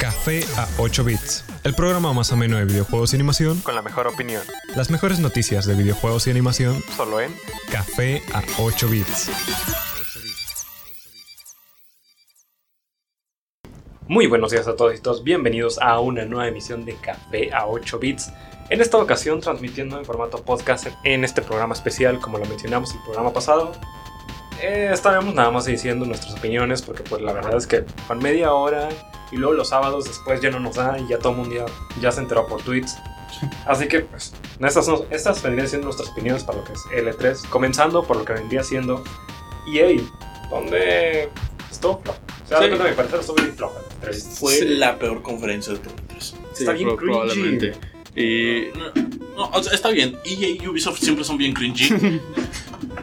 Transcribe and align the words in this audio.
Café 0.00 0.40
a 0.56 0.66
8 0.78 1.04
bits, 1.04 1.44
el 1.62 1.72
programa 1.74 2.12
más 2.12 2.32
ameno 2.32 2.56
de 2.56 2.64
videojuegos 2.64 3.12
y 3.12 3.16
animación 3.16 3.60
con 3.60 3.76
la 3.76 3.82
mejor 3.82 4.08
opinión. 4.08 4.42
Las 4.74 4.90
mejores 4.90 5.20
noticias 5.20 5.66
de 5.66 5.76
videojuegos 5.76 6.26
y 6.26 6.30
animación 6.32 6.82
Solo 6.96 7.20
en 7.20 7.32
Café 7.70 8.22
a 8.34 8.42
8 8.58 8.88
bits. 8.88 9.30
Muy 14.08 14.26
buenos 14.26 14.50
días 14.50 14.66
a 14.66 14.74
todos 14.74 14.96
y 14.96 15.00
todos, 15.00 15.22
bienvenidos 15.22 15.78
a 15.78 16.00
una 16.00 16.24
nueva 16.24 16.48
emisión 16.48 16.84
de 16.84 16.96
Café 16.96 17.52
a 17.52 17.66
8 17.66 18.00
bits. 18.00 18.32
En 18.68 18.80
esta 18.80 18.98
ocasión 18.98 19.40
transmitiendo 19.40 19.96
en 19.96 20.04
formato 20.04 20.42
podcast 20.42 20.88
en 21.04 21.22
este 21.22 21.40
programa 21.40 21.74
especial, 21.74 22.18
como 22.18 22.38
lo 22.38 22.46
mencionamos 22.46 22.92
el 22.94 23.00
programa 23.02 23.32
pasado. 23.32 23.72
Eh, 24.60 24.90
estaremos 24.92 25.34
nada 25.34 25.50
más 25.50 25.66
diciendo 25.66 26.04
nuestras 26.04 26.34
opiniones 26.34 26.82
porque 26.82 27.02
pues 27.04 27.22
la 27.22 27.32
verdad 27.32 27.56
es 27.56 27.66
que 27.66 27.84
con 28.08 28.18
media 28.18 28.52
hora 28.52 28.88
y 29.30 29.36
luego 29.36 29.54
los 29.54 29.68
sábados 29.68 30.06
después 30.06 30.40
ya 30.40 30.50
no 30.50 30.58
nos 30.58 30.74
da 30.76 30.98
y 30.98 31.06
ya 31.06 31.18
todo 31.18 31.32
el 31.32 31.38
mundo 31.38 31.54
ya, 31.54 31.66
ya 32.00 32.10
se 32.12 32.20
enteró 32.20 32.46
por 32.46 32.62
tweets. 32.62 32.96
Así 33.66 33.86
que 33.86 34.00
pues 34.00 34.32
estas, 34.60 34.86
son- 34.86 35.04
estas 35.10 35.40
vendrían 35.42 35.68
siendo 35.68 35.84
nuestras 35.86 36.08
opiniones 36.10 36.42
para 36.44 36.58
lo 36.58 36.64
que 36.64 36.72
es 36.72 36.80
L3, 36.86 37.46
comenzando 37.48 38.02
por 38.02 38.16
lo 38.16 38.24
que 38.24 38.32
vendría 38.32 38.64
siendo 38.64 39.04
EA, 39.72 40.00
donde 40.50 41.28
estuvo 41.70 42.00
flojo. 42.02 42.18
O 42.44 42.48
sea, 42.48 42.58
Sí. 42.58 42.64
de 42.64 42.68
cuenta, 42.70 42.86
a 42.86 42.90
mi 42.90 42.96
parecer 42.96 43.20
estuvo 43.20 43.36
bien 43.36 43.54
flojo. 43.54 43.74
el 44.02 44.08
E3. 44.08 44.38
Fue 44.40 44.52
Sí. 44.54 44.64
la 44.76 44.98
peor 44.98 45.22
conferencia 45.22 45.72
de 45.74 45.80
E3. 45.80 46.34
Está 46.58 46.72
bien 46.72 46.96
pro- 46.96 47.28
cringy. 47.28 47.72
Y 48.18 48.70
No, 49.36 49.48
o 49.52 49.62
sea, 49.62 49.72
está 49.72 49.90
bien. 49.90 50.18
EA 50.24 50.48
y 50.48 50.66
Ubisoft 50.66 50.98
siempre 50.98 51.24
son 51.24 51.38
bien 51.38 51.52
cringy. 51.52 51.88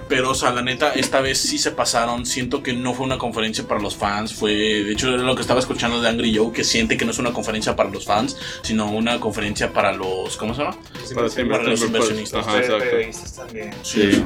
pero, 0.09 0.31
o 0.31 0.35
sea, 0.35 0.51
la 0.51 0.61
neta, 0.61 0.91
esta 0.91 1.21
vez 1.21 1.37
sí 1.37 1.57
se 1.57 1.71
pasaron. 1.71 2.25
Siento 2.25 2.61
que 2.61 2.73
no 2.73 2.93
fue 2.93 3.05
una 3.05 3.17
conferencia 3.17 3.65
para 3.65 3.79
los 3.79 3.95
fans. 3.95 4.33
Fue, 4.33 4.51
de 4.53 4.91
hecho, 4.91 5.13
era 5.13 5.23
lo 5.23 5.35
que 5.35 5.41
estaba 5.41 5.61
escuchando 5.61 6.01
de 6.01 6.09
Angry 6.09 6.35
Joe, 6.35 6.51
que 6.51 6.65
siente 6.65 6.97
que 6.97 7.05
no 7.05 7.11
es 7.11 7.19
una 7.19 7.31
conferencia 7.31 7.75
para 7.77 7.89
los 7.89 8.05
fans, 8.05 8.37
sino 8.61 8.91
una 8.91 9.19
conferencia 9.21 9.71
para 9.71 9.93
los. 9.93 10.35
¿Cómo 10.35 10.53
se 10.53 10.63
llama? 10.63 10.77
para 11.15 11.29
siempre 11.29 11.57
para 11.57 11.69
los 11.69 11.79
siempre, 11.79 11.99
pues, 11.99 12.11
inversionistas. 12.11 12.47
Ajá, 12.47 12.57
exacto. 12.59 13.37
también. 13.37 13.73
Sí. 13.83 14.23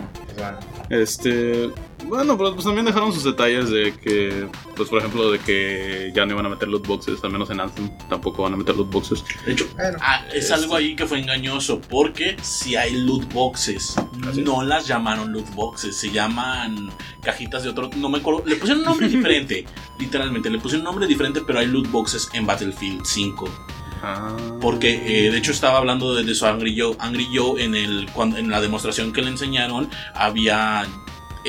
Este, 0.89 1.69
bueno, 2.05 2.37
pero 2.37 2.53
pues 2.53 2.65
también 2.65 2.85
dejaron 2.85 3.13
sus 3.13 3.23
detalles 3.23 3.69
de 3.69 3.93
que, 3.93 4.47
pues 4.75 4.89
por 4.89 4.99
ejemplo, 4.99 5.31
de 5.31 5.39
que 5.39 6.11
ya 6.15 6.25
no 6.25 6.33
iban 6.33 6.45
a 6.45 6.49
meter 6.49 6.67
loot 6.67 6.87
boxes, 6.87 7.23
al 7.23 7.31
menos 7.31 7.49
en 7.49 7.59
Anthem 7.59 7.89
tampoco 8.09 8.43
van 8.43 8.53
a 8.53 8.57
meter 8.57 8.75
loot 8.75 8.89
boxes. 8.91 9.23
De 9.45 9.51
hecho, 9.53 9.67
bueno, 9.75 9.97
ah, 10.01 10.25
es 10.33 10.45
Este. 10.45 10.53
algo 10.53 10.75
ahí 10.75 10.95
que 10.95 11.05
fue 11.05 11.19
engañoso, 11.19 11.79
porque 11.81 12.37
si 12.41 12.75
hay 12.75 12.95
loot 12.95 13.31
boxes, 13.33 13.95
no 14.43 14.63
las 14.63 14.87
llamaron 14.87 15.31
loot 15.31 15.49
boxes, 15.53 15.95
se 15.95 16.09
llaman 16.11 16.89
cajitas 17.21 17.63
de 17.63 17.69
otro, 17.69 17.89
no 17.97 18.09
me 18.09 18.19
acuerdo, 18.19 18.43
le 18.45 18.55
pusieron 18.55 18.79
un 18.81 18.85
nombre 18.87 19.07
diferente, 19.09 19.65
literalmente, 19.99 20.49
le 20.49 20.59
pusieron 20.59 20.81
un 20.81 20.91
nombre 20.91 21.07
diferente, 21.07 21.41
pero 21.45 21.59
hay 21.59 21.67
loot 21.67 21.89
boxes 21.91 22.29
en 22.33 22.45
Battlefield 22.45 23.05
5. 23.05 23.49
Ah. 24.01 24.37
Porque 24.61 25.27
eh, 25.27 25.29
de 25.29 25.37
hecho 25.37 25.51
estaba 25.51 25.77
hablando 25.77 26.15
de, 26.15 26.23
de 26.23 26.31
eso 26.31 26.47
Angry 26.47 26.79
Joe. 26.79 26.95
Angry 26.99 27.27
Joe 27.33 27.61
en, 27.61 27.75
el, 27.75 28.09
cuando, 28.13 28.37
en 28.37 28.49
la 28.49 28.61
demostración 28.61 29.11
que 29.11 29.21
le 29.21 29.27
enseñaron 29.29 29.89
había 30.15 30.87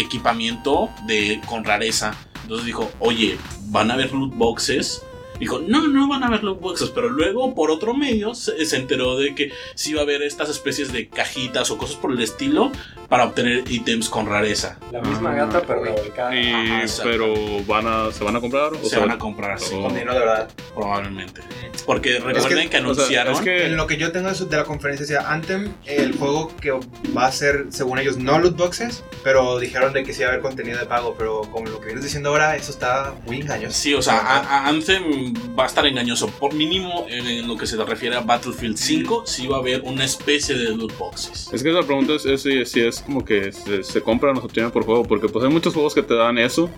equipamiento 0.00 0.90
de, 1.06 1.40
con 1.46 1.64
rareza. 1.64 2.14
Entonces 2.42 2.66
dijo, 2.66 2.90
oye, 2.98 3.38
¿van 3.66 3.90
a 3.90 3.94
haber 3.94 4.12
loot 4.12 4.34
boxes? 4.34 5.02
Dijo, 5.41 5.58
no, 5.66 5.88
no 5.88 6.06
van 6.06 6.22
a 6.22 6.27
haber 6.28 6.44
loot 6.44 6.60
boxes, 6.60 6.91
pero 6.91 7.08
luego 7.08 7.55
por 7.55 7.70
otro 7.70 7.94
medio 7.94 8.34
se, 8.34 8.64
se 8.66 8.77
enteró 8.77 9.16
de 9.16 9.34
que 9.34 9.50
sí 9.74 9.91
iba 9.91 10.00
a 10.00 10.05
haber 10.05 10.22
estas 10.22 10.48
especies 10.50 10.92
de 10.92 11.08
cajitas 11.08 11.70
o 11.70 11.78
cosas 11.78 11.97
por 11.97 12.12
el 12.12 12.20
estilo 12.20 12.70
para 13.08 13.24
obtener 13.24 13.64
ítems 13.69 14.08
con 14.08 14.27
rareza. 14.27 14.78
La 14.92 15.00
misma 15.00 15.32
Ah. 15.32 15.47
gata, 15.47 15.62
pero 15.66 15.82
revolcada. 15.84 16.36
Y, 16.41 16.52
Ajá, 16.52 16.80
exacto. 16.82 17.10
pero 17.10 17.34
van 17.66 17.86
a, 17.88 18.12
¿se 18.12 18.22
van 18.22 18.36
a 18.36 18.41
comprar? 18.41 18.72
O 18.74 18.84
Se 18.88 18.98
van 18.98 19.10
a 19.10 19.19
comprar 19.19 19.52
así, 19.52 19.74
Oh. 19.74 19.82
con 19.82 19.92
dinero 19.94 20.12
de 20.12 20.19
verdad. 20.20 20.50
probablemente. 20.74 21.41
Porque 21.86 22.19
recuerden 22.20 22.69
que, 22.69 22.77
o 22.78 22.80
sea, 22.80 22.92
anunciaron... 22.92 23.34
es 23.34 23.41
que- 23.41 23.66
En 23.66 23.77
lo 23.77 23.86
que 23.86 23.97
yo 23.97 24.12
tengo 24.12 24.30
de 24.30 24.56
la 24.56 24.64
conferencia 24.64 25.06
decía 25.06 25.30
Anthem, 25.30 25.72
el 25.86 26.16
juego 26.16 26.54
que 26.60 26.70
va 26.72 27.27
a 27.27 27.32
ser, 27.32 27.66
según 27.70 27.98
ellos, 27.98 28.19
no 28.19 28.38
loot 28.38 28.56
boxes, 28.56 29.03
pero 29.25 29.59
dijeron 29.59 29.93
de 29.93 30.03
que 30.04 30.12
sí 30.12 30.20
va 30.22 30.26
a 30.28 30.31
haber 30.32 30.43
contenido 30.43 30.78
de 30.78 30.87
pago, 30.87 31.14
pero 31.19 31.43
como 31.50 31.66
lo 31.69 31.81
que 31.81 31.87
vienes 31.87 32.04
diciendo 32.04 32.28
ahora, 32.31 32.56
eso 32.56 32.70
está 32.70 33.14
muy 33.26 33.41
engañoso. 33.41 33.75
Sí, 33.76 33.94
o 33.94 34.03
sea, 34.03 34.19
a- 34.19 34.38
a 34.41 34.69
Anthem 34.69 35.29
va 35.58 35.64
a 35.64 35.66
estar 35.66 35.86
engañoso. 35.86 36.28
Por 36.28 36.54
mínimo, 36.54 37.06
en, 37.08 37.46
lo 37.46 37.56
que 37.56 37.66
se 37.66 37.82
refiere 37.84 38.16
a 38.16 38.20
Battlefield 38.20 38.76
5, 38.76 39.24
sí 39.26 39.46
va 39.46 39.56
a 39.56 39.60
haber 39.60 39.82
una 39.82 40.04
especie 40.04 40.56
de 40.56 40.74
loot 40.74 40.96
boxes. 40.98 41.48
Es 41.52 41.62
que 41.62 41.70
la 41.70 41.82
pregunta 41.82 42.14
es, 42.14 42.42
si 42.42 42.80
es 42.80 43.00
como 43.00 43.24
que 43.24 43.52
se, 43.52 43.82
se 43.82 44.02
compran 44.02 44.36
o 44.36 44.40
se 44.40 44.46
obtienen 44.46 44.70
por 44.70 44.84
juego, 44.84 45.04
porque 45.04 45.28
pues 45.28 45.44
hay 45.44 45.50
muchos 45.50 45.74
juegos 45.74 45.94
que 45.94 46.02
te 46.02 46.14
dan 46.14 46.38
eso, 46.38 46.70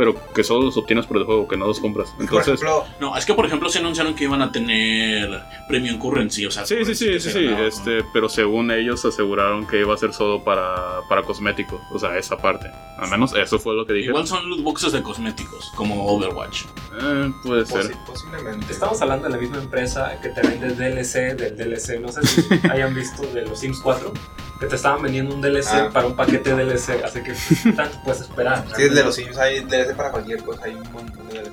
pero 0.00 0.14
que 0.32 0.42
solo 0.42 0.64
los 0.64 0.76
obtienes 0.78 1.04
por 1.04 1.18
el 1.18 1.24
juego, 1.24 1.46
que 1.46 1.58
no 1.58 1.66
los 1.66 1.78
compras. 1.78 2.08
por 2.12 2.22
Entonces, 2.22 2.54
ejemplo, 2.54 2.86
No, 3.00 3.14
es 3.18 3.26
que 3.26 3.34
por 3.34 3.44
ejemplo 3.44 3.68
se 3.68 3.80
anunciaron 3.80 4.14
que 4.14 4.24
iban 4.24 4.40
a 4.40 4.50
tener 4.50 5.28
premium 5.68 5.98
currency, 5.98 6.46
o 6.46 6.50
sea, 6.50 6.64
sí, 6.64 6.76
sí, 6.86 6.94
sí, 6.94 7.20
sí, 7.20 7.30
sí, 7.30 7.46
este, 7.66 8.02
pero 8.14 8.30
según 8.30 8.70
ellos 8.70 9.04
aseguraron 9.04 9.66
que 9.66 9.80
iba 9.80 9.92
a 9.92 9.98
ser 9.98 10.14
solo 10.14 10.42
para, 10.42 11.00
para 11.06 11.22
cosméticos, 11.22 11.78
o 11.92 11.98
sea, 11.98 12.16
esa 12.16 12.38
parte. 12.38 12.70
Al 12.96 13.10
menos 13.10 13.34
eso 13.34 13.58
fue 13.58 13.74
lo 13.74 13.84
que 13.84 13.92
dijeron. 13.92 14.14
Igual 14.16 14.26
son 14.26 14.48
loot 14.48 14.62
boxes 14.62 14.92
de 14.92 15.02
cosméticos, 15.02 15.70
como 15.76 16.06
Overwatch. 16.06 16.62
Eh, 17.00 17.30
puede 17.44 17.66
ser. 17.66 17.84
posi- 17.92 18.04
posiblemente. 18.06 18.72
Estamos 18.72 19.02
hablando 19.02 19.24
de 19.28 19.34
la 19.34 19.38
misma 19.38 19.58
empresa 19.58 20.18
que 20.22 20.30
te 20.30 20.40
vende 20.40 20.68
DLC 20.74 21.34
del 21.36 21.56
DLC. 21.56 22.00
No 22.00 22.08
sé 22.08 22.26
si 22.26 22.42
hayan 22.70 22.94
visto 22.94 23.22
de 23.34 23.42
los 23.46 23.58
Sims 23.60 23.80
4. 23.82 24.12
Que 24.60 24.66
te 24.66 24.76
estaban 24.76 25.02
vendiendo 25.02 25.34
un 25.34 25.40
DLC 25.40 25.68
Ah. 25.72 25.90
para 25.92 26.06
un 26.06 26.14
paquete 26.14 26.54
de 26.54 26.64
DLC. 26.66 27.02
Así 27.02 27.22
que 27.22 27.34
tanto 27.72 27.98
puedes 28.04 28.20
esperar. 28.20 28.64
Sí, 28.76 28.88
de 28.88 29.02
los 29.02 29.14
Sims 29.14 29.38
hay 29.38 29.60
DLC 29.60 29.94
para 29.96 30.10
cualquier 30.12 30.42
cosa, 30.44 30.64
hay 30.64 30.74
un 30.74 30.92
montón 30.92 31.26
de 31.28 31.40
DLC. 31.40 31.50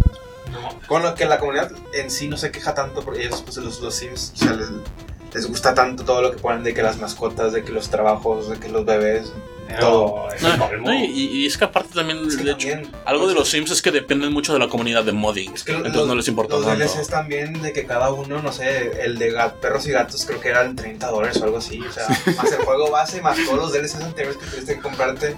No. 0.52 0.80
Con 0.88 1.04
lo 1.04 1.16
que 1.16 1.26
la 1.26 1.40
comunidad 1.40 1.72
en 1.94 2.10
sí 2.12 2.28
no 2.28 2.38
se 2.38 2.52
queja 2.52 2.74
tanto 2.74 3.02
porque 3.02 3.26
ellos, 3.26 3.42
pues 3.44 3.58
los, 3.58 3.80
los 3.82 3.96
Sims, 3.96 4.34
o 4.36 4.38
sea, 4.38 4.54
les, 4.54 4.68
les 5.34 5.48
gusta 5.48 5.74
tanto 5.74 6.04
todo 6.04 6.22
lo 6.22 6.32
que 6.32 6.38
ponen 6.38 6.64
de 6.64 6.74
que 6.74 6.82
las 6.82 6.98
mascotas, 6.98 7.54
de 7.54 7.64
que 7.64 7.72
los 7.72 7.90
trabajos, 7.90 8.50
de 8.50 8.58
que 8.60 8.70
los 8.70 8.86
bebés, 8.86 9.32
todo. 9.80 10.30
el 10.32 10.58
No, 10.58 10.92
no, 10.92 10.94
y, 10.94 11.06
y 11.10 11.46
es 11.46 11.58
que 11.58 11.66
aparte 11.66 11.94
también, 11.94 12.26
Es 12.28 12.38
que 12.38 12.44
de 12.44 12.52
hecho, 12.52 12.68
también, 12.70 12.92
algo 13.06 13.28
de 13.28 13.34
los 13.34 13.50
Sims 13.50 13.72
es 13.72 13.82
que 13.82 13.92
dependen 13.92 14.32
mucho 14.34 14.54
de 14.54 14.60
la 14.60 14.68
comunidad 14.68 15.04
de 15.04 15.12
modding. 15.12 15.54
Es 15.54 15.64
que 15.64 15.72
entonces 15.74 15.96
los- 15.96 16.08
no 16.08 16.16
les 16.16 16.28
importa 16.28 16.56
Los 16.56 16.66
tanto. 16.66 16.84
DLCs 16.84 17.08
también 17.10 17.62
de 17.62 17.74
que 17.74 17.86
cada 17.86 18.12
uno, 18.12 18.42
no 18.42 18.52
sé, 18.52 19.04
el 19.04 19.18
de 19.18 19.34
perros 19.62 19.88
y 19.88 19.92
gatos 19.92 20.26
creo 20.26 20.40
que 20.40 20.50
eran 20.50 20.76
30 20.76 21.10
dólares 21.12 21.40
o 21.42 21.46
algo 21.46 21.58
así. 21.58 21.80
O 21.82 21.92
sea, 21.92 22.08
más 22.38 22.52
el 22.52 22.60
juego 22.66 22.90
base, 22.92 23.22
más 23.22 23.38
todos 23.46 23.58
los 23.58 23.74
DLCs 23.74 23.96
anteriores 24.04 24.38
que 24.38 24.46
tuviste 24.48 24.76
que 24.76 24.82
comprarte. 24.82 25.36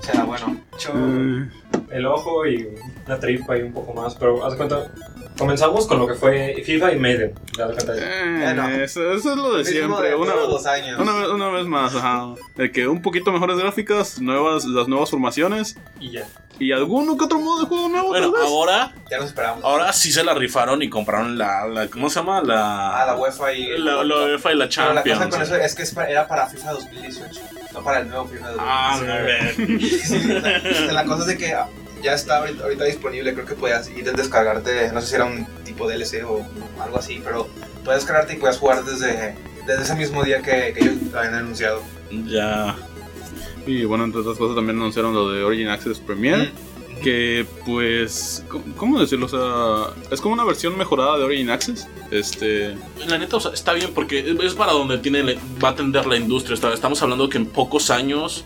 O 0.00 0.02
sea, 0.02 0.24
bueno. 0.24 0.56
Hecho, 0.74 0.92
Eh, 0.94 1.48
el 1.90 2.06
ojo 2.06 2.46
y 2.46 2.68
una 3.06 3.18
tripa 3.20 3.56
y 3.58 3.62
un 3.62 3.72
poco 3.72 3.92
más. 3.92 4.14
Pero 4.14 4.44
haz 4.44 4.52
de 4.52 4.56
cuenta. 4.56 4.90
Comenzamos 5.38 5.86
con 5.86 5.98
lo 5.98 6.06
que 6.06 6.14
fue 6.14 6.62
FIFA 6.64 6.92
y 6.92 6.98
Maiden. 6.98 7.32
¿Te 7.56 7.62
das 7.62 7.72
cuenta? 7.72 7.94
eh, 7.96 8.40
Bueno. 8.42 8.68
eso, 8.68 9.12
eso 9.12 9.30
es 9.32 9.36
lo 9.36 9.56
de 9.56 9.64
siempre. 9.64 10.10
de 10.10 10.14
Una, 10.14 10.34
los 10.34 10.66
años. 10.66 11.00
una, 11.00 11.12
vez, 11.20 11.28
una 11.30 11.48
vez 11.48 11.66
más, 11.66 11.94
ajá. 11.94 12.34
De 12.54 12.70
que 12.70 12.86
un 12.86 13.00
poquito 13.00 13.32
mejores 13.56 13.62
gráficas, 13.64 14.20
nuevas, 14.20 14.64
las 14.64 14.88
nuevas 14.88 15.10
formaciones 15.10 15.76
Y 16.00 16.10
ya. 16.12 16.26
y 16.58 16.72
alguno 16.72 17.16
que 17.16 17.24
otro 17.24 17.40
modo 17.40 17.60
de 17.62 17.66
juego 17.66 17.88
nuevo. 17.88 18.08
Bueno, 18.08 18.30
tal 18.32 18.40
vez. 18.40 18.50
ahora, 18.50 18.92
Ya 19.10 19.18
nos 19.18 19.26
esperamos. 19.26 19.64
ahora 19.64 19.92
sí 19.92 20.10
se 20.12 20.22
la 20.24 20.34
rifaron 20.34 20.82
y 20.82 20.88
compraron 20.90 21.36
la, 21.38 21.66
la 21.66 21.88
¿cómo 21.88 22.08
se 22.10 22.20
llama? 22.20 22.40
La, 22.42 23.02
Ah, 23.02 23.06
la 23.06 23.16
UEFA 23.16 23.52
y. 23.52 23.78
la, 23.78 24.04
la 24.04 24.14
UEFA 24.24 24.52
y 24.52 24.56
la 24.56 24.68
Pero 24.68 24.94
la 24.94 25.02
cosa 25.02 25.04
Champions. 25.04 25.30
con 25.30 25.42
eso 25.42 25.56
es 25.56 25.74
que 25.74 25.82
es 25.82 25.96
era 25.96 26.26
para 26.28 26.46
FIFA 26.48 26.72
2018, 26.72 27.40
no 27.74 27.82
para 27.84 28.00
el 28.00 28.08
nuevo 28.08 28.26
FIFA 28.26 28.50
2018. 28.52 28.60
Ah, 28.60 29.00
no. 29.02 29.78
Sí, 30.02 30.86
la, 30.86 30.92
la 30.92 31.04
cosa 31.04 31.20
es 31.22 31.26
de 31.28 31.38
que 31.38 31.52
ah, 31.52 31.66
ya 32.02 32.14
está 32.14 32.38
ahorita, 32.38 32.64
ahorita 32.64 32.84
disponible, 32.84 33.32
creo 33.34 33.46
que 33.46 33.54
podías 33.54 33.88
ir 33.90 34.08
a 34.08 34.12
descargarte, 34.12 34.90
no 34.92 35.00
sé 35.00 35.06
si 35.08 35.14
era 35.14 35.24
un 35.24 35.44
tipo 35.64 35.88
DLC 35.88 36.24
o 36.26 36.44
algo 36.82 36.98
así, 36.98 37.20
pero 37.24 37.48
puedes 37.84 38.02
descargarte 38.02 38.34
y 38.34 38.36
puedes 38.38 38.58
jugar 38.58 38.84
desde, 38.84 39.36
desde 39.66 39.82
ese 39.84 39.94
mismo 39.94 40.24
día 40.24 40.42
que, 40.42 40.72
que 40.74 40.80
ellos 40.80 40.94
lo 41.12 41.18
habían 41.18 41.34
anunciado. 41.34 41.80
Ya. 42.26 42.76
Y 43.66 43.84
bueno, 43.84 44.04
entre 44.04 44.20
otras 44.20 44.36
cosas 44.38 44.56
también 44.56 44.76
anunciaron 44.78 45.14
lo 45.14 45.30
de 45.30 45.42
Origin 45.44 45.68
Access 45.68 45.98
Premier. 46.00 46.50
Que 47.02 47.44
pues, 47.66 48.44
¿cómo- 48.48 48.64
¿cómo 48.76 49.00
decirlo? 49.00 49.26
O 49.26 49.28
sea, 49.28 49.92
es 50.12 50.20
como 50.20 50.34
una 50.34 50.44
versión 50.44 50.76
mejorada 50.78 51.18
de 51.18 51.24
Origin 51.24 51.50
Access. 51.50 51.88
Este, 52.12 52.76
La 53.08 53.18
neta, 53.18 53.36
o 53.36 53.40
sea, 53.40 53.52
está 53.52 53.72
bien 53.72 53.90
porque 53.94 54.36
es 54.42 54.54
para 54.54 54.72
donde 54.72 54.98
tiene 54.98 55.36
va 55.62 55.70
a 55.70 55.74
tender 55.74 56.06
la 56.06 56.16
industria. 56.16 56.54
Estamos 56.72 57.02
hablando 57.02 57.28
que 57.28 57.38
en 57.38 57.46
pocos 57.46 57.90
años, 57.90 58.44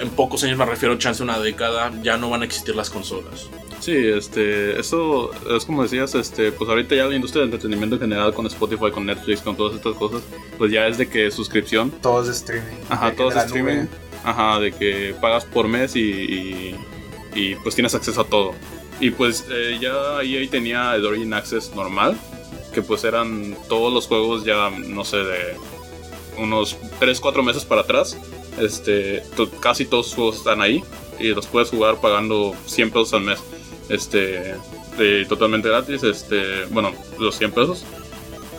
en 0.00 0.10
pocos 0.10 0.42
años 0.44 0.58
me 0.58 0.64
refiero 0.64 0.94
a 0.94 0.98
chance 0.98 1.22
una 1.22 1.38
década, 1.38 1.92
ya 2.02 2.16
no 2.16 2.28
van 2.30 2.42
a 2.42 2.44
existir 2.44 2.74
las 2.74 2.90
consolas. 2.90 3.48
Sí, 3.80 3.94
este, 3.96 4.78
eso 4.78 5.30
es 5.56 5.64
como 5.64 5.82
decías, 5.82 6.14
este, 6.14 6.52
pues 6.52 6.68
ahorita 6.68 6.94
ya 6.94 7.06
la 7.06 7.14
industria 7.14 7.40
del 7.42 7.48
entretenimiento 7.52 7.96
en 7.96 8.00
general 8.02 8.32
con 8.34 8.46
Spotify, 8.46 8.90
con 8.92 9.06
Netflix, 9.06 9.40
con 9.40 9.56
todas 9.56 9.74
estas 9.76 9.94
cosas, 9.94 10.22
pues 10.56 10.70
ya 10.72 10.86
es 10.86 10.98
de 10.98 11.08
que 11.08 11.30
suscripción, 11.30 11.90
Todos 12.02 12.26
de 12.26 12.32
streaming. 12.32 12.76
ajá, 12.88 13.10
de- 13.10 13.16
todo 13.16 13.26
de 13.28 13.30
es 13.30 13.34
la 13.36 13.44
streaming, 13.44 13.74
nube. 13.76 13.88
ajá, 14.24 14.58
de 14.60 14.72
que 14.72 15.14
pagas 15.20 15.44
por 15.44 15.68
mes 15.68 15.96
y, 15.96 16.00
y, 16.00 16.76
y, 17.34 17.54
pues 17.56 17.74
tienes 17.74 17.94
acceso 17.94 18.20
a 18.20 18.24
todo. 18.24 18.52
Y 19.00 19.10
pues 19.10 19.46
eh, 19.50 19.78
ya 19.80 20.22
EA 20.22 20.50
tenía 20.50 20.94
el 20.96 21.06
Origin 21.06 21.32
Access 21.32 21.72
normal, 21.74 22.16
que 22.74 22.82
pues 22.82 23.04
eran 23.04 23.56
todos 23.68 23.92
los 23.92 24.06
juegos 24.08 24.44
ya, 24.44 24.70
no 24.70 25.04
sé, 25.04 25.18
de 25.18 25.56
unos 26.36 26.76
3, 26.98 27.20
4 27.20 27.42
meses 27.42 27.64
para 27.64 27.82
atrás. 27.82 28.16
Este, 28.60 29.22
casi 29.60 29.84
todos 29.84 30.06
sus 30.06 30.14
juegos 30.16 30.36
están 30.38 30.60
ahí 30.62 30.82
y 31.20 31.28
los 31.28 31.46
puedes 31.46 31.70
jugar 31.70 32.00
pagando 32.00 32.54
100 32.66 32.90
pesos 32.90 33.14
al 33.14 33.20
mes. 33.22 33.38
Este, 33.88 34.54
eh, 34.98 35.26
totalmente 35.28 35.68
gratis, 35.68 36.02
este, 36.02 36.64
bueno, 36.66 36.92
los 37.18 37.36
100 37.36 37.52
pesos. 37.52 37.84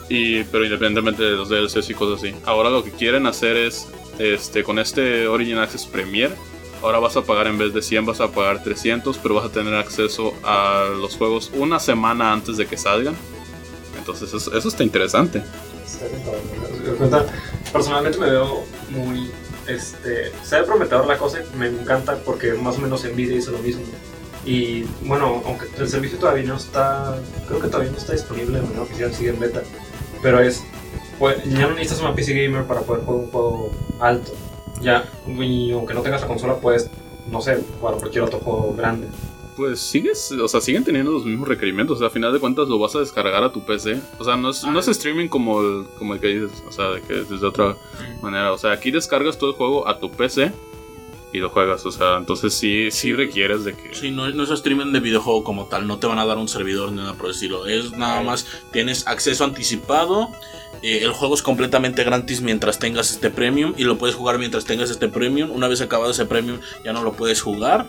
Y, 0.09 0.43
pero 0.45 0.63
independientemente 0.63 1.23
de 1.23 1.31
los 1.31 1.49
DLCs 1.49 1.89
y 1.89 1.93
cosas 1.93 2.23
así. 2.23 2.35
Ahora 2.45 2.69
lo 2.69 2.83
que 2.83 2.91
quieren 2.91 3.27
hacer 3.27 3.55
es, 3.57 3.87
este, 4.17 4.63
con 4.63 4.79
este 4.79 5.27
Origin 5.27 5.57
Access 5.57 5.85
Premier, 5.85 6.31
ahora 6.81 6.99
vas 6.99 7.15
a 7.17 7.21
pagar 7.21 7.47
en 7.47 7.57
vez 7.57 7.73
de 7.73 7.81
100 7.81 8.05
vas 8.05 8.21
a 8.21 8.31
pagar 8.31 8.63
300, 8.63 9.17
pero 9.19 9.35
vas 9.35 9.45
a 9.45 9.49
tener 9.49 9.73
acceso 9.75 10.33
a 10.43 10.89
los 10.99 11.15
juegos 11.15 11.51
una 11.53 11.79
semana 11.79 12.33
antes 12.33 12.57
de 12.57 12.65
que 12.65 12.77
salgan. 12.77 13.15
Entonces 13.97 14.33
eso, 14.33 14.67
está 14.67 14.83
interesante. 14.83 15.43
Personalmente 17.71 18.17
me 18.17 18.31
veo 18.31 18.63
muy. 18.89 19.29
Este, 19.67 20.31
se 20.43 20.59
ve 20.59 20.63
prometedor 20.63 21.05
la 21.05 21.17
cosa, 21.17 21.39
me 21.55 21.67
encanta 21.67 22.15
porque 22.25 22.53
más 22.53 22.77
o 22.77 22.81
menos 22.81 23.03
Nvidia 23.03 23.37
hizo 23.37 23.51
lo 23.51 23.59
mismo. 23.59 23.83
Y 24.45 24.83
bueno, 25.03 25.41
aunque 25.45 25.67
el 25.77 25.87
servicio 25.87 26.17
todavía 26.17 26.45
no 26.45 26.55
está, 26.55 27.15
creo 27.47 27.59
que 27.59 27.67
todavía 27.67 27.91
no 27.91 27.97
está 27.97 28.13
disponible 28.13 28.57
de 28.57 28.63
manera 28.63 28.81
oficial, 28.81 29.13
sigue 29.13 29.29
en 29.31 29.39
beta. 29.39 29.61
Pero 30.21 30.39
es, 30.39 30.63
pues, 31.17 31.43
ya 31.45 31.67
no 31.67 31.71
necesitas 31.71 32.01
una 32.01 32.15
PC 32.15 32.33
gamer 32.33 32.65
para 32.65 32.81
poder 32.81 33.03
jugar 33.03 33.23
un 33.25 33.31
juego 33.31 33.71
alto. 33.99 34.31
Ya, 34.81 35.09
y 35.27 35.71
aunque 35.71 35.93
no 35.93 36.01
tengas 36.01 36.21
la 36.21 36.27
consola, 36.27 36.55
puedes, 36.55 36.89
no 37.29 37.41
sé, 37.41 37.59
jugar 37.79 37.95
cualquier 37.95 38.23
otro 38.23 38.39
juego 38.39 38.73
grande. 38.77 39.07
Pues 39.57 39.81
sigues, 39.81 40.31
o 40.31 40.47
sea, 40.47 40.61
siguen 40.61 40.85
teniendo 40.85 41.11
los 41.11 41.25
mismos 41.25 41.45
requerimientos. 41.45 41.97
O 41.97 41.99
sea, 41.99 42.07
a 42.07 42.11
final 42.11 42.31
de 42.31 42.39
cuentas 42.39 42.69
lo 42.69 42.79
vas 42.79 42.95
a 42.95 42.99
descargar 42.99 43.43
a 43.43 43.51
tu 43.51 43.65
PC. 43.65 43.99
O 44.17 44.23
sea, 44.23 44.37
no 44.37 44.51
es, 44.51 44.63
no 44.63 44.79
es 44.79 44.87
streaming 44.87 45.27
como 45.27 45.59
el, 45.59 45.85
como 45.97 46.13
el 46.13 46.21
que 46.21 46.27
dices, 46.27 46.63
o 46.65 46.71
sea, 46.71 46.91
de 46.91 47.01
que 47.01 47.13
desde 47.13 47.45
otra 47.45 47.75
manera. 48.21 48.53
O 48.53 48.57
sea, 48.57 48.71
aquí 48.71 48.89
descargas 48.89 49.37
todo 49.37 49.49
el 49.49 49.57
juego 49.57 49.85
a 49.85 49.99
tu 49.99 50.09
PC 50.09 50.53
y 51.31 51.39
lo 51.39 51.49
juegas. 51.49 51.85
O 51.85 51.91
sea, 51.91 52.17
entonces 52.17 52.53
sí, 52.53 52.91
sí 52.91 53.13
requieres 53.13 53.63
de 53.63 53.75
que. 53.75 53.93
Sí, 53.93 54.11
no, 54.11 54.29
no 54.29 54.43
es 54.43 54.49
streaming 54.49 54.91
de 54.91 54.99
videojuego 54.99 55.43
como 55.43 55.65
tal, 55.65 55.87
no 55.87 55.97
te 55.99 56.07
van 56.07 56.19
a 56.19 56.25
dar 56.25 56.37
un 56.37 56.47
servidor 56.47 56.91
ni 56.91 56.97
nada 56.97 57.13
por 57.13 57.27
el 57.27 57.31
estilo. 57.33 57.67
Es 57.67 57.91
nada 57.91 58.21
más, 58.21 58.45
tienes 58.71 59.07
acceso 59.07 59.43
anticipado. 59.43 60.29
eh, 60.81 60.99
el 61.03 61.11
juego 61.11 61.35
es 61.35 61.41
completamente 61.41 62.03
gratis 62.03 62.41
mientras 62.41 62.79
tengas 62.79 63.11
este 63.11 63.29
premium 63.29 63.73
y 63.77 63.83
lo 63.83 63.97
puedes 63.97 64.15
jugar 64.15 64.39
mientras 64.39 64.65
tengas 64.65 64.89
este 64.89 65.07
premium. 65.09 65.51
Una 65.51 65.67
vez 65.67 65.81
acabado 65.81 66.11
ese 66.11 66.25
premium 66.25 66.59
ya 66.83 66.93
no 66.93 67.03
lo 67.03 67.13
puedes 67.13 67.41
jugar. 67.41 67.87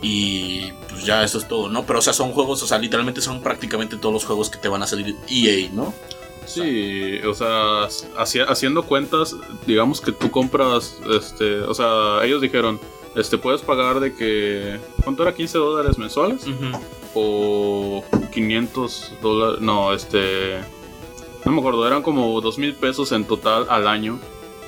Y 0.00 0.70
pues 0.88 1.04
ya 1.04 1.24
eso 1.24 1.38
es 1.38 1.48
todo, 1.48 1.68
¿no? 1.68 1.84
Pero 1.84 1.98
o 1.98 2.02
sea, 2.02 2.12
son 2.12 2.30
juegos, 2.30 2.62
o 2.62 2.66
sea, 2.68 2.78
literalmente 2.78 3.20
son 3.20 3.42
prácticamente 3.42 3.96
todos 3.96 4.12
los 4.12 4.24
juegos 4.24 4.48
que 4.48 4.58
te 4.58 4.68
van 4.68 4.80
a 4.82 4.86
salir 4.86 5.16
EA, 5.28 5.70
¿no? 5.72 5.92
Sí, 6.48 7.18
o 7.26 7.34
sea, 7.34 7.84
haci- 8.16 8.44
haciendo 8.48 8.82
cuentas, 8.82 9.36
digamos 9.66 10.00
que 10.00 10.12
tú 10.12 10.30
compras, 10.30 10.98
este, 11.10 11.60
o 11.60 11.74
sea, 11.74 12.24
ellos 12.24 12.40
dijeron, 12.40 12.80
este, 13.14 13.36
puedes 13.38 13.60
pagar 13.62 14.00
de 14.00 14.14
que, 14.14 14.78
¿cuánto 15.04 15.22
era? 15.22 15.34
15 15.34 15.58
dólares 15.58 15.98
mensuales 15.98 16.46
o 17.14 18.02
500 18.32 19.12
dólares, 19.22 19.60
no, 19.60 19.92
este, 19.92 20.58
no 21.44 21.52
me 21.52 21.58
acuerdo, 21.58 21.86
eran 21.86 22.02
como 22.02 22.40
2 22.40 22.58
mil 22.58 22.74
pesos 22.74 23.12
en 23.12 23.24
total 23.24 23.66
al 23.68 23.86
año 23.86 24.18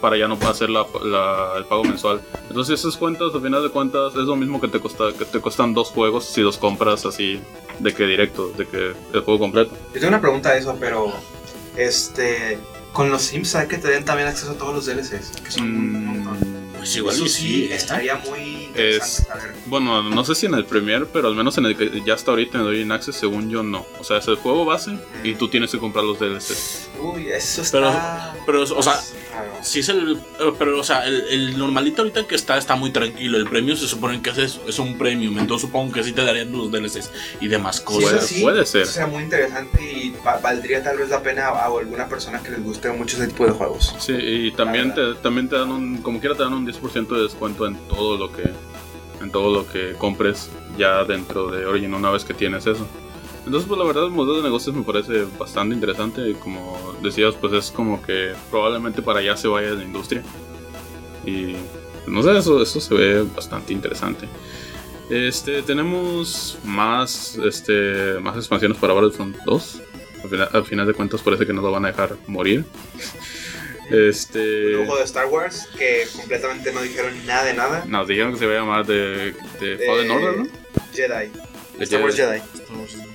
para 0.00 0.16
ya 0.16 0.26
no 0.26 0.38
hacer 0.48 0.70
la, 0.70 0.86
la- 1.04 1.52
el 1.58 1.64
pago 1.66 1.84
mensual. 1.84 2.22
Entonces 2.48 2.80
esas 2.80 2.96
cuentas, 2.96 3.34
al 3.34 3.42
final 3.42 3.62
de 3.62 3.68
cuentas, 3.68 4.14
es 4.14 4.22
lo 4.24 4.34
mismo 4.34 4.58
que 4.60 4.68
te, 4.68 4.80
costa, 4.80 5.12
que 5.16 5.26
te 5.26 5.40
cuestan 5.40 5.74
dos 5.74 5.90
juegos 5.90 6.24
si 6.24 6.40
los 6.40 6.56
compras 6.56 7.04
así, 7.04 7.38
de 7.78 7.92
que 7.94 8.06
directo, 8.06 8.48
de 8.56 8.66
que 8.66 8.92
el 9.12 9.20
juego 9.20 9.38
completo. 9.38 9.72
Yo 9.92 10.00
tengo 10.00 10.08
una 10.08 10.20
pregunta 10.20 10.52
de 10.52 10.60
eso, 10.60 10.74
pero. 10.80 11.12
Este. 11.80 12.58
Con 12.92 13.10
los 13.10 13.22
Sims, 13.22 13.50
¿sabes 13.50 13.68
que 13.68 13.78
te 13.78 13.88
den 13.88 14.04
también 14.04 14.28
acceso 14.28 14.52
a 14.52 14.54
todos 14.54 14.74
los 14.74 14.86
DLCs? 14.86 15.40
Que 15.42 15.50
son 15.50 15.64
un 15.64 16.06
montón. 16.06 16.59
Pues 16.80 16.96
igual 16.96 17.14
Eso 17.14 17.26
sí, 17.26 17.30
sí, 17.30 17.64
¿eh? 17.64 17.74
estaría 17.74 18.16
muy 18.16 18.40
interesante 18.64 18.96
Es- 18.96 19.24
saber. 19.26 19.54
Bueno, 19.66 20.02
no 20.02 20.24
sé 20.24 20.34
si 20.34 20.46
en 20.46 20.54
el 20.54 20.64
Premier, 20.64 21.06
pero 21.12 21.28
al 21.28 21.34
menos 21.34 21.56
en 21.58 21.66
el 21.66 21.76
que 21.76 22.02
ya 22.04 22.14
está 22.14 22.30
ahorita 22.32 22.58
en 22.58 22.64
Origin 22.64 22.90
Access, 22.92 23.16
según 23.16 23.48
yo 23.50 23.62
no. 23.62 23.86
O 23.98 24.04
sea, 24.04 24.18
es 24.18 24.28
el 24.28 24.36
juego 24.36 24.64
base 24.64 24.98
y 25.22 25.34
tú 25.34 25.48
tienes 25.48 25.70
que 25.70 25.78
comprar 25.78 26.04
los 26.04 26.18
DLCs. 26.18 26.88
Uy, 27.00 27.28
eso 27.28 27.62
está. 27.62 28.34
pero, 28.46 28.62
o 28.62 28.82
sea, 28.82 29.00
raro. 29.32 29.52
Sí 29.62 29.80
es 29.80 29.88
el... 29.90 30.16
eh, 30.40 30.52
Pero, 30.58 30.78
o 30.80 30.84
sea, 30.84 31.06
el, 31.06 31.20
el 31.30 31.58
normalito 31.58 32.02
ahorita 32.02 32.26
que 32.26 32.34
está 32.34 32.56
está 32.58 32.74
muy 32.76 32.90
tranquilo. 32.90 33.36
El 33.38 33.44
premium 33.48 33.76
se 33.76 33.86
supone 33.86 34.20
que 34.22 34.30
es, 34.30 34.38
eso, 34.38 34.62
es 34.66 34.78
un 34.78 34.96
premium. 34.98 35.38
Entonces 35.38 35.66
supongo 35.68 35.92
que 35.92 36.02
sí 36.02 36.12
te 36.12 36.24
darían 36.24 36.50
los 36.52 36.70
DLCs 36.70 37.10
y 37.40 37.48
demás 37.48 37.80
cosas. 37.80 38.26
Sí, 38.26 38.42
puede 38.42 38.64
ser. 38.66 38.82
Eso 38.82 38.92
sería 38.92 39.06
muy 39.08 39.22
interesante 39.24 39.82
y 39.82 40.14
va- 40.26 40.38
valdría 40.38 40.82
tal 40.82 40.98
vez 40.98 41.08
la 41.10 41.22
pena 41.22 41.46
a, 41.48 41.50
a 41.50 41.66
alguna 41.66 42.08
persona 42.08 42.42
que 42.42 42.50
les 42.50 42.62
guste 42.62 42.90
mucho 42.90 43.16
ese 43.16 43.28
tipo 43.28 43.44
de 43.46 43.52
juegos. 43.52 43.94
Sí, 43.98 44.12
y 44.14 44.50
también 44.52 44.94
te, 44.94 45.14
también 45.22 45.48
te 45.48 45.56
dan 45.56 45.70
un, 45.70 45.98
como 45.98 46.20
quiera 46.20 46.34
te 46.34 46.42
dan 46.42 46.52
un 46.54 46.64
10% 46.72 47.08
de 47.08 47.22
descuento 47.22 47.66
en 47.66 47.76
todo 47.88 48.16
lo 48.16 48.32
que, 48.32 48.50
en 49.20 49.30
todo 49.30 49.52
lo 49.52 49.66
que 49.66 49.94
compres 49.94 50.50
ya 50.76 51.04
dentro 51.04 51.50
de 51.50 51.66
Origin 51.66 51.94
una 51.94 52.10
vez 52.10 52.24
que 52.24 52.34
tienes 52.34 52.66
eso. 52.66 52.86
Entonces, 53.44 53.66
pues 53.66 53.78
la 53.78 53.86
verdad 53.86 54.04
el 54.04 54.10
modelo 54.10 54.36
de 54.36 54.42
negocios 54.42 54.76
me 54.76 54.82
parece 54.82 55.24
bastante 55.38 55.74
interesante 55.74 56.28
y 56.28 56.34
como 56.34 56.94
decías, 57.02 57.34
pues 57.34 57.52
es 57.52 57.70
como 57.70 58.02
que 58.02 58.32
probablemente 58.50 59.02
para 59.02 59.20
allá 59.20 59.36
se 59.36 59.48
vaya 59.48 59.70
la 59.70 59.82
industria. 59.82 60.22
Y 61.24 61.54
no 62.06 62.22
sé, 62.22 62.36
eso, 62.36 62.62
eso 62.62 62.80
se 62.80 62.94
ve 62.94 63.22
bastante 63.34 63.72
interesante. 63.72 64.28
Este, 65.08 65.62
tenemos 65.62 66.58
más, 66.64 67.36
este, 67.38 68.18
más 68.20 68.36
expansiones 68.36 68.78
para 68.78 68.92
Battlefront 68.92 69.36
2. 69.44 69.82
Al 70.22 70.28
final, 70.28 70.48
al 70.52 70.64
final 70.64 70.86
de 70.86 70.94
cuentas 70.94 71.22
parece 71.22 71.46
que 71.46 71.52
no 71.52 71.62
lo 71.62 71.72
van 71.72 71.84
a 71.86 71.88
dejar 71.88 72.16
morir. 72.26 72.64
Este... 73.90 74.76
Un 74.76 74.86
juego 74.86 74.98
de 74.98 75.04
Star 75.04 75.26
Wars 75.26 75.68
que 75.78 76.06
completamente 76.16 76.72
no 76.72 76.82
dijeron 76.82 77.14
nada 77.26 77.44
de 77.44 77.54
nada. 77.54 77.84
Nos 77.86 78.06
dijeron 78.08 78.32
que 78.32 78.38
se 78.38 78.44
iba 78.44 78.54
a 78.54 78.58
llamar 78.58 78.86
de, 78.86 79.34
de 79.60 79.76
De- 79.76 79.86
Fallen 79.86 80.10
Order, 80.10 80.36
¿no? 80.38 80.46
Jedi. 80.94 81.30
De 81.78 81.84
Star 81.84 82.02
Wars 82.02 82.14
Jedi. 82.16 82.40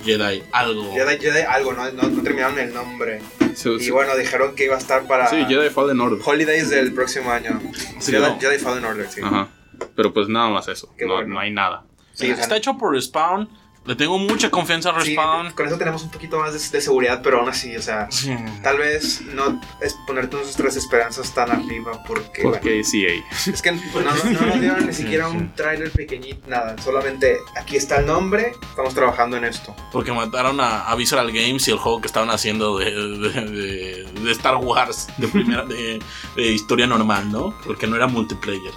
Jedi, 0.04 0.42
algo. 0.52 0.92
Jedi, 0.92 1.18
Jedi, 1.18 1.40
algo, 1.42 1.72
no, 1.72 1.90
no, 1.92 2.02
no 2.08 2.22
terminaron 2.22 2.58
el 2.58 2.74
nombre. 2.74 3.20
Sí, 3.54 3.70
Y 3.80 3.90
bueno, 3.90 4.16
dijeron 4.16 4.54
que 4.54 4.64
iba 4.64 4.74
a 4.74 4.78
estar 4.78 5.06
para 5.06 5.28
Sí, 5.28 5.36
Jedi 5.48 5.70
Fallen 5.70 6.00
Order. 6.00 6.18
Holidays 6.24 6.68
del 6.70 6.92
próximo 6.92 7.30
año. 7.30 7.60
Sí, 8.00 8.12
Jedi, 8.12 8.22
no. 8.22 8.38
Jedi 8.40 8.58
Fallen 8.58 8.84
Order, 8.84 9.08
sí. 9.10 9.20
Ajá. 9.22 9.48
Pero 9.94 10.12
pues 10.12 10.28
nada 10.28 10.48
más 10.50 10.68
eso. 10.68 10.92
No, 11.00 11.14
bueno. 11.14 11.34
no 11.34 11.40
hay 11.40 11.50
nada. 11.50 11.84
Sí, 12.12 12.30
o 12.30 12.34
sea, 12.34 12.42
está 12.42 12.56
hecho 12.56 12.76
por 12.78 12.92
Respawn. 12.92 13.48
Le 13.86 13.94
tengo 13.94 14.18
mucha 14.18 14.50
confianza 14.50 14.90
a 14.90 15.00
sí, 15.00 15.10
Respawn. 15.10 15.52
con 15.52 15.66
eso 15.66 15.78
tenemos 15.78 16.02
un 16.02 16.10
poquito 16.10 16.38
más 16.40 16.52
de, 16.52 16.58
de 16.76 16.80
seguridad, 16.82 17.20
pero 17.22 17.38
aún 17.38 17.48
así, 17.48 17.76
o 17.76 17.80
sea, 17.82 18.08
Sí. 18.10 18.34
tal 18.62 18.78
vez 18.78 19.20
no 19.22 19.60
es 19.80 19.96
poner 20.06 20.32
nuestras 20.32 20.74
esperanzas 20.76 21.32
tan 21.32 21.50
arriba 21.52 22.02
porque, 22.04 22.42
bueno, 22.42 22.58
Porque 22.58 22.82
CA. 22.82 23.50
es 23.50 23.62
que 23.62 23.70
no, 23.72 23.80
no- 23.94 24.00
no 24.40 24.46
nos 24.46 24.60
dieron 24.60 24.86
ni 24.86 24.92
siquiera 24.92 25.28
un 25.28 25.54
trailer 25.54 25.90
pequeñito, 25.92 26.48
nada, 26.48 26.74
solamente 26.82 27.36
aquí 27.56 27.76
está 27.76 27.98
el 27.98 28.06
nombre, 28.06 28.52
estamos 28.68 28.92
trabajando 28.92 29.36
en 29.36 29.44
esto. 29.44 29.74
Porque 29.92 30.10
mataron 30.12 30.58
a, 30.60 30.86
a 30.88 30.94
Visceral 30.96 31.30
Games 31.30 31.68
y 31.68 31.70
el 31.70 31.78
juego 31.78 32.00
que 32.00 32.08
estaban 32.08 32.30
haciendo 32.30 32.78
de, 32.78 32.90
de- 32.90 33.40
de- 33.50 34.06
de 34.20 34.32
Star 34.32 34.56
Wars 34.56 35.06
de 35.18 35.28
primera 35.28 35.64
de, 35.64 36.00
de 36.34 36.42
historia 36.42 36.88
normal, 36.88 37.30
¿no? 37.30 37.54
Porque 37.64 37.86
no 37.86 37.94
era 37.94 38.08
multiplayer. 38.08 38.72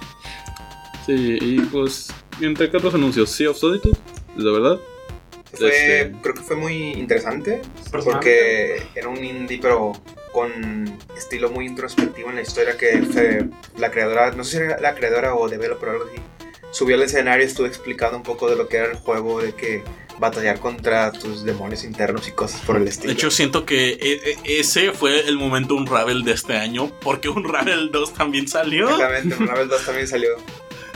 Sí, 1.06 1.38
y 1.40 1.60
pues, 1.62 2.12
entre 2.40 2.70
qué 2.70 2.76
otros 2.76 2.94
anuncios, 2.94 3.30
Sea 3.30 3.50
of 3.50 3.56
Solitude, 3.58 3.98
la 4.36 4.52
verdad. 4.52 4.78
Fue, 5.52 5.68
Este- 5.68 6.12
Creo 6.22 6.34
que 6.34 6.42
fue 6.42 6.56
muy 6.56 6.92
interesante 6.92 7.60
porque 7.90 8.82
era 8.94 9.08
un 9.08 9.22
indie, 9.24 9.58
pero 9.60 9.92
con 10.32 10.50
estilo 11.16 11.50
muy 11.50 11.66
introspectivo 11.66 12.30
en 12.30 12.36
la 12.36 12.42
historia 12.42 12.76
que 12.76 13.02
fue 13.02 13.46
la 13.76 13.90
creadora, 13.90 14.30
no 14.32 14.44
sé 14.44 14.58
si 14.58 14.62
era 14.64 14.80
la 14.80 14.94
creadora 14.94 15.34
o 15.34 15.48
developer 15.48 15.88
o 15.88 15.92
algo 15.92 16.04
así, 16.04 16.20
subió 16.70 16.94
al 16.96 17.02
escenario 17.02 17.44
y 17.44 17.48
estuvo 17.48 17.66
explicando 17.66 18.16
un 18.16 18.22
poco 18.22 18.48
de 18.48 18.54
lo 18.56 18.68
que 18.68 18.76
era 18.76 18.86
el 18.92 18.96
juego, 18.96 19.42
de 19.42 19.54
que 19.54 19.82
batallar 20.20 20.60
contra 20.60 21.10
tus 21.12 21.44
demonios 21.44 21.82
internos 21.82 22.28
y 22.28 22.32
cosas 22.32 22.60
por 22.60 22.76
el 22.76 22.86
estilo. 22.86 23.08
De 23.08 23.14
hecho, 23.14 23.30
siento 23.30 23.64
que 23.64 23.88
e- 23.92 24.20
e- 24.44 24.60
ese 24.60 24.92
fue 24.92 25.26
el 25.26 25.36
momento 25.38 25.74
Unravel 25.74 26.22
de 26.24 26.32
este 26.32 26.52
año. 26.58 26.92
Porque 27.00 27.28
Unravel 27.30 27.90
2 27.90 28.12
también 28.14 28.46
salió. 28.46 28.88
Exactamente, 28.90 29.34
Unravel 29.36 29.68
2 29.68 29.84
también 29.86 30.06
salió. 30.06 30.28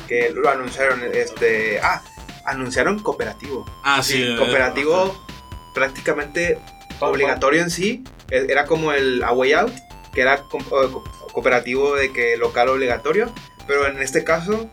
Que 0.07 0.29
lo 0.31 0.49
anunciaron, 0.51 1.01
este. 1.13 1.81
Ah, 1.83 2.03
anunciaron 2.47 2.99
cooperativo. 3.01 3.65
Ah, 3.83 4.03
sí. 4.03 4.23
eh, 4.23 4.37
cooperativo 4.39 5.15
prácticamente 5.75 6.59
obligatorio 7.01 7.63
en 7.63 7.71
sí. 7.71 8.05
e- 8.31 8.47
Era 8.49 8.67
como 8.67 8.93
el 8.93 9.23
A 9.25 9.33
Way 9.33 9.53
Out, 9.55 9.73
que 10.13 10.21
era 10.21 10.43
co- 10.43 10.59
co- 10.69 11.05
cooperativo 11.33 11.95
de 11.95 12.13
que 12.13 12.37
local 12.37 12.69
obligatorio. 12.69 13.31
Pero 13.67 13.87
en 13.87 14.01
este 14.03 14.25
caso, 14.25 14.69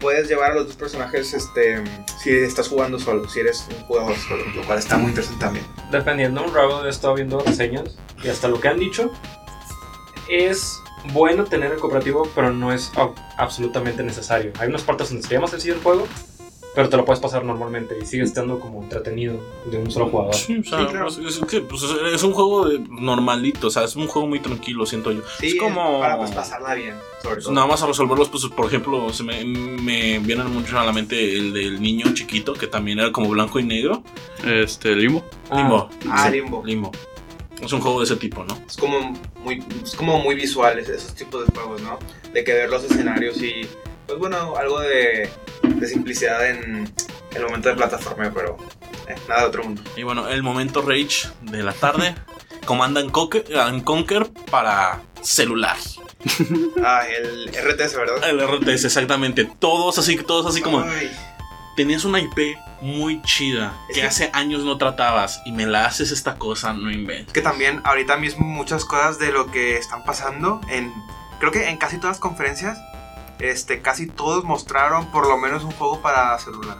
puedes 0.00 0.28
llevar 0.28 0.52
a 0.52 0.54
los 0.54 0.66
dos 0.66 0.76
personajes 0.76 1.32
este, 1.32 1.82
si 2.22 2.30
estás 2.30 2.68
jugando 2.68 2.98
solo, 2.98 3.26
si 3.28 3.40
eres 3.40 3.66
un 3.74 3.84
jugador 3.86 4.14
solo, 4.16 4.44
lo 4.54 4.62
cual 4.64 4.78
está 4.78 4.98
muy 4.98 5.08
interesante 5.10 5.40
también. 5.40 5.64
Dependiendo 5.90 6.42
de 6.42 6.48
un 6.48 6.54
Rabbit, 6.54 6.84
he 6.84 6.88
estado 6.90 7.14
viendo 7.14 7.40
reseñas 7.40 7.96
y 8.22 8.28
hasta 8.28 8.48
lo 8.48 8.60
que 8.60 8.68
han 8.68 8.78
dicho, 8.78 9.10
es 10.28 10.78
bueno 11.12 11.44
tener 11.44 11.72
el 11.72 11.78
cooperativo, 11.78 12.28
pero 12.34 12.50
no 12.52 12.72
es 12.72 12.92
ab- 12.94 13.14
absolutamente 13.36 14.02
necesario. 14.02 14.52
Hay 14.58 14.68
unas 14.68 14.82
partes 14.82 15.08
donde 15.08 15.22
sería 15.22 15.40
más 15.40 15.50
sencillo 15.50 15.74
el 15.74 15.80
juego, 15.82 16.06
Pero 16.74 16.88
te 16.88 16.96
lo 16.96 17.04
puedes 17.04 17.20
pasar 17.20 17.44
normalmente 17.44 17.96
y 18.02 18.04
sigue 18.04 18.24
estando 18.24 18.58
como 18.58 18.82
entretenido 18.82 19.38
de 19.70 19.78
un 19.78 19.90
solo 19.92 20.08
jugador. 20.08 20.34
Sí, 20.34 20.58
o 20.58 20.64
sea, 20.64 20.80
Sí, 20.80 20.86
claro. 20.86 21.06
pues, 21.06 21.18
es, 21.36 21.46
que, 21.46 21.60
pues, 21.60 21.82
es 22.12 22.22
un 22.24 22.32
juego 22.32 22.68
de- 22.68 22.80
normalito, 22.90 23.68
o 23.68 23.70
sea, 23.70 23.84
es 23.84 23.94
un 23.94 24.08
juego 24.08 24.26
muy 24.26 24.40
tranquilo, 24.40 24.84
siento 24.84 25.12
yo. 25.12 25.20
Sí, 25.38 25.46
es 25.48 25.54
como... 25.56 26.00
para 26.00 26.16
pues, 26.18 26.32
pasarla 26.32 26.74
bien, 26.74 26.94
sobre 27.22 27.40
todo. 27.42 27.52
nada 27.52 27.66
más 27.68 27.80
a 27.82 27.86
resolverlos, 27.86 28.28
pues 28.28 28.44
por 28.46 28.66
ejemplo, 28.66 29.12
se 29.12 29.22
me, 29.22 29.44
me 29.44 30.18
vienen 30.18 30.50
mucho 30.52 30.76
a 30.78 30.84
la 30.84 30.92
mente 30.92 31.36
el 31.36 31.52
del 31.52 31.80
niño 31.80 32.12
chiquito, 32.12 32.54
que 32.54 32.66
también 32.66 32.98
era 32.98 33.12
como 33.12 33.28
blanco 33.28 33.60
y 33.60 33.62
negro. 33.62 34.02
Este, 34.44 34.96
Limbo. 34.96 35.24
Limbo. 35.54 35.88
Ah, 36.10 36.26
Sí, 36.26 36.32
Limbo. 36.40 36.62
Limbo. 36.64 36.90
Es 37.62 37.72
un 37.72 37.80
juego 37.80 38.00
de 38.00 38.04
ese 38.06 38.16
tipo, 38.16 38.42
¿no? 38.44 38.58
Es 38.66 38.76
como 38.76 39.16
muy, 39.44 39.62
es 39.82 39.94
como 39.94 40.18
muy 40.18 40.34
visuales 40.34 40.88
esos 40.88 41.14
tipos 41.14 41.46
de 41.46 41.52
juegos, 41.52 41.80
¿no? 41.82 41.98
De 42.32 42.42
que 42.42 42.52
ver 42.52 42.68
los 42.68 42.82
escenarios 42.84 43.40
y, 43.40 43.66
pues 44.06 44.18
bueno, 44.18 44.54
algo 44.56 44.80
de, 44.80 45.30
de 45.62 45.86
simplicidad 45.88 46.48
en 46.48 46.92
el 47.34 47.42
momento 47.42 47.68
de 47.68 47.74
plataforma, 47.74 48.30
pero 48.34 48.56
eh, 49.08 49.14
nada 49.28 49.42
de 49.42 49.46
otro 49.48 49.64
mundo. 49.64 49.82
Y 49.96 50.02
bueno, 50.02 50.28
el 50.28 50.42
momento 50.42 50.82
Rage 50.82 51.28
de 51.42 51.62
la 51.62 51.72
tarde. 51.72 52.14
Command 52.66 52.96
and 52.96 53.10
Conquer, 53.10 53.44
and 53.58 53.84
Conquer 53.84 54.26
para 54.50 55.00
celular. 55.20 55.76
Ah, 56.82 57.02
el 57.06 57.48
RTS, 57.48 57.94
¿verdad? 57.96 58.28
El 58.28 58.40
RTS, 58.40 58.84
exactamente. 58.86 59.44
Todos 59.58 59.98
así, 59.98 60.16
todos 60.16 60.46
así 60.46 60.62
como. 60.62 60.80
Ay, 60.80 61.10
Tenías 61.76 62.04
una 62.04 62.20
IP 62.20 62.56
muy 62.80 63.20
chida 63.22 63.74
Es 63.88 63.94
que 63.96 64.00
que- 64.02 64.06
hace 64.06 64.30
años 64.32 64.62
no 64.64 64.78
tratabas 64.78 65.42
y 65.44 65.52
me 65.52 65.66
la 65.66 65.84
haces 65.86 66.12
esta 66.12 66.36
cosa, 66.36 66.72
no 66.72 66.90
inventes. 66.90 67.32
que 67.32 67.42
también 67.42 67.80
ahorita 67.84 68.16
mismo 68.16 68.46
muchas 68.46 68.84
cosas 68.84 69.18
de 69.18 69.32
lo 69.32 69.50
que 69.50 69.76
están 69.76 70.04
pasando 70.04 70.60
en 70.68 70.92
creo 71.40 71.50
que 71.50 71.68
en 71.68 71.76
casi 71.78 71.96
todas 71.96 72.12
las 72.16 72.20
conferencias 72.20 72.78
este 73.38 73.82
casi 73.82 74.06
todos 74.06 74.44
mostraron 74.44 75.10
por 75.10 75.26
lo 75.28 75.36
menos 75.36 75.64
un 75.64 75.72
juego 75.72 76.00
para 76.00 76.38
celular 76.38 76.78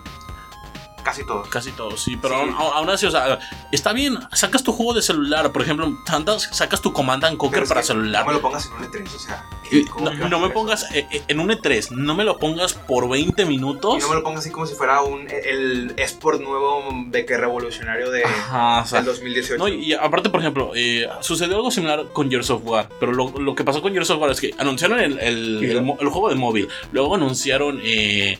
casi 1.05 1.25
todos 1.25 1.49
Casi 1.49 1.71
todos, 1.73 2.01
sí, 2.03 2.17
pero 2.21 2.35
Sí. 2.45 2.51
Aún, 2.59 2.91
así, 2.91 3.07
o 3.07 3.11
sea, 3.11 3.39
está 3.71 3.93
bien, 3.93 4.19
sacas 4.33 4.63
tu 4.65 4.73
juego 4.73 4.95
de 4.95 5.03
celular, 5.03 5.53
por 5.53 5.63
ejemplo, 5.63 5.93
tantas- 6.07 6.49
sacas 6.53 6.81
tu 6.81 6.93
Command 6.93 7.25
and 7.25 7.37
Conquer 7.37 7.65
para 7.67 7.83
celular. 7.83 8.23
no 8.25 8.29
me 8.29 8.33
lo 8.35 8.41
pongas 8.43 8.67
en 8.67 8.73
un 8.73 8.85
E3 8.85 9.15
o 9.15 9.19
sea 9.19 9.45
Y 9.71 9.85
¿cómo 9.87 10.11
No, 10.11 10.29
no 10.29 10.39
me 10.41 10.47
eso? 10.47 10.55
pongas 10.55 10.91
eh, 10.95 11.07
eh, 11.11 11.23
en 11.29 11.41
un 11.41 11.51
E3, 11.51 11.91
no 11.91 12.15
me 12.15 12.25
lo 12.25 12.39
pongas 12.39 12.75
por 12.75 13.09
20 13.09 13.45
minutos. 13.47 13.97
y 13.97 14.01
no 14.01 14.09
me 14.09 14.15
lo 14.17 14.23
pongas 14.23 14.41
así 14.41 14.51
como 14.51 14.67
si 14.67 14.75
fuera 14.75 15.01
un 15.03 15.27
el 15.31 15.95
esport 15.97 16.41
nuevo 16.41 16.85
de 17.07 17.25
que 17.27 17.37
revolucionario 17.37 18.11
de 18.11 18.25
Ajá, 18.25 18.83
o 18.83 18.87
sea, 18.87 18.99
del 18.99 19.07
2018 19.07 19.59
No, 19.59 19.69
y 19.69 19.93
aparte, 19.95 20.31
por 20.31 20.41
ejemplo, 20.41 20.73
eh, 20.75 21.09
sucedió 21.21 21.57
algo 21.57 21.71
similar 21.71 22.07
con 22.13 22.31
Gears 22.31 22.51
of 22.51 22.63
War. 22.65 22.89
Pero 23.01 23.13
lo, 23.13 23.31
lo 23.39 23.55
que 23.55 23.65
pasó 23.65 23.81
con 23.83 23.93
Gears 23.93 24.11
of 24.11 24.21
War 24.21 24.31
es 24.31 24.41
que 24.41 24.53
anunciaron 24.59 25.01
el, 25.01 25.19
el- 25.19 26.09
juego 26.11 26.29
de 26.29 26.35
móvil. 26.37 26.69
Luego 26.93 27.15
anunciaron 27.17 27.81
eh, 27.83 28.39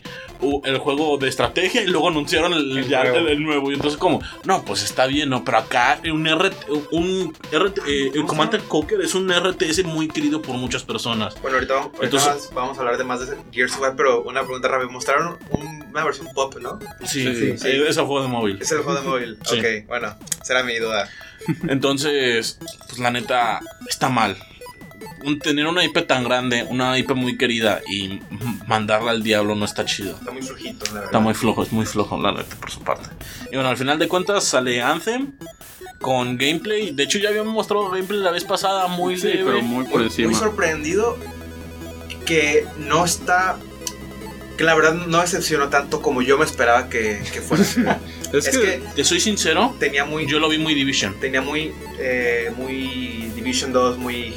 el 0.65 0.77
juego 0.79 1.17
de 1.17 1.27
estrategia. 1.29 1.83
Y 1.83 1.87
luego 1.87 2.09
anunciaron 2.09 2.53
el, 2.53 2.77
El 2.77 2.87
ya- 2.87 3.03
nuevo. 3.03 3.17
el- 3.17 3.27
el 3.29 3.43
nuevo. 3.43 3.71
Y 3.71 3.75
entonces, 3.75 3.97
como, 3.99 4.21
no, 4.43 4.63
pues 4.65 4.83
está 4.83 5.05
bien, 5.07 5.29
¿no? 5.29 5.43
Pero 5.43 5.57
acá 5.59 5.99
un 6.11 6.25
RT, 6.27 6.55
un 6.91 7.33
RT, 7.51 7.79
eh, 7.87 8.11
el 8.13 8.25
Command 8.25 8.55
and 8.55 8.67
Conquer 8.67 9.01
es 9.01 9.15
un 9.15 9.29
RTS 9.31 9.83
muy 9.83 10.07
querido 10.07 10.41
por 10.41 10.55
muchas 10.55 10.83
personas. 10.83 11.35
bueno 11.41 11.57
ahorita, 11.57 11.73
ahorita 11.75 12.03
Entonces- 12.03 12.29
más 12.29 12.53
vamos 12.53 12.77
a 12.77 12.81
hablar 12.81 12.97
de 12.97 13.03
más 13.03 13.19
de 13.27 13.35
Gears 13.51 13.73
of 13.73 13.81
War 13.81 13.95
pero 13.95 14.23
una 14.23 14.41
pregunta 14.43 14.67
rápida 14.67 14.89
mostraron 14.89 15.37
un- 15.51 15.83
una 15.89 16.03
versión 16.03 16.27
pop 16.33 16.55
¿no? 16.61 16.79
Sí, 17.05 17.23
Sí, 17.23 17.57
sí. 17.57 17.67
eh, 17.67 17.85
es 17.87 17.97
el 17.97 18.05
juego 18.05 18.21
de 18.21 18.27
móvil. 18.27 18.57
es 18.61 18.71
el 18.71 18.79
juego 18.79 18.99
de 18.99 19.07
móvil 19.07 19.37
Sí. 19.45 19.59
ok 19.59 19.87
bueno 19.87 20.15
será 20.43 20.63
mi 20.63 20.77
duda 20.77 21.09
Entonces, 21.69 22.57
pues 22.87 22.99
la 22.99 23.11
neta, 23.11 23.59
está 23.87 24.09
mal. 24.09 24.35
Un- 25.23 25.39
tener 25.39 25.65
una 25.67 25.83
IP 25.83 26.05
tan 26.07 26.23
grande, 26.23 26.63
una 26.69 26.97
IP 26.97 27.11
muy 27.15 27.37
querida 27.37 27.81
y 27.87 28.19
mandarla 28.67 29.11
al 29.11 29.23
diablo 29.23 29.55
no 29.55 29.65
está 29.65 29.85
chido. 29.85 30.15
está 30.17 30.31
muy 30.31 30.41
flojito 30.41 30.85
la 30.87 30.91
verdad 30.93 31.05
Está 31.05 31.19
muy 31.19 31.33
flojo, 31.33 31.63
es 31.63 31.71
muy 31.71 31.85
flojo 31.85 32.21
la 32.21 32.31
neta 32.31 32.55
por 32.57 32.69
su 32.71 32.79
parte. 32.81 33.09
Y 33.51 33.55
bueno, 33.55 33.69
al 33.69 33.77
final 33.77 33.97
de 33.99 34.07
cuentas 34.07 34.43
sale 34.43 34.81
Anthem 34.81 35.31
con 36.01 36.37
gameplay. 36.37 36.91
De 36.91 37.03
hecho, 37.03 37.17
ya 37.17 37.29
habíamos 37.29 37.53
mostrado 37.53 37.89
gameplay 37.89 38.19
la 38.19 38.31
vez 38.31 38.43
pasada, 38.43 38.87
muy 38.87 39.17
Sí, 39.17 39.27
leve. 39.27 39.43
pero 39.45 39.61
muy 39.61 39.85
por 39.85 39.95
muy 39.97 40.03
encima. 40.05 40.33
sorprendido 40.37 41.17
que 42.25 42.65
no 42.77 43.05
está. 43.05 43.57
Que 44.57 44.63
la 44.63 44.73
verdad 44.73 44.93
no 44.93 45.19
decepcionó 45.19 45.67
tanto 45.67 46.01
como 46.01 46.21
yo 46.21 46.37
me 46.37 46.45
esperaba 46.45 46.87
que, 46.89 47.21
que 47.33 47.41
fuera. 47.41 47.63
Es, 47.63 47.77
es 48.47 48.49
que, 48.57 48.61
que 48.61 48.81
Te 48.95 49.03
soy 49.03 49.19
sincero, 49.19 49.75
tenía 49.79 50.05
muy. 50.05 50.25
yo 50.27 50.39
lo 50.39 50.47
vi 50.49 50.57
muy 50.57 50.73
Division. 50.73 51.15
Tenía 51.19 51.41
muy. 51.41 51.73
eh, 51.99 52.51
muy 52.57 53.31
Division 53.35 53.73
2, 53.73 53.97
muy. 53.97 54.33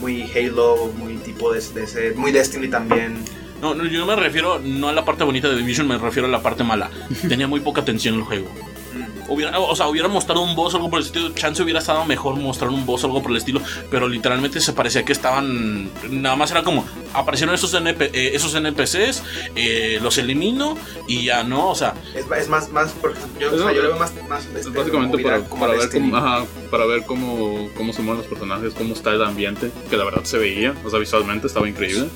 Muy 0.00 0.30
Halo, 0.34 0.92
muy 0.96 1.14
tipo 1.16 1.52
de, 1.52 1.60
de 1.60 1.84
ese. 1.84 2.12
Muy 2.12 2.32
Destiny 2.32 2.68
también. 2.68 3.18
No, 3.60 3.74
no, 3.74 3.84
yo 3.84 4.06
me 4.06 4.16
refiero 4.16 4.58
no 4.58 4.88
a 4.88 4.92
la 4.92 5.04
parte 5.04 5.22
bonita 5.22 5.48
de 5.48 5.56
Division, 5.56 5.86
me 5.86 5.98
refiero 5.98 6.26
a 6.26 6.30
la 6.30 6.42
parte 6.42 6.64
mala. 6.64 6.90
Tenía 7.28 7.46
muy 7.46 7.60
poca 7.60 7.82
atención 7.82 8.14
el 8.14 8.22
juego. 8.22 8.48
Mm. 8.48 9.30
Hubiera, 9.30 9.60
o 9.60 9.76
sea, 9.76 9.86
hubiera 9.88 10.08
mostrado 10.08 10.40
un 10.40 10.56
boss 10.56 10.74
o 10.74 10.78
algo 10.78 10.90
por 10.90 10.98
el 10.98 11.06
estilo. 11.06 11.30
Chance 11.34 11.62
hubiera 11.62 11.80
estado 11.80 12.04
mejor 12.06 12.36
mostrar 12.36 12.70
un 12.70 12.86
boss 12.86 13.04
o 13.04 13.06
algo 13.06 13.22
por 13.22 13.30
el 13.30 13.36
estilo. 13.36 13.60
Pero 13.90 14.08
literalmente 14.08 14.60
se 14.60 14.72
parecía 14.72 15.04
que 15.04 15.12
estaban. 15.12 15.90
Nada 16.08 16.36
más 16.36 16.50
era 16.50 16.62
como. 16.62 16.84
Aparecieron 17.14 17.54
esos, 17.54 17.72
NP, 17.74 18.10
eh, 18.12 18.30
esos 18.34 18.54
NPCs. 18.54 19.22
eh, 19.54 19.98
los 20.02 20.18
elimino. 20.18 20.76
Y 21.08 21.24
ya 21.24 21.42
no. 21.44 21.70
O 21.70 21.74
sea. 21.74 21.94
Es, 22.14 22.24
es 22.38 22.48
más. 22.48 22.70
más 22.70 22.92
por 22.92 23.12
ejemplo, 23.12 23.40
yo, 23.40 23.48
o 23.48 23.56
sea, 23.56 23.66
No, 23.66 23.72
yo 23.72 23.82
lo 23.82 23.88
veo 23.88 23.98
más. 23.98 24.12
más 24.28 24.44
es 24.46 24.66
este, 24.66 24.78
básicamente 24.78 25.18
para, 25.22 25.44
como 25.44 25.66
para 25.66 25.78
ver 25.78 25.90
cómo, 25.90 26.16
ajá, 26.16 26.44
para 26.70 26.86
ver 26.86 27.02
cómo, 27.04 27.68
cómo 27.76 27.92
se 27.92 28.02
mueven 28.02 28.22
los 28.22 28.26
personajes, 28.30 28.74
cómo 28.74 28.94
está 28.94 29.10
el 29.10 29.22
ambiente, 29.22 29.70
que 29.88 29.96
la 29.96 30.04
verdad 30.04 30.24
se 30.24 30.38
veía, 30.38 30.74
o 30.84 30.90
sea, 30.90 30.98
visualmente 30.98 31.46
estaba 31.46 31.68
increíble. 31.68 32.08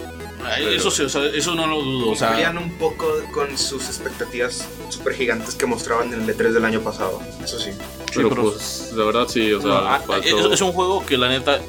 Eso 0.76 0.90
sí, 0.90 1.02
o 1.02 1.08
sea, 1.08 1.24
eso 1.26 1.54
no 1.54 1.66
lo 1.66 1.82
dudo. 1.82 2.10
O 2.10 2.16
sea, 2.16 2.52
un 2.58 2.72
poco 2.78 3.06
con 3.32 3.56
sus 3.58 3.84
expectativas 3.86 4.66
super 4.88 5.14
gigantes 5.14 5.54
que 5.54 5.66
mostraban 5.66 6.12
en 6.12 6.22
el 6.22 6.28
E3 6.36 6.52
del 6.52 6.64
año 6.64 6.80
pasado. 6.80 7.20
Eso 7.42 7.58
sí. 7.58 7.70
Pero, 8.14 8.28
pero- 8.28 8.42
pues, 8.42 8.92
la 8.94 9.04
verdad 9.04 9.26
sí, 9.28 9.52
o 9.52 9.60
sea, 9.60 9.68
no, 9.70 9.76
ah, 9.76 10.00
faltó- 10.06 10.46
es, 10.48 10.54
es 10.54 10.60
un 10.60 10.72
juego 10.72 11.04
que 11.04 11.16
la 11.18 11.28
neta. 11.28 11.60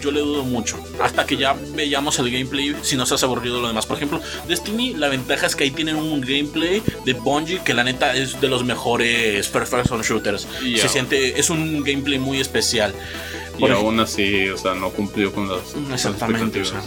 Yo 0.00 0.12
le 0.12 0.20
dudo 0.20 0.44
mucho. 0.44 0.78
Hasta 1.02 1.26
que 1.26 1.36
ya 1.36 1.56
veamos 1.74 2.20
el 2.20 2.30
gameplay, 2.30 2.76
si 2.82 2.96
no 2.96 3.04
se 3.04 3.14
hace 3.14 3.24
aburrido 3.24 3.60
lo 3.60 3.66
demás. 3.66 3.84
Por 3.84 3.96
ejemplo, 3.96 4.20
Destiny, 4.46 4.94
la 4.94 5.08
ventaja 5.08 5.46
es 5.46 5.56
que 5.56 5.64
ahí 5.64 5.72
tienen 5.72 5.96
un 5.96 6.20
gameplay 6.20 6.80
de 7.04 7.14
Bungie 7.14 7.62
que 7.64 7.74
la 7.74 7.82
neta 7.82 8.14
es 8.14 8.40
de 8.40 8.46
los 8.46 8.62
mejores 8.64 9.48
first 9.48 9.72
person 9.72 10.00
shooters. 10.02 10.46
Y 10.62 10.76
se 10.76 10.82
aún- 10.82 10.90
siente, 10.92 11.40
es 11.40 11.50
un 11.50 11.82
gameplay 11.82 12.20
muy 12.20 12.38
especial. 12.40 12.94
y 13.56 13.60
por 13.60 13.72
aún 13.72 13.98
así, 13.98 14.48
o 14.50 14.56
sea, 14.56 14.74
no 14.74 14.90
cumplió 14.90 15.32
con 15.32 15.48
las, 15.48 15.62
con 15.72 15.82
las 15.90 16.04
Exactamente, 16.04 16.60
o 16.60 16.64
sea. 16.64 16.80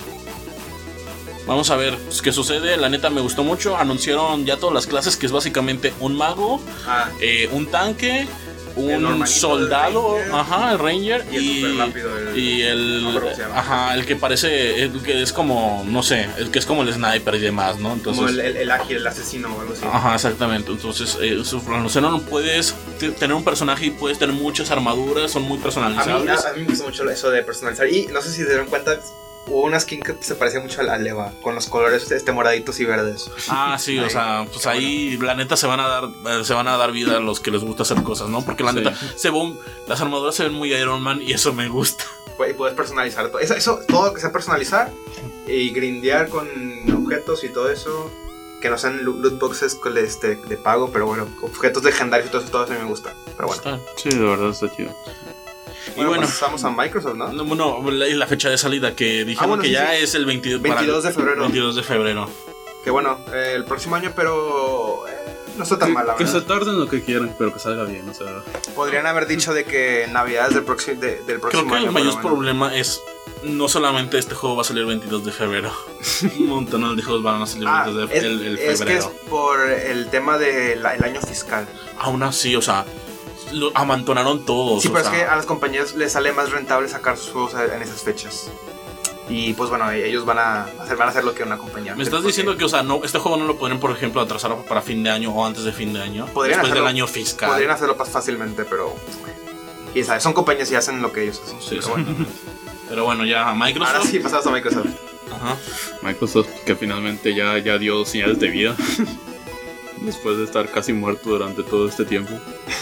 Vamos 1.47 1.69
a 1.71 1.75
ver 1.75 1.97
qué 2.23 2.31
sucede. 2.31 2.77
La 2.77 2.89
neta 2.89 3.09
me 3.09 3.21
gustó 3.21 3.43
mucho. 3.43 3.75
Anunciaron 3.77 4.45
ya 4.45 4.57
todas 4.57 4.73
las 4.75 4.87
clases, 4.87 5.15
que 5.17 5.25
es 5.25 5.31
básicamente 5.31 5.93
un 5.99 6.15
mago, 6.15 6.61
Ah, 6.87 7.09
eh, 7.19 7.49
un 7.51 7.65
tanque, 7.69 8.27
un 8.75 9.27
soldado, 9.27 10.17
el 10.17 10.23
ranger. 10.29 10.39
ajá, 10.39 10.71
el 10.71 10.79
ranger 10.79 11.25
y 11.33 11.63
el 11.63 11.77
rápido. 11.77 12.17
El, 12.17 12.37
y 12.37 12.61
el 12.61 13.03
No 13.03 13.21
ajá, 13.53 13.95
el 13.95 14.05
que 14.05 14.15
parece 14.15 14.83
el 14.83 15.01
que 15.03 15.21
es 15.21 15.33
como 15.33 15.83
no 15.87 16.03
sé, 16.03 16.29
el 16.37 16.51
que 16.51 16.59
es 16.59 16.65
como 16.65 16.83
el 16.83 16.93
sniper 16.93 17.35
y 17.35 17.39
demás, 17.39 17.79
¿no? 17.79 17.91
Entonces 17.93 18.23
como 18.23 18.29
el, 18.29 18.71
ágil, 18.71 18.97
el 18.97 19.07
asesino 19.07 19.53
o 19.53 19.59
algo 19.59 19.73
así. 19.73 19.83
Ajá, 19.91 20.15
exactamente. 20.15 20.71
Entonces, 20.71 21.17
eh, 21.21 21.41
no 22.01 22.21
puedes 22.21 22.73
te- 22.99 23.11
tener 23.11 23.35
un 23.35 23.43
personaje 23.43 23.87
y 23.87 23.91
puedes 23.91 24.17
tener 24.19 24.33
muchas 24.35 24.71
armaduras, 24.71 25.31
son 25.31 25.41
muy 25.43 25.53
A 25.53 25.57
mí, 25.57 25.63
personalizables. 25.63 26.45
a, 26.45 26.49
a 26.49 26.53
mí 26.53 26.61
me 26.61 26.67
gusta 26.67 26.85
mucho 26.85 27.09
eso 27.09 27.29
de 27.29 27.43
personalizar. 27.43 27.89
Y 27.89 28.07
no 28.07 28.21
sé 28.21 28.29
si 28.29 28.37
se 28.43 28.45
dieron 28.47 28.67
cuenta, 28.67 28.97
hubo 29.47 29.63
una 29.63 29.79
skin 29.79 30.01
que 30.01 30.15
se 30.21 30.35
parecía 30.35 30.59
mucho 30.61 30.81
a 30.81 30.83
la 30.83 30.97
leva, 30.97 31.31
con 31.41 31.55
los 31.55 31.67
colores 31.67 32.11
este, 32.11 32.31
moraditos 32.31 32.79
y 32.79 32.85
verdes. 32.85 33.29
Ah, 33.49 33.77
sí, 33.79 33.97
o 33.99 34.03
Ahí, 34.03 34.09
sea, 34.09 34.45
pues 34.51 34.65
ahí 34.67 35.17
la 35.17 35.35
neta 35.35 35.57
se 35.57 35.67
van 35.67 35.79
a 35.79 35.87
dar 35.87 36.03
eh, 36.05 36.43
se 36.45 36.53
van 36.53 36.67
a 36.67 36.77
dar 36.77 36.91
vida 36.91 37.17
a 37.17 37.19
los 37.19 37.39
que 37.39 37.51
les 37.51 37.63
gusta 37.63 37.83
hacer 37.83 38.01
cosas, 38.03 38.29
¿no? 38.29 38.43
Porque 38.43 38.63
la 38.63 38.71
Sí. 38.71 38.77
neta 38.79 38.95
se 39.15 39.29
ven, 39.29 39.57
las 39.87 39.99
armaduras 40.01 40.35
se 40.35 40.43
ven 40.43 40.53
muy 40.53 40.73
Iron 40.73 41.01
Man 41.01 41.21
y 41.21 41.33
eso 41.33 41.53
me 41.53 41.67
gusta. 41.69 42.03
Y 42.49 42.53
puedes 42.53 42.75
personalizar 42.75 43.27
todo. 43.29 43.39
Eso, 43.39 43.53
eso, 43.53 43.79
todo 43.87 44.07
lo 44.07 44.13
que 44.15 44.21
sea 44.21 44.31
personalizar 44.31 44.89
y 45.47 45.69
grindear 45.69 46.27
con 46.29 46.47
objetos 46.91 47.43
y 47.43 47.49
todo 47.49 47.69
eso. 47.69 48.09
Que 48.61 48.69
no 48.69 48.77
sean 48.77 49.03
loot 49.03 49.39
boxes 49.39 49.73
con 49.75 49.97
este, 49.97 50.35
de 50.35 50.55
pago, 50.57 50.91
pero 50.91 51.07
bueno, 51.07 51.27
objetos 51.41 51.83
legendarios 51.83 52.27
y 52.29 52.31
todo 52.31 52.41
eso, 52.41 52.51
todo 52.51 52.63
eso 52.65 52.73
a 52.73 52.75
mí 52.75 52.81
me 52.83 52.87
gusta. 52.89 53.13
Pero 53.35 53.47
bueno. 53.47 53.61
Está. 53.77 53.79
Sí, 53.97 54.11
la 54.11 54.29
verdad 54.29 54.49
está 54.51 54.75
chido. 54.75 54.95
Y 55.95 56.03
bueno, 56.03 56.23
pasamos 56.23 56.63
a 56.63 56.69
Microsoft, 56.71 57.15
¿no? 57.15 57.31
no, 57.31 57.43
bueno, 57.45 57.81
la, 57.91 58.05
la 58.07 58.27
fecha 58.27 58.49
de 58.49 58.57
salida 58.57 58.95
que 58.95 59.25
dijeron 59.25 59.43
Ah, 59.43 59.47
bueno, 59.47 59.61
que 59.63 59.69
sí, 59.69 59.73
ya 59.73 59.91
sí. 59.91 60.03
es 60.03 60.15
el 60.15 60.25
22, 60.25 60.61
para- 60.61 60.75
22 60.75 61.03
de 61.03 61.11
febrero. 61.11 61.41
22 61.41 61.75
de 61.75 61.83
febrero. 61.83 62.29
Que 62.83 62.89
bueno, 62.91 63.19
eh, 63.33 63.53
el 63.55 63.65
próximo 63.65 63.95
año, 63.95 64.11
pero 64.15 65.05
eh, 65.07 65.11
no 65.57 65.63
está 65.63 65.77
tan 65.77 65.89
Que, 65.89 65.93
mal, 65.93 66.07
la 66.07 66.15
que 66.15 66.25
se 66.25 66.33
verdad. 66.33 66.47
tarden 66.47 66.79
lo 66.79 66.87
que 66.87 67.03
quieran, 67.03 67.35
pero 67.37 67.53
que 67.53 67.59
salga 67.59 67.83
bien, 67.83 68.07
o 68.09 68.13
sea. 68.13 68.27
Podrían 68.75 69.05
haber 69.05 69.27
dicho 69.27 69.53
de 69.53 69.65
que 69.65 70.07
Navidades 70.11 70.53
del, 70.55 70.63
próximo 70.63 70.99
de- 71.01 71.17
del 71.17 71.23
Creo 71.25 71.39
próximo 71.41 71.69
que 71.71 71.77
año. 71.77 71.87
el 71.87 71.91
mayor 71.91 72.13
bueno. 72.13 72.27
problema 72.29 72.75
es 72.75 72.99
no 73.43 73.67
solamente 73.67 74.17
este 74.19 74.33
juego 74.35 74.55
va 74.55 74.61
a 74.61 74.65
salir 74.65 74.81
el 74.81 74.87
22 74.87 75.25
de 75.25 75.31
febrero. 75.31 75.71
Un 76.39 76.47
montón 76.47 76.95
de 76.95 77.03
juegos 77.03 77.21
van 77.23 77.41
a 77.41 77.45
salir 77.45 77.67
Ah, 77.67 77.85
el 77.87 77.95
22 77.95 78.09
de 78.09 78.17
es, 78.17 78.23
el, 78.23 78.45
el 78.45 78.53
es 78.53 78.59
que 78.61 78.71
es 78.71 78.79
febrero. 78.79 79.13
por 79.29 79.61
el 79.69 80.09
tema 80.09 80.37
del 80.37 80.85
año 80.85 81.21
fiscal. 81.21 81.67
Aún 81.99 82.23
así, 82.23 82.55
o 82.55 82.61
sea, 82.61 82.85
lo 83.51 83.71
amontonaron 83.75 84.45
todos. 84.45 84.81
Sí, 84.81 84.89
pero 84.89 85.01
es 85.01 85.07
sea, 85.07 85.15
que 85.17 85.23
a 85.25 85.35
las 85.35 85.45
compañías 85.45 85.95
les 85.95 86.11
sale 86.11 86.31
más 86.33 86.51
rentable 86.51 86.87
sacar 86.87 87.17
sus 87.17 87.29
juegos 87.31 87.53
en 87.53 87.81
esas 87.81 88.01
fechas. 88.01 88.49
Y 89.29 89.53
pues 89.53 89.69
bueno, 89.69 89.89
ellos 89.91 90.25
van 90.25 90.39
a 90.39 90.63
hacer, 90.81 90.97
van 90.97 91.07
a 91.07 91.11
hacer 91.11 91.23
lo 91.23 91.33
que 91.33 91.43
una 91.43 91.57
compañía. 91.57 91.95
Me 91.95 92.03
estás 92.03 92.23
diciendo 92.23 92.57
que, 92.57 92.65
o 92.65 92.69
sea, 92.69 92.83
no, 92.83 93.01
este 93.03 93.17
juego 93.17 93.37
no 93.37 93.45
lo 93.45 93.57
pueden, 93.57 93.79
por 93.79 93.91
ejemplo, 93.91 94.19
atrasar 94.19 94.53
para 94.67 94.81
fin 94.81 95.03
de 95.03 95.09
año 95.09 95.31
o 95.31 95.45
antes 95.45 95.63
de 95.63 95.71
fin 95.71 95.93
de 95.93 96.01
año. 96.01 96.25
Podrían 96.33 96.59
después 96.59 96.71
hacerlo- 96.71 96.85
del 96.87 96.95
año 96.95 97.07
fiscal. 97.07 97.49
Podrían 97.49 97.71
hacerlo 97.71 97.95
más 97.95 98.09
fácilmente, 98.09 98.65
pero. 98.65 98.93
Y 99.95 100.03
sabes, 100.03 100.23
son 100.23 100.33
compañías 100.33 100.69
y 100.71 100.75
hacen 100.75 101.01
lo 101.01 101.13
que 101.13 101.23
ellos 101.23 101.41
hacen. 101.45 101.61
Sí, 101.61 101.67
pero 101.71 101.81
sí. 101.83 101.89
bueno. 101.91 102.07
Pero 102.89 103.05
bueno, 103.05 103.23
ya 103.23 103.53
Microsoft. 103.53 103.95
Ahora 103.95 104.05
sí, 104.05 104.19
pasamos 104.19 104.47
a 104.47 104.51
Microsoft. 104.51 104.87
Ajá. 105.33 105.55
Microsoft 106.01 106.49
que 106.65 106.75
finalmente 106.75 107.33
ya, 107.33 107.57
ya 107.59 107.77
dio 107.77 108.03
señales 108.03 108.37
de 108.37 108.49
vida. 108.49 108.75
Después 110.01 110.37
de 110.37 110.45
estar 110.45 110.69
casi 110.71 110.93
muerto 110.93 111.29
durante 111.29 111.61
todo 111.63 111.87
este 111.87 112.05
tiempo. 112.05 112.31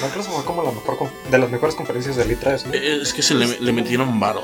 Microsoft 0.02 0.34
fue 0.36 0.46
como 0.46 0.64
la 0.64 0.72
mejor 0.72 0.98
de 1.30 1.38
las 1.38 1.52
mejores 1.52 1.76
conferencias 1.76 2.16
del 2.16 2.30
E3, 2.40 2.66
¿no? 2.68 2.74
Eh, 2.74 3.00
Es 3.02 3.14
que 3.14 3.22
se 3.22 3.34
le, 3.34 3.60
le 3.60 3.74
metieron 3.74 4.20
varo. 4.22 4.42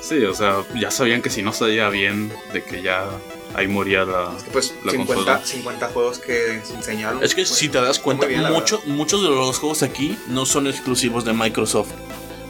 Sí. 0.00 0.24
O 0.24 0.34
sea, 0.34 0.64
ya 0.74 0.90
sabían 0.90 1.20
que 1.20 1.28
si 1.28 1.42
no 1.42 1.52
salía 1.52 1.90
bien, 1.90 2.32
de 2.54 2.64
que 2.64 2.80
ya 2.80 3.04
ahí 3.54 3.68
moría 3.68 4.04
la. 4.06 4.32
Pues 4.52 4.74
La 4.84 4.92
50, 4.92 5.14
consola. 5.14 5.40
50 5.44 5.88
juegos 5.88 6.18
que 6.18 6.60
se 6.64 6.74
enseñaron. 6.74 7.22
Es 7.22 7.34
que 7.34 7.42
pues, 7.42 7.54
si 7.58 7.68
te 7.68 7.78
das 7.80 7.98
cuenta, 7.98 8.26
bien, 8.26 8.42
mucho- 8.50 8.80
muchos 8.86 9.22
de 9.22 9.28
los 9.28 9.58
juegos 9.58 9.82
aquí 9.82 10.16
no 10.28 10.46
son 10.46 10.66
exclusivos 10.66 11.26
de 11.26 11.34
Microsoft, 11.34 11.90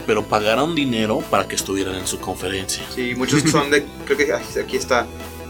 pero 0.06 0.22
pagaron 0.24 0.76
dinero 0.76 1.18
para 1.30 1.48
que 1.48 1.56
estuvieran 1.56 1.96
en 1.96 2.06
su 2.06 2.20
conferencia. 2.20 2.84
Sí, 2.94 3.14
muchos 3.16 3.42
son 3.50 3.70
de. 3.72 3.84
Creo 4.04 4.16
que 4.16 4.32
aquí 4.32 4.76
está. 4.76 5.06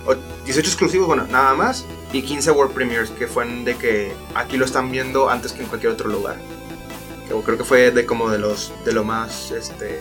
o- 0.06 0.14
18 0.46 0.66
exclusivos, 0.68 1.06
bueno, 1.06 1.26
nada 1.30 1.52
más. 1.54 1.84
Y 2.14 2.22
15 2.22 2.52
World 2.52 2.72
Premiers, 2.72 3.10
que 3.10 3.26
fueron 3.26 3.64
de 3.64 3.74
que 3.74 4.12
aquí 4.36 4.56
lo 4.56 4.64
están 4.64 4.92
viendo 4.92 5.28
antes 5.28 5.52
que 5.52 5.62
en 5.62 5.68
cualquier 5.68 5.92
otro 5.92 6.08
lugar. 6.08 6.36
Que 7.26 7.34
creo 7.34 7.58
que 7.58 7.64
fue 7.64 7.90
de 7.90 8.06
como 8.06 8.30
de 8.30 8.38
los 8.38 8.72
de 8.84 8.92
lo 8.92 9.02
más 9.02 9.50
este 9.50 10.00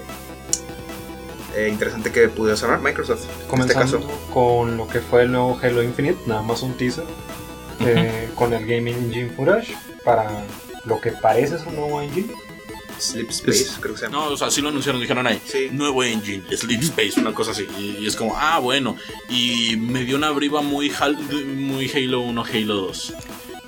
eh, 1.55 1.69
interesante 1.69 2.11
que 2.11 2.29
pudo 2.29 2.53
hacer 2.53 2.69
Microsoft. 2.77 3.23
En 3.25 3.31
este 3.31 3.47
Comenzando 3.47 3.99
caso. 3.99 4.29
con 4.31 4.77
lo 4.77 4.87
que 4.87 4.99
fue 4.99 5.23
el 5.23 5.31
nuevo 5.31 5.57
Halo 5.59 5.81
Infinite, 5.81 6.19
nada 6.27 6.43
más 6.43 6.61
un 6.61 6.77
teaser, 6.77 7.05
eh, 7.79 8.29
con 8.35 8.53
el 8.53 8.63
Game 8.67 8.91
Engine 8.91 9.31
Footage 9.31 9.75
para 10.05 10.29
lo 10.85 11.01
que 11.01 11.13
parece 11.13 11.57
ser 11.57 11.67
un 11.69 11.77
nuevo 11.77 11.99
engine. 11.99 12.31
Sleep 12.97 13.29
Space, 13.29 13.67
creo 13.79 13.93
que 13.93 13.99
se 13.99 14.05
llama. 14.05 14.17
No, 14.17 14.25
o 14.31 14.37
sea, 14.37 14.49
sí 14.51 14.61
lo 14.61 14.69
anunciaron, 14.69 15.01
dijeron 15.01 15.25
ahí, 15.27 15.41
Sí. 15.45 15.69
nuevo 15.71 16.03
engine, 16.03 16.43
Sleep 16.55 16.81
Space, 16.81 17.19
una 17.19 17.33
cosa 17.33 17.51
así. 17.51 17.67
Y, 17.79 18.03
y 18.03 18.07
es 18.07 18.15
como, 18.15 18.35
ah, 18.37 18.59
bueno. 18.59 18.95
Y 19.29 19.75
me 19.77 20.03
dio 20.03 20.15
una 20.17 20.31
briva 20.31 20.61
muy, 20.61 20.89
Hal- 20.89 21.17
muy 21.55 21.89
Halo 21.91 22.21
1, 22.21 22.43
Halo 22.43 22.75
2. 22.75 23.13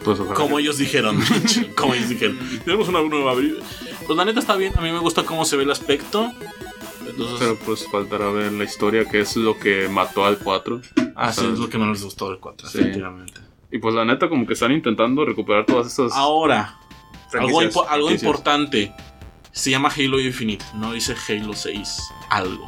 Pues 0.04 0.20
ojalá 0.20 0.36
Como 0.36 0.60
ellos 0.60 0.78
dijeron. 0.78 1.20
como 1.76 1.94
ellos 1.96 2.10
dijeron. 2.10 2.38
Tenemos 2.64 2.88
una 2.88 3.02
nueva 3.02 3.34
briva. 3.34 3.60
Pues 4.06 4.16
la 4.18 4.24
neta 4.26 4.40
está 4.40 4.56
bien, 4.56 4.74
a 4.78 4.82
mí 4.82 4.92
me 4.92 5.00
gusta 5.00 5.24
cómo 5.24 5.46
se 5.46 5.56
ve 5.58 5.64
el 5.64 5.72
aspecto. 5.72 6.32
Entonces, 7.08 7.38
Pero 7.40 7.58
pues 7.66 7.86
faltará 7.92 8.30
ver 8.30 8.52
la 8.52 8.64
historia, 8.66 9.06
que 9.06 9.22
es 9.22 9.36
lo 9.36 9.58
que 9.58 9.88
mató 9.88 10.26
al 10.26 10.38
4. 10.38 10.82
ah, 11.16 11.32
sí, 11.32 11.42
es 11.52 11.60
lo 11.60 11.70
que 11.70 11.78
no 11.78 11.90
les 11.92 12.04
gustó 12.04 12.30
del 12.30 12.40
4, 12.40 12.68
Sí. 12.68 12.80
efectivamente. 12.80 13.42
Y 13.72 13.78
pues 13.80 13.96
la 13.96 14.06
neta, 14.06 14.28
como 14.30 14.46
que 14.46 14.54
están 14.54 14.72
intentando 14.72 15.26
recuperar 15.26 15.66
todas 15.66 15.88
estas. 15.88 16.12
Ahora, 16.14 16.78
algo, 17.34 17.62
impo- 17.62 17.86
algo 17.90 18.12
importante. 18.12 18.94
Se 19.56 19.72
llama 19.72 19.90
Halo 19.90 20.20
Infinite, 20.20 20.66
no 20.74 20.92
dice 20.92 21.16
Halo 21.30 21.54
6. 21.54 21.98
Algo. 22.30 22.66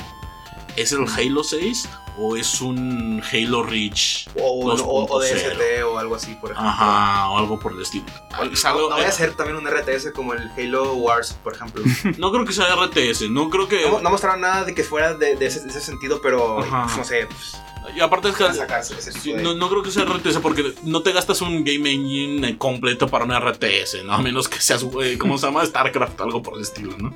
¿Es 0.78 0.92
el 0.94 1.06
Halo 1.08 1.44
6 1.44 1.90
o 2.18 2.38
es 2.38 2.62
un 2.62 3.22
Halo 3.34 3.64
Reach? 3.64 4.30
O, 4.40 4.70
o, 4.70 4.74
o, 4.74 5.06
o 5.06 5.20
2.0. 5.22 5.34
DST 5.34 5.84
o 5.86 5.98
algo 6.00 6.16
así, 6.16 6.34
por 6.36 6.52
ejemplo. 6.52 6.70
Ajá, 6.72 7.30
o 7.32 7.38
algo 7.40 7.60
por 7.60 7.74
el 7.74 7.82
estilo. 7.82 8.06
Es 8.52 8.64
No, 8.64 8.70
algo- 8.70 8.90
no 8.90 8.96
voy 8.96 9.06
a 9.06 9.10
hacer 9.10 9.36
también 9.36 9.58
un 9.58 9.68
RTS 9.68 10.12
como 10.16 10.34
el 10.34 10.50
Halo 10.58 10.94
Wars, 10.94 11.34
por 11.44 11.56
ejemplo. 11.56 11.84
no 12.18 12.32
creo 12.32 12.46
que 12.46 12.54
sea 12.54 12.74
RTS, 12.76 13.30
no 13.32 13.50
creo 13.50 13.68
que. 13.68 13.82
No, 13.90 14.00
no 14.02 14.10
mostraron 14.10 14.40
nada 14.42 14.64
de 14.64 14.74
que 14.74 14.84
fuera 14.84 15.14
de, 15.14 15.36
de 15.36 15.46
ese, 15.46 15.62
de 15.62 15.70
ese 15.70 15.82
sentido, 15.82 16.22
pero 16.22 16.60
Ajá. 16.62 16.84
pues, 16.86 16.98
no 16.98 17.04
sé, 17.04 17.26
pues, 17.28 17.58
Y 17.96 18.00
aparte 18.00 18.30
es 18.30 18.36
que. 18.36 19.12
sí, 19.12 19.34
de... 19.34 19.42
no, 19.42 19.54
no 19.54 19.70
creo 19.70 19.84
que 19.84 19.92
sea 19.92 20.06
RTS 20.06 20.38
porque 20.40 20.74
no 20.84 21.02
te 21.02 21.12
gastas 21.12 21.42
un 21.42 21.64
game 21.64 21.92
engine 21.92 22.58
completo 22.58 23.08
para 23.08 23.26
un 23.26 23.34
RTS, 23.34 24.04
¿no? 24.06 24.14
A 24.14 24.22
menos 24.22 24.48
que 24.48 24.60
seas, 24.60 24.86
eh, 25.02 25.18
¿cómo 25.18 25.38
se 25.38 25.48
llama? 25.48 25.66
StarCraft, 25.66 26.20
algo 26.22 26.42
por 26.42 26.56
el 26.56 26.62
estilo, 26.62 26.98
¿no? 26.98 27.14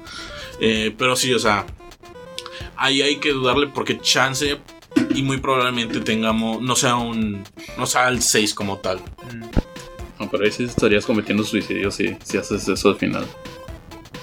Eh, 0.59 0.93
pero 0.97 1.15
sí, 1.15 1.33
o 1.33 1.39
sea, 1.39 1.65
ahí 2.77 3.01
hay 3.01 3.17
que 3.17 3.31
dudarle 3.31 3.67
porque 3.67 3.99
chance 3.99 4.59
y 5.13 5.21
muy 5.23 5.37
probablemente 5.37 5.99
tengamos, 6.01 6.61
no 6.61 6.75
sea 6.75 6.95
un, 6.95 7.43
no 7.77 7.85
sea 7.85 8.07
el 8.09 8.21
6 8.21 8.53
como 8.53 8.77
tal. 8.77 8.99
Mm. 8.99 9.45
No, 10.19 10.29
pero 10.29 10.43
ahí 10.45 10.51
sí 10.51 10.65
estarías 10.65 11.05
cometiendo 11.05 11.43
suicidio 11.43 11.89
si, 11.89 12.15
si 12.23 12.37
haces 12.37 12.67
eso 12.67 12.89
al 12.89 12.95
final. 12.97 13.25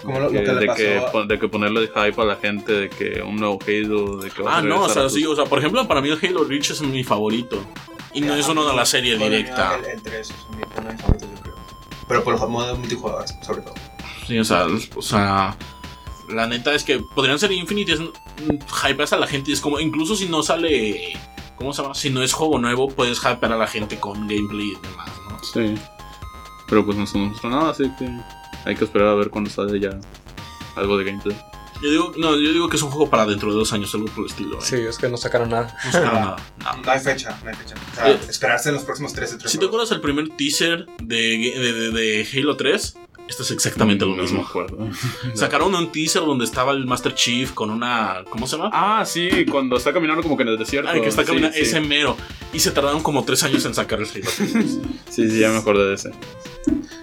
Como 0.09 0.21
lo, 0.21 0.27
lo 0.27 0.31
Que- 0.33 0.45
que 0.45 0.53
le 0.53 0.61
de, 0.61 0.67
pasó 0.67 0.77
que, 0.79 0.99
a- 0.99 1.23
de 1.27 1.39
que 1.39 1.49
ponerle 1.49 1.87
hype 1.89 2.23
a 2.23 2.25
la 2.25 2.37
gente, 2.37 2.73
de 2.73 2.89
que 2.89 3.21
un 3.23 3.37
nuevo 3.37 3.59
Halo, 3.67 4.17
de 4.17 4.31
que 4.31 4.43
vas 4.43 4.55
Ah, 4.55 4.59
a 4.59 4.63
no, 4.63 4.83
o 4.83 4.89
sea, 4.89 5.03
tus- 5.05 5.13
sí, 5.13 5.27
o 5.27 5.37
sea, 5.37 5.45
por 5.45 5.59
ejemplo, 5.59 5.87
para 5.87 6.01
mí 6.01 6.09
el 6.09 6.19
Halo 6.23 6.45
Reach 6.45 6.71
es 6.71 6.81
mi 6.83 7.05
favorito. 7.05 7.63
Y 8.15 8.23
no 8.23 8.35
es 8.35 8.49
uno 8.49 8.67
de 8.67 8.75
la 8.75 8.87
serie 8.87 9.19
directa. 9.19 9.77
El, 9.77 9.85
el 9.85 10.03
3 10.03 10.31
es 10.31 10.35
mi- 10.57 10.63
uno 10.79 10.87
de 10.89 10.93
mis 10.95 11.03
favoritos, 11.03 11.29
yo 11.37 11.43
creo. 11.43 11.55
Pero 12.09 12.25
por 12.25 12.41
los 12.41 12.49
modos 12.49 12.79
multijugador, 12.79 13.25
sobre 13.43 13.61
todo. 13.63 13.75
Sí, 14.27 14.39
o 14.39 14.45
sea, 14.45 14.67
o 14.97 15.03
sea, 15.03 15.57
la 16.31 16.47
neta 16.47 16.73
es 16.75 16.85
que 16.85 17.01
podrían 17.15 17.39
ser 17.39 17.53
Infinite, 17.53 17.93
es, 17.93 18.01
hypeas 18.89 19.13
a 19.13 19.19
la 19.19 19.27
gente, 19.27 19.53
es 19.53 19.61
como, 19.61 19.79
incluso 19.79 20.17
si 20.17 20.27
no 20.27 20.43
sale, 20.43 21.19
¿cómo 21.57 21.73
se 21.75 21.83
llama? 21.83 21.95
Si 21.95 22.09
no 22.11 22.23
es 22.23 22.33
juego 22.33 22.59
nuevo, 22.59 22.89
puedes 22.89 23.19
hypear 23.19 23.53
a 23.53 23.57
la 23.59 23.67
gente 23.67 23.99
con 24.01 24.27
gameplay 24.27 24.73
y 24.73 24.87
demás, 24.87 25.11
¿no? 25.31 25.39
Sí. 25.45 25.75
Pero 26.69 26.85
pues 26.85 26.97
no 26.99 27.07
se 27.07 27.17
mostró 27.19 27.49
nada, 27.51 27.71
así 27.71 27.85
que 27.99 28.07
hay 28.65 28.75
que 28.77 28.85
esperar 28.85 29.09
a 29.09 29.15
ver 29.15 29.31
cuando 29.31 29.51
sale 29.51 29.79
ya 29.81 29.99
algo 30.77 30.97
de 30.99 31.05
gameplay. 31.05 31.37
Yo 31.81 31.91
digo, 31.91 32.13
no, 32.17 32.31
yo 32.37 32.53
digo 32.53 32.69
que 32.69 32.77
es 32.77 32.83
un 32.83 32.91
juego 32.91 33.09
para 33.09 33.25
dentro 33.25 33.51
de 33.53 33.57
dos 33.57 33.73
años, 33.73 33.95
algo 33.95 34.07
por 34.09 34.25
el 34.25 34.31
estilo, 34.31 34.59
¿eh? 34.59 34.63
Sí, 34.63 34.75
es 34.77 34.99
que 34.99 35.09
no 35.09 35.17
sacaron 35.17 35.51
nada. 35.51 35.77
No 35.85 35.93
sacaron 35.93 36.21
nada, 36.23 36.37
nada. 36.59 36.77
No 36.85 36.91
hay 36.91 36.99
fecha, 36.99 37.39
no 37.45 37.51
hay 37.51 37.55
fecha. 37.57 37.75
O 37.93 37.95
sea, 37.95 38.11
Eh, 38.11 38.19
esperarse 38.29 38.69
en 38.71 38.75
los 38.75 38.85
próximos 38.85 39.13
13, 39.13 39.37
13 39.39 39.49
Si 39.49 39.59
te 39.59 39.67
acuerdas 39.67 39.93
el 39.93 40.01
primer 40.01 40.29
teaser 40.31 40.87
de, 41.01 41.17
de, 41.17 41.73
de- 41.73 41.91
de 41.93 42.29
Halo 42.35 42.57
3, 42.57 42.97
esto 43.29 43.43
es 43.43 43.51
exactamente 43.51 44.05
lo 44.05 44.17
No 44.17 44.23
mismo. 44.23 44.41
me 44.41 44.45
acuerdo. 44.47 44.89
Sacaron 45.35 45.75
un 45.75 45.93
teaser 45.93 46.23
donde 46.23 46.45
estaba 46.45 46.73
el 46.73 46.87
Master 46.87 47.15
Chief 47.15 47.53
con 47.53 47.71
una, 47.71 48.25
¿cómo 48.31 48.47
se 48.47 48.57
llama? 48.57 48.71
Ah, 48.73 49.05
sí, 49.07 49.29
cuando 49.51 49.77
está 49.77 49.93
caminando 49.93 50.23
como 50.23 50.37
que 50.37 50.43
en 50.45 50.49
el 50.51 50.59
desierto. 50.59 50.91
Ah, 50.91 50.95
que 51.01 51.07
está 51.09 51.25
caminando, 51.25 51.55
sí. 51.57 51.63
ese 51.63 51.81
mero. 51.81 52.17
Y 52.53 52.61
se 52.61 52.71
tardaron 52.71 53.03
como 53.03 53.25
tres 53.25 53.43
años 53.43 53.65
en 53.67 53.75
sacar 53.75 54.01
el 54.01 54.09
3. 54.09 54.25
Sí, 55.11 55.29
sí, 55.31 55.39
ya 55.41 55.51
me 55.51 55.57
acordé 55.59 55.87
de 55.89 55.95
ese. 55.95 56.11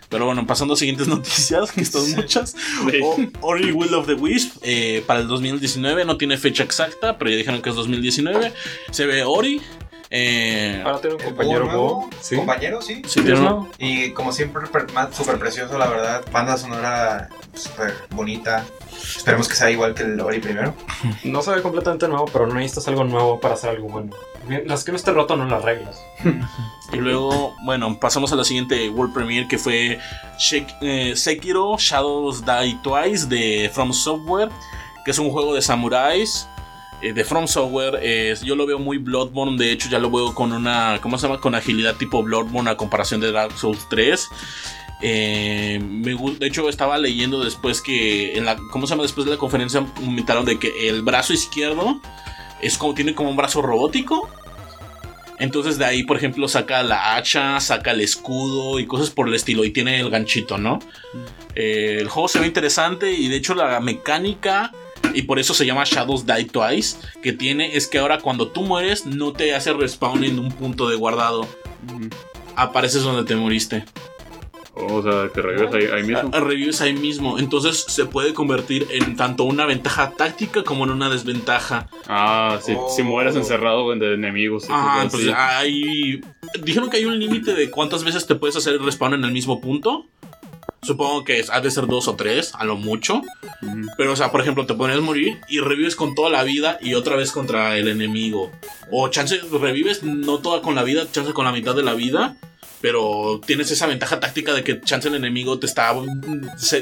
Pero 0.10 0.26
bueno, 0.26 0.46
pasando 0.48 0.76
a 0.76 0.78
siguientes 0.78 1.08
noticias, 1.08 1.72
que 1.72 1.84
son 1.84 2.10
muchas. 2.14 2.56
O- 3.04 3.18
Ori 3.42 3.72
Will 3.72 3.94
of 3.94 4.06
the 4.08 4.14
Wisp 4.14 4.58
eh, 4.62 5.04
para 5.06 5.20
el 5.20 5.28
2019, 5.28 6.06
no 6.06 6.18
tiene 6.18 6.38
fecha 6.38 6.64
exacta, 6.64 7.18
pero 7.18 7.32
ya 7.32 7.38
dijeron 7.38 7.62
que 7.62 7.70
es 7.70 7.76
2019. 7.76 8.54
Se 8.92 9.06
ve 9.06 9.24
Ori. 9.24 9.62
Eh, 10.10 10.82
Ahora 10.86 11.00
tiene 11.02 11.16
un 11.16 11.22
El 11.22 11.28
compañero 11.28 11.66
nuevo. 11.66 12.10
Sí. 12.22 12.36
Compañero, 12.36 12.82
sí. 12.82 13.02
sí, 13.08 13.20
uno- 13.22 13.68
Y 13.80 14.12
como 14.12 14.32
siempre, 14.32 14.66
súper 15.12 15.40
precioso, 15.40 15.78
la 15.78 15.88
verdad. 15.88 16.24
Banda 16.32 16.58
sonora 16.58 17.30
súper 17.54 17.94
bonita. 18.12 18.64
Esperemos 18.92 19.48
que 19.48 19.56
sea 19.56 19.70
igual 19.72 19.94
que 19.94 20.04
el 20.04 20.20
Ori 20.20 20.40
primero. 20.40 20.74
No 21.24 21.42
se 21.42 21.52
ve 21.52 21.62
completamente 21.62 22.08
nuevo, 22.08 22.26
pero 22.26 22.48
no 22.48 22.54
necesitas 22.56 22.88
algo 22.88 23.04
nuevo 23.04 23.40
para 23.40 23.56
hacer 23.56 23.72
algo 23.72 23.88
bueno. 23.90 24.12
Las 24.66 24.84
que 24.84 24.92
no 24.92 24.98
esté 24.98 25.12
roto 25.12 25.36
no 25.36 25.46
las 25.46 25.64
reglas. 25.64 26.00
Y 26.94 26.98
luego, 26.98 27.56
bueno, 27.66 28.00
pasamos 28.00 28.32
a 28.32 28.36
la 28.36 28.44
siguiente 28.44 28.88
World 28.90 29.14
Premiere 29.14 29.48
que 29.48 29.58
fue 29.58 30.00
Shek- 30.38 30.78
eh, 30.82 31.14
Sekiro 31.16 31.76
Shadows 31.80 32.44
Die 32.46 32.78
Twice 32.84 33.26
de 33.26 33.72
From 33.74 33.92
Software, 33.92 34.50
que 35.04 35.12
es 35.12 35.18
un 35.20 35.32
juego 35.32 35.56
de 35.56 35.62
samuráis. 35.64 36.48
Eh, 37.02 37.14
de 37.14 37.24
From 37.24 37.48
Software, 37.48 38.00
eh, 38.02 38.36
yo 38.44 38.56
lo 38.56 38.66
veo 38.66 38.80
muy 38.80 38.98
Bloodborne, 38.98 39.58
de 39.58 39.72
hecho 39.72 39.90
ya 39.90 40.00
lo 40.00 40.10
veo 40.10 40.34
con 40.34 40.52
una, 40.52 41.00
¿cómo 41.02 41.18
se 41.18 41.28
llama? 41.28 41.40
Con 41.40 41.56
agilidad 41.56 41.96
tipo 41.96 42.24
Bloodborne 42.24 42.70
a 42.70 42.78
comparación 42.78 43.22
de 43.22 43.32
Dark 43.32 43.58
Souls 43.58 43.88
3. 43.90 44.30
Eh, 45.02 45.80
me 45.82 46.16
de 46.16 46.48
hecho 46.48 46.68
estaba 46.70 46.98
leyendo 46.98 47.44
después 47.44 47.82
que 47.82 48.38
en 48.38 48.46
la, 48.46 48.56
¿cómo 48.72 48.88
se 48.88 48.92
llama? 48.92 49.04
Después 49.04 49.26
de 49.26 49.32
la 49.32 49.38
conferencia 49.38 49.86
comentaron 49.96 50.46
de 50.46 50.58
que 50.58 50.88
el 50.88 51.02
brazo 51.02 51.34
izquierdo 51.34 52.00
es 52.62 52.78
como 52.78 52.94
tiene 52.94 53.14
como 53.14 53.30
un 53.30 53.36
brazo 53.36 53.62
robótico. 53.62 54.30
Entonces 55.38 55.78
de 55.78 55.86
ahí, 55.86 56.04
por 56.04 56.16
ejemplo, 56.16 56.48
saca 56.48 56.82
la 56.82 57.16
hacha, 57.16 57.60
saca 57.60 57.92
el 57.92 58.02
escudo 58.02 58.80
y 58.80 58.86
cosas 58.86 59.10
por 59.10 59.28
el 59.28 59.34
estilo. 59.34 59.66
Y 59.66 59.72
tiene 59.72 60.00
el 60.00 60.10
ganchito, 60.10 60.58
¿no? 60.58 60.80
Eh, 61.56 61.98
el 62.00 62.08
juego 62.08 62.30
se 62.30 62.40
ve 62.40 62.48
interesante 62.48 63.12
y 63.12 63.28
de 63.28 63.36
hecho 63.36 63.54
la 63.54 63.80
mecánica, 63.82 64.72
y 65.16 65.24
por 65.24 65.40
eso 65.40 65.54
se 65.54 65.66
llama 65.66 65.84
Shadows 65.86 66.26
Die 66.26 66.46
Twice, 66.46 66.98
que 67.24 67.34
tiene 67.34 67.76
es 67.76 67.88
que 67.88 67.98
ahora 68.00 68.20
cuando 68.20 68.50
tú 68.50 68.62
mueres 68.64 69.06
no 69.06 69.34
te 69.34 69.56
hace 69.56 69.74
respawn 69.74 70.24
en 70.24 70.38
un 70.40 70.52
punto 70.52 70.88
de 70.90 70.96
guardado. 70.96 71.48
Apareces 72.56 73.04
donde 73.04 73.24
te 73.24 73.36
moriste. 73.36 73.86
O 74.78 75.02
sea, 75.02 75.30
que 75.34 75.42
revives 75.42 75.74
ahí, 75.74 75.86
ahí 75.86 76.04
mismo. 76.04 76.32
Ah, 76.34 76.40
Revives 76.42 76.82
ahí 76.82 76.94
mismo. 76.94 77.40
Entonces 77.40 77.86
se 77.88 78.06
puede 78.06 78.34
convertir 78.34 78.86
en 78.92 79.16
tanto 79.16 79.46
una 79.46 79.66
ventaja 79.66 80.12
táctica 80.12 80.64
como 80.64 80.84
en 80.84 80.90
una 80.92 81.10
desventaja. 81.10 81.88
Ah, 82.10 82.60
sí, 82.62 82.74
si 82.94 83.02
Oh. 83.02 83.06
mueres 83.06 83.38
encerrado 83.38 83.90
de 83.96 84.14
enemigos. 84.16 84.66
y 84.66 84.68
Ah, 84.72 85.08
pues 85.10 85.28
hay. 85.34 86.22
Dijeron 86.62 86.90
que 86.90 86.98
hay 86.98 87.06
un 87.06 87.18
límite 87.18 87.54
de 87.54 87.72
cuántas 87.72 88.04
veces 88.04 88.28
te 88.28 88.36
puedes 88.36 88.58
hacer 88.58 88.74
el 88.74 88.84
respawn 88.84 89.14
en 89.14 89.24
el 89.24 89.32
mismo 89.32 89.62
punto. 89.62 90.08
Supongo 90.86 91.24
que 91.24 91.40
es- 91.40 91.50
ha 91.50 91.62
de 91.62 91.72
ser 91.72 91.88
dos 91.88 92.08
o 92.08 92.16
tres, 92.16 92.54
a 92.56 92.64
lo 92.66 92.76
mucho. 92.76 93.22
Pero, 93.98 94.14
o 94.14 94.16
sea, 94.16 94.32
por 94.32 94.42
ejemplo, 94.42 94.66
te 94.66 94.74
pones 94.74 95.00
morir 95.02 95.40
y 95.50 95.60
revives 95.60 95.96
con 95.96 96.14
toda 96.16 96.30
la 96.30 96.44
vida 96.44 96.78
y 96.82 96.94
otra 96.94 97.16
vez 97.16 97.32
contra 97.32 97.78
el 97.78 97.88
enemigo. 97.88 98.52
O 98.92 99.08
chance, 99.10 99.40
revives 99.52 100.04
no 100.04 100.40
toda 100.40 100.62
con 100.62 100.76
la 100.76 100.84
vida, 100.84 101.08
chance 101.12 101.34
con 101.34 101.46
la 101.46 101.52
mitad 101.52 101.76
de 101.76 101.84
la 101.84 101.94
vida. 101.94 102.36
Pero 102.82 103.42
tienes 103.44 103.72
esa 103.72 103.88
ventaja 103.88 104.20
táctica 104.20 104.54
de 104.54 104.64
que 104.64 104.80
chance 104.82 105.08
el 105.08 105.16
enemigo 105.16 105.58
te 105.58 105.66
está 105.66 105.92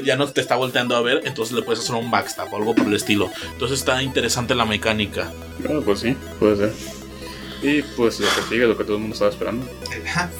ya 0.04 0.16
no 0.16 0.26
te 0.28 0.40
está 0.42 0.56
volteando 0.56 0.96
a 0.96 1.00
ver, 1.00 1.22
entonces 1.24 1.54
le 1.54 1.62
puedes 1.62 1.82
hacer 1.82 1.94
un 1.94 2.10
backstab 2.10 2.52
o 2.52 2.56
algo 2.58 2.74
por 2.74 2.86
el 2.88 2.94
estilo. 2.94 3.30
Entonces 3.52 3.78
está 3.78 4.02
interesante 4.02 4.54
la 4.54 4.66
mecánica. 4.66 5.32
Ah, 5.66 5.80
pues 5.82 6.00
sí, 6.00 6.14
puede 6.38 6.56
ser. 6.56 6.72
Y 7.62 7.82
pues 7.82 8.20
lo 8.20 8.26
que 8.26 8.42
sigue, 8.48 8.66
lo 8.66 8.76
que 8.76 8.84
todo 8.84 8.96
el 8.96 9.00
mundo 9.00 9.14
estaba 9.14 9.30
esperando. 9.30 9.66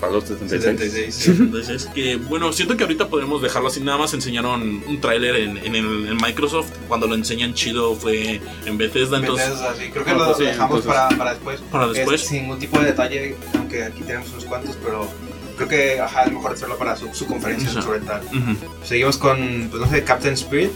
Fallout 0.01 0.27
76. 0.27 1.15
76. 1.15 1.29
Entonces, 1.41 1.87
que 1.95 2.17
bueno, 2.17 2.53
siento 2.53 2.77
que 2.77 2.85
ahorita 2.85 3.09
podemos 3.09 3.41
dejarlo 3.43 3.69
así. 3.69 3.81
Nada 3.81 3.99
más 3.99 4.13
enseñaron 4.15 4.83
un 4.87 5.01
tráiler 5.01 5.37
en, 5.37 5.57
en 5.59 5.75
el 5.75 6.09
en 6.09 6.17
Microsoft. 6.17 6.71
Cuando 6.89 7.07
lo 7.07 7.15
enseñan 7.15 7.55
chido 7.55 7.95
fue 7.95 8.41
en 8.67 8.77
Bethesda. 8.79 9.19
Entonces, 9.19 9.49
Bethesda, 9.49 9.75
sí. 9.79 9.91
Creo 9.91 10.05
que 10.05 10.11
Ah, 10.11 10.15
lo 10.15 10.25
pues 10.27 10.37
sí, 10.39 10.45
dejamos 10.45 10.79
entonces- 10.85 11.03
para, 11.03 11.17
para 11.19 11.31
después. 11.35 11.61
para 11.71 11.87
después. 11.89 12.23
Es 12.23 12.29
sin 12.29 12.43
ningún 12.43 12.59
tipo 12.59 12.79
de 12.79 12.87
detalle, 12.87 13.37
aunque 13.57 13.85
aquí 13.85 14.01
tenemos 14.03 14.31
unos 14.33 14.45
cuantos, 14.45 14.77
pero 14.85 15.09
creo 15.57 15.69
que 15.69 16.01
ajá, 16.01 16.25
es 16.25 16.33
mejor 16.33 16.53
hacerlo 16.53 16.77
para 16.77 16.97
su, 16.97 17.13
su 17.15 17.27
conferencia 17.27 17.71
Ajá. 17.71 17.83
sobre 17.83 18.01
tal. 18.01 18.23
Ujú. 18.27 18.57
Seguimos 18.85 19.17
con, 19.19 19.69
pues 19.71 19.81
no 19.83 19.89
sé, 19.89 20.03
Captain 20.05 20.35
Spirit, 20.35 20.71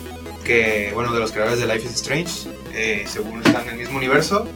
que, 0.44 0.92
bueno, 0.94 1.12
de 1.12 1.20
los 1.20 1.32
creadores 1.32 1.58
de 1.60 1.66
Life 1.66 1.84
is 1.86 1.94
Strange, 1.96 2.48
eh, 2.74 3.04
según 3.06 3.42
están 3.44 3.64
en 3.64 3.70
el 3.70 3.76
mismo 3.80 3.98
universo. 3.98 4.46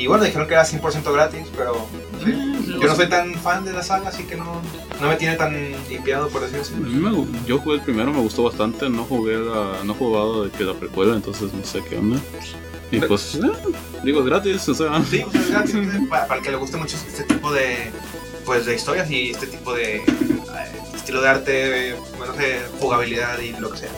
Y 0.00 0.06
bueno, 0.06 0.24
dijeron 0.24 0.46
que 0.46 0.54
era 0.54 0.64
100% 0.64 1.12
gratis, 1.12 1.46
pero 1.56 1.86
no 2.12 2.24
sé. 2.24 2.32
yo 2.80 2.86
no 2.86 2.96
soy 2.96 3.08
tan 3.08 3.34
fan 3.34 3.64
de 3.64 3.72
la 3.72 3.82
saga, 3.82 4.08
así 4.08 4.24
que 4.24 4.36
no, 4.36 4.60
no 5.00 5.08
me 5.08 5.16
tiene 5.16 5.36
tan 5.36 5.54
limpiado, 5.88 6.28
por 6.28 6.42
decirlo 6.42 6.62
así. 6.62 6.74
A 6.74 6.78
mí 6.78 6.94
me 6.94 7.46
yo 7.46 7.58
jugué 7.58 7.76
el 7.76 7.82
primero, 7.82 8.12
me 8.12 8.20
gustó 8.20 8.44
bastante. 8.44 8.88
No 8.88 9.04
jugué 9.04 9.36
la, 9.36 9.82
no 9.84 9.92
he 9.92 9.96
jugado 9.96 10.44
de 10.44 10.50
que 10.50 10.64
la 10.64 10.74
precuela, 10.74 11.14
entonces 11.14 11.52
no 11.52 11.64
sé 11.64 11.82
qué 11.88 11.98
onda. 11.98 12.18
Y 12.90 13.00
pues, 13.00 13.34
eh, 13.36 13.40
digo, 14.04 14.20
es 14.20 14.26
gratis, 14.26 14.68
o 14.68 14.74
sea. 14.74 15.02
Sí, 15.04 15.24
o 15.26 15.30
sea, 15.30 15.40
es 15.40 15.50
gratis, 15.50 15.76
para, 16.08 16.26
para 16.26 16.38
el 16.38 16.44
que 16.44 16.52
le 16.52 16.56
guste 16.56 16.76
mucho 16.76 16.96
este 16.96 17.24
tipo 17.24 17.52
de, 17.52 17.90
pues, 18.44 18.64
de 18.66 18.74
historias 18.74 19.10
y 19.10 19.30
este 19.30 19.46
tipo 19.48 19.74
de 19.74 19.96
eh, 19.96 20.04
estilo 20.94 21.20
de 21.20 21.28
arte, 21.28 21.96
bueno, 22.16 22.32
de 22.34 22.60
jugabilidad 22.80 23.38
y 23.40 23.52
lo 23.60 23.70
que 23.70 23.78
sea. 23.78 23.90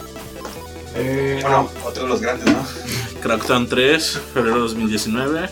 Eh, 0.95 1.39
Bueno, 1.43 1.71
otro 1.85 2.05
de 2.05 2.09
los 2.09 2.21
grandes, 2.21 2.47
¿no? 2.47 2.65
Crackdown 3.21 3.69
3, 3.69 4.21
febrero 4.33 4.61
2019. 4.61 5.51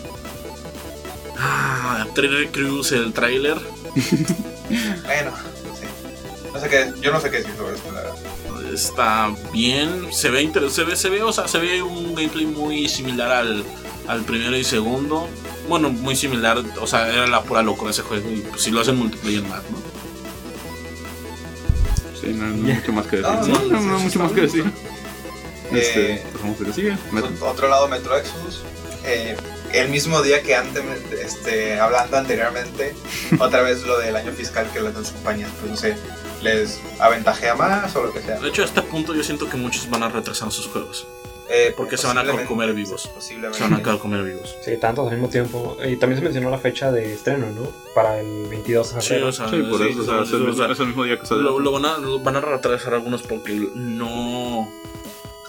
Ah, 1.39 2.05
Trailer 2.15 2.49
Cruise, 2.51 2.91
el 2.93 3.13
tráiler. 3.13 3.57
Bueno, 5.05 5.31
no 5.31 5.75
sé. 5.75 5.87
No 6.53 6.59
sé 6.59 6.69
qué, 6.69 6.91
yo 7.01 7.11
no 7.13 7.21
sé 7.21 7.29
qué 7.31 7.37
decir 7.37 7.53
sobre 7.55 7.75
esto, 7.75 7.89
la 7.91 8.01
verdad. 8.01 8.73
Está 8.73 9.29
bien, 9.53 10.07
se 10.11 10.29
ve, 10.29 10.41
inter- 10.41 10.69
se 10.69 10.83
ve, 10.83 10.95
se 10.97 11.09
ve, 11.09 11.23
o 11.23 11.31
sea, 11.31 11.47
se 11.47 11.57
ve 11.59 11.81
un 11.81 12.13
gameplay 12.15 12.45
muy 12.45 12.89
similar 12.89 13.31
al, 13.31 13.63
al 14.07 14.21
primero 14.23 14.57
y 14.57 14.63
segundo. 14.65 15.29
Bueno, 15.69 15.89
muy 15.89 16.15
similar, 16.17 16.61
o 16.81 16.85
sea, 16.87 17.07
era 17.13 17.27
la 17.27 17.43
pura 17.43 17.61
locura 17.63 17.91
ese 17.91 18.01
juego 18.01 18.29
y 18.29 18.41
pues, 18.41 18.61
si 18.61 18.71
lo 18.71 18.81
hacen 18.81 18.97
multiplayer 18.97 19.43
más, 19.43 19.61
¿no? 19.71 19.77
Sí, 22.19 22.27
no, 22.33 22.47
no 22.47 22.67
hay 22.67 22.73
mucho 22.75 22.91
más 22.93 23.07
que 23.07 23.17
decir. 23.17 23.31
No, 23.31 23.47
No, 23.47 23.63
no, 23.63 23.79
no, 23.81 23.97
sí, 23.97 23.99
sí, 23.99 24.03
mucho 24.05 24.19
más 24.19 24.31
que 24.33 24.41
decir. 24.41 24.65
Este, 25.71 26.13
Eh, 26.15 26.23
pues 26.31 26.43
vamos 26.43 26.57
a 26.57 26.63
ver 26.63 26.67
qué 26.67 26.73
sigue. 26.81 26.97
Metro. 27.11 27.31
Otro 27.47 27.67
lado, 27.69 27.87
Metro 27.87 28.17
Exodus. 28.17 28.63
Eh, 29.05 29.35
el 29.73 29.89
mismo 29.89 30.21
día 30.21 30.41
que 30.43 30.55
antes, 30.55 30.83
este, 31.23 31.79
hablando 31.79 32.17
anteriormente, 32.17 32.95
otra 33.39 33.61
vez 33.61 33.83
lo 33.83 33.97
del 33.99 34.15
año 34.15 34.31
fiscal 34.31 34.69
que 34.71 34.79
las 34.81 34.93
dos 34.93 35.11
compañías, 35.11 35.49
pues 35.59 35.71
no 35.71 35.77
sé, 35.77 35.95
les 36.41 36.79
aventajea 36.99 37.55
más 37.55 37.95
o 37.95 38.03
lo 38.03 38.13
que 38.13 38.21
sea. 38.21 38.39
De 38.39 38.49
hecho, 38.49 38.61
a 38.61 38.65
este 38.65 38.81
punto 38.81 39.13
yo 39.13 39.23
siento 39.23 39.49
que 39.49 39.57
muchos 39.57 39.89
van 39.89 40.03
a 40.03 40.09
retrasar 40.09 40.51
sus 40.51 40.67
juegos. 40.67 41.07
Eh, 41.49 41.73
Porque 41.77 41.95
se 41.95 42.05
van 42.07 42.17
a 42.17 42.25
comer 42.45 42.73
vivos. 42.73 43.07
Posiblemente. 43.07 43.57
Se 43.57 43.63
van 43.63 43.75
a 43.75 43.97
comer 43.99 44.21
vivos. 44.21 44.53
Sí, 44.65 44.75
tantos 44.75 45.05
al 45.07 45.13
mismo 45.13 45.29
tiempo. 45.29 45.77
Y 45.87 45.95
también 45.95 46.19
se 46.19 46.23
mencionó 46.25 46.49
la 46.49 46.57
fecha 46.57 46.91
de 46.91 47.13
estreno, 47.13 47.45
¿no? 47.51 47.69
Para 47.95 48.19
el 48.19 48.47
22 48.49 48.95
de 48.95 49.01
Sí, 49.01 49.07
febrero. 49.07 49.27
o 49.29 49.31
sea, 49.31 49.47
Sí, 49.49 49.61
por 49.61 49.79
sí, 49.81 49.87
eso, 49.91 50.01
o 50.01 50.03
sea, 50.03 50.21
es 50.23 50.29
el, 50.33 50.41
o 50.49 50.53
sea, 50.53 50.67
mismo, 50.67 50.73
es 50.73 50.79
el 50.81 50.87
mismo 50.87 51.03
día 51.05 51.17
que 51.17 51.25
sale. 51.25 51.43
lo, 51.43 51.57
lo 51.59 51.71
van 51.71 51.85
a, 51.85 51.97
lo 51.99 52.19
van 52.19 52.35
a 52.35 52.41
retrasar 52.41 52.95
algunos 52.95 53.21
porque 53.21 53.69
no... 53.75 54.69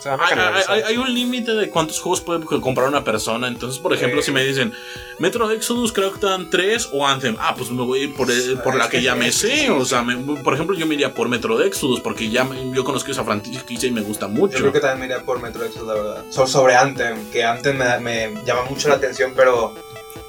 Se 0.02 0.08
van 0.08 0.20
a 0.20 0.24
Hay, 0.56 0.62
hay- 0.68 0.82
hay- 0.82 0.96
un 0.96 1.12
límite 1.12 1.52
de 1.52 1.70
cuántos 1.70 1.98
juegos 2.00 2.20
puede 2.20 2.44
comprar 2.60 2.86
una 2.88 3.02
persona. 3.02 3.48
Entonces, 3.48 3.80
por 3.80 3.92
ejemplo, 3.92 4.20
Eh. 4.20 4.22
si 4.22 4.30
me 4.30 4.44
dicen 4.44 4.72
Metro 5.18 5.50
Exodus, 5.50 5.92
Crackdown 5.92 6.50
3 6.50 6.88
o 6.92 7.06
Anthem, 7.06 7.36
ah, 7.40 7.54
pues 7.56 7.70
me 7.70 7.82
voy 7.82 8.00
a 8.00 8.02
ir 8.04 8.14
por, 8.14 8.30
el- 8.30 8.58
por 8.58 8.76
la 8.76 8.88
que 8.88 9.02
ya 9.02 9.14
me 9.16 9.32
sé. 9.32 9.70
O 9.70 9.84
sea, 9.84 10.02
me- 10.02 10.16
por 10.42 10.54
ejemplo, 10.54 10.76
yo 10.76 10.86
me 10.86 10.94
iría 10.94 11.12
por 11.14 11.28
Metro 11.28 11.60
Exodus 11.60 12.00
porque 12.00 12.30
ya 12.30 12.44
me- 12.44 12.70
yo 12.72 12.84
conozco 12.84 13.10
esa 13.10 13.24
franquicia 13.24 13.88
y 13.88 13.90
me 13.92 14.02
gusta 14.02 14.26
Yo 14.26 14.32
mucho. 14.34 14.58
creo 14.58 14.72
que 14.72 14.80
también 14.80 15.00
me 15.00 15.06
iría 15.06 15.24
por 15.24 15.40
Metro 15.42 15.64
Exodus, 15.64 15.88
la 15.88 15.94
verdad. 15.94 16.24
So- 16.30 16.46
sobre 16.46 16.76
Anthem, 16.76 17.30
que 17.32 17.44
Anthem 17.44 17.76
me, 17.76 17.98
me 17.98 18.44
llama 18.44 18.62
mucho 18.70 18.88
la 18.88 18.94
atención, 18.94 19.32
pero 19.34 19.74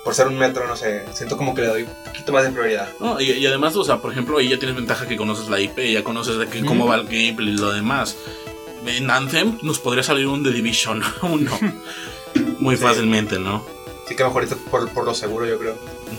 por 0.03 0.15
ser 0.15 0.27
un 0.27 0.37
metro, 0.39 0.65
no 0.65 0.75
sé, 0.75 1.05
siento 1.13 1.37
como 1.37 1.53
que 1.53 1.61
le 1.61 1.67
doy 1.67 1.83
un 1.83 1.89
poquito 2.05 2.31
más 2.31 2.43
de 2.43 2.49
prioridad. 2.51 2.89
No, 2.99 3.19
y, 3.21 3.31
y 3.31 3.45
además, 3.45 3.75
o 3.75 3.83
sea, 3.83 3.97
por 3.97 4.11
ejemplo, 4.11 4.37
ahí 4.39 4.47
ya 4.49 4.57
tienes 4.57 4.75
ventaja 4.75 5.07
que 5.07 5.15
conoces 5.17 5.47
la 5.49 5.59
IP, 5.59 5.91
ya 5.91 6.03
conoces 6.03 6.37
de 6.37 6.47
que, 6.47 6.65
cómo 6.65 6.87
va 6.87 6.95
el 6.95 7.03
gameplay 7.03 7.49
y 7.49 7.57
lo 7.57 7.71
demás. 7.71 8.15
En 8.97 9.09
Anthem 9.11 9.57
nos 9.61 9.79
podría 9.79 10.03
salir 10.03 10.27
un 10.27 10.43
The 10.43 10.51
Division 10.51 11.01
1 11.21 11.59
muy 12.59 12.75
Sí. 12.77 12.83
fácilmente, 12.83 13.39
¿no? 13.39 13.65
Así 14.05 14.15
que 14.15 14.23
mejor 14.23 14.47
por, 14.71 14.89
por 14.89 15.05
lo 15.05 15.13
seguro, 15.13 15.45
yo 15.45 15.57
creo. 15.59 15.75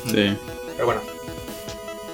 Sí. 0.07 0.37
Pero 0.77 0.87
bueno, 0.87 1.01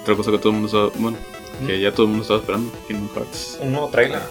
Otra 0.03 0.17
cosa 0.17 0.31
que 0.31 0.39
todo 0.39 0.51
el 0.51 0.59
mundo 0.61 0.67
estaba. 0.69 0.91
Bueno, 1.03 1.19
que 1.67 1.81
ya 1.81 1.93
todo 1.93 2.03
el 2.05 2.09
mundo 2.09 2.23
estaba 2.23 2.41
esperando: 2.41 2.73
Kingdom 2.89 3.09
Hearts. 3.15 3.59
Un 3.61 3.73
nuevo 3.73 3.89
trailer. 3.89 4.23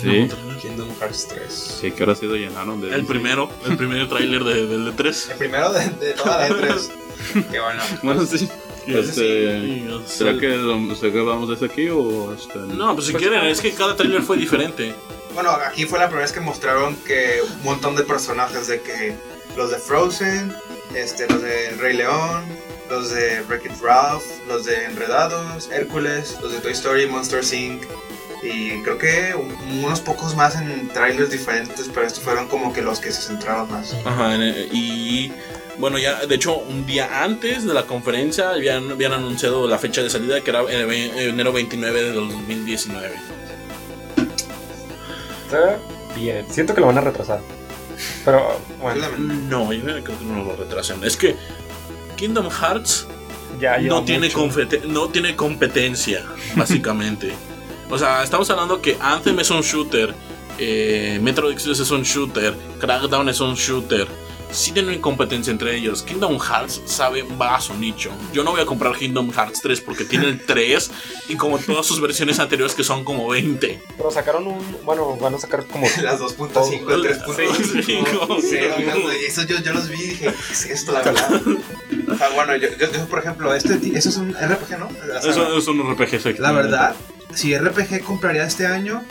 Sí. 0.00 0.28
Kingdom 0.60 0.88
Hearts 1.00 1.28
3. 1.28 1.78
Sí, 1.80 1.90
que 1.92 2.02
ahora 2.02 2.14
sí 2.14 2.26
lo 2.26 2.34
llenaron 2.36 2.80
de. 2.80 2.94
El 2.94 3.04
primero, 3.06 3.50
el 3.66 3.76
primer 3.76 4.08
tráiler 4.08 4.44
de, 4.44 4.66
del 4.66 4.84
de 4.86 4.92
3 4.92 5.28
El 5.32 5.36
primero 5.38 5.72
de, 5.72 5.88
de 5.90 6.12
toda 6.14 6.38
la 6.40 6.48
E3. 6.48 6.88
Qué 7.50 7.60
bueno. 7.60 7.82
Bueno, 8.02 8.26
sí. 8.26 8.48
Pues 8.84 9.10
Este, 9.10 9.86
¿Será 10.06 10.36
que, 10.38 10.48
lo- 10.56 10.94
será 10.96 11.12
que 11.12 11.20
vamos 11.20 11.48
desde 11.48 11.66
aquí 11.66 11.88
o 11.88 12.32
este, 12.34 12.58
No, 12.58 12.94
pues 12.94 13.06
si 13.06 13.14
quieren, 13.14 13.44
es 13.44 13.60
que 13.60 13.70
cada 13.72 13.94
tráiler 13.94 14.22
fue 14.22 14.36
diferente. 14.36 14.92
Bueno, 15.34 15.50
aquí 15.50 15.84
fue 15.86 15.98
la 15.98 16.06
primera 16.06 16.24
vez 16.24 16.32
que 16.32 16.40
mostraron 16.40 16.96
que 16.96 17.40
un 17.42 17.62
montón 17.64 17.96
de 17.96 18.02
personajes 18.04 18.66
de 18.66 18.80
que 18.80 19.14
los 19.56 19.70
de 19.70 19.78
Frozen, 19.78 20.54
este, 20.94 21.26
los 21.28 21.42
de 21.42 21.70
Rey 21.78 21.96
León, 21.96 22.44
los 22.90 23.10
de 23.10 23.40
Wreck-It 23.48 23.80
Ralph, 23.82 24.22
los 24.48 24.64
de 24.66 24.84
Enredados, 24.84 25.70
Hércules, 25.72 26.36
los 26.42 26.52
de 26.52 26.60
Toy 26.60 26.72
Story, 26.72 27.06
Monsters 27.06 27.52
Inc. 27.52 27.82
Y 28.42 28.82
creo 28.82 28.98
que 28.98 29.34
un- 29.36 29.84
unos 29.84 30.00
pocos 30.00 30.34
más 30.34 30.56
en 30.56 30.88
trailers 30.88 31.30
diferentes, 31.30 31.88
pero 31.94 32.06
estos 32.06 32.22
fueron 32.24 32.48
como 32.48 32.72
que 32.72 32.82
los 32.82 32.98
que 33.00 33.12
se 33.12 33.22
centraron 33.22 33.70
más. 33.70 33.94
Ajá, 34.04 34.36
y 34.36 35.32
bueno, 35.78 35.96
ya 35.98 36.26
de 36.26 36.34
hecho, 36.34 36.56
un 36.58 36.84
día 36.84 37.22
antes 37.22 37.64
de 37.64 37.72
la 37.72 37.86
conferencia 37.86 38.50
habían, 38.50 38.90
habían 38.90 39.12
anunciado 39.12 39.66
la 39.68 39.78
fecha 39.78 40.02
de 40.02 40.10
salida 40.10 40.40
que 40.42 40.50
era 40.50 40.60
enero 40.70 41.52
29 41.52 42.02
de 42.02 42.12
2019. 42.12 43.12
Está 45.52 45.78
bien. 46.14 46.46
Siento 46.50 46.74
que 46.74 46.80
lo 46.80 46.86
van 46.86 46.98
a 46.98 47.02
retrasar. 47.02 47.40
Pero, 48.24 48.58
bueno. 48.80 49.06
No, 49.18 49.72
yo 49.72 49.82
creo 49.82 50.04
que 50.04 50.12
no 50.24 50.44
lo 50.44 50.56
retrasan. 50.56 51.02
Es 51.04 51.16
que 51.16 51.36
Kingdom 52.16 52.48
Hearts 52.50 53.06
ya 53.60 53.76
tiene, 54.04 54.30
no 54.86 55.08
tiene 55.08 55.36
competencia, 55.36 56.24
básicamente. 56.56 57.32
o 57.90 57.98
sea, 57.98 58.22
estamos 58.22 58.48
hablando 58.50 58.80
que 58.80 58.96
Anthem 59.00 59.38
es 59.40 59.50
un 59.50 59.60
shooter, 59.60 60.14
eh, 60.58 61.18
Metro 61.22 61.50
Exodus 61.50 61.80
es 61.80 61.90
un 61.90 62.02
shooter, 62.02 62.54
Crackdown 62.80 63.28
es 63.28 63.40
un 63.40 63.54
shooter. 63.54 64.08
Sí 64.52 64.72
tienen 64.72 65.00
competencia 65.00 65.50
entre 65.50 65.74
ellos. 65.76 66.02
Kingdom 66.02 66.38
Hearts 66.38 66.82
sabe, 66.86 67.22
va 67.22 67.56
a 67.56 67.60
su 67.60 67.74
nicho. 67.74 68.10
Yo 68.32 68.44
no 68.44 68.52
voy 68.52 68.60
a 68.60 68.66
comprar 68.66 68.94
Kingdom 68.96 69.32
Hearts 69.32 69.60
3 69.62 69.80
porque 69.80 70.04
tiene 70.04 70.26
el 70.28 70.44
3 70.44 70.90
y 71.28 71.36
como 71.36 71.58
todas 71.58 71.86
sus 71.86 72.00
versiones 72.00 72.38
anteriores 72.38 72.74
que 72.74 72.84
son 72.84 73.02
como 73.04 73.28
20. 73.28 73.80
Pero 73.96 74.10
sacaron 74.10 74.46
un. 74.46 74.76
Bueno, 74.84 75.16
van 75.16 75.34
a 75.34 75.38
sacar 75.38 75.64
como. 75.66 75.86
Las 76.02 76.20
2.5, 76.20 76.68
Sí, 76.68 76.80
3.5. 76.80 78.42
sí. 78.42 78.50
Sí, 78.50 78.68
eso 79.26 79.42
yo, 79.44 79.58
yo 79.60 79.72
los 79.72 79.88
vi 79.88 79.96
y 80.00 80.06
dije, 80.08 80.26
¿qué 80.26 80.52
es 80.52 80.64
esto, 80.66 80.92
la 80.92 81.02
verdad? 81.02 81.40
O 82.08 82.16
sea, 82.16 82.28
bueno, 82.30 82.56
yo, 82.56 82.68
yo, 82.78 82.92
yo, 82.92 83.06
por 83.06 83.18
ejemplo, 83.20 83.54
este, 83.54 83.74
eso 83.96 84.08
es 84.08 84.16
un 84.16 84.32
RPG, 84.34 84.78
¿no? 84.78 84.88
La 85.06 85.20
saga. 85.20 85.30
Eso 85.32 85.58
es 85.58 85.66
un 85.68 85.80
RPG. 85.92 85.98
La 86.10 86.16
efectivamente. 86.16 86.62
verdad, 86.70 86.96
si 87.34 87.56
RPG 87.56 88.02
compraría 88.04 88.44
este 88.44 88.66
año, 88.66 89.02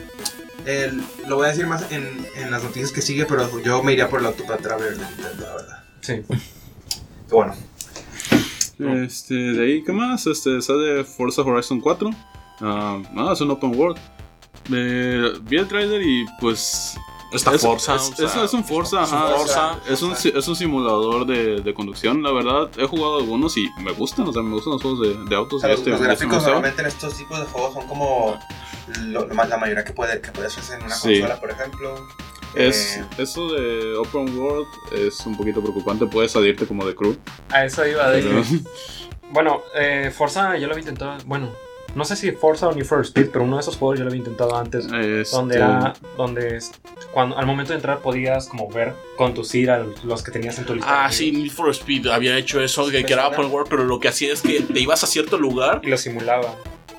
el- 0.66 1.04
lo 1.28 1.36
voy 1.38 1.46
a 1.46 1.50
decir 1.50 1.68
más 1.68 1.92
en, 1.92 2.28
en 2.36 2.52
las 2.52 2.64
noticias 2.64 2.92
que 2.92 3.02
sigue, 3.02 3.26
pero 3.26 3.62
yo 3.62 3.82
me 3.84 3.94
iría 3.94 4.10
por 4.10 4.20
el 4.20 4.26
Octopath 4.28 4.62
Traveler 4.62 4.98
de 4.98 5.06
Nintendo, 5.06 5.46
la 5.46 5.56
verdad. 5.56 5.84
Sí. 6.02 6.22
Pero 6.28 7.38
bueno, 7.38 7.54
Este, 9.04 9.34
de 9.36 9.64
ahí, 9.66 9.84
¿qué 9.84 9.92
más? 9.92 10.26
Este, 10.28 10.62
sale 10.62 11.04
Forza 11.04 11.42
Horizon 11.44 11.80
4. 11.80 12.10
Ah, 12.62 13.02
ah, 13.16 13.30
es 13.34 13.42
un 13.42 13.52
open 13.52 13.76
world. 13.76 13.98
Eh, 14.74 15.34
vi 15.44 15.58
el 15.58 15.68
trailer 15.68 16.02
y 16.02 16.26
pues. 16.40 16.96
Está 17.34 17.54
es, 17.56 17.62
Forza. 17.62 17.96
Es, 17.96 18.02
o 18.12 18.16
sea, 18.16 18.26
es- 18.28 18.36
es 18.50 18.54
un 18.54 18.64
Forza, 18.64 19.04
es 19.04 19.10
un 19.12 19.18
ajá. 19.18 19.28
Forza. 19.36 19.80
Es 19.90 20.02
un, 20.02 20.16
si- 20.16 20.34
es 20.36 20.48
un 20.48 20.56
simulador 20.56 21.26
de, 21.26 21.62
de 21.62 21.74
conducción, 21.74 22.22
la 22.24 22.32
verdad. 22.32 22.70
He 22.78 22.86
jugado 22.86 23.20
algunos 23.20 23.56
y 23.58 23.70
me 23.82 23.92
gustan, 23.94 24.28
o 24.28 24.34
sea, 24.34 24.42
me 24.42 24.54
gustan 24.54 24.74
los 24.74 24.82
juegos 24.82 25.30
de, 25.30 25.36
autos. 25.36 25.64
y 25.64 25.68
este, 25.72 25.92
los 25.92 26.02
gráficos 26.02 26.44
normalmente 26.44 26.82
en 26.82 26.88
estos 26.88 27.16
tipos 27.18 27.40
de 27.40 27.46
juegos 27.46 27.74
son 27.76 27.88
como 27.88 28.38
lo- 29.04 29.28
lo 29.28 29.36
más- 29.36 29.50
la 29.50 29.58
mayoría 29.58 29.84
que, 29.84 29.94
puede, 29.94 30.20
que 30.22 30.32
puedes 30.32 30.58
hacer 30.58 30.80
en 30.80 30.86
una 30.86 30.96
Sí. 30.96 31.20
consola, 31.20 31.40
por 31.40 31.52
ejemplo. 31.52 32.08
Es, 32.56 32.98
Eh, 32.98 33.06
eso 33.20 33.50
de 33.54 33.96
Open 33.96 34.38
World 34.38 34.68
es 34.94 35.26
un 35.26 35.38
poquito 35.38 35.62
preocupante. 35.62 36.06
Puedes 36.06 36.32
salirte 36.34 36.66
como 36.66 36.86
de 36.86 36.94
crew. 36.96 37.16
A 37.50 37.64
eso 37.66 37.86
iba 37.88 38.10
de 38.10 38.22
pero- 38.22 38.44
Bueno, 39.32 39.62
eh, 39.76 40.12
Forza 40.14 40.58
yo 40.58 40.68
lo 40.68 40.74
había 40.74 40.82
intentado. 40.82 41.18
Bueno, 41.26 41.54
no 41.96 42.04
sé 42.04 42.18
si 42.18 42.32
Forza 42.34 42.68
o 42.68 42.74
Need 42.74 42.84
for 42.84 43.00
Speed, 43.06 43.30
pero 43.32 43.46
uno 43.46 43.56
de 43.56 43.62
esos 43.62 43.78
juegos 43.78 43.98
yo 44.00 44.04
lo 44.04 44.10
había 44.10 44.20
intentado 44.20 44.58
antes. 44.58 44.86
Este, 44.86 45.34
Donde 45.36 45.56
era. 45.56 45.94
Donde 46.18 46.58
es- 46.58 46.72
cuando, 47.14 47.38
al 47.38 47.46
momento 47.46 47.72
de 47.72 47.78
entrar 47.78 48.00
podías 48.00 48.48
como 48.48 48.70
ver, 48.70 48.94
conducir 49.16 49.72
a 49.72 49.86
los 50.04 50.22
que 50.22 50.32
tenías 50.32 50.58
en 50.60 50.66
tu 50.66 50.76
lista. 50.76 51.06
Ah, 51.06 51.10
sí. 51.12 51.32
Need 51.32 51.52
for 51.52 51.70
Speed 51.70 52.08
había 52.08 52.38
hecho 52.38 52.60
eso, 52.62 52.90
que, 52.90 53.06
que 53.06 53.14
era 53.14 53.28
open 53.30 53.46
world, 53.46 53.70
pero 53.70 53.86
lo 53.86 54.02
que 54.02 54.10
hacía 54.10 54.34
es 54.34 54.42
que 54.42 54.60
te 54.62 54.80
ibas 54.82 55.02
a 55.06 55.08
cierto 55.08 55.38
lugar, 55.38 55.80
Y 55.84 55.88
lo 55.90 55.98
simulaba. 55.98 56.54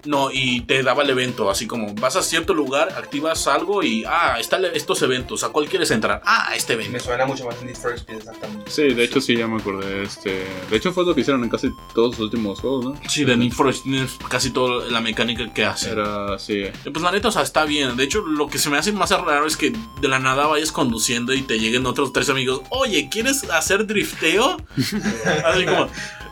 No, 0.04 0.30
y 0.32 0.62
te 0.62 0.82
daba 0.82 1.02
el 1.02 1.10
evento, 1.10 1.50
así 1.50 1.66
como 1.66 1.94
vas 1.94 2.16
a 2.16 2.22
cierto 2.22 2.54
lugar, 2.54 2.88
activas 2.96 3.46
algo 3.46 3.82
y, 3.82 4.04
ah, 4.06 4.36
están 4.40 4.64
estos 4.64 5.00
eventos, 5.02 5.44
¿a 5.44 5.48
cuál 5.50 5.68
quieres 5.68 5.90
entrar? 5.90 6.20
Ah, 6.24 6.48
a 6.50 6.56
este 6.56 6.76
me 6.76 6.84
evento. 6.84 7.04
suena 7.04 7.26
mucho 7.26 7.44
más 7.46 7.56
en 7.60 7.66
Need 7.66 7.76
for 7.76 7.92
Speed, 7.94 8.16
exactamente. 8.18 8.70
Sí, 8.70 8.82
de 8.94 9.04
hecho 9.04 9.20
sí, 9.20 9.36
ya 9.36 9.46
me 9.46 9.60
acordé. 9.60 10.02
Este, 10.02 10.44
de 10.70 10.76
hecho 10.76 10.92
fue 10.92 11.04
lo 11.04 11.14
que 11.14 11.20
hicieron 11.22 11.42
en 11.44 11.50
casi 11.50 11.70
todos 11.94 12.12
los 12.12 12.20
últimos 12.20 12.60
juegos, 12.60 12.84
¿no? 12.84 13.00
Sí, 13.08 13.24
de 13.24 13.36
Need 13.36 13.52
for 13.52 13.68
Speed, 13.70 14.06
casi 14.28 14.50
toda 14.50 14.86
la 14.90 15.00
mecánica 15.00 15.52
que 15.52 15.64
hace. 15.64 15.90
Era 15.90 16.34
así. 16.34 16.54
Eh, 16.62 16.72
Pues 16.92 17.02
la 17.02 17.12
neta, 17.12 17.28
o 17.28 17.32
sea, 17.32 17.42
está 17.42 17.64
bien. 17.64 17.96
De 17.96 18.04
hecho, 18.04 18.20
lo 18.22 18.48
que 18.48 18.58
se 18.58 18.70
me 18.70 18.78
hace 18.78 18.92
más 18.92 19.10
raro 19.10 19.46
es 19.46 19.56
que 19.56 19.72
de 20.00 20.08
la 20.08 20.18
nada 20.18 20.46
vayas 20.46 20.72
conduciendo 20.72 21.32
y 21.34 21.42
te 21.42 21.58
lleguen 21.58 21.86
otros 21.86 22.12
tres 22.12 22.28
amigos. 22.28 22.62
Oye, 22.70 23.08
¿quieres 23.10 23.44
hacer 23.50 23.86
drifteo? 23.86 24.56
Así 25.44 25.64
como, 25.64 25.88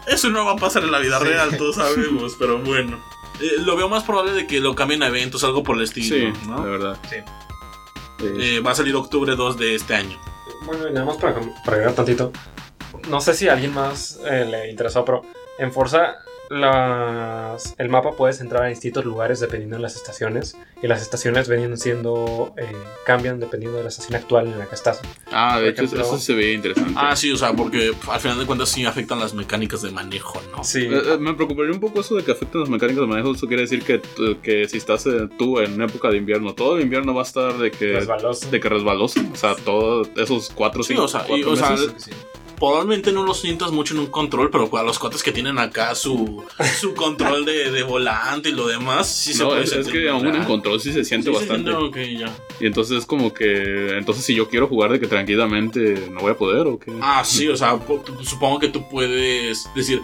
eso 0.07 0.29
no 0.31 0.45
va 0.45 0.53
a 0.53 0.57
pasar 0.57 0.83
en 0.85 0.91
la 0.93 0.99
vida 0.99 1.19
Sí. 1.19 1.25
real, 1.25 1.57
todos 1.57 1.77
sabemos, 1.77 2.35
pero 2.39 2.59
bueno. 2.59 2.99
Eh, 3.43 3.63
lo 3.65 3.77
veo 3.77 3.89
más 3.89 4.05
probable 4.05 4.33
de 4.33 4.47
que 4.47 4.61
lo 4.61 4.75
cambien 4.75 5.03
a 5.03 5.07
eventos, 5.09 5.45
algo 5.45 5.63
por 5.63 5.77
el 5.77 5.83
estilo, 5.83 6.17
Sí, 6.17 6.33
¿no? 6.49 6.65
de 6.65 6.71
verdad. 6.71 6.99
Sí. 7.09 7.17
Eh, 7.17 7.25
Eh, 8.57 8.61
va 8.61 8.73
a 8.73 8.75
salir 8.75 8.95
octubre 8.97 9.35
2 9.35 9.57
de 9.59 9.75
este 9.75 9.95
año. 9.95 10.19
Bueno, 10.67 10.89
y 10.89 10.93
nada 10.93 11.07
más 11.07 11.17
para, 11.17 11.35
para 11.35 11.73
agregar 11.77 11.95
tantito. 11.95 12.33
No 13.09 13.21
sé 13.21 13.33
si 13.35 13.49
a 13.49 13.55
alguien 13.55 13.73
más 13.73 14.21
eh, 14.31 14.45
le 14.45 14.71
interesó, 14.71 15.05
pero 15.05 15.23
en 15.59 15.73
Forza 15.73 16.17
las, 16.51 17.75
el 17.79 17.89
mapa 17.89 18.13
puedes 18.13 18.41
entrar 18.41 18.65
a 18.65 18.67
distintos 18.67 19.05
lugares 19.05 19.41
dependiendo 19.41 19.77
de 19.77 19.83
las 19.83 19.97
estaciones. 19.97 20.57
Y 20.83 20.87
las 20.87 21.03
estaciones 21.03 21.49
venían 21.49 21.77
siendo. 21.77 22.55
eh, 22.57 22.73
cambian 23.05 23.39
dependiendo 23.41 23.77
de 23.79 23.85
la 23.85 23.89
estación 23.91 24.17
actual 24.17 24.47
en 24.49 24.59
la 24.59 24.67
que 24.67 24.75
estás. 24.75 25.01
ah, 25.33 25.61
de 25.61 25.69
hecho 25.71 25.83
ejemplo- 25.85 26.03
eso 26.03 26.19
se 26.19 26.35
veía 26.35 26.55
interesante. 26.55 26.93
Ah, 26.97 27.15
sí, 27.17 27.31
o 27.33 27.37
sea, 27.37 27.53
porque 27.55 27.93
al 28.09 28.21
final 28.21 28.39
de 28.39 28.47
cuentas 28.47 28.69
sí 28.71 28.85
afectan 28.85 29.19
las 29.21 29.35
mecánicas 29.35 29.83
de 29.83 29.91
manejo, 29.91 30.41
¿no? 30.57 30.65
Sí. 30.65 30.81
Eh, 30.85 31.03
eh, 31.15 31.19
me 31.19 31.35
preocuparía 31.35 31.73
un 31.73 31.81
poco 31.81 32.01
eso 32.01 32.15
de 32.17 32.25
que 32.25 32.33
afecten 32.33 32.61
las 32.63 32.71
mecánicas 32.71 33.01
de 33.03 33.07
manejo. 33.07 33.33
Eso 33.33 33.47
quiere 33.47 33.63
decir 33.63 33.83
que, 33.83 34.01
que 34.43 34.69
si 34.69 34.79
estás 34.79 35.07
eh, 35.07 35.29
tú 35.39 35.59
en 35.61 35.75
una 35.75 35.85
época 35.87 36.09
de 36.11 36.17
invierno, 36.17 36.55
todo 36.55 36.77
el 36.77 36.83
invierno 36.83 37.15
va 37.15 37.23
a 37.23 37.25
estar 37.25 37.53
de 37.59 37.71
que, 37.71 37.93
resbaloso. 37.95 38.51
de 38.51 38.61
que 38.61 38.69
resbaloso. 38.69 39.21
O 39.33 39.37
sea, 39.37 39.55
todos 39.57 40.09
esos 40.17 40.51
cuatro, 40.55 40.83
Sí, 40.83 40.95
cinco, 40.95 41.05
o 41.05 41.09
sea, 41.09 41.25
y- 41.25 41.29
cuatro 41.29 41.53
o 41.53 41.57
sea, 41.57 41.71
meses. 41.71 41.93
Sí. 41.99 42.11
Probablemente 42.61 43.11
no 43.11 43.23
lo 43.25 43.33
sientas 43.35 43.73
mucho 43.73 43.95
en 43.95 44.01
un 44.01 44.07
control, 44.09 44.51
pero 44.51 44.71
a 44.79 44.83
los 44.83 44.99
cuates 44.99 45.23
que 45.23 45.33
tienen 45.33 45.59
acá 45.59 45.95
su, 45.95 46.45
su 46.79 46.95
control 46.95 47.45
de, 47.47 47.71
de 47.73 47.83
volante 47.83 48.51
y 48.51 48.53
lo 48.53 48.67
demás, 48.69 49.09
sí 49.09 49.33
se 49.33 49.43
no, 49.43 49.49
puede 49.49 49.63
es, 49.63 49.73
es 49.73 49.85
sentir 49.87 50.03
que 50.03 50.11
aún 50.11 50.27
en 50.29 50.45
control 50.45 50.79
sí 50.81 50.93
se 50.93 51.03
siente 51.05 51.31
Sí, 51.31 51.37
sí, 51.37 51.47
bastante. 51.49 51.71
no, 51.71 51.87
ok, 51.87 51.97
ya. 52.19 52.31
Y 52.61 52.67
entonces 52.67 52.99
es 52.99 53.07
como 53.07 53.33
que. 53.33 53.97
Entonces, 53.97 54.25
si 54.25 54.35
yo 54.35 54.49
quiero 54.49 54.69
jugar 54.69 54.93
de 54.93 55.01
que 55.01 55.07
tranquilamente 55.07 56.09
no 56.13 56.21
voy 56.21 56.33
a 56.33 56.37
poder 56.37 56.67
o 56.67 56.79
qué. 56.79 56.93
Ah, 57.01 57.23
sí, 57.25 57.49
o 57.49 57.57
sea, 57.57 57.77
po- 57.79 58.05
supongo 58.23 58.59
que 58.59 58.69
tú 58.69 58.87
puedes 58.91 59.67
decir, 59.75 60.03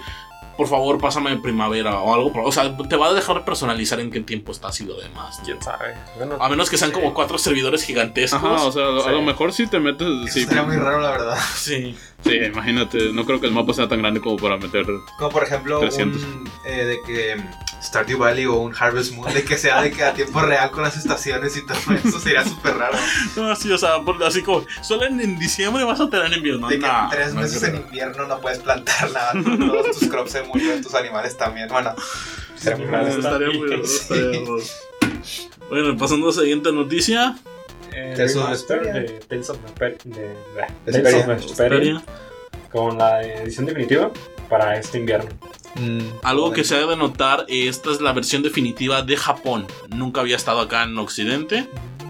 por 0.56 0.68
favor, 0.68 0.98
pásame 0.98 1.36
primavera 1.36 2.00
o 2.00 2.14
algo. 2.14 2.32
O 2.42 2.50
sea, 2.50 2.74
te 2.88 2.96
va 2.96 3.08
a 3.08 3.12
dejar 3.12 3.44
personalizar 3.44 4.00
en 4.00 4.10
qué 4.10 4.20
tiempo 4.20 4.52
estás 4.52 4.80
y 4.80 4.86
lo 4.86 4.98
demás. 4.98 5.38
¿Quién 5.44 5.60
sabe? 5.60 5.94
Bueno, 6.16 6.38
A 6.40 6.48
menos 6.48 6.70
que 6.70 6.78
sean 6.78 6.90
Sí. 6.90 6.94
como 6.94 7.12
cuatro 7.12 7.36
servidores 7.36 7.84
gigantescos. 7.84 8.42
Ajá, 8.42 8.64
o 8.64 8.72
sea, 8.72 8.84
a 8.86 8.90
lo- 8.90 9.00
a 9.02 9.04
sí. 9.04 9.10
lo 9.10 9.20
mejor 9.20 9.52
si 9.52 9.66
te 9.66 9.78
metes. 9.78 10.06
Eso 10.08 10.32
Sí, 10.32 10.44
sería 10.46 10.62
muy 10.62 10.76
raro, 10.76 11.00
la 11.00 11.10
verdad. 11.10 11.38
Sí. 11.56 11.94
Sí, 12.24 12.34
imagínate. 12.36 13.12
No 13.12 13.24
creo 13.24 13.40
que 13.40 13.46
el 13.46 13.52
mapa 13.52 13.72
sea 13.74 13.88
tan 13.88 13.98
grande 14.00 14.20
como 14.20 14.36
para 14.36 14.56
meter. 14.56 14.84
Como 15.18 15.30
por 15.30 15.42
ejemplo, 15.44 15.80
300. 15.80 16.22
un, 16.22 16.50
eh, 16.66 16.84
de 16.84 17.02
que 17.02 17.36
Stardew 17.82 18.18
Valley 18.18 18.46
o 18.46 18.54
un 18.54 18.74
Harvest 18.76 19.12
Moon, 19.14 19.32
de 19.32 19.44
que 19.44 19.56
sea 19.56 19.80
de 19.82 19.90
que 19.92 20.02
a 20.02 20.12
tiempo 20.14 20.40
real 20.40 20.70
con 20.70 20.82
las 20.82 20.96
estaciones 20.96 21.56
y 21.56 21.64
todo 21.66 21.78
eso 21.94 22.18
sería 22.18 22.42
súper 22.44 22.76
raro. 22.76 22.96
No, 23.36 23.54
sí, 23.54 23.70
o 23.70 23.78
sea, 23.78 24.00
por- 24.00 24.22
así 24.24 24.42
como, 24.42 24.64
solo 24.82 25.04
en, 25.06 25.20
en 25.20 25.38
diciembre 25.38 25.84
vas 25.84 26.00
a 26.00 26.08
tener 26.10 26.32
invierno. 26.32 26.68
De 26.68 26.78
que 26.78 26.86
Nah, 26.86 27.08
tres 27.10 27.34
no 27.34 27.42
meses 27.42 27.62
en 27.62 27.76
invierno 27.76 28.26
no 28.26 28.40
puedes 28.40 28.58
plantar 28.60 29.10
nada, 29.12 29.32
todos 29.58 29.98
tus 29.98 30.08
crops 30.08 30.32
se 30.32 30.42
murieron, 30.42 30.82
tus 30.82 30.94
animales 30.94 31.36
también. 31.36 31.68
Bueno, 31.68 31.94
sería 32.56 32.76
muy 32.78 32.86
raro. 32.86 33.06
Estaría 33.08 33.48
muy 33.58 33.68
raro, 33.68 33.86
Sí. 33.86 33.96
estaría 34.00 34.40
raro. 34.40 34.56
Bueno, 35.68 35.96
pasando 35.96 36.26
a 36.28 36.30
la 36.32 36.40
siguiente 36.40 36.72
noticia. 36.72 37.36
Tales 37.90 38.36
of 38.36 38.44
remaster 38.44 38.78
Vesperia. 38.80 38.92
de 39.02 39.20
Tales 39.20 39.50
of 39.50 39.58
Vesper- 39.64 39.98
de- 40.04 40.20
de- 40.20 40.34
Vesperia. 40.84 41.26
Tales 41.26 41.44
of 41.44 41.58
Vesperia, 41.58 42.02
con 42.72 42.98
la 42.98 43.22
edición 43.22 43.66
definitiva 43.66 44.10
para 44.48 44.78
este 44.78 44.98
invierno. 44.98 45.30
Mm, 45.76 46.00
Algo 46.22 46.52
que 46.52 46.64
se 46.64 46.74
ha 46.76 46.86
de 46.86 46.96
notar, 46.96 47.44
esta 47.48 47.90
es 47.90 48.00
la 48.00 48.12
versión 48.12 48.42
definitiva 48.42 49.02
de 49.02 49.16
Japón. 49.16 49.66
Nunca 49.94 50.20
había 50.20 50.36
estado 50.36 50.60
acá 50.60 50.84
en 50.84 50.96
Occidente. 50.98 51.66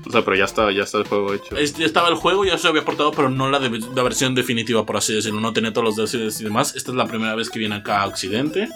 O 0.09 0.13
sea, 0.13 0.23
pero 0.25 0.37
ya 0.37 0.45
está, 0.45 0.71
ya 0.71 0.85
está 0.85 0.99
el 0.99 1.05
juego 1.09 1.35
hecho. 1.35 1.57
Este, 1.57 1.85
estaba 1.85 2.09
el 2.09 2.15
juego, 2.15 2.45
ya 2.45 2.57
se 2.59 2.69
había 2.69 2.85
portado, 2.85 3.11
pero 3.11 3.29
no 3.29 3.51
la, 3.51 3.59
de- 3.59 3.81
la 3.93 4.03
versión 4.05 4.37
definitiva, 4.37 4.87
por 4.87 4.97
así 4.97 5.13
decirlo. 5.13 5.41
No 5.41 5.53
tenía 5.53 5.73
todos 5.73 5.85
los 5.85 5.97
DLCs 5.97 6.41
y 6.41 6.45
demás. 6.45 6.77
Esta 6.77 6.93
es 6.93 6.97
la 6.97 7.07
primera 7.07 7.35
vez 7.35 7.51
que 7.51 7.59
viene 7.59 7.75
acá 7.75 8.03
a 8.03 8.07
Occidente. 8.07 8.69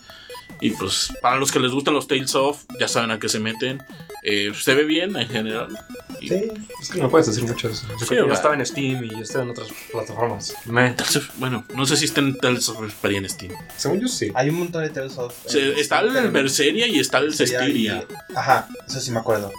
Y 0.60 0.70
pues, 0.70 1.12
para 1.22 1.36
los 1.36 1.52
que 1.52 1.60
les 1.60 1.70
gustan 1.70 1.94
los 1.94 2.08
Tales 2.08 2.34
of, 2.34 2.64
ya 2.80 2.88
saben 2.88 3.12
a 3.12 3.20
qué 3.20 3.28
se 3.28 3.38
meten. 3.38 3.80
Eh, 4.22 4.52
se 4.54 4.74
ve 4.74 4.84
bien 4.84 5.16
en 5.16 5.28
general. 5.28 5.68
Y- 6.20 6.28
Sí, 6.28 6.48
Es 6.82 6.90
que 6.90 7.00
no 7.00 7.08
puedes 7.08 7.26
decir 7.28 7.44
mucho 7.44 7.68
de 7.68 7.74
eso. 7.74 7.86
Yo 7.88 7.98
Sí, 8.00 8.06
creo 8.08 8.26
que 8.26 8.34
estaba 8.34 8.54
en 8.54 8.66
Steam 8.66 9.02
y 9.04 9.20
estaba 9.22 9.44
en 9.44 9.50
otras 9.50 9.68
plataformas. 9.90 10.54
Me. 10.66 10.90
Tales 10.90 11.16
of- 11.16 11.30
bueno, 11.38 11.64
no 11.74 11.86
sé 11.86 11.96
si 11.96 12.04
está 12.04 12.20
en 12.20 12.36
Tales 12.36 12.68
of 12.68 12.80
Vesperia 12.80 13.18
en 13.18 13.28
Steam. 13.30 13.52
Según 13.78 14.00
yo 14.00 14.08
sí. 14.08 14.30
hay 14.34 14.50
un 14.50 14.58
montón 14.58 14.82
de 14.82 14.90
Tales 14.90 15.16
of. 15.16 15.34
Se- 15.46 15.80
está 15.80 16.00
el 16.00 16.12
pero- 16.12 16.30
Berseria 16.32 16.86
y 16.86 16.98
está 16.98 17.18
el 17.18 17.34
Cestiria. 17.34 18.04
y- 18.08 18.34
Ajá, 18.36 18.68
eso 18.86 19.00
sí 19.00 19.10
me 19.10 19.20
acuerdo. 19.20 19.50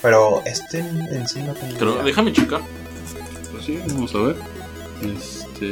Pero 0.00 0.42
este 0.46 0.78
en, 0.78 1.26
sí 1.26 1.40
no 1.42 1.52
tengo 1.54 1.76
Pero 1.78 2.02
déjame 2.04 2.32
checar. 2.32 2.60
Pues 3.50 3.64
sí, 3.64 3.78
vamos 3.88 4.14
a 4.14 4.18
ver. 4.18 4.36
Este. 5.02 5.66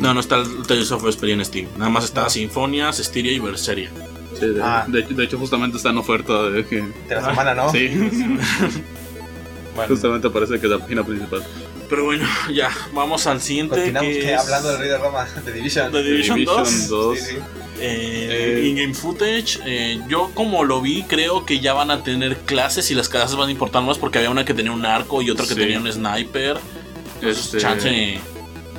No, 0.00 0.12
no 0.14 0.20
está 0.20 0.36
el 0.38 0.66
Tales 0.66 0.90
of 0.90 1.04
Vesperia 1.04 1.34
en 1.36 1.44
Steam. 1.44 1.68
Nada 1.76 1.90
más 1.90 2.04
está 2.04 2.22
No. 2.24 2.30
Sinfonia, 2.30 2.92
Cestiria 2.92 3.32
y 3.32 3.38
Berseria. 3.38 3.90
Sí, 4.38 4.46
de, 4.46 4.60
Ah. 4.62 4.84
de, 4.88 5.02
de 5.02 5.24
hecho, 5.24 5.38
justamente 5.38 5.76
está 5.76 5.90
en 5.90 5.98
oferta. 5.98 6.42
De 6.50 6.64
que, 6.66 6.76
De 7.08 7.14
la 7.14 7.24
semana, 7.24 7.54
¿no? 7.54 7.70
Sí, 7.72 7.88
Bueno, 9.74 9.88
justamente 9.94 10.30
parece 10.30 10.58
que 10.58 10.66
es 10.66 10.72
la 10.72 10.78
página 10.78 11.04
principal. 11.04 11.42
Pero 11.88 12.04
bueno, 12.04 12.26
ya, 12.54 12.70
vamos 12.92 13.26
al 13.26 13.40
siguiente. 13.40 13.74
Continuamos 13.76 14.14
que 14.14 14.20
que 14.20 14.32
es 14.34 14.40
hablando 14.40 14.68
del 14.70 14.78
Rey 14.78 14.88
de 14.88 14.98
Roma, 14.98 15.26
de 15.44 15.52
Division. 15.52 15.92
The 15.92 16.02
Division 16.02 16.44
2. 16.44 16.68
Division 16.68 16.88
2. 16.90 17.18
Sí, 17.18 17.24
sí. 17.26 17.36
Eh, 17.78 18.62
Eh, 18.62 18.68
In-game 18.68 18.94
footage. 18.94 19.58
eh, 19.66 20.00
yo, 20.08 20.30
como 20.32 20.64
lo 20.64 20.80
vi, 20.80 21.02
creo 21.02 21.44
que 21.44 21.60
ya 21.60 21.74
van 21.74 21.90
a 21.90 22.02
tener 22.02 22.38
clases 22.38 22.90
y 22.90 22.94
las 22.94 23.10
clases 23.10 23.36
van 23.36 23.48
a 23.48 23.52
importar 23.52 23.82
más 23.82 23.98
porque 23.98 24.16
había 24.18 24.30
una 24.30 24.46
que 24.46 24.54
tenía 24.54 24.72
un 24.72 24.86
arco 24.86 25.20
y 25.20 25.28
otra 25.30 25.44
que 25.46 25.52
Sí. 25.54 25.60
tenía 25.60 25.78
un 25.78 25.92
sniper. 25.92 26.56
Pues, 27.20 27.38
Este, 27.38 27.58
chance. 27.58 28.18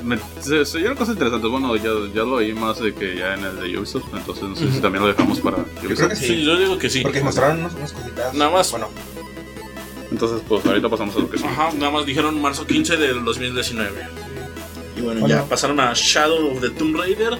Me, 0.04 0.18
se, 0.42 0.66
se 0.66 0.78
oyeron 0.78 0.96
cosas 0.96 1.14
interesantes. 1.16 1.50
Bueno, 1.50 1.76
ya, 1.76 1.92
ya 2.14 2.22
lo 2.24 2.36
oí 2.36 2.54
más 2.54 2.80
de 2.80 2.94
que 2.94 3.16
ya 3.18 3.34
en 3.36 3.44
el 3.44 3.60
de 3.60 3.78
Ubisoft. 3.80 4.06
Entonces, 4.14 4.44
no 4.44 4.56
sé 4.56 4.72
si 4.72 4.80
también 4.80 5.04
lo 5.04 5.10
dejamos 5.10 5.40
para 5.40 5.58
Ubisoft. 5.58 5.96
creo 5.98 6.10
que 6.10 6.16
Sí. 6.16 6.28
sí. 6.28 6.44
yo 6.44 6.58
digo 6.58 6.78
que 6.78 6.90
sí. 6.90 7.02
Porque 7.02 7.22
mostraron 7.22 7.60
unos, 7.60 7.74
unas 7.76 7.94
cositas. 7.94 8.34
Nada 8.34 8.52
más. 8.52 8.72
Bueno, 8.72 8.90
Entonces, 10.12 10.42
pues 10.48 10.66
ahorita 10.66 10.90
pasamos 10.90 11.16
a 11.16 11.20
lo 11.20 11.30
que 11.30 11.38
sí. 11.38 11.44
Ajá, 11.46 11.70
nada 11.78 11.92
más 11.92 12.06
dijeron 12.06 12.42
marzo 12.42 12.66
15 12.66 12.96
del 12.98 13.24
2019. 13.26 13.92
Y 14.96 15.02
bueno, 15.02 15.20
Bueno. 15.22 15.28
ya 15.36 15.44
pasaron 15.48 15.80
a 15.80 15.94
Shadow 15.94 16.54
of 16.54 16.62
the 16.62 16.70
Tomb 16.72 16.96
Raider. 16.98 17.34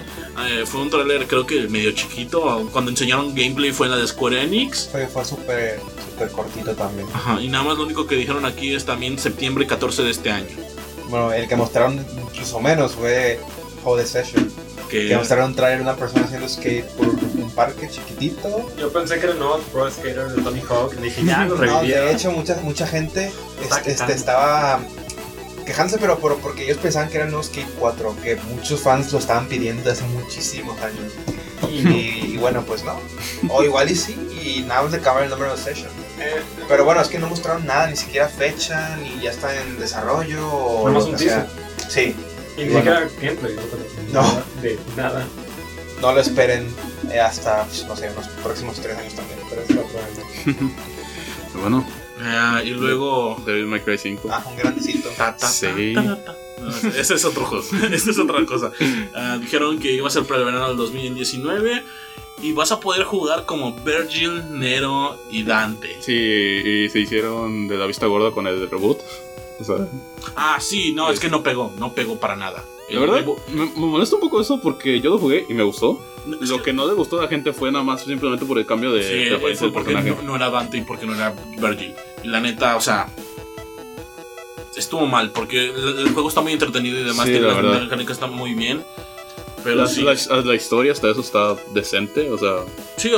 Eh, 0.48 0.64
fue 0.64 0.82
un 0.82 0.90
trailer, 0.90 1.26
creo 1.26 1.44
que 1.46 1.66
medio 1.68 1.90
chiquito. 1.92 2.68
Cuando 2.72 2.90
enseñaron 2.90 3.34
gameplay 3.34 3.72
fue 3.72 3.86
en 3.86 3.92
la 3.92 3.96
de 3.98 4.06
Square 4.06 4.42
Enix. 4.44 4.88
fue, 4.92 5.06
fue 5.08 5.24
súper 5.24 5.80
súper 6.10 6.30
cortito 6.30 6.72
también. 6.74 7.08
Ajá, 7.12 7.40
y 7.40 7.48
nada 7.48 7.64
más 7.64 7.76
lo 7.78 7.84
único 7.84 8.06
que 8.06 8.14
dijeron 8.16 8.44
aquí 8.44 8.72
es 8.74 8.84
también 8.84 9.18
septiembre 9.18 9.66
14 9.66 10.02
de 10.04 10.10
este 10.10 10.30
año. 10.30 10.46
Bueno, 11.08 11.32
el 11.32 11.48
que 11.48 11.56
mostraron 11.56 12.04
incluso 12.22 12.60
menos 12.60 12.92
fue 12.92 13.40
Hold 13.84 14.02
the 14.02 14.06
Session. 14.06 14.52
Que 14.88 15.08
Que 15.08 15.16
mostraron 15.16 15.54
traer 15.54 15.80
una 15.82 15.96
persona 15.96 16.24
haciendo 16.24 16.48
skate 16.48 16.86
por 16.96 17.08
un 17.08 17.50
parque 17.54 17.88
chiquitito. 17.90 18.70
yo 18.78 18.90
pensé 18.92 19.16
que 19.18 19.24
era 19.24 19.32
el 19.32 19.38
nuevo 19.38 19.58
Pro 19.72 19.90
Skater 19.90 20.28
de 20.28 20.42
Tony 20.42 20.62
Hawk. 20.68 20.94
y 20.98 21.02
Dije, 21.02 21.24
ya 21.24 21.44
lo 21.44 21.56
No, 21.64 21.82
de 21.82 22.10
hecho, 22.12 22.30
mucha, 22.32 22.56
mucha 22.62 22.86
gente 22.86 23.30
este, 23.60 23.74
este, 23.76 23.90
quejando. 23.92 24.14
estaba 24.14 24.80
quejándose, 25.66 25.98
pero 25.98 26.18
por- 26.18 26.38
porque 26.38 26.64
ellos 26.64 26.78
pensaban 26.78 27.10
que 27.10 27.16
era 27.16 27.26
el 27.26 27.30
nuevo 27.30 27.44
Skate 27.44 27.68
4, 27.78 28.16
que 28.22 28.36
muchos 28.36 28.80
fans 28.80 29.12
lo 29.12 29.18
estaban 29.18 29.46
pidiendo 29.48 29.82
desde 29.84 30.04
hace 30.04 30.12
muchísimos 30.14 30.80
años. 30.80 31.12
Y, 31.70 31.86
y 32.34 32.36
bueno, 32.38 32.62
pues 32.64 32.82
no. 32.84 32.98
O 33.50 33.62
igual 33.62 33.90
y 33.90 33.94
sí, 33.94 34.14
y 34.42 34.62
nada 34.62 34.82
más 34.82 34.92
de 34.92 34.98
acabar 34.98 35.24
el 35.24 35.28
número 35.30 35.54
de 35.54 35.62
Session. 35.62 35.90
Eh, 36.20 36.42
Pero 36.68 36.84
bueno, 36.84 37.00
es 37.00 37.08
que 37.08 37.18
no 37.18 37.28
mostraron 37.28 37.64
nada, 37.66 37.86
ni 37.88 37.96
siquiera 37.96 38.28
fecha, 38.28 38.96
ni 38.96 39.20
ya 39.22 39.30
está 39.30 39.54
en 39.60 39.78
desarrollo. 39.78 40.46
O 40.48 40.88
Nada 40.88 40.98
más 40.98 41.04
lo 41.06 41.12
un 41.12 41.18
sea. 41.18 41.46
Sí, 41.88 42.14
y 42.56 42.62
ni 42.64 42.68
bueno. 42.72 42.78
siquiera 43.08 43.08
gameplay. 43.20 43.56
No. 44.12 44.22
Nada, 44.22 44.44
De 44.62 44.78
nada. 44.96 45.26
no 46.00 46.12
lo 46.12 46.20
esperen 46.20 46.68
eh, 47.10 47.20
hasta, 47.20 47.66
no 47.86 47.96
sé, 47.96 48.10
unos 48.10 48.26
próximos 48.42 48.76
tres 48.80 48.96
años 48.98 49.14
también. 49.14 49.38
Pero 49.48 49.62
es 49.62 49.70
otro 49.70 49.98
año. 50.56 50.70
Bueno, 51.60 51.84
Ah, 52.20 52.60
y 52.64 52.70
luego. 52.70 53.40
Devil 53.46 53.66
May 53.66 53.80
Cry 53.80 53.96
5. 53.96 54.28
Ah, 54.32 54.42
un 54.48 54.56
grandecito. 54.56 55.08
Ta, 55.16 55.36
Sí. 55.38 55.92
ta. 55.94 56.02
No, 56.02 56.68
ese- 56.68 57.00
ese 57.00 57.14
es 57.14 57.24
otro 57.24 57.44
juego. 57.46 57.64
Esa 57.92 58.10
es 58.10 58.18
otra 58.18 58.44
cosa. 58.44 58.72
Ah, 59.14 59.38
dijeron 59.40 59.78
que 59.78 59.92
iba 59.92 60.08
a 60.08 60.10
ser 60.10 60.24
para 60.24 60.40
el 60.40 60.46
verano 60.46 60.68
del 60.68 60.76
2019. 60.76 61.84
Y 62.42 62.52
vas 62.52 62.70
a 62.72 62.78
poder 62.80 63.02
jugar 63.04 63.44
como 63.46 63.72
Virgil, 63.72 64.42
Nero 64.58 65.18
y 65.30 65.42
Dante. 65.42 65.96
Sí, 66.00 66.12
y 66.14 66.88
se 66.88 67.00
hicieron 67.00 67.66
de 67.68 67.76
la 67.76 67.86
vista 67.86 68.06
gorda 68.06 68.30
con 68.30 68.46
el 68.46 68.68
reboot. 68.70 68.98
O 69.60 69.64
sea, 69.64 69.88
Ah, 70.36 70.58
sí, 70.60 70.92
no, 70.92 71.10
es 71.10 71.18
que 71.18 71.28
no 71.28 71.42
pegó. 71.42 71.72
No 71.78 71.92
pegó 71.94 72.16
para 72.20 72.36
nada. 72.36 72.64
la 72.90 73.00
verdad, 73.00 73.24
me, 73.48 73.64
me 73.66 73.86
molesta 73.86 74.14
un 74.14 74.20
poco 74.20 74.40
eso 74.40 74.60
porque 74.60 75.00
yo 75.00 75.10
lo 75.10 75.18
jugué 75.18 75.46
y 75.48 75.54
me 75.54 75.64
gustó. 75.64 76.00
es 76.40 76.48
Lo 76.48 76.62
que 76.62 76.72
no 76.72 76.86
le 76.86 76.94
gustó 76.94 77.18
a 77.18 77.22
la 77.22 77.28
gente 77.28 77.52
fue 77.52 77.72
nada 77.72 77.82
más 77.84 78.02
simplemente 78.04 78.44
por 78.46 78.56
el 78.58 78.66
cambio 78.66 78.92
de, 78.92 79.02
Sí, 79.02 79.14
de 79.30 79.34
apariencia 79.36 79.56
fue 79.58 79.66
del 79.66 79.72
porque 79.74 79.92
personaje. 79.94 80.22
no, 80.22 80.28
no 80.30 80.36
era 80.36 80.48
Dante 80.50 80.76
y 80.78 80.82
porque 80.82 81.06
no 81.06 81.14
era 81.16 81.34
Virgil. 81.58 81.94
La 82.22 82.40
neta, 82.40 82.76
o 82.76 82.80
sea. 82.80 83.08
Estuvo 84.76 85.06
mal, 85.06 85.32
porque 85.32 85.64
el, 85.70 85.98
el 85.98 86.12
juego 86.12 86.28
está 86.28 86.40
muy 86.40 86.52
entretenido 86.52 87.00
y 87.00 87.02
demás. 87.02 87.26
Sí, 87.26 87.32
tiene 87.32 87.48
la 87.48 87.60
las 87.62 87.82
mecánicas 87.82 88.12
están 88.16 88.32
muy 88.32 88.54
bien. 88.54 88.84
Pero 89.68 89.82
La, 89.82 89.86
sí, 89.86 90.02
la- 90.02 90.40
la 90.42 90.54
historia 90.54 90.92
hasta 90.92 91.10
eso 91.10 91.20
está 91.20 91.54
decente, 91.74 92.30
o 92.30 92.38
sea, 92.38 92.64
sí, 92.96 93.12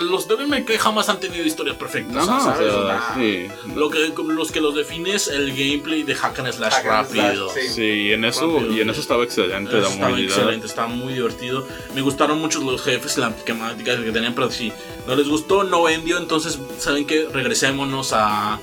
los 0.00 0.26
Devil 0.26 0.48
May 0.48 0.64
Cry 0.64 0.78
jamás 0.78 1.08
han 1.10 1.20
tenido 1.20 1.44
historias 1.44 1.76
perfectas. 1.76 2.26
ajá, 2.26 2.38
o 2.38 2.40
¿sabes? 2.56 2.72
sea, 2.72 2.96
Ah, 2.96 3.14
sí. 3.18 3.48
Lo 3.76 3.90
que, 3.90 4.12
los 4.26 4.50
que 4.50 4.60
los 4.62 4.74
define 4.74 5.14
es 5.14 5.28
el 5.28 5.50
gameplay 5.50 6.02
de 6.02 6.14
hack 6.14 6.38
and 6.38 6.52
slash 6.52 6.72
Hack 6.72 6.86
and 6.86 7.08
slash, 7.10 7.26
rápido. 7.26 7.48
sí. 7.50 7.60
Sí, 7.68 7.82
y 7.82 8.12
en 8.12 8.24
eso, 8.24 8.50
Rápido. 8.56 8.72
y 8.76 8.80
en 8.80 8.88
eso 8.90 9.00
estaba 9.02 9.24
excelente 9.24 9.70
Eso 9.72 9.80
la 9.82 9.88
estaba 9.88 10.08
movilidad. 10.10 10.36
excelente, 10.38 10.66
estaba 10.66 10.88
muy 10.88 11.12
divertido. 11.12 11.66
Me 11.94 12.00
gustaron 12.00 12.40
mucho 12.40 12.60
los 12.62 12.82
jefes, 12.82 13.18
la 13.18 13.30
temática 13.36 14.02
que 14.02 14.10
tenían, 14.10 14.34
pero 14.34 14.50
si 14.50 14.72
no 15.06 15.14
les 15.14 15.28
gustó, 15.28 15.64
no 15.64 15.82
vendió. 15.82 16.16
Entonces, 16.16 16.58
¿saben 16.78 17.06
qué? 17.06 17.28
Regresémonos 17.30 18.12
a, 18.14 18.58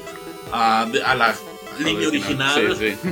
a, 0.51 0.87
de- 0.91 1.03
a 1.03 1.13
la 1.13 1.35
línea 1.77 2.07
original. 2.07 2.75
Sí, 2.79 2.95
sí. 3.03 3.09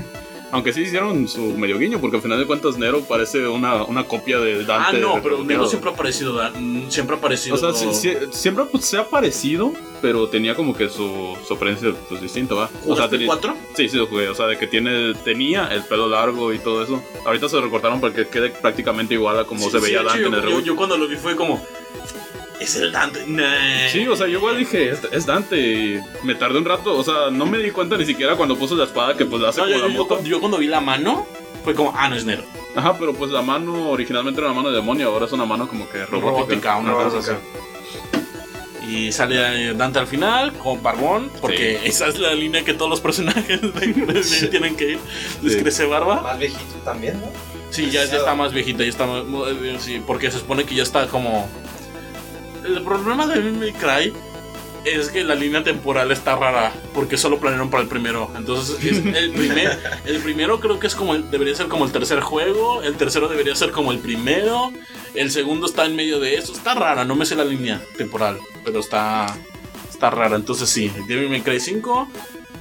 Aunque 0.56 0.74
sí 0.74 0.82
hicieron 0.82 1.28
su 1.28 1.42
medio 1.58 1.78
guiño, 1.78 2.00
porque 2.00 2.16
al 2.18 2.24
final 2.24 2.40
de 2.40 2.46
cuentas 2.46 2.78
Nero 2.78 3.02
parece 3.02 3.46
una, 3.48 3.84
una 3.84 4.06
copia 4.06 4.40
de 4.40 4.62
Ah, 4.62 4.64
Dante. 4.66 5.00
no, 5.02 5.22
pero. 5.22 5.44
Nero 5.44 5.68
siempre 5.68 5.92
ha 5.92 6.50
mm, 6.60 6.90
siempre 6.90 7.16
ha 7.16 7.20
aparecido. 7.20 7.56
O 7.56 7.58
sea, 7.74 7.74
siempre 8.32 8.64
pues, 8.66 8.86
se 8.86 8.98
ha 8.98 9.08
parecido, 9.10 9.74
pero 10.02 10.28
tenía 10.30 10.56
como 10.56 10.76
que 10.76 10.88
su, 10.90 11.38
su 11.46 11.54
apariencia 11.54 11.94
pues, 12.10 12.22
distinta, 12.22 12.56
¿va? 12.56 12.66
O 12.66 12.70
sea, 12.70 12.80
¿Jugaste 12.84 13.10
tenía- 13.18 13.28
cuatro? 13.28 13.56
Sí, 13.76 13.90
sí 13.90 13.98
lo 13.98 14.08
jugué, 14.08 14.30
o 14.30 14.36
sea, 14.36 14.48
de 14.48 14.58
que 14.58 14.68
tiene, 14.68 15.14
tenía 15.16 15.68
el 15.68 15.84
pelo 15.84 16.08
largo 16.08 16.54
y 16.54 16.60
todo 16.60 16.82
eso. 16.84 17.04
Ahorita 17.26 17.50
se 17.50 17.58
lo 17.58 17.62
recortaron 17.64 18.00
para 18.00 18.14
que 18.14 18.28
quede 18.28 18.50
prácticamente 18.50 19.14
igual 19.14 19.38
a 19.40 19.44
como 19.44 19.66
Sí, 19.66 19.72
se 19.72 19.80
veía 19.80 20.04
Dante 20.04 20.22
yo, 20.22 20.28
en 20.28 20.34
el 20.36 20.42
yo- 20.50 20.60
yo 20.62 20.76
cuando 20.76 20.98
lo 20.98 21.08
vi 21.08 21.18
fue 21.18 21.36
como. 21.36 21.62
Es 22.60 22.76
el 22.78 22.92
Dante. 22.92 23.26
Nah. 23.28 23.90
Sí, 23.92 24.08
o 24.08 24.16
sea, 24.16 24.28
yo 24.28 24.38
igual 24.40 24.58
dije, 24.58 24.90
es, 24.90 25.00
es 25.12 25.26
Dante 25.26 25.58
y 25.60 26.00
me 26.24 26.36
tardé 26.36 26.58
un 26.58 26.66
rato, 26.66 26.98
o 26.98 27.04
sea, 27.04 27.30
no 27.32 27.46
me 27.46 27.58
di 27.58 27.72
cuenta 27.72 27.98
ni 27.98 28.06
siquiera 28.06 28.36
cuando 28.36 28.56
puso 28.58 28.76
la 28.76 28.86
espada 28.86 29.16
que 29.18 29.26
pues 29.26 29.42
la 29.42 29.50
hace 29.50 29.62
No, 29.62 29.68
yo, 29.68 29.78
la 29.80 29.88
yo- 29.88 30.04
moto. 30.04 30.24
yo 30.24 30.40
cuando 30.40 30.58
vi 30.58 30.68
la 30.68 30.80
mano, 30.82 31.26
fue 31.64 31.74
como, 31.76 31.94
ah, 31.96 32.08
no 32.10 32.16
es 32.16 32.24
Nero. 32.26 32.44
Ajá, 32.76 32.98
pero 32.98 33.14
pues 33.14 33.32
la 33.32 33.42
mano 33.42 33.90
originalmente 33.92 34.40
era 34.40 34.50
una 34.50 34.56
mano 34.58 34.70
de 34.70 34.76
demonio, 34.78 35.10
ahora 35.10 35.26
es 35.26 35.32
una 35.32 35.46
mano 35.46 35.68
como 35.68 35.90
que 35.90 36.06
robótica. 36.06 36.32
Robótica, 36.32 36.76
una 36.78 36.94
cosa 36.94 37.20
así. 37.20 37.32
Y 38.88 39.12
sale 39.12 39.70
eh, 39.70 39.74
Dante 39.74 39.98
al 40.00 40.06
final 40.08 40.54
con 40.54 40.82
Barbón, 40.84 41.32
porque 41.42 41.80
esa 41.86 42.08
es 42.08 42.20
la 42.20 42.34
línea 42.36 42.64
que 42.64 42.74
todos 42.76 42.90
los 42.90 43.02
personajes 43.02 43.62
de- 43.74 43.94
de- 43.94 44.48
tienen 44.48 44.76
que 44.76 44.92
ir. 44.92 45.00
Les 45.42 45.54
Sí. 45.54 45.60
crece 45.60 45.86
barba. 45.86 46.22
Más 46.22 46.38
viejito 46.38 46.76
también, 46.84 47.20
¿no? 47.20 47.28
Sí, 47.72 47.90
ya, 47.90 48.06
ya 48.06 48.18
está 48.18 48.36
más 48.36 48.54
viejita, 48.54 48.84
ya 48.84 48.90
está 48.90 49.06
más, 49.08 49.24
eh, 49.50 49.78
sí, 49.80 50.02
porque 50.06 50.30
se 50.32 50.40
supone 50.40 50.64
que 50.64 50.76
ya 50.76 50.84
está 50.84 51.08
como... 51.08 51.50
El 52.66 52.82
problema 52.84 53.28
de 53.28 53.36
Devil 53.36 53.58
May 53.60 53.74
Cry 53.74 54.14
es 54.86 55.10
que 55.10 55.24
la 55.24 55.34
línea 55.36 55.64
temporal 55.64 56.12
está 56.12 56.36
rara, 56.36 56.72
porque 56.94 57.18
solo 57.18 57.40
planearon 57.40 57.70
para 57.72 57.84
el 57.84 57.90
primero. 57.90 58.32
Entonces, 58.38 58.78
es 58.84 58.98
el, 59.16 59.32
primer, 59.32 59.80
el 60.06 60.20
primero 60.20 60.60
creo 60.60 60.80
que 60.80 60.88
es 60.88 60.96
como 60.96 61.16
el- 61.16 61.30
debería 61.32 61.56
ser 61.56 61.68
como 61.68 61.86
el 61.86 61.92
tercer 61.92 62.20
juego, 62.22 62.84
el 62.84 62.96
tercero 62.96 63.28
debería 63.28 63.56
ser 63.56 63.72
como 63.72 63.92
el 63.92 64.00
primero, 64.00 64.72
el 65.16 65.32
segundo 65.32 65.66
está 65.66 65.86
en 65.86 65.96
medio 65.96 66.20
de 66.20 66.36
eso. 66.36 66.54
Está 66.54 66.76
rara, 66.76 67.04
no 67.04 67.16
me 67.16 67.26
sé 67.26 67.36
la 67.36 67.46
línea 67.46 67.82
temporal, 67.98 68.38
pero 68.64 68.80
está, 68.80 69.36
está 69.90 70.10
rara. 70.12 70.36
Entonces 70.36 70.70
sí, 70.70 70.92
Devil 71.08 71.30
May 71.30 71.42
Cry 71.42 71.60
5, 71.60 72.08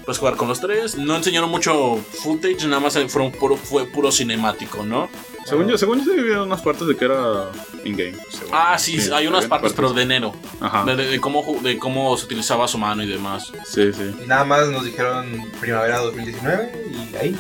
puedes 0.07 0.19
jugar 0.19 0.37
con 0.37 0.49
los 0.49 0.61
tres. 0.61 0.97
No 0.97 1.17
enseñaron 1.17 1.51
mucho 1.51 1.97
footage, 2.23 2.65
nada 2.67 2.81
más 2.81 2.97
puro, 3.39 3.57
fue 3.59 3.87
puro 3.87 4.11
cinemático, 4.11 4.85
¿no? 4.85 5.11
Según 5.45 5.69
yo, 5.69 5.77
según 5.79 6.05
yo 6.05 6.43
unas 6.45 6.63
partes 6.63 6.87
de 6.89 6.97
que 6.97 7.05
era 7.05 7.51
in-game. 7.85 8.15
Ah, 8.53 8.79
sí, 8.79 8.99
hay 9.13 9.27
unas 9.27 9.47
partes, 9.47 9.73
pero 9.75 9.93
de 9.93 10.03
enero. 10.03 10.35
Ajá. 10.61 10.85
De, 10.85 10.97
de- 10.97 11.07
de 11.09 11.21
cómo, 11.21 11.43
de 11.63 11.79
cómo 11.79 12.17
se 12.17 12.25
utilizaba 12.27 12.67
su 12.67 12.79
mano 12.79 13.03
y 13.03 13.07
demás. 13.09 13.53
Sí, 13.67 13.93
sí. 13.93 14.15
Y 14.25 14.27
nada 14.27 14.45
más 14.45 14.69
nos 14.69 14.85
dijeron 14.85 15.51
primavera 15.61 15.99
2019 15.99 16.87
y 17.13 17.17
ahí, 17.17 17.39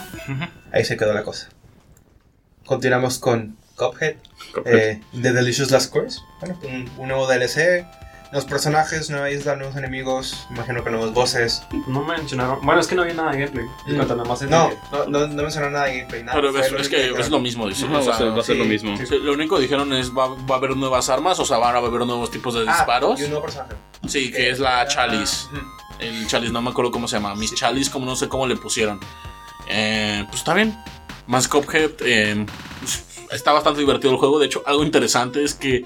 ahí 0.73 0.85
se 0.85 0.97
quedó 0.97 1.15
la 1.15 1.23
cosa. 1.25 1.49
Continuamos 2.67 3.19
con 3.19 3.57
Cuphead, 3.77 4.17
eh, 4.65 5.01
The 5.21 5.33
Delicious 5.33 5.71
Last 5.71 5.93
Course. 5.93 6.21
Bueno, 6.41 6.59
un, 6.65 6.91
un 6.99 7.09
nuevo 7.09 7.27
DLC, 7.27 7.85
nuevos 8.35 8.51
personajes, 8.51 9.11
nueva 9.11 9.31
isla, 9.31 9.55
nuevos 9.55 9.77
enemigos, 9.77 10.47
imagino 10.51 10.83
que 10.83 10.91
nuevos 10.91 11.13
bosses. 11.15 11.63
No 11.87 12.03
mencionaron. 12.05 12.59
Bueno, 12.63 12.81
es 12.81 12.89
que 12.89 12.97
no 12.97 13.03
había 13.03 13.15
nada 13.15 13.31
de 13.31 13.39
gameplay. 13.39 13.65
Mm. 13.87 13.95
cuanto 13.97 14.17
nada 14.17 14.29
más 14.29 14.43
es 14.43 14.51
No, 14.51 14.69
de- 14.71 14.77
no, 14.91 15.07
no, 15.07 15.27
no 15.29 15.43
mencionaron 15.43 15.73
nada 15.75 15.85
de 15.87 15.99
gameplay, 15.99 16.23
nada. 16.25 16.35
Pero 16.41 16.49
es, 16.59 16.89
que 16.89 16.97
dijeron. 16.97 17.21
es 17.21 17.31
lo 17.31 17.39
mismo, 17.39 17.69
dice. 17.69 17.87
Ajá, 17.87 17.99
o 17.99 18.03
sea, 18.03 18.11
va 18.11 18.15
a 18.17 18.19
ser, 18.19 18.29
va 18.37 18.41
a 18.41 18.43
ser 18.43 18.57
sí, 18.57 18.59
lo 18.63 18.65
mismo. 18.65 18.97
sí, 18.97 19.19
lo 19.19 19.33
único 19.35 19.55
que 19.57 19.63
dijeron 19.63 19.93
es 19.93 20.11
va, 20.11 20.29
va 20.35 20.55
a 20.57 20.59
haber 20.59 20.77
nuevas 20.77 21.09
armas, 21.11 21.39
o 21.39 21.45
sea, 21.45 21.59
van 21.59 21.77
a 21.77 21.79
haber 21.79 21.93
nuevos 22.05 22.31
tipos 22.33 22.55
de 22.55 22.65
Ah, 22.69 22.75
disparos. 22.77 23.21
y 23.21 23.25
un 23.25 23.31
nuevo 23.31 23.45
personaje. 23.45 23.75
Sí, 24.09 24.33
que 24.33 24.51
es 24.51 24.59
la 24.59 24.87
Chalice. 24.89 25.47
Ujú. 25.53 25.61
El 26.01 26.27
Chalice, 26.27 26.53
no 26.53 26.61
me 26.61 26.71
acuerdo 26.71 26.91
cómo 26.91 27.07
se 27.07 27.17
llama. 27.17 27.37
Miss 27.37 27.55
Chalice, 27.55 27.91
como 27.91 28.05
no 28.05 28.17
sé 28.17 28.29
cómo 28.29 28.47
le 28.49 28.57
pusieron. 28.57 28.99
Eh, 29.69 30.25
pues 30.27 30.39
está 30.41 30.55
bien. 30.55 30.77
Más 31.29 31.47
Cuphead. 31.49 31.93
eh, 32.01 32.45
pues, 32.81 33.05
está 33.31 33.53
bastante 33.53 33.79
divertido 33.81 34.11
el 34.13 34.19
juego. 34.19 34.39
De 34.41 34.47
hecho, 34.47 34.63
algo 34.67 34.83
interesante 34.83 35.43
es 35.45 35.55
que 35.55 35.85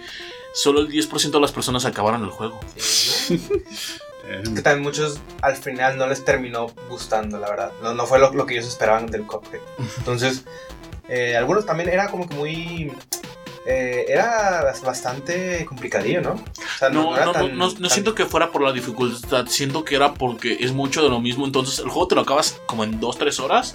solo 0.52 0.80
el 0.80 0.88
10% 0.88 1.30
de 1.30 1.40
las 1.40 1.52
personas 1.52 1.84
acabaron 1.84 2.22
el 2.24 2.30
juego. 2.30 2.58
Es 2.76 3.28
que 4.54 4.62
también 4.62 4.82
muchos 4.82 5.18
al 5.42 5.56
final 5.56 5.96
no 5.96 6.06
les 6.06 6.24
terminó 6.24 6.66
gustando, 6.88 7.38
la 7.38 7.48
verdad. 7.50 7.72
No, 7.82 7.94
no 7.94 8.06
fue 8.06 8.18
lo, 8.18 8.32
lo 8.32 8.46
que 8.46 8.54
ellos 8.54 8.66
esperaban 8.66 9.06
del 9.06 9.22
Cuphead. 9.26 9.60
Entonces, 9.98 10.44
eh, 11.08 11.36
algunos 11.36 11.64
también 11.64 11.88
era 11.88 12.08
como 12.10 12.28
que 12.28 12.34
muy... 12.34 12.92
eh, 13.66 14.04
era 14.08 14.74
bastante 14.84 15.64
complicadillo, 15.66 16.20
¿no? 16.20 16.32
O 16.32 16.78
sea, 16.78 16.88
No, 16.90 17.16
no, 17.16 17.24
no, 17.24 17.32
tan- 17.32 17.56
no, 17.58 17.68
no 17.68 17.72
tan- 17.74 17.90
siento 17.90 18.14
que 18.14 18.26
fuera 18.26 18.50
por 18.52 18.62
la 18.62 18.72
dificultad, 18.72 19.46
siento 19.46 19.84
que 19.84 19.96
era 19.96 20.12
porque 20.14 20.58
es 20.60 20.72
mucho 20.72 21.02
de 21.02 21.08
lo 21.08 21.20
mismo, 21.20 21.46
entonces 21.46 21.78
el 21.78 21.88
juego 21.88 22.08
te 22.08 22.14
lo 22.14 22.20
acabas 22.22 22.60
como 22.66 22.84
en 22.84 23.00
2-3 23.00 23.40
horas, 23.42 23.74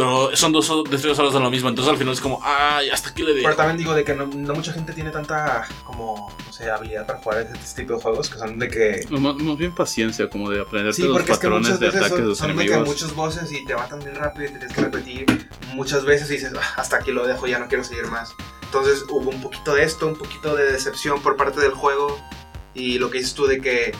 pero 0.00 0.34
son 0.36 0.52
2-3 0.54 1.18
horas 1.18 1.32
de 1.34 1.40
lo 1.40 1.50
mismo, 1.50 1.68
entonces 1.68 1.90
al 1.92 1.98
final 1.98 2.14
es 2.14 2.20
como, 2.22 2.40
ay, 2.42 2.88
hasta 2.88 3.10
aquí 3.10 3.22
le 3.22 3.34
Pero 3.34 3.48
dejo. 3.48 3.54
también 3.56 3.76
digo 3.76 3.92
de 3.94 4.02
que 4.02 4.14
no, 4.14 4.26
no 4.26 4.54
mucha 4.54 4.72
gente 4.72 4.92
tiene 4.94 5.10
tanta 5.10 5.66
como, 5.84 6.32
no 6.46 6.52
sé, 6.52 6.70
habilidad 6.70 7.06
para 7.06 7.18
jugar 7.18 7.40
este 7.52 7.82
tipo 7.82 7.94
de 7.96 8.00
juegos 8.02 8.30
que 8.30 8.38
son 8.38 8.58
de 8.58 8.68
que... 8.68 9.04
Más, 9.10 9.34
más 9.36 9.56
bien 9.58 9.74
paciencia, 9.74 10.30
como 10.30 10.48
de 10.48 10.62
aprenderte 10.62 10.96
Sí, 10.96 11.02
los 11.02 11.12
porque 11.12 11.32
es 11.32 11.38
que 11.38 11.46
patrones 11.48 11.66
muchas 11.68 11.80
de 11.80 11.88
ataques 11.88 12.10
de 12.10 12.16
son, 12.18 12.28
los 12.28 12.38
son 12.38 12.48
de 12.48 12.54
que 12.54 12.62
enemigos. 12.62 12.88
muchos 12.88 13.14
bosses 13.14 13.52
y 13.52 13.64
te 13.66 13.74
matan 13.74 13.98
bien 13.98 14.14
rápido 14.14 14.44
y 14.46 14.52
te 14.52 14.58
tienes 14.58 14.74
que 14.74 14.80
repetir 14.82 15.48
muchas 15.74 16.04
veces 16.04 16.30
y 16.30 16.34
dices, 16.34 16.52
"Ah, 16.58 16.74
hasta 16.76 16.96
aquí 16.96 17.12
lo 17.12 17.26
dejo, 17.26 17.46
ya 17.46 17.58
no 17.58 17.68
quiero 17.68 17.84
seguir 17.84 18.06
más. 18.06 18.32
Entonces 18.62 19.04
hubo 19.10 19.28
un 19.30 19.42
poquito 19.42 19.74
de 19.74 19.82
esto, 19.84 20.06
un 20.06 20.16
poquito 20.16 20.56
de 20.56 20.72
decepción 20.72 21.20
por 21.20 21.36
parte 21.36 21.60
del 21.60 21.72
juego 21.72 22.18
y 22.72 22.98
lo 22.98 23.10
que 23.10 23.18
dices 23.18 23.34
tú 23.34 23.46
de 23.46 23.60
que 23.60 23.92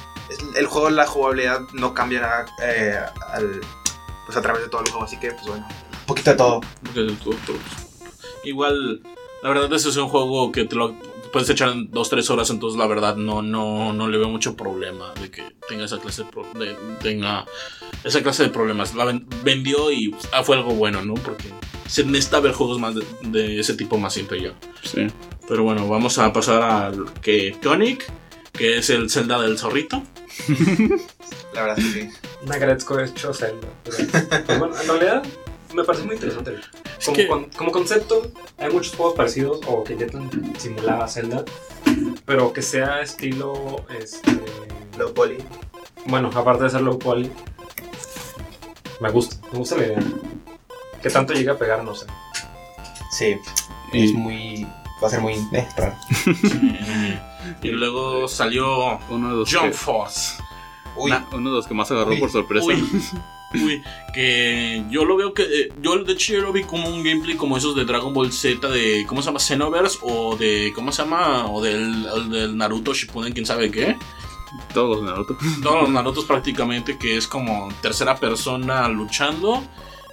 el 0.56 0.66
juego, 0.66 0.88
la 0.90 1.06
jugabilidad 1.06 1.60
no 1.74 1.92
cambia 1.92 2.20
nada 2.20 2.46
eh, 2.62 2.98
al, 3.32 3.60
pues 4.26 4.38
a 4.38 4.42
través 4.42 4.62
de 4.62 4.68
todo 4.68 4.82
el 4.82 4.88
juego, 4.90 5.04
así 5.04 5.18
que 5.18 5.32
pues 5.32 5.44
bueno, 5.46 5.66
poquito 6.10 6.30
de 6.30 6.36
todo. 6.36 6.60
Igual, 8.44 9.02
la 9.42 9.48
verdad 9.48 9.72
ese 9.74 9.88
es 9.90 9.96
un 9.96 10.08
juego 10.08 10.50
que 10.52 10.64
te 10.64 10.74
lo 10.76 10.94
puedes 11.32 11.48
echar 11.50 11.68
en 11.70 11.90
2-3 11.92 12.30
horas, 12.30 12.50
entonces 12.50 12.78
la 12.78 12.86
verdad 12.86 13.16
no, 13.16 13.42
no, 13.42 13.92
no 13.92 14.08
le 14.08 14.18
veo 14.18 14.28
mucho 14.28 14.56
problema 14.56 15.12
de 15.20 15.30
que 15.30 15.44
tenga 15.68 15.84
esa 15.84 15.98
clase 15.98 16.24
de, 16.24 16.30
pro- 16.30 16.46
de- 16.58 16.76
tenga 17.02 17.44
esa 18.02 18.22
clase 18.22 18.42
de 18.44 18.48
problemas. 18.48 18.94
La 18.94 19.04
ven- 19.04 19.26
vendió 19.44 19.92
y 19.92 20.14
ah, 20.32 20.42
fue 20.42 20.56
algo 20.56 20.72
bueno, 20.74 21.02
¿no? 21.02 21.14
Porque 21.14 21.44
se 21.86 22.04
necesita 22.04 22.40
ver 22.40 22.52
juegos 22.52 22.78
más 22.80 22.94
de, 22.94 23.04
de 23.22 23.60
ese 23.60 23.74
tipo 23.74 23.98
más 23.98 24.14
siempre 24.14 24.40
ya. 24.42 24.54
Sí. 24.82 25.06
Pero 25.46 25.62
bueno, 25.64 25.86
vamos 25.88 26.18
a 26.18 26.32
pasar 26.32 26.62
al 26.62 27.12
que 27.20 27.56
Tonic, 27.60 28.04
que 28.52 28.78
es 28.78 28.90
el 28.90 29.10
Zelda 29.10 29.40
del 29.40 29.58
zorrito. 29.58 30.02
La 31.54 31.62
verdad 31.62 31.78
es 31.78 31.84
que 31.94 32.02
sí. 32.02 32.08
Un 32.44 32.52
agradezco 32.52 32.98
hecho 32.98 33.34
Zelda. 33.34 33.68
pero- 33.84 33.96
pues 34.46 34.58
bueno, 34.58 34.74
en 34.80 34.88
realidad 34.88 35.22
me 35.74 35.84
parece 35.84 36.04
muy 36.04 36.14
interesante. 36.16 36.56
Como, 37.04 37.16
que- 37.16 37.26
con- 37.28 37.44
como 37.50 37.72
concepto, 37.72 38.22
hay 38.58 38.72
muchos 38.72 38.94
juegos 38.96 39.14
parecidos 39.14 39.60
o 39.66 39.84
que 39.84 39.94
intentan 39.94 40.30
simular 40.58 41.02
a 41.02 41.08
Zelda, 41.08 41.44
pero 42.24 42.52
que 42.52 42.62
sea 42.62 43.00
estilo. 43.00 43.84
Este, 43.98 44.38
Low 44.98 45.14
poly. 45.14 45.38
bueno, 46.06 46.30
aparte 46.34 46.64
de 46.64 46.70
ser 46.70 46.82
low 46.82 46.98
poly, 46.98 47.30
me 49.00 49.10
gusta, 49.10 49.36
me 49.52 49.58
gusta 49.58 49.76
la 49.76 49.86
idea. 49.86 49.98
Que 51.02 51.08
tanto 51.08 51.32
llega 51.32 51.52
a 51.54 51.56
pegar, 51.58 51.82
no 51.82 51.94
sé. 51.94 52.06
Sí, 53.12 53.36
Y- 53.92 54.04
es 54.06 54.12
muy... 54.12 54.66
Va 55.02 55.06
a 55.06 55.10
ser 55.10 55.20
muy... 55.20 55.34
Eh, 55.52 55.66
raro. 55.78 55.94
y 57.62 57.68
luego 57.68 58.28
salió 58.28 58.98
Uno 59.08 59.30
de 59.30 59.36
los 59.36 59.50
Jump 59.54 59.66
que- 59.68 59.72
Force. 59.72 60.42
Uy, 60.96 61.12
Uno 61.32 61.50
de 61.50 61.56
los 61.56 61.66
que 61.66 61.72
más 61.72 61.90
agarró 61.90 62.10
Uy, 62.10 62.18
por 62.20 62.30
sorpresa. 62.30 62.66
Uy, 62.66 62.86
uy, 63.54 63.82
que 64.14 64.84
yo 64.90 65.04
lo 65.04 65.16
veo 65.16 65.34
que. 65.34 65.42
eh, 65.42 65.72
yo 65.80 66.02
de 66.02 66.12
hecho 66.12 66.34
yo 66.34 66.40
lo 66.40 66.52
vi 66.52 66.64
como 66.64 66.88
un 66.88 67.02
gameplay 67.02 67.36
como 67.36 67.56
esos 67.56 67.74
de 67.74 67.84
Dragon 67.84 68.12
Ball 68.14 68.32
Z 68.32 68.68
de. 68.68 69.04
¿Cómo 69.06 69.22
se 69.22 69.26
llama? 69.26 69.40
Xenoverse 69.40 69.98
o 70.02 70.36
de. 70.36 70.72
¿Cómo 70.74 70.92
se 70.92 71.02
llama? 71.02 71.46
O 71.46 71.60
del, 71.62 72.06
el 72.14 72.30
del 72.30 72.56
Naruto 72.56 72.94
Shippuden, 72.94 73.32
quién 73.32 73.46
sabe 73.46 73.70
qué. 73.70 73.96
Todos 74.74 74.96
los 74.96 75.04
Naruto. 75.04 75.36
Todos 75.62 75.82
los 75.82 75.90
Narutos 75.90 76.24
prácticamente, 76.24 76.98
que 76.98 77.16
es 77.16 77.26
como 77.26 77.68
tercera 77.82 78.16
persona 78.16 78.88
luchando. 78.88 79.62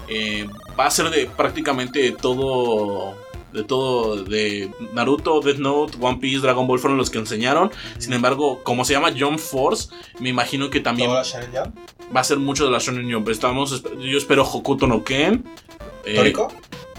Eh, 0.07 0.47
va 0.79 0.85
a 0.85 0.91
ser 0.91 1.09
de 1.09 1.25
prácticamente 1.25 2.11
todo. 2.13 3.15
De 3.57 3.63
todo. 3.63 4.23
De 4.23 4.69
Naruto, 4.93 5.41
Death 5.41 5.57
Note, 5.57 5.97
One 5.99 6.19
Piece, 6.19 6.39
Dragon 6.41 6.67
Ball 6.67 6.77
fueron 6.79 6.97
los 6.97 7.09
que 7.09 7.17
enseñaron. 7.17 7.71
Sin 7.97 8.13
embargo, 8.13 8.61
como 8.63 8.85
se 8.85 8.93
llama 8.93 9.11
Jump 9.17 9.39
Force, 9.39 9.89
me 10.19 10.29
imagino 10.29 10.69
que 10.69 10.79
también 10.79 11.09
va 11.09 11.21
a 12.19 12.23
ser 12.23 12.37
mucho 12.37 12.65
de 12.65 12.71
la 12.71 12.77
Shonen 12.77 13.11
Jump. 13.11 13.27
Estamos, 13.29 13.83
yo 13.99 14.17
espero 14.17 14.43
Hokuto 14.43 14.85
no 14.85 15.03
Ken. 15.03 15.43
eh, 16.05 16.15
¿Tórico? 16.15 16.47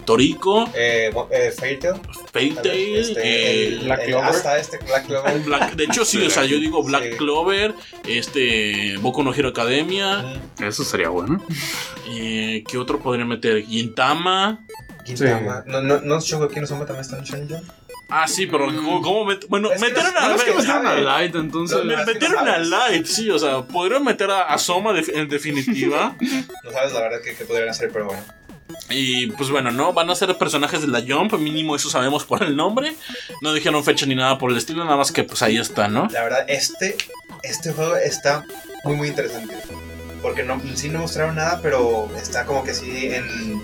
Toriko. 0.05 0.65
Eh, 0.75 1.13
eh, 1.31 1.53
Fairy 1.57 1.79
Tail. 1.79 1.95
Fairy 2.33 2.51
Tal 2.55 2.63
Tail. 2.63 2.93
vez, 2.95 3.09
este, 3.09 3.75
eh, 3.75 3.79
Black 3.85 4.05
Clover. 4.07 4.25
Asta 4.25 4.59
este, 4.59 4.79
Black 4.79 5.07
Clover. 5.07 5.39
Black- 5.41 5.75
de 5.77 5.85
hecho, 5.85 6.05
sí, 6.07 6.21
o 6.27 6.31
sea, 6.31 6.45
yo 6.47 6.59
digo 6.59 6.83
Black 6.83 7.11
Sí. 7.13 7.17
Clover, 7.19 7.75
este, 8.07 8.97
Boku 9.03 9.23
no 9.23 9.35
Hero 9.35 9.51
Academia, 9.51 10.41
Eso 10.61 10.83
sería 10.83 11.11
bueno. 11.11 11.45
eh, 12.09 12.65
¿qué 12.67 12.79
otro 12.79 12.99
podría 13.01 13.27
meter? 13.27 13.63
Gintama. 13.67 14.65
Gintama. 15.17 15.63
No, 15.67 15.83
no, 15.83 16.01
no, 16.01 16.21
Shogeki 16.21 16.61
no 16.61 16.67
Soma 16.67 16.87
también 16.87 17.01
está 17.03 17.19
en 17.37 17.49
Jump. 17.49 17.69
Ah, 18.11 18.27
sí, 18.27 18.47
pero 18.47 18.67
¿cómo, 18.67 19.03
cómo 19.03 19.27
met- 19.31 19.47
Bueno, 19.49 19.71
Es 19.71 19.81
metieron 19.81 20.15
no- 20.15 20.21
a. 20.21 20.29
no 20.29 20.35
es 20.37 20.43
que 20.43 20.51
me- 20.53 20.57
no 20.57 20.63
sabe. 20.63 20.89
A 20.89 20.95
Light, 21.01 21.35
entonces. 21.35 21.85
No, 21.85 21.91
que 22.05 22.05
metieron 22.15 22.45
no 22.45 22.53
a. 22.53 22.59
Light, 22.59 23.05
sí, 23.07 23.29
o 23.31 23.39
sea, 23.39 23.63
podrían 23.63 24.03
meter 24.05 24.31
a, 24.31 24.45
a 24.45 24.57
Soma 24.59 24.93
de- 24.95 25.05
en 25.15 25.29
definitiva. 25.29 26.17
No 26.65 26.73
sabes 26.73 26.93
la 26.93 27.01
verdad 27.01 27.19
que, 27.23 27.35
que 27.35 27.45
podrían 27.45 27.69
hacer, 27.69 27.91
pero 27.93 28.07
bueno. 28.07 28.23
y 28.91 29.27
pues 29.33 29.51
bueno, 29.51 29.71
no, 29.71 29.93
van 29.93 30.09
a 30.11 30.15
ser 30.15 30.37
personajes 30.39 30.81
de 30.83 30.89
la 30.89 31.01
Jump, 31.07 31.35
mínimo 31.39 31.75
eso 31.77 31.89
sabemos 31.91 32.25
por 32.25 32.43
el 32.43 32.57
nombre. 32.57 32.95
No 33.43 33.53
dijeron 33.53 33.83
fecha 33.85 34.07
ni 34.07 34.15
nada 34.15 34.39
por 34.39 34.51
el 34.51 34.57
estilo, 34.57 34.85
nada 34.85 34.97
más 34.97 35.13
que 35.13 35.25
pues 35.25 35.43
ahí 35.43 35.57
está, 35.59 35.89
¿no? 35.89 36.09
La 36.11 36.23
verdad, 36.23 36.45
este, 36.49 36.97
este 37.43 37.73
juego 37.73 37.97
está 37.97 38.45
muy, 38.85 38.97
muy 38.97 39.09
interesante. 39.09 39.55
Porque 40.23 40.43
no, 40.43 40.61
sí 40.75 40.89
no 40.89 40.99
mostraron 41.01 41.37
nada, 41.37 41.61
pero 41.63 42.11
está 42.17 42.45
como 42.45 42.65
que 42.65 42.75
sí 42.75 43.07
en 43.13 43.63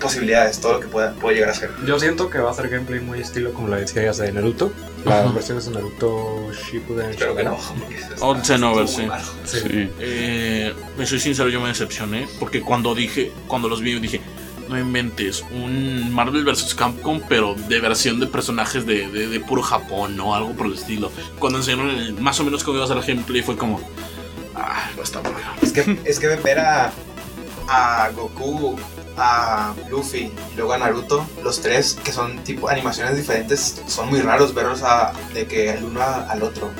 posibilidades, 0.00 0.60
todo 0.60 0.74
lo 0.74 0.80
que 0.80 0.88
pueda, 0.88 1.12
puede 1.14 1.36
llegar 1.36 1.50
a 1.50 1.54
ser. 1.54 1.70
Yo 1.86 1.98
siento 1.98 2.30
que 2.30 2.38
va 2.38 2.50
a 2.50 2.54
ser 2.54 2.68
gameplay 2.68 3.00
muy 3.00 3.20
estilo 3.20 3.52
como 3.52 3.68
la 3.68 3.76
decías 3.76 4.18
de 4.18 4.32
Naruto. 4.32 4.72
Las 5.04 5.24
Ajá. 5.24 5.32
versiones 5.32 5.64
de 5.66 5.70
Naruto 5.72 6.50
Shippuden. 6.52 7.10
Espero 7.10 7.36
que 7.36 7.44
no. 7.44 7.58
Está- 7.90 8.24
O 8.26 8.42
Xenoverse, 8.44 9.02
estuvo 9.02 9.16
muy 9.16 9.24
sí. 9.44 9.58
Sí. 9.60 9.68
Sí. 9.68 9.90
Eh, 10.00 10.74
me 10.98 11.06
soy 11.06 11.20
sincero, 11.20 11.48
yo 11.48 11.60
me 11.60 11.68
decepcioné. 11.68 12.26
Porque 12.40 12.60
cuando 12.60 12.94
dije, 12.94 13.32
cuando 13.46 13.68
los 13.68 13.80
vi, 13.80 13.98
dije, 14.00 14.20
no 14.68 14.76
inventes, 14.78 15.44
un 15.52 16.12
Marvel 16.12 16.44
vs. 16.44 16.74
Capcom, 16.74 17.20
pero 17.28 17.54
de 17.68 17.78
versión 17.80 18.18
de 18.18 18.26
personajes 18.26 18.84
de, 18.84 19.06
de, 19.08 19.28
de 19.28 19.40
puro 19.40 19.62
Japón, 19.62 20.16
¿no? 20.16 20.34
Algo 20.34 20.54
por 20.54 20.66
el 20.66 20.74
estilo. 20.74 21.12
Cuando 21.38 21.58
enseñaron 21.60 21.90
el- 21.90 22.14
más 22.14 22.40
o 22.40 22.44
menos 22.44 22.64
cómo 22.64 22.76
iba 22.78 22.84
a 22.84 22.88
ser 22.88 22.96
el 22.96 23.04
gameplay, 23.04 23.42
fue 23.42 23.56
como, 23.56 23.80
ah, 24.56 24.90
a 24.98 25.02
estar 25.02 25.22
bueno. 25.22 25.38
Es 25.62 25.72
que, 25.72 25.98
es 26.04 26.18
que 26.18 26.26
ver 26.26 26.58
a, 26.58 26.92
a 27.68 28.10
Goku, 28.10 28.76
a 29.16 29.74
Luffy 29.90 30.32
y 30.52 30.56
luego 30.56 30.72
a 30.72 30.78
Naruto, 30.78 31.26
los 31.42 31.60
tres 31.60 31.96
que 32.04 32.12
son 32.12 32.38
tipo 32.44 32.68
animaciones 32.68 33.16
diferentes, 33.16 33.82
son 33.86 34.08
muy 34.10 34.20
raros 34.20 34.52
verlos 34.54 34.82
a, 34.82 35.12
de 35.34 35.46
que 35.46 35.70
el 35.70 35.84
uno 35.84 36.00
a- 36.02 36.30
al 36.30 36.42
otro. 36.42 36.70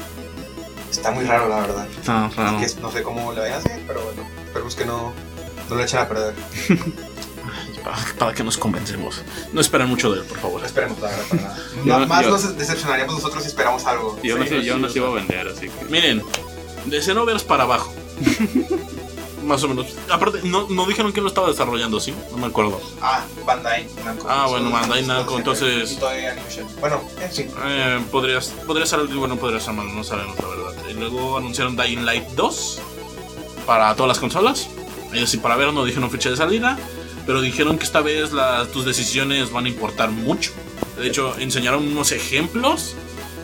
Está 0.91 1.11
muy 1.11 1.24
raro, 1.24 1.49
la 1.49 1.61
verdad. 1.61 1.87
Está 1.99 2.28
raro. 2.37 2.59
Que 2.61 2.66
no 2.80 2.91
sé 2.91 3.03
cómo 3.03 3.32
le 3.32 3.41
vayan 3.41 3.57
a 3.57 3.59
hacer, 3.59 3.82
pero 3.87 4.03
bueno, 4.05 4.22
esperemos 4.47 4.74
que 4.76 4.84
no, 4.87 5.12
no 5.68 5.74
lo 5.76 5.82
echen 5.82 5.99
a 6.01 6.09
perder. 6.09 6.34
¿Para, 7.84 7.97
para 8.18 8.34
que 8.34 8.43
nos 8.43 8.59
convencemos. 8.59 9.22
No 9.53 9.61
esperen 9.61 9.89
mucho 9.89 10.11
de 10.12 10.20
él, 10.20 10.26
por 10.26 10.39
favor. 10.39 10.61
No 10.61 10.66
esperemos, 10.66 10.99
la 11.01 11.09
verdad, 11.09 11.24
para 11.28 11.43
nada. 11.43 11.57
Yo- 11.84 11.99
No- 12.01 12.07
más 12.07 12.24
yo- 12.24 12.30
nos 12.30 12.57
decepcionaríamos 12.59 13.14
nosotros 13.14 13.43
si 13.43 13.49
esperamos 13.49 13.84
algo. 13.87 14.18
Y 14.22 14.30
aún 14.30 14.41
Sí, 14.43 14.47
así, 14.49 14.61
sí, 14.61 14.66
yo 14.66 14.89
sea. 14.89 14.97
iba 15.03 15.09
a 15.09 15.14
vender, 15.14 15.49
así 15.49 15.68
que. 15.68 15.84
Miren, 15.87 16.22
de 16.87 17.01
Xenoverse 17.03 17.47
para 17.47 17.62
abajo. 17.64 17.93
Más 19.47 19.62
o 19.62 19.68
menos. 19.68 19.86
Aparte, 20.11 20.40
no, 20.42 20.66
no 20.68 20.86
dijeron 20.86 21.12
que 21.12 21.20
lo 21.20 21.28
estaba 21.28 21.49
desarrollando, 21.49 22.01
¿sí? 22.01 22.12
No 22.32 22.38
me 22.38 22.47
acuerdo. 22.47 22.80
Ah, 23.01 23.24
Bandai 23.47 23.86
Namco. 24.05 24.26
Ah, 24.28 24.47
bueno, 24.49 24.70
Bandai 24.70 25.07
Namco, 25.07 25.38
entonces- 25.38 25.92
y 25.92 25.97
Toei 25.97 26.26
Animation. 26.26 26.66
Bueno, 26.80 27.01
eh, 27.20 27.28
sí. 27.30 27.47
Eh, 27.64 28.01
podría, 28.11 28.40
podría 28.66 28.86
ser 28.86 29.01
algo 29.01 29.20
bueno, 29.20 29.36
podría 29.36 29.61
ser 29.61 29.74
malo, 29.74 29.92
no 29.92 30.03
sabemos 30.03 30.36
la 30.38 30.49
verdad. 30.49 30.72
Y 30.90 30.94
luego 30.94 31.38
anunciaron 31.38 31.76
Dying 31.76 32.05
Light 32.05 32.24
2 32.30 32.80
para 33.66 33.94
todas 33.94 34.09
las 34.09 34.18
consolas. 34.18 34.68
Ellos 35.12 35.30
sí, 35.30 35.36
para 35.38 35.57
ver, 35.57 35.72
no 35.72 35.84
dijeron 35.84 36.11
fecha 36.11 36.28
de 36.30 36.36
salida, 36.36 36.76
pero 37.24 37.40
dijeron 37.40 37.78
que 37.78 37.84
esta 37.84 38.01
vez 38.01 38.32
las, 38.32 38.68
tus 38.72 38.84
decisiones 38.84 39.53
van 39.53 39.66
a 39.66 39.68
importar 39.68 40.11
mucho. 40.11 40.51
De 40.99 41.07
hecho, 41.07 41.36
enseñaron 41.38 41.86
unos 41.86 42.11
ejemplos 42.11 42.94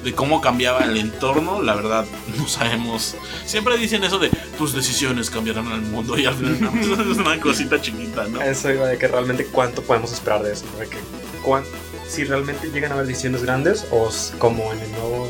de 0.03 0.12
cómo 0.14 0.40
cambiaba 0.40 0.84
el 0.84 0.96
entorno. 0.96 1.62
La 1.62 1.74
verdad, 1.74 2.05
no 2.36 2.48
sabemos. 2.48 3.14
Siempre 3.46 3.76
dicen 3.78 4.05
eso 4.05 4.18
de 4.18 4.30
tus 4.59 4.72
decisiones 4.74 5.30
cambiarán 5.30 5.70
el 5.72 5.82
mundo 5.82 6.18
y 6.18 6.26
al 6.26 6.34
final 6.34 6.61
no, 6.61 7.12
es 7.12 7.18
una 7.18 7.40
cosita 7.40 7.80
chiquita, 7.80 8.26
¿no? 8.28 8.40
Eso 8.42 8.70
iba 8.72 8.86
de 8.86 8.98
que 8.98 9.09
realmente 9.09 9.46
cuánto 9.46 9.82
podemos 9.82 10.12
esperar 10.12 10.42
de 10.42 10.53
eso. 10.53 10.64
De 10.78 10.86
que 10.88 10.98
cuán- 11.44 11.64
si 12.09 12.24
realmente 12.24 12.70
llegan 12.70 12.90
a 12.92 12.94
haber 12.94 13.07
decisiones 13.07 13.42
grandes 13.42 13.86
o 13.90 14.11
como 14.38 14.72
en 14.72 14.80
el 14.80 14.90
nuevo. 14.92 15.28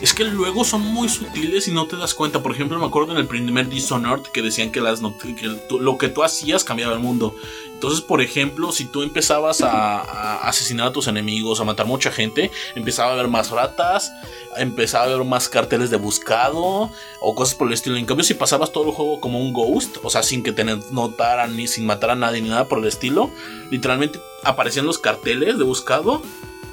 Es 0.00 0.12
que 0.14 0.24
luego 0.24 0.64
son 0.64 0.80
muy 0.82 1.08
sutiles 1.08 1.68
y 1.68 1.70
no 1.72 1.86
te 1.86 1.96
das 1.96 2.12
cuenta. 2.14 2.42
Por 2.42 2.52
ejemplo, 2.52 2.78
me 2.78 2.86
acuerdo 2.86 3.12
en 3.12 3.18
el 3.18 3.26
primer 3.26 3.68
Dishonored 3.68 4.22
que 4.32 4.42
decían 4.42 4.72
que, 4.72 4.80
las 4.80 5.00
que 5.00 5.56
lo 5.78 5.96
que 5.98 6.08
tú 6.08 6.24
hacías 6.24 6.64
cambiaba 6.64 6.92
el 6.94 6.98
mundo. 7.00 7.36
Entonces, 7.82 8.00
por 8.00 8.20
ejemplo, 8.20 8.70
si 8.70 8.84
tú 8.84 9.02
empezabas 9.02 9.60
a, 9.60 10.46
asesinar 10.46 10.86
a 10.86 10.92
tus 10.92 11.08
enemigos, 11.08 11.58
a 11.58 11.64
matar 11.64 11.84
mucha 11.84 12.12
gente, 12.12 12.52
empezaba 12.76 13.10
a 13.10 13.14
haber 13.14 13.26
más 13.26 13.50
ratas, 13.50 14.12
empezaba 14.56 15.02
a 15.02 15.06
haber 15.08 15.26
más 15.26 15.48
carteles 15.48 15.90
de 15.90 15.96
buscado 15.96 16.92
o 17.20 17.34
cosas 17.34 17.56
por 17.56 17.66
el 17.66 17.74
estilo. 17.74 17.96
En 17.96 18.06
cambio, 18.06 18.22
si 18.22 18.34
pasabas 18.34 18.70
todo 18.70 18.84
el 18.86 18.92
juego 18.92 19.18
como 19.18 19.40
un 19.40 19.52
ghost, 19.52 19.96
o 20.04 20.10
sea, 20.10 20.22
sin 20.22 20.44
que 20.44 20.52
te 20.52 20.62
notaran 20.62 21.56
ni 21.56 21.66
sin 21.66 21.84
matar 21.84 22.10
a 22.10 22.14
nadie 22.14 22.40
ni 22.40 22.50
nada 22.50 22.68
por 22.68 22.78
el 22.78 22.84
estilo, 22.84 23.32
literalmente 23.68 24.20
aparecían 24.44 24.86
los 24.86 25.00
carteles 25.00 25.58
de 25.58 25.64
buscado 25.64 26.22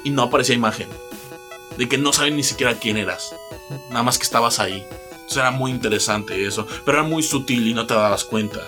y 0.04 0.10
no 0.10 0.22
aparecía 0.22 0.54
imagen 0.54 0.88
de 1.76 1.88
que 1.88 1.98
no 1.98 2.12
saben 2.12 2.36
ni 2.36 2.44
siquiera 2.44 2.78
quién 2.78 2.96
eras. 2.96 3.34
Nada 3.88 4.04
más 4.04 4.16
que 4.16 4.22
estabas 4.22 4.60
ahí. 4.60 4.86
Entonces 5.10 5.38
era 5.38 5.50
muy 5.50 5.72
interesante 5.72 6.46
eso. 6.46 6.68
Pero 6.84 6.98
era 6.98 7.08
muy 7.08 7.24
sutil 7.24 7.66
y 7.66 7.74
no 7.74 7.84
te 7.84 7.94
dabas 7.94 8.22
cuenta. 8.22 8.60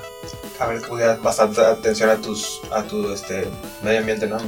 A 0.63 0.67
ver, 0.67 0.81
que 0.81 0.87
pongas 0.87 1.21
bastante 1.21 1.61
atención 1.61 2.11
a 2.11 2.17
tus 2.17 2.61
a 2.71 2.85
tu 2.85 3.11
este, 3.13 3.49
medio 3.83 3.99
ambiente, 3.99 4.29
¿no? 4.29 4.39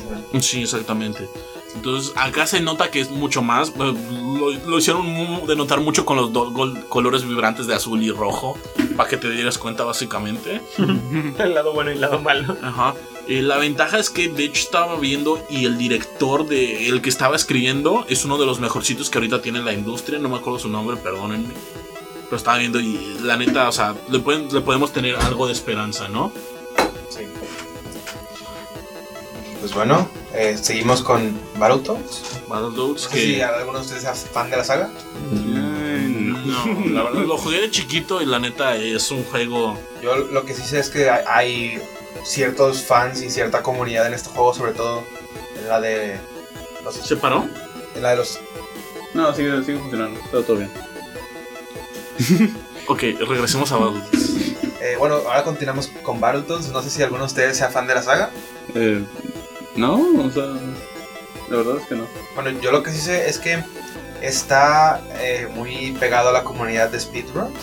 Sí, 0.40 0.62
exactamente. 0.62 1.28
Entonces 1.74 2.12
acá 2.16 2.46
se 2.46 2.60
nota 2.60 2.90
que 2.90 3.00
es 3.00 3.10
mucho 3.10 3.42
más. 3.42 3.76
Lo, 3.76 3.92
lo 3.92 4.78
hicieron 4.78 5.44
de 5.46 5.56
notar 5.56 5.80
mucho 5.80 6.06
con 6.06 6.16
los 6.16 6.32
dos 6.32 6.52
colores 6.88 7.26
vibrantes 7.26 7.66
de 7.66 7.74
azul 7.74 8.00
y 8.02 8.12
rojo. 8.12 8.56
Para 8.96 9.08
que 9.08 9.16
te 9.16 9.28
dieras 9.28 9.58
cuenta 9.58 9.82
básicamente. 9.82 10.60
El 11.38 11.54
lado 11.54 11.72
bueno 11.72 11.90
y 11.90 11.94
el 11.94 12.00
lado 12.00 12.20
malo. 12.20 12.56
Ajá. 12.62 12.94
Eh, 13.26 13.42
la 13.42 13.56
ventaja 13.56 13.98
es 13.98 14.10
que 14.10 14.28
de 14.28 14.44
hecho 14.44 14.60
estaba 14.60 14.96
viendo 14.98 15.44
y 15.50 15.64
el 15.64 15.78
director 15.78 16.46
de 16.46 16.88
el 16.88 17.00
que 17.02 17.08
estaba 17.08 17.34
escribiendo 17.34 18.04
es 18.08 18.24
uno 18.24 18.38
de 18.38 18.46
los 18.46 18.60
mejorcitos 18.60 19.10
que 19.10 19.18
ahorita 19.18 19.42
tiene 19.42 19.60
la 19.62 19.72
industria. 19.72 20.18
No 20.18 20.28
me 20.28 20.36
acuerdo 20.36 20.60
su 20.60 20.68
nombre, 20.68 20.96
perdónenme. 20.96 21.54
Pero 22.34 22.38
estaba 22.40 22.58
viendo 22.58 22.80
y 22.80 23.16
la 23.22 23.36
neta, 23.36 23.68
o 23.68 23.70
sea, 23.72 23.94
le, 24.10 24.18
pueden- 24.18 24.52
le 24.52 24.60
podemos 24.60 24.92
tener 24.92 25.14
algo 25.14 25.46
de 25.46 25.52
esperanza, 25.52 26.08
¿no? 26.08 26.32
Sí. 27.08 27.28
Pues 29.60 29.72
bueno, 29.72 30.08
eh, 30.32 30.58
seguimos 30.60 31.00
con 31.00 31.38
Battletoads. 31.60 32.40
Battletoads 32.48 33.06
que... 33.06 33.20
si 33.20 33.40
alguno 33.40 33.78
de 33.78 33.84
ustedes 33.84 34.02
es 34.02 34.28
fan 34.32 34.50
de 34.50 34.56
la 34.56 34.64
saga. 34.64 34.90
No, 35.30 36.66
la 36.90 37.04
verdad 37.04 37.22
lo 37.22 37.38
jugué 37.38 37.60
de 37.60 37.70
chiquito 37.70 38.20
y 38.20 38.26
la 38.26 38.40
neta 38.40 38.74
es 38.74 39.12
un 39.12 39.22
juego... 39.22 39.78
Yo 40.02 40.16
lo 40.16 40.44
que 40.44 40.54
sí 40.54 40.62
sé 40.62 40.80
es 40.80 40.90
que 40.90 41.08
hay, 41.08 41.22
hay 41.28 41.82
ciertos 42.24 42.82
fans 42.82 43.22
y 43.22 43.30
cierta 43.30 43.62
comunidad 43.62 44.08
en 44.08 44.14
este 44.14 44.28
juego, 44.30 44.52
sobre 44.54 44.72
todo 44.72 45.04
en 45.56 45.68
la 45.68 45.80
de 45.80 46.18
los, 46.84 46.96
¿Se 46.96 47.14
paró? 47.16 47.48
en 47.94 48.02
la 48.02 48.10
de 48.10 48.16
los 48.16 48.40
No, 49.14 49.32
sigue, 49.32 49.62
sigue 49.64 49.78
funcionando. 49.78 50.18
Está 50.18 50.42
todo 50.42 50.56
bien. 50.56 50.72
Ok, 52.86 53.00
regresemos 53.26 53.72
a 53.72 53.76
Battletoads. 53.78 54.30
eh, 54.82 54.96
bueno, 54.98 55.14
ahora 55.26 55.42
continuamos 55.42 55.88
con 56.02 56.20
Battletoads. 56.20 56.68
No 56.68 56.82
sé 56.82 56.90
si 56.90 57.02
alguno 57.02 57.20
de 57.22 57.26
ustedes 57.28 57.56
sea 57.56 57.70
fan 57.70 57.86
de 57.86 57.94
la 57.94 58.02
saga. 58.02 58.30
Eh, 58.74 59.02
no, 59.76 59.94
o 59.94 60.30
sea. 60.30 60.44
La 61.48 61.56
verdad 61.56 61.76
es 61.80 61.86
que 61.86 61.94
no. 61.94 62.06
Bueno, 62.34 62.50
yo 62.60 62.72
lo 62.72 62.82
que 62.82 62.90
sí 62.92 62.98
sé 63.00 63.28
es 63.28 63.38
que 63.38 63.62
está 64.20 65.00
eh, 65.18 65.48
muy 65.54 65.92
pegado 65.98 66.28
a 66.28 66.32
la 66.32 66.44
comunidad 66.44 66.90
de 66.90 67.00
speedruns. 67.00 67.54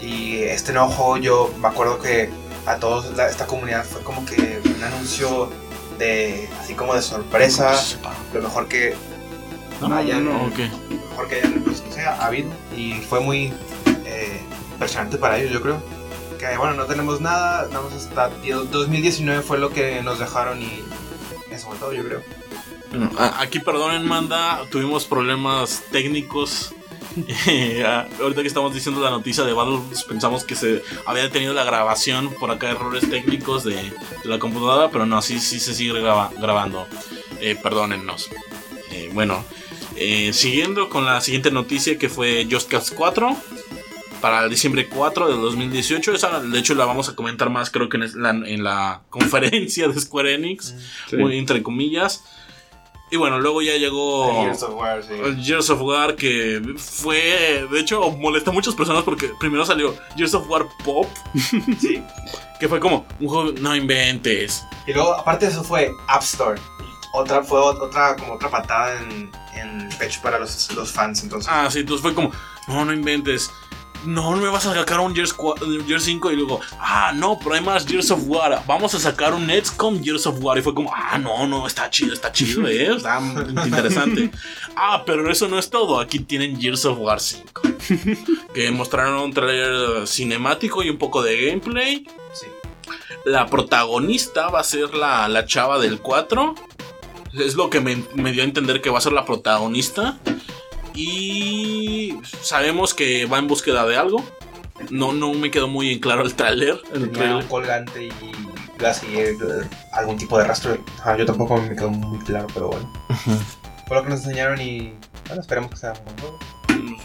Y 0.00 0.42
este 0.42 0.72
nuevo 0.72 0.88
juego 0.88 1.16
yo 1.18 1.54
me 1.58 1.68
acuerdo 1.68 1.98
que 1.98 2.30
a 2.66 2.76
todos 2.76 3.14
la- 3.16 3.28
esta 3.28 3.46
comunidad 3.46 3.84
fue 3.84 4.02
como 4.02 4.24
que 4.26 4.60
un 4.64 4.82
anuncio 4.82 5.50
de 5.98 6.48
así 6.60 6.74
como 6.74 6.94
de 6.94 7.02
sorpresa. 7.02 7.72
Lo 8.34 8.42
mejor 8.42 8.68
que 8.68 8.94
No, 9.80 9.94
Ah, 9.94 10.02
ya, 10.02 10.18
no, 10.18 10.32
no. 10.34 10.44
ok. 10.46 10.58
mejor 11.10 11.28
que 11.28 11.34
hayan 11.36 11.62
pues, 11.64 11.82
no 11.86 11.92
sé, 11.92 12.02
habido. 12.02 12.50
Y 12.76 12.94
fue 13.08 13.20
muy 13.20 13.52
eh, 14.20 14.40
impresionante 14.72 15.16
para 15.16 15.38
ellos, 15.38 15.52
yo 15.52 15.60
creo. 15.62 15.82
Que 16.38 16.56
bueno, 16.56 16.74
no 16.74 16.84
tenemos 16.86 17.20
nada, 17.20 17.68
más 17.68 17.92
hasta 17.92 18.30
2019 18.30 19.42
fue 19.42 19.58
lo 19.58 19.70
que 19.70 20.02
nos 20.02 20.18
dejaron 20.18 20.62
y 20.62 20.82
eso 21.50 21.68
fue 21.68 21.76
todo, 21.78 21.92
yo 21.92 22.04
creo. 22.04 22.22
Aquí 23.38 23.60
perdonen, 23.60 24.06
manda, 24.06 24.62
tuvimos 24.70 25.04
problemas 25.04 25.82
técnicos. 25.90 26.74
Eh, 27.48 27.82
ah, 27.84 28.06
ahorita 28.20 28.40
que 28.42 28.46
estamos 28.46 28.72
diciendo 28.72 29.00
la 29.00 29.10
noticia 29.10 29.42
de 29.42 29.52
Battle, 29.52 29.80
pensamos 30.06 30.44
que 30.44 30.54
se 30.54 30.80
había 31.04 31.24
detenido 31.24 31.52
la 31.52 31.64
grabación 31.64 32.32
por 32.34 32.52
acá, 32.52 32.70
errores 32.70 33.10
técnicos 33.10 33.64
de, 33.64 33.92
la 34.22 34.38
computadora, 34.38 34.90
pero 34.92 35.06
no, 35.06 35.20
sí, 35.20 35.40
sí 35.40 35.58
se 35.58 35.74
sigue 35.74 36.00
graba- 36.00 36.30
grabando. 36.40 36.86
Eh, 37.40 37.56
perdónennos. 37.60 38.30
Eh, 38.92 39.10
bueno, 39.12 39.44
eh, 39.96 40.32
siguiendo 40.32 40.88
con 40.88 41.04
la 41.04 41.20
siguiente 41.20 41.50
noticia 41.50 41.98
que 41.98 42.08
fue 42.08 42.46
Just 42.48 42.70
Cause 42.70 42.94
4 42.94 43.36
para 44.20 44.44
el 44.44 44.50
diciembre 44.50 44.88
4 44.88 45.28
del 45.28 45.40
2018. 45.40 46.12
Esa, 46.14 46.40
de 46.40 46.58
hecho, 46.58 46.74
la 46.74 46.84
vamos 46.84 47.08
a 47.08 47.14
comentar 47.16 47.50
más, 47.50 47.70
creo 47.70 47.88
que 47.88 47.96
en 47.96 48.22
la, 48.22 48.30
en 48.30 48.62
la 48.64 49.02
conferencia 49.10 49.88
de 49.88 50.00
Square 50.00 50.34
Enix, 50.34 50.74
Sí. 51.08 51.16
muy 51.16 51.36
entre 51.38 51.62
comillas. 51.62 52.22
Y 53.12 53.16
bueno, 53.16 53.40
luego 53.40 53.60
ya 53.60 53.76
llegó 53.76 54.30
El 54.42 54.44
Gears 54.46 54.62
of 54.62 54.74
War, 54.76 55.02
sí. 55.02 55.12
el 55.14 55.42
Gears 55.42 55.70
of 55.70 55.80
War, 55.82 56.14
que 56.14 56.62
fue, 56.76 57.66
de 57.68 57.80
hecho, 57.80 58.08
molesta 58.12 58.50
a 58.50 58.52
muchas 58.54 58.74
personas 58.76 59.02
porque 59.02 59.32
primero 59.40 59.66
salió 59.66 59.96
Gears 60.16 60.34
of 60.34 60.48
War 60.48 60.66
Pop, 60.84 61.08
Sí. 61.80 62.00
que 62.60 62.68
fue 62.68 62.78
como 62.78 63.04
un 63.18 63.26
juego, 63.28 63.52
no 63.60 63.74
inventes. 63.74 64.64
Y 64.86 64.92
luego, 64.92 65.12
aparte 65.14 65.46
de 65.46 65.50
eso, 65.52 65.64
fue 65.64 65.90
App 66.06 66.22
Store. 66.22 66.60
Otra, 67.12 67.42
fue 67.42 67.58
ot- 67.58 67.80
otra, 67.80 68.14
como 68.14 68.34
otra 68.34 68.48
patada 68.48 69.00
en, 69.02 69.32
en 69.56 69.80
el 69.80 69.96
pecho 69.96 70.20
para 70.22 70.38
los, 70.38 70.72
los 70.76 70.92
fans, 70.92 71.24
entonces. 71.24 71.50
Ah, 71.52 71.68
sí, 71.68 71.80
entonces 71.80 72.02
fue 72.02 72.14
como, 72.14 72.30
no, 72.68 72.84
no 72.84 72.92
inventes. 72.92 73.50
No, 74.04 74.32
me 74.32 74.48
vas 74.48 74.64
a 74.66 74.74
sacar 74.74 75.00
un 75.00 75.14
Gears, 75.14 75.34
4 75.34 75.66
Gears 75.86 76.04
5 76.04 76.30
y 76.30 76.36
luego, 76.36 76.60
ah, 76.78 77.12
no, 77.14 77.38
pero 77.38 77.54
hay 77.54 77.60
más 77.60 77.86
Gears 77.86 78.10
of 78.10 78.22
War. 78.26 78.62
Vamos 78.66 78.94
a 78.94 78.98
sacar 78.98 79.34
un 79.34 79.50
XCOM 79.50 80.02
Gears 80.02 80.26
of 80.26 80.42
War. 80.42 80.58
Y 80.58 80.62
fue 80.62 80.74
como, 80.74 80.90
ah, 80.94 81.18
no, 81.18 81.46
no, 81.46 81.66
está 81.66 81.90
chido, 81.90 82.14
está 82.14 82.32
chido, 82.32 82.66
eh, 82.66 82.96
está 82.96 83.20
interesante. 83.64 84.30
ah, 84.74 85.02
pero 85.04 85.30
eso 85.30 85.48
no 85.48 85.58
es 85.58 85.68
todo. 85.68 86.00
Aquí 86.00 86.20
tienen 86.20 86.58
Gears 86.60 86.84
of 86.86 86.98
War 86.98 87.20
5. 87.20 87.62
que 88.54 88.70
mostraron 88.70 89.16
un 89.16 89.32
trailer 89.32 90.06
cinemático 90.06 90.82
y 90.82 90.90
un 90.90 90.96
poco 90.98 91.22
de 91.22 91.46
gameplay. 91.46 92.06
Sí. 92.32 92.46
La 93.26 93.46
protagonista 93.46 94.48
va 94.48 94.60
a 94.60 94.64
ser 94.64 94.94
la, 94.94 95.28
la 95.28 95.44
chava 95.44 95.78
del 95.78 96.00
4. 96.00 96.54
Es 97.34 97.54
lo 97.54 97.68
que 97.68 97.80
me, 97.80 98.02
me 98.14 98.32
dio 98.32 98.42
a 98.42 98.46
entender 98.46 98.80
que 98.80 98.88
va 98.90 98.98
a 98.98 99.02
ser 99.02 99.12
la 99.12 99.26
protagonista. 99.26 100.18
Y 100.94 102.14
sabemos 102.42 102.94
que 102.94 103.26
va 103.26 103.38
en 103.38 103.46
búsqueda 103.46 103.86
de 103.86 103.96
algo. 103.96 104.24
No, 104.90 105.12
no 105.12 105.32
me 105.34 105.50
quedó 105.50 105.68
muy 105.68 105.92
en 105.92 105.98
claro 105.98 106.22
el 106.22 106.34
trailer. 106.34 106.80
El 106.92 107.02
Tenía 107.02 107.12
trailer. 107.12 107.36
un 107.36 107.48
colgante 107.48 108.04
y 108.06 108.12
seguir 108.94 109.36
eh, 109.42 109.68
algún 109.92 110.16
tipo 110.16 110.38
de 110.38 110.44
rastro. 110.44 110.78
Ah, 111.04 111.16
yo 111.16 111.26
tampoco 111.26 111.56
me 111.58 111.76
quedó 111.76 111.90
muy 111.90 112.18
claro, 112.20 112.46
pero 112.54 112.68
bueno. 112.68 112.90
Fue 113.86 113.96
lo 113.96 114.02
que 114.04 114.08
nos 114.10 114.20
enseñaron 114.20 114.60
y 114.60 114.94
bueno, 115.26 115.42
esperemos 115.42 115.70
que 115.70 115.76
sea 115.76 115.92
un 115.92 116.04
buen 116.04 116.18
juego. 116.18 116.38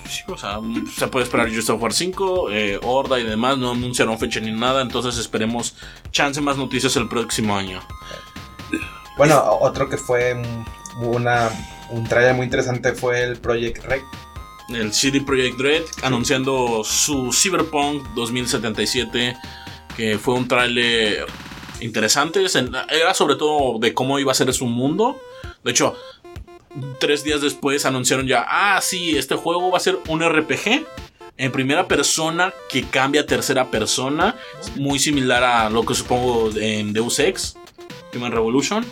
Sí, 0.08 0.22
o 0.28 0.38
sea, 0.38 0.60
se 0.96 1.08
puede 1.08 1.26
esperar 1.26 1.48
of 1.50 1.82
War 1.82 1.92
5, 1.92 2.52
eh, 2.52 2.80
Horda 2.82 3.20
y 3.20 3.24
demás. 3.24 3.58
No 3.58 3.72
anunciaron 3.72 4.18
fecha 4.18 4.40
ni 4.40 4.52
nada. 4.52 4.82
Entonces 4.82 5.18
esperemos 5.18 5.76
chance 6.12 6.40
más 6.40 6.58
noticias 6.58 6.96
el 6.96 7.10
próximo 7.10 7.58
año. 7.58 7.82
Bueno, 9.18 9.44
otro 9.62 9.90
que 9.90 9.98
fue 9.98 10.42
una, 11.02 11.50
un 11.90 12.04
trailer 12.06 12.34
muy 12.34 12.46
interesante 12.46 12.94
fue 12.94 13.24
el 13.24 13.38
Project 13.38 13.86
Rec. 13.86 14.04
el 14.70 14.94
CD 14.94 15.22
Projekt 15.22 15.60
Red 15.60 15.84
anunciando 16.04 16.84
su 16.84 17.32
Cyberpunk 17.32 18.08
2077 18.16 19.38
que 19.96 20.18
fue 20.18 20.34
un 20.34 20.48
tráiler 20.48 21.26
interesante. 21.80 22.46
Era 22.90 23.14
sobre 23.14 23.36
todo 23.36 23.80
de 23.80 23.94
cómo 23.94 24.20
iba 24.20 24.32
a 24.32 24.36
ser 24.36 24.54
su 24.54 24.66
mundo. 24.66 25.20
De 25.64 25.72
hecho 25.72 25.96
tres 27.00 27.24
días 27.24 27.42
después 27.42 27.86
anunciaron 27.86 28.28
ya 28.28 28.46
ah 28.50 28.82
sí 28.82 29.18
este 29.18 29.36
juego 29.36 29.72
va 29.72 29.78
a 29.78 29.82
ser 29.82 29.98
un 30.08 30.22
RPG 30.22 30.86
en 31.38 31.52
primera 31.52 31.88
persona 31.88 32.54
que 32.70 32.84
cambia 32.84 33.22
a 33.22 33.26
tercera 33.26 33.72
persona 33.72 34.36
muy 34.76 35.00
similar 35.00 35.44
a 35.44 35.70
lo 35.70 35.86
que 35.86 35.94
supongo 35.96 36.50
en 36.58 36.92
Deus 36.94 37.20
Ex 37.20 37.56
Human 38.14 38.32
Revolution 38.32 38.86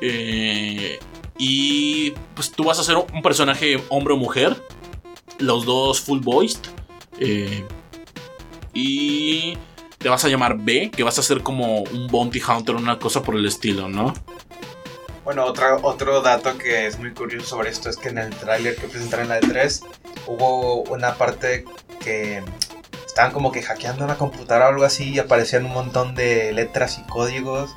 Eh, 0.00 0.98
y 1.38 2.12
pues 2.34 2.50
tú 2.50 2.64
vas 2.64 2.78
a 2.78 2.84
ser 2.84 2.96
un 2.96 3.22
personaje 3.22 3.82
hombre 3.88 4.14
o 4.14 4.16
mujer 4.16 4.56
los 5.38 5.64
dos 5.64 6.00
full 6.00 6.20
voiced. 6.20 6.60
eh, 7.18 7.64
y 8.74 9.56
te 9.98 10.10
vas 10.10 10.24
a 10.24 10.28
llamar 10.28 10.58
B, 10.58 10.90
que 10.90 11.02
vas 11.02 11.18
a 11.18 11.22
ser 11.22 11.42
como 11.42 11.80
un 11.80 12.06
bounty 12.08 12.40
hunter, 12.40 12.74
una 12.74 12.98
cosa 12.98 13.22
por 13.22 13.34
el 13.34 13.46
estilo, 13.46 13.88
¿no? 13.88 14.12
Bueno, 15.24 15.44
otro, 15.44 15.80
otro 15.82 16.20
dato 16.20 16.56
que 16.58 16.86
es 16.86 16.98
muy 16.98 17.12
curioso 17.12 17.46
sobre 17.46 17.70
esto 17.70 17.88
es 17.88 17.96
que 17.96 18.10
en 18.10 18.18
el 18.18 18.30
tráiler 18.30 18.76
que 18.76 18.86
presentaron 18.86 19.24
en 19.24 19.28
la 19.30 19.40
E3 19.40 19.82
hubo 20.26 20.82
una 20.82 21.14
parte 21.14 21.64
que 22.04 22.44
estaban 23.04 23.32
como 23.32 23.50
que 23.50 23.62
hackeando 23.62 24.04
una 24.04 24.16
computadora 24.16 24.66
o 24.66 24.68
algo 24.68 24.84
así 24.84 25.10
y 25.10 25.18
aparecían 25.18 25.64
un 25.64 25.72
montón 25.72 26.14
de 26.14 26.52
letras 26.52 26.98
y 26.98 27.10
códigos 27.10 27.74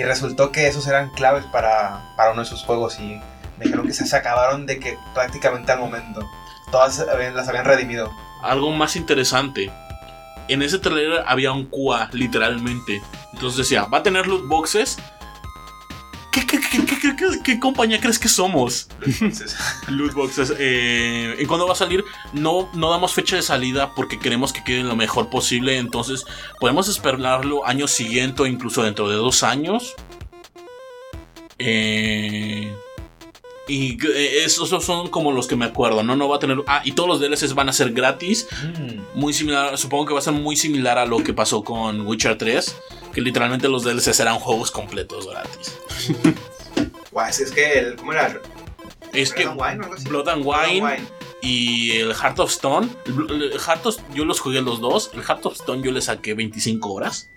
y 0.00 0.02
resultó 0.02 0.50
que 0.50 0.66
esos 0.66 0.86
eran 0.86 1.10
claves 1.10 1.44
para, 1.44 2.14
para 2.16 2.32
uno 2.32 2.40
de 2.40 2.48
sus 2.48 2.62
juegos 2.62 2.98
y 2.98 3.20
me 3.58 3.64
dijeron 3.66 3.86
que 3.86 3.92
se, 3.92 4.06
se 4.06 4.16
acabaron 4.16 4.64
de 4.64 4.80
que 4.80 4.96
prácticamente 5.12 5.72
al 5.72 5.78
momento 5.78 6.26
todas 6.70 7.06
las 7.34 7.48
habían 7.48 7.66
redimido. 7.66 8.10
Algo 8.42 8.70
más 8.70 8.96
interesante. 8.96 9.70
En 10.48 10.62
ese 10.62 10.78
trailer 10.78 11.22
había 11.26 11.52
un 11.52 11.66
QA, 11.66 12.08
literalmente. 12.12 13.02
Entonces 13.34 13.58
decía, 13.58 13.84
va 13.84 13.98
a 13.98 14.02
tener 14.02 14.26
loot 14.26 14.48
boxes. 14.48 14.96
¿Qué, 17.42 17.58
compañía 17.58 18.00
crees 18.00 18.18
que 18.18 18.28
somos? 18.28 18.88
Entonces, 19.04 19.56
Loot 19.88 20.12
boxes. 20.12 20.52
Eh, 20.58 21.36
¿En 21.38 21.46
cuándo 21.46 21.66
va 21.66 21.72
a 21.72 21.76
salir? 21.76 22.04
No, 22.32 22.68
no 22.74 22.90
damos 22.90 23.12
fecha 23.12 23.36
de 23.36 23.42
salida 23.42 23.94
porque 23.94 24.18
queremos 24.18 24.52
que 24.52 24.62
quede 24.62 24.82
lo 24.82 24.96
mejor 24.96 25.30
posible. 25.30 25.78
Entonces, 25.78 26.24
podemos 26.58 26.88
esperarlo 26.88 27.66
año 27.66 27.88
siguiente 27.88 28.42
o 28.42 28.46
incluso 28.46 28.82
dentro 28.82 29.08
de 29.08 29.16
dos 29.16 29.42
años. 29.42 29.94
Eh, 31.58 32.74
y 33.68 34.04
eh, 34.04 34.44
esos 34.44 34.68
son 34.84 35.08
como 35.08 35.30
los 35.30 35.46
que 35.46 35.54
me 35.54 35.64
acuerdo, 35.66 36.02
¿no? 36.02 36.16
No 36.16 36.28
va 36.28 36.36
a 36.36 36.38
tener. 36.38 36.58
Ah, 36.66 36.82
y 36.84 36.92
todos 36.92 37.08
los 37.08 37.20
DLCs 37.20 37.54
van 37.54 37.68
a 37.68 37.72
ser 37.72 37.92
gratis. 37.92 38.48
mm, 38.62 39.18
Muy 39.18 39.32
similar, 39.32 39.78
supongo 39.78 40.06
que 40.06 40.12
va 40.12 40.18
a 40.18 40.22
ser 40.22 40.32
muy 40.32 40.56
similar 40.56 40.98
a 40.98 41.06
lo 41.06 41.18
que 41.22 41.32
pasó 41.32 41.62
con 41.62 42.06
Witcher 42.06 42.36
3. 42.36 42.76
Que 43.12 43.20
literalmente 43.20 43.68
los 43.68 43.84
DLCs 43.84 44.20
eran 44.20 44.38
juegos 44.38 44.70
completos 44.70 45.28
gratis. 45.28 45.78
guau, 47.10 47.28
es 47.28 47.40
es 47.40 47.50
que 47.52 47.78
el, 47.78 47.96
¿cómo 47.96 48.12
era? 48.12 48.40
Es 49.12 49.32
que 49.32 49.44
Blood 49.44 49.58
and 49.58 49.60
Wine 49.60 49.80
o 49.80 49.82
algo 49.84 49.94
así. 49.94 50.08
Blood 50.08 50.28
and 50.28 50.42
Blood 50.44 50.64
and 50.64 50.82
Wine 50.82 51.06
y 51.42 51.92
el 51.98 52.14
Heart 52.14 52.38
of 52.38 52.50
Stone. 52.50 52.88
El, 53.06 53.58
Heart 53.58 53.86
of- 53.86 53.98
yo 54.14 54.24
los 54.24 54.40
jugué 54.40 54.60
los 54.62 54.80
dos. 54.80 55.10
El 55.14 55.22
Heart 55.22 55.46
of 55.46 55.54
Stone 55.54 55.82
yo 55.84 55.90
le 55.90 56.00
saqué 56.00 56.34
25 56.34 56.92
horas. 56.92 57.30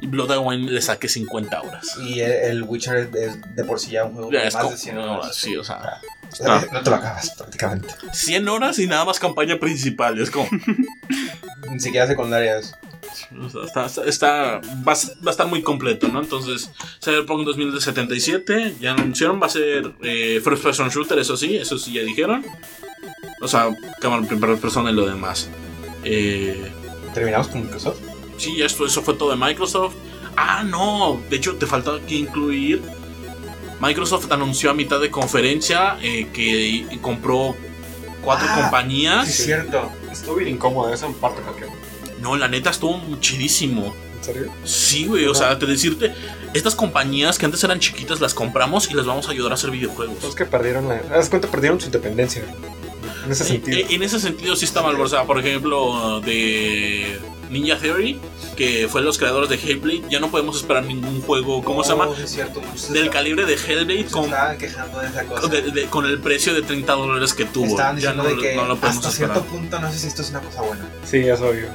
Y 0.00 0.06
Blood 0.06 0.30
and 0.32 0.46
Wine 0.46 0.70
le 0.70 0.80
saqué 0.82 1.08
50 1.08 1.60
horas. 1.62 1.86
Y 2.00 2.20
el, 2.20 2.30
el 2.32 2.62
Witcher 2.62 3.10
es 3.14 3.38
de 3.56 3.64
por 3.64 3.80
sí 3.80 3.90
ya 3.92 4.04
un 4.04 4.14
juego 4.14 4.30
Ya 4.30 4.40
de 4.40 4.44
más 4.46 4.56
como- 4.56 4.70
de 4.70 4.76
100 4.76 4.94
no, 4.94 5.18
horas. 5.18 5.34
sí, 5.36 5.56
o 5.56 5.64
sea, 5.64 6.00
No. 6.44 6.60
no 6.72 6.82
te 6.82 6.90
lo 6.90 6.96
acabas 6.96 7.30
prácticamente. 7.30 7.88
100 8.12 8.48
horas 8.48 8.78
y 8.78 8.86
nada 8.86 9.04
más 9.04 9.18
campaña 9.18 9.58
principal. 9.58 10.20
Es 10.20 10.30
como, 10.30 10.48
Ni 11.70 11.80
siquiera 11.80 12.06
secundarias. 12.06 12.74
O 13.40 13.48
sea, 13.48 13.64
está, 13.64 13.86
está- 13.86 14.04
está- 14.04 14.60
va, 14.86 14.92
a, 14.92 14.96
va 15.24 15.28
a 15.28 15.30
estar 15.30 15.46
muy 15.46 15.62
completo, 15.62 16.08
¿no? 16.08 16.20
Entonces, 16.20 16.70
Cyberpunk 17.02 17.44
2077 17.46 18.76
ya 18.80 18.92
anunciaron, 18.92 19.40
va 19.40 19.46
a 19.46 19.50
ser 19.50 19.92
eh, 20.02 20.40
First 20.42 20.62
Person 20.62 20.88
Shooter, 20.88 21.18
eso 21.18 21.36
sí, 21.36 21.56
eso 21.56 21.78
sí 21.78 21.92
ya 21.92 22.02
dijeron. 22.02 22.44
O 23.42 23.48
sea, 23.48 23.70
cámara 24.00 24.22
en 24.22 24.28
primera 24.28 24.56
persona 24.56 24.90
y 24.90 24.94
lo 24.94 25.06
demás. 25.06 25.48
Eh, 26.04 26.70
Terminamos 27.14 27.48
con 27.48 27.62
Microsoft. 27.62 27.98
Sí, 28.36 28.62
esto, 28.62 28.86
eso 28.86 29.02
fue 29.02 29.14
todo 29.14 29.30
de 29.30 29.36
Microsoft. 29.36 29.94
Ah, 30.36 30.62
no, 30.64 31.20
de 31.28 31.36
hecho 31.36 31.56
te 31.56 31.66
falta 31.66 31.94
aquí 31.96 32.16
incluir. 32.18 32.82
Microsoft 33.80 34.30
anunció 34.30 34.70
a 34.70 34.74
mitad 34.74 35.00
de 35.00 35.10
conferencia 35.10 35.96
eh, 36.02 36.28
que 36.32 36.86
compró 37.00 37.56
cuatro 38.22 38.46
Ah, 38.50 38.60
compañías. 38.62 39.24
Sí, 39.26 39.32
es 39.32 39.44
cierto. 39.46 39.90
Estuvo 40.12 40.36
bien 40.36 40.50
incómodo 40.54 40.92
esa 40.92 41.08
parte, 41.08 41.40
porque. 41.44 41.64
No, 42.20 42.36
la 42.36 42.48
neta 42.48 42.70
estuvo 42.70 43.00
chidísimo. 43.20 43.94
¿En 44.18 44.24
serio? 44.24 44.52
Sí, 44.64 45.06
güey, 45.06 45.24
o 45.26 45.34
sea, 45.34 45.58
te 45.58 45.64
decirte, 45.66 46.12
estas 46.52 46.74
compañías 46.74 47.38
que 47.38 47.46
antes 47.46 47.64
eran 47.64 47.80
chiquitas 47.80 48.20
las 48.20 48.34
compramos 48.34 48.90
y 48.90 48.94
les 48.94 49.06
vamos 49.06 49.28
a 49.28 49.30
ayudar 49.30 49.52
a 49.52 49.54
hacer 49.54 49.70
videojuegos. 49.70 50.22
Es 50.22 50.34
que 50.34 50.44
perdieron 50.44 50.88
la. 50.88 51.00
Haz 51.14 51.30
cuenta, 51.30 51.48
perdieron 51.48 51.80
su 51.80 51.86
independencia. 51.86 52.42
en 53.24 53.32
ese 53.32 53.44
sentido. 53.44 53.78
eh, 53.78 53.86
en 53.90 54.02
ese 54.02 54.20
sentido 54.20 54.56
sí 54.56 54.64
está 54.66 54.82
mal. 54.82 55.00
O 55.00 55.08
sea, 55.08 55.24
por 55.24 55.38
ejemplo, 55.38 56.20
de 56.20 57.18
Ninja 57.48 57.78
Theory, 57.78 58.18
que 58.56 58.88
fue 58.90 59.00
los 59.00 59.16
creadores 59.16 59.48
de 59.48 59.56
Hellblade, 59.56 60.02
ya 60.10 60.20
no 60.20 60.30
podemos 60.30 60.56
esperar 60.56 60.84
ningún 60.84 61.22
juego, 61.22 61.62
¿cómo 61.64 61.82
se 61.82 61.90
llama? 61.90 62.08
Oh, 62.08 62.14
es 62.14 62.30
cierto, 62.30 62.60
Del 62.60 62.68
estaban- 62.76 63.08
calibre 63.08 63.46
de 63.46 63.54
Hellblade 63.54 64.04
se 64.04 64.10
con, 64.10 64.24
estaban 64.24 64.58
quejando 64.58 65.00
de 65.00 65.08
esa 65.08 65.24
cosa. 65.24 65.48
de- 65.48 65.62
de- 65.62 65.84
con 65.86 66.04
el 66.04 66.18
precio 66.20 66.52
de 66.52 66.60
30 66.62 66.92
dólares 66.92 67.32
que 67.32 67.46
tuvo. 67.46 67.66
Estaban 67.66 67.98
Ya 67.98 68.12
no, 68.12 68.24
de 68.24 68.36
que 68.36 68.54
no 68.56 68.66
lo 68.66 68.76
podemos 68.76 68.98
hasta 69.06 69.08
esperar. 69.08 69.36
cierto 69.36 69.50
punto 69.50 69.80
no 69.80 69.90
sé 69.90 69.98
si 69.98 70.06
esto 70.08 70.20
es 70.22 70.28
una 70.30 70.40
cosa 70.40 70.60
buena. 70.62 70.88
Sí, 71.04 71.18
es 71.18 71.40
obvio. 71.40 71.68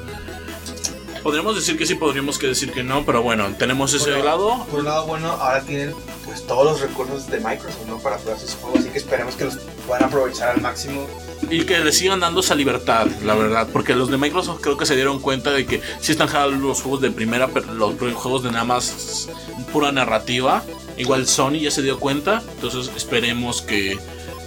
Podríamos 1.26 1.56
decir 1.56 1.76
que 1.76 1.88
sí, 1.88 1.96
podríamos 1.96 2.38
que 2.38 2.46
decir 2.46 2.72
que 2.72 2.84
no, 2.84 3.04
pero 3.04 3.24
bueno, 3.24 3.52
tenemos 3.58 3.92
ese 3.96 4.12
Bueno, 4.12 4.26
lado. 4.26 4.66
Por 4.70 4.82
un 4.82 4.86
lado 4.86 5.08
bueno, 5.08 5.32
ahora 5.32 5.60
tienen 5.64 5.96
pues 6.24 6.46
todos 6.46 6.66
los 6.66 6.82
recursos 6.82 7.26
de 7.32 7.40
Microsoft, 7.40 7.88
¿no? 7.88 7.98
Para 7.98 8.20
jugar 8.20 8.38
sus 8.38 8.54
juegos, 8.54 8.82
así 8.82 8.90
que 8.90 9.00
esperemos 9.00 9.36
que 9.36 9.46
los 9.46 9.58
puedan 9.88 10.04
aprovechar 10.04 10.50
al 10.50 10.62
máximo. 10.62 11.08
Y 11.50 11.66
que 11.66 11.80
le 11.80 11.92
sigan 11.92 12.20
dando 12.20 12.42
esa 12.42 12.54
libertad, 12.54 13.08
la 13.24 13.34
verdad. 13.34 13.68
Porque 13.74 13.96
los 13.96 14.12
de 14.12 14.18
Microsoft 14.18 14.62
creo 14.62 14.78
que 14.78 14.86
se 14.86 14.96
dieron 14.96 15.20
cuenta 15.20 15.50
de 15.50 15.66
que 15.66 15.82
sí 16.00 16.12
están 16.12 16.28
jalando 16.28 16.68
los 16.68 16.84
juegos 16.84 17.02
de 17.02 17.10
primera, 17.10 17.48
pero 17.48 17.74
los 17.74 17.96
juegos 18.14 18.44
de 18.44 18.52
nada 18.52 18.66
más 18.66 19.28
pura 19.74 19.92
narrativa. 19.92 20.64
Igual 20.96 21.26
Sony 21.26 21.58
ya 21.60 21.72
se 21.72 21.82
dio 21.82 22.00
cuenta. 22.00 22.44
Entonces 22.54 22.92
esperemos 22.96 23.64
que, 23.64 23.98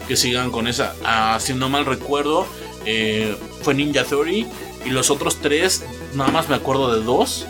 que 0.07 0.16
sigan 0.16 0.53
con 0.53 0.68
esa. 0.68 0.95
Ah, 1.05 1.39
si 1.41 1.55
no 1.55 1.68
mal 1.68 1.87
recuerdo, 1.87 2.47
eh, 2.85 3.37
fue 3.62 3.74
Ninja 3.74 4.05
Theory. 4.05 4.47
Y 4.85 4.91
los 4.91 5.11
otros 5.11 5.39
tres, 5.43 5.83
nada 6.14 6.30
más 6.30 6.48
me 6.48 6.56
acuerdo 6.56 6.94
de 6.94 7.04
dos. 7.04 7.46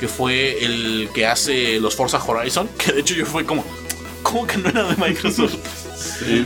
Que 0.00 0.08
fue 0.08 0.64
el 0.64 1.10
que 1.14 1.26
hace 1.26 1.78
los 1.78 1.94
Forza 1.94 2.18
Horizon. 2.18 2.68
Que 2.78 2.92
de 2.92 3.00
hecho 3.00 3.14
yo 3.14 3.26
fue 3.26 3.44
como... 3.44 3.64
¿Cómo 4.22 4.46
que 4.46 4.56
no 4.56 4.68
era 4.68 4.84
de 4.84 4.96
Microsoft? 4.96 5.54
Sí. 6.02 6.44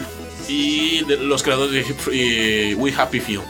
y 0.49 1.05
de 1.07 1.17
los 1.17 1.43
creadores 1.43 1.73
de 1.89 1.95
eh, 2.13 2.75
We 2.75 2.93
Happy 2.95 3.21
Few. 3.21 3.41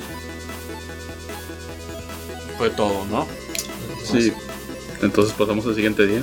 Fue 2.57 2.71
todo, 2.71 3.05
¿no? 3.11 3.27
Sí. 4.05 4.33
Entonces 5.03 5.35
pasamos 5.37 5.67
al 5.67 5.75
siguiente 5.75 6.07
día. 6.07 6.23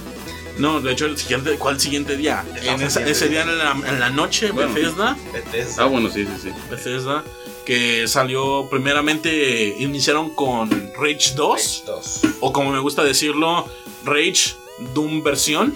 No, 0.58 0.80
de 0.82 0.92
hecho, 0.92 1.06
el 1.06 1.18
siguiente, 1.18 1.56
¿cuál 1.58 1.80
siguiente 1.80 2.16
día? 2.16 2.46
En 2.62 2.82
esa- 2.82 3.06
ese 3.08 3.28
día 3.30 3.42
en 3.42 3.58
la, 3.58 3.72
en 3.72 4.00
la 4.00 4.10
noche, 4.10 4.52
Bueno. 4.52 4.74
Bethesda, 4.74 5.18
Bethesda. 5.34 5.84
Ah, 5.84 5.88
bueno, 5.88 6.10
sí, 6.10 6.26
sí, 6.26 6.32
sí. 6.44 6.50
Bethesda, 6.70 7.24
que 7.66 8.08
salió 8.08 8.68
primeramente, 8.70 9.76
iniciaron 9.80 10.30
con 10.36 10.70
Rage 10.96 11.34
2, 11.36 11.84
Dos. 11.86 12.20
o 12.40 12.54
como 12.54 12.72
me 12.72 12.80
gusta 12.80 13.04
decirlo, 13.04 13.68
Rage 14.06 14.56
Doom 14.94 15.24
versión, 15.24 15.76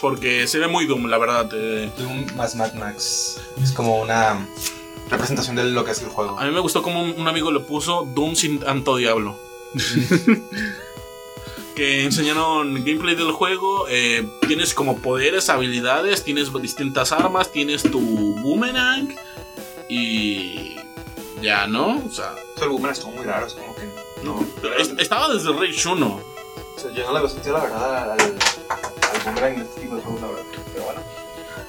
porque 0.00 0.46
se 0.48 0.58
ve 0.58 0.66
muy 0.68 0.86
Doom, 0.86 1.06
la 1.06 1.18
verdad. 1.18 1.50
eh. 1.52 1.90
Doom 1.98 2.26
más 2.36 2.54
Mad 2.54 2.72
Max. 2.74 3.40
Es 3.62 3.72
como 3.72 4.00
una 4.00 4.46
representación 5.10 5.56
de 5.56 5.64
lo 5.64 5.84
que 5.84 5.90
es 5.90 6.00
el 6.00 6.08
juego. 6.08 6.38
A 6.38 6.44
mí 6.46 6.50
me 6.52 6.60
gustó 6.60 6.82
como 6.82 7.02
un, 7.02 7.28
amigo 7.28 7.52
le 7.52 7.60
puso 7.60 8.08
Doom 8.14 8.34
sin 8.34 8.60
tanto 8.60 8.96
diablo. 8.96 9.38
que 11.74 12.04
enseñaron 12.04 12.74
gameplay 12.84 13.14
del 13.14 13.32
juego. 13.32 13.86
eh, 13.88 14.26
tienes 14.46 14.74
como 14.74 14.98
poderes, 14.98 15.48
habilidades, 15.50 16.22
tienes 16.24 16.52
distintas 16.60 17.12
armas, 17.12 17.50
tienes 17.52 17.82
tu 17.82 18.00
boomerang 18.40 19.14
y 19.88 20.76
ya, 21.42 21.66
¿no? 21.66 22.02
O 22.06 22.10
sea, 22.10 22.34
El 22.62 22.68
boomerang 22.68 22.94
estuvo 22.96 23.12
muy 23.12 23.24
raro, 23.24 23.46
es 23.46 23.54
como 23.54 23.74
que 23.74 23.88
no. 24.22 24.44
pero 24.62 24.76
es- 24.76 24.94
estaba 24.98 25.28
desde 25.32 25.52
Rage 25.52 25.88
1. 25.88 26.06
O 26.76 26.80
sea, 26.80 26.90
yo 26.92 27.10
no 27.12 27.20
le 27.22 27.28
sentido, 27.28 27.56
la 27.58 27.64
verdad, 27.64 28.12
al, 28.12 28.20
al 28.20 29.20
boomerang 29.24 29.56
de 29.56 29.62
este 29.64 29.80
tipo 29.82 29.96
de 29.96 30.02
juegos, 30.02 30.20
la 30.22 30.28
verdad. 30.28 30.42
Pero 30.72 30.84
bueno. 30.84 31.00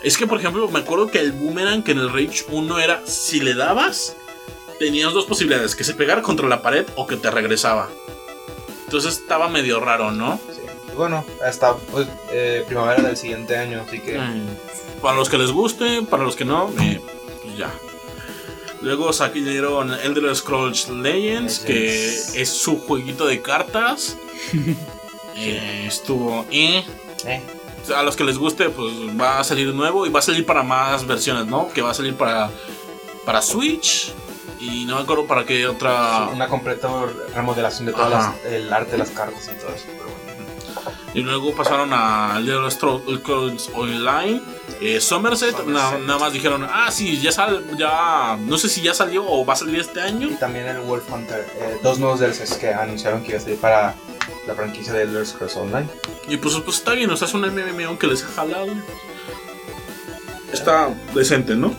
Es 0.03 0.17
que, 0.17 0.27
por 0.27 0.39
ejemplo, 0.39 0.67
me 0.69 0.79
acuerdo 0.79 1.07
que 1.07 1.19
el 1.19 1.31
boomerang 1.31 1.83
que 1.83 1.91
en 1.91 1.99
el 1.99 2.09
Rage 2.11 2.45
1 2.49 2.79
era 2.79 3.01
si 3.05 3.39
le 3.39 3.53
dabas, 3.55 4.15
tenías 4.79 5.13
dos 5.13 5.25
posibilidades: 5.25 5.75
que 5.75 5.83
se 5.83 5.93
pegara 5.93 6.21
contra 6.21 6.47
la 6.47 6.61
pared 6.61 6.85
o 6.95 7.05
que 7.07 7.17
te 7.17 7.29
regresaba. 7.31 7.89
Entonces 8.85 9.13
estaba 9.17 9.49
medio 9.49 9.79
raro, 9.79 10.11
¿no? 10.11 10.39
Sí. 10.53 10.61
Bueno, 10.95 11.25
hasta 11.45 11.75
pues, 11.75 12.07
eh, 12.31 12.63
primavera 12.67 13.03
del 13.03 13.17
siguiente 13.17 13.57
año, 13.57 13.83
así 13.85 13.99
que. 13.99 14.17
Mm, 14.17 15.01
Para 15.01 15.17
los 15.17 15.29
que 15.29 15.37
les 15.37 15.51
guste, 15.51 16.01
para 16.03 16.23
los 16.23 16.35
que 16.35 16.45
no, 16.45 16.71
eh, 16.79 17.01
pues 17.43 17.57
ya. 17.57 17.71
Luego 18.81 19.11
salieron 19.13 19.91
Elder 19.93 20.35
Scrolls 20.35 20.89
Legends, 20.89 21.59
que 21.59 22.05
es 22.41 22.49
su 22.49 22.79
jueguito 22.79 23.25
de 23.25 23.41
cartas. 23.41 24.15
Eh, 25.37 25.83
estuvo. 25.85 26.45
eh. 26.49 26.81
A 27.93 28.03
los 28.03 28.15
que 28.15 28.23
les 28.23 28.37
guste, 28.37 28.69
pues 28.69 28.93
va 29.19 29.39
a 29.39 29.43
salir 29.43 29.73
nuevo 29.73 30.05
y 30.05 30.09
va 30.09 30.19
a 30.19 30.21
salir 30.21 30.45
para 30.45 30.63
más 30.63 31.05
versiones, 31.05 31.45
¿no? 31.47 31.67
Que 31.73 31.81
va 31.81 31.91
a 31.91 31.93
salir 31.93 32.15
para, 32.15 32.49
para 33.25 33.41
Switch 33.41 34.13
y 34.67 34.85
no 34.85 34.95
me 34.95 35.01
acuerdo 35.03 35.25
para 35.27 35.45
qué 35.45 35.67
otra. 35.67 36.27
una 36.33 36.47
completa 36.47 36.89
remodelación 37.33 37.85
de 37.87 37.93
todo 37.93 38.33
el 38.49 38.71
arte 38.73 38.91
de 38.93 38.97
las 38.99 39.09
cartas 39.11 39.49
y 39.53 39.59
todo 39.59 39.73
eso. 39.75 39.85
Pero 39.87 40.03
bueno. 40.03 40.25
Y 41.13 41.21
luego 41.21 41.55
pasaron 41.55 41.91
a 41.93 42.35
Elder 42.37 42.69
Scrolls 42.71 43.69
Online. 43.73 44.41
Eh, 44.81 44.99
Somerset, 44.99 45.55
Somerset. 45.55 45.67
na- 45.67 45.97
nada 46.05 46.19
más 46.19 46.33
dijeron, 46.33 46.67
ah, 46.69 46.91
sí, 46.91 47.21
ya 47.21 47.31
sal, 47.31 47.65
ya, 47.77 48.37
no 48.41 48.57
sé 48.57 48.67
si 48.67 48.81
ya 48.81 48.93
salió 48.93 49.25
o 49.25 49.45
va 49.45 49.53
a 49.53 49.55
salir 49.55 49.79
este 49.79 50.01
año. 50.01 50.27
Y 50.27 50.35
también 50.35 50.67
el 50.67 50.79
Wolf 50.81 51.09
Hunter, 51.09 51.47
eh, 51.55 51.77
dos 51.81 51.99
nuevos 51.99 52.19
DLCs 52.19 52.55
que 52.57 52.73
anunciaron 52.73 53.23
que 53.23 53.29
iba 53.29 53.37
a 53.37 53.41
salir 53.41 53.57
para 53.59 53.95
la 54.45 54.53
franquicia 54.55 54.91
de 54.91 55.03
Elder 55.03 55.25
Scrolls 55.25 55.55
Online. 55.55 55.87
Y 56.27 56.35
pues, 56.37 56.55
pues 56.65 56.77
está 56.79 56.91
bien, 56.91 57.09
o 57.09 57.15
sea, 57.15 57.27
es 57.29 57.33
un 57.33 57.41
MMO 57.45 57.97
que 57.97 58.07
les 58.07 58.23
ha 58.23 58.27
jalado. 58.27 58.67
Está 60.51 60.89
decente, 61.13 61.55
¿no? 61.55 61.73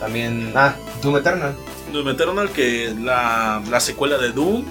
También, 0.00 0.52
ah, 0.56 0.74
Doom 1.02 1.16
Eternal. 1.18 1.56
Nos 1.94 2.04
metieron 2.04 2.38
al 2.38 2.50
que 2.50 2.94
la, 3.00 3.62
la 3.70 3.80
secuela 3.80 4.18
de 4.18 4.32
Doom 4.32 4.64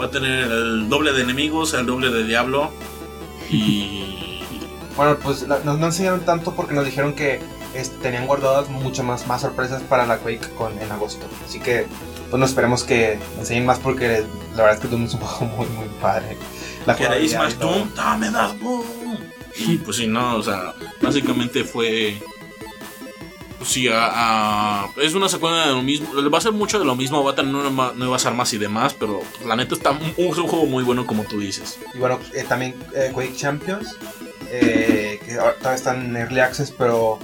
va 0.00 0.04
a 0.04 0.10
tener 0.10 0.44
el 0.50 0.88
doble 0.88 1.12
de 1.12 1.22
enemigos, 1.22 1.72
el 1.74 1.86
doble 1.86 2.10
de 2.10 2.24
Diablo. 2.24 2.70
Y. 3.50 4.14
Bueno, 4.98 5.16
pues 5.22 5.42
la- 5.46 5.60
no, 5.64 5.76
no 5.76 5.86
enseñaron 5.86 6.24
tanto 6.24 6.56
porque 6.56 6.74
nos 6.74 6.84
dijeron 6.84 7.12
que 7.14 7.40
es- 7.72 8.00
tenían 8.00 8.26
guardadas 8.26 8.68
mucho 8.68 9.04
más, 9.04 9.28
más 9.28 9.42
sorpresas 9.42 9.80
para 9.84 10.04
la 10.06 10.18
Quake 10.18 10.50
con, 10.56 10.76
en 10.82 10.90
agosto. 10.90 11.24
Así 11.46 11.60
que, 11.60 11.86
pues 12.30 12.40
nos 12.40 12.50
esperemos 12.50 12.82
que 12.82 13.16
enseñen 13.38 13.64
más 13.64 13.78
porque 13.78 14.24
la 14.56 14.64
verdad 14.64 14.74
es 14.74 14.80
que 14.80 14.88
Doom 14.88 15.04
es 15.04 15.14
un 15.14 15.20
juego 15.22 15.54
muy, 15.56 15.66
muy 15.68 15.86
padre. 16.00 16.36
La 16.84 16.96
¿Queréis 16.96 17.36
más. 17.36 17.56
Doom? 17.60 17.94
¡Dame 17.94 18.28
das 18.32 18.58
Doom! 18.58 18.84
Y 19.56 19.76
pues 19.76 19.98
sí, 19.98 20.08
no, 20.08 20.34
o 20.34 20.42
sea, 20.42 20.74
básicamente 21.00 21.62
fue. 21.62 22.20
Sí, 23.64 23.88
a- 23.92 24.86
es 25.02 25.14
una 25.14 25.28
secuela 25.28 25.66
de 25.66 25.72
lo 25.74 25.82
mismo. 25.82 26.08
Va 26.30 26.38
a 26.38 26.40
ser 26.40 26.52
mucho 26.52 26.78
de 26.78 26.84
lo 26.84 26.94
mismo, 26.94 27.22
va 27.24 27.32
a 27.32 27.34
tener 27.34 27.52
nueva- 27.52 27.92
nuevas 27.96 28.24
armas 28.24 28.52
y 28.52 28.58
demás, 28.58 28.94
pero 28.98 29.20
la 29.44 29.56
neta 29.56 29.74
está 29.74 29.90
un, 29.90 30.12
juego 30.32 30.66
muy 30.66 30.84
bueno, 30.84 31.06
como 31.06 31.24
tú 31.24 31.40
dices. 31.40 31.78
Y 31.94 31.98
bueno, 31.98 32.18
eh, 32.34 32.44
también 32.48 32.74
eh, 32.94 33.10
Quake 33.12 33.34
Champions, 33.36 33.96
eh, 34.50 35.20
que 35.24 35.34
ahora 35.34 35.74
están 35.74 36.06
en 36.06 36.16
Early 36.16 36.40
Access, 36.40 36.70
pero 36.70 37.18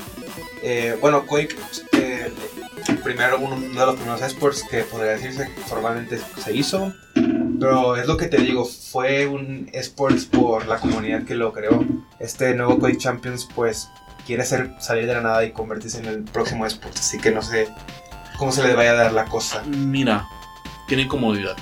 eh, 0.62 0.96
bueno, 1.00 1.24
Quake, 1.24 1.56
primero 3.02 3.38
uno 3.38 3.56
de 3.60 3.86
los 3.86 3.94
primeros 3.96 4.22
esports 4.22 4.62
que 4.70 4.82
podría 4.82 5.12
decirse 5.12 5.48
que 5.54 5.60
formalmente 5.62 6.20
se 6.42 6.54
hizo, 6.54 6.92
pero 7.60 7.96
es 7.96 8.06
lo 8.06 8.16
que 8.16 8.26
te 8.26 8.38
digo, 8.38 8.64
fue 8.64 9.26
un 9.26 9.70
esports 9.72 10.24
por 10.26 10.66
la 10.66 10.78
comunidad 10.78 11.24
que 11.24 11.34
lo 11.34 11.52
creó. 11.52 11.84
Este 12.18 12.54
nuevo 12.54 12.78
Quake 12.78 12.98
Champions, 12.98 13.48
pues 13.54 13.88
quiere 14.26 14.42
hacer 14.42 14.74
salir 14.80 15.06
de 15.06 15.14
la 15.14 15.20
nada 15.20 15.44
y 15.44 15.52
convertirse 15.52 15.98
en 15.98 16.06
el 16.06 16.22
próximo 16.24 16.66
esports, 16.66 17.00
así 17.00 17.18
que 17.18 17.30
no 17.30 17.42
sé 17.42 17.68
cómo 18.38 18.52
se 18.52 18.62
le 18.66 18.74
vaya 18.74 18.92
a 18.92 18.94
dar 18.94 19.12
la 19.12 19.24
cosa. 19.26 19.62
Mira, 19.66 20.26
tiene 20.88 21.06
comodidad. 21.08 21.56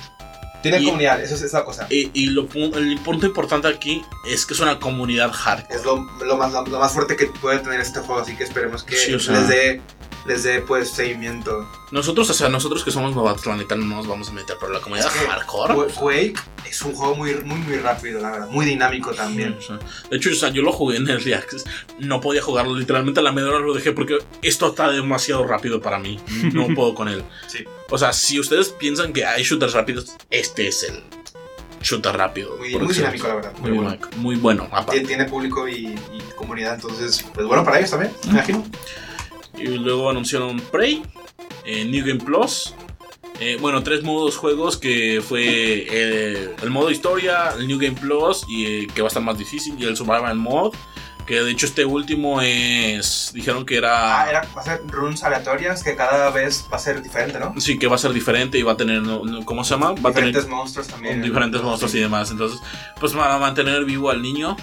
Tiene 0.61 0.79
Y- 0.79 0.85
comunidad, 0.85 1.21
eso 1.21 1.35
es, 1.35 1.41
esa 1.41 1.65
cosa. 1.65 1.87
Y, 1.89 2.09
y 2.13 2.27
lo, 2.27 2.47
el 2.53 2.97
punto 3.03 3.25
importante 3.25 3.67
aquí 3.67 4.01
es 4.31 4.45
que 4.45 4.53
es 4.53 4.59
una 4.61 4.79
comunidad 4.79 5.31
hardcore. 5.33 5.75
es 5.77 5.83
lo, 5.83 5.97
lo 6.25 6.37
más, 6.37 6.53
lo, 6.53 6.79
más 6.79 6.93
fuerte 6.93 7.17
que 7.17 7.25
puede 7.25 7.59
tener 7.59 7.81
este 7.81 7.99
juego, 7.99 8.21
así 8.21 8.35
que 8.37 8.45
esperemos 8.45 8.83
que 8.83 8.95
Sí, 8.95 9.13
o 9.13 9.19
sea- 9.19 9.33
les 9.39 9.47
dé 9.49 9.81
les 10.25 10.43
dé 10.43 10.61
pues 10.61 10.89
seguimiento. 10.89 11.67
Nosotros, 11.91 12.29
o 12.29 12.33
sea, 12.33 12.49
nosotros 12.49 12.83
que 12.83 12.91
somos 12.91 13.15
novatos, 13.15 13.45
la 13.45 13.55
neta, 13.55 13.75
no 13.75 13.85
nos 13.85 14.07
vamos 14.07 14.29
a 14.29 14.31
meter, 14.33 14.55
pero 14.59 14.71
la 14.73 14.79
comunidad 14.79 15.07
Es 15.07 15.21
que 15.21 15.27
hardcore. 15.27 15.73
Qu- 15.75 15.93
Quake 15.93 16.33
es 16.69 16.81
un 16.81 16.93
juego 16.95 17.15
muy, 17.15 17.35
muy, 17.43 17.57
muy 17.59 17.77
rápido, 17.77 18.19
la 18.21 18.31
verdad, 18.31 18.47
muy 18.49 18.65
dinámico 18.65 19.11
también. 19.11 19.55
O 19.59 19.61
sea, 19.61 19.77
de 20.09 20.17
hecho, 20.17 20.29
o 20.31 20.33
sea, 20.33 20.49
yo 20.49 20.61
lo 20.61 20.71
jugué 20.71 20.97
en 20.97 21.07
Early 21.09 21.33
Access. 21.33 21.65
No 21.99 22.21
podía 22.21 22.41
jugarlo, 22.41 22.75
literalmente 22.75 23.19
a 23.19 23.23
la 23.23 23.31
media 23.31 23.49
hora 23.49 23.59
lo 23.59 23.73
dejé 23.73 23.91
porque 23.91 24.17
esto 24.41 24.67
está 24.69 24.89
demasiado 24.89 25.45
rápido 25.45 25.81
para 25.81 25.99
mí. 25.99 26.19
No 26.53 26.67
puedo 26.75 26.95
con 26.95 27.07
él. 27.09 27.23
Sí. 27.47 27.65
O 27.89 27.97
sea, 27.97 28.11
si 28.13 28.39
ustedes 28.39 28.69
piensan 28.69 29.13
que 29.13 29.25
hay 29.25 29.43
shooters 29.43 29.73
rápidos, 29.73 30.15
este 30.29 30.67
es 30.67 30.83
el 30.83 31.03
shooter 31.81 32.15
rápido. 32.15 32.55
Muy, 32.57 32.69
dinámico, 32.69 33.27
la 33.27 33.35
verdad. 33.35 33.53
Muy, 33.59 33.71
Muy 33.71 33.77
bueno. 33.83 33.97
bueno. 33.99 34.17
Muy 34.17 34.35
bueno. 34.37 34.67
aparte. 34.71 35.01
Tiene 35.01 35.25
público 35.25 35.67
y, 35.67 35.87
y 35.87 36.21
comunidad, 36.35 36.75
entonces, 36.75 37.23
pues 37.33 37.45
bueno 37.45 37.63
para 37.65 37.79
ellos 37.79 37.91
también, 37.91 38.13
me 38.25 38.31
imagino. 38.31 38.65
Y 39.57 39.67
luego 39.67 40.09
anunciaron 40.09 40.59
Prey, 40.59 41.03
eh, 41.65 41.85
New 41.85 42.05
Game 42.05 42.19
Plus. 42.19 42.73
eh, 43.39 43.57
bueno, 43.59 43.83
tres 43.83 44.03
modos 44.03 44.37
juegos 44.37 44.77
que 44.77 45.21
fue 45.27 45.87
eh, 45.89 46.55
el 46.61 46.69
modo 46.69 46.89
historia, 46.91 47.53
el 47.57 47.67
New 47.67 47.79
Game 47.79 47.95
Plus 47.99 48.45
y 48.47 48.65
eh, 48.65 48.87
que 48.93 49.01
va 49.01 49.07
a 49.07 49.09
estar 49.09 49.23
más 49.23 49.37
difícil 49.37 49.75
y 49.77 49.83
el 49.85 49.95
Survival 49.97 50.35
Mode. 50.35 50.77
Que 51.25 51.41
de 51.41 51.51
hecho 51.51 51.67
este 51.67 51.85
último 51.85 52.41
es. 52.41 53.31
Dijeron 53.33 53.65
que 53.65 53.77
era. 53.77 54.23
Ah, 54.23 54.29
era, 54.29 54.45
va 54.55 54.59
a 54.61 54.65
ser 54.65 54.81
runes 54.87 55.23
aleatorias 55.23 55.81
que 55.81 55.95
cada 55.95 56.29
vez 56.31 56.65
va 56.69 56.75
a 56.75 56.79
ser 56.79 57.01
diferente, 57.01 57.39
¿no? 57.39 57.53
Sí, 57.61 57.79
que 57.79 57.87
va 57.87 57.95
a 57.95 57.97
ser 57.97 58.11
diferente 58.11 58.57
y 58.57 58.61
va 58.61 58.73
a 58.73 58.77
tener. 58.77 59.01
¿Cómo 59.45 59.63
se 59.63 59.69
llama? 59.69 59.93
Va 59.93 60.09
a 60.09 60.13
tener 60.13 60.31
diferentes 60.31 60.47
monstruos 60.47 60.87
también. 60.89 61.21
diferentes 61.21 61.61
monstruos 61.61 61.95
y 61.95 62.01
demás. 62.01 62.29
Entonces, 62.29 62.59
pues 62.99 63.17
va 63.17 63.33
a 63.33 63.39
mantener 63.39 63.85
vivo 63.85 64.09
al 64.09 64.21
niño. 64.21 64.57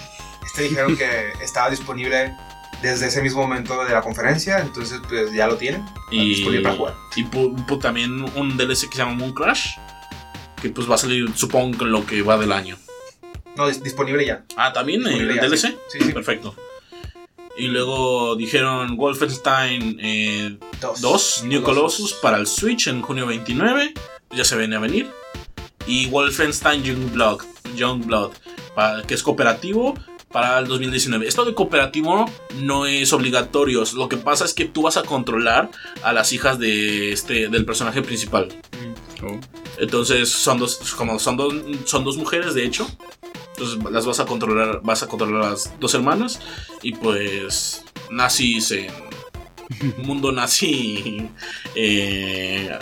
Este 0.45 0.61
dijeron 0.63 0.95
que 0.95 1.31
estaba 1.41 1.71
disponible 1.71 2.37
desde 2.81 3.07
ese 3.07 3.21
mismo 3.21 3.41
momento 3.41 3.83
de 3.85 3.91
la 3.93 4.01
conferencia, 4.01 4.59
entonces 4.59 4.99
pues 5.07 5.31
ya 5.33 5.47
lo 5.47 5.55
tienen. 5.57 5.85
Y, 6.09 6.43
para 6.61 6.75
jugar. 6.75 6.95
y 7.15 7.23
también 7.79 8.23
un 8.35 8.57
DLC 8.57 8.89
que 8.89 8.95
se 8.95 8.97
llama 8.99 9.13
Moon 9.13 9.33
Crash. 9.33 9.77
Que 10.61 10.69
pues 10.69 10.89
va 10.89 10.95
a 10.95 10.97
salir, 10.97 11.27
supongo, 11.35 11.85
lo 11.85 12.05
que 12.05 12.21
va 12.21 12.37
del 12.37 12.51
año. 12.51 12.77
No, 13.55 13.67
dis- 13.67 13.81
disponible 13.81 14.25
ya. 14.25 14.43
Ah, 14.55 14.71
también 14.71 15.01
el 15.01 15.27
Disponible 15.27 15.35
ya, 15.35 15.41
DLC. 15.47 15.59
Sí, 15.89 15.99
sí. 15.99 16.05
sí. 16.05 16.11
Perfecto. 16.13 16.55
Y 17.57 17.67
luego 17.67 18.35
dijeron 18.35 18.95
Wolfenstein 18.95 19.97
eh, 20.01 20.57
Dos. 20.79 21.01
2, 21.01 21.43
New 21.45 21.61
Colossus 21.63 22.13
para 22.13 22.37
el 22.37 22.47
Switch 22.47 22.87
en 22.87 23.01
junio 23.01 23.25
29. 23.27 23.93
Ya 24.31 24.45
se 24.45 24.55
viene 24.57 24.75
a 24.75 24.79
venir. 24.79 25.09
Y 25.87 26.07
Wolfenstein 26.07 26.83
Youngblood, 26.83 27.41
Youngblood 27.75 28.31
pa- 28.75 29.01
que 29.05 29.15
es 29.15 29.23
cooperativo 29.23 29.95
para 30.31 30.59
el 30.59 30.67
2019. 30.67 31.27
Esto 31.27 31.45
de 31.45 31.53
cooperativo 31.53 32.25
no 32.55 32.85
es 32.85 33.13
obligatorio. 33.13 33.83
Lo 33.95 34.09
que 34.09 34.17
pasa 34.17 34.45
es 34.45 34.53
que 34.53 34.65
tú 34.65 34.83
vas 34.83 34.97
a 34.97 35.03
controlar 35.03 35.69
a 36.03 36.13
las 36.13 36.33
hijas 36.33 36.59
de 36.59 37.11
este, 37.11 37.49
del 37.49 37.65
personaje 37.65 38.01
principal. 38.01 38.49
Oh. 39.23 39.39
Entonces 39.77 40.29
son 40.29 40.59
dos, 40.59 40.93
como 40.95 41.19
son 41.19 41.37
dos, 41.37 41.53
son 41.85 42.03
dos 42.03 42.17
mujeres 42.17 42.53
de 42.53 42.65
hecho. 42.65 42.87
Entonces 43.51 43.91
las 43.91 44.05
vas 44.05 44.19
a 44.19 44.25
controlar, 44.25 44.81
vas 44.83 45.03
a 45.03 45.07
controlar 45.07 45.43
a 45.43 45.49
las 45.51 45.73
dos 45.79 45.93
hermanas 45.93 46.39
y 46.81 46.93
pues 46.93 47.83
nazis 48.09 48.71
en 48.71 48.91
mundo 49.97 50.31
nazi, 50.31 51.29
eh, 51.75 52.77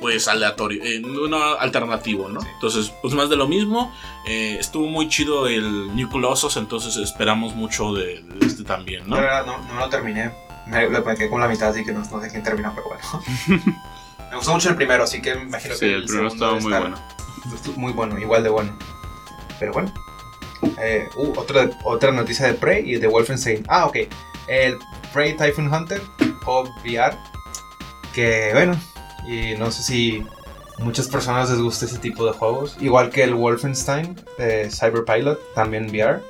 pues 0.00 0.26
aleatorio, 0.28 0.82
eh, 0.82 1.00
no 1.00 1.36
alternativo, 1.58 2.28
¿no? 2.28 2.40
Entonces 2.54 2.92
pues 3.02 3.14
más 3.14 3.28
de 3.28 3.36
lo 3.36 3.46
mismo. 3.46 3.94
Eh, 4.26 4.56
estuvo 4.58 4.86
muy 4.86 5.08
chido 5.08 5.46
el 5.46 5.94
New 5.94 6.08
Colossus, 6.08 6.56
entonces 6.56 6.96
esperamos 6.96 7.54
mucho 7.54 7.92
de, 7.92 8.22
de 8.22 8.46
este 8.46 8.64
también, 8.64 9.08
¿no? 9.08 9.16
Verdad, 9.16 9.44
no, 9.46 9.58
no 9.58 9.74
lo 9.80 9.88
terminé. 9.88 10.30
Me 10.66 10.88
lo 10.88 11.02
quedé 11.04 11.28
con 11.28 11.40
la 11.40 11.48
mitad, 11.48 11.68
así 11.70 11.84
que 11.84 11.92
no, 11.92 12.00
no 12.00 12.20
sé 12.22 12.30
quién 12.30 12.42
termina, 12.42 12.72
pero 12.74 12.86
bueno. 12.88 13.64
me 14.30 14.36
gustó 14.36 14.52
mucho 14.52 14.70
el 14.70 14.76
primero, 14.76 15.04
así 15.04 15.20
que 15.20 15.34
me 15.34 15.42
imagino 15.42 15.74
Sí, 15.74 15.80
que 15.80 15.94
el 15.94 16.04
primero 16.04 16.30
segundo 16.30 16.34
estaba 16.58 16.60
muy 16.60 16.72
estar- 16.72 16.80
bueno. 16.82 17.76
Muy 17.76 17.92
bueno, 17.92 18.18
igual 18.18 18.42
de 18.42 18.48
bueno. 18.50 18.78
Pero 19.58 19.72
bueno. 19.72 19.92
Eh, 20.82 21.08
uh, 21.16 21.32
otra, 21.38 21.70
otra 21.84 22.12
noticia 22.12 22.46
de 22.46 22.54
Prey 22.54 22.88
y 22.90 22.96
de 22.98 23.06
Wolfenstein. 23.06 23.64
Ah, 23.68 23.86
ok. 23.86 23.96
El 24.46 24.78
Prey 25.12 25.36
Typhoon 25.36 25.72
Hunter 25.72 26.00
o 26.46 26.64
VR. 26.84 27.16
Que 28.12 28.50
bueno, 28.52 28.78
y 29.28 29.54
no 29.58 29.70
sé 29.70 29.82
si 29.82 30.24
muchas 30.78 31.08
personas 31.08 31.50
les 31.50 31.60
gusta 31.60 31.84
ese 31.86 31.98
tipo 31.98 32.24
de 32.26 32.32
juegos. 32.32 32.76
Igual 32.80 33.10
que 33.10 33.22
el 33.24 33.34
Wolfenstein 33.34 34.16
de 34.38 34.70
Cyberpilot, 34.70 35.54
también 35.54 35.86
VR. 35.90 36.20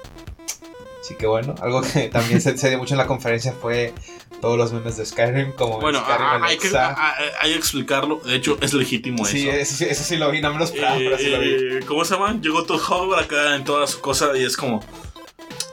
Así 1.01 1.14
que 1.16 1.26
bueno, 1.26 1.55
algo 1.62 1.82
que 1.82 2.09
también 2.12 2.41
se, 2.41 2.57
se 2.57 2.68
dio 2.68 2.78
mucho 2.78 2.95
en 2.95 2.99
la 2.99 3.07
conferencia 3.07 3.53
fue 3.53 3.93
todos 4.41 4.57
los 4.57 4.72
memes 4.72 4.97
de 4.97 5.05
Skyrim, 5.05 5.53
como 5.53 5.80
Bueno, 5.80 6.01
Skyrim 6.01 6.43
hay, 6.43 6.57
que, 6.57 6.68
hay 6.76 7.51
que 7.53 7.57
explicarlo. 7.59 8.16
De 8.24 8.36
hecho, 8.36 8.57
es 8.62 8.72
legítimo 8.72 9.24
Sí, 9.24 9.49
eso. 9.49 9.76
sí- 9.76 9.84
eso 9.84 10.03
sí 10.05 10.16
lo 10.16 10.30
vi, 10.30 10.41
no 10.41 10.53
me 10.53 10.59
lo 10.59 10.64
esperaba, 10.64 10.97
pero 10.97 11.18
sí 11.18 11.26
lo 11.28 11.41
vi. 11.41 11.49
Eh, 11.51 11.80
¿Cómo 11.86 12.05
se 12.05 12.14
llama? 12.14 12.38
Llegó 12.41 12.64
Todd 12.64 12.80
Howard 12.88 13.24
acá 13.24 13.55
en 13.57 13.64
toda 13.64 13.86
su 13.86 14.01
cosa 14.01 14.30
y 14.36 14.45
es 14.45 14.57
como. 14.57 14.82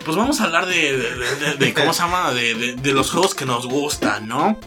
Pues 0.06 0.16
vamos 0.18 0.40
a 0.40 0.46
hablar 0.46 0.66
de, 0.66 0.98
de- 0.98 1.36
de- 1.36 1.54
de- 1.56 1.74
¿cómo 1.74 1.92
se 1.94 2.02
llama? 2.02 2.32
De 2.34 2.94
los 2.94 3.12
juegos 3.12 3.36
que 3.36 3.46
nos 3.46 3.68
gustan, 3.68 4.28
¿no? 4.28 4.58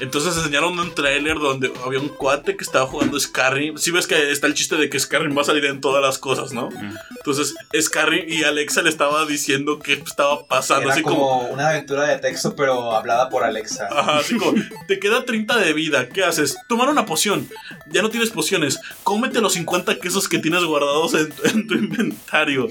Entonces 0.00 0.36
enseñaron 0.36 0.78
un 0.78 0.94
tráiler 0.94 1.38
donde 1.38 1.72
había 1.84 1.98
un 2.00 2.08
cuate 2.08 2.56
que 2.56 2.64
estaba 2.64 2.86
jugando 2.86 3.18
Skyrim. 3.18 3.78
Si 3.78 3.90
ves 3.90 4.06
que 4.06 4.30
está 4.30 4.46
el 4.46 4.54
chiste 4.54 4.76
de 4.76 4.90
que 4.90 5.00
Skyrim 5.00 5.36
va 5.36 5.42
a 5.42 5.44
salir 5.44 5.64
en 5.64 5.80
todas 5.80 6.02
las 6.02 6.18
cosas, 6.18 6.52
¿no? 6.52 6.68
Mm. 6.70 6.96
Entonces 7.16 7.54
Skyrim 7.80 8.24
y 8.28 8.44
Alexa 8.44 8.82
le 8.82 8.90
estaba 8.90 9.24
diciendo 9.26 9.78
qué 9.78 9.94
estaba 9.94 10.46
pasando. 10.46 10.84
Era 10.84 10.92
así 10.94 11.02
como, 11.02 11.16
como 11.16 11.48
una 11.48 11.70
aventura 11.70 12.04
de 12.08 12.18
texto, 12.18 12.54
pero 12.54 12.92
hablada 12.94 13.28
por 13.30 13.42
Alexa. 13.44 13.88
Ajá, 13.90 14.18
así 14.18 14.36
como, 14.36 14.52
te 14.86 14.98
queda 14.98 15.24
30 15.24 15.56
de 15.58 15.72
vida, 15.72 16.08
¿qué 16.08 16.24
haces? 16.24 16.56
Tomar 16.68 16.88
una 16.90 17.06
poción, 17.06 17.48
ya 17.88 18.02
no 18.02 18.10
tienes 18.10 18.30
pociones, 18.30 18.78
cómete 19.02 19.40
los 19.40 19.54
50 19.54 19.98
quesos 19.98 20.28
que 20.28 20.38
tienes 20.38 20.62
guardados 20.64 21.14
en, 21.14 21.32
en 21.44 21.66
tu 21.66 21.74
inventario 21.74 22.68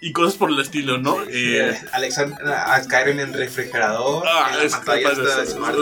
y 0.00 0.12
cosas 0.12 0.34
por 0.34 0.50
el 0.50 0.58
estilo, 0.60 0.98
¿no? 0.98 1.22
Eh, 1.22 1.70
Eh, 1.70 1.80
Alexa 1.92 2.28
a 2.46 2.82
Skyrim 2.82 3.20
en 3.20 3.32
refrigerador, 3.32 4.24
ah, 4.28 4.48
en 4.52 4.58
la 4.58 4.64
es 4.64 4.72
pantalla 4.72 5.02
capaz 5.10 5.16
de 5.22 5.28
esta 5.28 5.36
ser- 5.46 5.46
smart. 5.56 5.76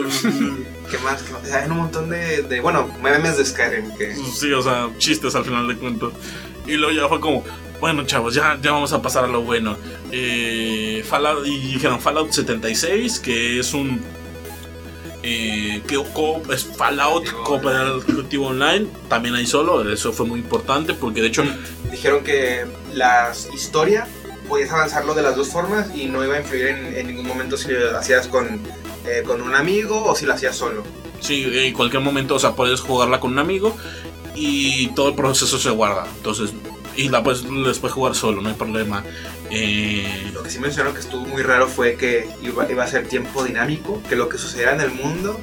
¿Qué 0.91 0.99
más? 0.99 1.23
¿Qué 1.23 1.33
más? 1.33 1.43
O 1.43 1.47
sea, 1.47 1.63
Hay 1.65 1.71
un 1.71 1.77
montón 1.79 2.09
de, 2.11 2.43
de, 2.43 2.61
bueno, 2.61 2.89
memes 3.03 3.37
de 3.39 3.45
Skyrim 3.45 3.97
que... 3.97 4.15
Sí, 4.17 4.53
o 4.53 4.63
sea, 4.63 4.89
chistes 4.99 5.35
al 5.35 5.45
final 5.45 5.67
de 5.69 5.77
cuentas. 5.77 6.11
Y 6.67 6.73
luego 6.75 6.93
ya 6.95 7.09
fue 7.09 7.21
como, 7.21 7.45
bueno, 7.81 8.05
chavos, 8.05 8.35
ya, 8.35 8.59
ya 8.63 8.73
vamos 8.73 8.93
a 8.93 9.01
pasar 9.03 9.25
a 9.25 9.29
lo 9.29 9.43
bueno. 9.43 9.77
Eh, 10.13 11.05
Fallout, 11.09 11.47
y 11.47 11.59
dijeron 11.75 12.01
Fallout 12.01 12.31
76, 12.33 13.21
que 13.21 13.59
es 13.61 13.73
un. 13.75 14.01
Eh, 15.23 15.83
que 15.87 15.97
co- 16.15 16.43
es 16.53 16.65
Fallout 16.65 17.31
Cooperativo 17.45 18.47
Online. 18.49 18.87
También 19.09 19.35
hay 19.35 19.47
solo, 19.47 19.91
eso 19.91 20.13
fue 20.13 20.25
muy 20.27 20.41
importante 20.41 20.95
porque 20.95 21.21
de 21.21 21.29
hecho. 21.29 21.45
Dijeron 21.91 22.25
que 22.25 22.65
la 22.95 23.33
historia 23.53 24.07
podías 24.49 24.71
avanzarlo 24.73 25.15
de 25.15 25.23
las 25.23 25.37
dos 25.37 25.49
formas 25.49 25.89
y 25.95 26.07
no 26.07 26.25
iba 26.25 26.37
a 26.37 26.41
influir 26.41 26.67
en, 26.69 26.95
en 26.97 27.07
ningún 27.09 27.27
momento 27.27 27.57
si 27.57 27.69
lo 27.71 27.97
hacías 27.99 28.29
con, 28.29 28.61
eh, 29.07 29.23
con 29.25 29.43
un 29.43 29.55
amigo 29.55 30.05
o 30.05 30.15
si 30.15 30.27
lo 30.27 30.35
hacías 30.35 30.57
solo. 30.57 30.83
Sí, 31.21 31.47
en 31.53 31.75
cualquier 31.75 32.03
momento, 32.03 32.35
o 32.35 32.39
sea, 32.39 32.55
puedes 32.55 32.81
jugarla 32.81 33.21
con 33.21 33.33
un 33.33 33.39
amigo 33.39 33.77
y 34.35 34.89
todo 34.89 35.09
el 35.09 35.15
proceso 35.15 35.59
se 35.59 35.71
guarda. 35.71 36.07
Entonces, 36.17 36.53
y 36.97 37.09
la 37.09 37.23
puedes 37.23 37.45
después 37.65 37.93
jugar 37.93 38.15
solo, 38.15 38.41
no 38.41 38.49
hay 38.49 38.55
problema. 38.55 39.05
Eh, 39.51 40.31
Lo 40.33 40.43
que 40.43 40.51
sí 40.51 40.59
mencionaron 40.59 40.95
que 40.95 41.01
estuvo 41.01 41.25
muy 41.27 41.43
raro 41.43 41.67
fue 41.69 41.97
que 41.97 42.29
iba, 42.43 42.71
iba 42.71 42.85
a 42.85 42.87
ser 42.87 43.07
tiempo 43.09 43.45
dinámico, 43.45 44.03
que 44.09 44.17
lo 44.17 44.29
que 44.29 44.39
sucediera 44.39 44.75
en 44.75 44.81
el 44.81 44.91
mundo 44.91 45.39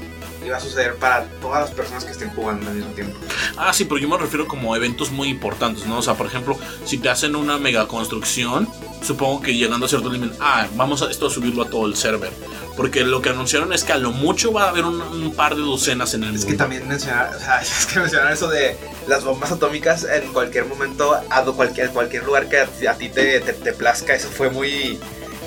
iba 0.45 0.57
a 0.57 0.59
suceder 0.59 0.95
para 0.95 1.25
todas 1.41 1.61
las 1.61 1.71
personas 1.71 2.05
que 2.05 2.11
estén 2.11 2.29
jugando 2.29 2.69
al 2.69 2.75
mismo 2.75 2.91
tiempo. 2.93 3.17
Ah, 3.57 3.73
sí, 3.73 3.83
pero 3.85 3.97
yo 3.97 4.07
me 4.07 4.17
refiero 4.17 4.47
como 4.47 4.73
a 4.73 4.77
eventos 4.77 5.11
muy 5.11 5.27
importantes, 5.27 5.85
¿no? 5.85 5.97
O 5.97 6.01
sea, 6.01 6.13
por 6.15 6.25
ejemplo, 6.25 6.57
si 6.85 6.97
te 6.97 7.09
hacen 7.09 7.35
una 7.35 7.57
mega 7.57 7.87
construcción, 7.87 8.67
supongo 9.01 9.41
que 9.41 9.55
llegando 9.55 9.85
a 9.85 9.89
cierto 9.89 10.09
nivel, 10.09 10.31
ah, 10.39 10.67
vamos 10.75 11.01
a 11.01 11.11
esto 11.11 11.27
a 11.27 11.29
subirlo 11.29 11.63
a 11.63 11.69
todo 11.69 11.85
el 11.85 11.95
server. 11.95 12.31
Porque 12.77 13.03
lo 13.03 13.21
que 13.23 13.29
anunciaron 13.29 13.73
es 13.73 13.83
que 13.83 13.91
a 13.93 13.97
lo 13.97 14.11
mucho 14.11 14.53
va 14.53 14.65
a 14.65 14.69
haber 14.69 14.85
un, 14.85 15.01
un 15.01 15.33
par 15.33 15.55
de 15.55 15.61
docenas 15.61 16.13
en 16.13 16.23
el 16.23 16.29
Es 16.35 16.41
mundo. 16.41 16.51
que 16.51 16.57
también 16.57 16.87
mencionar, 16.87 17.35
o 17.35 17.39
sea, 17.39 17.59
es 17.61 17.85
que 17.87 17.99
mencionar 17.99 18.31
eso 18.31 18.47
de 18.47 18.77
las 19.07 19.23
bombas 19.23 19.51
atómicas 19.51 20.03
en 20.05 20.31
cualquier 20.31 20.65
momento, 20.65 21.13
a 21.29 21.43
cualquier, 21.43 21.89
cualquier 21.89 22.23
lugar 22.23 22.47
que 22.47 22.59
a, 22.59 22.93
ti 22.95 23.09
te, 23.09 23.39
te, 23.41 23.53
te 23.53 23.73
plazca, 23.73 24.13
eso 24.13 24.29
fue 24.29 24.49
muy, 24.51 24.99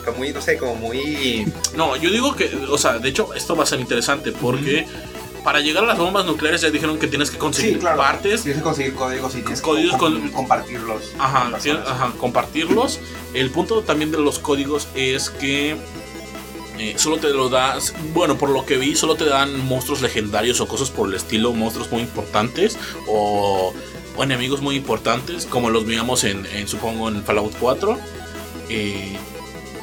fue 0.05 0.12
muy, 0.14 0.33
no 0.33 0.43
sé, 0.43 0.59
como 0.59 0.74
muy... 0.74 1.47
No, 1.76 1.95
yo 1.97 2.11
digo 2.11 2.35
que, 2.35 2.51
o 2.68 2.76
sea, 2.76 2.99
de 2.99 3.09
hecho, 3.09 3.33
esto 3.35 3.55
va 3.55 3.62
a 3.62 3.66
ser 3.66 3.78
interesante 3.81 4.33
porque 4.33 4.87
para 5.45 5.61
llegar 5.61 5.85
a 5.85 5.87
las 5.87 5.99
bombas 5.99 6.26
nucleares 6.26 6.61
ya 6.61 6.68
dijeron 6.70 6.99
que 6.99 7.07
tienes 7.07 7.31
que 7.31 7.39
conseguir 7.39 7.78
partes 7.81 8.43
Tienes 8.43 8.59
que 8.59 8.62
conseguir 8.64 8.95
códigos 8.95 9.35
y 9.35 9.41
tienes 9.41 9.62
Códigos 9.62 9.93
que 9.95 9.99
com- 9.99 10.20
con- 10.20 10.28
compartirlos. 10.33 11.12
Ajá, 11.18 11.51
con 11.53 11.61
sí, 11.62 11.70
ajá, 11.70 12.12
compartirlos. 12.18 12.99
El 13.33 13.51
punto 13.51 13.81
también 13.83 14.11
de 14.11 14.18
los 14.18 14.39
códigos 14.39 14.89
es 14.95 15.31
que 15.31 15.76
eh, 16.81 16.95
solo 16.97 17.18
te 17.18 17.28
lo 17.28 17.51
das, 17.51 17.93
bueno, 18.14 18.39
por 18.39 18.49
lo 18.49 18.64
que 18.64 18.78
vi, 18.78 18.97
solo 18.97 19.14
te 19.14 19.26
dan 19.26 19.66
monstruos 19.66 20.01
legendarios 20.01 20.62
o 20.62 20.66
cosas 20.66 20.89
por 20.89 21.11
el 21.11 21.14
estilo, 21.14 21.53
monstruos 21.53 21.93
muy 21.93 22.01
importantes 22.01 22.78
o, 23.07 23.74
o 24.16 24.24
enemigos 24.24 24.62
muy 24.62 24.76
importantes, 24.76 25.45
como 25.45 25.68
los 25.68 25.85
veíamos 25.85 26.24
en, 26.24 26.47
supongo, 26.66 27.11
en 27.11 27.22
Fallout 27.22 27.53
4. 27.61 27.99
Eh, 28.70 29.14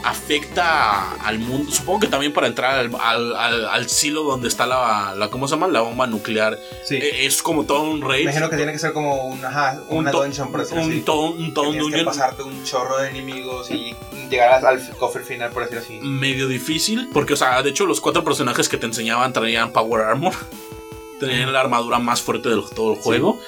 afecta 0.10 1.12
al 1.26 1.40
mundo, 1.40 1.72
supongo 1.72 2.00
que 2.02 2.08
también 2.08 2.34
para 2.34 2.48
entrar 2.48 2.80
al, 2.80 2.92
al, 3.00 3.36
al- 3.36 3.66
al 3.68 3.90
silo 3.90 4.24
donde 4.24 4.48
está 4.48 4.66
la, 4.66 5.14
la, 5.16 5.30
¿cómo 5.30 5.48
se 5.48 5.56
llama? 5.56 5.68
La 5.68 5.82
bomba 5.82 6.08
nuclear. 6.08 6.58
Sí. 6.86 6.96
Eh, 6.96 7.26
es 7.26 7.42
como 7.42 7.66
todo 7.66 7.82
un 7.84 8.02
raid. 8.02 8.24
Imagino 8.24 8.50
que 8.50 8.56
tiene 8.58 8.72
que 8.72 8.80
ser 8.80 8.94
como 8.94 9.26
un, 9.28 9.44
ajá, 9.44 9.80
Un 9.90 10.00
una 10.00 10.12
to- 10.12 10.24
dungeon, 10.24 10.52
por 10.52 10.62
decirlo 10.62 10.84
un, 10.84 10.92
así. 10.92 11.02
to- 11.02 11.22
un, 11.22 11.54
to- 11.54 11.62
Que 11.64 11.68
un 11.70 11.78
tienes 11.78 12.00
que 12.00 12.06
pasarte 12.06 12.44
un 12.44 12.64
chorro 12.64 12.98
de 12.98 13.10
enemigos 13.10 13.70
y 13.72 13.96
llegar 14.30 14.66
al, 14.66 14.90
cofre 14.98 15.24
final, 15.24 15.52
por 15.52 15.64
decirlo 15.64 15.84
así. 15.84 16.00
medio 16.02 16.48
difícil. 16.48 17.10
Porque, 17.14 17.34
o 17.34 17.38
sea, 17.38 17.62
de 17.62 17.70
hecho, 17.70 17.86
los 17.86 18.02
cuatro 18.02 18.24
personajes 18.24 18.70
que 18.70 18.78
te 18.78 18.86
enseñaban 18.86 19.34
traían 19.34 19.72
Power 19.72 20.04
Armor. 20.06 20.34
Tenían 21.20 21.52
la 21.52 21.62
armadura 21.62 21.98
más 21.98 22.22
fuerte 22.22 22.48
de 22.50 22.62
todo 22.76 22.94
el 22.94 23.00
juego. 23.00 23.40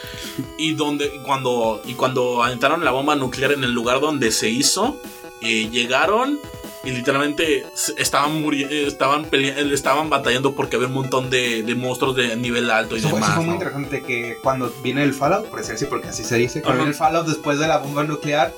Y 0.58 0.74
donde 0.74 1.06
y 1.16 1.20
cuando, 1.20 1.80
y 1.86 1.94
cuando 1.94 2.44
aventaron 2.44 2.84
la 2.84 2.90
bomba 2.90 3.16
nuclear 3.16 3.52
en 3.52 3.64
el 3.64 3.72
lugar 3.72 4.00
donde 4.00 4.32
se 4.32 4.50
hizo, 4.50 5.00
eh, 5.42 5.70
llegaron 5.70 6.40
y 6.84 6.92
literalmente 6.92 7.66
estaban 7.98 8.44
estaban 8.88 9.28
estaban 9.32 10.10
batallando 10.10 10.54
porque 10.56 10.76
había 10.78 10.88
un 10.88 10.94
montón 10.94 11.30
de, 11.30 11.64
de 11.64 11.76
monstruos 11.76 12.16
de 12.16 12.36
nivel 12.38 12.70
alto 12.72 12.96
y 12.96 13.00
Eso, 13.00 13.10
fue- 13.10 13.20
eso 13.20 13.28
demás. 13.28 13.36
fue 13.36 13.44
muy 13.46 13.50
¿no? 13.50 13.56
interesante 13.56 14.02
que 14.02 14.38
cuando 14.42 14.74
viene 14.82 15.04
el 15.04 15.14
Fallout, 15.14 15.48
por 15.50 15.60
decir 15.60 15.76
así, 15.76 15.86
porque 15.86 16.08
así 16.10 16.24
se 16.24 16.36
dice, 16.38 16.62
cuando 16.62 16.70
Ajá. 16.82 16.86
viene 16.86 16.92
el 16.92 16.96
Fallout 16.98 17.28
después 17.28 17.60
de 17.60 17.68
la 17.68 17.78
bomba 17.80 18.04
nuclear, 18.04 18.54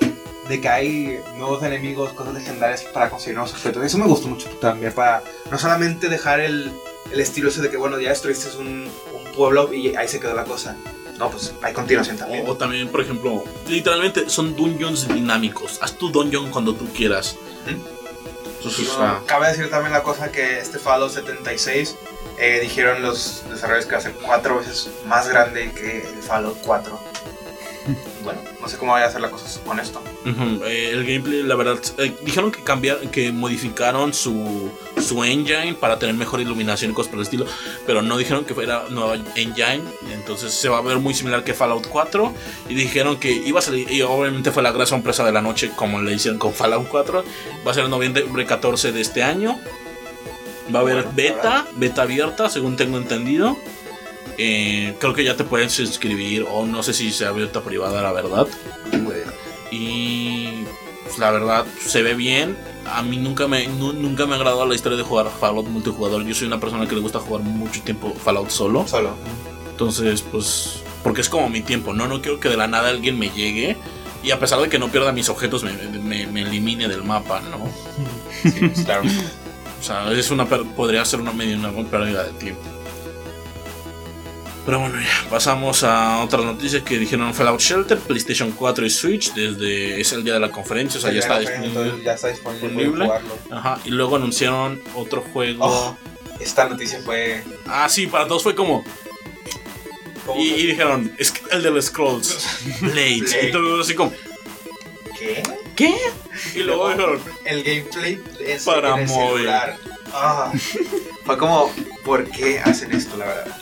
de 0.48 0.60
que 0.62 0.70
hay 0.70 1.20
nuevos 1.38 1.64
enemigos, 1.64 2.14
cosas 2.14 2.34
legendarias 2.34 2.84
para 2.94 3.10
conseguir 3.10 3.36
nuevos 3.36 3.54
objetos. 3.54 3.84
Eso 3.86 3.98
me 3.98 4.06
gustó 4.06 4.28
mucho 4.28 4.50
también, 4.60 4.92
para 4.94 5.24
no 5.50 5.58
solamente 5.58 6.10
dejar 6.10 6.42
el, 6.42 6.72
el 7.12 7.20
estilo 7.20 7.50
ese 7.50 7.62
de 7.62 7.70
que, 7.70 7.78
bueno, 7.78 8.00
ya 8.00 8.10
destruiste 8.10 8.56
un, 8.58 8.88
un 8.88 9.32
pueblo 9.36 9.74
y 9.74 9.96
ahí 9.96 10.08
se 10.08 10.20
quedó 10.20 10.36
la 10.36 10.44
cosa. 10.44 10.76
No, 11.22 11.30
pues 11.30 11.54
hay 11.62 11.72
continuación 11.72 12.18
también. 12.18 12.48
O, 12.48 12.54
o 12.54 12.58
también, 12.58 12.90
por 12.90 13.00
ejemplo, 13.00 13.44
literalmente 13.68 14.28
son 14.28 14.56
dungeons 14.56 15.08
dinámicos. 15.08 15.78
Haz 15.80 15.94
tu 15.94 16.10
dungeon 16.12 16.50
cuando 16.50 16.74
tú 16.74 16.92
quieras. 16.92 17.38
No, 18.98 19.26
cabe 19.28 19.50
decir 19.50 19.70
también 19.70 19.94
la 19.94 20.02
cosa 20.02 20.32
que 20.32 20.58
este 20.58 20.80
Fallout 20.80 21.12
76 21.12 21.96
eh, 22.40 22.60
dijeron 22.60 23.04
los 23.04 23.44
desarrolladores 23.52 23.86
que 23.86 23.92
va 23.92 23.98
a 24.00 24.02
ser 24.02 24.14
cuatro 24.14 24.58
veces 24.58 24.90
más 25.06 25.28
grande 25.28 25.72
que 25.74 26.08
el 26.08 26.24
Fallout 26.24 26.58
4. 26.64 27.00
Bueno, 28.24 28.42
no 28.60 28.68
sé 28.68 28.78
cómo 28.78 28.92
vaya 28.94 29.08
a 29.08 29.12
ser 29.12 29.22
la 29.22 29.30
cosa 29.30 29.60
con 29.66 29.80
esto. 29.80 30.02
Eh, 30.26 30.90
el 30.92 31.06
gameplay, 31.06 31.44
la 31.44 31.56
verdad, 31.56 31.80
eh, 31.98 32.14
dijeron 32.24 32.52
que 32.52 32.64
cambiaron, 32.64 33.10
que 33.10 33.32
modificaron 33.32 34.14
su, 34.14 34.72
su 35.02 35.24
engine 35.24 35.76
para 35.80 36.00
tener 36.00 36.16
mejor 36.16 36.42
iluminación 36.42 36.92
y 36.92 36.94
cosas 36.94 37.10
por 37.10 37.20
el 37.20 37.24
estilo, 37.24 37.46
pero 37.86 38.02
no 38.02 38.18
dijeron 38.18 38.46
que 38.46 38.54
fuera 38.54 38.86
nueva 38.90 39.16
engine, 39.36 39.84
entonces 40.12 40.54
se 40.54 40.70
va 40.70 40.78
a 40.78 40.82
ver 40.82 41.00
muy 41.00 41.14
similar 41.14 41.44
que 41.44 41.54
Fallout 41.54 41.88
4 41.88 42.34
y 42.70 42.76
dijeron 42.76 43.20
que 43.20 43.32
iba 43.32 43.60
a 43.60 43.62
salir, 43.62 43.92
y 43.92 44.02
obviamente 44.02 44.52
fue 44.52 44.64
la 44.64 44.72
gran 44.72 44.88
sorpresa 44.88 45.24
de 45.26 45.32
la 45.32 45.42
noche 45.42 45.72
como 45.76 46.02
le 46.02 46.14
hicieron 46.14 46.40
con 46.40 46.54
Fallout 46.54 46.88
4, 46.88 47.24
va 47.66 47.72
a 47.72 47.74
ser 47.74 47.86
en 47.86 47.92
noviembre 47.92 48.46
14 48.46 48.92
de 48.92 49.02
este 49.02 49.24
año, 49.24 49.60
va 50.74 50.80
a 50.80 50.82
haber 50.82 51.08
beta, 51.14 51.66
beta 51.76 52.04
abierta, 52.04 52.50
según 52.50 52.76
tengo 52.76 52.98
entendido. 52.98 53.58
Eh, 54.38 54.96
creo 55.00 55.14
que 55.14 55.24
ya 55.24 55.36
te 55.36 55.44
puedes 55.44 55.78
inscribir 55.80 56.46
o 56.50 56.66
no 56.66 56.82
sé 56.84 56.94
si 56.94 57.12
sea 57.12 57.30
abierta 57.30 57.62
privada 57.62 58.02
la 58.02 58.12
verdad 58.12 58.48
y 59.72 60.64
pues, 61.04 61.18
la 61.20 61.32
verdad 61.32 61.66
se 61.86 62.02
ve 62.02 62.14
bien. 62.14 62.58
A 62.86 63.04
mí 63.04 63.18
nunca 63.18 63.48
me, 63.48 63.68
nu- 63.68 63.94
nunca 63.94 64.26
me 64.26 64.34
ha 64.34 64.38
agradado 64.38 64.66
la 64.66 64.76
historia 64.76 64.98
de 64.98 65.04
jugar 65.04 65.30
Fallout 65.40 65.68
multijugador. 65.68 66.24
Yo 66.26 66.34
soy 66.34 66.48
una 66.48 66.60
persona 66.60 66.88
que 66.88 66.96
le 66.96 67.02
gusta 67.02 67.20
jugar 67.20 67.44
mucho 67.44 67.82
tiempo 67.82 68.14
Fallout 68.14 68.50
solo. 68.50 68.88
Solo. 68.88 69.16
Entonces, 69.70 70.22
pues, 70.24 70.82
porque 71.04 71.22
es 71.22 71.30
como 71.30 71.50
mi 71.50 71.62
tiempo, 71.62 71.94
¿no? 71.94 72.08
No 72.08 72.22
quiero 72.22 72.40
que 72.40 72.50
de 72.50 72.58
la 72.58 72.68
nada 72.68 72.90
alguien 72.90 73.18
me 73.20 73.30
llegue 73.30 73.78
y 74.24 74.32
a 74.32 74.40
pesar 74.40 74.60
de 74.62 74.70
que 74.70 74.78
no 74.80 74.90
pierda 74.90 75.12
mis 75.12 75.30
objetos, 75.30 75.64
me, 75.64 75.74
me- 76.00 76.28
me 76.28 76.42
elimine 76.42 76.88
del 76.88 77.04
mapa, 77.04 77.42
¿no? 77.42 77.68
Sí, 78.50 78.70
claro. 78.86 79.04
O 79.80 79.84
sea, 79.84 80.12
es 80.12 80.30
una 80.30 80.46
podría 80.46 81.04
ser 81.06 81.22
una 81.22 81.32
medio 81.34 81.58
una 81.58 81.72
pérdida 81.90 82.24
de 82.26 82.34
tiempo. 82.34 82.62
Pero 84.66 84.80
bueno, 84.80 85.00
ya 85.02 85.30
pasamos 85.30 85.84
a 85.84 86.20
otras 86.24 86.46
noticias 86.46 86.84
que 86.84 87.00
dijeron 87.00 87.34
Fallout 87.34 87.60
Shelter, 87.60 87.98
PlayStation 87.98 88.52
4 88.52 88.86
y 88.86 88.90
Switch 88.92 89.34
desde 89.34 90.00
es 90.00 90.12
el 90.14 90.24
día 90.24 90.36
de 90.36 90.40
la 90.40 90.52
conferencia, 90.52 91.00
o 91.00 91.02
sea, 91.02 91.12
ya 91.12 91.20
está 91.20 91.40
disponible. 91.40 92.04
Ya 92.04 92.14
está 92.14 92.28
disponible. 92.28 93.10
Ajá, 93.50 93.80
y 93.86 93.90
luego 93.90 94.18
anunciaron 94.18 94.82
otro 94.94 95.22
juego. 95.22 95.66
Oh, 95.66 95.98
esta 96.40 96.70
noticia 96.70 97.00
fue. 97.04 97.44
Ah, 97.66 97.90
sí, 97.90 98.06
para 98.06 98.28
todos 98.28 98.44
fue 98.44 98.54
como. 98.54 98.84
¿cómo 100.28 100.40
Y, 100.40 100.68
dijeron, 100.68 101.12
es 101.18 101.34
el 101.52 101.64
de 101.64 101.72
los 101.72 101.86
Scrolls, 101.86 102.60
Blades. 102.82 103.32
Blade. 103.32 103.48
Y 103.48 103.52
todo 103.52 103.82
así 103.82 103.96
como, 103.96 104.14
¿Qué? 105.18 105.42
¿qué? 105.76 105.96
Y 106.56 106.60
luego 106.60 106.90
dijeron, 106.90 107.20
El 107.46 107.64
gameplay 107.64 108.22
es 108.40 108.64
Para 108.64 108.96
móvil. 108.96 109.50
Ah, 110.14 110.52
fue 111.26 111.38
como, 111.38 111.74
¿por 112.04 112.30
qué 112.30 112.60
hacen 112.60 112.92
esto, 112.92 113.18
la 113.18 113.26
verdad? 113.26 113.61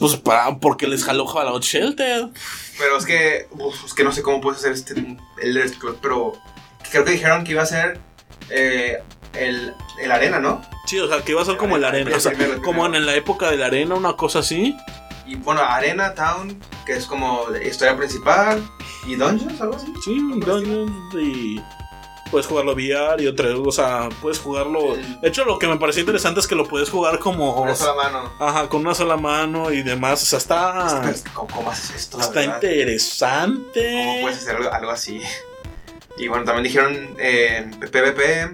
Pues 0.00 0.16
para, 0.16 0.58
porque 0.58 0.88
les 0.88 1.04
jaló 1.04 1.28
Fallout 1.28 1.62
Shelter. 1.62 2.30
Pero 2.78 2.96
es 2.96 3.04
que, 3.04 3.46
uf, 3.52 3.84
es 3.84 3.94
que 3.94 4.02
no 4.02 4.10
sé 4.10 4.22
cómo 4.22 4.40
puedes 4.40 4.58
hacer 4.60 4.72
este 4.72 5.16
Elder 5.40 5.68
Scrolls, 5.68 5.98
pero 6.02 6.32
creo 6.90 7.04
que 7.04 7.12
dijeron 7.12 7.44
que 7.44 7.52
iba 7.52 7.62
a 7.62 7.66
ser 7.66 8.00
eh, 8.48 9.02
el, 9.34 9.74
el 10.00 10.10
arena, 10.10 10.40
¿no? 10.40 10.62
Sí, 10.86 10.98
o 10.98 11.06
sea, 11.06 11.22
que 11.22 11.32
iba 11.32 11.42
a 11.42 11.44
ser 11.44 11.58
como 11.58 11.76
el 11.76 11.84
arena. 11.84 12.16
O 12.16 12.18
sea, 12.20 12.32
como 12.64 12.86
en 12.86 13.06
la 13.06 13.14
época 13.14 13.50
de 13.50 13.58
la 13.58 13.66
arena, 13.66 13.94
una 13.94 14.14
cosa 14.16 14.40
así. 14.40 14.76
Y 15.26 15.36
bueno, 15.36 15.60
Arena 15.60 16.14
Town, 16.14 16.58
que 16.84 16.94
es 16.94 17.06
como 17.06 17.46
la 17.50 17.62
historia 17.62 17.96
principal, 17.96 18.60
y 19.06 19.14
Dungeons, 19.14 19.60
algo 19.60 19.76
así. 19.76 19.92
Sí, 20.04 20.18
un 20.18 20.40
Dungeons 20.40 21.14
y. 21.14 21.60
Puedes 22.30 22.46
jugarlo 22.46 22.72
VR 22.74 23.22
y 23.22 23.26
otra, 23.26 23.56
o 23.56 23.72
sea, 23.72 24.08
puedes 24.22 24.38
jugarlo. 24.38 24.94
De 25.20 25.28
hecho, 25.28 25.44
lo 25.44 25.58
que 25.58 25.66
me 25.66 25.76
pareció 25.78 26.00
interesante 26.00 26.40
es 26.40 26.46
que 26.46 26.54
lo 26.54 26.66
puedes 26.66 26.88
jugar 26.88 27.18
como. 27.18 27.54
Con 27.54 27.64
una 27.64 27.74
sola 27.74 27.94
mano. 27.94 28.32
Ajá, 28.38 28.68
con 28.68 28.82
una 28.82 28.94
sola 28.94 29.16
mano 29.16 29.72
y 29.72 29.82
demás. 29.82 30.22
O 30.22 30.26
sea, 30.26 30.38
está. 30.38 31.00
Pero 31.00 31.12
es 31.12 31.22
que, 31.22 31.30
¿Cómo, 31.32 31.70
haces 31.70 31.90
esto, 31.96 32.20
Está 32.20 32.40
verdad? 32.40 32.62
interesante. 32.62 34.04
¿Cómo 34.04 34.20
puedes 34.22 34.38
hacer 34.38 34.56
algo, 34.56 34.72
algo 34.72 34.90
así? 34.90 35.20
Y 36.16 36.28
bueno, 36.28 36.44
también 36.44 36.64
dijeron 36.64 37.16
eh, 37.18 37.70
PvP, 37.80 38.50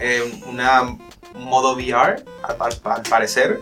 eh, 0.00 0.42
una 0.46 0.82
un 1.34 1.44
modo 1.44 1.74
VR, 1.74 2.24
al 2.42 3.02
parecer. 3.08 3.60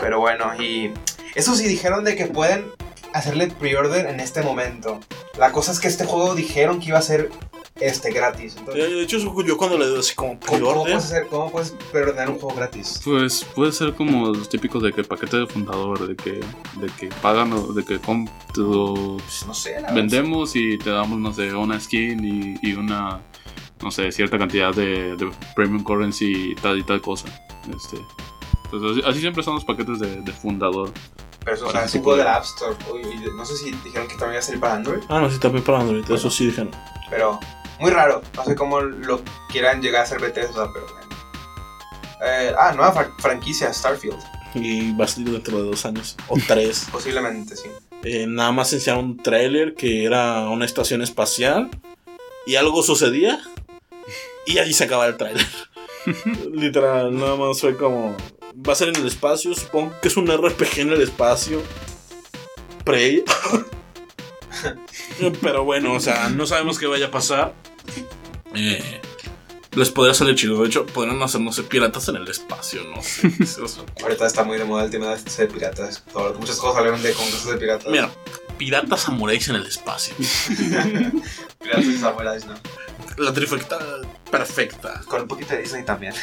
Pero 0.00 0.20
bueno, 0.20 0.54
y 0.60 0.92
eso 1.34 1.54
sí, 1.54 1.66
dijeron 1.66 2.04
de 2.04 2.16
que 2.16 2.26
pueden 2.26 2.70
hacerle 3.12 3.48
pre-order 3.48 4.06
en 4.06 4.20
este 4.20 4.42
momento. 4.42 5.00
La 5.36 5.52
cosa 5.52 5.72
es 5.72 5.80
que 5.80 5.88
este 5.88 6.04
juego 6.04 6.34
dijeron 6.34 6.80
que 6.80 6.86
iba 6.88 6.98
a 6.98 7.02
ser 7.02 7.30
este 7.80 8.12
gratis. 8.12 8.54
De 8.54 8.60
Entonces, 8.60 8.90
de 8.90 9.02
hecho, 9.02 9.16
eso 9.18 9.42
yo 9.44 9.56
cuando 9.56 9.78
le 9.78 9.86
doy 9.86 10.00
así 10.00 10.14
como 10.14 10.38
¿cómo, 10.40 10.60
cómo 10.60 10.82
puedes 10.82 10.96
hacer, 11.04 11.26
¿Cómo 11.28 11.50
puedes 11.50 11.70
preordenar 11.92 12.30
un 12.30 12.38
juego 12.38 12.56
gratis? 12.56 13.00
Pues 13.04 13.44
puede 13.54 13.72
ser 13.72 13.94
como 13.94 14.28
los 14.28 14.48
típicos 14.48 14.82
de 14.82 14.92
que 14.92 15.04
paquete 15.04 15.38
de 15.38 15.46
fundador, 15.46 16.06
de 16.06 16.16
que, 16.16 16.32
de 16.32 16.86
que 16.98 17.08
pagan 17.22 17.52
o 17.52 17.72
de 17.72 17.84
que 17.84 17.98
Pues 17.98 19.46
no 19.46 19.54
sé, 19.54 19.74
la 19.74 19.80
verdad. 19.82 19.94
vendemos 19.94 20.56
y 20.56 20.78
te 20.78 20.90
damos, 20.90 21.18
no 21.18 21.32
sé, 21.32 21.54
una 21.54 21.78
skin 21.78 22.24
y, 22.62 22.68
y 22.68 22.74
una, 22.74 23.20
no 23.82 23.90
sé, 23.90 24.10
cierta 24.12 24.38
cantidad 24.38 24.74
de, 24.74 25.16
de 25.16 25.30
premium 25.54 25.82
currency 25.82 26.52
y 26.52 26.54
tal 26.56 26.78
y 26.78 26.82
tal 26.82 27.00
cosa. 27.00 27.28
Este, 27.74 27.98
pues 28.70 28.82
así, 28.82 29.02
así 29.06 29.20
siempre 29.20 29.42
son 29.42 29.54
los 29.54 29.64
paquetes 29.64 29.98
de, 30.00 30.20
de 30.22 30.32
fundador. 30.32 30.90
Pero 31.44 31.56
eso 31.56 31.64
o 31.64 31.68
Para 31.68 31.80
sea, 31.80 31.86
es 31.88 31.94
un 31.94 32.02
juego 32.02 32.18
de 32.18 32.24
la 32.24 32.36
App 32.36 32.44
Store. 32.44 32.76
Uy, 32.92 33.02
no 33.36 33.44
sé 33.44 33.56
si 33.56 33.70
dijeron 33.70 34.08
que 34.08 34.14
también 34.16 34.32
iba 34.32 34.38
a 34.40 34.42
salir 34.42 34.60
para 34.60 34.74
Android. 34.74 35.00
Ah, 35.08 35.20
no, 35.20 35.30
sí, 35.30 35.38
también 35.38 35.64
para 35.64 35.80
Android. 35.80 36.04
Eso 36.10 36.30
sí 36.30 36.46
dijeron. 36.46 36.70
Pero 37.08 37.38
muy 37.80 37.90
raro. 37.90 38.22
No 38.34 38.44
sé 38.44 38.54
cómo 38.54 38.80
lo 38.80 39.22
quieran 39.50 39.80
llegar 39.82 40.02
a 40.02 40.04
hacer 40.04 40.20
Bethesda, 40.20 40.70
pero 40.72 40.86
bueno. 40.86 41.08
Eh, 42.24 42.52
ah, 42.58 42.72
nueva 42.74 42.92
fra- 42.92 43.12
franquicia, 43.18 43.72
Starfield. 43.72 44.18
Y 44.54 44.92
va 44.96 45.04
a 45.04 45.08
salir 45.08 45.30
dentro 45.30 45.62
de 45.62 45.70
dos 45.70 45.84
años. 45.86 46.16
O 46.28 46.36
tres. 46.46 46.86
Posiblemente, 46.92 47.56
sí. 47.56 47.68
Eh, 48.02 48.26
nada 48.28 48.52
más 48.52 48.72
enseñaron 48.72 49.04
un 49.04 49.16
tráiler 49.16 49.74
que 49.74 50.04
era 50.04 50.48
una 50.48 50.64
estación 50.64 51.02
espacial. 51.02 51.70
Y 52.46 52.56
algo 52.56 52.82
sucedía. 52.82 53.40
Y 54.46 54.58
ahí 54.58 54.72
se 54.72 54.84
acaba 54.84 55.06
el 55.06 55.16
tráiler. 55.16 55.46
Literal, 56.52 57.16
nada 57.16 57.36
más 57.36 57.60
fue 57.60 57.76
como. 57.76 58.16
Va 58.66 58.72
a 58.72 58.76
ser 58.76 58.88
en 58.88 58.96
el 58.96 59.06
espacio. 59.06 59.54
Supongo 59.54 59.92
que 60.00 60.08
es 60.08 60.16
un 60.16 60.26
RPG 60.26 60.78
en 60.80 60.92
el 60.92 61.02
espacio. 61.02 61.62
Prey. 62.84 63.22
Pero 65.42 65.64
bueno, 65.64 65.92
o 65.92 66.00
sea, 66.00 66.30
no 66.30 66.46
sabemos 66.46 66.78
qué 66.78 66.86
vaya 66.86 67.06
a 67.06 67.10
pasar. 67.10 67.52
Eh, 68.58 69.00
les 69.72 69.90
podría 69.90 70.14
salir 70.14 70.34
chido. 70.34 70.60
De 70.62 70.68
hecho, 70.68 70.84
podrían 70.86 71.22
hacer, 71.22 71.40
no 71.40 71.52
sé, 71.52 71.62
piratas 71.62 72.08
en 72.08 72.16
el 72.16 72.28
espacio. 72.28 72.82
No 72.84 73.00
sé. 73.02 73.30
Ahorita 74.02 74.26
está 74.26 74.42
muy 74.44 74.58
de 74.58 74.64
moda 74.64 74.84
el 74.84 74.90
tema 74.90 75.14
de 75.14 75.22
de 75.22 75.46
piratas. 75.46 76.02
Todo- 76.12 76.34
muchas 76.34 76.56
cosas 76.56 76.76
salieron 76.76 77.02
de 77.02 77.12
con 77.12 77.24
cosas 77.26 77.46
de 77.52 77.56
piratas. 77.58 77.88
Mira, 77.90 78.10
piratas 78.56 79.00
samuráis 79.02 79.48
en 79.48 79.56
el 79.56 79.66
espacio. 79.66 80.14
Piratas 81.62 81.84
y 81.84 81.98
samuráis, 81.98 82.44
¿no? 82.46 82.54
La 83.18 83.32
trifecta 83.32 83.78
perfecta. 84.30 85.00
Con 85.06 85.22
un 85.22 85.28
poquito 85.28 85.54
de 85.54 85.62
Disney 85.62 85.84
también. 85.84 86.14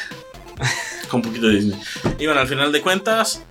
Con 1.09 1.19
un 1.19 1.27
poquito 1.27 1.47
de 1.47 1.55
Disney. 1.55 1.79
Y 2.19 2.25
bueno, 2.25 2.41
al 2.41 2.47
final 2.47 2.71
de 2.71 2.81
cuentas, 2.81 3.41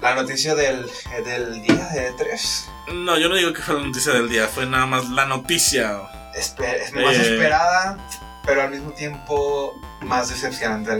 La 0.00 0.14
noticia 0.16 0.54
del, 0.56 0.84
del 1.24 1.62
día 1.62 1.88
de 1.94 2.12
3 2.18 2.68
no, 2.94 3.16
yo 3.18 3.28
no 3.28 3.36
digo 3.36 3.52
que 3.52 3.62
fue 3.62 3.76
la 3.76 3.82
noticia 3.86 4.12
del 4.12 4.28
día, 4.28 4.48
fue 4.48 4.66
nada 4.66 4.86
más 4.86 5.08
la 5.10 5.24
noticia. 5.26 6.00
Es 6.34 6.92
más 6.94 7.16
Eh. 7.16 7.32
esperada, 7.32 7.98
pero 8.44 8.62
al 8.62 8.70
mismo 8.70 8.90
tiempo 8.92 9.72
más 10.00 10.28
decepcionante 10.30 10.90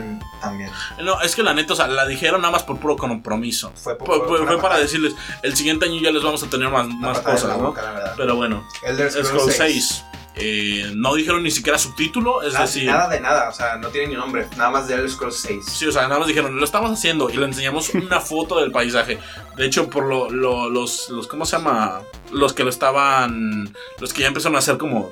también. 0.41 0.70
No, 1.03 1.20
es 1.20 1.35
que 1.35 1.43
la 1.43 1.55
neta, 1.55 1.72
o 1.72 1.76
sea, 1.76 1.89
la 1.89 2.07
dijeron 2.07 2.41
nada 2.41 2.53
más 2.53 2.62
por 2.62 2.78
puro 2.78 2.97
compromiso. 2.97 3.72
Fue, 3.74 3.97
por- 3.99 4.07
Fue, 4.07 4.39
fue 4.39 4.47
fue- 4.47 4.61
para 4.61 4.78
decirles, 4.78 5.14
el 5.43 5.57
siguiente 5.57 5.87
año 5.87 6.01
ya 6.01 6.12
les 6.12 6.22
vamos 6.22 6.43
a 6.43 6.47
tener 6.49 6.68
más, 6.68 6.87
cosas, 7.20 7.57
¿no? 7.59 7.64
boca. 7.64 8.14
Pero 8.16 8.37
bueno, 8.37 8.66
Elder 8.85 9.11
Scroll 9.11 9.26
Scrolls 9.26 9.57
6. 9.57 9.87
6. 9.89 10.05
eh, 10.35 10.91
no 10.95 11.14
dijeron 11.14 11.43
ni 11.43 11.51
siquiera 11.51 11.78
subtítulo, 11.78 12.41
es 12.43 12.55
Nada, 12.55 12.64
decir... 12.64 12.87
nada 12.87 13.07
de 13.09 13.20
nada, 13.20 13.51
o 13.51 13.53
sea, 13.53 13.76
no 13.76 13.89
tiene 13.89 14.09
ni 14.09 14.14
nombre, 14.14 14.47
nada 14.57 14.70
más 14.70 14.89
de 14.89 14.95
Elder 14.95 15.11
Scrolls 15.11 15.37
6. 15.37 15.64
Sí, 15.66 15.87
o 15.87 15.93
sea, 15.93 16.03
nada 16.09 16.18
más 16.20 16.26
dijeron, 16.28 16.57
lo 16.57 16.64
estamos 16.64 16.91
haciendo 16.91 17.28
y 17.28 17.37
le 17.37 17.45
enseñamos 17.45 17.91
una 17.91 18.18
foto 18.20 18.59
del 18.61 18.70
paisaje. 18.70 19.18
De 19.57 19.66
hecho, 19.66 19.91
por 19.91 20.07
lo, 20.07 20.30
lo- 20.30 20.70
los, 20.70 21.11
los, 21.11 21.26
¿cómo 21.26 21.45
se 21.45 21.57
llama? 21.59 22.01
Los 22.33 22.53
que 22.55 22.64
lo 22.64 22.70
estaban, 22.70 23.72
los 24.01 24.12
que 24.12 24.22
ya 24.22 24.28
empezaron 24.28 24.57
a 24.57 24.61
hacer 24.61 24.78
como 24.78 25.11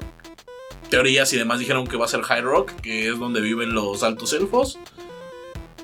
teorías 0.88 1.32
y 1.32 1.36
demás 1.38 1.58
dijeron 1.58 1.86
que 1.86 1.96
va 1.96 2.06
a 2.06 2.08
ser 2.08 2.22
High 2.22 2.40
Rock, 2.42 2.72
que 2.82 3.08
es 3.10 3.18
donde 3.18 3.40
viven 3.40 3.74
los 3.74 4.02
altos 4.02 4.32
elfos. 4.32 4.78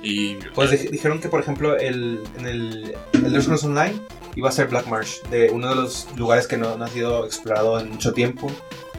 Y 0.02 0.34
Pues 0.54 0.70
dij- 0.70 0.90
dijeron 0.90 1.20
que, 1.20 1.28
por 1.28 1.40
ejemplo, 1.40 1.76
el, 1.76 2.20
en 2.38 2.46
el 2.46 2.94
Elder 3.12 3.42
Scrolls 3.42 3.64
Online 3.64 3.94
iba 4.34 4.48
a 4.48 4.52
ser 4.52 4.68
Black 4.68 4.86
Marsh, 4.86 5.20
de 5.30 5.50
uno 5.50 5.68
de 5.68 5.74
los 5.76 6.06
lugares 6.16 6.46
que 6.46 6.56
no, 6.56 6.76
no 6.76 6.84
ha 6.84 6.88
sido 6.88 7.24
explorado 7.24 7.78
en 7.80 7.90
mucho 7.90 8.12
tiempo. 8.12 8.50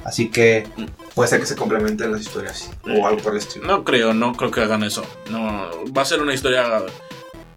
Así 0.03 0.29
que 0.29 0.65
puede 1.15 1.29
ser 1.29 1.39
que 1.41 1.45
se 1.45 1.55
complementen 1.55 2.11
las 2.11 2.21
historias 2.21 2.71
o 2.85 3.05
algo 3.05 3.21
por 3.21 3.33
el 3.33 3.39
estilo. 3.39 3.67
No 3.67 3.83
creo, 3.83 4.13
no 4.13 4.33
creo 4.33 4.51
que 4.51 4.61
hagan 4.61 4.83
eso. 4.83 5.03
No, 5.29 5.69
va 5.95 6.01
a 6.01 6.05
ser 6.05 6.21
una 6.21 6.33
historia 6.33 6.81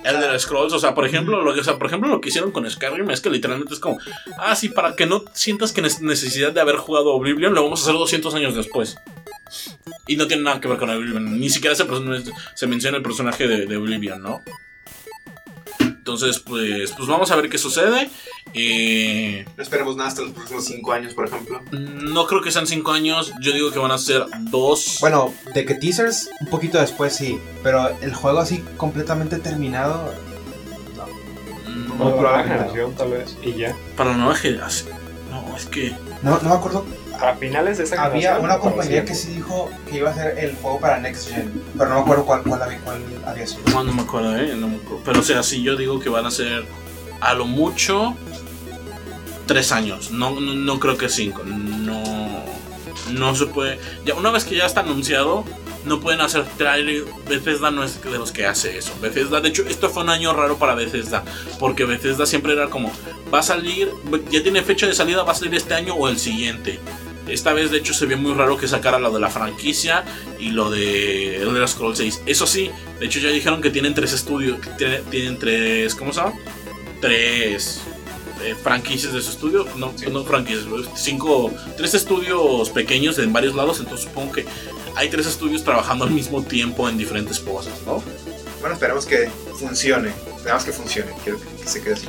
Elder 0.05 0.38
Scrolls, 0.38 0.72
o 0.72 0.78
sea, 0.78 0.94
por 0.94 1.07
ejemplo, 1.07 1.42
lo 1.42 1.55
que, 1.55 1.61
o 1.61 1.64
sea, 1.64 1.78
por 1.78 1.86
ejemplo, 1.86 2.09
lo 2.09 2.20
que 2.20 2.28
hicieron 2.28 2.53
con 2.53 2.68
Skyrim 2.68 3.11
es 3.11 3.20
que 3.20 3.30
literalmente 3.30 3.74
es 3.74 3.80
como, 3.80 3.98
ah, 4.38 4.57
sí, 4.57 4.68
para 4.68 4.96
que 4.96 5.07
no 5.07 5.24
sientas 5.32 5.72
que 5.72 5.82
necesidad 5.82 6.53
de 6.53 6.61
haber 6.61 6.76
jugado 6.76 7.14
Oblivion, 7.14 7.55
lo 7.55 7.62
vamos 7.62 7.80
a 7.80 7.82
hacer 7.84 7.94
200 7.94 8.34
años 8.34 8.55
después. 8.55 8.96
Y 10.07 10.16
no 10.16 10.26
tiene 10.26 10.42
nada 10.42 10.61
que 10.61 10.68
ver 10.68 10.78
con 10.78 10.90
Oblivion, 10.90 11.38
ni 11.38 11.51
siquiera 11.51 11.74
se, 11.74 11.84
se 12.55 12.66
menciona 12.66 12.96
el 12.96 13.03
personaje 13.03 13.46
de, 13.46 13.66
de 13.66 13.76
Oblivion, 13.76 14.22
¿no? 14.22 14.42
Entonces, 16.12 16.40
pues, 16.40 16.92
pues 16.96 17.08
vamos 17.08 17.30
a 17.30 17.36
ver 17.36 17.48
qué 17.48 17.56
sucede. 17.58 18.11
Eh, 18.52 19.44
No 19.56 19.62
esperemos 19.62 19.94
nada 19.96 20.08
hasta 20.08 20.22
los 20.22 20.32
próximos 20.32 20.64
5 20.64 20.92
años, 20.92 21.14
por 21.14 21.26
ejemplo. 21.28 21.61
no 21.70 22.26
creo 22.26 22.42
que 22.42 22.50
sean 22.50 22.66
5 22.66 22.90
años, 22.90 23.32
yo 23.40 23.52
digo 23.52 23.70
que 23.70 23.78
van 23.78 23.92
a 23.92 23.98
ser 23.98 24.24
2. 24.50 24.98
Bueno, 25.00 25.32
de 25.54 25.64
que 25.64 25.74
teasers, 25.76 26.28
un 26.40 26.48
poquito 26.48 26.78
después 26.80 27.14
sí, 27.14 27.38
pero 27.62 27.88
el 28.00 28.12
juego 28.14 28.40
así 28.40 28.58
completamente 28.76 29.38
terminado. 29.38 30.12
Mm, 31.68 31.98
Para 31.98 32.11
la 32.11 32.16
nueva 32.16 32.42
generación, 32.42 32.94
tal 32.96 33.11
vez. 33.12 33.36
Y 33.42 33.52
ya. 33.54 33.76
para 33.96 34.11
la 34.11 34.16
nueva 34.16 34.34
generación. 34.34 34.90
No, 35.30 35.56
es 35.56 35.66
que. 35.66 35.94
No, 36.22 36.38
no 36.42 36.48
me 36.48 36.54
acuerdo. 36.54 36.84
Para 37.20 37.36
finales 37.36 37.78
de 37.78 37.84
esa 37.84 38.02
Había 38.02 38.38
una 38.38 38.58
compañía 38.58 39.04
que 39.04 39.14
sí 39.14 39.34
dijo 39.34 39.70
que 39.88 39.98
iba 39.98 40.08
a 40.08 40.12
hacer 40.12 40.38
el 40.38 40.56
juego 40.56 40.80
para 40.80 40.98
Next 40.98 41.28
Gen, 41.28 41.62
pero 41.76 41.90
no 41.90 41.96
me 41.96 42.00
acuerdo 42.00 42.24
cuál, 42.24 42.42
cuál, 42.42 42.62
había, 42.62 42.80
cuál 42.80 43.02
había 43.26 43.46
sido. 43.46 43.62
No, 43.70 43.84
no 43.84 43.92
me 43.92 44.02
acuerdo, 44.02 44.36
¿eh? 44.36 44.54
No 44.56 44.68
me 44.68 44.76
acuerdo. 44.76 45.02
Pero 45.04 45.20
o 45.20 45.22
sea, 45.22 45.42
sí, 45.42 45.62
yo 45.62 45.76
digo 45.76 46.00
que 46.00 46.08
van 46.08 46.24
a 46.24 46.30
ser 46.30 46.64
a 47.20 47.34
lo 47.34 47.44
mucho 47.44 48.16
tres 49.46 49.70
años. 49.70 50.10
No, 50.10 50.40
no, 50.40 50.54
no 50.54 50.80
creo 50.80 50.96
que 50.96 51.08
cinco. 51.08 51.42
No, 51.44 52.02
no 53.12 53.34
se 53.34 53.46
puede. 53.46 53.78
Ya 54.06 54.14
una 54.14 54.30
vez 54.30 54.44
que 54.44 54.56
ya 54.56 54.64
está 54.64 54.80
anunciado, 54.80 55.44
no 55.84 56.00
pueden 56.00 56.20
hacer 56.20 56.44
trailer. 56.56 57.04
Bethesda 57.28 57.70
no 57.70 57.84
es 57.84 58.02
de 58.02 58.18
los 58.18 58.32
que 58.32 58.46
hace 58.46 58.78
eso. 58.78 58.92
Bethesda, 59.00 59.40
de 59.40 59.48
hecho, 59.48 59.64
esto 59.68 59.90
fue 59.90 60.04
un 60.04 60.10
año 60.10 60.32
raro 60.32 60.56
para 60.56 60.74
Bethesda, 60.74 61.24
porque 61.58 61.84
Bethesda 61.84 62.26
siempre 62.26 62.52
era 62.52 62.68
como 62.68 62.90
va 63.32 63.40
a 63.40 63.42
salir, 63.42 63.90
ya 64.30 64.42
tiene 64.42 64.62
fecha 64.62 64.86
de 64.86 64.94
salida, 64.94 65.22
va 65.22 65.32
a 65.32 65.34
salir 65.34 65.54
este 65.54 65.74
año 65.74 65.94
o 65.94 66.08
el 66.08 66.18
siguiente. 66.18 66.78
Esta 67.31 67.53
vez, 67.53 67.70
de 67.70 67.78
hecho, 67.78 67.95
se 67.95 68.07
vio 68.07 68.18
muy 68.18 68.35
raro 68.35 68.57
que 68.57 68.66
sacara 68.68 68.99
lo 68.99 69.11
de 69.11 69.20
la 69.20 69.31
franquicia 69.31 70.05
y 70.39 70.51
lo 70.51 70.70
de 70.70 71.37
Elder 71.37 71.66
Scrolls 71.68 71.99
6. 71.99 72.22
Eso 72.26 72.47
sí, 72.47 72.70
de 72.99 73.07
hecho, 73.07 73.18
ya 73.20 73.28
dijeron 73.28 73.61
que 73.62 73.70
tienen 73.70 73.95
tres 73.95 74.12
estudios. 74.12 74.59
Tienen 75.11 75.39
tres. 75.39 75.95
¿Cómo 75.95 76.12
se 76.12 76.20
llama? 76.20 76.35
Tres 77.01 77.81
eh, 78.43 78.55
franquicias 78.61 79.12
de 79.12 79.22
su 79.22 79.31
estudio. 79.31 79.66
No, 79.76 79.95
no 80.11 80.24
franquicias, 80.24 80.64
cinco. 80.97 81.53
Tres 81.76 81.95
estudios 81.95 82.70
pequeños 82.70 83.18
en 83.18 83.33
varios 83.33 83.55
lados. 83.55 83.81
Entonces, 83.81 84.07
supongo 84.07 84.33
que 84.33 84.47
hay 84.97 85.09
tres 85.09 85.26
estudios 85.26 85.64
trabajando 85.64 86.05
al 86.05 86.11
mismo 86.11 86.43
tiempo 86.43 86.89
en 86.89 86.99
diferentes 86.99 87.39
cosas, 87.39 87.74
¿no? 87.87 88.03
Bueno, 88.61 88.74
esperemos 88.74 89.07
que 89.07 89.31
funcione. 89.59 90.12
Esperemos 90.37 90.64
que 90.64 90.72
funcione. 90.72 91.12
Quiero 91.24 91.41
que, 91.41 91.62
que 91.62 91.68
se 91.68 91.83
quede 91.83 91.95
así. 91.95 92.09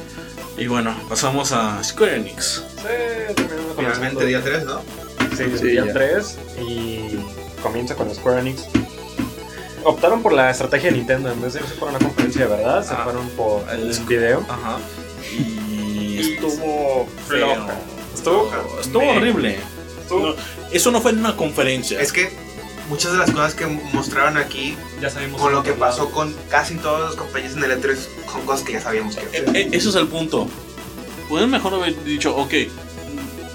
Y 0.57 0.67
bueno, 0.67 0.95
pasamos 1.07 1.51
a 1.53 1.81
Square 1.83 2.17
Enix. 2.17 2.63
Sí, 2.77 3.33
Finalmente, 3.77 4.25
día 4.25 4.43
3, 4.43 4.65
¿no? 4.65 4.81
Sí, 5.35 5.43
Sí, 5.57 5.67
día 5.67 5.85
ya. 5.85 5.93
3 5.93 6.37
y 6.67 7.17
comienza 7.61 7.95
con 7.95 8.13
Square 8.13 8.41
Enix. 8.41 8.65
Optaron 9.83 10.21
por 10.21 10.33
la 10.33 10.51
estrategia 10.51 10.91
de 10.91 10.97
Nintendo, 10.97 11.31
en 11.31 11.41
vez 11.41 11.53
de 11.53 11.61
irse 11.61 11.73
por 11.75 11.89
una 11.89 11.97
conferencia 11.99 12.41
de 12.47 12.55
verdad, 12.55 12.85
se 12.85 12.93
Ah, 12.93 13.01
fueron 13.03 13.27
por 13.29 13.67
el 13.71 13.91
video. 14.07 14.45
Ajá. 14.47 14.77
Y 15.37 16.19
estuvo 16.19 17.07
feo. 17.27 17.55
floja. 17.55 17.73
Estuvo, 18.13 18.51
Estuvo 18.79 19.09
horrible. 19.09 19.59
estuvo- 20.01 20.19
No, 20.29 20.35
eso 20.71 20.91
no 20.91 21.01
fue 21.01 21.11
en 21.11 21.19
una 21.19 21.35
conferencia. 21.35 21.99
Es 21.99 22.11
que 22.11 22.31
muchas 22.89 23.13
de 23.13 23.17
las 23.19 23.31
cosas 23.31 23.55
que 23.55 23.65
mostraron 23.65 24.37
aquí, 24.37 24.77
ya 25.01 25.09
sabemos 25.09 25.41
con 25.41 25.51
lo 25.53 25.63
que 25.63 25.69
lado. 25.69 25.79
pasó 25.79 26.11
con 26.11 26.35
casi 26.49 26.75
todas 26.75 27.01
las 27.01 27.15
compañías 27.15 27.53
en 27.55 27.63
el 27.63 27.71
E3, 27.71 27.97
son 28.31 28.41
cosas 28.45 28.63
que 28.65 28.73
ya 28.73 28.81
sabíamos 28.81 29.15
que 29.15 29.23
Eh, 29.37 29.45
eh, 29.55 29.69
eso 29.71 29.89
es 29.89 29.95
el 29.95 30.07
punto. 30.07 30.47
Pueden 31.27 31.49
mejor 31.49 31.73
haber 31.73 32.03
dicho, 32.03 32.35
ok, 32.35 32.53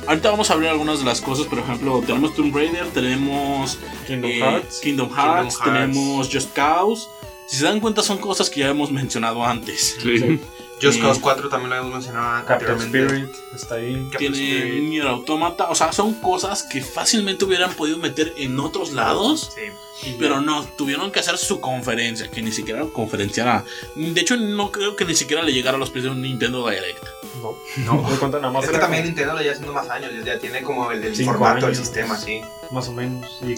ahorita 0.06 0.30
vamos 0.30 0.50
a 0.50 0.54
abrir 0.54 0.68
algunas 0.68 0.98
de 1.00 1.04
las 1.04 1.20
cosas. 1.20 1.46
Por 1.46 1.58
ejemplo, 1.58 2.02
tenemos 2.06 2.34
Tomb 2.34 2.54
Raider, 2.54 2.86
tenemos 2.88 3.78
Kingdom 4.06 4.30
eh, 4.30 4.38
Hearts. 4.38 4.80
Kingdom 4.80 5.08
Hearts, 5.10 5.56
Kingdom 5.56 5.74
Hearts. 5.74 5.88
tenemos 5.96 6.28
Just 6.32 6.52
Cause. 6.54 7.08
Si 7.46 7.56
se 7.56 7.64
dan 7.64 7.80
cuenta, 7.80 8.02
son 8.02 8.18
cosas 8.18 8.50
que 8.50 8.60
ya 8.60 8.68
hemos 8.68 8.90
mencionado 8.90 9.44
antes. 9.44 9.96
Sí. 10.02 10.40
Just 10.80 10.98
Eh, 10.98 11.00
Cause 11.00 11.20
4 11.22 11.48
también 11.48 11.70
lo 11.70 11.76
habíamos 11.76 11.94
mencionado 11.94 12.44
Captain. 12.44 12.78
Spirit 12.78 13.30
está 13.54 13.76
ahí. 13.76 13.94
Captain 14.10 14.32
Tiene 14.32 14.58
Spirit. 14.58 14.82
Nier 14.90 15.06
Automata, 15.06 15.70
o 15.70 15.74
sea, 15.74 15.92
son 15.92 16.14
cosas 16.14 16.64
que 16.64 16.82
fácilmente 16.82 17.46
hubieran 17.46 17.72
podido 17.72 17.96
meter 17.98 18.34
en 18.36 18.60
otros 18.60 18.92
lados. 18.92 19.52
Sí. 19.54 20.14
Pero 20.18 20.42
no, 20.42 20.64
tuvieron 20.76 21.10
que 21.10 21.20
hacer 21.20 21.38
su 21.38 21.60
conferencia, 21.60 22.30
que 22.30 22.42
ni 22.42 22.52
siquiera 22.52 22.84
conferenciara. 22.92 23.64
De 23.94 24.20
hecho, 24.20 24.36
no 24.36 24.70
creo 24.70 24.94
que 24.94 25.06
ni 25.06 25.14
siquiera 25.14 25.42
le 25.42 25.54
llegara 25.54 25.78
a 25.78 25.80
los 25.80 25.88
pies 25.88 26.04
de 26.04 26.10
un 26.10 26.20
Nintendo 26.20 26.68
Direct. 26.68 27.02
No, 27.42 27.56
no, 27.84 28.02
me 28.08 28.16
cuenta 28.16 28.38
nada 28.38 28.52
más. 28.52 28.64
Es 28.64 28.70
que 28.70 28.78
también 28.78 29.04
Nintendo 29.04 29.34
lo 29.34 29.40
lleva 29.40 29.52
haciendo 29.52 29.72
más 29.72 29.88
años, 29.88 30.10
ya 30.24 30.38
tiene 30.38 30.62
como 30.62 30.90
el, 30.90 31.02
el 31.04 31.16
Cinco 31.16 31.32
formato, 31.32 31.68
el 31.68 31.76
sistema, 31.76 32.16
sí. 32.16 32.40
Más 32.70 32.88
o 32.88 32.92
menos. 32.92 33.40
Y 33.42 33.56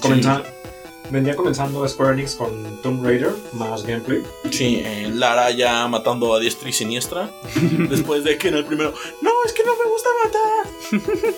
Vendría 1.11 1.37
comenzando 1.37 1.89
Square 1.89 2.13
Enix 2.13 2.35
con 2.35 2.83
Tomb 2.83 3.03
Raider, 3.03 3.33
más 3.53 3.83
gameplay. 3.83 4.23
Sí, 4.51 4.83
eh, 4.85 5.11
Lara 5.11 5.51
ya 5.51 5.89
matando 5.89 6.35
a 6.35 6.39
diestra 6.39 6.69
y 6.69 6.73
siniestra. 6.73 7.31
después 7.89 8.25
de 8.25 8.37
que 8.37 8.49
en 8.49 8.57
el 8.57 8.65
primero, 8.67 8.93
no, 9.23 9.31
es 9.47 9.53
que 9.55 9.65
no 9.65 9.73
me 9.77 9.91
gusta 9.91 10.09
matar. 10.25 11.35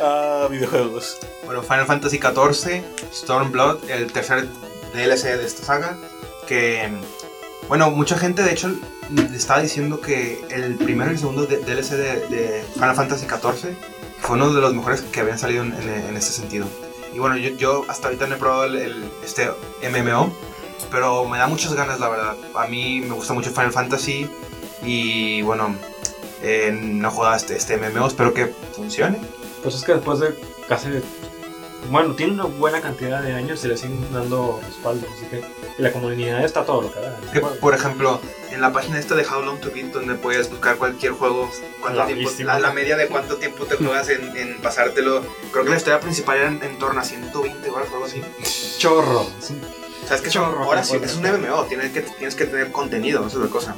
ah, 0.00 0.48
videojuegos. 0.48 1.18
Bueno, 1.44 1.62
Final 1.62 1.86
Fantasy 1.86 2.18
XIV, 2.18 2.84
Stormblood, 3.12 3.90
el 3.90 4.12
tercer 4.12 4.46
DLC 4.94 5.36
de 5.36 5.46
esta 5.46 5.64
saga, 5.64 5.98
que, 6.46 6.88
bueno, 7.66 7.90
mucha 7.90 8.16
gente 8.16 8.42
de 8.42 8.52
hecho 8.52 8.72
estaba 9.34 9.60
diciendo 9.62 10.00
que 10.00 10.44
el 10.50 10.74
primero 10.76 11.10
y 11.10 11.14
el 11.14 11.18
segundo 11.20 11.46
DLC 11.46 11.90
de, 11.92 12.26
de 12.28 12.64
Final 12.74 12.94
Fantasy 12.96 13.26
XIV 13.26 13.74
fue 14.20 14.36
uno 14.36 14.52
de 14.52 14.60
los 14.60 14.74
mejores 14.74 15.02
que 15.02 15.20
habían 15.20 15.38
salido 15.38 15.62
en, 15.62 15.72
en- 15.74 16.16
este 16.16 16.32
sentido. 16.32 16.66
Y 17.14 17.18
bueno, 17.18 17.36
yo, 17.36 17.50
yo 17.50 17.84
hasta 17.88 18.08
ahorita 18.08 18.26
no 18.26 18.34
he 18.34 18.38
probado 18.38 18.64
el, 18.64 18.76
el- 18.76 19.10
este 19.24 19.48
MMO, 19.90 20.34
pero 20.90 21.26
me 21.28 21.38
da 21.38 21.46
muchas 21.46 21.74
ganas, 21.74 22.00
la 22.00 22.08
verdad. 22.08 22.36
A 22.54 22.66
mí 22.66 23.00
me 23.00 23.14
gusta 23.14 23.32
mucho 23.32 23.50
Final 23.50 23.72
Fantasy 23.72 24.28
y 24.82 25.42
bueno, 25.42 25.76
eh, 26.42 26.76
no 26.82 27.08
he 27.08 27.10
jugado 27.10 27.36
este, 27.36 27.56
este 27.56 27.76
MMO, 27.78 28.06
espero 28.08 28.34
que 28.34 28.46
funcione. 28.74 29.18
Pues 29.62 29.74
es 29.74 29.84
que 29.84 29.92
después 29.94 30.18
de 30.20 30.34
casi. 30.68 30.88
Bueno, 31.90 32.14
tiene 32.14 32.32
una 32.32 32.44
buena 32.44 32.80
cantidad 32.80 33.22
de 33.22 33.32
años 33.32 33.64
y 33.64 33.68
le 33.68 33.76
siguen 33.76 34.06
dando 34.12 34.60
respaldo. 34.66 35.06
Así 35.14 35.26
que 35.26 35.42
y 35.78 35.82
la 35.82 35.92
comunidad 35.92 36.44
está 36.44 36.64
todo 36.64 36.82
lo 36.82 36.92
que 36.92 37.00
da. 37.00 37.18
Que, 37.32 37.40
por 37.40 37.74
ejemplo, 37.74 38.20
en 38.50 38.60
la 38.60 38.72
página 38.72 38.98
esta 38.98 39.14
de 39.14 39.26
How 39.26 39.42
Long 39.42 39.60
to 39.60 39.70
Beat, 39.72 39.92
donde 39.92 40.14
puedes 40.14 40.48
buscar 40.50 40.76
cualquier 40.76 41.12
juego, 41.12 41.50
cuánto 41.80 42.04
tiempo, 42.06 42.30
la, 42.40 42.58
la 42.58 42.72
media 42.72 42.96
de 42.96 43.06
cuánto 43.08 43.36
tiempo 43.36 43.64
te 43.66 43.76
juegas 43.76 44.08
en, 44.08 44.36
en 44.36 44.60
pasártelo. 44.60 45.22
Creo 45.52 45.64
que 45.64 45.70
la 45.70 45.76
historia 45.76 46.00
principal 46.00 46.38
era 46.38 46.48
en, 46.48 46.62
en 46.62 46.78
torno 46.78 47.00
a 47.00 47.04
120 47.04 47.70
horas 47.70 47.88
o 47.90 47.94
algo 47.94 48.06
así. 48.06 48.22
Chorro. 48.78 49.26
sí. 49.40 49.60
¿Sabes 50.06 50.22
que 50.22 50.30
Chorro, 50.30 50.68
horas? 50.68 50.88
chorro. 50.88 51.04
Es 51.04 51.16
un 51.16 51.22
MMO, 51.24 51.64
tienes 51.64 51.90
que, 51.92 52.02
tienes 52.02 52.36
que 52.36 52.46
tener 52.46 52.70
contenido, 52.70 53.26
eso 53.26 53.38
es 53.38 53.44
la 53.46 53.50
cosa. 53.50 53.74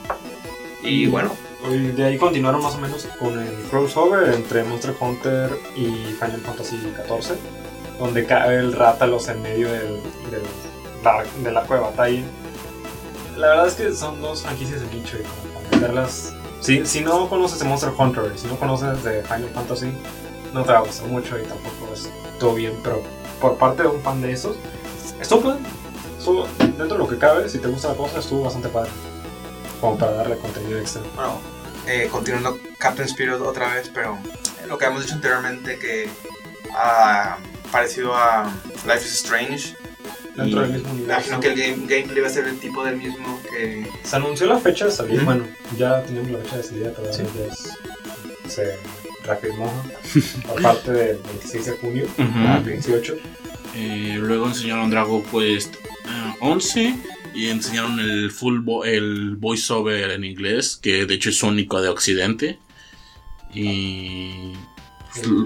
Y 0.83 1.07
bueno, 1.07 1.35
Y 1.71 1.89
de 1.89 2.05
ahí 2.05 2.19
continuaron 2.19 2.63
más 2.63 2.75
o 2.75 2.79
menos 2.79 3.09
con 3.19 3.39
el 3.39 3.53
crossover 3.71 4.35
entre 4.35 4.63
Monster 4.63 4.95
Hunter 5.01 5.59
y 5.75 5.87
Final 6.21 6.41
Fantasy 6.45 6.77
XIV, 6.77 7.37
donde 7.99 8.25
cae 8.27 8.57
el 8.59 8.73
Rátalos 8.73 9.29
en 9.29 9.43
medio 9.43 9.71
del, 9.71 10.01
del, 10.31 10.43
dark- 11.03 11.33
de 11.43 11.53
la 11.53 11.63
cueva 11.63 11.85
de 11.87 11.91
batalla. 11.91 12.23
La 13.37 13.49
verdad 13.49 13.67
es 13.69 13.75
que 13.75 13.93
son 13.93 14.21
dos 14.21 14.43
franquicias 14.43 14.81
de 14.81 14.87
nicho 14.97 15.17
y 15.19 15.75
meterlas. 15.75 16.35
Si, 16.61 16.85
si 16.87 17.01
no 17.01 17.29
conoces 17.29 17.59
de 17.61 17.65
Monster 17.67 17.91
Hunter 17.97 18.33
si 18.37 18.47
no 18.49 18.57
conoces 18.57 19.03
de 19.05 19.23
Final 19.23 19.51
Fantasy, 19.55 19.93
no 20.53 20.65
te 20.65 20.73
va 20.73 20.79
a 20.79 20.83
gustar 20.83 21.07
mucho 21.09 21.39
y 21.39 21.43
tampoco 21.43 21.93
es 21.93 22.09
todo 22.41 22.55
bien, 22.55 22.73
pero 22.83 23.03
por 23.41 23.57
parte 23.57 23.83
de 23.83 23.89
un 23.89 24.01
fan 24.03 24.21
de 24.21 24.33
esos, 24.33 24.57
estuvo 25.21 25.43
padre. 25.43 25.61
Estuvo- 26.19 26.47
dentro 26.59 26.87
de 26.89 26.99
lo 26.99 27.09
que 27.09 27.17
cabe, 27.19 27.49
si 27.49 27.59
te 27.59 27.69
gusta 27.69 27.89
la 27.89 27.95
cosa, 27.95 28.19
estuvo 28.19 28.43
bastante 28.45 28.69
padre. 28.69 28.91
Como 29.81 29.97
para 29.97 30.13
darle 30.13 30.37
contenido 30.39 30.79
extra. 30.81 31.03
bueno 31.15 31.39
eh, 31.87 32.09
continuando 32.11 32.59
Captain 32.79 33.09
Spirit 33.09 33.35
otra 33.41 33.73
vez, 33.75 33.91
pero 33.95 34.19
lo 34.67 34.77
que 34.77 34.85
habíamos 34.85 35.05
dicho 35.05 35.15
anteriormente 35.15 35.79
que 35.79 36.09
ah, 36.75 37.39
parecido 37.71 38.15
a 38.15 38.53
Life 38.87 39.05
is 39.05 39.15
Strange. 39.15 39.75
Dentro 40.37 40.61
Y 40.65 40.69
del 40.69 40.73
mismo 40.75 40.89
me 40.95 40.95
universo. 41.01 41.05
imagino 41.31 41.41
que 41.41 41.49
el 41.49 41.59
game- 41.59 41.87
gameplay 41.89 42.21
va 42.23 42.27
a 42.29 42.31
ser 42.31 42.47
el 42.47 42.59
tipo 42.61 42.85
del 42.85 42.97
mismo 42.97 43.41
que 43.51 43.85
Se 44.05 44.17
anunció 44.17 44.47
la 44.47 44.59
fecha 44.59 44.85
de 44.85 44.93
salida. 44.93 45.17
Ujú. 45.17 45.25
Bueno, 45.25 45.45
ya 45.77 46.03
teníamos 46.05 46.31
la 46.31 46.39
fecha 46.39 46.57
de 46.59 46.63
salida, 46.63 46.93
pero 46.97 47.13
Sí. 47.13 47.23
ya 47.37 47.53
es- 47.53 48.53
se 48.55 48.79
reafirmó 49.25 49.73
por 50.49 50.63
parte 50.63 50.93
del 50.93 51.17
26 51.19 51.67
de 51.67 51.73
junio 51.73 52.05
Ujú. 52.05 52.47
al 52.49 52.63
28. 52.63 53.17
Eh, 53.75 54.17
luego 54.21 54.47
enseñaron 54.47 54.91
Dragon 54.91 55.23
Quest 55.25 55.75
eh, 55.75 56.35
11 56.41 56.95
y 57.35 57.49
enseñaron 57.49 57.99
el 58.01 58.31
full 58.31 58.61
vo- 58.65 58.87
el 58.87 59.35
voiceover 59.37 60.11
en 60.13 60.25
inglés, 60.25 60.79
que 60.81 61.05
de 61.05 61.15
hecho 61.15 61.31
es 61.31 61.43
único 61.43 61.81
de 61.83 61.89
Occidente. 61.89 62.59
Y 63.53 64.53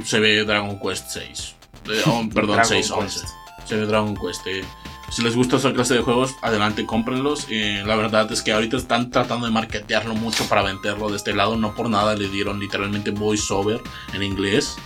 se 0.05 0.21
ve 0.21 0.45
Dragon 0.45 0.79
Quest 0.81 1.09
6. 1.11 1.55
Eh, 1.89 2.03
oh, 2.07 2.23
perdón, 2.35 2.57
Dragon 2.57 2.65
6, 2.67 2.93
Quest. 2.93 3.17
11. 3.25 3.27
Se 3.67 3.77
ve 3.77 3.87
Dragon 3.87 4.17
Quest. 4.17 4.47
eh. 4.47 4.65
Si 5.11 5.23
les 5.23 5.37
gusta 5.37 5.57
esa 5.57 5.73
clase 5.75 5.93
de 5.95 6.01
juegos, 6.01 6.37
adelante, 6.41 6.87
cómprenlos. 6.87 7.47
Eh, 7.51 7.83
la 7.85 7.97
verdad 7.97 8.33
es 8.33 8.41
que 8.41 8.53
ahorita 8.53 8.79
están 8.79 9.11
tratando 9.11 9.45
de 9.47 9.53
marketearlo 9.53 10.15
mucho 10.15 10.49
para 10.49 10.63
venderlo 10.63 11.11
de 11.11 11.17
este 11.17 11.35
lado. 11.35 11.57
No 11.57 11.75
por 11.75 11.91
nada 11.91 12.15
le 12.15 12.29
dieron 12.29 12.59
literalmente 12.59 13.11
voiceover 13.11 13.83
en 14.15 14.23
inglés. 14.23 14.77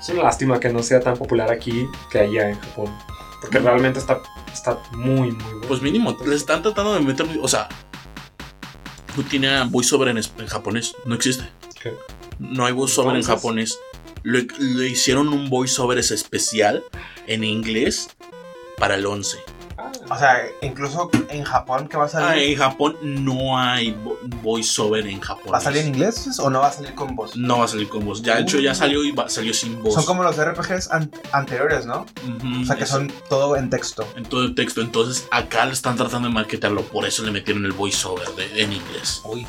Es 0.00 0.08
una 0.08 0.22
lástima 0.22 0.58
que 0.58 0.70
no 0.70 0.82
sea 0.82 1.00
tan 1.00 1.14
popular 1.18 1.50
aquí 1.50 1.86
que 2.10 2.20
allá 2.20 2.48
en 2.48 2.58
Japón. 2.58 2.96
Porque 3.42 3.58
realmente 3.58 3.98
está, 3.98 4.22
está 4.50 4.78
muy, 4.92 5.32
muy 5.32 5.42
bueno. 5.52 5.60
Pues 5.68 5.82
mínimo, 5.82 6.16
le 6.26 6.34
están 6.34 6.62
tratando 6.62 6.94
de 6.94 7.00
meter. 7.00 7.26
O 7.42 7.48
sea, 7.48 7.68
no 9.14 9.22
tiene 9.24 9.62
voiceover 9.66 10.08
en, 10.08 10.16
en 10.18 10.46
japonés. 10.46 10.94
No 11.04 11.14
existe. 11.14 11.44
¿Qué? 11.82 11.92
No 12.38 12.64
hay 12.64 12.72
voiceover 12.72 13.10
en 13.10 13.16
Entonces- 13.20 13.34
japonés. 13.42 13.78
Le, 14.22 14.46
le 14.58 14.88
hicieron 14.88 15.28
un 15.28 15.48
voiceover 15.48 15.98
especial 15.98 16.82
en 17.26 17.44
inglés 17.44 18.08
para 18.78 18.96
el 18.96 19.06
11. 19.06 19.38
Ah, 19.80 19.92
O 20.10 20.18
sea, 20.18 20.38
incluso 20.60 21.08
en 21.28 21.44
Japón, 21.44 21.86
que 21.88 21.96
va 21.96 22.04
a 22.04 22.06
Ah, 22.06 22.10
salir? 22.10 22.50
en 22.52 22.58
Japón 22.58 22.96
no 23.02 23.56
hay 23.58 23.92
vo- 23.92 24.18
voiceover 24.42 25.06
en 25.06 25.20
Japón. 25.20 25.52
¿Va 25.52 25.58
a 25.58 25.60
salir 25.60 25.82
en 25.82 25.88
inglés 25.88 26.36
o 26.40 26.50
no 26.50 26.60
va 26.60 26.66
a 26.68 26.72
salir 26.72 26.94
con 26.94 27.14
voz? 27.14 27.36
No 27.36 27.58
va 27.58 27.64
a 27.66 27.68
salir 27.68 27.88
con 27.88 28.04
voz. 28.04 28.20
Ya, 28.22 28.36
de 28.36 28.42
hecho, 28.42 28.58
ya 28.58 28.74
salió 28.74 29.04
y 29.04 29.12
va- 29.12 29.28
salió 29.28 29.54
sin 29.54 29.80
voz. 29.80 29.94
Son 29.94 30.04
como 30.04 30.24
los 30.24 30.36
RPGs 30.36 30.90
an- 30.90 31.10
anteriores, 31.32 31.86
¿no? 31.86 32.06
O 32.62 32.64
sea, 32.66 32.74
que 32.76 32.84
eso. 32.84 32.94
son 32.96 33.12
todo 33.28 33.56
en 33.56 33.70
texto. 33.70 34.04
En 34.16 34.24
todo 34.24 34.42
el 34.44 34.54
texto. 34.56 34.80
Entonces, 34.80 35.28
acá 35.30 35.64
le 35.64 35.72
están 35.74 35.96
tratando 35.96 36.28
de 36.28 36.34
marketarlo. 36.34 36.82
Por 36.82 37.06
eso 37.06 37.22
le 37.22 37.30
metieron 37.30 37.64
el 37.64 37.72
voiceover 37.72 38.26
en 38.56 38.72
inglés. 38.72 39.22
Uy. 39.24 39.46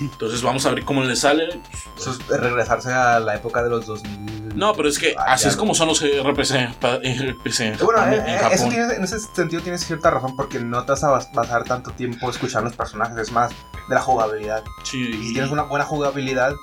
Entonces, 0.00 0.42
vamos 0.42 0.64
a 0.66 0.70
ver 0.70 0.84
cómo 0.84 1.02
le 1.02 1.16
sale. 1.16 1.60
Eso 1.96 2.10
es 2.12 2.26
regresarse 2.28 2.92
a 2.92 3.18
la 3.20 3.34
época 3.36 3.62
de 3.62 3.70
los 3.70 3.86
2000. 3.86 4.56
No, 4.56 4.74
pero 4.74 4.88
es 4.88 4.98
que 4.98 5.14
Ah, 5.18 5.32
así 5.34 5.48
es 5.48 5.54
no. 5.54 5.60
como 5.60 5.74
son 5.74 5.88
los 5.88 6.00
RPG, 6.02 6.74
pa- 6.80 6.96
RPG 6.98 7.60
en, 7.62 7.78
Bueno, 7.78 8.02
eh, 8.06 8.16
en 8.16 8.26
eh, 8.34 8.38
Japón. 8.38 8.52
eso 8.52 8.68
tiene- 8.68 8.94
en 8.94 9.04
ese 9.04 9.20
sentido 9.20 9.62
tienes 9.62 9.84
cierta 9.86 10.10
razón 10.10 10.34
porque 10.36 10.58
no 10.60 10.84
te 10.84 10.92
vas 10.92 11.04
a 11.04 11.18
pasar 11.32 11.64
tanto 11.64 11.90
tiempo 11.92 12.30
escuchando 12.30 12.68
los 12.68 12.76
personajes, 12.76 13.16
es 13.18 13.32
más 13.32 13.50
de 13.88 13.94
la 13.94 14.00
jugabilidad. 14.00 14.62
Sí, 14.84 14.98
Y 14.98 15.28
si 15.28 15.32
tienes 15.34 15.50
una 15.50 15.62
buena 15.62 15.84
jugabilidad, 15.84 16.54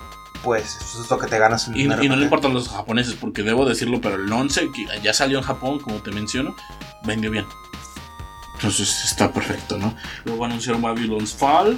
pues 0.42 0.76
eso 0.76 1.02
es 1.04 1.10
lo 1.10 1.18
que 1.18 1.26
te 1.26 1.38
ganas 1.38 1.68
en 1.68 1.76
y- 1.76 1.82
y 1.84 1.86
no 2.08 2.16
le 2.16 2.24
importan 2.24 2.52
los 2.52 2.68
japoneses, 2.68 3.14
porque 3.14 3.42
debo 3.42 3.64
decirlo, 3.64 4.00
pero 4.00 4.16
el 4.16 4.30
11, 4.32 4.70
que 4.72 4.86
ya 5.02 5.14
salió 5.14 5.38
en 5.38 5.44
Japón, 5.44 5.78
como 5.78 5.96
te 6.02 6.10
menciono, 6.10 6.54
vendió 7.04 7.30
bien. 7.30 7.46
Entonces 8.56 9.04
está 9.04 9.32
perfecto, 9.32 9.78
¿no? 9.78 9.94
Luego 10.24 10.44
anunciaron 10.44 10.80
Babylon's 10.82 11.32
Fall, 11.34 11.76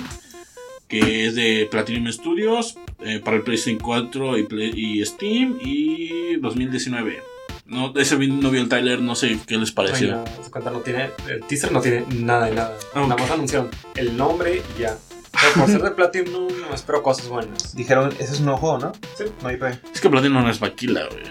que 0.88 1.26
es 1.26 1.34
de 1.34 1.68
Platinum 1.70 2.10
Studios, 2.12 2.76
eh, 3.00 3.20
para 3.24 3.36
el 3.38 3.42
PlayStation 3.42 3.78
4 3.80 4.38
y, 4.38 4.42
Play- 4.44 4.72
y 4.74 5.04
Steam, 5.04 5.58
y 5.60 6.36
2019. 6.36 7.22
No, 7.66 7.92
ese 7.96 8.16
no 8.16 8.50
vi 8.50 8.58
el 8.60 8.68
trailer, 8.68 9.00
no 9.00 9.16
sé 9.16 9.38
qué 9.46 9.56
les 9.56 9.72
pareció. 9.72 10.22
cuenta, 10.50 10.70
no 10.70 10.80
tiene, 10.80 11.10
el 11.28 11.42
teaser 11.42 11.72
no 11.72 11.80
tiene 11.80 12.04
nada 12.14 12.46
de 12.46 12.54
nada. 12.54 12.76
Ah, 12.94 13.02
ok. 13.02 13.08
Nada 13.08 13.20
más 13.22 13.30
anunciaron 13.32 13.70
el 13.96 14.16
nombre 14.16 14.62
y 14.76 14.80
ya. 14.80 14.96
Pero 15.38 15.52
por 15.52 15.66
ser 15.70 15.82
de 15.82 15.90
Platinum, 15.90 16.48
no 16.66 16.74
espero 16.74 17.02
cosas 17.02 17.28
buenas. 17.28 17.76
Dijeron, 17.76 18.10
ese 18.18 18.32
es 18.32 18.38
un 18.38 18.46
nuevo 18.46 18.58
juego, 18.60 18.78
¿no? 18.78 18.92
Sí. 19.18 19.24
No 19.42 19.50
IP. 19.52 19.64
Es 19.92 20.00
que 20.00 20.08
Platinum 20.08 20.42
no 20.42 20.48
es 20.50 20.62
maquila, 20.62 21.06
güey. 21.10 21.24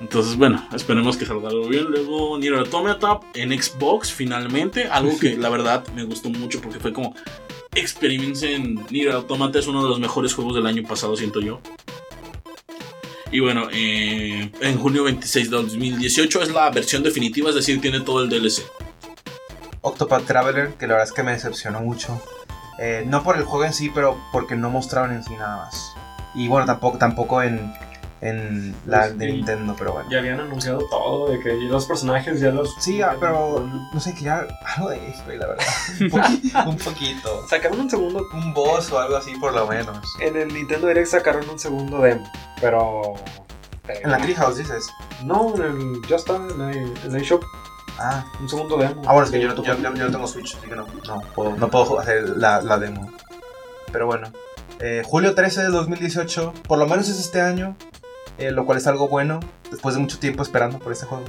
Entonces, 0.00 0.36
bueno, 0.36 0.66
esperemos 0.74 1.18
que 1.18 1.26
salga 1.26 1.50
algo 1.50 1.68
bien. 1.68 1.84
Luego, 1.90 2.38
Nier 2.38 2.54
Automata 2.54 3.20
en 3.34 3.50
Xbox, 3.60 4.10
finalmente. 4.12 4.84
Algo 4.86 5.18
que 5.18 5.36
la 5.36 5.50
verdad 5.50 5.84
me 5.94 6.04
gustó 6.04 6.30
mucho 6.30 6.60
porque 6.62 6.78
fue 6.80 6.92
como. 6.94 7.14
Experimenten 7.74 8.84
Nier 8.90 9.12
Automata, 9.12 9.58
es 9.58 9.66
uno 9.66 9.82
de 9.82 9.88
los 9.88 9.98
mejores 9.98 10.34
juegos 10.34 10.54
del 10.54 10.66
año 10.66 10.82
pasado, 10.82 11.16
siento 11.16 11.40
yo. 11.40 11.60
Y 13.30 13.40
bueno, 13.40 13.68
eh, 13.72 14.52
en 14.60 14.78
junio 14.78 15.04
26 15.04 15.50
de 15.50 15.56
2018 15.56 16.42
es 16.42 16.52
la 16.52 16.70
versión 16.70 17.02
definitiva, 17.02 17.48
es 17.48 17.56
decir, 17.56 17.80
tiene 17.80 18.00
todo 18.00 18.22
el 18.22 18.30
DLC. 18.30 18.62
Octopath 19.80 20.24
Traveler, 20.24 20.74
que 20.74 20.86
la 20.86 20.94
verdad 20.94 21.08
es 21.08 21.12
que 21.12 21.22
me 21.24 21.32
decepcionó 21.32 21.80
mucho. 21.80 22.20
Eh, 22.78 23.04
no 23.06 23.22
por 23.22 23.36
el 23.36 23.44
juego 23.44 23.64
en 23.64 23.72
sí, 23.72 23.90
pero 23.92 24.18
porque 24.32 24.54
no 24.56 24.70
mostraron 24.70 25.12
en 25.12 25.24
sí 25.24 25.34
nada 25.34 25.56
más. 25.64 25.94
Y 26.34 26.48
bueno, 26.48 26.66
tampoco, 26.66 26.98
tampoco 26.98 27.42
en, 27.42 27.72
en 28.24 28.74
la 28.86 29.00
Pues, 29.00 29.18
de 29.18 29.28
y- 29.28 29.32
Nintendo, 29.34 29.74
pero 29.78 29.92
bueno. 29.92 30.08
Ya 30.10 30.18
habían 30.18 30.40
anunciado 30.40 30.78
todo, 30.90 31.30
de 31.30 31.38
que 31.40 31.52
los 31.54 31.84
personajes 31.86 32.40
ya 32.40 32.50
los... 32.50 32.74
Sí, 32.80 33.02
ah, 33.02 33.16
pero 33.20 33.60
no 33.92 34.00
sé, 34.00 34.14
que 34.14 34.22
ya 34.22 34.46
algo 34.76 34.88
de 34.90 34.98
gameplay, 34.98 35.38
la 35.38 35.46
verdad. 35.48 35.64
un, 36.00 36.08
poqui- 36.10 36.66
un 36.68 36.76
poquito. 36.78 37.46
Sacaron 37.48 37.80
un 37.80 37.90
segundo... 37.90 38.26
Un 38.32 38.54
boss 38.54 38.90
o 38.92 38.98
algo 38.98 39.16
así, 39.16 39.34
por 39.36 39.52
lo 39.52 39.66
menos. 39.66 39.98
En 40.20 40.36
el 40.36 40.48
Nintendo 40.52 40.86
Direct 40.88 41.08
sacaron 41.08 41.48
un 41.50 41.58
segundo 41.58 41.98
demo, 42.00 42.24
pero... 42.60 43.14
eh, 43.88 44.00
En 44.02 44.10
la 44.10 44.18
Treehouse 44.18 44.56
dices. 44.56 44.88
No, 45.22 45.54
en 45.56 45.62
el... 45.62 46.00
Ya 46.08 46.16
está, 46.16 46.36
en 46.36 46.60
el, 46.60 46.94
en 47.04 47.14
el 47.16 47.22
shop. 47.22 47.42
Ah, 47.98 48.24
Un 48.40 48.48
segundo 48.48 48.76
demo. 48.76 49.02
ah 49.06 49.12
bueno, 49.12 49.26
es 49.26 49.30
que 49.30 49.40
yo, 49.40 49.48
no- 49.48 49.54
De 49.54 49.62
yo, 49.62 49.74
yo- 49.76 49.94
yo 49.94 50.04
no 50.06 50.10
tengo 50.10 50.26
Switch, 50.26 50.56
así 50.56 50.66
que 50.66 50.74
no, 50.74 50.84
no, 51.06 51.20
puedo, 51.34 51.54
no 51.56 51.70
puedo 51.70 52.00
hacer 52.00 52.28
la, 52.30 52.60
la 52.62 52.78
demo. 52.78 53.12
Pero 53.92 54.06
bueno. 54.06 54.32
Eh, 54.80 55.02
julio 55.06 55.36
13 55.36 55.62
de 55.62 55.68
2018, 55.68 56.52
por 56.66 56.78
lo 56.78 56.86
menos 56.88 57.08
es 57.08 57.20
este 57.20 57.40
año, 57.40 57.76
eh, 58.38 58.50
lo 58.50 58.64
cual 58.66 58.78
es 58.78 58.86
algo 58.86 59.08
bueno, 59.08 59.40
después 59.70 59.94
de 59.94 60.00
mucho 60.00 60.18
tiempo 60.18 60.42
esperando 60.42 60.78
por 60.78 60.92
este 60.92 61.06
juego. 61.06 61.24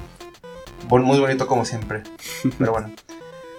Bon- 0.87 1.03
muy 1.03 1.19
bonito 1.19 1.47
como 1.47 1.65
siempre, 1.65 2.03
pero 2.57 2.71
bueno. 2.73 2.91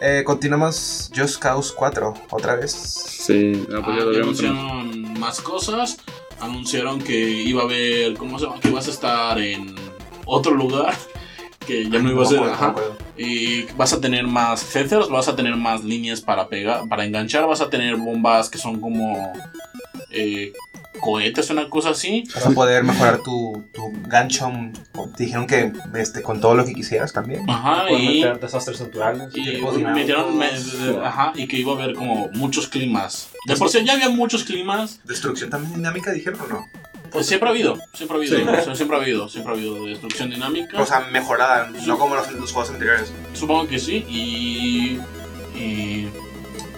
Eh, 0.01 0.23
continuamos 0.27 1.11
Just 1.17 1.39
Cause 1.41 1.73
4, 1.75 2.13
otra 2.31 2.57
vez. 2.57 2.73
Sí, 2.73 3.67
ah, 3.75 3.81
pues 3.85 3.99
Ah, 3.99 4.11
ya 4.13 4.21
anunciaron 4.23 5.19
más 5.19 5.41
cosas. 5.41 5.97
Anunciaron 6.39 7.01
que 7.01 7.19
iba 7.19 7.63
a 7.63 7.65
haber. 7.65 8.15
¿Cómo 8.15 8.39
se 8.39 8.45
llama? 8.45 8.61
Que 8.61 8.69
ibas 8.69 8.89
a 8.89 8.91
estar 8.91 9.39
en 9.41 9.75
otro 10.27 10.53
lugar. 10.55 10.95
Que 11.67 11.89
ya 11.89 11.99
no 11.99 12.11
iba 12.11 12.23
a 12.23 12.27
ser. 12.27 12.41
ajá. 12.43 12.75
Y 13.17 13.63
vas 13.73 13.95
a 13.95 14.01
tener 14.01 14.27
más 14.27 14.63
feathers, 14.63 15.09
vas 15.09 15.29
a 15.29 15.35
tener 15.35 15.57
más 15.57 15.83
líneas 15.83 16.21
para 16.21 16.47
pegar, 16.49 16.87
para 16.91 17.07
enganchar, 17.07 17.47
vas 17.47 17.63
a 17.63 17.71
tener 17.71 17.97
bombas 17.97 18.51
que 18.51 18.59
son 18.59 18.79
como 18.79 19.33
eh, 20.11 20.53
cohetes, 20.99 21.51
una 21.51 21.69
cosa 21.69 21.91
así. 21.91 22.25
Vas 22.35 22.47
a 22.47 22.51
poder 22.51 22.83
mejorar 22.85 23.23
tu, 23.23 23.65
tu 23.73 23.93
gancho. 24.07 24.51
Te 25.17 25.25
dijeron 25.25 25.47
que 25.47 25.73
este, 25.95 26.23
con 26.23 26.41
todo 26.41 26.55
lo 26.55 26.65
que 26.65 26.75
quisieras 26.75 27.13
también. 27.13 27.49
Ajá, 27.49 27.91
y, 27.91 28.21
meter 28.21 28.41
desastres 28.41 28.81
naturales. 28.81 29.29
y 29.35 29.63
metieron, 29.85 30.37
me- 30.37 30.49
ajá, 31.05 31.33
y 31.35 31.47
que 31.47 31.57
iba 31.59 31.73
a 31.73 31.77
haber 31.77 31.95
como 31.95 32.29
muchos 32.35 32.69
climas. 32.69 33.29
De 33.47 33.57
por 33.57 33.69
sí 33.69 33.85
ya 33.85 33.93
había 33.95 34.09
muchos 34.09 34.45
climas, 34.45 35.01
¿Destrucción 35.05 35.51
también 35.51 35.75
dinámica 35.75 36.13
dijeron 36.13 36.41
o 36.41 36.47
no? 36.47 36.67
pues 37.11 37.27
siempre 37.27 37.49
ha 37.49 37.53
habido, 37.53 37.79
siempre 37.95 38.17
ha 38.17 38.19
habido, 38.19 38.37
Sí. 38.37 38.43
o 38.43 38.65
sea, 38.65 38.75
siempre 38.75 38.97
ha 38.97 39.01
habido, 39.01 39.29
siempre 39.29 39.53
ha 39.53 39.57
habido 39.57 39.87
destrucción 39.87 40.29
dinámica. 40.29 40.79
O 40.83 40.85
sea, 40.85 41.01
mejorada, 41.13 41.71
no 41.87 41.99
como 41.99 42.15
los, 42.17 42.31
los 42.33 42.53
juegos 42.53 42.71
anteriores. 42.71 43.11
Supongo 43.33 43.67
que 43.69 43.79
sí. 43.79 44.05
Y, 44.09 44.99
y- 45.59 46.09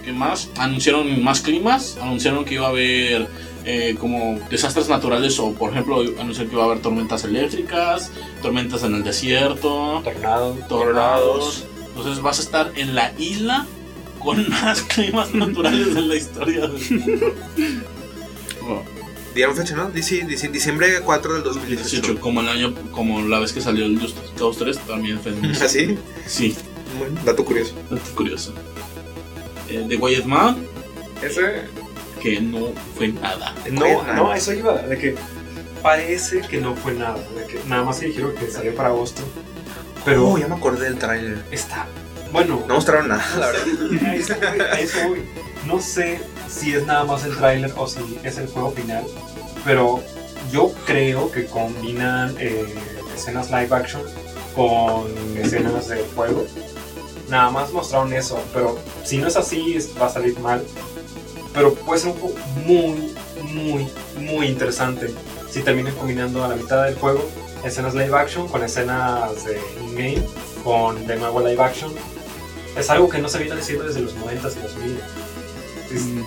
¿Qué 0.05 0.13
más? 0.13 0.49
Anunciaron 0.59 1.23
más 1.23 1.41
climas. 1.41 1.99
Anunciaron 2.01 2.45
que 2.45 2.55
iba 2.55 2.67
a 2.67 2.71
haber 2.71 3.27
eh, 3.71 3.97
como 4.01 4.41
desastres 4.51 4.89
naturales. 4.89 5.39
O, 5.39 5.53
por 5.53 5.71
ejemplo, 5.73 6.01
anunciaron 6.19 6.49
que 6.49 6.55
iba 6.57 6.63
a 6.63 6.67
haber 6.67 6.81
tormentas 6.81 7.23
eléctricas, 7.25 8.11
tormentas 8.41 8.83
en 8.83 8.95
el 8.95 9.05
desierto, 9.05 10.01
Tornado. 10.03 10.55
tornados. 10.69 11.67
Entonces 11.89 12.23
vas 12.23 12.39
a 12.39 12.43
estar 12.43 12.73
en 12.77 12.95
la 12.95 13.13
isla 13.19 13.67
con 14.21 14.49
más 14.63 14.83
climas 14.83 15.35
naturales 15.35 15.95
de 15.95 16.01
la 16.01 16.17
historia. 16.17 16.67
del 16.67 17.35
Dieron 19.35 19.55
fecha, 19.55 19.77
¿no? 19.77 19.91
Dice, 19.91 20.25
dice 20.27 20.49
diciembre 20.49 21.01
4 21.05 21.35
del 21.35 21.43
2018, 21.45 21.83
2018. 22.15 22.21
como 22.21 22.41
el 22.41 22.49
año, 22.49 22.75
como 22.91 23.21
la 23.21 23.39
vez 23.39 23.53
que 23.53 23.61
salió 23.61 23.85
el 23.85 24.01
Just 24.01 24.17
Cause 24.39 24.59
3, 24.59 24.79
también 24.81 25.21
fue 25.21 25.33
en 25.33 25.45
¿Así? 25.45 25.97
Sí, 26.27 26.57
Bueno, 26.99 27.21
dato 27.25 27.45
curioso. 27.45 27.75
dato 27.91 28.11
curioso. 28.17 28.53
Eh, 29.69 29.85
The 29.89 29.99
Quiet 29.99 30.25
Man, 30.25 30.57
Ese... 31.23 31.65
que 32.21 32.41
no 32.41 32.69
fue 32.97 33.09
nada. 33.09 33.55
No, 33.71 34.03
no, 34.15 34.35
eso 34.35 34.53
iba, 34.53 34.77
de 34.83 34.99
que 34.99 35.15
parece 35.83 36.41
que 36.43 36.61
no 36.61 36.75
fue 36.75 36.95
nada, 36.95 37.17
de 37.37 37.47
que 37.47 37.61
nada 37.67 37.85
más 37.85 37.99
se 37.99 38.07
dijeron 38.07 38.35
que 38.35 38.51
salió 38.51 38.75
para 38.75 38.89
agosto, 38.91 39.23
pero 40.05 40.29
Oh, 40.29 40.39
ya 40.39 40.49
me 40.49 40.57
acordé 40.57 40.85
del 40.87 40.99
tráiler. 40.99 41.45
está, 41.51 41.87
bueno, 42.33 42.63
No 42.67 42.75
mostraron 42.75 43.09
nada, 43.09 43.25
la 43.39 43.47
verdad. 43.49 44.15
eso 44.15 44.35
eso. 44.79 44.99
No 45.67 45.81
sé 45.81 46.21
si 46.49 46.75
es 46.75 46.87
nada 46.87 47.05
más 47.05 47.25
el 47.25 47.37
tráiler 47.37 47.73
o 47.77 47.87
si 47.87 48.19
es 48.25 48.39
el 48.39 48.49
juego 48.49 48.73
final, 48.73 49.05
pero 49.65 50.03
yo 50.51 50.73
creo 50.87 51.31
que 51.31 51.47
combinan 51.47 52.35
eh, 52.39 52.75
escenas 53.15 53.51
live 53.51 53.69
action 53.75 54.03
con 54.55 55.07
escenas 55.37 55.89
de 55.89 56.05
juego. 56.15 56.45
Nada 57.29 57.51
más 57.51 57.71
mostraron 57.73 58.13
eso, 58.15 58.43
pero 58.55 58.79
si 59.05 59.19
no 59.19 59.27
es 59.29 59.37
así 59.37 59.75
es- 59.77 59.91
va 60.01 60.07
a 60.07 60.11
salir 60.11 60.39
mal. 60.41 60.65
Pero 61.55 61.75
puede 61.75 62.01
ser 62.01 62.11
un 62.11 62.19
juego 62.19 62.37
muy, 62.67 63.15
muy, 63.43 63.89
muy 64.17 64.47
interesante 64.47 65.13
si 65.51 65.63
terminan 65.63 65.95
combinando 65.95 66.45
a 66.45 66.49
la 66.49 66.57
mitad 66.57 66.85
del 66.85 66.95
juego 66.97 67.25
escenas 67.65 67.95
live 67.95 68.17
action 68.17 68.49
con 68.49 68.63
escenas 68.63 69.45
de 69.45 69.61
in-game, 69.83 70.23
con 70.63 71.07
de 71.07 71.17
nuevo 71.17 71.41
live 71.41 71.63
action. 71.63 71.93
Es 72.77 72.91
algo 72.91 73.09
que 73.09 73.19
no 73.19 73.29
se 73.29 73.39
viene 73.39 73.61
haciendo 73.61 73.85
desde 73.85 74.01
los 74.01 74.15
90s 74.15 74.57
y 74.57 74.63
los 74.63 74.75
2000. 74.75 75.01
Es- 75.91 76.27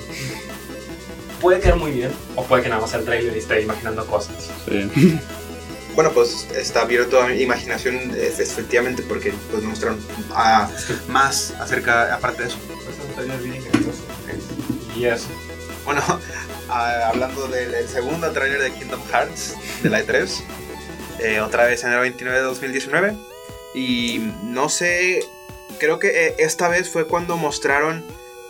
puede 1.39 1.60
quedar 1.60 1.77
muy 1.77 1.91
bien, 1.91 2.11
o 2.35 2.43
puede 2.43 2.64
que 2.64 2.69
nada 2.69 2.81
más 2.81 2.91
sea 2.91 2.99
el 2.99 3.06
trailer 3.06 3.35
y 3.35 3.39
esté 3.39 3.61
imaginando 3.61 4.06
cosas. 4.06 4.49
sí. 4.68 5.19
bueno, 5.95 6.11
pues 6.14 6.48
está 6.56 6.81
abierto 6.81 7.22
a 7.22 7.34
imaginación 7.35 7.95
eh, 8.15 8.34
efectivamente 8.39 9.03
porque 9.03 9.34
pues 9.52 9.64
mostraron 9.64 9.99
ah, 10.31 10.69
más 11.10 11.53
acerca, 11.60 12.14
aparte 12.14 12.43
de 12.43 12.49
eso. 12.49 12.57
Pues 13.15 13.27
Y 14.95 15.05
eso. 15.05 15.27
Bueno, 15.85 16.01
ah, 16.69 17.09
hablando 17.09 17.47
del, 17.47 17.72
del 17.72 17.88
segundo 17.88 18.31
tráiler 18.31 18.61
de 18.61 18.72
Kingdom 18.72 19.01
Hearts 19.11 19.55
de 19.81 19.89
la 19.89 20.03
E3, 20.05 20.30
eh, 21.19 21.39
otra 21.41 21.65
vez 21.65 21.84
enero 21.84 22.01
29 22.01 22.38
de 22.39 22.43
2019. 22.43 23.15
Y 23.73 24.19
no 24.43 24.68
sé, 24.69 25.23
creo 25.80 25.97
que 25.99 26.27
eh, 26.27 26.35
esta 26.39 26.68
vez 26.68 26.89
fue 26.89 27.07
cuando 27.07 27.38
mostraron 27.38 28.03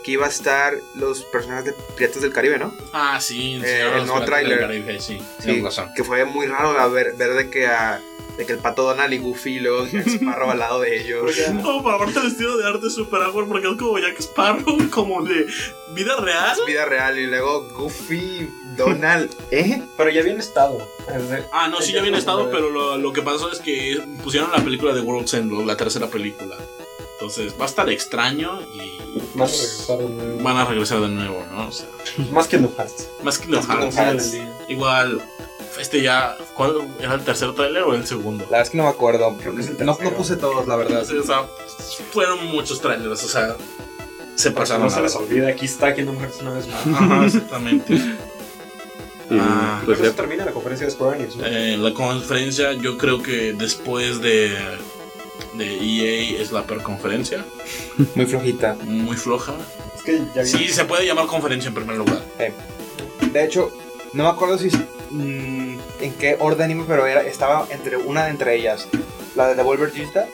que 0.03 0.13
iba 0.13 0.25
a 0.25 0.29
estar 0.29 0.73
los 0.95 1.23
personajes 1.25 1.65
de 1.65 1.73
Piratas 1.95 2.23
del 2.23 2.33
Caribe, 2.33 2.57
¿no? 2.57 2.73
Ah, 2.91 3.19
sí, 3.21 3.61
Eh, 3.63 3.87
el 3.97 4.07
nuevo 4.07 4.25
tráiler. 4.25 4.99
Sí, 4.99 5.21
Sí, 5.39 5.61
razón. 5.61 5.91
que 5.95 6.03
fue 6.03 6.25
muy 6.25 6.47
raro 6.47 6.71
a 6.79 6.87
ver, 6.87 7.13
ver 7.17 7.33
de 7.35 7.51
que 7.51 7.67
a- 7.67 8.01
de 8.41 8.47
que 8.47 8.53
el 8.53 8.59
pato 8.59 8.83
Donald 8.83 9.13
y 9.13 9.19
Goofy 9.19 9.57
y 9.57 9.59
luego 9.59 9.85
Jack 9.85 10.07
Sparrow 10.07 10.49
al 10.49 10.57
lado 10.59 10.79
de 10.81 10.99
ellos. 10.99 11.31
No, 11.53 11.83
pero 11.83 11.95
aparte 11.95 12.19
el 12.19 12.25
vestido 12.25 12.57
de 12.57 12.67
arte 12.67 12.87
es 12.87 12.95
super 12.95 13.21
awkward 13.21 13.47
porque 13.47 13.67
es 13.67 13.75
como 13.77 13.99
Jack 13.99 14.19
Sparrow, 14.19 14.77
como 14.89 15.23
de 15.23 15.45
vida 15.93 16.15
real. 16.17 16.57
Es 16.59 16.65
vida 16.65 16.85
real 16.85 17.19
y 17.19 17.27
luego 17.27 17.67
Goofy, 17.75 18.49
Donald, 18.75 19.29
¿eh? 19.51 19.81
Pero 19.95 20.09
ya 20.09 20.21
habían 20.21 20.39
estado. 20.39 20.87
Ah, 21.53 21.67
no, 21.67 21.81
sí, 21.81 21.91
ya 21.93 21.99
habían 21.99 22.15
estado, 22.15 22.49
pero 22.49 22.69
lo, 22.71 22.97
lo 22.97 23.13
que 23.13 23.21
pasó 23.21 23.51
es 23.51 23.59
que 23.59 24.01
pusieron 24.23 24.51
la 24.51 24.63
película 24.63 24.93
de 24.93 25.01
World's 25.01 25.33
End, 25.35 25.51
la 25.65 25.77
tercera 25.77 26.07
película. 26.07 26.55
Entonces 27.19 27.53
va 27.59 27.65
a 27.65 27.67
estar 27.67 27.87
extraño 27.91 28.59
y 28.63 28.99
Van 29.35 29.47
a 29.47 29.51
regresar 29.51 29.97
de 29.99 30.07
nuevo. 30.09 30.43
van 30.43 30.57
a 30.57 30.65
regresar 30.65 30.99
de 31.01 31.07
nuevo, 31.09 31.45
¿no? 31.51 31.67
O 31.67 31.71
sea, 31.71 31.87
Más 32.31 32.47
que 32.47 32.57
Kingdom 32.57 32.73
Hearts. 32.75 33.07
más 33.21 33.37
que 33.37 33.45
Kingdom 33.45 33.91
Hearts. 33.91 34.37
Igual, 34.69 35.21
este 35.79 36.01
ya. 36.01 36.35
¿Cuál 36.55 36.75
era 36.99 37.13
el 37.15 37.21
tercer 37.21 37.53
trailer 37.53 37.83
o 37.83 37.93
el 37.93 38.05
segundo? 38.05 38.43
La 38.45 38.49
verdad 38.51 38.61
es 38.63 38.69
que 38.71 38.77
no 38.77 38.83
me 38.83 38.89
acuerdo. 38.89 39.35
Creo 39.37 39.55
que 39.55 39.61
es 39.61 39.67
el 39.69 39.85
no, 39.85 39.97
no 40.01 40.11
puse 40.11 40.35
todos, 40.35 40.67
la 40.67 40.75
verdad. 40.75 41.05
Sí, 41.05 41.15
o 41.17 41.23
sea, 41.23 41.45
fueron 42.11 42.45
muchos 42.47 42.81
trailers, 42.81 43.23
o 43.23 43.27
sea, 43.27 43.55
se 44.35 44.51
pasaron. 44.51 44.83
no 44.83 44.89
se 44.89 45.01
les 45.01 45.15
olvide, 45.15 45.51
aquí 45.51 45.65
está 45.65 45.93
Kingdom 45.93 46.17
Hearts 46.19 46.41
una 46.41 46.51
vez 46.53 46.67
más. 46.67 46.87
Ajá, 46.87 47.25
exactamente. 47.25 47.93
Y 47.93 49.37
Ah, 49.39 49.81
pues 49.85 50.01
ya 50.01 50.11
termina 50.11 50.43
la 50.43 50.51
conferencia 50.51 50.85
de 50.87 50.91
Square 50.91 51.19
Enix, 51.19 51.37
¿no? 51.37 51.45
Eh, 51.45 51.77
la 51.77 51.93
conferencia, 51.93 52.73
yo 52.73 52.97
creo 52.97 53.21
que 53.23 53.53
después 53.53 54.19
de, 54.21 54.49
de 55.53 55.77
EA 55.77 56.41
es 56.41 56.51
la 56.51 56.63
peor 56.63 56.83
conferencia. 56.83 57.45
Muy 58.15 58.25
flojita. 58.25 58.75
Muy 58.83 59.15
floja. 59.15 59.53
Es 59.95 60.01
que 60.03 60.21
ya 60.35 60.43
Sí, 60.45 60.67
se 60.67 60.83
puede 60.83 61.05
llamar 61.05 61.27
conferencia 61.27 61.69
en 61.69 61.75
primer 61.75 61.95
lugar. 61.95 62.21
De 63.31 63.45
hecho, 63.45 63.71
no 64.11 64.23
me 64.23 64.29
acuerdo 64.31 64.57
si 64.57 64.67
mm, 65.11 65.50
en 66.01 66.13
qué 66.13 66.35
orden 66.39 66.71
iba, 66.71 66.85
pero 66.87 67.05
era, 67.05 67.21
estaba 67.23 67.67
entre 67.69 67.97
una 67.97 68.25
de 68.25 68.31
entre 68.31 68.55
ellas. 68.55 68.87
La 69.35 69.47
de 69.47 69.55
Devolver 69.55 69.91
Digital. 69.91 70.27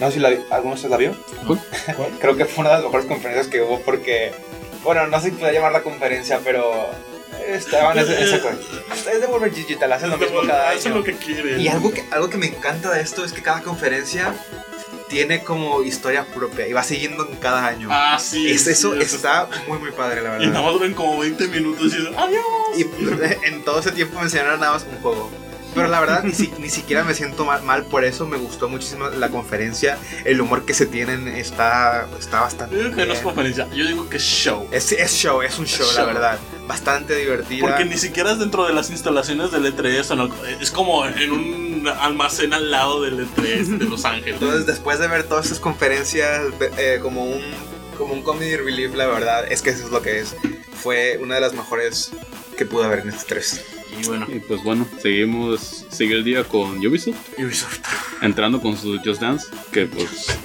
No 0.00 0.08
sé 0.08 0.14
si 0.14 0.20
la, 0.20 0.30
vi- 0.30 0.44
alguno 0.50 0.70
de 0.74 0.74
ustedes 0.74 0.90
la 0.90 0.96
vio. 0.96 1.14
¿Cuál? 1.46 1.60
Creo 2.20 2.36
que 2.36 2.44
fue 2.44 2.62
una 2.62 2.70
de 2.70 2.76
las 2.76 2.84
mejores 2.84 3.06
conferencias 3.06 3.46
que 3.46 3.62
hubo 3.62 3.80
porque, 3.80 4.32
bueno, 4.82 5.06
no 5.06 5.20
sé 5.20 5.30
si 5.30 5.36
puede 5.36 5.52
llamar 5.52 5.72
la 5.72 5.82
conferencia, 5.82 6.40
pero 6.42 6.90
estaban 7.48 7.96
en 7.98 8.04
ese- 8.10 8.24
Es 8.34 9.20
Devolver 9.20 9.52
Digital, 9.52 9.92
hacen 9.92 10.10
lo 10.10 10.18
mismo 10.18 10.40
cada 10.46 10.70
Hacen 10.70 10.92
año. 10.92 10.98
lo 11.00 11.04
que 11.04 11.14
quieren. 11.14 11.60
Y 11.60 11.68
algo 11.68 11.92
que, 11.92 12.04
algo 12.10 12.28
que 12.28 12.36
me 12.38 12.46
encanta 12.46 12.90
de 12.90 13.00
esto 13.02 13.24
es 13.24 13.32
que 13.32 13.42
cada 13.42 13.62
conferencia 13.62 14.34
tiene 15.14 15.42
como 15.44 15.82
historia 15.84 16.24
propia 16.26 16.66
y 16.66 16.72
va 16.72 16.82
siguiendo 16.82 17.28
en 17.30 17.36
cada 17.36 17.64
año. 17.66 17.86
Ah, 17.90 18.18
sí. 18.20 18.50
Es- 18.50 18.66
eso 18.66 18.92
sí, 18.94 19.00
está 19.00 19.48
muy, 19.68 19.78
muy 19.78 19.92
padre, 19.92 20.22
la 20.22 20.30
Y 20.42 20.46
nada 20.46 20.46
verdad. 20.48 20.62
más 20.64 20.72
duran 20.72 20.94
como 20.94 21.18
20 21.20 21.46
minutos 21.48 21.92
y 21.92 21.96
dicen, 21.98 22.14
adiós. 22.18 22.44
Y 22.76 22.82
en 23.46 23.62
todo 23.62 23.78
ese 23.78 23.92
tiempo 23.92 24.16
me 24.18 24.24
enseñaron 24.24 24.58
nada 24.58 24.72
más 24.72 24.84
un 24.90 24.98
juego. 25.00 25.30
Pero 25.74 25.88
la 25.88 26.00
verdad, 26.00 26.22
ni, 26.24 26.32
si- 26.32 26.52
ni 26.58 26.68
siquiera 26.70 27.04
me 27.04 27.14
siento 27.14 27.44
mal, 27.44 27.62
mal 27.62 27.84
por 27.84 28.04
eso. 28.04 28.26
Me 28.26 28.36
gustó 28.36 28.68
muchísimo 28.68 29.08
la 29.08 29.28
conferencia. 29.30 29.98
El 30.24 30.40
humor 30.40 30.64
que 30.64 30.74
se 30.74 30.86
tienen 30.86 31.28
está, 31.28 32.06
está 32.18 32.40
bastante. 32.42 32.76
Yo 32.76 32.84
digo 32.84 32.96
que 32.96 33.06
no 33.06 33.12
es 33.12 33.20
conferencia, 33.20 33.68
yo 33.72 33.84
digo 33.86 34.08
que 34.08 34.16
es 34.18 34.22
show. 34.22 34.68
Es, 34.70 34.92
es 34.92 35.12
show, 35.12 35.42
es 35.42 35.58
un 35.58 35.66
show, 35.66 35.86
la 35.86 35.92
show. 35.92 36.06
verdad. 36.06 36.38
Bastante 36.66 37.14
divertida. 37.16 37.66
Porque 37.66 37.84
ni 37.84 37.98
siquiera 37.98 38.32
es 38.32 38.38
dentro 38.38 38.66
de 38.66 38.72
las 38.72 38.88
instalaciones 38.90 39.50
del 39.50 39.66
E3, 39.74 40.10
o 40.10 40.16
no, 40.16 40.30
es 40.60 40.70
como 40.70 41.06
en 41.06 41.30
un 41.32 41.88
almacén 41.88 42.54
al 42.54 42.70
lado 42.70 43.02
del 43.02 43.26
E3 43.28 43.78
de 43.78 43.84
Los 43.84 44.04
Ángeles. 44.04 44.34
Entonces, 44.40 44.64
después 44.66 44.98
de 44.98 45.08
ver 45.08 45.24
todas 45.24 45.44
estas 45.46 45.60
conferencias 45.60 46.40
eh, 46.78 46.98
como 47.02 47.24
un 47.24 47.42
como 47.98 48.12
un 48.14 48.22
comedy 48.22 48.56
relief, 48.56 48.94
la 48.94 49.06
verdad, 49.06 49.44
es 49.52 49.62
que 49.62 49.70
eso 49.70 49.84
es 49.84 49.90
lo 49.92 50.02
que 50.02 50.18
es. 50.20 50.34
Fue 50.82 51.18
una 51.22 51.36
de 51.36 51.40
las 51.40 51.52
mejores 51.52 52.10
que 52.56 52.66
pude 52.66 52.84
haber 52.86 53.00
en 53.00 53.10
este 53.10 53.24
3. 53.26 53.64
Y 54.00 54.06
bueno, 54.06 54.26
Y 54.28 54.38
pues 54.40 54.62
bueno, 54.64 54.86
seguimos, 55.00 55.86
sigue 55.90 56.14
el 56.14 56.24
día 56.24 56.44
con 56.44 56.78
Ubisoft, 56.84 57.16
Ubisoft. 57.38 57.78
entrando 58.22 58.60
con 58.60 58.76
su 58.76 58.98
Just 59.04 59.20
Dance, 59.20 59.46
que 59.72 59.86
pues, 59.86 60.36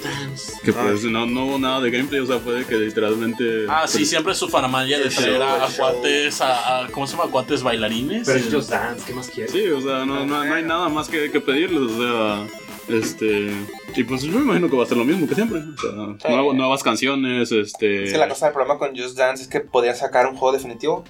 que 0.62 0.72
pues 0.72 1.02
no, 1.04 1.26
no 1.26 1.46
hubo 1.46 1.58
nada 1.58 1.80
de 1.80 1.90
gameplay, 1.90 2.20
o 2.20 2.26
sea, 2.26 2.38
fue 2.38 2.54
de 2.54 2.64
que 2.64 2.76
literalmente... 2.76 3.66
Ah, 3.68 3.86
sí, 3.88 4.04
siempre 4.06 4.34
su 4.34 4.48
faramaya 4.48 4.98
de 4.98 5.08
traer 5.08 5.42
a, 5.42 5.64
a 5.64 5.68
cuates, 5.68 6.40
a, 6.40 6.84
a- 6.84 6.88
¿cómo 6.88 7.06
se 7.06 7.16
llama? 7.16 7.30
Cuates 7.30 7.62
bailarines. 7.62 8.26
Pero 8.26 8.38
es 8.38 8.46
Y- 8.46 8.52
Just 8.52 8.70
Dance, 8.70 9.04
¿qué 9.06 9.12
más 9.14 9.28
quieres? 9.28 9.52
Sí, 9.52 9.66
o 9.68 9.80
sea, 9.80 10.04
no, 10.04 10.24
no, 10.26 10.44
no 10.44 10.54
hay 10.54 10.62
nada 10.62 10.88
más 10.88 11.08
que, 11.08 11.30
que 11.30 11.40
pedirles, 11.40 11.80
o 11.80 11.98
sea, 11.98 12.46
este... 12.88 13.52
Y 13.96 14.04
pues 14.04 14.22
yo 14.22 14.32
me 14.32 14.42
imagino 14.44 14.70
que 14.70 14.76
va 14.76 14.84
a 14.84 14.86
ser 14.86 14.96
lo 14.96 15.04
mismo 15.04 15.26
que 15.26 15.34
siempre, 15.34 15.58
o 15.58 15.80
sea, 15.80 15.90
Sí. 16.28 16.28
nuevo- 16.34 16.52
nuevas 16.52 16.82
canciones, 16.82 17.50
este... 17.50 18.04
Es 18.04 18.12
que 18.12 18.18
la 18.18 18.28
cosa 18.28 18.46
del 18.46 18.54
problema 18.54 18.78
con 18.78 18.96
Just 18.96 19.16
Dance 19.16 19.42
es 19.42 19.48
que 19.48 19.60
podían 19.60 19.96
sacar 19.96 20.26
un 20.28 20.36
juego 20.36 20.52
definitivo. 20.56 21.04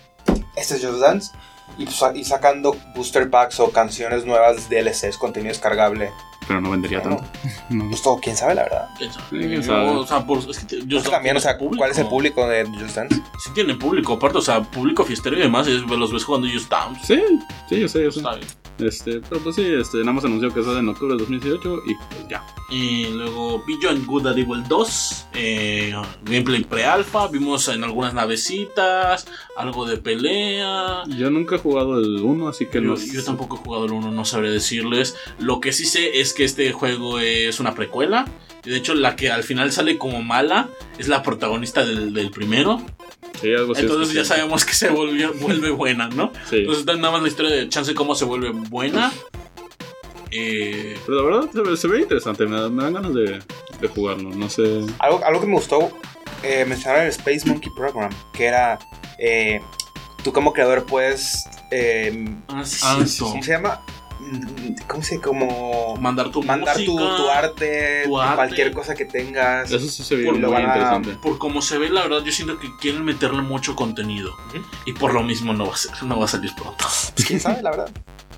Este 0.56 0.76
es 0.76 0.84
Just 0.84 1.00
Dance. 1.00 1.30
Y, 1.80 1.88
y 2.14 2.24
sacando 2.24 2.76
booster 2.94 3.30
packs 3.30 3.58
o 3.58 3.72
canciones 3.72 4.24
nuevas, 4.26 4.68
DLCs, 4.68 5.16
contenido 5.16 5.50
descargable. 5.50 6.12
Pero 6.50 6.60
no 6.60 6.70
vendería 6.72 7.00
tanto. 7.00 7.22
No. 7.70 7.88
Pues 7.88 8.02
todo, 8.02 8.18
quién 8.20 8.36
sabe, 8.36 8.56
la 8.56 8.64
verdad. 8.64 8.88
¿Quién 8.98 9.12
sabe? 9.12 9.24
Sí, 9.30 9.38
quién 9.38 9.62
Yo, 9.62 9.62
sabe. 9.62 9.88
O 9.90 10.04
sea, 10.06 10.26
por, 10.26 10.38
es 10.38 10.58
que 10.58 10.64
te- 10.66 10.86
yo 10.86 11.00
también, 11.00 11.36
o 11.36 11.40
sea, 11.40 11.56
¿cuál 11.56 11.92
es 11.92 11.98
el 11.98 12.08
público 12.08 12.44
de 12.48 12.64
Just 12.66 12.96
Dance? 12.96 13.14
Sí 13.38 13.50
tiene 13.54 13.76
público, 13.76 14.14
aparte, 14.14 14.38
o 14.38 14.42
sea, 14.42 14.60
público 14.60 15.04
fiestero 15.04 15.36
y 15.36 15.40
demás, 15.42 15.68
y 15.68 15.78
los 15.78 16.12
ves 16.12 16.24
jugando 16.24 16.48
Just 16.52 16.68
Dance. 16.68 17.00
Sí, 17.06 17.22
sí, 17.68 17.80
yo 17.80 17.86
sé, 17.88 18.02
yo 18.02 18.10
sé. 18.10 18.18
Está 18.18 18.34
bien. 18.34 18.48
Este, 18.80 19.20
pero 19.28 19.42
pues 19.42 19.56
sí, 19.56 19.62
este, 19.78 19.98
nada 19.98 20.12
más 20.14 20.24
anunció 20.24 20.52
que 20.54 20.62
sale 20.64 20.78
en 20.78 20.88
octubre 20.88 21.12
de 21.12 21.18
2018 21.20 21.82
y 21.86 21.94
pues 21.94 22.28
ya. 22.30 22.42
Y 22.70 23.04
luego 23.08 23.62
Beyond 23.66 24.06
Good 24.06 24.26
and 24.28 24.38
Evil 24.38 24.64
2, 24.66 25.26
eh, 25.34 25.94
gameplay 26.24 26.64
pre-alpha, 26.64 27.26
vimos 27.28 27.68
en 27.68 27.84
algunas 27.84 28.14
navecitas, 28.14 29.26
algo 29.56 29.84
de 29.86 29.98
pelea. 29.98 31.02
Yo 31.08 31.30
nunca 31.30 31.56
he 31.56 31.58
jugado 31.58 31.98
el 31.98 32.22
1, 32.22 32.48
así 32.48 32.66
que 32.66 32.76
Yo, 32.80 32.88
no 32.88 32.96
yo 32.96 33.22
tampoco 33.22 33.56
he 33.56 33.58
jugado 33.58 33.84
el 33.84 33.92
1, 33.92 34.12
no 34.12 34.24
sabré 34.24 34.50
decirles. 34.50 35.14
Lo 35.38 35.60
que 35.60 35.72
sí 35.72 35.84
sé 35.84 36.18
es 36.20 36.32
que 36.32 36.39
este 36.44 36.72
juego 36.72 37.18
es 37.18 37.60
una 37.60 37.74
precuela. 37.74 38.26
Y 38.64 38.70
de 38.70 38.76
hecho, 38.76 38.94
la 38.94 39.16
que 39.16 39.30
al 39.30 39.42
final 39.42 39.72
sale 39.72 39.96
como 39.96 40.22
mala 40.22 40.68
es 40.98 41.08
la 41.08 41.22
protagonista 41.22 41.84
del, 41.84 42.12
del 42.12 42.30
primero. 42.30 42.82
Sí, 43.40 43.54
algo 43.54 43.72
así. 43.72 43.82
Entonces 43.82 44.12
ya 44.14 44.24
sabemos 44.24 44.64
que 44.66 44.74
se 44.74 44.90
volvió, 44.90 45.32
vuelve 45.40 45.70
buena, 45.70 46.08
¿no? 46.08 46.30
Sí. 46.50 46.56
Entonces 46.58 46.80
está 46.80 46.94
nada 46.96 47.12
más 47.12 47.22
la 47.22 47.28
historia 47.28 47.50
de 47.52 47.68
Chance 47.70 47.94
cómo 47.94 48.14
se 48.14 48.24
vuelve 48.26 48.50
buena. 48.50 49.10
Eh, 50.30 50.96
Pero 51.06 51.18
la 51.18 51.22
verdad 51.38 51.50
se 51.52 51.60
ve, 51.62 51.76
se 51.76 51.88
ve 51.88 52.00
interesante, 52.00 52.46
me, 52.46 52.60
da- 52.60 52.68
me 52.68 52.82
dan 52.84 52.92
ganas 52.94 53.14
de, 53.14 53.40
de 53.80 53.88
jugarlo, 53.88 54.30
no 54.30 54.48
sé. 54.48 54.82
Algo, 54.98 55.24
algo 55.24 55.40
que 55.40 55.46
me 55.46 55.54
gustó, 55.54 55.90
eh, 56.42 56.64
mencionar 56.68 57.00
el 57.00 57.08
Space 57.08 57.40
Monkey 57.46 57.70
Program, 57.76 58.10
que 58.32 58.44
era, 58.44 58.78
eh, 59.18 59.60
tú 60.22 60.32
como 60.32 60.52
creador 60.52 60.86
puedes, 60.86 61.44
eh, 61.72 62.28
ah, 62.48 62.62
sí. 62.64 63.18
¿cómo 63.18 63.42
se 63.42 63.50
llama? 63.52 63.80
¿Cómo 64.86 65.02
se 65.02 65.20
como 65.20 65.96
Mandar 65.96 66.30
tu 66.30 66.42
mandar 66.42 66.76
tu, 66.76 66.92
música, 66.98 67.16
tu 67.16 67.28
arte, 67.30 68.02
tu 68.04 68.20
arte. 68.20 68.36
cualquier 68.36 68.72
cosa 68.72 68.94
que 68.94 69.04
tengas? 69.04 69.70
Eso 69.70 69.86
sí 69.88 70.02
se 70.02 70.16
ve 70.16 70.24
Por 70.24 70.38
muy 70.38 70.54
a- 70.54 70.60
interesante. 70.60 71.10
Por 71.22 71.38
como 71.38 71.62
se 71.62 71.78
ve, 71.78 71.88
la 71.90 72.02
verdad, 72.02 72.22
yo 72.24 72.32
siento 72.32 72.58
que 72.58 72.68
quieren 72.80 73.04
meterle 73.04 73.42
mucho 73.42 73.74
contenido. 73.76 74.36
Y 74.86 74.92
por 74.92 75.14
lo 75.14 75.22
mismo 75.22 75.52
no 75.52 75.66
va 75.66 75.74
a, 75.74 75.76
ser, 75.76 76.02
no 76.04 76.18
va 76.18 76.24
a 76.26 76.28
salir 76.28 76.54
pronto. 76.54 76.84
Pues, 77.14 77.26
quién 77.26 77.40
sabe, 77.40 77.62
la 77.62 77.70
verdad. 77.70 77.90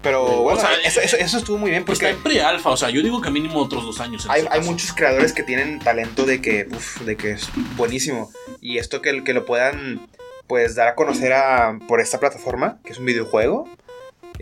Pero 0.03 0.25
O 0.25 0.43
bueno, 0.43 0.61
sea, 0.61 0.71
eso, 0.85 1.01
eso- 1.01 1.17
eso 1.17 1.39
estuvo 1.39 1.59
muy 1.59 1.71
bien 1.71 1.83
Está 1.83 1.93
porque 1.93 2.09
en 2.11 2.23
pre-alfa, 2.23 2.71
o 2.71 2.77
sea, 2.77 2.91
yo 2.91 3.03
digo 3.03 3.21
que 3.21 3.31
mínimo 3.31 3.61
otros 3.61 3.85
dos 3.85 4.01
años. 4.01 4.27
hay, 4.29 4.45
hay 4.51 4.61
muchos 4.63 4.93
creadores 4.93 5.33
que 5.33 5.43
tienen 5.45 5.79
talento 5.79 6.25
de 6.25 6.41
que, 6.41 6.67
uf, 6.73 7.01
de 7.03 7.17
que 7.17 7.33
es 7.33 7.49
buenísimo. 7.77 8.31
Y 8.61 8.79
esto 8.79 9.01
que, 9.01 9.23
que 9.23 9.33
lo 9.33 9.45
puedan 9.47 10.09
pues 10.49 10.75
dar 10.75 10.89
a 10.89 10.95
conocer 10.97 11.33
a, 11.33 11.79
por 11.89 12.01
esta 12.01 12.19
plataforma, 12.19 12.79
que 12.85 12.93
es 12.93 12.99
un 12.99 13.05
videojuego, 13.07 13.69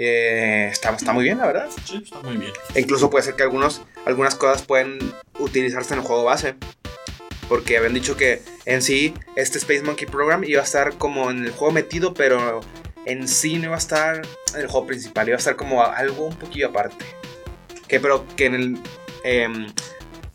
eh, 0.02 0.68
está, 0.72 0.90
está 0.90 1.12
muy 1.12 1.24
bien, 1.24 1.38
la 1.38 1.46
verdad. 1.46 1.68
Sí, 1.84 2.00
está 2.02 2.20
muy 2.20 2.36
bien. 2.36 2.52
E 2.74 2.80
incluso 2.80 3.10
puede 3.10 3.24
ser 3.24 3.36
que 3.36 3.42
algunos, 3.42 3.82
algunas 4.06 4.34
cosas 4.34 4.62
pueden 4.62 4.98
utilizarse 5.38 5.92
en 5.92 6.00
el 6.00 6.06
juego 6.06 6.24
base. 6.24 6.54
Porque 7.48 7.76
habían 7.76 7.94
dicho 7.94 8.16
que 8.16 8.40
en 8.64 8.80
sí 8.80 9.12
este 9.36 9.58
Space 9.58 9.82
Monkey 9.82 10.06
Program 10.06 10.44
iba 10.44 10.60
a 10.60 10.64
estar 10.64 10.96
como 10.96 11.30
en 11.30 11.44
el 11.44 11.50
juego 11.50 11.72
metido, 11.72 12.14
pero 12.14 12.60
en 13.04 13.28
sí 13.28 13.58
no 13.58 13.64
iba 13.64 13.74
a 13.74 13.78
estar 13.78 14.22
en 14.54 14.60
el 14.60 14.68
juego 14.68 14.86
principal, 14.86 15.28
iba 15.28 15.36
a 15.36 15.38
estar 15.38 15.56
como 15.56 15.84
algo 15.84 16.26
un 16.26 16.36
poquillo 16.36 16.68
aparte. 16.68 17.04
Que 17.88 18.00
pero 18.00 18.24
que 18.36 18.46
en 18.46 18.54
el... 18.54 18.78
em, 19.24 19.66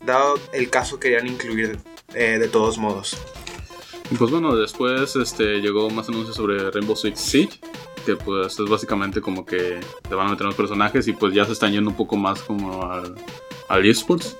dado 0.04 0.38
el 0.52 0.70
caso 0.70 1.00
querían 1.00 1.26
incluir 1.26 1.78
eh, 2.14 2.38
de 2.38 2.48
todos 2.48 2.78
modos. 2.78 3.16
Pues 4.16 4.30
bueno, 4.30 4.54
después 4.54 5.16
este, 5.16 5.60
llegó 5.60 5.90
más 5.90 6.08
anuncios 6.08 6.36
sobre 6.36 6.70
Rainbow 6.70 6.94
Six 6.94 7.18
Siege. 7.18 7.60
Que 8.06 8.16
pues 8.16 8.58
es 8.58 8.70
básicamente 8.70 9.20
como 9.20 9.44
que 9.44 9.80
te 10.08 10.14
van 10.14 10.28
a 10.28 10.30
meter 10.30 10.46
los 10.46 10.54
personajes 10.54 11.08
y 11.08 11.12
pues 11.12 11.34
ya 11.34 11.44
se 11.44 11.52
están 11.52 11.72
yendo 11.72 11.90
un 11.90 11.96
poco 11.96 12.16
más 12.16 12.40
como 12.40 12.90
al, 12.90 13.14
al 13.68 13.86
esports. 13.86 14.36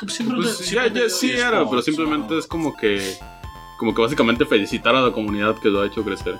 Pues, 0.00 0.18
ya, 0.18 0.24
siempre 0.24 0.42
ya 0.42 0.92
te 0.92 1.08
sí 1.08 1.30
era, 1.30 1.68
pero 1.68 1.80
simplemente 1.80 2.34
¿no? 2.34 2.40
es 2.40 2.46
como 2.46 2.76
que 2.76 3.16
como 3.78 3.94
que 3.94 4.02
básicamente 4.02 4.44
felicitar 4.44 4.94
a 4.96 5.00
la 5.00 5.12
comunidad 5.12 5.56
que 5.58 5.68
lo 5.68 5.80
ha 5.80 5.86
hecho 5.86 6.04
crecer. 6.04 6.36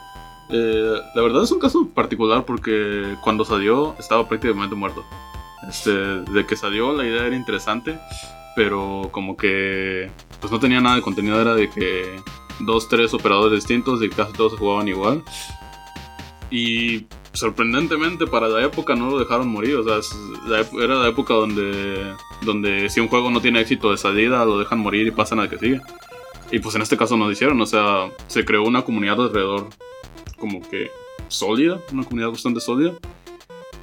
Eh, 0.51 0.95
la 1.15 1.23
verdad 1.23 1.45
es 1.45 1.51
un 1.53 1.61
caso 1.61 1.89
particular 1.89 2.45
porque 2.45 3.17
cuando 3.23 3.45
salió 3.45 3.95
estaba 3.99 4.29
prácticamente 4.29 4.75
muerto. 4.75 5.05
Este, 5.69 5.91
de 5.91 6.45
que 6.45 6.57
salió 6.57 6.93
la 6.93 7.07
idea 7.07 7.25
era 7.27 7.37
interesante, 7.37 7.99
pero 8.57 9.09
como 9.13 9.37
que 9.37 10.11
pues 10.41 10.53
no 10.53 10.59
tenía 10.59 10.81
nada 10.81 10.97
de 10.97 11.03
contenido, 11.03 11.41
era 11.41 11.55
de 11.55 11.71
que 11.71 12.21
dos, 12.61 12.89
tres 12.89 13.15
operadores 13.15 13.61
distintos 13.61 14.03
y 14.03 14.11
casi 14.11 14.33
todos 14.33 14.53
se 14.53 14.59
jugaban 14.59 14.89
igual. 14.89 15.23
Y 16.55 17.07
sorprendentemente 17.33 18.29
para 18.29 18.47
la 18.47 18.65
época 18.65 18.95
no 18.95 19.11
lo 19.11 19.19
dejaron 19.19 19.49
morir, 19.49 19.75
o 19.75 19.83
sea, 19.83 19.99
era 20.81 20.95
la 20.95 21.09
época 21.09 21.35
donde, 21.35 22.13
donde 22.43 22.89
si 22.91 23.01
un 23.01 23.09
juego 23.09 23.29
no 23.29 23.41
tiene 23.41 23.61
éxito 23.61 23.91
de 23.91 23.97
salida, 23.97 24.45
lo 24.45 24.61
dejan 24.61 24.79
morir 24.79 25.05
y 25.05 25.11
pasan 25.11 25.41
al 25.41 25.51
que 25.51 25.59
sigue. 25.59 25.81
Y 26.53 26.61
pues 26.61 26.77
en 26.77 26.83
este 26.83 26.97
caso 26.97 27.17
no 27.17 27.25
lo 27.25 27.33
hicieron, 27.33 27.61
o 27.61 27.67
sea, 27.67 28.09
se 28.29 28.45
creó 28.45 28.63
una 28.63 28.83
comunidad 28.83 29.21
alrededor 29.21 29.67
como 30.39 30.61
que 30.63 30.93
sólida, 31.27 31.81
una 31.93 32.05
comunidad 32.05 32.31
bastante 32.31 32.61
sólida. 32.61 32.93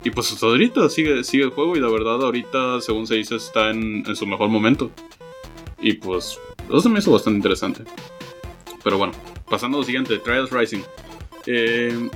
Y 0.05 0.11
pues 0.11 0.31
hasta 0.31 0.45
ahorita 0.45 0.87
sigue, 0.87 1.25
sigue 1.25 1.43
el 1.43 1.49
juego 1.49 1.75
y 1.75 1.81
la 1.81 1.89
verdad 1.89 2.23
ahorita, 2.23 2.79
según 2.79 3.05
se 3.05 3.15
dice, 3.15 3.35
está 3.35 3.71
en, 3.71 4.05
en 4.07 4.15
su 4.15 4.25
mejor 4.25 4.47
momento. 4.47 4.91
Y 5.81 5.91
pues 5.95 6.39
eso 6.73 6.89
me 6.89 6.99
hizo 6.99 7.11
bastante 7.11 7.35
interesante. 7.35 7.83
Pero 8.81 8.97
bueno, 8.97 9.11
pasando 9.49 9.77
a 9.77 9.81
lo 9.81 9.85
siguiente, 9.85 10.19
Trials 10.19 10.51
Rising. 10.51 10.83
Eh, 11.47 12.09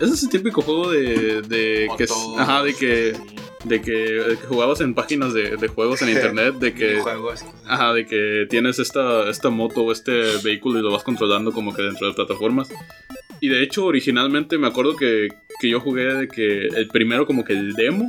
ese 0.00 0.14
es 0.14 0.22
el 0.24 0.28
típico 0.30 0.62
juego 0.62 0.90
de, 0.90 1.42
de 1.42 1.88
que, 1.96 2.04
es- 2.04 2.10
ajá, 2.38 2.62
de 2.64 2.74
que, 2.74 3.14
sí, 3.14 3.20
de 3.64 3.80
que, 3.82 3.92
de 3.92 4.36
que 4.38 4.46
jugabas 4.46 4.80
en 4.80 4.94
páginas 4.94 5.34
de, 5.34 5.56
de 5.56 5.68
juegos 5.68 6.00
en 6.02 6.08
internet, 6.10 6.54
de 6.56 6.72
que. 6.74 6.94
Ajá, 7.66 7.92
de 7.92 8.06
que 8.06 8.46
tienes 8.48 8.78
esta, 8.78 9.28
esta 9.28 9.50
moto 9.50 9.82
o 9.82 9.92
este 9.92 10.12
vehículo 10.42 10.78
y 10.78 10.82
lo 10.82 10.90
vas 10.90 11.02
controlando 11.04 11.52
como 11.52 11.74
que 11.74 11.82
dentro 11.82 12.08
de 12.08 12.14
plataformas. 12.14 12.68
Y 13.40 13.48
de 13.48 13.62
hecho, 13.62 13.84
originalmente 13.86 14.58
me 14.58 14.66
acuerdo 14.66 14.96
que, 14.96 15.28
que 15.60 15.68
yo 15.70 15.80
jugué 15.80 16.12
de 16.14 16.28
que 16.28 16.66
el 16.68 16.88
primero 16.88 17.26
como 17.26 17.44
que 17.44 17.52
el 17.54 17.72
demo, 17.74 18.08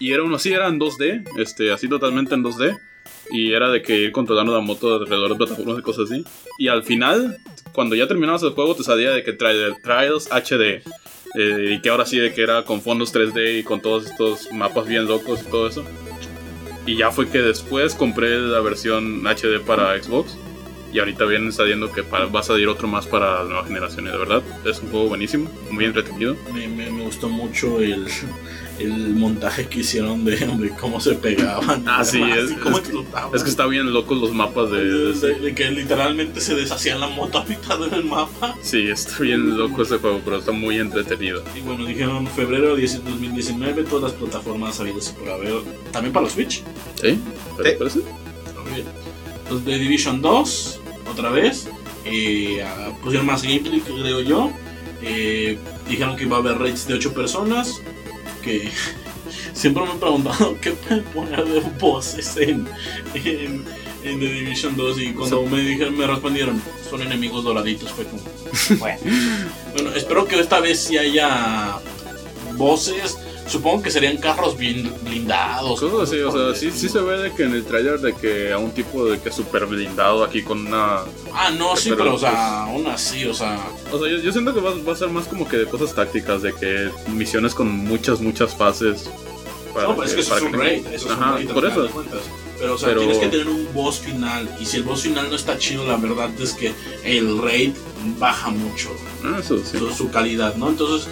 y 0.00 0.12
era 0.12 0.22
uno 0.22 0.36
así, 0.36 0.52
era 0.52 0.68
en 0.68 0.78
2D, 0.78 1.24
este, 1.38 1.72
así 1.72 1.88
totalmente 1.88 2.34
en 2.34 2.42
2D. 2.44 2.78
Y 3.30 3.52
era 3.52 3.70
de 3.70 3.82
que 3.82 3.98
ir 3.98 4.12
controlando 4.12 4.54
la 4.54 4.60
moto 4.60 4.94
alrededor 4.96 5.30
de 5.30 5.36
plataformas 5.36 5.78
y 5.78 5.82
cosas 5.82 6.10
así. 6.10 6.24
Y 6.58 6.68
al 6.68 6.84
final, 6.84 7.38
cuando 7.72 7.94
ya 7.96 8.06
terminabas 8.06 8.42
el 8.44 8.50
juego, 8.50 8.74
te 8.76 8.84
salía 8.84 9.10
de 9.10 9.24
que 9.24 9.32
trae 9.32 9.56
Trials 9.82 10.28
HD. 10.30 10.82
Eh, 11.36 11.74
y 11.74 11.80
que 11.80 11.88
ahora 11.90 12.06
sí 12.06 12.18
de 12.18 12.32
que 12.32 12.42
era 12.42 12.64
con 12.64 12.80
fondos 12.82 13.12
3D 13.14 13.60
y 13.60 13.62
con 13.62 13.80
todos 13.80 14.06
estos 14.06 14.50
mapas 14.52 14.86
bien 14.86 15.06
locos 15.06 15.42
y 15.46 15.50
todo 15.50 15.68
eso. 15.68 15.84
Y 16.86 16.96
ya 16.96 17.10
fue 17.10 17.28
que 17.28 17.38
después 17.38 17.94
compré 17.94 18.38
la 18.38 18.60
versión 18.60 19.26
HD 19.26 19.60
para 19.64 20.00
Xbox. 20.02 20.36
Y 20.92 20.98
ahorita 21.00 21.24
vienen 21.26 21.52
saliendo 21.52 21.92
que 21.92 22.02
para- 22.04 22.26
va 22.26 22.40
a 22.40 22.42
salir 22.42 22.68
otro 22.68 22.88
más 22.88 23.06
para 23.06 23.42
la 23.42 23.44
nueva 23.44 23.64
generación. 23.66 24.06
Y 24.06 24.10
de 24.10 24.16
verdad, 24.16 24.42
es 24.64 24.78
un 24.80 24.90
juego 24.90 25.08
buenísimo, 25.08 25.50
muy 25.70 25.84
entretenido. 25.84 26.36
Me, 26.54 26.68
me, 26.68 26.90
me 26.90 27.02
gustó 27.02 27.28
mucho 27.28 27.80
el, 27.80 28.06
el 28.78 29.14
montaje 29.14 29.66
que 29.68 29.80
hicieron 29.80 30.24
de, 30.24 30.36
de 30.36 30.70
cómo 30.70 31.00
se 31.00 31.14
pegaban. 31.14 31.84
Ah, 31.86 32.04
sí, 32.04 32.18
y 32.20 32.30
es- 32.30 32.52
cómo 32.62 32.76
es 32.78 32.82
que- 32.82 32.88
explotaban. 32.90 33.34
Es 33.34 33.42
que 33.42 33.50
está 33.50 33.66
bien 33.66 33.92
locos 33.92 34.18
los 34.18 34.32
mapas 34.32 34.70
de... 34.70 34.84
de, 34.84 35.34
de- 35.40 35.54
que 35.54 35.70
literalmente 35.70 36.40
se 36.40 36.54
deshacía 36.54 36.96
la 36.96 37.06
moto 37.08 37.38
a 37.38 37.44
mitad 37.44 37.82
en 37.86 37.94
el 37.94 38.04
mapa. 38.04 38.54
Sí, 38.62 38.88
está 38.88 39.18
bien 39.20 39.56
loco 39.56 39.82
ese 39.82 39.98
juego, 39.98 40.20
pero 40.24 40.38
está 40.38 40.52
muy 40.52 40.78
entretenido. 40.78 41.42
Y 41.56 41.60
bueno, 41.60 41.84
dijeron 41.86 42.26
febrero 42.28 42.76
de 42.76 42.82
2019, 42.86 43.84
todas 43.84 44.12
las 44.12 44.12
plataformas 44.12 44.78
habidas 44.80 45.14
y 45.14 45.18
por 45.20 45.30
haber. 45.30 45.54
También 45.92 46.12
para 46.12 46.24
los 46.24 46.32
Switch. 46.32 46.62
¿Sí? 47.00 47.18
¿Pero 47.56 47.68
Sí. 47.70 47.76
parece? 47.78 48.00
Los 49.50 49.64
de 49.64 49.78
Division 49.78 50.20
2, 50.20 50.80
otra 51.10 51.30
vez. 51.30 51.68
Eh, 52.04 52.62
ah, 52.64 52.90
pusieron 53.02 53.26
más 53.26 53.42
gameplay, 53.42 53.80
creo 53.80 54.20
yo. 54.20 54.50
Eh, 55.02 55.58
dijeron 55.88 56.16
que 56.16 56.24
iba 56.24 56.36
a 56.36 56.40
haber 56.40 56.58
raids 56.58 56.86
de 56.86 56.94
8 56.94 57.12
personas. 57.14 57.80
Que 58.46 58.70
siempre 59.52 59.82
me 59.82 59.92
he 59.92 59.96
preguntado 59.96 60.56
qué 60.62 60.70
pueden 60.70 61.04
poner 61.04 61.44
de 61.44 61.60
voces 61.80 62.36
en, 62.36 62.68
en, 63.14 63.64
en 64.04 64.20
The 64.20 64.26
Division 64.26 64.76
2. 64.76 65.00
Y 65.00 65.12
cuando 65.14 65.42
me, 65.46 65.60
dijeron, 65.60 65.98
me 65.98 66.06
respondieron, 66.06 66.62
son 66.88 67.02
enemigos 67.02 67.42
doraditos, 67.42 67.90
fue 67.90 68.04
como. 68.04 68.22
Bueno, 68.78 69.00
bueno, 69.74 69.94
espero 69.96 70.26
que 70.26 70.38
esta 70.38 70.60
vez 70.60 70.78
sí 70.78 70.96
haya 70.96 71.78
voces. 72.56 73.18
Supongo 73.48 73.82
que 73.82 73.90
serían 73.90 74.16
carros 74.16 74.56
bien 74.56 74.92
blindados. 75.02 75.78
Cosas 75.80 76.08
así, 76.08 76.20
o 76.20 76.32
sea, 76.32 76.54
sí, 76.58 76.70
sí 76.70 76.88
se 76.88 77.00
ve 77.00 77.16
de 77.18 77.32
que 77.32 77.44
en 77.44 77.52
el 77.54 77.64
trailer 77.64 78.00
de 78.00 78.12
que 78.14 78.52
a 78.52 78.58
un 78.58 78.72
tipo 78.72 79.04
de 79.06 79.20
que 79.20 79.30
súper 79.30 79.66
blindado 79.66 80.24
aquí 80.24 80.42
con 80.42 80.66
una... 80.66 81.00
Ah, 81.32 81.50
no, 81.56 81.76
sí, 81.76 81.90
Pero, 81.90 81.98
pero, 82.04 82.14
o 82.14 82.18
sea, 82.18 82.30
pues, 82.30 82.40
aún 82.40 82.86
así, 82.88 83.24
o 83.24 83.34
sea. 83.34 83.58
O 83.92 83.98
sea, 83.98 84.10
yo, 84.10 84.18
yo 84.18 84.32
siento 84.32 84.52
que 84.52 84.60
va, 84.60 84.72
va 84.86 84.92
a 84.92 84.96
ser 84.96 85.08
más 85.08 85.26
como 85.28 85.48
que 85.48 85.58
de 85.58 85.66
cosas 85.66 85.94
tácticas, 85.94 86.42
de 86.42 86.52
que 86.54 86.90
misiones 87.12 87.54
con 87.54 87.68
muchas, 87.68 88.20
muchas 88.20 88.54
fases. 88.54 89.08
para 89.72 89.88
No, 89.88 89.94
pero 89.96 90.08
es 90.08 90.14
que 90.14 90.20
eso 90.22 90.30
para 90.30 90.46
es 90.46 90.52
un 90.52 90.58
raid, 90.60 90.86
eso 90.88 91.06
es 91.06 91.12
Ajá, 91.12 91.30
un 91.30 91.36
raid. 91.36 91.50
por 91.50 91.66
eso. 91.66 91.88
Pero, 92.58 92.74
o 92.74 92.78
sea, 92.78 92.88
Pero- 92.88 93.00
tienes 93.02 93.18
que 93.18 93.28
tener 93.28 93.48
un 93.48 93.68
boss 93.74 93.98
final. 94.00 94.48
Y 94.58 94.64
si 94.64 94.78
el 94.78 94.82
boss 94.82 95.02
final 95.02 95.28
no 95.28 95.36
está 95.36 95.58
chido, 95.58 95.86
la 95.86 95.96
verdad 95.98 96.30
es 96.40 96.52
que 96.54 96.72
el 97.04 97.38
raid 97.42 97.72
baja 98.18 98.48
mucho 98.50 98.90
Ah, 99.24 99.36
eso 99.40 99.58
sí. 99.58 99.76
su, 99.78 99.90
su 99.92 100.10
calidad, 100.10 100.54
¿no? 100.56 100.70
Entonces, 100.70 101.08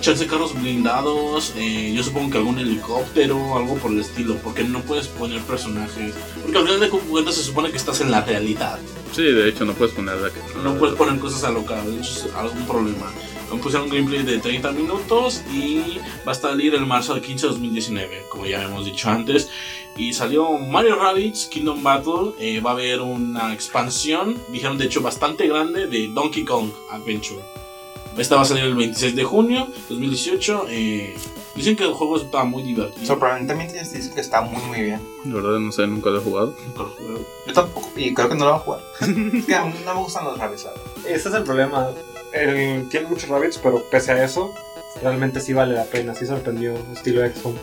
chance 0.00 0.26
carros 0.26 0.54
blindados, 0.54 1.52
eh, 1.56 1.92
yo 1.94 2.02
supongo 2.02 2.30
que 2.30 2.38
algún 2.38 2.58
helicóptero, 2.58 3.56
algo 3.56 3.76
por 3.76 3.90
el 3.90 4.00
estilo. 4.00 4.36
Porque 4.42 4.64
no 4.64 4.80
puedes 4.80 5.08
poner 5.08 5.40
personajes. 5.42 6.14
Porque 6.42 6.58
al 6.58 6.64
final 6.64 6.80
de 6.80 6.88
cuentas 6.90 7.34
se 7.34 7.42
supone 7.42 7.70
que 7.70 7.76
estás 7.76 8.00
en 8.00 8.10
la 8.10 8.22
realidad. 8.22 8.78
Sí, 9.12 9.22
de 9.22 9.48
hecho 9.48 9.64
no 9.64 9.72
puedes 9.72 9.94
poner 9.94 10.18
de 10.18 10.30
que... 10.30 10.40
No 10.62 10.74
puedes 10.76 10.96
poner 10.96 11.18
cosas 11.18 11.44
alocadas, 11.44 11.86
eso 11.86 12.28
es 12.28 12.34
algún 12.34 12.66
problema. 12.66 13.12
Me 13.52 13.58
pusieron 13.58 13.88
un 13.88 13.94
gameplay 13.94 14.24
de 14.24 14.38
30 14.38 14.72
minutos 14.72 15.42
y 15.52 15.98
va 16.26 16.32
a 16.32 16.34
salir 16.34 16.74
el 16.74 16.84
marzo 16.84 17.14
del 17.14 17.22
15 17.22 17.46
de 17.46 17.52
2019, 17.52 18.22
como 18.28 18.46
ya 18.46 18.64
hemos 18.64 18.84
dicho 18.84 19.08
antes. 19.08 19.48
Y 19.96 20.12
salió 20.12 20.58
Mario 20.58 20.96
Rabbids 20.96 21.46
Kingdom 21.46 21.82
Battle, 21.82 22.32
eh, 22.38 22.60
va 22.60 22.70
a 22.70 22.72
haber 22.74 23.00
una 23.00 23.54
expansión, 23.54 24.36
dijeron 24.48 24.76
de 24.76 24.86
hecho 24.86 25.00
bastante 25.00 25.48
grande, 25.48 25.86
de 25.86 26.08
Donkey 26.08 26.44
Kong 26.44 26.70
Adventure. 26.90 27.42
Esta 28.18 28.36
va 28.36 28.42
a 28.42 28.44
salir 28.44 28.64
el 28.64 28.74
26 28.74 29.14
de 29.14 29.24
junio 29.24 29.68
2018. 29.88 30.66
eh, 30.70 31.16
dicen 31.54 31.76
que 31.76 31.84
el 31.84 31.92
juego 31.92 32.16
está 32.16 32.44
muy 32.44 32.62
divertido. 32.62 33.04
Sorprendentemente 33.06 33.78
dice 33.78 34.10
que 34.14 34.20
está 34.20 34.40
muy 34.40 34.62
muy 34.62 34.80
bien. 34.82 35.00
La 35.24 35.34
verdad 35.34 35.58
no 35.58 35.70
sé, 35.72 35.86
nunca 35.86 36.10
lo 36.10 36.18
he 36.18 36.22
jugado. 36.22 36.54
Yo 37.46 37.52
tampoco, 37.52 37.90
y 37.96 38.14
creo 38.14 38.28
que 38.28 38.34
no 38.34 38.44
lo 38.46 38.52
voy 38.52 38.60
a 38.60 38.62
jugar. 38.64 38.80
es 39.00 39.44
que 39.46 39.58
no 39.84 39.94
me 39.94 40.00
gustan 40.00 40.24
los 40.24 40.38
rabbits. 40.38 40.66
Ese 41.06 41.28
es 41.28 41.34
el 41.34 41.42
problema. 41.44 41.90
El- 42.32 42.88
tiene 42.88 43.08
muchos 43.08 43.28
rabbits, 43.28 43.58
pero 43.58 43.82
pese 43.90 44.12
a 44.12 44.24
eso, 44.24 44.52
realmente 45.02 45.40
sí 45.40 45.52
vale 45.52 45.74
la 45.74 45.84
pena. 45.84 46.14
Sí 46.14 46.26
sorprendió, 46.26 46.74
estilo 46.94 47.22
XCOM. 47.26 47.54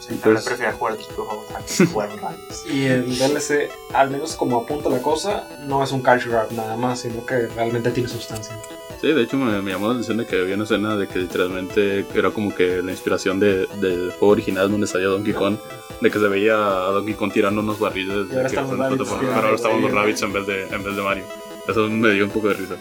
Sí, 0.00 0.14
pues- 0.14 0.20
pero 0.22 0.42
prefiero 0.42 0.72
jugar 0.76 0.92
otros 0.94 1.08
juegos 1.08 1.44
antes 1.54 1.88
jugar 1.88 2.08
rabbits. 2.20 2.64
Y 2.70 2.86
el 2.86 3.16
DLC, 3.18 3.70
al 3.94 4.10
menos 4.10 4.34
como 4.34 4.58
apunta 4.60 4.88
la 4.88 5.00
cosa, 5.02 5.48
no 5.66 5.82
es 5.84 5.92
un 5.92 6.02
cash 6.02 6.26
grab 6.26 6.50
nada 6.52 6.76
más, 6.76 7.00
sino 7.00 7.24
que 7.26 7.46
realmente 7.48 7.90
tiene 7.90 8.08
sustancia. 8.08 8.56
Sí, 9.00 9.06
de 9.12 9.22
hecho 9.22 9.38
me, 9.38 9.62
me 9.62 9.70
llamó 9.70 9.86
la 9.86 9.92
atención 9.92 10.18
de 10.18 10.26
que 10.26 10.36
había 10.36 10.56
una 10.56 10.64
escena 10.64 10.94
de 10.94 11.08
que 11.08 11.20
literalmente 11.20 12.04
era 12.14 12.30
como 12.30 12.54
que 12.54 12.82
la 12.82 12.90
inspiración 12.90 13.40
de, 13.40 13.66
del 13.80 14.10
juego 14.10 14.32
original 14.32 14.70
donde 14.70 14.86
salía 14.86 15.08
Donkey 15.08 15.32
Kong, 15.32 15.56
de 16.02 16.10
que 16.10 16.18
se 16.18 16.28
veía 16.28 16.54
a 16.54 16.90
Donkey 16.90 17.14
Kong 17.14 17.32
tirando 17.32 17.62
unos 17.62 17.78
barriles. 17.78 18.26
Y 18.30 18.36
ahora 18.36 18.48
rabbits 18.48 19.10
pero 19.18 19.32
ahora 19.32 19.54
estaban 19.54 19.80
los 19.80 19.90
rabbits 19.90 20.20
en 20.20 20.32
vez 20.34 20.46
de, 20.46 20.64
en 20.64 20.84
vez 20.84 20.96
de 20.96 21.02
Mario. 21.02 21.24
Eso 21.66 21.88
me 21.88 22.10
dio 22.10 22.24
un 22.26 22.30
poco 22.30 22.48
de 22.48 22.54
risa. 22.54 22.76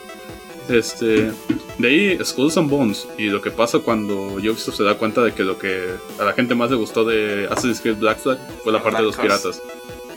Este, 0.68 1.32
de 1.78 1.88
ahí 1.88 2.20
Skulls 2.24 2.58
and 2.58 2.70
Bones 2.70 3.08
y 3.18 3.28
lo 3.28 3.42
que 3.42 3.50
pasa 3.50 3.80
cuando 3.80 4.34
Ubisoft 4.34 4.76
se 4.76 4.84
da 4.84 4.96
cuenta 4.96 5.24
de 5.24 5.34
que 5.34 5.44
lo 5.44 5.58
que 5.58 5.96
a 6.20 6.26
la 6.26 6.34
gente 6.34 6.54
más 6.54 6.70
le 6.70 6.76
gustó 6.76 7.06
de 7.06 7.48
Assassin's 7.50 7.80
Creed 7.80 7.98
Black 7.98 8.20
Flag 8.20 8.38
fue 8.64 8.74
la 8.74 8.84
parte 8.84 8.98
de 9.00 9.06
los 9.06 9.16
piratas. 9.16 9.62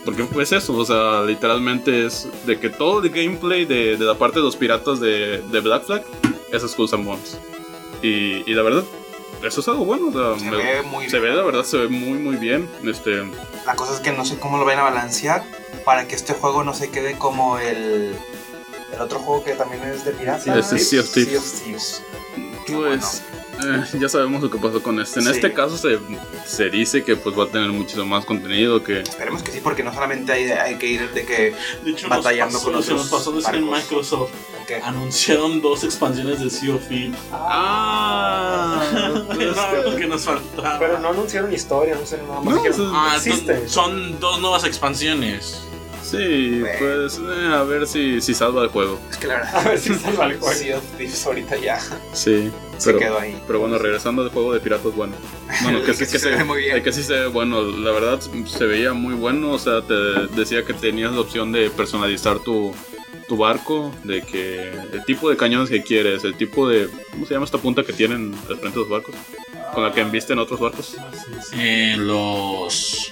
Porque 0.05 0.23
pues 0.25 0.51
eso, 0.51 0.73
o 0.75 0.85
sea, 0.85 1.21
literalmente 1.23 2.05
es 2.05 2.27
de 2.45 2.59
que 2.59 2.69
todo 2.69 3.01
el 3.01 3.09
gameplay 3.09 3.65
de, 3.65 3.95
de 3.97 4.03
la 4.05 4.15
parte 4.15 4.39
de 4.39 4.45
los 4.45 4.55
piratas 4.57 4.99
de, 4.99 5.41
de 5.41 5.59
Black 5.61 5.85
Flag 5.85 6.03
es 6.51 6.61
Skulls 6.63 6.93
and 6.93 7.05
Bones. 7.05 7.37
Y, 8.01 8.49
y 8.49 8.53
la 8.53 8.63
verdad, 8.63 8.83
eso 9.43 9.61
es 9.61 9.67
algo 9.69 9.85
bueno, 9.85 10.07
o 10.07 10.11
sea, 10.11 10.37
Se 10.43 10.51
me- 10.51 10.57
ve 10.57 10.81
muy 10.83 11.09
se 11.09 11.19
ve, 11.19 11.27
bien. 11.27 11.37
la 11.37 11.43
verdad, 11.43 11.63
se 11.63 11.77
ve 11.77 11.87
muy 11.87 12.19
muy 12.19 12.35
bien. 12.35 12.69
Este, 12.83 13.23
La 13.65 13.75
cosa 13.75 13.93
es 13.93 14.01
que 14.01 14.11
no 14.11 14.25
sé 14.25 14.37
cómo 14.39 14.57
lo 14.57 14.65
van 14.65 14.79
a 14.79 14.83
balancear 14.83 15.43
para 15.85 16.05
que 16.07 16.15
este 16.15 16.33
juego 16.33 16.63
no 16.65 16.73
se 16.73 16.89
quede 16.91 17.17
como 17.17 17.57
el, 17.59 18.13
el 18.93 19.01
otro 19.01 19.19
juego 19.19 19.43
que 19.45 19.53
también 19.53 19.83
es 19.83 20.03
de 20.03 20.11
piratas. 20.11 20.43
Sí, 20.43 20.75
ese 20.75 20.79
Sea 20.79 20.99
of 21.01 21.11
Thieves. 21.13 21.29
Sea 21.31 21.39
of 21.39 21.63
Thieves. 21.63 22.03
Pues, 22.67 23.23
eh, 23.63 23.83
ya 23.99 24.09
sabemos 24.09 24.41
lo 24.41 24.49
que 24.49 24.57
pasó 24.57 24.81
con 24.81 24.99
este. 24.99 25.19
En 25.19 25.25
Sí. 25.25 25.31
este 25.31 25.53
caso 25.53 25.77
se, 25.77 25.99
se 26.45 26.69
dice 26.69 27.03
que 27.03 27.15
pues 27.15 27.37
va 27.37 27.43
a 27.43 27.47
tener 27.47 27.69
muchísimo 27.69 28.05
más 28.05 28.25
contenido 28.25 28.83
que... 28.83 29.01
Esperemos 29.01 29.43
que 29.43 29.51
sí, 29.51 29.59
porque 29.63 29.83
no 29.83 29.93
solamente 29.93 30.31
hay, 30.31 30.51
hay 30.51 30.75
que 30.75 30.87
ir 30.87 31.09
de 31.11 31.25
que. 31.25 31.53
De 31.83 31.91
hecho, 31.91 32.07
Batallando 32.09 32.53
nos 32.53 32.61
pasó, 32.63 32.71
con 32.73 32.83
se 32.83 32.91
nos 32.93 33.05
otros 33.05 33.19
pasó 33.19 33.31
decir 33.31 33.55
en. 33.55 33.69
Microsoft. 33.69 34.31
Anunciaron 34.83 35.61
dos 35.61 35.83
expansiones 35.83 36.39
de 36.39 36.49
Sea 36.49 36.73
of 36.75 36.87
Thieves. 36.87 37.17
Ah, 37.31 38.81
lo 39.85 39.95
que 39.95 40.07
nos 40.07 40.21
faltaba. 40.23 40.79
Pero 40.79 40.99
no 40.99 41.09
anunciaron 41.09 41.53
historia, 41.53 41.91
no 41.93 41.97
anunciaron 41.97 42.27
nada 42.27 42.41
más. 42.41 42.55
No, 42.55 42.63
Dijeron, 42.63 42.91
Ah, 42.95 43.13
existe. 43.17 43.67
son- 43.67 43.69
son 43.69 44.19
dos 44.19 44.39
nuevas 44.39 44.63
expansiones. 44.63 45.59
Sí, 46.03 46.59
Bueno. 46.59 46.75
pues 46.79 47.17
eh, 47.19 47.47
a 47.53 47.63
ver 47.63 47.87
si, 47.87 48.21
si 48.21 48.33
salva 48.33 48.63
el 48.63 48.69
juego. 48.69 48.99
Es 49.09 49.17
que 49.17 49.27
la 49.27 49.35
A 49.37 49.39
verdad. 49.39 49.65
ver 49.65 49.79
si 49.79 49.93
salva 49.95 50.25
el 50.25 50.39
juego. 50.39 50.53
Sea 50.53 50.77
of 50.77 50.83
Thieves 50.97 51.25
ahorita 51.25 51.57
ya 51.57 51.79
Sí, 52.13 52.51
se 52.83 52.93
pero, 52.93 52.99
quedó 52.99 53.19
ahí. 53.19 53.35
pero 53.47 53.59
bueno, 53.59 53.77
regresando 53.77 54.21
al 54.23 54.29
juego 54.29 54.53
de 54.53 54.59
piratas, 54.59 54.93
bueno. 54.95 55.13
Bueno, 55.63 55.83
que, 55.83 55.93
sí- 55.93 56.05
que 56.05 56.11
que 56.11 56.19
sí 56.19 56.19
se 56.19 56.29
ve 56.31 56.43
muy 56.43 56.59
bien. 56.59 56.83
que 56.83 56.91
sí 56.93 57.03
se 57.03 57.13
ve 57.13 57.27
bueno. 57.27 57.61
La 57.63 57.91
verdad 57.91 58.19
se 58.45 58.65
veía 58.65 58.93
muy 58.93 59.13
bueno. 59.15 59.51
O 59.51 59.59
sea, 59.59 59.81
te 59.81 59.93
decía 60.35 60.63
que 60.65 60.73
tenías 60.73 61.11
la 61.13 61.21
opción 61.21 61.51
de 61.51 61.69
personalizar 61.69 62.39
tu, 62.39 62.73
tu 63.27 63.37
barco, 63.37 63.91
de 64.03 64.21
que 64.21 64.69
el 64.93 65.03
tipo 65.05 65.29
de 65.29 65.37
cañones 65.37 65.69
que 65.69 65.81
quieres, 65.83 66.23
el 66.23 66.35
tipo 66.35 66.67
de. 66.67 66.89
¿Cómo 67.11 67.25
se 67.25 67.33
llama 67.33 67.45
esta 67.45 67.57
punta 67.57 67.83
que 67.83 67.93
tienen 67.93 68.33
al 68.49 68.57
frente 68.57 68.69
de 68.69 68.79
los 68.79 68.89
barcos? 68.89 69.15
Con 69.73 69.83
la 69.83 69.91
que 69.91 70.01
embisten 70.01 70.37
otros 70.39 70.59
barcos. 70.59 70.95
Eh, 71.53 71.95
los. 71.97 73.11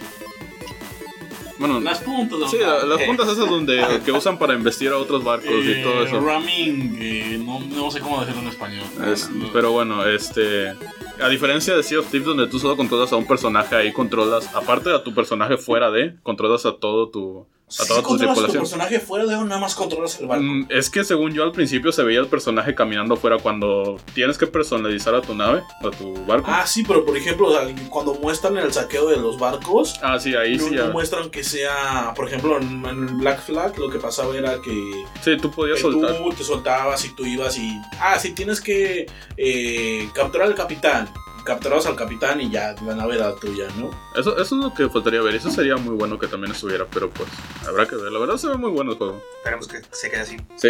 Bueno, 1.61 1.79
Las 1.79 1.99
puntas. 1.99 2.51
sí, 2.51 2.57
la- 2.59 2.83
las 2.85 2.99
Eh. 2.99 3.05
puntas 3.05 3.29
esas 3.29 3.47
donde 3.49 3.81
que 4.05 4.11
usan 4.11 4.37
para 4.37 4.53
investir 4.53 4.89
a 4.89 4.97
otros 4.97 5.23
barcos 5.23 5.49
y 5.63 5.81
todo 5.81 6.03
eso. 6.03 6.19
Ramming. 6.19 6.97
eh, 6.99 7.41
no, 7.45 7.59
no 7.61 7.89
sé 7.91 8.01
cómo 8.01 8.19
decirlo 8.19 8.41
en 8.41 8.47
español. 8.49 8.83
Es- 9.13 9.29
pero 9.53 9.71
bueno, 9.71 10.05
este. 10.05 10.73
A 11.21 11.29
diferencia 11.29 11.75
de 11.77 11.83
Sea 11.83 11.99
of 11.99 12.07
Thieves, 12.09 12.25
donde 12.27 12.47
tú 12.47 12.57
solo 12.59 12.75
controlas 12.75 13.13
a 13.13 13.15
un 13.15 13.25
personaje, 13.27 13.75
ahí 13.75 13.93
controlas, 13.93 14.53
aparte 14.55 14.89
de 14.89 14.95
a 14.95 15.03
tu 15.03 15.13
personaje 15.13 15.55
fuera 15.57 15.91
de, 15.91 16.15
controlas 16.23 16.65
a 16.65 16.73
todo 16.73 17.09
tu. 17.09 17.45
A 17.79 17.83
Si 17.83 17.87
toda 17.87 18.03
tu 18.03 18.51
personaje 18.51 18.99
fuera 18.99 19.25
de 19.25 19.35
nada 19.45 19.59
más 19.59 19.75
controlas 19.75 20.19
el 20.19 20.27
barco. 20.27 20.43
Mm, 20.43 20.65
Es 20.69 20.89
que 20.89 21.03
según 21.03 21.31
yo 21.33 21.43
al 21.43 21.51
principio 21.51 21.91
se 21.91 22.03
veía 22.03 22.19
el 22.19 22.27
personaje 22.27 22.75
caminando 22.75 23.13
afuera 23.15 23.37
cuando 23.37 23.97
tienes 24.13 24.37
que 24.37 24.45
personalizar 24.47 25.15
a 25.15 25.21
tu 25.21 25.33
nave, 25.33 25.63
a 25.81 25.89
tu 25.91 26.13
barco. 26.25 26.47
Ah, 26.49 26.65
sí, 26.67 26.83
pero 26.85 27.05
por 27.05 27.15
ejemplo, 27.15 27.49
cuando 27.89 28.13
muestran 28.15 28.57
el 28.57 28.73
saqueo 28.73 29.07
de 29.09 29.17
los 29.17 29.39
barcos, 29.39 29.95
Ah, 30.01 30.19
sí, 30.19 30.35
ahí 30.35 30.57
no, 30.57 30.63
sí 30.65 30.69
no 30.75 30.85
ya. 30.87 30.89
muestran 30.91 31.29
que 31.29 31.43
sea, 31.43 32.13
por 32.15 32.27
ejemplo, 32.27 32.57
en, 32.59 33.17
Black 33.19 33.41
Flag 33.41 33.77
lo 33.79 33.89
que 33.89 33.99
pasaba 33.99 34.35
era 34.35 34.59
que 34.61 35.03
Sí, 35.23 35.37
tú 35.37 35.49
podías 35.51 35.77
que 35.77 35.81
soltar. 35.83 36.17
tú 36.17 36.29
te 36.31 36.43
soltabas 36.43 37.05
y 37.05 37.09
tú 37.15 37.25
ibas 37.25 37.57
y... 37.57 37.79
Ah, 37.99 38.17
sí, 38.19 38.33
tienes 38.33 38.59
que 38.61 39.05
eh, 39.37 40.09
capturar 40.13 40.47
al 40.47 40.55
capitán. 40.55 41.09
Capturabas 41.43 41.85
al 41.87 41.95
capitán 41.95 42.39
y 42.41 42.49
ya 42.49 42.75
la 42.85 42.95
nave 42.95 43.15
era 43.15 43.35
tuya, 43.35 43.67
¿no? 43.77 43.89
Eso, 44.19 44.33
eso 44.39 44.41
es 44.41 44.51
lo 44.51 44.73
que 44.73 44.87
faltaría 44.89 45.21
ver. 45.21 45.35
Eso 45.35 45.49
sería 45.49 45.75
muy 45.77 45.95
bueno 45.95 46.19
que 46.19 46.27
también 46.27 46.51
estuviera, 46.51 46.85
pero 46.91 47.09
pues 47.09 47.27
habrá 47.67 47.87
que 47.87 47.95
ver. 47.95 48.11
La 48.11 48.19
verdad 48.19 48.37
se 48.37 48.47
ve 48.47 48.57
muy 48.57 48.69
bueno 48.71 48.91
el 48.91 48.97
juego. 48.97 49.21
Esperemos 49.37 49.67
que 49.67 49.81
se 49.91 50.09
quede 50.11 50.21
así. 50.21 50.37
Sí. 50.55 50.67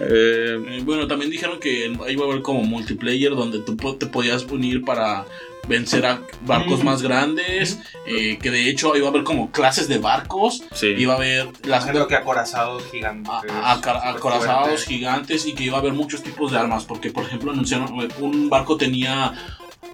Eh, 0.00 0.58
Eh, 0.70 0.80
bueno, 0.84 1.06
también 1.06 1.30
dijeron 1.30 1.58
que 1.58 1.96
ahí 2.06 2.16
va 2.16 2.26
a 2.26 2.28
haber 2.28 2.42
como 2.42 2.62
multiplayer 2.62 3.34
donde 3.34 3.60
tú 3.60 3.76
te 3.96 4.06
podías 4.06 4.44
unir 4.44 4.84
para 4.84 5.24
vencer 5.68 6.04
a 6.06 6.20
barcos 6.46 6.82
Mm. 6.82 6.84
más 6.86 7.02
grandes, 7.02 7.78
eh, 8.06 8.38
que 8.42 8.50
de 8.50 8.68
hecho 8.68 8.96
iba 8.96 9.06
a 9.06 9.10
haber 9.10 9.22
como 9.24 9.50
clases 9.52 9.88
de 9.88 9.98
barcos, 9.98 10.62
sí. 10.74 10.88
iba 10.98 11.14
a 11.14 11.16
haber 11.16 11.48
las 11.66 11.86
Creo 11.86 12.08
que 12.08 12.16
acorazados 12.16 12.82
gigantes. 12.90 13.30
a- 13.30 13.42
a- 13.72 13.72
a- 13.74 14.10
acorazados 14.10 14.68
fuerte. 14.68 14.86
gigantes 14.86 15.46
y 15.46 15.54
que 15.54 15.64
iba 15.64 15.76
a 15.76 15.80
haber 15.80 15.92
muchos 15.92 16.22
tipos 16.22 16.50
de 16.52 16.58
armas, 16.58 16.84
porque 16.84 17.10
por 17.10 17.24
ejemplo 17.24 17.52
anunciaron 17.52 17.88
un 18.20 18.48
barco 18.50 18.76
tenía 18.76 19.32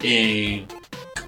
eh, 0.02 0.66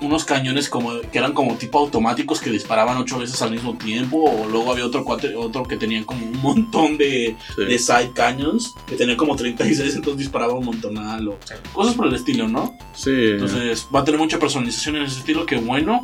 unos 0.01 0.24
cañones 0.24 0.68
como 0.68 1.01
que 1.01 1.18
eran 1.18 1.32
como 1.32 1.55
tipo 1.56 1.78
automáticos 1.80 2.40
que 2.40 2.51
disparaban 2.51 2.97
ocho 2.98 3.18
veces 3.18 3.43
al 3.43 3.51
mismo 3.51 3.76
tiempo, 3.76 4.30
o 4.30 4.47
luego 4.48 4.70
había 4.70 4.86
otro 4.86 5.05
cuate- 5.05 5.35
otro 5.36 5.64
que 5.64 5.76
tenía 5.76 6.05
como 6.06 6.24
un 6.24 6.40
montón 6.40 6.97
de, 6.98 7.36
sí. 7.56 7.64
de 7.64 7.78
side 7.80 8.12
cannons, 8.14 8.74
que 8.86 8.94
tenía 8.94 9.16
como 9.16 9.35
36, 9.35 9.97
entonces 9.97 10.18
disparaba 10.18 10.52
un 10.55 10.66
montonal 10.66 11.26
o 11.28 11.39
cosas 11.72 11.94
por 11.94 12.06
el 12.06 12.14
estilo, 12.14 12.47
¿no? 12.47 12.76
Sí. 12.94 13.10
Entonces 13.12 13.89
va 13.93 14.01
a 14.01 14.05
tener 14.05 14.20
mucha 14.20 14.39
personalización 14.39 14.97
en 14.97 15.02
ese 15.02 15.18
estilo, 15.18 15.44
qué 15.47 15.56
bueno, 15.56 16.01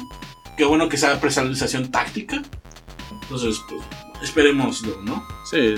qué 0.56 0.64
bueno 0.64 0.88
que 0.88 0.96
sea 0.96 1.20
personalización 1.20 1.90
táctica. 1.92 2.42
Entonces, 3.22 3.60
pues, 3.68 3.80
esperémoslo, 4.22 5.00
¿no? 5.02 5.24
Sí. 5.48 5.74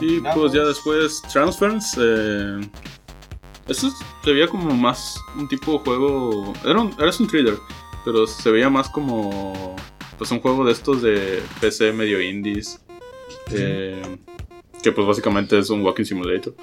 Y 0.00 0.20
pues 0.20 0.52
ya 0.52 0.62
después 0.64 1.20
Transference. 1.32 1.96
Eh, 2.00 2.60
eso 3.68 3.90
se 4.22 4.32
veía 4.32 4.48
como 4.48 4.74
más 4.74 5.20
un 5.36 5.48
tipo 5.48 5.72
de 5.72 5.78
juego. 5.78 6.52
Era 6.64 6.80
un, 6.80 6.92
era 6.98 7.10
un 7.18 7.26
thriller, 7.26 7.58
pero 8.04 8.26
se 8.26 8.50
veía 8.50 8.68
más 8.70 8.88
como 8.88 9.76
pues 10.18 10.30
un 10.30 10.40
juego 10.40 10.64
de 10.64 10.72
estos 10.72 11.02
de 11.02 11.42
PC 11.60 11.92
medio 11.92 12.20
indies. 12.20 12.80
eh, 13.50 14.00
que 14.82 14.92
pues 14.92 15.06
básicamente 15.06 15.58
es 15.58 15.70
un 15.70 15.82
walking 15.82 16.04
simulator. 16.04 16.54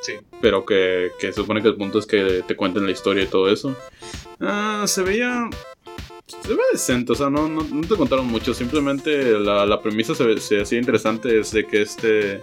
Sí. 0.00 0.14
Pero 0.40 0.64
que, 0.64 1.10
que 1.20 1.26
se 1.28 1.34
supone 1.34 1.60
que 1.60 1.68
el 1.68 1.76
punto 1.76 1.98
es 1.98 2.06
que 2.06 2.42
te 2.46 2.56
cuenten 2.56 2.86
la 2.86 2.92
historia 2.92 3.22
y 3.24 3.26
todo 3.26 3.50
eso. 3.50 3.76
Ah, 4.40 4.84
se 4.86 5.02
veía. 5.02 5.48
Se 6.26 6.54
ve 6.54 6.60
decente, 6.72 7.12
o 7.12 7.14
sea, 7.14 7.28
no, 7.28 7.48
no, 7.48 7.62
no 7.62 7.86
te 7.86 7.96
contaron 7.96 8.26
mucho. 8.26 8.54
Simplemente 8.54 9.38
la, 9.38 9.66
la 9.66 9.82
premisa 9.82 10.14
se, 10.14 10.40
se 10.40 10.62
hacía 10.62 10.78
interesante. 10.78 11.38
Es 11.38 11.52
de 11.52 11.66
que 11.66 11.82
este. 11.82 12.40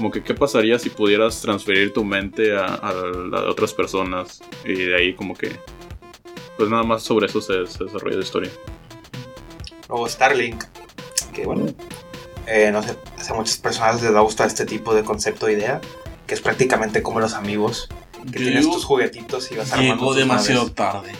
Como 0.00 0.10
que 0.10 0.22
qué 0.22 0.32
pasaría 0.32 0.78
si 0.78 0.88
pudieras 0.88 1.42
transferir 1.42 1.92
tu 1.92 2.04
mente 2.04 2.56
a, 2.56 2.64
a 2.64 2.92
la- 2.94 3.40
a 3.40 3.50
otras 3.50 3.74
personas. 3.74 4.40
Y 4.64 4.72
de 4.74 4.96
ahí, 4.96 5.12
como 5.14 5.34
que. 5.34 5.60
Pues 6.56 6.70
nada 6.70 6.84
más 6.84 7.02
sobre 7.02 7.26
eso 7.26 7.42
se, 7.42 7.66
se 7.66 7.84
desarrolla 7.84 8.16
la 8.16 8.22
historia. 8.22 8.50
Luego 9.90 10.08
Starlink. 10.08 10.64
Que 11.34 11.44
bueno. 11.44 11.66
eh, 12.46 12.70
no 12.72 12.82
sé, 12.82 12.96
a 13.28 13.34
muchas 13.34 13.58
personas 13.58 14.02
les 14.02 14.14
va 14.14 14.20
a 14.20 14.22
gustar 14.22 14.46
este 14.46 14.64
tipo 14.64 14.94
de 14.94 15.04
concepto 15.04 15.44
de 15.44 15.52
idea. 15.52 15.80
Que 16.26 16.32
es 16.32 16.40
prácticamente 16.40 17.02
como 17.02 17.20
los 17.20 17.34
amigos. 17.34 17.88
Que 18.32 18.38
Yo 18.38 18.44
tienes 18.46 18.70
tus 18.70 18.84
juguetitos 18.86 19.52
y 19.52 19.56
vas 19.56 19.70
armando 19.72 19.94
llegó 19.96 20.06
tus 20.08 20.16
demasiado 20.16 20.60
naves. 20.62 20.74
tarde. 20.74 21.12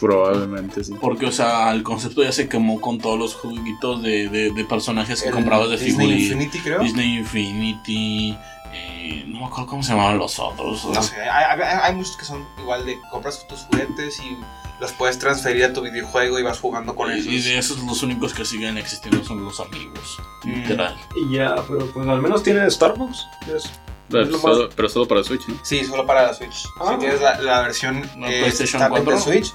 Probablemente 0.00 0.84
sí. 0.84 0.94
Porque, 1.00 1.26
o 1.26 1.32
sea, 1.32 1.72
el 1.72 1.82
concepto 1.82 2.22
ya 2.22 2.32
se 2.32 2.48
quemó 2.48 2.80
con 2.80 2.98
todos 2.98 3.18
los 3.18 3.34
jueguitos 3.34 4.02
de, 4.02 4.28
de, 4.28 4.50
de 4.52 4.64
personajes 4.64 5.22
que 5.22 5.28
El 5.28 5.34
comprabas 5.34 5.70
de 5.70 5.76
Disney 5.76 6.06
figurín. 6.08 6.20
Infinity, 6.32 6.58
creo. 6.60 6.80
Disney 6.80 7.18
Infinity. 7.18 8.36
eh, 8.72 9.24
no 9.28 9.40
me 9.40 9.46
acuerdo 9.46 9.66
cómo 9.66 9.82
se 9.82 9.92
llamaban 9.92 10.18
los 10.18 10.38
otros. 10.38 10.84
No 10.84 11.02
sé, 11.02 11.16
hay, 11.22 11.60
hay- 11.60 11.78
hay 11.82 11.94
muchos 11.94 12.16
que 12.16 12.24
son 12.24 12.46
igual 12.60 12.84
de 12.86 12.98
compras 13.10 13.46
tus 13.48 13.60
juguetes 13.60 14.20
y 14.20 14.36
los 14.80 14.92
puedes 14.92 15.18
transferir 15.18 15.64
a 15.64 15.72
tu 15.72 15.80
videojuego 15.82 16.38
y 16.38 16.42
vas 16.42 16.60
jugando 16.60 16.94
con 16.94 17.10
Y, 17.10 17.18
esos. 17.18 17.32
y 17.32 17.40
de 17.40 17.58
esos 17.58 17.78
los 17.82 18.02
únicos 18.02 18.32
que 18.34 18.44
siguen 18.44 18.78
existiendo 18.78 19.24
son 19.24 19.44
los 19.44 19.58
amigos. 19.60 20.18
Mm. 20.44 20.52
Literal. 20.52 20.96
Y 21.16 21.34
ya, 21.34 21.56
pero 21.66 21.86
pues 21.92 22.06
al 22.06 22.22
menos 22.22 22.42
tiene 22.42 22.70
Starbucks. 22.70 23.26
Es- 23.54 23.70
Pero, 24.10 24.22
Es 24.22 24.30
lo 24.30 24.38
solo, 24.38 24.68
pero 24.74 24.88
solo 24.88 25.06
para 25.06 25.22
Switch, 25.22 25.46
¿no? 25.48 25.56
Sí, 25.62 25.84
solo 25.84 26.06
para 26.06 26.22
la 26.28 26.32
Switch. 26.34 26.64
Ah. 26.80 26.92
si 26.94 26.98
tienes 27.00 27.20
la, 27.20 27.38
la 27.42 27.60
versión 27.62 28.00
¿No, 28.16 28.26
eh, 28.26 28.38
PlayStation 28.40 28.80
Starlink 28.80 29.00
de 29.00 29.04
4? 29.12 29.20
Switch, 29.20 29.52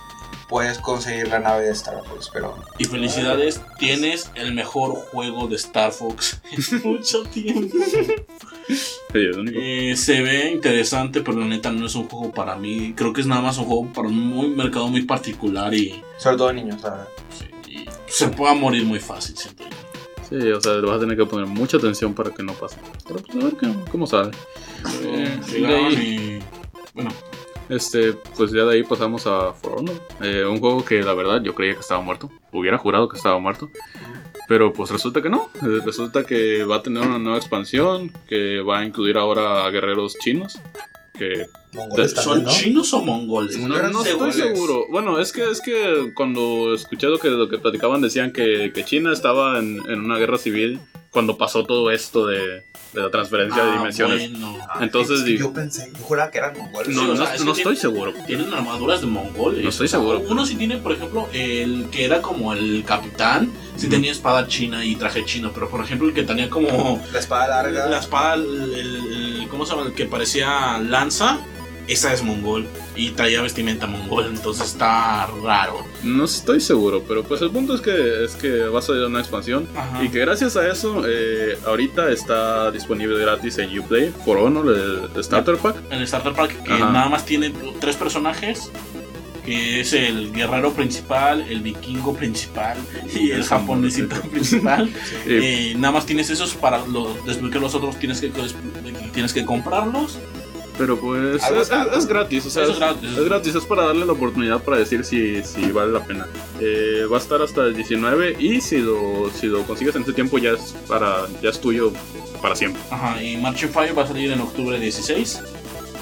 puedes 0.50 0.78
conseguir 0.80 1.28
la 1.30 1.40
nave 1.40 1.66
de 1.66 1.72
Star 1.72 2.04
Fox, 2.06 2.30
pero 2.32 2.56
Y 2.78 2.86
felicidades, 2.86 3.62
tienes 3.80 4.30
el 4.36 4.54
mejor 4.54 4.94
juego 4.96 5.48
de 5.48 5.56
Star 5.56 5.92
Fox 5.92 6.42
en 6.52 6.82
mucho 6.84 7.24
tiempo. 7.24 7.78
Eh, 9.14 9.94
se 9.98 10.22
ve 10.22 10.52
interesante, 10.52 11.22
pero 11.22 11.40
la 11.40 11.46
neta 11.46 11.72
no 11.72 11.86
es 11.86 11.96
un 11.96 12.08
juego 12.08 12.32
para 12.32 12.56
mí. 12.56 12.94
Creo 12.96 13.14
que 13.14 13.22
es 13.22 13.28
nada 13.28 13.42
más 13.42 13.58
un 13.58 13.66
juego 13.66 13.92
para 13.94 14.08
un 14.08 14.18
muy 14.20 14.48
mercado 14.50 14.88
muy 14.88 15.04
particular 15.04 15.74
y, 15.74 16.02
sobre 16.18 16.38
todo 16.38 16.54
niños, 16.54 16.82
la 16.82 16.90
verdad. 16.92 17.08
sí, 17.38 17.72
y 17.72 17.86
se 18.08 18.28
pueda 18.30 18.54
morir 18.54 18.84
muy 18.86 19.00
fácil, 19.00 19.38
siento 19.38 19.64
yo. 19.64 19.70
Sí, 20.30 20.52
o 20.52 20.60
sea, 20.62 20.74
le 20.74 20.88
vas 20.88 20.98
a 20.98 21.00
tener 21.02 21.16
que 21.18 21.26
poner 21.26 21.46
mucha 21.46 21.78
atención 21.78 22.14
para 22.16 22.32
que 22.32 22.42
no 22.42 22.54
pase. 22.54 22.78
Pero 23.08 23.20
pues 23.22 23.36
a 23.44 23.48
ver 23.48 23.56
qué- 23.58 23.92
cómo 23.92 24.08
sale. 24.08 24.32
Eh, 25.04 25.40
y. 25.92 26.40
Bueno, 26.96 27.12
Este, 27.70 28.14
pues 28.36 28.52
ya 28.52 28.64
de 28.66 28.76
ahí 28.76 28.84
pasamos 28.84 29.26
a 29.28 29.54
For 29.54 29.80
Honor. 29.80 29.96
Eh, 30.22 30.46
un 30.46 30.60
juego 30.60 30.84
que 30.84 31.02
la 31.02 31.14
verdad 31.14 31.42
yo 31.42 31.56
creía 31.56 31.74
que 31.74 31.80
estaba 31.80 32.02
muerto. 32.02 32.32
Hubiera 32.52 32.78
jurado 32.78 33.08
que 33.08 33.18
estaba 33.18 33.40
muerto. 33.40 33.70
Pero 34.48 34.74
pues 34.74 34.92
resulta 34.92 35.22
que 35.22 35.30
no. 35.30 35.50
Eh, 35.62 35.80
Resulta 35.86 36.26
que 36.26 36.64
va 36.66 36.78
a 36.78 36.84
tener 36.84 37.04
una 37.04 37.20
nueva 37.20 37.38
expansión. 37.38 38.12
Que 38.28 38.62
va 38.62 38.80
a 38.80 38.86
incluir 38.86 39.18
ahora 39.18 39.66
a 39.66 39.70
guerreros 39.70 40.16
chinos. 40.20 40.60
Que 41.18 41.46
Mongoles 41.74 42.12
¿Son 42.12 42.24
también, 42.24 42.36
¿son 42.36 42.44
¿no? 42.46 42.52
chinos 42.52 42.94
o 42.94 43.02
mongoles? 43.04 43.58
No, 43.58 43.68
no 43.90 44.04
estoy 44.06 44.32
seguro. 44.34 44.86
Bueno, 44.90 45.20
es 45.20 45.32
que 45.32 45.50
es 45.50 45.60
que 45.62 46.12
cuando 46.16 46.74
escuché 46.74 47.08
lo 47.08 47.20
que, 47.20 47.30
lo 47.30 47.50
que 47.50 47.58
platicaban 47.58 48.02
decían 48.02 48.32
que, 48.32 48.72
que 48.74 48.84
China 48.86 49.12
estaba 49.14 49.60
en, 49.60 49.82
en 49.90 50.00
una 50.02 50.18
guerra 50.18 50.38
civil 50.38 50.80
cuando 51.10 51.38
pasó 51.38 51.64
todo 51.64 51.92
esto 51.92 52.26
de, 52.26 52.40
de 52.94 53.02
la 53.02 53.12
transferencia 53.12 53.64
de 53.64 53.72
Ah, 53.72 53.78
dimensiones. 53.78 54.32
bueno. 54.32 54.58
Entonces, 54.82 55.20
es 55.20 55.24
que 55.26 55.32
digo- 55.32 55.50
yo 55.50 55.54
pensé, 55.54 55.92
yo 55.96 56.04
juraba 56.04 56.32
que 56.32 56.40
eran 56.40 56.58
mongoles. 56.58 56.96
No, 56.96 57.02
Sí, 57.04 57.10
o 57.10 57.14
no, 57.16 57.24
es 57.24 57.44
que 57.44 57.52
estoy 57.52 57.76
seguro. 57.76 58.14
Tienen 58.26 58.52
armaduras 58.54 59.02
de 59.02 59.08
mongoles. 59.08 59.64
No 59.64 59.70
estoy 59.70 59.88
seguro. 59.88 60.24
Uno 60.28 60.46
sí 60.46 60.56
tiene, 60.56 60.78
por 60.78 60.92
ejemplo, 60.92 61.28
el 61.34 61.88
que 61.92 62.06
era 62.06 62.22
como 62.24 62.54
el 62.54 62.84
capitán, 62.86 63.52
sí 63.76 63.88
tenía 63.90 64.12
espada 64.12 64.48
china 64.48 64.84
y 64.86 64.96
traje 64.96 65.24
chino, 65.26 65.52
pero 65.54 65.70
por 65.70 65.82
ejemplo 65.84 66.08
el 66.08 66.14
que 66.16 66.24
tenía 66.24 66.50
como 66.50 67.00
La 67.12 67.20
espada 67.20 67.48
larga. 67.64 67.88
la 67.88 68.00
espada, 68.00 68.36
el, 68.36 68.74
el- 68.74 68.96
el- 69.42 69.48
¿cómo 69.50 69.66
se 69.68 69.76
llama? 69.76 69.88
El 69.88 69.94
que 69.94 70.06
parecía 70.06 70.80
lanza, 70.80 71.40
esa 71.88 72.14
es 72.14 72.24
mongol 72.24 72.66
y 72.96 73.10
traía 73.12 73.42
vestimenta 73.42 73.88
mongol, 73.88 74.28
entonces 74.28 74.68
está 74.68 75.28
raro. 75.44 75.86
No 76.04 76.26
estoy 76.26 76.60
seguro, 76.62 77.04
pero 77.08 77.24
pues 77.24 77.42
el 77.42 77.50
punto 77.52 77.76
es 77.76 77.82
que 77.82 78.24
es 78.26 78.36
que 78.36 78.66
va 78.66 78.80
a 78.80 78.82
salir 78.82 79.04
una 79.04 79.20
expansión 79.20 79.68
Ajá. 79.76 80.04
y 80.04 80.10
que 80.10 80.20
gracias 80.20 80.56
a 80.56 80.68
eso 80.70 81.04
eh, 81.08 81.58
ahorita 81.66 82.12
está 82.12 82.72
disponible 82.72 83.20
gratis 83.20 83.58
en 83.58 83.78
Uplay 83.78 84.12
por 84.26 84.38
Honor 84.38 85.10
el, 85.16 85.24
Starter 85.24 85.58
Pack. 85.58 85.76
El 85.92 86.08
Starter 86.08 86.34
Pack 86.34 86.64
que 86.64 86.74
Ajá. 86.74 86.90
nada 86.92 87.10
más 87.10 87.26
tiene 87.26 87.54
tres 87.80 87.96
personajes. 87.96 88.72
Que 89.46 89.82
es 89.82 89.92
el 89.92 90.32
guerrero 90.32 90.72
principal, 90.72 91.42
el 91.50 91.60
vikingo 91.60 92.14
principal 92.16 92.78
y 93.14 93.32
el 93.32 93.40
El 93.40 93.44
japonesito 93.44 94.16
principal. 94.22 94.90
Y, 95.28 95.30
Eh, 95.34 95.74
nada 95.78 95.96
más 95.96 96.06
tienes 96.06 96.30
esos 96.30 96.54
para 96.54 96.86
los, 96.86 97.26
desbloquear 97.26 97.62
los 97.62 97.76
otros 97.76 98.00
tienes 98.00 98.22
que 98.22 98.32
tienes 99.14 99.34
que 99.34 99.44
comprarlos. 99.44 100.18
Pero 100.78 101.00
pues 101.00 101.44
es, 101.44 101.52
es- 101.52 101.72
es 101.98 102.06
gratis, 102.08 102.46
o 102.46 102.50
sea, 102.50 102.64
es, 102.64 102.70
es 102.70 102.78
gratis. 102.80 103.10
es 103.18 103.26
gratis, 103.26 103.56
es 103.56 103.66
para 103.66 103.84
darle 103.86 104.06
la 104.06 104.14
oportunidad 104.14 104.64
para 104.64 104.78
decir 104.78 105.04
si, 105.06 105.44
si 105.44 105.72
vale 105.72 105.92
la 105.92 106.04
pena. 106.04 106.28
Eh, 106.60 107.04
va 107.12 107.18
a 107.18 107.20
estar 107.20 107.42
hasta 107.42 107.62
el 107.64 107.76
19 107.76 108.36
y 108.40 108.62
si 108.62 108.80
lo, 108.80 109.30
si 109.40 109.48
lo 109.48 109.64
consigues 109.64 109.96
en 109.96 110.04
ese 110.04 110.14
tiempo 110.14 110.38
ya 110.38 110.52
es 110.52 110.74
para 110.88 111.28
ya 111.42 111.50
es 111.50 111.60
tuyo 111.62 111.92
para 112.42 112.56
siempre. 112.56 112.82
Ajá, 112.90 113.22
y 113.22 113.38
Marching 113.38 113.70
Fire 113.70 113.98
va 113.98 114.04
a 114.04 114.08
salir 114.08 114.32
en 114.32 114.42
octubre 114.42 114.80
16 114.80 115.40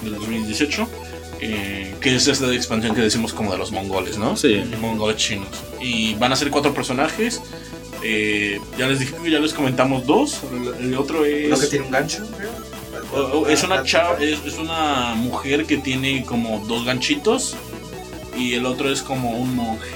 del 0.03 0.15
2018. 0.15 0.87
eh, 1.43 1.95
que 1.99 2.15
es 2.15 2.27
esta 2.27 2.53
expansión 2.53 2.93
que 2.95 3.01
decimos 3.01 3.33
como 3.33 3.51
de 3.51 3.57
los 3.57 3.71
mongoles, 3.71 4.17
¿no? 4.19 4.37
Sí. 4.37 4.63
Mongoles 4.79 5.17
chinos. 5.17 5.47
Y 5.81 6.13
van 6.15 6.31
a 6.31 6.35
ser 6.35 6.51
cuatro 6.51 6.71
personajes. 6.73 7.41
eh, 8.03 8.59
ya 8.77 8.87
les 8.87 8.99
dije, 8.99 9.15
ya 9.29 9.39
les 9.39 9.53
comentamos 9.53 10.05
dos. 10.05 10.39
El, 10.79 10.85
el 10.85 10.95
otro 10.97 11.25
es. 11.25 11.47
Uno 11.47 11.59
que 11.59 11.65
tiene 11.67 11.85
un 11.85 11.91
gancho, 11.91 12.23
creo. 12.37 12.51
Es 13.49 13.63
una 13.63 13.83
chava, 13.83 14.17
es, 14.19 14.39
es 14.45 14.57
una 14.57 15.13
mujer 15.15 15.65
que 15.65 15.77
tiene 15.77 16.23
como 16.25 16.59
dos 16.67 16.85
ganchitos. 16.85 17.55
Y 18.37 18.53
el 18.53 18.65
otro 18.65 18.89
es 18.91 19.01
como 19.01 19.31
un 19.31 19.55
monje. 19.55 19.89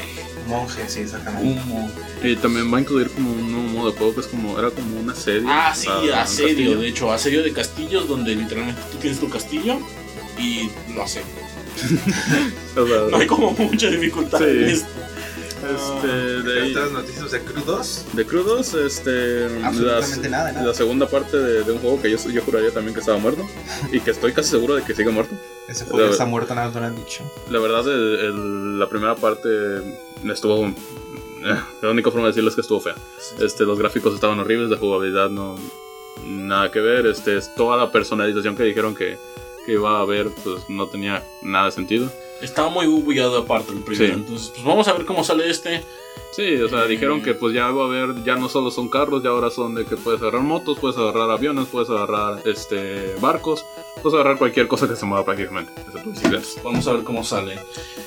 Monje, 0.48 0.88
sí, 0.88 1.00
exactamente. 1.00 1.48
Un 1.48 1.68
monje. 1.70 1.94
Y 2.24 2.36
también 2.36 2.72
va 2.72 2.78
a 2.78 2.82
incluir 2.82 3.10
como 3.10 3.32
un 3.32 3.52
nuevo 3.52 3.68
modo 3.70 3.92
de 3.92 3.98
juego 3.98 4.14
que 4.16 4.22
es 4.22 4.28
como 4.28 4.60
era 4.60 4.70
como 4.72 5.00
un 5.00 5.10
asedio. 5.10 5.48
Ah, 5.50 5.74
sí, 5.76 5.88
asedio, 6.14 6.78
de 6.80 6.88
hecho, 6.90 7.12
asedio 7.12 7.42
de 7.44 7.54
castillos 7.54 8.08
donde 8.08 8.36
literalmente 8.36 8.82
tú 8.92 8.98
tienes 8.98 9.20
tu 9.20 9.30
castillo 9.30 9.80
y 10.38 10.70
lo. 10.94 11.04
O 11.06 11.08
sea, 11.08 11.24
No 13.12 13.18
hay 13.18 13.28
como 13.28 13.52
mucha 13.52 13.90
dificultad 13.90 14.40
Sí. 14.40 14.44
en 14.46 14.64
esto. 14.66 14.88
Este, 15.74 16.08
de, 16.08 16.62
ahí- 16.62 16.72
Otras 16.72 16.92
noticias 16.92 17.32
de 17.32 17.42
crudos. 17.42 18.06
de 18.14 18.26
crudos, 18.26 18.74
este, 18.74 19.46
Absolutamente 19.64 20.30
nada, 20.30 20.52
nada. 20.52 20.66
la 20.68 20.74
segunda 20.74 21.08
parte 21.08 21.38
de, 21.38 21.64
de 21.64 21.72
un 21.72 21.80
juego 21.80 22.02
que 22.02 22.12
yo, 22.12 22.18
yo 22.30 22.42
juraría 22.42 22.72
también 22.72 22.94
que 22.94 23.00
estaba 23.00 23.18
muerto 23.18 23.44
y 23.92 24.00
que 24.00 24.12
estoy 24.12 24.34
casi 24.34 24.50
seguro 24.52 24.76
de 24.76 24.84
que 24.84 24.94
sigue 24.94 25.10
muerto. 25.10 25.36
Ese 25.68 25.86
juego 25.86 26.06
La- 26.06 26.12
está 26.12 26.26
muerto, 26.26 26.54
nada 26.56 26.68
más 26.68 26.76
lo 26.76 26.86
han 26.86 26.96
dicho. 26.96 27.24
La 27.50 27.60
verdad, 27.60 27.88
el- 27.88 28.20
el- 28.20 28.80
la 28.80 28.88
primera 28.88 29.16
parte 29.16 29.50
estuvo. 30.32 30.66
eh, 30.68 30.74
la 31.82 31.90
única 31.90 32.10
forma 32.12 32.28
de 32.28 32.32
decirlo 32.32 32.50
es 32.50 32.56
que 32.56 32.62
estuvo 32.62 32.80
fea. 32.82 32.96
Este, 33.40 33.64
los 33.66 33.78
gráficos 33.80 34.14
estaban 34.16 34.40
horribles, 34.40 34.70
la 34.70 34.78
jugabilidad 34.78 35.30
no. 35.30 35.56
Nada 36.26 36.72
que 36.72 36.80
ver. 36.80 37.06
Este, 37.08 37.38
es 37.38 37.54
toda 37.56 37.78
la 37.78 37.92
personalización 37.92 38.56
que 38.56 38.64
dijeron 38.64 38.96
que, 38.96 39.18
que 39.66 39.74
iba 39.74 39.98
a 39.98 40.02
haber, 40.02 40.30
pues 40.44 40.70
no 40.70 40.88
tenía 40.88 41.24
nada 41.42 41.66
de 41.66 41.72
sentido. 41.72 42.12
Estaba 42.42 42.70
muy 42.70 42.86
bugueado 42.88 43.38
aparte 43.40 43.72
el 43.72 43.80
primero. 43.84 44.14
Sí. 44.14 44.20
Entonces, 44.20 44.50
pues 44.50 44.64
vamos 44.66 44.88
a 44.88 44.94
ver 44.94 45.06
cómo 45.06 45.24
sale 45.24 45.50
este. 45.50 45.84
Sí, 46.36 46.56
o 46.62 46.68
sea, 46.68 46.86
dijeron 46.86 47.22
que 47.22 47.34
pues 47.34 47.54
ya 47.54 47.70
va 47.70 47.84
a 47.84 47.86
haber, 47.88 48.24
ya 48.26 48.36
no 48.36 48.50
solo 48.50 48.70
son 48.70 48.90
carros, 48.90 49.24
ya 49.24 49.30
ahora 49.30 49.50
son 49.50 49.74
de 49.74 49.86
que 49.86 49.96
puedes 49.96 50.20
agarrar 50.22 50.42
motos, 50.42 50.78
puedes 50.80 50.98
agarrar 50.98 51.32
aviones, 51.32 51.68
puedes 51.72 51.90
agarrar 51.90 52.42
este 52.46 53.16
barcos, 53.22 53.66
puedes 54.02 54.16
agarrar 54.16 54.38
cualquier 54.38 54.68
cosa 54.68 54.86
que 54.86 54.98
se 54.98 55.06
mueva 55.06 55.24
prácticamente, 55.24 55.72
excepto 55.88 56.10
bicicletas. 56.10 56.58
Vamos 56.62 56.86
a 56.88 56.94
ver 56.94 57.04
cómo 57.06 57.24
sale. 57.24 57.58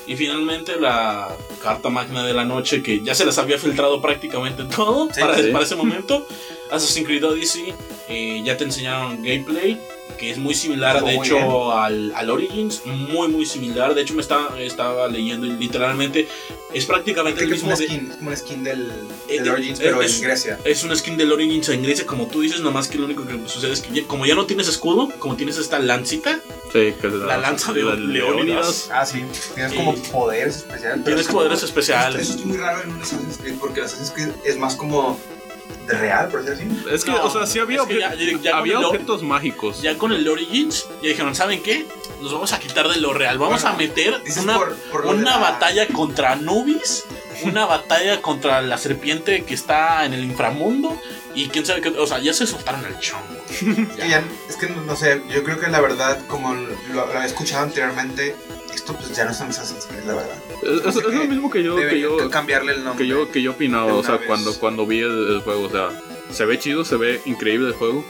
Y 0.07 0.15
finalmente 0.15 0.79
la 0.79 1.35
carta 1.63 1.89
magna 1.89 2.23
de 2.23 2.35
la 2.35 2.45
noche, 2.45 2.83
que 2.83 3.03
ya 3.03 3.15
se 3.15 3.25
les 3.25 3.39
había 3.39 3.57
filtrado 3.57 4.03
prácticamente 4.03 4.65
todo 4.65 5.09
Sí, 5.11 5.21
para, 5.23 5.39
sí. 5.39 5.51
para 5.51 5.65
ese 5.65 5.77
momento. 5.77 6.27
Assassin's 6.70 7.07
Creed 7.07 7.24
Odyssey, 7.24 7.74
eh, 8.09 8.40
ya 8.45 8.57
te 8.57 8.65
enseñaron 8.65 9.16
gameplay, 9.23 9.81
que 10.19 10.31
es 10.32 10.39
muy 10.39 10.55
similar, 10.55 10.97
Estuvo 10.97 11.11
de 11.11 11.16
muy 11.16 11.27
hecho, 11.27 11.73
al, 11.78 12.12
al 12.15 12.31
Origins. 12.31 12.82
Muy, 12.86 13.28
muy 13.28 13.47
similar. 13.47 13.95
De 13.95 14.03
hecho, 14.03 14.15
me 14.15 14.23
estaba, 14.23 14.59
estaba 14.61 15.07
leyendo 15.07 15.47
y 15.47 15.51
literalmente 15.51 16.27
es 16.74 16.86
prácticamente 16.86 17.45
el 17.45 17.49
que 17.51 17.55
es 17.55 17.62
mismo. 17.62 17.69
una 17.69 17.77
de- 17.78 17.86
skin, 17.86 18.11
es 18.11 18.16
como 18.16 18.28
una 18.28 18.36
skin 18.36 18.65
del, 18.65 18.93
Eh, 19.28 19.39
del 19.39 19.49
Origins, 19.51 19.78
eh, 19.78 19.82
pero 19.85 20.03
es- 20.03 20.16
en 20.16 20.23
Grecia. 20.23 20.59
Es 20.65 20.82
un 20.82 20.97
skin 20.97 21.16
del 21.16 21.31
Origins 21.31 21.69
en 21.69 21.82
Grecia, 21.85 22.05
como 22.05 22.27
tú 22.27 22.40
dices, 22.40 22.61
nomás 22.61 22.89
que 22.89 22.99
lo 22.99 23.05
único 23.05 23.24
que 23.27 23.39
sucede 23.49 23.73
es 23.73 23.81
que 23.81 23.95
ya- 24.01 24.07
como 24.09 24.27
ya 24.27 24.35
no 24.35 24.45
tienes 24.47 24.66
escudo, 24.66 25.09
como 25.20 25.36
tienes 25.36 25.57
esta 25.57 25.78
lancita, 25.78 26.40
Sí, 26.73 26.93
que 27.01 27.07
es 27.07 27.12
La 27.15 27.39
lanza 27.39 27.73
de 27.73 27.82
Leónidas. 27.82 28.90
Ah, 28.93 29.07
sí. 29.07 29.24
Tienes 29.55 29.73
como 29.73 29.95
poderes 29.95 30.57
especiales. 30.57 31.05
tienes 31.05 31.27
es 31.27 31.32
poderes 31.32 31.59
como- 31.61 31.69
especiales. 31.69 32.23
Eso 32.28 32.39
es 32.39 32.45
muy 32.45 32.57
raro 32.59 32.82
en 32.82 32.90
un 32.93 33.01
Assassin's 33.03 33.39
Creed 33.39 33.55
porque 33.59 33.81
el 33.81 33.86
Assassin's 33.86 34.11
Creed 34.11 34.28
es 34.45 34.59
más 34.59 34.74
como 34.74 35.19
de 35.31 35.38
real, 35.89 36.28
por 36.28 36.43
decir 36.44 36.66
así. 36.69 36.85
Es 36.94 37.05
que, 37.05 37.10
No, 37.12 37.24
o 37.24 37.31
sea, 37.31 37.47
sí 37.47 37.59
había, 37.59 37.81
ya- 37.89 38.15
ya- 38.40 38.60
objetos 38.89 39.23
mágicos. 39.23 39.81
Ya 39.82 39.97
con 39.98 40.12
el 40.12 40.27
Origins, 40.28 40.86
ya 41.02 41.09
dijeron, 41.09 41.35
¿saben 41.35 41.62
qué? 41.62 41.86
Nos 42.20 42.32
vamos 42.32 42.52
a 42.52 42.59
quitar 42.59 42.89
de 42.89 42.97
lo 42.98 43.12
real. 43.15 43.39
Vamos 43.39 43.62
Bueno, 43.62 43.77
a 43.77 43.78
meter 43.78 44.20
una, 44.43 44.55
por, 44.56 44.74
por 44.90 45.06
una 45.06 45.31
la- 45.32 45.36
batalla 45.39 45.86
contra 45.89 46.32
Anubis, 46.32 47.05
una 47.43 47.65
batalla 47.66 48.20
contra 48.20 48.60
la 48.60 48.77
serpiente 48.78 49.44
que 49.44 49.55
está 49.55 50.05
en 50.05 50.12
el 50.15 50.24
inframundo. 50.24 51.01
Y 51.35 51.48
quién 51.48 51.65
sabe 51.65 51.81
qué. 51.81 51.90
O 51.90 52.06
sea, 52.06 52.19
ya 52.19 52.32
se 52.35 52.47
soltaron 52.47 52.85
el 52.85 52.98
chongo. 52.98 53.24
Es 53.48 53.97
que, 53.97 54.09
ya- 54.09 54.24
es 54.48 54.56
que 54.56 54.69
no, 54.69 54.82
no 54.82 54.97
sé, 54.97 55.23
yo 55.28 55.43
creo 55.44 55.59
que 55.60 55.69
la 55.69 55.81
verdad, 55.81 56.19
como 56.27 56.55
lo, 56.55 56.69
lo 56.93 57.02
había 57.02 57.24
escuchado 57.27 57.62
anteriormente, 57.65 58.35
esto 58.74 58.94
pues 58.94 59.15
ya 59.16 59.24
no 59.24 59.31
es 59.31 59.40
Assassin's 59.40 59.86
Creed, 59.86 60.05
la 60.05 60.15
verdad. 60.15 60.36
Es, 60.69 60.95
lo 60.95 61.24
mismo 61.24 61.51
que 61.51 61.62
yo, 61.62 61.77
que 61.77 62.01
yo, 62.01 62.31
cambiarle 62.31 62.73
el 62.73 62.85
nombre. 62.85 63.05
que 63.05 63.09
yo, 63.09 63.31
que 63.31 63.43
yo 63.43 63.53
opinaba, 63.53 63.95
o 63.95 64.03
sea, 64.03 64.16
vez. 64.16 64.27
cuando, 64.27 64.55
cuando 64.59 64.86
vi 64.86 65.01
el, 65.01 65.35
el 65.35 65.40
juego, 65.40 65.62
o 65.62 65.70
sea, 65.70 65.89
se 66.31 66.45
ve 66.45 66.59
chido, 66.59 66.85
se 66.85 66.97
ve 66.97 67.20
increíble 67.24 67.69
el 67.69 67.74
juego, 67.74 68.05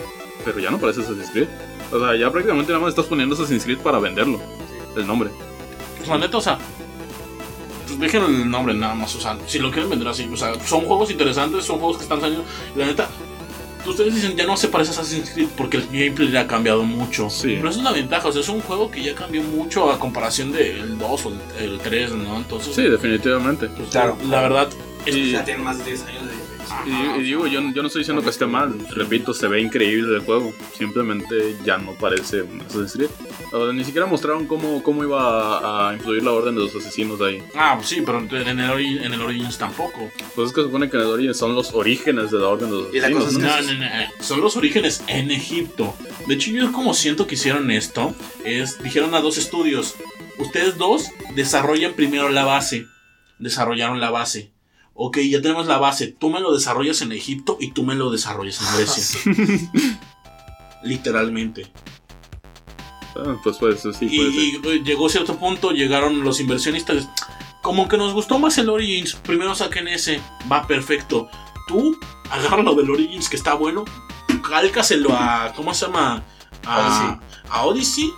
pero 0.44 0.58
ya 0.58 0.70
no 0.70 0.78
parece 0.78 1.00
Assassin's 1.00 1.30
Creed. 1.30 1.48
O 1.90 1.98
sea, 1.98 2.16
ya 2.16 2.30
prácticamente 2.30 2.72
nada 2.72 2.82
más 2.82 2.90
estás 2.90 3.06
poniendo 3.06 3.34
Assassin's 3.34 3.64
Creed 3.64 3.78
para 3.78 3.98
venderlo, 3.98 4.40
el 4.96 5.06
nombre. 5.06 5.30
Pues 5.96 6.08
la 6.08 6.18
neta, 6.18 6.36
o 6.36 6.40
sea. 6.40 6.58
Pues 7.86 7.98
dejen 7.98 8.24
el 8.24 8.50
nombre 8.50 8.74
nada 8.74 8.94
más, 8.94 9.14
o 9.14 9.20
sea, 9.20 9.38
si 9.46 9.58
lo 9.58 9.70
quieren 9.70 9.88
vender 9.88 10.08
así, 10.08 10.28
o 10.30 10.36
sea, 10.36 10.54
son 10.66 10.82
juegos 10.82 11.10
interesantes, 11.10 11.64
son 11.64 11.78
juegos 11.78 11.96
que 11.96 12.02
están 12.02 12.20
saliendo. 12.20 12.44
Y 12.74 12.78
la 12.78 12.86
neta, 12.86 13.08
ustedes 13.86 14.14
dicen 14.14 14.36
ya 14.36 14.46
no 14.46 14.56
se 14.56 14.68
parece 14.68 14.90
a 14.90 14.94
Assassin's 14.94 15.30
Creed 15.30 15.48
porque 15.56 15.76
el 15.78 15.86
gameplay 15.86 16.30
ya 16.30 16.40
ha 16.42 16.46
cambiado 16.46 16.82
mucho. 16.84 17.30
Sí. 17.30 17.54
Pero 17.56 17.70
esa 17.70 17.78
es 17.78 17.84
la 17.84 17.92
ventaja, 17.92 18.28
o 18.28 18.32
sea, 18.32 18.40
es 18.42 18.48
un 18.48 18.60
juego 18.60 18.90
que 18.90 19.02
ya 19.02 19.14
cambió 19.14 19.42
mucho 19.42 19.90
a 19.90 19.98
comparación 19.98 20.52
del 20.52 20.98
2 20.98 21.26
o 21.26 21.32
el, 21.58 21.64
el 21.72 21.78
3, 21.78 22.12
¿no? 22.12 22.36
Entonces, 22.36 22.74
Sí, 22.74 22.82
definitivamente. 22.82 23.68
pues, 23.68 23.88
Claro. 23.90 24.16
la 24.28 24.40
verdad, 24.42 24.68
es 25.06 25.16
Y- 25.16 25.30
Ya 25.32 25.44
tienen 25.44 25.64
más 25.64 25.78
de 25.78 25.84
10 25.84 26.04
años 26.06 26.22
de. 26.26 26.37
Y, 26.86 27.20
y 27.20 27.22
digo, 27.24 27.46
yo, 27.46 27.60
yo 27.72 27.82
no 27.82 27.86
estoy 27.88 28.00
diciendo 28.00 28.22
que 28.22 28.30
esté 28.30 28.46
mal, 28.46 28.74
repito, 28.90 29.34
se 29.34 29.46
ve 29.48 29.60
increíble 29.60 30.16
el 30.16 30.22
juego, 30.22 30.52
simplemente 30.76 31.56
ya 31.64 31.76
no 31.78 31.92
parece 31.92 32.42
un 32.42 32.60
Assassin's 32.62 32.92
Creed. 32.92 33.10
Ni 33.74 33.84
siquiera 33.84 34.06
mostraron 34.06 34.46
cómo, 34.46 34.82
cómo 34.82 35.02
iba 35.04 35.20
a, 35.58 35.90
a 35.90 35.94
influir 35.94 36.22
la 36.22 36.32
orden 36.32 36.54
de 36.54 36.62
los 36.62 36.74
asesinos 36.74 37.20
ahí. 37.20 37.42
Ah, 37.54 37.74
pues 37.76 37.88
sí, 37.88 38.02
pero 38.04 38.18
en 38.20 38.58
el, 38.60 38.70
Ori- 38.70 39.04
en 39.04 39.12
el 39.12 39.20
Origins 39.20 39.58
tampoco. 39.58 40.10
Pues 40.34 40.48
es 40.48 40.54
que 40.54 40.60
se 40.62 40.66
supone 40.66 40.88
que 40.88 40.96
en 40.96 41.02
el 41.02 41.08
origen 41.08 41.34
son 41.34 41.54
los 41.54 41.72
orígenes 41.74 42.30
de 42.30 42.38
la 42.38 42.48
orden 42.48 42.70
de 42.70 42.76
los 42.76 42.94
Y 42.94 43.00
la 43.00 43.06
asesinos. 43.08 43.24
cosa 43.34 43.58
es 43.60 43.66
¿no? 43.66 43.66
que- 43.68 43.74
No, 43.74 43.86
no, 43.86 44.06
no, 44.06 44.24
Son 44.24 44.40
los 44.40 44.56
orígenes 44.56 45.02
en 45.08 45.30
Egipto. 45.30 45.94
De 46.26 46.34
hecho, 46.34 46.50
yo 46.50 46.70
como 46.72 46.94
siento 46.94 47.26
que 47.26 47.34
hicieron 47.34 47.70
esto, 47.70 48.14
es, 48.44 48.82
dijeron 48.82 49.14
a 49.14 49.20
dos 49.20 49.36
estudios, 49.38 49.94
ustedes 50.38 50.76
dos 50.78 51.06
desarrollan 51.34 51.94
primero 51.94 52.28
la 52.28 52.44
base. 52.44 52.86
Desarrollaron 53.38 54.00
la 54.00 54.10
base. 54.10 54.50
Ok, 55.00 55.18
ya 55.18 55.40
tenemos 55.40 55.66
la 55.68 55.78
base. 55.78 56.08
Tú 56.08 56.28
me 56.28 56.40
lo 56.40 56.52
desarrollas 56.52 57.00
en 57.02 57.12
Egipto 57.12 57.56
y 57.60 57.70
tú 57.70 57.84
me 57.84 57.94
lo 57.94 58.10
desarrollas 58.10 58.60
en 58.60 58.76
Grecia. 58.76 59.70
Literalmente. 60.82 61.70
Ah, 63.16 63.36
pues 63.42 63.56
sí, 63.56 63.60
Y, 63.60 63.64
puede 63.64 63.92
ser. 63.92 64.02
y, 64.12 64.60
eh, 64.64 64.82
llegó 64.84 65.08
cierto 65.08 65.36
punto, 65.38 65.70
llegaron 65.70 66.24
los 66.24 66.40
inversionistas. 66.40 67.08
Como 67.62 67.88
que 67.88 67.96
nos 67.96 68.12
gustó 68.12 68.40
más 68.40 68.58
el 68.58 68.68
Origins. 68.68 69.14
Primero 69.14 69.54
saquen 69.54 69.86
ese. 69.86 70.20
Va 70.50 70.66
perfecto. 70.66 71.28
Tú 71.68 71.96
agarra 72.30 72.62
lo 72.62 72.74
del 72.74 72.90
Origins 72.90 73.28
que 73.28 73.36
está 73.36 73.54
bueno. 73.54 73.84
Cálcaselo 74.48 75.12
a. 75.12 75.52
¿Cómo 75.54 75.74
se 75.74 75.86
llama? 75.86 76.24
A 76.66 77.20
a 77.50 77.62
Odyssey. 77.64 78.10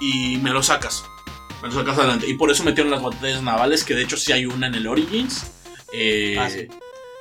Y 0.00 0.36
me 0.38 0.50
lo 0.50 0.62
sacas. 0.62 1.04
Lo 1.62 1.70
sacas 1.72 1.98
adelante. 1.98 2.26
Y 2.28 2.34
por 2.34 2.50
eso 2.50 2.64
metieron 2.64 2.90
las 2.90 3.02
batallas 3.02 3.42
navales. 3.42 3.84
Que 3.84 3.94
de 3.94 4.02
hecho 4.02 4.16
sí 4.16 4.32
hay 4.32 4.46
una 4.46 4.66
en 4.66 4.74
el 4.74 4.86
Origins. 4.86 5.46
Eh, 5.92 6.36
Ah, 6.38 6.48
sí. 6.50 6.66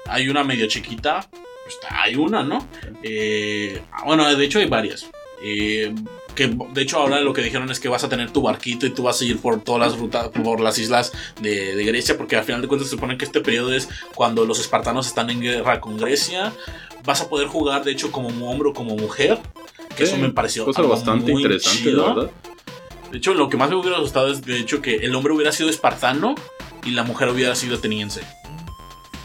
Hay 0.08 0.30
una 0.30 0.44
medio 0.44 0.68
chiquita. 0.68 1.28
Pues, 1.32 1.78
hay 1.90 2.16
una, 2.16 2.44
¿no? 2.44 2.66
Eh, 3.04 3.82
bueno, 4.06 4.34
de 4.36 4.46
hecho 4.46 4.60
hay 4.60 4.66
varias. 4.68 5.06
Eh, 5.44 5.94
que 6.36 6.48
de 6.48 6.82
hecho 6.82 6.98
ahora 7.00 7.20
lo 7.22 7.34
que 7.34 7.42
dijeron 7.42 7.70
es 7.70 7.80
que 7.80 7.90
vas 7.90 8.04
a 8.04 8.10
tener 8.10 8.32
tu 8.32 8.42
barquito 8.42 8.86
y 8.86 8.92
tú 8.92 9.04
vas 9.04 9.22
a 9.22 9.26
ir 9.26 9.40
por 9.40 9.62
todas 9.62 9.82
las 9.92 10.00
rutas, 10.00 10.30
por 10.30 10.60
las 10.62 10.78
islas 10.80 11.12
de, 11.42 11.76
de 11.76 11.84
Grecia, 11.84 12.18
porque 12.18 12.36
al 12.38 12.44
final 12.46 12.62
de 12.62 12.68
cuentas 12.68 12.88
se 12.90 12.96
supone 12.96 13.18
que 13.18 13.26
este 13.26 13.42
periodo 13.42 13.74
es 13.74 13.90
cuando 14.16 14.46
los 14.46 14.60
espartanos 14.60 15.08
están 15.08 15.30
en 15.30 15.42
guerra 15.42 15.80
con 15.82 15.98
Grecia. 15.98 16.54
Vas 17.06 17.22
a 17.22 17.30
poder 17.30 17.48
jugar, 17.48 17.84
de 17.84 17.92
hecho, 17.92 18.12
como 18.12 18.30
hombre 18.50 18.70
o 18.70 18.74
como 18.74 18.96
mujer. 18.96 19.40
que 19.96 20.06
Sí, 20.06 20.14
eso 20.14 20.18
me 20.22 20.30
pareció 20.30 20.66
cosa 20.66 20.82
algo 20.82 20.94
bastante 20.94 21.32
muy 21.32 21.42
interesante, 21.44 21.84
chido. 21.84 22.16
verdad. 22.16 22.32
De 23.12 23.18
hecho, 23.18 23.34
lo 23.34 23.50
que 23.50 23.58
más 23.58 23.70
me 23.70 23.76
hubiera 23.76 23.98
gustado 24.00 24.28
es, 24.32 24.42
de 24.44 24.60
hecho, 24.60 24.82
que 24.82 24.98
el 24.98 25.16
hombre 25.16 25.34
hubiera 25.34 25.52
sido 25.52 25.70
espartano 25.70 26.36
y 26.84 26.92
la 26.92 27.04
mujer 27.04 27.30
hubiera 27.30 27.56
sido 27.56 27.78
ateniense. 27.78 28.22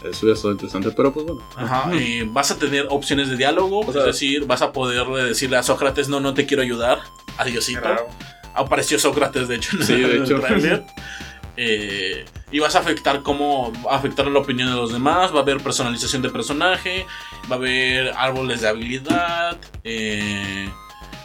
Eso 0.03 0.31
es 0.31 0.43
interesante, 0.43 0.91
pero 0.91 1.11
pues 1.13 1.25
bueno. 1.25 1.41
Ajá, 1.55 1.89
eh, 1.93 2.27
vas 2.29 2.51
a 2.51 2.59
tener 2.59 2.87
opciones 2.89 3.27
de 3.29 3.37
diálogo, 3.37 3.79
O 3.79 3.91
sea- 3.91 4.01
es 4.01 4.07
decir, 4.07 4.45
vas 4.45 4.61
a 4.61 4.71
poderle 4.71 5.23
decirle 5.23 5.57
a 5.57 5.63
Sócrates, 5.63 6.09
no, 6.09 6.19
no 6.19 6.33
te 6.35 6.45
quiero 6.45 6.61
ayudar, 6.61 6.99
adiosito. 7.37 7.81
Claro. 7.81 8.07
Apareció 8.53 8.99
Sócrates, 8.99 9.47
de 9.47 9.55
hecho, 9.55 9.75
en 9.77 9.83
Sí, 9.83 9.93
de 9.95 10.03
el 10.17 10.23
hecho. 10.23 10.39
tráiler. 10.39 10.83
Eh, 11.57 12.25
y 12.51 12.59
vas 12.59 12.75
a 12.75 12.79
afectar 12.79 13.21
cómo 13.23 13.71
va 13.85 13.93
a 13.93 13.97
afectar 13.97 14.27
la 14.27 14.39
opinión 14.39 14.69
de 14.69 14.75
los 14.75 14.91
demás, 14.93 15.33
va 15.33 15.39
a 15.39 15.41
haber 15.41 15.57
personalización 15.57 16.21
de 16.21 16.29
personaje, 16.29 17.05
va 17.49 17.55
a 17.55 17.59
haber 17.59 18.09
árboles 18.15 18.61
de 18.61 18.67
habilidad. 18.67 19.57
eh, 19.83 20.69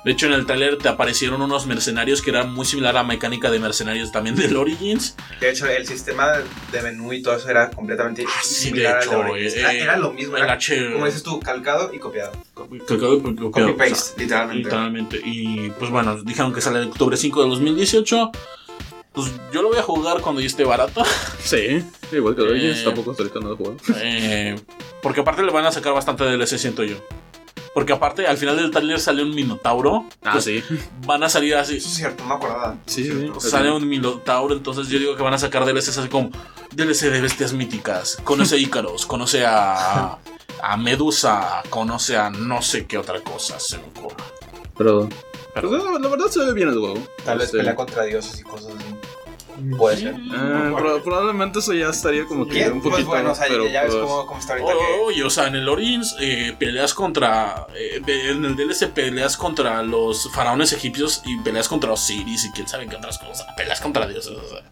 de 0.04 0.12
hecho, 0.12 0.26
en 0.26 0.32
el 0.32 0.46
tráiler 0.46 0.78
te 0.78 0.88
aparecieron 0.88 1.42
unos 1.42 1.66
mercenarios 1.66 2.22
que 2.22 2.30
eran 2.30 2.52
muy 2.52 2.64
similar 2.66 2.96
a 2.96 3.02
la 3.02 3.04
mecánica 3.08 3.50
de 3.50 3.58
mercenarios 3.58 4.10
también 4.12 4.36
del 4.36 4.56
Origins. 4.56 5.14
De 5.40 5.50
hecho, 5.50 5.66
el 5.66 5.86
sistema 5.86 6.32
de 6.72 6.82
menú 6.82 7.12
y 7.12 7.22
todo 7.22 7.36
eso 7.36 7.48
era 7.50 7.70
completamente 7.70 8.24
Ah, 8.26 8.40
sí, 8.42 8.54
similar 8.66 8.92
de 8.94 8.98
al 8.98 9.00
de 9.00 9.06
hecho, 9.16 9.20
Origins. 9.20 9.54
eh, 9.54 9.60
Era, 9.60 9.72
era 9.74 9.96
lo 9.98 10.12
mismo, 10.12 10.36
el 10.36 10.42
era, 10.44 10.54
H- 10.54 10.92
como 10.92 11.06
dices 11.06 11.22
tú, 11.22 11.38
calcado 11.40 11.92
y 11.92 11.98
copiado. 11.98 12.32
Calcado 12.86 13.16
y 13.16 13.20
copiado, 13.20 13.48
o 13.50 13.52
sea, 13.52 13.62
Copy-paste, 13.66 14.20
literalmente. 14.22 14.64
Literalmente. 14.64 15.20
Y 15.24 15.70
pues 15.78 15.90
bueno, 15.90 16.22
dijeron 16.22 16.52
que 16.52 16.60
sale 16.60 16.80
el 16.80 16.88
octubre 16.88 17.16
5 17.16 17.42
de 17.42 17.48
2018. 17.50 18.30
Pues 19.12 19.32
yo 19.52 19.60
lo 19.62 19.68
voy 19.70 19.78
a 19.78 19.82
jugar 19.82 20.20
cuando 20.20 20.40
ya 20.40 20.46
esté 20.46 20.64
barato. 20.64 21.02
Sí, 21.42 21.82
igual 22.12 22.36
que 22.36 22.42
Origins, 22.42 22.78
Eh. 22.78 22.84
tampoco 22.84 23.10
hasta 23.10 23.22
ahorita 23.24 23.40
no 23.40 23.48
lo 23.48 23.54
he 23.54 23.56
jugado. 23.56 23.76
Eh, 23.96 24.56
porque 25.02 25.20
aparte 25.22 25.42
le 25.42 25.50
van 25.50 25.64
a 25.66 25.72
sacar 25.72 25.92
bastante 25.94 26.22
DLC, 26.24 26.58
siento 26.58 26.84
yo. 26.84 26.96
Porque 27.80 27.94
aparte, 27.94 28.26
al 28.26 28.36
final 28.36 28.58
del 28.58 28.70
trailer 28.70 29.00
sale 29.00 29.22
un 29.22 29.34
Minotauro. 29.34 30.04
Ah, 30.22 30.32
pues, 30.32 30.44
sí. 30.44 30.62
Van 31.06 31.22
a 31.22 31.30
salir 31.30 31.54
así. 31.54 31.78
Eso 31.78 31.88
es 31.88 31.94
cierto, 31.94 32.22
no 32.24 32.28
me 32.28 32.34
acordaba. 32.34 32.76
Sí, 32.84 33.04
sí. 33.04 33.30
Sale 33.48 33.70
un 33.72 33.88
Minotauro, 33.88 34.52
entonces 34.54 34.88
yo 34.88 34.98
digo 34.98 35.16
que 35.16 35.22
van 35.22 35.32
a 35.32 35.38
sacar 35.38 35.64
DLCs 35.64 35.96
así 35.96 36.08
como 36.10 36.28
DLC 36.72 37.04
de 37.10 37.22
bestias 37.22 37.54
míticas. 37.54 38.18
Conoce 38.22 38.56
a 38.56 38.58
Ícaros, 38.68 39.06
conoce 39.06 39.46
a, 39.46 40.18
a 40.62 40.76
Medusa, 40.76 41.62
conoce 41.70 42.18
a 42.18 42.28
no 42.28 42.60
sé 42.60 42.84
qué 42.84 42.98
otra 42.98 43.22
cosa 43.22 43.58
se 43.58 43.78
me 43.78 43.84
ocurre. 43.84 44.16
Pero, 44.76 45.08
Pero- 45.54 45.70
pues, 45.70 45.82
la, 45.82 45.98
la 45.98 46.08
verdad 46.08 46.26
se 46.26 46.40
ve 46.44 46.52
bien 46.52 46.68
el 46.68 46.78
juego. 46.78 47.02
Tal 47.24 47.38
vez 47.38 47.46
Este, 47.46 47.56
pelea 47.60 47.74
contra 47.76 48.02
dioses 48.04 48.40
y 48.40 48.42
cosas 48.42 48.74
así. 48.76 48.94
Puede 49.76 49.96
ser. 49.98 50.14
eh, 50.14 50.72
pro- 50.76 51.02
probablemente 51.02 51.58
eso 51.58 51.72
ya 51.72 51.88
estaría 51.90 52.24
como 52.26 52.46
que 52.46 52.68
un 52.70 52.80
pues 52.80 52.92
poquito. 52.92 53.08
bueno, 53.08 53.32
o 53.32 53.34
sea, 53.34 53.46
pero, 53.48 53.66
ya 53.66 53.82
ves 53.82 53.92
pues, 53.94 54.02
cómo, 54.04 54.26
cómo 54.26 54.40
está 54.40 54.52
ahorita. 54.54 54.72
que- 54.72 55.00
Oye, 55.04 55.24
o 55.24 55.30
sea, 55.30 55.46
en 55.48 55.54
el 55.56 55.68
Origins 55.68 56.16
eh, 56.20 56.54
peleas 56.58 56.94
contra. 56.94 57.66
eh, 57.74 58.00
en 58.06 58.44
el 58.44 58.56
DLC 58.56 58.88
peleas 58.88 59.36
contra 59.36 59.82
los 59.82 60.30
faraones 60.32 60.72
egipcios 60.72 61.22
y 61.24 61.36
peleas 61.40 61.68
contra 61.68 61.92
Osiris 61.92 62.44
y 62.46 62.50
quién 62.52 62.66
sabe 62.68 62.86
qué 62.88 62.96
otras 62.96 63.18
cosas. 63.18 63.46
Peleas 63.56 63.80
contra 63.80 64.06
dioses. 64.06 64.32
o 64.36 64.48
sea. 64.48 64.62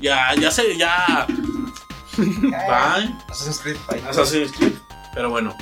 Ya, 0.00 0.34
ya 0.40 0.50
sé, 0.50 0.76
ya. 0.76 1.26
Bye. 2.16 3.14
Assassin's 3.28 3.58
Creed, 3.60 3.76
bye. 3.90 4.00
Assassin's 4.08 4.52
Creed. 4.52 4.72
Pero 5.14 5.30
bueno. 5.30 5.54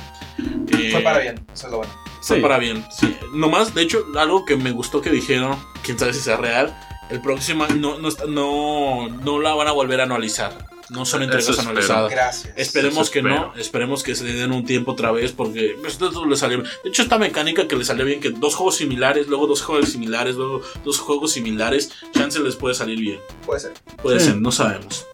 eh, 0.71 0.89
Fue 0.91 1.01
para 1.01 1.19
bien, 1.19 1.45
eso 1.53 1.67
es 1.67 1.71
lo 1.71 1.77
bueno. 1.79 1.93
Fue 2.21 2.37
Sí. 2.37 2.41
para 2.41 2.57
bien. 2.57 2.85
Sí. 2.89 3.17
Nomás, 3.33 3.73
de 3.73 3.81
hecho, 3.81 4.05
algo 4.17 4.45
que 4.45 4.55
me 4.55 4.71
gustó 4.71 5.01
que 5.01 5.09
dijeron, 5.09 5.57
quién 5.83 5.99
sabe 5.99 6.13
si 6.13 6.21
sea 6.21 6.37
real. 6.37 6.73
El 7.13 7.21
próximo 7.21 7.67
no, 7.67 7.99
no, 7.99 8.09
no, 8.27 9.07
no 9.07 9.39
la 9.39 9.53
van 9.53 9.67
a 9.67 9.71
volver 9.71 9.99
a 10.01 10.03
anualizar. 10.03 10.67
No 10.89 11.05
son 11.05 11.21
entregas 11.23 11.47
espero. 11.47 11.69
anualizadas. 11.69 12.11
Gracias. 12.11 12.53
Esperemos 12.57 13.03
Eso 13.03 13.11
que 13.11 13.21
no, 13.21 13.53
esperemos 13.55 14.03
que 14.03 14.15
se 14.15 14.25
den 14.25 14.51
un 14.51 14.65
tiempo 14.65 14.91
otra 14.93 15.11
vez 15.11 15.31
porque 15.31 15.75
pues, 15.79 15.93
esto 15.93 16.25
le 16.25 16.35
salió 16.35 16.57
bien. 16.61 16.69
De 16.83 16.89
hecho, 16.89 17.03
esta 17.03 17.17
mecánica 17.19 17.67
que 17.67 17.75
le 17.75 17.85
salió 17.85 18.03
bien, 18.03 18.19
que 18.19 18.31
dos 18.31 18.55
juegos 18.55 18.77
similares, 18.77 19.27
luego 19.27 19.47
dos 19.47 19.61
juegos 19.61 19.89
similares, 19.89 20.35
luego 20.35 20.61
dos 20.83 20.99
juegos 20.99 21.31
similares, 21.31 21.91
chance 22.13 22.39
les 22.39 22.55
puede 22.55 22.73
salir 22.75 22.99
bien. 22.99 23.19
Puede 23.45 23.59
ser. 23.61 23.73
Puede 24.01 24.19
Sí. 24.19 24.25
ser, 24.27 24.37
no 24.41 24.51
sabemos. 24.51 25.05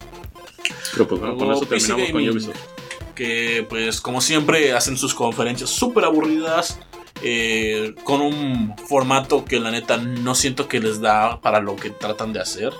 Pero 0.92 1.06
pues 1.06 1.20
bueno, 1.20 1.36
con 1.36 1.48
Luego, 1.48 1.62
eso 1.62 1.68
PC 1.70 1.86
terminamos 1.88 2.12
con 2.12 2.20
Gaming, 2.24 2.36
Ubisoft. 2.36 3.14
Que 3.14 3.66
pues 3.68 4.00
como 4.00 4.20
siempre 4.22 4.72
hacen 4.72 4.96
sus 4.96 5.14
conferencias 5.14 5.68
súper 5.70 6.04
aburridas. 6.04 6.78
Eh, 7.22 7.94
con 8.04 8.20
un 8.20 8.74
formato 8.88 9.44
que 9.44 9.60
la 9.60 9.70
neta 9.70 9.96
no 9.96 10.34
siento 10.34 10.68
que 10.68 10.80
les 10.80 11.00
da 11.00 11.40
para 11.40 11.60
lo 11.60 11.76
que 11.76 11.90
tratan 11.90 12.32
de 12.32 12.40
hacer. 12.40 12.72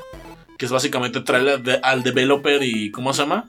Que 0.59 0.67
es 0.67 0.73
básicamente 0.73 1.23
traerle 1.23 1.53
al 1.55 1.63
de- 1.63 1.81
al 1.83 2.03
developer 2.03 2.63
y 2.63 2.91
¿cómo 2.91 3.15
se 3.15 3.23
llama? 3.23 3.49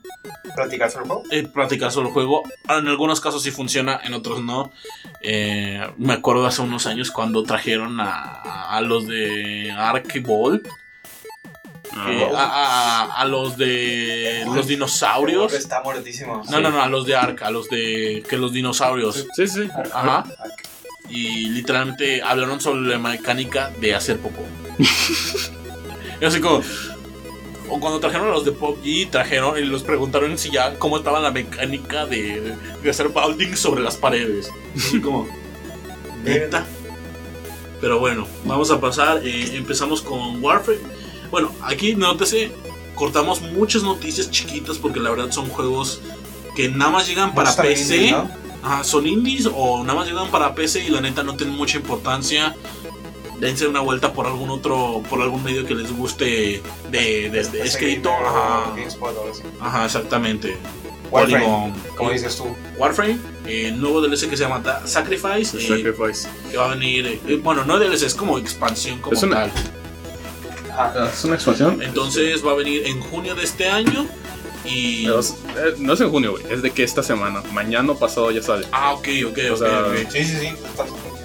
¿Platicar 0.55 0.89
sobre 0.89 1.03
el 1.03 1.09
juego? 1.11 1.23
eh, 1.31 1.43
practicar 1.45 1.91
sobre 1.91 2.07
el 2.07 2.13
juego. 2.13 2.43
En 2.69 2.88
algunos 2.88 3.19
casos 3.19 3.43
sí 3.43 3.51
funciona, 3.51 3.99
en 4.03 4.13
otros 4.13 4.41
no. 4.41 4.72
Eh, 5.22 5.81
me 5.97 6.13
acuerdo 6.13 6.45
hace 6.45 6.61
unos 6.61 6.88
años 6.88 7.11
cuando 7.11 7.43
trajeron 7.43 7.99
a, 7.99 8.69
a 8.69 8.80
los 8.81 9.07
de 9.07 9.72
Ark 9.72 10.22
Ball, 10.26 10.63
Ah, 11.93 12.07
a, 12.34 12.43
a- 13.18 13.22
a 13.22 13.26
los 13.26 13.57
de 13.57 14.45
los 14.55 14.65
dinosaurios. 14.68 15.51
Está 15.51 15.84
muertísimo. 15.84 16.41
No, 16.49 16.61
no, 16.61 16.69
no, 16.72 16.81
a 16.81 16.88
los 16.88 17.05
de 17.05 17.15
Ark, 17.18 17.41
a 17.43 17.51
los 17.51 17.68
de 17.68 18.23
que 18.30 18.38
los 18.38 18.53
dinosaurios. 18.53 19.27
Sí, 19.35 19.45
sí. 19.47 19.68
Ajá. 19.93 20.23
Y 21.10 21.49
literalmente 21.49 22.22
hablaron 22.22 22.61
sobre 22.61 22.82
la 22.90 22.98
mecánica 22.99 23.72
de 23.80 23.94
hacer 23.95 24.18
popó. 24.19 24.45
Y 26.22 26.26
así 26.26 26.40
como. 26.40 26.61
O 27.68 27.80
cuando 27.80 27.99
trajeron 27.99 28.28
a 28.28 28.32
los 28.32 28.45
de 28.45 28.52
PUBG, 28.52 29.10
trajeron 29.10 29.57
y 29.57 29.61
los 29.65 29.82
preguntaron 29.82 30.38
si 30.38 30.52
ya 30.52 30.78
cómo 30.78 30.98
estaba 30.98 31.19
la 31.19 31.32
mecánica 31.32 32.06
de, 32.06 32.53
de 32.84 32.90
hacer 32.90 33.10
balding 33.10 33.56
sobre 33.56 33.82
las 33.82 33.95
paredes. 33.95 34.52
Así 34.78 34.99
como. 35.02 35.28
Neta. 36.23 36.65
Pero 37.80 37.99
bueno, 37.99 38.28
vamos 38.45 38.69
a 38.69 38.80
pasar. 38.80 39.22
eh, 39.26 39.56
empezamos 39.56 40.02
con 40.02 40.44
Warfare. 40.44 40.80
Bueno, 41.32 41.52
aquí 41.61 41.95
nótese, 41.95 42.52
cortamos 42.94 43.41
muchas 43.41 43.82
noticias 43.84 44.30
chiquitas 44.30 44.78
porque 44.78 44.99
la 44.99 45.10
verdad 45.10 45.32
son 45.32 45.48
juegos 45.49 46.02
que 46.56 46.69
nada 46.69 46.91
más 46.91 47.07
llegan 47.07 47.34
para 47.34 47.56
PC. 47.56 48.11
¿no? 48.11 48.30
Ajá, 48.64 48.84
son 48.84 49.08
indies 49.08 49.50
o 49.54 49.84
nada 49.84 49.96
más 50.00 50.08
llegan 50.08 50.30
para 50.30 50.54
PC 50.54 50.86
y 50.86 50.90
la 50.90 51.02
neta 51.02 51.24
no 51.24 51.36
tienen 51.36 51.56
mucha 51.56 51.78
importancia. 51.78 52.56
Dense 53.40 53.66
una 53.68 53.80
vuelta 53.80 54.14
por 54.14 54.28
algún 54.28 54.52
otro, 54.52 55.02
por 55.10 55.20
algún 55.22 55.44
medio 55.44 55.66
que 55.66 55.74
les 55.74 55.92
guste 55.92 56.62
de, 56.92 57.30
de- 57.30 57.30
de 57.32 57.42
PC 57.44 57.62
escrito. 57.64 58.12
Gamer 58.12 58.88
o 59.02 59.64
Ajá, 59.66 59.86
exactamente. 59.86 60.58
Warframe, 61.10 61.44
Polygon. 61.44 61.74
como 61.98 62.12
dices 62.12 62.36
tú. 62.38 62.46
Warframe, 62.78 63.18
eh, 63.48 63.74
nuevo 63.76 64.00
DLC 64.00 64.30
que 64.30 64.38
se 64.38 64.44
llama 64.44 64.60
Da- 64.60 64.86
Sacrifice, 64.88 65.58
eh, 65.58 65.68
Sacrifice. 65.68 66.30
que 66.52 66.56
va 66.58 66.66
a 66.72 66.76
venir, 66.76 67.20
eh, 67.28 67.36
bueno, 67.44 67.66
no 67.66 67.80
DLC, 67.80 68.06
es 68.06 68.14
como 68.16 68.38
expansión 68.38 69.00
como 69.00 69.14
Es 69.18 69.24
una- 69.24 69.36
tal. 69.38 69.52
Ajá. 70.78 71.10
Es 71.12 71.24
una 71.26 71.36
expansión. 71.36 71.82
Entonces 71.82 72.46
va 72.46 72.52
a 72.52 72.56
venir 72.56 72.84
en 72.86 73.02
junio 73.02 73.36
de 73.36 73.44
este 73.44 73.68
año 73.68 74.06
y... 74.66 75.08
Eh, 75.10 75.14
eh, 75.58 75.76
No 75.80 75.94
es 75.94 76.02
en 76.02 76.10
junio, 76.10 76.32
güey. 76.32 76.44
Es 76.50 76.62
de 76.62 76.72
que 76.72 76.84
esta 76.84 77.04
semana. 77.04 77.42
Mañana 77.52 77.92
o 77.92 77.98
pasado 77.98 78.32
ya 78.32 78.42
sale. 78.42 78.68
Ah, 78.72 78.94
ok, 78.94 79.08
ok, 79.28 79.38
O 79.50 79.54
ok, 79.54 79.58
sea, 79.60 79.80
ok. 79.88 80.12
Sí, 80.12 80.24
sí, 80.26 80.38
sí. 80.40 80.54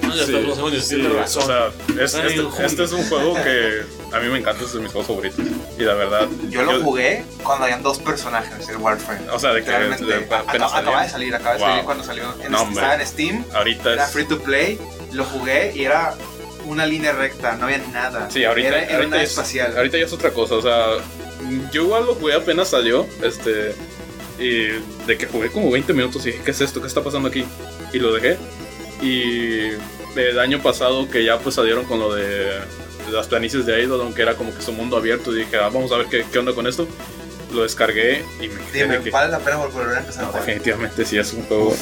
No, 0.03 0.15
ya 0.15 0.25
Sí, 0.25 0.35
estamos 0.35 0.57
en 0.59 0.65
junio, 0.65 0.81
sí, 0.81 0.95
tienes 0.97 1.13
razón. 1.13 1.43
O 1.43 1.47
sea, 1.47 1.67
es- 2.05 2.15
Ay, 2.15 2.39
este, 2.39 2.65
este 2.67 2.85
es 2.85 2.93
un 2.93 3.09
juego 3.09 3.35
que 3.35 3.83
a 4.13 4.21
mí 4.21 4.29
me 4.29 4.39
encanta, 4.39 4.65
es 4.65 4.73
de 4.73 4.81
mis 4.81 4.93
juegos 4.93 5.09
favoritos. 5.09 5.41
Y 5.79 5.83
la 5.83 5.95
verdad. 5.95 6.29
Yo 6.49 6.63
lo 6.63 6.81
jugué 6.83 7.25
cuando 7.43 7.65
habían 7.65 7.83
dos 7.83 7.99
personajes, 7.99 8.69
el 8.69 8.77
Warframe. 8.77 9.29
O 9.31 9.39
sea, 9.39 9.53
de 9.53 9.65
que 9.65 9.71
Realmente, 9.71 10.05
de- 10.05 10.15
acaba, 10.15 10.41
apenas 10.49 10.73
acaba 10.75 11.03
de 11.03 11.09
salir, 11.09 11.35
acaba 11.35 11.55
de 11.55 11.59
Wow. 11.61 11.69
salir 11.71 11.85
cuando 11.85 12.05
salió. 12.05 12.25
En- 12.43 12.53
No, 12.53 12.63
hombre. 12.63 12.75
estaba 12.77 12.95
en 13.03 13.07
Steam, 13.07 13.45
Ahorita 13.53 13.93
era 13.95 14.05
es. 14.05 14.11
free 14.13 14.27
to 14.27 14.39
play, 14.41 14.79
lo 15.13 15.25
jugué 15.25 15.73
y 15.75 15.85
era 15.85 16.15
una 16.67 16.87
línea 16.87 17.13
recta, 17.13 17.57
no 17.57 17.65
había 17.65 17.79
nada. 17.93 18.31
Sí, 18.31 18.45
ahorita, 18.45 18.69
Era, 18.69 18.83
era 18.85 18.95
ahorita 18.97 19.09
una 19.17 19.23
es, 19.23 19.31
espacial. 19.31 19.77
ahorita 19.77 19.99
ya 19.99 20.05
es 20.05 20.13
otra 20.13 20.31
cosa. 20.31 20.55
O 20.55 20.63
sea, 20.63 20.87
yo 21.73 21.83
igual 21.85 22.07
lo 22.07 22.15
jugué 22.15 22.35
apenas 22.35 22.69
salió. 22.69 23.07
Este. 23.23 23.75
Y 24.39 24.67
de 25.07 25.17
que 25.17 25.27
jugué 25.27 25.51
como 25.51 25.71
20 25.71 25.93
minutos 25.95 26.25
y 26.27 26.31
dije, 26.33 26.43
¿qué 26.45 26.51
es 26.51 26.61
esto? 26.61 26.81
¿Qué 26.81 26.87
está 26.89 27.03
pasando 27.03 27.29
aquí? 27.29 27.45
Y 27.93 27.99
lo 27.99 28.13
dejé. 28.13 28.37
Y 29.03 29.71
el 30.17 30.39
año 30.39 30.63
pasado 30.63 31.09
que 31.09 31.25
ya 31.25 31.39
pues 31.39 31.55
salieron 31.55 31.85
con 31.85 31.99
lo 32.01 32.15
de 32.15 32.61
las 33.11 33.29
planicies 33.29 33.65
de 33.67 33.81
Eidolon, 33.81 34.13
que 34.15 34.23
era 34.23 34.35
como 34.35 34.55
que 34.55 34.61
su 34.63 34.73
mundo 34.73 34.97
abierto, 34.97 35.33
y 35.35 35.41
dije, 35.41 35.57
ah, 35.57 35.71
vamos 35.73 35.93
a 35.93 35.97
ver 35.99 36.07
qué, 36.07 36.25
qué 36.31 36.39
onda 36.39 36.55
con 36.55 36.67
esto. 36.67 36.87
Lo 37.55 37.63
descargué 37.63 38.25
y 38.41 38.49
me 38.49 38.61
quedé 38.73 38.83
Dime, 38.85 39.01
que, 39.03 39.11
¿vale 39.11 39.31
la 39.31 39.39
pena 39.39 39.57
volver 39.57 39.97
a 39.97 40.01
empezar 40.01 40.23
a 40.25 40.27
no, 40.27 40.33
jugar? 40.33 40.45
definitivamente 40.47 41.05
sí 41.05 41.17
es 41.17 41.33
un 41.33 41.43
juego. 41.45 41.75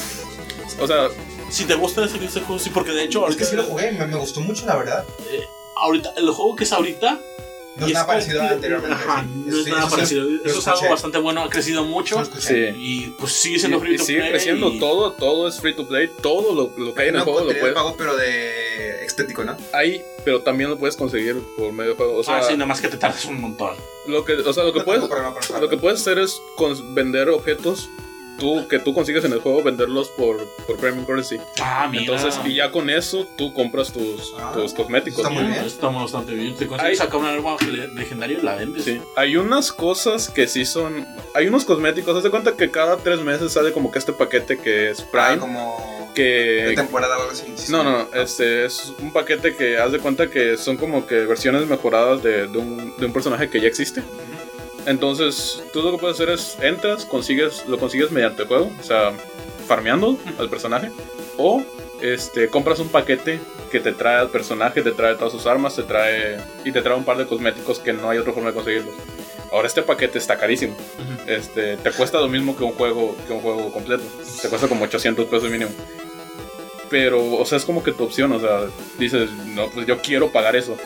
O 0.79 0.87
sea, 0.87 1.07
Si 1.49 1.65
te 1.65 1.73
gusta 1.75 2.05
ese, 2.05 2.23
ese 2.23 2.41
juego, 2.41 2.59
sí, 2.59 2.69
porque 2.69 2.91
de 2.91 3.03
hecho, 3.03 3.27
Es 3.27 3.35
que 3.35 3.45
sí 3.45 3.55
lo 3.55 3.63
jugué, 3.63 3.91
me, 3.91 4.05
me 4.05 4.15
gustó 4.17 4.41
mucho, 4.41 4.65
la 4.65 4.75
verdad. 4.75 5.03
eh, 5.31 5.43
ahorita, 5.75 6.13
el 6.17 6.29
juego 6.29 6.55
que 6.55 6.63
es 6.65 6.71
ahorita. 6.71 7.19
No 7.77 7.85
y 7.87 7.89
es 7.89 7.93
nada 7.93 8.07
parecido 8.07 8.41
que- 8.41 8.47
anteriormente. 8.47 8.95
Ajá, 8.95 9.23
sí. 9.23 9.43
no 9.45 9.57
es 9.57 9.63
Sí, 9.65 9.69
nada 9.69 9.81
eso 9.87 9.95
parecido. 9.95 10.23
lo 10.23 10.43
Eso 10.45 10.59
es 10.59 10.67
algo 10.67 10.89
bastante 10.89 11.17
bueno, 11.17 11.41
ha 11.43 11.49
crecido 11.49 11.83
mucho. 11.83 12.23
Sí. 12.39 12.55
Y 12.77 13.07
pues 13.19 13.33
sigue 13.33 13.59
siendo 13.59 13.79
free 13.79 13.95
Y, 13.95 13.97
to 13.97 14.03
y 14.03 14.05
sigue 14.05 14.19
play 14.19 14.31
creciendo 14.31 14.69
y- 14.71 14.79
todo, 14.79 15.11
todo 15.11 15.47
es 15.47 15.59
free 15.59 15.73
to 15.75 15.85
play, 15.87 16.09
todo 16.21 16.53
lo, 16.53 16.71
lo 16.83 16.93
que 16.93 17.01
hay 17.01 17.09
en 17.09 17.15
el 17.15 17.21
juego 17.21 17.41
lo 17.41 17.47
puedes. 17.59 17.73
pago, 17.73 17.95
pero 17.97 18.15
de 18.15 19.03
estético, 19.05 19.43
¿no? 19.43 19.57
Hay, 19.73 20.01
pero 20.23 20.41
también 20.41 20.69
lo 20.69 20.77
puedes 20.77 20.95
conseguir 20.95 21.37
por 21.57 21.71
medio 21.73 21.91
de 21.91 21.97
juego. 21.97 22.15
O 22.17 22.23
sea, 22.23 22.37
ah, 22.37 22.43
sí, 22.43 22.53
nada 22.53 22.65
más 22.65 22.79
que 22.81 22.87
te 22.87 22.97
tardas 22.97 23.25
un 23.25 23.41
montón. 23.41 23.75
lo 24.07 24.23
que, 24.23 24.33
o 24.33 24.53
sea, 24.53 24.63
lo 24.63 24.71
que 24.71 24.79
No 24.79 24.85
puedes, 24.85 25.03
lo 25.59 25.69
que 25.69 25.77
puedes 25.77 25.99
hacer 26.01 26.19
es 26.19 26.39
con- 26.55 26.93
vender 26.95 27.29
objetos 27.29 27.89
tú 28.39 28.67
que 28.67 28.79
tú 28.79 28.93
consigues 28.93 29.23
en 29.25 29.33
el 29.33 29.39
juego 29.39 29.63
venderlos 29.63 30.09
por, 30.09 30.37
por 30.67 30.77
Premium 30.77 31.05
Currency. 31.05 31.37
Ah, 31.61 31.87
mira. 31.89 32.03
Entonces, 32.03 32.39
y 32.45 32.55
ya 32.55 32.71
con 32.71 32.89
eso 32.89 33.27
tú 33.37 33.53
compras 33.53 33.91
tus, 33.91 34.33
Ah, 34.37 34.51
tus 34.53 34.73
cosméticos. 34.73 35.19
está 35.19 35.29
muy 35.29 35.43
Ah, 35.43 35.47
bien. 35.47 35.65
Está 35.65 35.87
bastante 35.87 36.33
bien. 36.33 36.55
Te 36.55 36.67
consigues 36.67 36.97
sacar 36.97 37.17
un 37.19 37.25
arma 37.25 37.55
le- 37.71 37.87
legendario 37.89 38.39
y 38.39 38.41
la 38.41 38.55
vendes. 38.55 38.83
Sí. 38.83 39.01
Hay 39.15 39.37
unas 39.37 39.71
cosas 39.71 40.29
que 40.29 40.47
sí 40.47 40.65
son. 40.65 41.05
Hay 41.33 41.47
unos 41.47 41.65
cosméticos. 41.65 42.15
Haz 42.17 42.23
de 42.23 42.29
cuenta 42.29 42.55
que 42.55 42.69
cada 42.71 42.97
tres 42.97 43.19
meses 43.21 43.51
sale 43.53 43.71
como 43.71 43.91
que 43.91 43.99
este 43.99 44.13
paquete 44.13 44.57
que 44.57 44.89
es 44.91 45.01
Ah, 45.01 45.05
Prime. 45.11 45.39
como 45.39 46.11
que. 46.13 46.21
de 46.23 46.75
temporada 46.75 47.17
o 47.17 47.21
algo 47.21 47.31
así. 47.33 47.43
sí, 47.55 47.71
No, 47.71 47.79
sí. 47.79 47.83
no, 47.83 47.91
no, 47.91 48.07
este 48.21 48.65
es 48.65 48.93
un 48.99 49.11
paquete 49.11 49.55
que 49.55 49.77
haz 49.77 49.91
de 49.91 49.99
cuenta 49.99 50.29
que 50.29 50.55
son 50.57 50.77
como 50.77 51.05
que 51.07 51.15
versiones 51.25 51.67
mejoradas 51.67 52.23
de, 52.23 52.47
de 52.47 52.57
un, 52.57 52.93
de 52.97 53.05
un 53.05 53.13
personaje 53.13 53.49
que 53.49 53.59
ya 53.59 53.67
existe. 53.67 54.01
Entonces, 54.85 55.63
tú 55.73 55.81
lo 55.81 55.91
que 55.91 55.97
puedes 55.97 56.15
hacer 56.15 56.29
es 56.29 56.57
entras, 56.61 57.05
consigues, 57.05 57.65
lo 57.67 57.77
consigues 57.77 58.11
mediante 58.11 58.43
el 58.43 58.47
juego, 58.47 58.71
o 58.79 58.83
sea, 58.83 59.13
farmeando 59.67 60.17
al 60.37 60.49
personaje, 60.49 60.91
o 61.37 61.63
este, 62.01 62.49
compras 62.49 62.79
un 62.79 62.89
paquete 62.89 63.39
que 63.71 63.79
te 63.79 63.93
trae 63.93 64.17
al 64.17 64.29
personaje, 64.29 64.81
te 64.81 64.91
trae 64.91 65.15
todas 65.15 65.33
sus 65.33 65.45
armas, 65.47 65.75
te 65.75 65.83
trae 65.83 66.37
y 66.63 66.71
te 66.71 66.81
trae 66.81 66.95
un 66.95 67.03
par 67.03 67.17
de 67.17 67.25
cosméticos 67.25 67.79
que 67.79 67.93
no 67.93 68.09
hay 68.09 68.19
otra 68.19 68.33
forma 68.33 68.49
de 68.49 68.55
conseguirlos. 68.55 68.93
Ahora 69.51 69.67
este 69.67 69.81
paquete 69.81 70.17
está 70.17 70.37
carísimo. 70.37 70.75
Este, 71.25 71.77
te 71.77 71.91
cuesta 71.91 72.19
lo 72.19 72.27
mismo 72.27 72.55
que 72.55 72.63
un 72.63 72.73
juego 72.73 73.15
que 73.25 73.33
un 73.33 73.39
juego 73.39 73.71
completo. 73.71 74.03
Te 74.41 74.49
cuesta 74.49 74.67
como 74.67 74.85
800 74.85 75.25
pesos 75.25 75.49
mínimo. 75.49 75.71
Pero, 76.89 77.33
o 77.35 77.45
sea, 77.45 77.57
es 77.57 77.65
como 77.65 77.83
que 77.83 77.91
tu 77.91 78.03
opción, 78.03 78.31
o 78.31 78.39
sea, 78.39 78.65
dices, 78.99 79.31
no, 79.47 79.69
pues 79.69 79.87
yo 79.87 79.99
quiero 80.01 80.31
pagar 80.31 80.55
eso. 80.55 80.77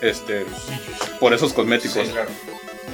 Este, 0.00 0.44
por 1.20 1.32
esos 1.32 1.52
cosméticos. 1.52 2.06
Sí, 2.06 2.12
claro. 2.12 2.30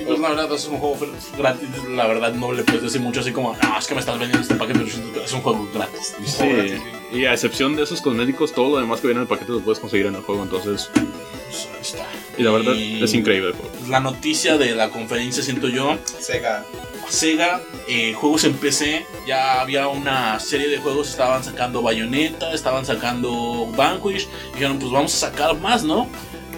Y 0.01 0.05
pues 0.05 0.19
la 0.19 0.31
verdad 0.31 0.53
es 0.53 0.67
un 0.67 0.79
juego 0.79 0.99
gratis, 1.37 1.69
la 1.89 2.07
verdad 2.07 2.33
no 2.33 2.53
le 2.53 2.63
puedes 2.63 2.83
decir 2.83 3.01
mucho 3.01 3.21
así 3.21 3.33
como, 3.33 3.57
ah, 3.61 3.77
es 3.79 3.87
que 3.87 3.95
me 3.95 4.01
estás 4.01 4.19
vendiendo 4.19 4.41
este 4.41 4.55
paquete, 4.55 4.81
pero 5.13 5.25
es 5.25 5.33
un 5.33 5.41
juego 5.43 5.69
gratis. 5.75 6.15
Sí, 6.25 6.47
y 7.13 7.25
a 7.25 7.33
excepción 7.33 7.77
de 7.77 7.83
esos 7.83 8.01
cosméticos, 8.01 8.53
todo 8.53 8.71
lo 8.71 8.81
demás 8.81 9.01
que 9.01 9.09
viene 9.09 9.19
en 9.19 9.23
el 9.23 9.29
paquete 9.29 9.53
lo 9.53 9.61
puedes 9.61 9.79
conseguir 9.79 10.07
en 10.07 10.15
el 10.15 10.23
juego, 10.23 10.43
entonces. 10.43 10.91
Pues 10.95 11.69
ahí 11.75 11.81
está. 11.81 12.07
Y 12.39 12.43
la 12.43 12.53
verdad 12.53 12.73
Y 12.75 13.03
es 13.03 13.13
increíble 13.13 13.49
el 13.49 13.55
juego. 13.55 13.71
La 13.89 14.01
noticia 14.01 14.57
de 14.57 14.75
la 14.75 14.91
conferencia, 14.91 15.43
siento 15.43 15.69
yo, 15.69 15.99
Sega. 16.21 16.65
Sega, 17.09 17.61
eh, 17.89 18.15
juegos 18.15 18.45
en 18.45 18.55
PC, 18.55 19.05
ya 19.27 19.61
había 19.61 19.89
una 19.89 20.39
serie 20.39 20.69
de 20.69 20.79
juegos, 20.79 21.11
estaban 21.11 21.43
sacando 21.43 21.83
Bayonetta, 21.83 22.53
estaban 22.53 22.87
sacando 22.87 23.67
Vanquish, 23.77 24.29
dijeron 24.55 24.79
pues 24.79 24.93
vamos 24.93 25.13
a 25.15 25.31
sacar 25.31 25.59
más, 25.59 25.83
¿no? 25.83 26.09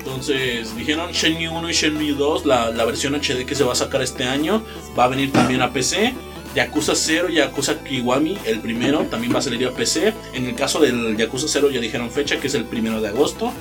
Entonces 0.04 0.76
dijeron 0.76 1.12
Shenmue 1.12 1.48
1 1.48 1.70
y 1.70 1.72
Shenmue 1.72 2.12
2, 2.14 2.44
la, 2.44 2.70
la 2.72 2.84
versión 2.84 3.14
HD 3.14 3.46
que 3.46 3.54
se 3.54 3.62
va 3.62 3.72
a 3.72 3.76
sacar 3.76 4.02
este 4.02 4.24
año, 4.24 4.64
va 4.98 5.04
a 5.04 5.08
venir 5.08 5.30
también 5.30 5.62
a 5.62 5.72
PC. 5.72 6.12
Yakuza 6.56 6.94
0 6.94 7.28
y 7.30 7.34
Yakuza 7.34 7.82
Kiwami, 7.82 8.36
el 8.44 8.60
primero, 8.60 9.06
también 9.06 9.32
va 9.32 9.38
a 9.38 9.42
salir 9.42 9.66
a 9.66 9.70
PC. 9.70 10.12
En 10.34 10.46
el 10.46 10.54
caso 10.56 10.80
del 10.80 11.16
Yakuza 11.16 11.46
0 11.48 11.70
ya 11.70 11.80
dijeron 11.80 12.10
fecha, 12.10 12.40
que 12.40 12.48
es 12.48 12.54
el 12.54 12.64
primero 12.64 13.00
de 13.00 13.08
agosto. 13.08 13.52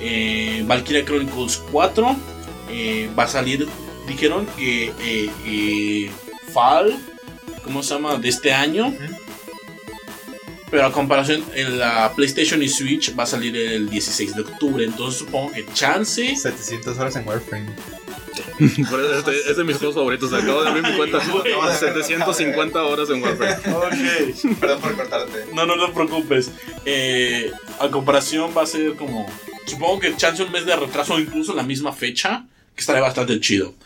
Eh, 0.00 0.62
Valkyria 0.64 1.04
Chronicles 1.04 1.62
4 1.72 2.16
eh, 2.70 3.10
va 3.18 3.24
a 3.24 3.28
salir, 3.28 3.66
dijeron 4.06 4.46
que 4.56 4.92
eh, 5.00 5.30
eh, 5.44 6.10
Fall, 6.52 6.96
¿cómo 7.64 7.82
se 7.82 7.94
llama? 7.94 8.16
De 8.16 8.28
este 8.28 8.52
año. 8.52 8.94
Pero 10.74 10.86
a 10.88 10.92
comparación, 10.92 11.44
en 11.54 11.78
la 11.78 12.12
PlayStation 12.16 12.60
y 12.60 12.68
Switch 12.68 13.16
va 13.16 13.22
a 13.22 13.26
salir 13.26 13.56
el 13.56 13.88
16 13.88 14.34
de 14.34 14.40
octubre. 14.42 14.84
Entonces 14.84 15.20
supongo 15.20 15.52
que 15.52 15.64
chance. 15.72 16.34
700 16.34 16.98
horas 16.98 17.14
en 17.14 17.28
Warframe. 17.28 17.66
Por 18.90 19.00
eso 19.00 19.18
este- 19.20 19.50
es 19.52 19.56
de 19.56 19.62
mis 19.62 19.76
juegos 19.76 19.94
favoritos. 19.94 20.32
Acabo 20.32 20.64
de 20.64 20.70
abrir 20.70 20.82
mi 20.82 20.96
cuenta. 20.96 21.18
Acabo 21.22 21.42
de 21.44 21.50
ver, 21.54 21.74
750 21.78 22.82
horas 22.82 23.08
en 23.08 23.22
Warframe. 23.22 23.54
Ok. 23.72 24.58
Perdón 24.58 24.80
por 24.80 24.96
cortarte. 24.96 25.46
No, 25.52 25.64
no, 25.64 25.76
no 25.76 25.86
te 25.86 25.92
preocupes. 25.92 26.50
Eh, 26.84 27.52
a 27.78 27.88
comparación 27.92 28.50
va 28.56 28.62
a 28.62 28.66
ser 28.66 28.96
como. 28.96 29.26
Supongo 29.66 30.00
que 30.00 30.16
chance 30.16 30.42
un 30.42 30.50
mes 30.50 30.66
de 30.66 30.74
retraso 30.74 31.14
o 31.14 31.20
incluso 31.20 31.54
la 31.54 31.62
misma 31.62 31.92
fecha. 31.92 32.46
Que 32.74 32.80
estará 32.80 33.00
bastante 33.00 33.38
chido. 33.38 33.76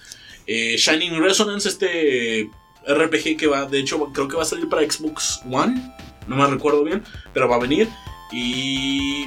Eh, 0.46 0.76
Shining 0.78 1.22
Resonance, 1.22 1.68
este 1.68 2.48
RPG 2.86 3.36
que 3.36 3.46
va, 3.46 3.66
de 3.66 3.78
hecho, 3.78 4.02
creo 4.14 4.26
que 4.26 4.36
va 4.36 4.44
a 4.44 4.46
salir 4.46 4.70
para 4.70 4.90
Xbox 4.90 5.42
One. 5.50 5.92
No 6.28 6.36
me 6.36 6.46
recuerdo 6.46 6.84
bien, 6.84 7.02
pero 7.32 7.48
va 7.48 7.56
a 7.56 7.60
venir. 7.60 7.88
Y 8.32 9.26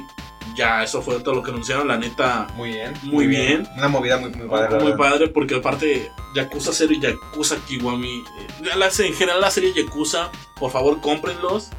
ya, 0.55 0.83
eso 0.83 1.01
fue 1.01 1.19
todo 1.19 1.35
lo 1.35 1.43
que 1.43 1.51
anunciaron. 1.51 1.87
La 1.87 1.97
neta, 1.97 2.47
Muy 2.55 2.69
bien. 2.71 2.93
Muy 3.03 3.27
bien. 3.27 3.67
Una 3.77 3.87
movida 3.87 4.17
muy, 4.17 4.29
muy 4.31 4.47
padre. 4.47 4.79
muy 4.83 4.93
padre 4.95 5.27
porque 5.27 5.55
aparte 5.55 6.11
Yakuza 6.35 6.71
0 6.73 6.93
y 6.93 6.99
Yakuza 6.99 7.57
Kiwami, 7.67 8.19
eh, 8.19 8.75
la- 8.75 8.87
en 8.87 9.13
general 9.13 9.41
la 9.41 9.51
serie 9.51 9.73
Yakuza, 9.73 10.29
por 10.59 10.71
favor 10.71 11.01
cómprenlos. 11.01 11.69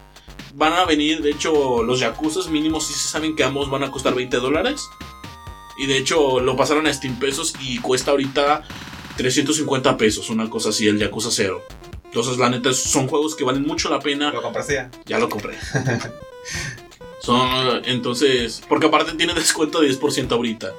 Van 0.54 0.74
a 0.74 0.84
venir, 0.84 1.22
de 1.22 1.30
hecho, 1.30 1.82
los 1.82 2.00
Yakuzas 2.00 2.48
mínimos 2.48 2.86
sí 2.86 2.92
se 2.92 3.08
saben 3.08 3.34
que 3.36 3.44
ambos 3.44 3.70
van 3.70 3.84
a 3.84 3.90
costar 3.90 4.14
20 4.14 4.36
dólares. 4.38 4.86
Y 5.78 5.86
de 5.86 5.96
hecho 5.96 6.40
lo 6.40 6.54
pasaron 6.56 6.86
a 6.86 6.92
Steam 6.92 7.18
pesos 7.18 7.54
y 7.60 7.78
cuesta 7.78 8.10
ahorita 8.10 8.62
350 9.16 9.96
pesos, 9.96 10.28
una 10.28 10.50
cosa 10.50 10.68
así, 10.68 10.86
el 10.88 10.98
Yakuza 10.98 11.30
0. 11.30 11.62
Entonces, 12.14 12.36
la 12.36 12.50
neta, 12.50 12.74
son 12.74 13.08
juegos 13.08 13.34
que 13.34 13.42
valen 13.42 13.62
mucho 13.62 13.88
la 13.88 13.98
pena. 13.98 14.30
¿Lo 14.30 14.42
compraste 14.42 14.74
ya? 14.74 14.90
Ya 15.06 15.18
lo 15.18 15.28
compré. 15.30 15.56
Son, 17.20 17.82
entonces, 17.84 18.62
porque 18.68 18.86
aparte 18.86 19.12
tiene 19.12 19.32
descuento 19.34 19.80
de 19.80 19.88
10% 19.90 20.32
ahorita. 20.32 20.72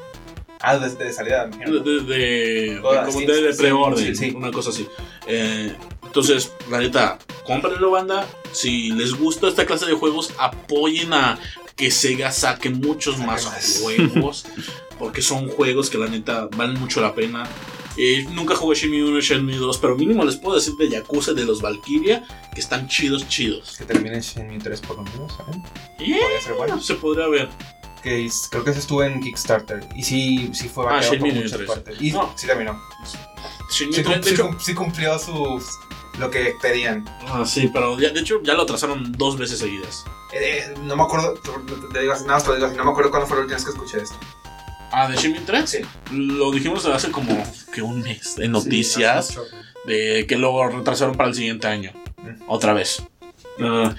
Ah, 0.60 0.78
desde 0.78 1.06
de 1.06 1.14
salida. 1.14 1.48
De, 1.48 1.80
de, 1.80 2.00
de- 2.02 3.12
sí, 3.12 3.26
de, 3.26 3.42
de 3.42 3.54
sí, 3.54 3.58
preorden, 3.62 4.16
sí, 4.16 4.32
una 4.36 4.52
cosa 4.52 4.70
así. 4.70 4.88
Eh, 5.26 5.74
entonces, 6.04 6.54
la 6.70 6.80
neta, 6.80 7.18
cómprenlo, 7.46 7.92
banda. 7.92 8.28
Si 8.52 8.92
les 8.92 9.14
gusta 9.14 9.48
esta 9.48 9.66
clase 9.66 9.86
de 9.86 9.94
juegos, 9.94 10.34
apoyen 10.38 11.14
a 11.14 11.40
que 11.76 11.90
Sega 11.92 12.32
saque 12.32 12.70
muchos 12.70 13.18
más. 13.20 13.80
juegos. 13.82 14.46
Porque 15.00 15.22
son 15.22 15.48
juegos 15.50 15.90
que 15.90 15.98
la 15.98 16.08
neta 16.08 16.48
valen 16.56 16.80
mucho 16.80 17.02
la 17.02 17.14
pena. 17.16 17.48
Eh, 17.98 18.26
nunca 18.32 18.56
jugué 18.56 18.76
Shenmue 18.76 19.04
1 19.04 19.18
y 19.20 19.22
Shenmue 19.22 19.56
2, 19.58 19.78
pero 19.78 19.96
mínimo 19.96 20.26
les 20.26 20.36
puedo 20.38 20.56
decir 20.56 20.74
de 20.76 20.90
Yakuza 20.90 21.32
y 21.32 21.36
de 21.36 21.46
los 21.46 21.62
Valkyria 21.62 22.24
que 22.54 22.60
están 22.60 22.88
chidos, 22.88 23.28
chidos. 23.28 23.76
Que 23.78 23.86
termine 23.86 24.16
en 24.16 24.22
Shenmue 24.22 24.58
3 24.60 24.82
por 24.82 24.98
lo 24.98 25.04
menos, 25.04 25.34
¿saben? 25.38 25.64
Y 26.00 26.14
Podría 26.14 26.42
ser 26.42 26.54
bueno. 26.54 26.82
se 26.82 26.96
podría 26.96 27.28
ver. 27.28 27.50
Que 28.02 28.26
es- 28.26 28.48
creo 28.52 28.64
que 28.64 28.72
ese 28.72 28.80
estuvo 28.80 29.04
en 29.04 29.22
Kickstarter. 29.22 29.88
Y 29.96 30.04
sí, 30.04 30.50
sí 30.54 30.68
fue 30.68 30.84
Ah, 30.86 30.94
vaqueado 30.96 31.18
por 31.20 31.28
Shenmue 31.28 31.34
muchas 31.44 31.58
3. 31.58 31.70
partes. 31.70 32.02
Y 32.02 32.12
No. 32.12 32.34
sí 32.36 32.48
terminó. 32.48 32.82
Shenmue 33.72 33.96
Sí, 33.96 34.04
3, 34.04 34.06
cum- 34.06 34.16
de 34.16 34.24
sí 34.24 34.34
hecho, 34.34 34.48
cum- 34.48 34.60
sí 34.60 34.74
cumplió 34.74 35.20
sus 35.20 35.64
lo 36.20 36.30
que 36.30 36.56
pedían. 36.62 37.06
ah, 37.28 37.44
sí, 37.46 37.70
pero 37.72 38.00
ya- 38.00 38.10
de 38.10 38.20
hecho 38.20 38.42
ya 38.44 38.54
lo 38.56 38.66
trazaron 38.66 39.12
dos 39.14 39.38
veces 39.38 39.60
seguidas. 39.60 40.04
Eh, 40.34 40.74
no 40.84 40.96
me 40.96 41.04
acuerdo, 41.04 41.36
te- 41.36 42.00
digo 42.00 42.14
nada 42.14 42.26
más 42.28 42.44
te 42.44 42.56
digo 42.56 42.68
no 42.70 42.86
me 42.86 42.92
acuerdo 42.92 43.10
cuándo 43.12 43.28
fue 43.28 43.38
la 43.38 43.42
última 43.44 43.56
vez 43.56 43.66
que 43.66 43.72
escuché 43.72 43.98
esto. 44.02 44.16
Ah, 44.94 45.10
de 45.10 45.18
Shenmue 45.18 45.42
3. 45.46 45.70
Sí. 45.70 45.80
Lo 46.12 46.52
dijimos 46.52 46.86
hace 46.86 47.10
como 47.12 47.36
que 47.74 47.82
un 47.82 48.02
mes 48.02 48.38
en 48.38 48.52
noticias 48.52 49.28
Sí, 49.30 49.40
de 49.86 50.26
que 50.28 50.38
luego 50.38 50.68
retrasaron 50.70 51.16
para 51.16 51.30
el 51.30 51.36
siguiente 51.36 51.68
año. 51.68 51.92
Mm. 52.18 52.44
Otra 52.48 52.74
vez. 52.74 53.04
Ah, 53.60 53.94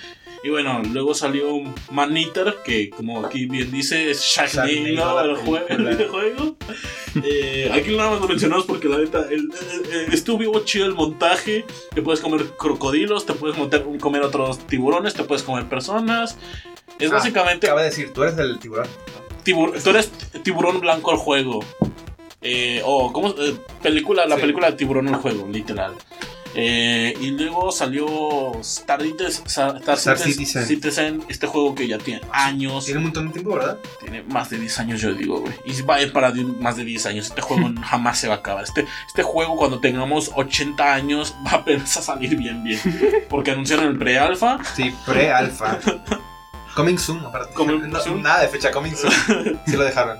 y 0.45 0.51
bueno, 0.51 0.83
luego 0.93 1.15
salió 1.15 1.47
Man 1.91 2.17
Eater, 2.17 2.57
que 2.65 2.91
como 2.91 3.25
aquí 3.25 3.47
bien 3.47 3.71
dice, 3.73 4.11
es 4.11 4.21
Sharknado 4.21 4.69
Sharknado, 4.69 5.19
del 5.23 5.33
la 5.33 5.39
jue- 5.41 5.67
película. 5.67 5.91
el 5.91 5.97
videojuego. 5.97 6.57
Eh, 7.25 7.71
aquí 7.73 7.97
nada 7.97 8.11
más 8.11 8.21
lo 8.21 8.29
mencionamos 8.29 8.65
porque 8.67 8.89
la 8.89 8.99
neta, 8.99 9.27
estuvo 10.13 10.65
chido 10.65 10.87
el 10.87 10.95
montaje. 10.95 11.65
Te 11.95 12.03
puedes 12.03 12.21
comer 12.21 12.45
crocodilos, 12.59 13.27
te 13.27 13.33
puedes 13.35 13.57
montar- 13.57 13.85
comer 14.01 14.23
otros 14.23 14.59
tiburones, 14.67 15.15
te 15.15 15.25
puedes 15.25 15.43
comer 15.43 15.65
personas. 15.69 16.37
Es 16.99 17.11
Ah, 17.11 17.15
básicamente 17.15 17.67
Acaba 17.67 17.81
de 17.83 17.89
decir, 17.89 18.13
tú 18.13 18.23
eres 18.23 18.39
el 18.39 18.59
tiburón. 18.59 18.87
Tibur- 19.45 19.83
tú 19.83 19.91
eres 19.91 20.11
tiburón 20.43 20.81
blanco 20.81 21.11
al 21.11 21.19
juego. 21.19 21.61
Eh, 22.41 22.83
o 22.85 23.13
¿cómo? 23.13 23.29
Eh, 23.39 23.57
película, 23.83 24.27
la 24.27 24.35
Sí. 24.37 24.41
película 24.43 24.71
de 24.71 24.77
tiburón 24.77 25.09
al 25.09 25.17
juego, 25.17 25.49
literal. 25.51 25.93
Eh, 26.57 27.17
y 27.21 27.31
luego 27.33 27.73
salió 27.73 28.53
Star, 28.61 29.03
Star, 29.03 29.77
Star 29.97 29.97
Citizen, 30.19 30.25
Citizen. 30.65 30.67
Citizen, 30.67 31.25
este 31.29 31.49
juego 31.49 31.75
que 31.75 31.89
ya 31.89 31.99
tiene 31.99 32.21
años, 32.31 32.85
Tiene 32.85 32.99
un 32.99 33.05
montón 33.07 33.27
de 33.27 33.33
tiempo, 33.33 33.55
¿verdad? 33.57 33.79
tiene 34.01 34.23
más 34.23 34.51
de 34.51 34.59
10 34.61 34.79
años, 34.79 35.01
yo 35.01 35.13
digo, 35.15 35.41
güey. 35.41 35.53
Y 35.65 35.83
va 35.83 35.97
a 35.97 36.03
ir 36.03 36.13
para 36.13 36.33
más 36.61 36.77
de 36.77 36.85
10 36.85 37.07
años. 37.07 37.27
Este 37.27 37.41
juego 37.43 37.69
jamás 37.83 38.19
se 38.21 38.29
va 38.29 38.35
a 38.35 38.39
acabar. 38.39 38.63
Este, 38.63 38.87
este 39.09 39.23
juego, 39.25 39.57
cuando 39.57 39.81
tengamos 39.81 40.31
80 40.37 40.95
años, 40.95 41.35
va 41.45 41.53
apenas 41.59 41.97
a 41.97 42.03
salir 42.03 42.37
bien, 42.37 42.63
bien. 42.63 42.79
Porque 43.29 43.51
anunciaron 43.51 43.87
el 43.87 43.99
pre-alpha. 43.99 44.59
Sí, 44.77 44.95
pre-alfa. 45.07 45.79
coming 46.75 46.97
soon, 46.99 47.25
aparte. 47.25 47.55
Coming 47.55 47.89
No, 47.91 48.01
soon. 48.01 48.23
Nada 48.23 48.41
de 48.43 48.49
fecha, 48.49 48.71
coming 48.71 48.95
soon. 48.95 49.61
Sí 49.67 49.77
lo 49.77 49.85
dejaron. 49.85 50.19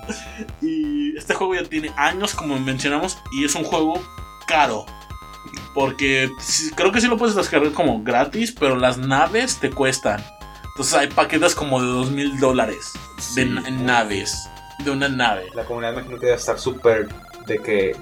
Y 0.61 1.17
este 1.17 1.35
juego 1.35 1.55
ya 1.55 1.65
tiene 1.65 1.93
años, 1.97 2.35
como 2.35 2.59
mencionamos, 2.59 3.19
y 3.33 3.45
es 3.45 3.55
un 3.55 3.65
juego 3.65 4.03
caro. 4.47 4.85
Porque 5.75 6.31
creo 6.77 6.93
que 6.93 7.01
sí 7.01 7.09
lo 7.09 7.17
puedes 7.19 7.35
descargar 7.35 7.73
como 7.73 8.03
gratis, 8.03 8.53
pero 8.53 8.77
las 8.77 8.97
naves 8.99 9.59
te 9.59 9.71
cuestan. 9.71 10.25
Entonces 10.69 10.95
hay 10.95 11.07
paquetes 11.09 11.55
como 11.55 11.81
de 11.81 11.87
dos 11.89 12.11
mil 12.11 12.39
dólares 12.41 12.93
de 13.35 13.45
Sí. 13.45 13.49
na- 13.51 13.69
naves. 13.71 14.49
De 14.81 14.91
una 14.91 15.09
nave. 15.09 15.51
La 15.55 15.65
comunidad 15.65 15.93
me 15.93 15.99
imagino 16.01 16.19
que 16.19 16.27
debe 16.27 16.39
estar 16.39 16.59
súper 16.59 17.09
de 17.47 17.59
que 17.59 17.97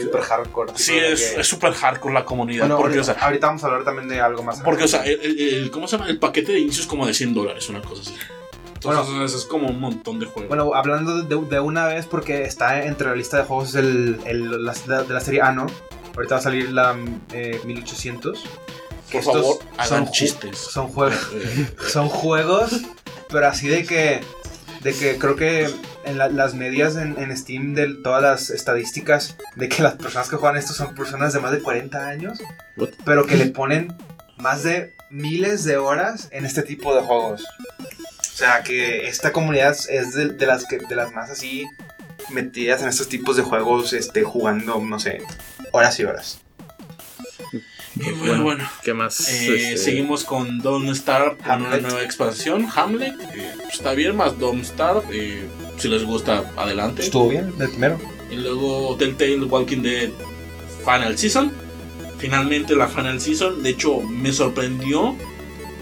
super 0.00 0.20
hardcore. 0.22 0.72
Sí, 0.76 0.96
es 0.96 1.32
que- 1.34 1.40
es 1.40 1.46
súper 1.46 1.72
hardcore 1.72 2.14
la 2.14 2.24
comunidad. 2.24 2.62
Bueno, 2.62 2.76
porque, 2.78 2.98
o 2.98 3.02
ahorita, 3.02 3.14
sea, 3.14 3.24
ahorita 3.26 3.46
vamos 3.48 3.64
a 3.64 3.66
hablar 3.66 3.84
también 3.84 4.08
de 4.08 4.20
algo 4.20 4.42
más. 4.42 4.60
porque, 4.62 4.84
o 4.84 4.88
sea, 4.88 5.04
el, 5.04 5.20
el- 5.20 5.40
el- 5.40 5.70
¿cómo 5.70 5.88
se 5.88 5.96
llama? 5.98 6.08
El 6.10 6.18
paquete 6.18 6.52
de 6.52 6.60
inicio 6.60 6.82
es 6.82 6.86
como 6.86 7.06
de 7.06 7.14
100 7.14 7.34
dólares, 7.34 7.68
una 7.68 7.82
cosa 7.82 8.02
así. 8.02 8.14
Entonces 8.74 9.34
es 9.34 9.44
como 9.46 9.68
un 9.68 9.80
montón 9.80 10.18
de 10.20 10.26
juegos. 10.26 10.48
Bueno, 10.48 10.74
hablando 10.74 11.22
de, 11.22 11.46
de 11.48 11.60
una 11.60 11.86
vez, 11.86 12.04
porque 12.06 12.42
está 12.44 12.84
entre 12.84 13.08
la 13.08 13.16
lista 13.16 13.38
de 13.38 13.44
juegos 13.44 13.74
el, 13.74 14.18
el- 14.26 14.64
la- 14.64 14.74
de, 14.74 15.12
la 15.14 15.20
serie 15.20 15.40
Ano. 15.40 15.66
Ahorita 16.14 16.34
va 16.34 16.40
a 16.40 16.42
salir 16.44 16.70
la 16.70 16.94
eh, 17.32 17.60
1800. 17.64 18.42
que 19.10 19.18
Por 19.18 19.20
estos 19.20 19.34
favor, 19.34 19.58
son 19.58 19.68
hagan 19.78 20.06
ju- 20.06 20.10
chistes. 20.12 20.58
Son 20.58 20.88
juegos. 20.88 21.18
Son 21.88 22.08
juegos, 22.08 22.82
pero 23.30 23.48
así 23.48 23.68
de 23.68 23.84
que, 23.84 24.20
de 24.82 24.92
que 24.94 25.18
creo 25.18 25.34
que 25.34 25.70
en 26.06 26.18
la- 26.18 26.28
las 26.28 26.54
medias 26.54 26.96
en, 26.96 27.18
en 27.18 27.36
Steam 27.36 27.74
de 27.74 27.94
todas 28.02 28.22
las 28.22 28.50
estadísticas 28.50 29.36
de 29.56 29.68
que 29.68 29.82
las 29.82 29.94
personas 29.94 30.28
que 30.28 30.36
juegan 30.36 30.56
esto 30.58 30.72
son 30.72 30.94
personas 30.94 31.32
de 31.32 31.40
más 31.40 31.52
de 31.52 31.60
40 31.60 32.06
años, 32.06 32.38
What? 32.76 32.90
pero 33.04 33.26
que 33.26 33.36
le 33.36 33.46
ponen 33.46 33.92
más 34.38 34.62
de 34.62 34.94
miles 35.10 35.64
de 35.64 35.76
horas 35.76 36.28
en 36.32 36.44
este 36.44 36.62
tipo 36.62 36.94
de 36.94 37.02
juegos. 37.02 37.44
O 37.80 38.36
sea 38.36 38.62
que 38.62 39.08
esta 39.08 39.30
comunidad 39.32 39.76
es 39.88 40.14
de, 40.14 40.28
de 40.30 40.46
las 40.46 40.64
que 40.66 40.78
de 40.78 40.96
las 40.96 41.12
más 41.12 41.30
así 41.30 41.64
metidas 42.30 42.82
en 42.82 42.88
estos 42.88 43.08
tipos 43.08 43.36
de 43.36 43.42
juegos, 43.42 43.92
este, 43.92 44.24
jugando, 44.24 44.80
no 44.80 44.98
sé, 44.98 45.22
horas 45.72 46.00
y 46.00 46.04
horas. 46.04 46.40
y 47.94 48.10
bueno, 48.12 48.42
bueno. 48.42 48.68
¿Qué 48.82 48.92
más? 48.92 49.20
Eh, 49.28 49.72
Este, 49.72 49.76
seguimos 49.76 50.24
con 50.24 50.58
Don't 50.58 50.92
Starve 50.96 51.36
con 51.38 51.62
una 51.62 51.76
nueva 51.78 52.02
expansión, 52.02 52.66
Hamlet. 52.74 53.14
eh, 53.34 53.54
está 53.72 53.92
bien, 53.92 54.16
más 54.16 54.36
Don't 54.38 54.64
Starve. 54.64 55.02
eh, 55.12 55.46
si 55.78 55.88
les 55.88 56.04
gusta, 56.04 56.52
adelante. 56.56 57.02
Estuvo 57.02 57.28
bien 57.28 57.52
el 57.60 57.68
primero. 57.68 57.98
Y 58.30 58.36
luego 58.36 58.96
Telltale 58.96 59.44
Walking 59.44 59.82
Dead 59.82 60.10
Final 60.84 61.16
Season. 61.18 61.52
Finalmente 62.18 62.74
la 62.74 62.88
Final 62.88 63.20
Season. 63.20 63.62
De 63.62 63.70
hecho, 63.70 64.00
me 64.00 64.32
sorprendió 64.32 65.14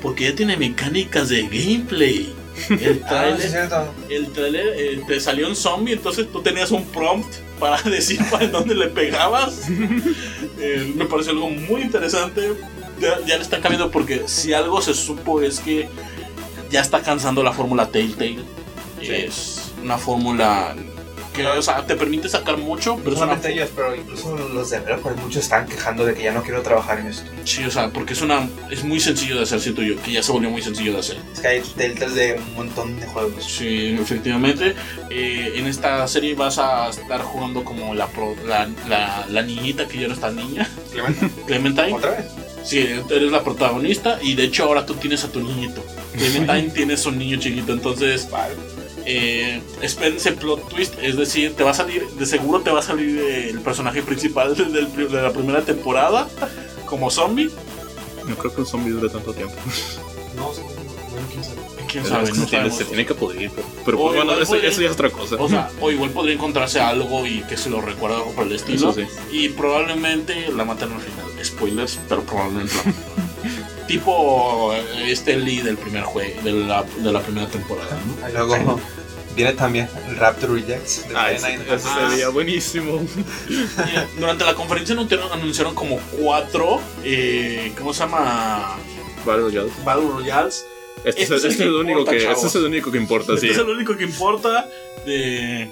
porque 0.02 0.24
ya 0.24 0.34
tiene 0.34 0.56
mecánicas 0.56 1.28
de 1.28 1.42
gameplay. 1.42 2.32
El 2.68 3.02
Ah, 3.06 3.34
sí, 3.38 3.48
trailer, 3.48 3.88
el 4.10 4.26
trailer 4.32 4.66
eh, 4.76 5.02
te 5.08 5.18
salió 5.20 5.48
un 5.48 5.56
zombie, 5.56 5.94
entonces 5.94 6.30
tú 6.30 6.42
tenías 6.42 6.70
un 6.70 6.84
prompt 6.84 7.34
para 7.58 7.80
decir 7.90 8.20
para 8.30 8.46
dónde 8.48 8.74
le 8.74 8.88
pegabas. 8.88 9.62
Eh, 10.64 10.92
me 10.94 11.06
pareció 11.06 11.32
algo 11.32 11.50
muy 11.50 11.80
interesante. 11.80 12.52
Ya, 13.00 13.18
ya 13.26 13.36
le 13.36 13.42
están 13.42 13.60
cambiando 13.62 13.90
porque 13.90 14.22
si 14.26 14.52
algo 14.52 14.80
se 14.80 14.94
supo 14.94 15.42
es 15.42 15.58
que 15.58 15.88
ya 16.70 16.80
está 16.80 17.02
cansando 17.02 17.42
la 17.42 17.52
fórmula 17.52 17.88
Telltale. 17.88 18.38
Es 19.00 19.61
una 19.82 19.98
fórmula 19.98 20.74
que 21.34 21.46
o 21.46 21.62
sea, 21.62 21.86
te 21.86 21.96
permite 21.96 22.28
sacar 22.28 22.58
mucho, 22.58 22.96
pero 22.98 23.12
No 23.12 23.16
solamente 23.20 23.52
ellos, 23.54 23.70
pero 23.74 23.96
incluso 23.96 24.36
los 24.36 24.68
developers, 24.68 25.16
muchos 25.16 25.42
están 25.44 25.66
quejando 25.66 26.04
de 26.04 26.12
que 26.12 26.24
ya 26.24 26.32
no 26.32 26.42
quiero 26.42 26.60
trabajar 26.60 26.98
en 27.00 27.06
esto. 27.06 27.24
Sí, 27.44 27.64
o 27.64 27.70
sea, 27.70 27.88
porque 27.88 28.12
es 28.12 28.20
una 28.20 28.46
es 28.70 28.84
muy 28.84 29.00
sencillo 29.00 29.36
de 29.38 29.44
hacer, 29.44 29.58
siento 29.60 29.80
yo, 29.80 29.96
que 30.02 30.12
ya 30.12 30.22
se 30.22 30.30
volvió 30.30 30.50
muy 30.50 30.60
sencillo 30.60 30.92
de 30.92 30.98
hacer. 30.98 31.16
Es 31.32 31.40
que 31.40 31.48
hay 31.48 31.62
deltas 31.74 32.14
de 32.14 32.34
un 32.34 32.54
montón 32.54 33.00
de 33.00 33.06
juegos. 33.06 33.44
Sí, 33.46 33.96
efectivamente. 33.98 34.74
Eh, 35.08 35.54
en 35.56 35.66
esta 35.68 36.06
serie 36.06 36.34
vas 36.34 36.58
a 36.58 36.90
estar 36.90 37.22
jugando 37.22 37.64
como 37.64 37.94
la, 37.94 38.08
pro- 38.08 38.36
la, 38.46 38.68
la, 38.86 39.24
la 39.30 39.42
niñita 39.42 39.88
que 39.88 40.00
ya 40.00 40.08
no 40.08 40.12
está 40.14 40.30
niña, 40.30 40.68
Clementine. 41.46 41.94
¿Otra 41.94 42.10
vez? 42.10 42.26
Sí, 42.62 42.78
eres 42.78 43.32
la 43.32 43.42
protagonista 43.42 44.18
y 44.22 44.34
de 44.34 44.44
hecho 44.44 44.64
ahora 44.64 44.84
tú 44.84 44.94
tienes 44.94 45.24
a 45.24 45.28
tu 45.32 45.40
niñito. 45.40 45.82
Clementine 46.12 46.68
tienes 46.74 47.06
un 47.06 47.16
niño 47.16 47.38
chiquito, 47.40 47.72
entonces 47.72 48.30
Vale. 48.30 48.54
Eh, 49.06 49.60
espérense 49.80 50.32
plot 50.32 50.68
twist, 50.68 50.94
es 51.02 51.16
decir, 51.16 51.54
te 51.54 51.62
va 51.64 51.70
a 51.70 51.74
salir, 51.74 52.06
de 52.08 52.26
seguro 52.26 52.60
te 52.60 52.70
va 52.70 52.80
a 52.80 52.82
salir 52.82 53.18
eh, 53.18 53.50
el 53.50 53.60
personaje 53.60 54.02
principal 54.02 54.56
desde 54.56 54.78
el 54.80 54.86
pri- 54.88 55.06
de 55.08 55.22
la 55.22 55.32
primera 55.32 55.62
temporada 55.62 56.28
como 56.86 57.10
zombie. 57.10 57.50
No 58.28 58.36
creo 58.36 58.54
que 58.54 58.60
un 58.60 58.66
zombie 58.66 58.92
dure 58.92 59.08
tanto 59.08 59.32
tiempo. 59.34 59.54
No, 60.36 60.42
no, 60.44 60.52
quién 61.30 61.44
sabe. 61.44 61.56
¿Quién 61.88 62.04
Es 62.04 62.08
sabe? 62.10 62.24
que 62.24 62.30
No 62.30 62.34
se, 62.44 62.46
tiene, 62.46 62.50
sabemos. 62.70 62.78
se 62.78 62.84
tiene 62.84 63.06
que 63.06 63.14
pudrir. 63.14 63.50
Pero, 63.84 63.98
pues, 63.98 64.14
bueno, 64.16 64.38
eso, 64.38 64.56
ya 64.56 64.68
es 64.68 64.92
otra 64.92 65.10
cosa. 65.10 65.36
O 65.38 65.48
sea, 65.48 65.70
o 65.80 65.90
igual 65.90 66.10
podría 66.10 66.34
encontrarse 66.34 66.80
algo 66.80 67.26
y 67.26 67.42
que 67.42 67.56
se 67.56 67.68
lo 67.68 67.80
recuerda 67.80 68.22
por 68.34 68.46
el 68.46 68.52
estilo. 68.52 68.90
Eso 68.90 68.92
sí. 68.94 69.06
Y 69.30 69.48
probablemente 69.50 70.50
la 70.52 70.64
matan 70.64 70.92
al 70.92 71.00
final. 71.00 71.26
Spoilers, 71.44 71.98
pero 72.08 72.22
probablemente 72.22 72.74
la 72.76 72.84
matan. 72.92 73.21
Tipo 73.92 74.72
eh, 74.72 75.12
este 75.12 75.36
Lee 75.36 75.60
del 75.60 75.76
primer 75.76 76.02
juego, 76.04 76.40
de 76.40 76.50
la, 76.50 76.82
de 76.82 77.12
la 77.12 77.20
primera 77.20 77.46
temporada, 77.46 78.00
¿no? 78.06 78.26
Y 78.26 78.32
luego 78.32 78.80
viene 79.36 79.52
también 79.52 79.86
el 80.08 80.16
Raptor 80.16 80.54
Rejects 80.54 81.06
de 81.10 81.14
Ah, 81.14 81.30
ese, 81.30 81.58
sería 81.78 82.30
buenísimo. 82.30 83.04
Y 83.50 84.18
Durante 84.18 84.46
la 84.46 84.54
conferencia 84.54 84.94
anunciaron, 84.94 85.30
anunciaron 85.30 85.74
como 85.74 85.98
cuatro, 86.18 86.80
eh, 87.04 87.70
¿cómo 87.76 87.92
se 87.92 88.00
llama? 88.00 88.78
Vale, 89.26 89.52
ya. 89.52 89.60
Battle 89.84 90.08
Royales. 90.08 90.64
Este, 91.04 91.24
Este 91.24 91.34
es, 91.34 91.44
este 91.44 91.48
es 91.48 91.60
el 91.60 91.74
único 91.74 91.98
importa, 91.98 92.10
que, 92.12 92.32
este 92.32 92.46
es 92.46 92.54
el 92.54 92.64
único 92.64 92.90
que 92.90 92.96
importa, 92.96 93.36
sí. 93.36 93.46
Este 93.48 93.50
es 93.50 93.58
el 93.58 93.68
único 93.68 93.94
que 93.94 94.04
importa 94.04 94.70
de, 95.04 95.68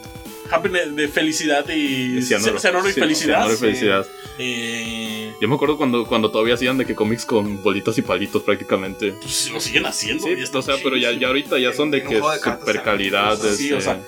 happiness- 0.51 0.95
de 0.95 1.09
felicidad 1.09 1.69
y 1.69 2.23
Cianuro. 2.23 2.59
cianuro 2.59 2.89
y 2.89 2.93
Sí, 2.93 3.01
felicidad. 3.01 3.35
cianuro 3.37 3.55
y 3.55 3.57
felicidad. 3.57 4.07
Eh, 4.39 5.33
Yo 5.41 5.49
me 5.49 5.55
acuerdo 5.55 5.77
cuando, 5.77 6.05
cuando 6.07 6.31
todavía 6.31 6.55
hacían 6.55 6.79
de 6.79 6.85
que 6.87 6.95
cómics 6.95 7.25
con 7.25 7.63
bolitas 7.63 7.97
y 7.99 8.03
palitos 8.03 8.43
prácticamente. 8.43 9.13
pues 9.21 9.51
lo 9.51 9.61
siguen 9.61 9.87
haciendo. 9.87 10.27
Sí, 10.27 10.35
o 10.53 10.63
sea, 10.63 10.77
pero 10.83 10.97
ya, 10.97 11.13
ya 11.13 11.29
ahorita 11.29 11.59
ya 11.59 11.73
son 11.73 11.91
de 11.91 11.99
En 11.99 12.09
que 12.09 12.15
de 12.17 12.21
cartas 12.21 12.61
super 12.61 12.83
calidad. 12.83 13.39
Sí, 13.39 13.65
este, 13.67 13.75
o 13.75 13.81
sea, 13.81 14.01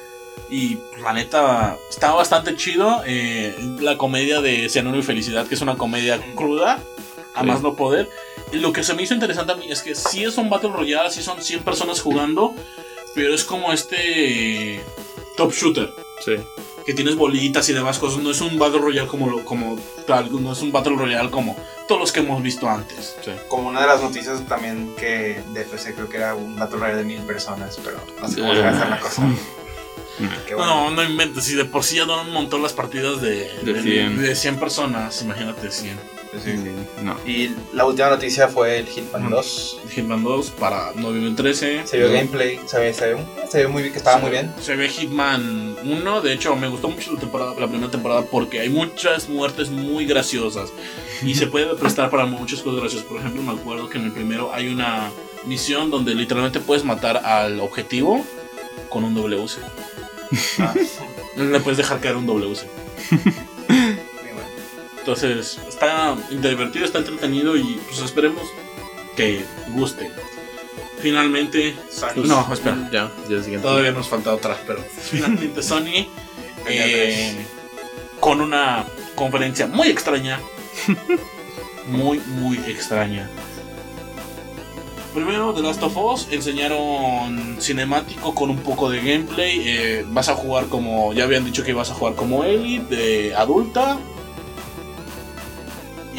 Y 0.51 0.77
la 1.02 1.12
neta, 1.14 1.78
está 1.89 2.12
bastante 2.12 2.55
chido. 2.56 3.02
eh, 3.06 3.55
la 3.81 3.97
comedia 3.97 4.40
de 4.43 4.69
Cianuro 4.69 4.98
y 4.98 5.02
Felicidad, 5.02 5.47
que 5.47 5.55
es 5.55 5.60
una 5.62 5.77
comedia 5.77 6.20
cruda, 6.35 6.78
a 7.35 7.40
Sí. 7.40 7.47
más 7.47 7.62
no 7.62 7.74
poder. 7.74 8.09
Y 8.52 8.56
lo 8.59 8.70
que 8.73 8.82
se 8.85 8.93
me 8.93 9.02
hizo 9.02 9.14
interesante 9.14 9.52
a 9.52 9.56
mí 9.56 9.66
es 9.70 9.81
que 9.81 9.94
sí 9.94 10.24
es 10.24 10.36
un 10.36 10.51
Battle 10.51 10.70
Royale, 10.73 11.10
sí 11.10 11.23
son 11.23 11.40
100 11.43 11.62
personas 11.62 12.02
jugando, 12.02 12.55
pero 13.14 13.35
es 13.35 13.44
como 13.44 13.73
este 13.73 14.82
Top 15.36 15.52
Shooter. 15.52 15.92
sí. 16.24 16.36
Que 16.84 16.94
tienes 16.94 17.14
bolitas 17.14 17.68
y 17.68 17.72
demás 17.72 18.00
cosas. 18.00 18.20
No 18.24 18.32
es 18.32 18.40
un 18.40 18.59
Battle 18.59 18.80
Royale 18.80 19.06
como, 19.06 19.30
lo- 19.30 19.44
como 19.44 19.78
tal, 20.04 20.30
no 20.42 20.52
es 20.52 20.62
un 20.62 20.72
Battle 20.72 20.96
Royale 20.96 21.30
como 21.30 21.56
todos 21.86 22.00
los 22.00 22.10
que 22.10 22.18
hemos 22.20 22.42
visto 22.42 22.68
antes. 22.68 23.14
Como 23.46 23.68
una 23.68 23.82
de 23.82 23.86
las 23.86 24.02
noticias 24.02 24.44
también 24.48 24.92
que 24.98 25.40
de 25.52 25.62
PC 25.64 25.94
creo 25.94 26.09
que 26.09 26.16
era 26.16 26.34
un 26.34 26.56
Battle 26.59 26.78
Royale 26.80 26.98
de 26.98 27.04
mil 27.04 27.20
personas, 27.20 27.78
pero 27.84 27.98
no 28.20 28.28
sé 28.28 28.40
cómo 28.40 28.52
se 28.52 28.60
va 28.62 28.68
a 28.68 28.72
hacer 28.72 28.88
la 28.88 28.98
cosa. 28.98 29.22
Bueno. 30.18 30.66
No, 30.66 30.90
no 30.90 31.02
inventes. 31.04 31.44
Si 31.44 31.54
de 31.54 31.64
por 31.64 31.84
sí 31.84 31.96
ya 31.96 32.04
dan 32.04 32.26
un 32.26 32.32
montón 32.32 32.62
las 32.62 32.72
partidas 32.74 33.20
de, 33.22 33.48
De 33.62 33.80
100. 33.82 34.20
de 34.20 34.34
100 34.36 34.59
personas, 34.59 35.22
imagínate 35.22 35.70
100. 35.70 35.98
Sí. 36.42 36.54
No. 37.02 37.16
Y 37.26 37.54
la 37.74 37.84
última 37.84 38.09
noticia 38.09 38.48
fue 38.48 38.78
el 38.78 38.86
Hitman 38.86 39.28
2. 39.28 39.80
Hitman 39.90 40.24
2 40.24 40.50
para 40.52 40.92
noviembre 40.94 41.34
13. 41.36 41.86
Se 41.86 41.98
vio 41.98 42.10
gameplay, 42.10 42.59
se 42.64 42.78
ve, 42.78 42.94
se 42.94 43.14
ve, 43.14 43.26
se 43.50 43.59
ve 43.59 43.68
muy 43.68 43.82
bien, 43.82 43.92
que 43.92 43.98
estaba 43.98 44.18
muy 44.18 44.30
bien. 44.30 44.52
Se 44.60 44.74
ve 44.74 44.88
Hitman 44.88 45.76
1. 45.84 46.20
De 46.22 46.32
hecho, 46.32 46.56
me 46.56 46.68
gustó 46.68 46.88
mucho 46.88 47.12
la, 47.12 47.20
temporada, 47.20 47.54
la 47.59 47.68
primera 47.68 47.90
temporada 47.90 48.22
porque 48.22 48.60
hay 48.60 48.70
muchas 48.70 49.28
muertes 49.28 49.68
muy 49.68 50.06
graciosas. 50.06 50.70
Y 51.22 51.34
se 51.34 51.46
puede 51.46 51.74
prestar 51.74 52.09
para 52.09 52.24
muchas 52.24 52.60
cosas 52.60 52.80
graciosas. 52.80 53.06
Por 53.06 53.18
ejemplo, 53.18 53.42
me 53.42 53.52
acuerdo 53.52 53.90
que 53.90 53.98
en 53.98 54.04
el 54.04 54.12
primero 54.12 54.54
hay 54.54 54.68
una 54.68 55.10
misión 55.44 55.90
donde 55.90 56.14
literalmente 56.14 56.60
puedes 56.60 56.84
matar 56.84 57.18
al 57.18 57.60
objetivo 57.60 58.24
con 58.88 59.04
un 59.04 59.14
WC. 59.14 59.60
Ah, 60.59 60.74
Le 61.36 61.60
puedes 61.60 61.76
dejar 61.76 62.00
caer 62.00 62.16
un 62.16 62.26
WC. 62.26 62.66
Entonces, 65.02 65.58
está 65.68 66.16
divertido, 66.30 66.84
está 66.84 66.98
entretenido 66.98 67.56
y 67.56 67.80
pues 67.88 67.98
esperemos 68.02 68.44
que 69.16 69.44
guste. 69.70 70.12
Finalmente, 71.00 71.74
Sony. 71.90 72.22
no, 72.24 72.48
espera, 72.54 72.88
Ya, 72.92 73.10
ya 73.28 73.60
todavía 73.60 73.90
nos 73.90 74.06
falta 74.06 74.32
otra, 74.32 74.56
pero 74.64 74.80
finalmente 75.00 75.60
Sony 75.60 76.06
eh, 76.68 77.44
con 78.20 78.40
una 78.40 78.84
conferencia 79.16 79.66
muy 79.66 79.88
extraña, 79.88 80.38
muy, 81.88 82.20
muy 82.20 82.58
extraña. 82.58 83.28
Primero, 85.12 85.52
The 85.52 85.62
Last 85.62 85.82
of 85.82 85.96
Us 85.96 86.28
enseñaron 86.30 87.56
cinemático 87.60 88.32
con 88.36 88.50
un 88.50 88.58
poco 88.58 88.88
de 88.88 88.98
gameplay. 88.98 89.62
eh, 89.66 90.04
vas 90.06 90.28
a 90.28 90.36
jugar 90.36 90.66
como, 90.66 91.12
ya 91.12 91.24
habían 91.24 91.44
dicho 91.44 91.64
que 91.64 91.72
ibas 91.72 91.90
a 91.90 91.94
jugar 91.94 92.14
como 92.14 92.44
Ellie, 92.44 92.78
de 92.78 93.34
adulta. 93.34 93.98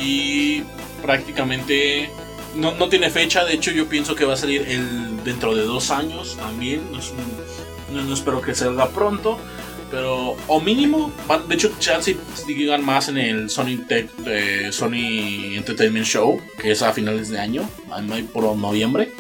Y 0.03 0.63
prácticamente 1.01 2.09
no, 2.55 2.73
no 2.75 2.89
tiene 2.89 3.09
fecha. 3.09 3.45
De 3.45 3.53
hecho, 3.53 3.71
yo 3.71 3.87
pienso 3.87 4.15
que 4.15 4.25
va 4.25 4.33
a 4.33 4.37
salir 4.37 4.65
el, 4.67 5.23
dentro 5.23 5.55
de 5.55 5.63
dos 5.63 5.91
años 5.91 6.35
también. 6.37 6.81
Es 6.97 7.13
no- 7.93 8.13
espero 8.13 8.41
que 8.41 8.53
salga 8.53 8.89
pronto. 8.89 9.37
Pero, 9.91 10.35
o 10.47 10.59
mínimo, 10.59 11.11
de 11.47 11.53
hecho, 11.55 11.71
chance 11.79 12.17
digan 12.47 12.83
más 12.83 13.09
en 13.09 13.17
el 13.19 13.49
Sony, 13.51 13.77
Tech, 13.87 14.09
eh, 14.25 14.69
Sony 14.71 15.53
Entertainment 15.55 16.07
Show, 16.07 16.41
que 16.59 16.71
es 16.71 16.81
a 16.81 16.91
finales 16.93 17.29
de 17.29 17.37
año, 17.39 17.69
por 18.33 18.55
noviembre, 18.57 19.11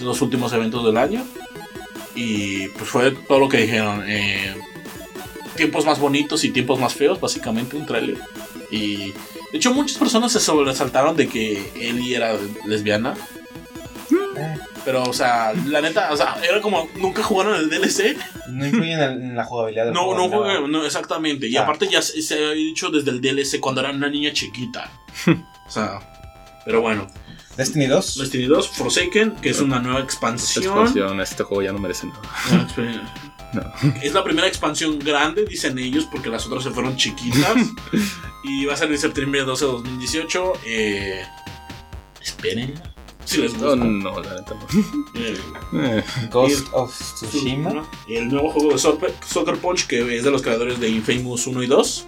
los 0.00 0.22
últimos 0.22 0.52
eventos 0.52 0.84
del 0.86 0.98
año. 0.98 1.24
Y 2.14 2.68
pues 2.68 2.88
fue 2.88 3.10
todo 3.10 3.40
lo 3.40 3.48
que 3.48 3.56
dijeron. 3.62 4.04
eh, 4.06 4.54
tiempos 5.56 5.84
más 5.84 5.98
bonitos 5.98 6.44
y 6.44 6.50
tiempos 6.50 6.78
más 6.78 6.94
feos, 6.94 7.20
básicamente 7.20 7.76
un 7.76 7.84
tráiler. 7.84 8.18
Y 8.70 8.96
de 8.96 9.14
hecho 9.52 9.72
muchas 9.74 9.98
personas 9.98 10.32
se 10.32 10.40
sobresaltaron 10.40 11.16
de 11.16 11.28
que 11.28 11.72
Ellie 11.74 12.14
era 12.16 12.34
lesbiana. 12.66 13.14
Pero, 14.84 15.02
o 15.02 15.12
sea, 15.12 15.52
la 15.66 15.80
neta, 15.82 16.10
o 16.12 16.16
sea, 16.16 16.36
era 16.48 16.60
como, 16.62 16.88
nunca 16.96 17.22
jugaron 17.22 17.54
el 17.56 17.68
DLC. 17.68 18.16
no 18.48 18.64
influye 18.66 18.94
en, 18.94 19.36
la 19.36 19.44
jugabilidad 19.44 19.84
del 19.86 19.92
No, 19.94 20.04
juego, 20.06 20.28
no 20.28 20.38
jugué, 20.38 20.68
no, 20.68 20.84
exactamente. 20.86 21.46
Y 21.48 21.56
Ah. 21.56 21.62
aparte 21.64 21.86
ya 21.90 22.00
se, 22.00 22.22
se 22.22 22.34
había 22.34 22.50
dicho 22.52 22.88
desde 22.90 23.10
el 23.10 23.20
DLC 23.20 23.60
cuando 23.60 23.82
era 23.82 23.90
una 23.90 24.08
niña 24.08 24.32
chiquita. 24.32 24.90
o 25.66 25.70
sea, 25.70 25.98
pero 26.64 26.80
bueno. 26.80 27.06
Destiny 27.56 27.88
2. 27.88 28.18
Destiny 28.18 28.44
2, 28.46 28.68
Forsaken, 28.68 29.32
que 29.42 29.50
es 29.50 29.60
una 29.60 29.80
nueva 29.80 30.00
expansión. 30.00 30.64
Expansión, 30.64 31.20
este 31.20 31.42
juego 31.42 31.62
ya 31.62 31.72
no 31.72 31.78
merece 31.78 32.06
nada. 32.06 32.20
Exp- 32.66 33.00
No. 33.52 33.62
Es 34.00 34.12
la 34.14 34.22
primera 34.22 34.46
expansión 34.46 35.00
grande, 35.00 35.44
dicen 35.44 35.76
ellos, 35.76 36.06
porque 36.08 36.28
las 36.30 36.46
otras 36.46 36.62
se 36.62 36.70
fueron 36.70 36.96
chiquitas. 36.96 37.56
y 38.44 38.64
va 38.66 38.74
a 38.74 38.76
salir 38.76 38.98
septiembre 38.98 39.42
12 39.42 39.64
de 39.64 39.70
2018. 39.72 40.52
Eh, 40.66 41.22
esperen. 42.22 42.74
Si 43.24 43.38
les 43.40 43.54
No, 43.54 43.70
gusta. 43.70 43.76
no, 43.84 44.20
la 44.20 44.34
neta 44.40 44.54
no. 44.54 45.80
Eh, 45.82 46.02
Ghost 46.32 46.66
Y- 46.66 46.70
of 46.72 47.14
Tsushima. 47.14 47.70
¿no? 47.70 47.88
El 48.08 48.28
nuevo 48.28 48.50
juego 48.50 48.72
de 48.72 48.78
Soccer, 48.78 49.14
Soccer 49.24 49.56
Punch, 49.58 49.86
que 49.86 50.16
es 50.16 50.24
de 50.24 50.30
los 50.30 50.42
creadores 50.42 50.80
de 50.80 50.88
Infamous 50.88 51.46
1 51.46 51.62
y 51.62 51.66
2. 51.66 52.06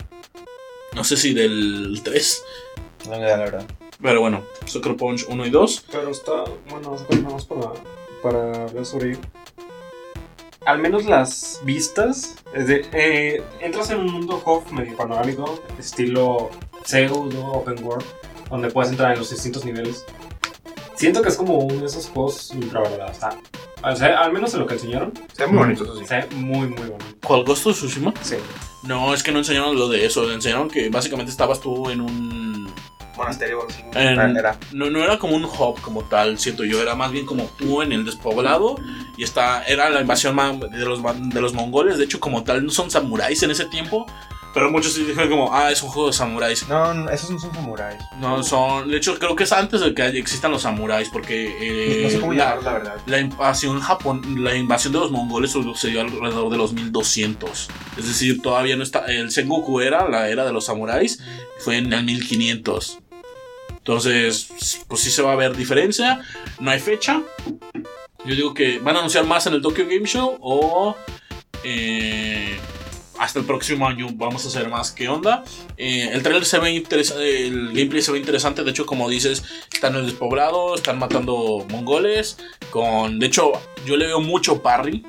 No 0.94 1.04
sé 1.04 1.16
si 1.16 1.32
del 1.32 2.00
3. 2.02 2.42
No 3.04 3.10
me 3.12 3.20
da 3.20 3.36
la 3.36 3.44
verdad. 3.44 3.66
Pero 4.00 4.20
bueno, 4.20 4.42
Soccer 4.66 4.96
Punch 4.96 5.26
1 5.28 5.46
y 5.46 5.50
2. 5.50 5.84
Pero 5.92 6.10
está, 6.10 6.44
bueno, 6.68 6.96
nada 7.10 7.30
más 7.30 7.44
para, 7.44 7.72
para 8.22 8.64
hablar 8.64 8.84
sobre 8.84 9.10
ello. 9.12 9.20
Al 10.64 10.78
menos 10.78 11.04
las 11.06 11.60
vistas, 11.64 12.36
es 12.54 12.66
de, 12.68 12.86
eh, 12.92 13.42
entras 13.60 13.90
en 13.90 13.98
un 13.98 14.12
mundo 14.12 14.40
HOF 14.44 14.70
medio 14.70 14.96
panorámico, 14.96 15.60
estilo 15.78 16.50
pseudo 16.84 17.46
open 17.46 17.84
world, 17.84 18.04
donde 18.48 18.70
puedes 18.70 18.90
entrar 18.90 19.12
en 19.12 19.18
los 19.18 19.30
distintos 19.30 19.64
niveles. 19.64 20.04
Siento 20.94 21.20
que 21.22 21.30
es 21.30 21.36
como 21.36 21.58
uno 21.58 21.80
de 21.80 21.86
esos 21.86 22.08
juegos 22.08 22.52
infravalorados. 22.54 23.12
Está, 23.12 23.36
o 23.82 23.96
sea, 23.96 24.20
al 24.20 24.32
menos 24.32 24.54
en 24.54 24.60
lo 24.60 24.66
que 24.66 24.74
enseñaron, 24.74 25.12
Se 25.36 25.42
ve 25.44 25.48
muy 25.48 25.58
bonito, 25.58 25.84
eso 25.84 25.96
sí. 25.96 26.06
se 26.06 26.16
ve 26.16 26.26
muy, 26.36 26.68
muy 26.68 26.88
bonito. 26.88 27.04
¿Cuál 27.26 27.44
Ghost 27.44 27.66
of 27.66 27.76
Tsushima? 27.76 28.14
Sí. 28.22 28.36
No, 28.84 29.12
es 29.14 29.22
que 29.22 29.32
no 29.32 29.38
enseñaron 29.38 29.76
lo 29.76 29.88
de 29.88 30.06
eso. 30.06 30.30
Enseñaron 30.32 30.68
que 30.70 30.88
básicamente 30.90 31.30
estabas 31.32 31.60
tú 31.60 31.90
en 31.90 32.00
un. 32.00 32.72
Monasterio 33.16 33.58
o 33.58 33.60
algo 33.62 33.72
así. 33.72 33.82
En- 33.94 34.36
Era. 34.36 34.56
No, 34.72 34.90
no 34.90 35.02
era 35.02 35.18
como 35.18 35.36
un 35.36 35.44
hub 35.44 35.80
como 35.80 36.02
tal, 36.04 36.38
siento 36.38 36.64
yo. 36.64 36.80
Era 36.82 36.94
más 36.94 37.10
bien 37.12 37.26
como 37.26 37.44
tú 37.58 37.82
en 37.82 37.92
el 37.92 38.04
despoblado. 38.04 38.76
Y 39.16 39.24
está, 39.24 39.62
era 39.64 39.90
la 39.90 40.00
invasión 40.00 40.36
de 40.70 40.78
los, 40.84 41.00
de 41.32 41.40
los 41.40 41.52
mongoles. 41.54 41.98
De 41.98 42.04
hecho, 42.04 42.20
como 42.20 42.42
tal, 42.44 42.64
no 42.64 42.70
son 42.70 42.90
samuráis 42.90 43.42
en 43.42 43.50
ese 43.50 43.66
tiempo. 43.66 44.06
Pero 44.54 44.70
muchos 44.70 44.94
dijeron 44.96 45.30
como, 45.30 45.54
ah, 45.54 45.70
es 45.72 45.82
un 45.82 45.88
juego 45.88 46.08
de 46.08 46.12
samuráis. 46.12 46.68
No, 46.68 46.92
no, 46.92 47.08
esos 47.10 47.30
no 47.30 47.38
son 47.38 47.54
samuráis. 47.54 47.98
No, 48.18 48.42
son. 48.42 48.90
De 48.90 48.98
hecho, 48.98 49.18
creo 49.18 49.34
que 49.34 49.44
es 49.44 49.52
antes 49.52 49.80
de 49.80 49.94
que 49.94 50.06
existan 50.08 50.50
los 50.50 50.60
samuráis. 50.60 51.08
Porque. 51.08 51.56
eh, 51.58 52.02
no 52.04 52.10
sé 52.10 52.20
cómo 52.20 52.32
la- 52.34 52.38
llamarlo, 52.50 52.62
la 52.64 52.72
verdad. 52.74 52.96
La 53.06 53.18
invasión 53.18 53.80
Japón, 53.80 54.44
la 54.44 54.54
invasión 54.54 54.92
de 54.92 54.98
los 54.98 55.10
mongoles 55.10 55.52
sucedió 55.52 56.02
alrededor 56.02 56.50
de 56.50 56.58
los 56.58 56.74
1200. 56.74 57.70
Es 57.96 58.06
decir, 58.06 58.42
todavía 58.42 58.76
no 58.76 58.82
está. 58.82 59.06
El 59.06 59.30
Sengoku 59.30 59.80
era 59.80 60.06
la 60.10 60.28
era 60.28 60.44
de 60.44 60.52
los 60.52 60.66
samuráis, 60.66 61.22
fue 61.58 61.78
en 61.78 61.90
el 61.90 62.04
1500. 62.04 62.98
Entonces, 63.82 64.84
pues 64.86 65.00
sí 65.00 65.10
se 65.10 65.22
va 65.22 65.32
a 65.32 65.36
ver 65.36 65.56
diferencia. 65.56 66.20
No 66.60 66.70
hay 66.70 66.78
fecha. 66.78 67.20
Yo 68.24 68.36
digo 68.36 68.54
que 68.54 68.78
van 68.78 68.94
a 68.94 69.00
anunciar 69.00 69.26
más 69.26 69.46
en 69.48 69.54
el 69.54 69.62
Tokyo 69.62 69.84
Game 69.88 70.06
Show 70.06 70.38
o 70.40 70.94
eh, 71.64 72.56
hasta 73.18 73.40
el 73.40 73.44
próximo 73.44 73.88
año 73.88 74.06
vamos 74.12 74.44
a 74.44 74.48
hacer 74.48 74.68
más. 74.68 74.92
¿Qué 74.92 75.08
onda? 75.08 75.42
Eh, 75.76 76.10
el 76.12 76.22
trailer 76.22 76.44
se 76.44 76.60
ve 76.60 76.70
interesante, 76.70 77.46
el 77.48 77.68
gameplay 77.72 78.02
se 78.02 78.12
ve 78.12 78.18
interesante. 78.18 78.62
De 78.62 78.70
hecho, 78.70 78.86
como 78.86 79.08
dices, 79.08 79.42
están 79.72 79.94
en 79.94 80.02
el 80.02 80.06
despoblado, 80.06 80.76
están 80.76 81.00
matando 81.00 81.66
mongoles. 81.68 82.38
Con, 82.70 83.18
de 83.18 83.26
hecho, 83.26 83.50
yo 83.84 83.96
le 83.96 84.06
veo 84.06 84.20
mucho 84.20 84.62
parry. 84.62 85.04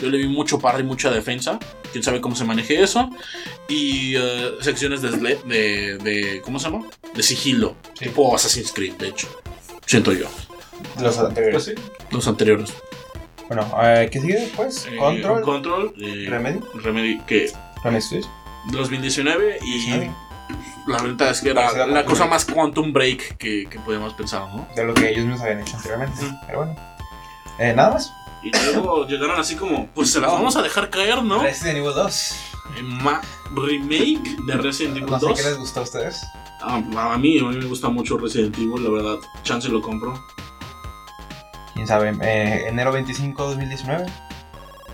Yo 0.00 0.08
le 0.08 0.18
vi 0.18 0.26
mucho 0.28 0.58
parry, 0.58 0.82
mucha 0.82 1.10
defensa. 1.10 1.58
Quién 1.92 2.02
sabe 2.04 2.20
cómo 2.20 2.34
se 2.36 2.44
maneje 2.44 2.82
eso. 2.82 3.10
Y 3.68 4.14
eh, 4.16 4.52
secciones 4.60 5.02
de, 5.02 5.10
de, 5.10 5.98
de- 5.98 6.40
¿Cómo 6.42 6.58
se 6.58 6.70
llama? 6.70 6.86
De 7.14 7.22
sigilo. 7.22 7.76
Sí. 7.98 8.06
Tipo 8.06 8.34
Assassin's 8.34 8.72
Creed, 8.72 8.94
de 8.94 9.08
hecho. 9.08 9.28
Siento 9.86 10.12
yo. 10.12 10.26
Los 11.00 11.18
anteriores. 11.18 11.64
Pues 11.64 11.78
sí. 11.78 11.84
Los 12.10 12.26
anteriores. 12.28 12.72
Bueno, 13.48 13.68
eh, 13.82 14.08
¿qué 14.12 14.20
sigue 14.20 14.34
después? 14.40 14.86
Eh, 14.90 14.96
Control. 14.96 15.42
Control. 15.42 15.94
eh, 16.00 16.26
Remedy. 16.28 16.60
Remedy. 16.74 17.18
Que 17.26 17.52
Remedy 17.84 18.02
Switch. 18.02 18.26
2019 18.72 19.58
y 19.62 19.70
19. 19.72 20.10
la 20.86 21.02
verdad 21.02 21.30
es 21.30 21.40
que 21.40 21.50
era 21.50 21.86
la 21.86 22.04
cosa 22.04 22.26
más 22.26 22.44
Quantum 22.44 22.92
Break 22.92 23.36
que, 23.38 23.66
que 23.68 23.78
podemos 23.80 24.14
pensar, 24.14 24.42
¿no? 24.54 24.68
De 24.76 24.84
lo 24.84 24.94
que 24.94 25.08
ellos 25.10 25.24
mismos 25.24 25.40
habían 25.40 25.60
hecho 25.60 25.76
anteriormente. 25.76 26.24
Ujú. 26.24 26.34
Pero 26.46 26.58
bueno. 26.58 26.76
Eh, 27.58 27.72
Nada 27.74 27.90
más. 27.94 28.12
Y 28.42 28.50
luego 28.72 29.06
llegaron 29.06 29.38
así 29.38 29.54
como, 29.56 29.86
pues 29.94 30.10
se 30.10 30.20
las 30.20 30.30
vamos 30.32 30.56
a 30.56 30.62
dejar 30.62 30.88
caer, 30.90 31.22
¿no? 31.22 31.42
Resident 31.42 31.78
Evil 31.78 31.92
2. 31.94 32.34
En 32.78 33.02
ma- 33.02 33.20
remake 33.54 34.36
de 34.46 34.52
Resident 34.54 34.96
Evil 34.96 35.10
No 35.10 35.18
sé 35.20 35.26
2. 35.26 35.38
qué 35.38 35.44
les 35.48 35.58
gustó 35.58 35.80
a 35.80 35.82
ustedes. 35.82 36.20
Ah, 36.62 36.76
a 36.76 37.18
mí, 37.18 37.38
a 37.38 37.44
mí 37.44 37.56
me 37.56 37.64
gusta 37.66 37.88
mucho 37.88 38.16
Resident 38.18 38.56
Evil, 38.56 38.82
la 38.84 38.90
verdad. 38.90 39.16
Chance 39.42 39.68
lo 39.68 39.80
compro. 39.82 40.14
Quién 41.74 41.86
sabe. 41.86 42.14
Eh, 42.22 42.64
enero 42.68 42.92
25, 42.92 43.42
2019. 43.48 44.06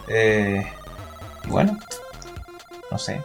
Eh, 0.09 0.67
bueno. 1.49 1.77
No 2.91 2.99
sé. 2.99 3.23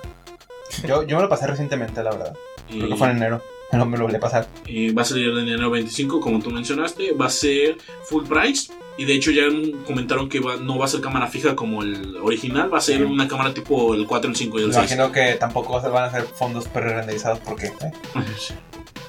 Yo, 0.87 1.03
yo 1.03 1.17
me 1.17 1.23
lo 1.23 1.29
pasé 1.29 1.47
recientemente, 1.47 2.01
la 2.03 2.11
verdad. 2.11 2.33
Creo 2.67 2.89
que 2.89 2.95
fue 2.95 3.09
en 3.09 3.17
enero. 3.17 3.41
No 3.73 3.85
me 3.85 3.97
lo 3.97 4.03
volví 4.03 4.17
a 4.17 4.19
pasar. 4.19 4.47
y 4.65 4.91
va 4.91 5.03
a 5.03 5.05
salir 5.05 5.29
en 5.29 5.37
enero 5.47 5.69
25, 5.69 6.19
como 6.19 6.39
tú 6.39 6.49
mencionaste. 6.49 7.13
Va 7.13 7.27
a 7.27 7.29
ser 7.29 7.77
full 8.03 8.25
price. 8.25 8.73
Y 9.01 9.05
de 9.05 9.15
hecho 9.15 9.31
ya 9.31 9.43
comentaron 9.87 10.29
que 10.29 10.39
va- 10.39 10.57
no 10.57 10.77
va 10.77 10.85
a 10.85 10.87
ser 10.87 11.01
cámara 11.01 11.25
fija 11.25 11.55
como 11.55 11.81
el 11.81 12.17
original. 12.17 12.71
Va 12.71 12.77
a 12.77 12.81
ser 12.81 12.97
Sí. 12.97 13.03
una 13.03 13.27
cámara 13.27 13.51
tipo 13.51 13.95
el 13.95 14.05
4, 14.05 14.29
el 14.29 14.35
5 14.35 14.59
y 14.59 14.61
el 14.61 14.67
Me 14.67 14.73
6. 14.75 14.91
imagino 14.91 15.11
que 15.11 15.33
tampoco 15.39 15.81
se 15.81 15.87
van 15.87 16.03
a 16.03 16.07
hacer 16.07 16.21
fondos 16.23 16.67
pre-renderizados 16.67 17.39
porque, 17.39 17.65
eh, 17.67 17.91
Sí. 18.37 18.53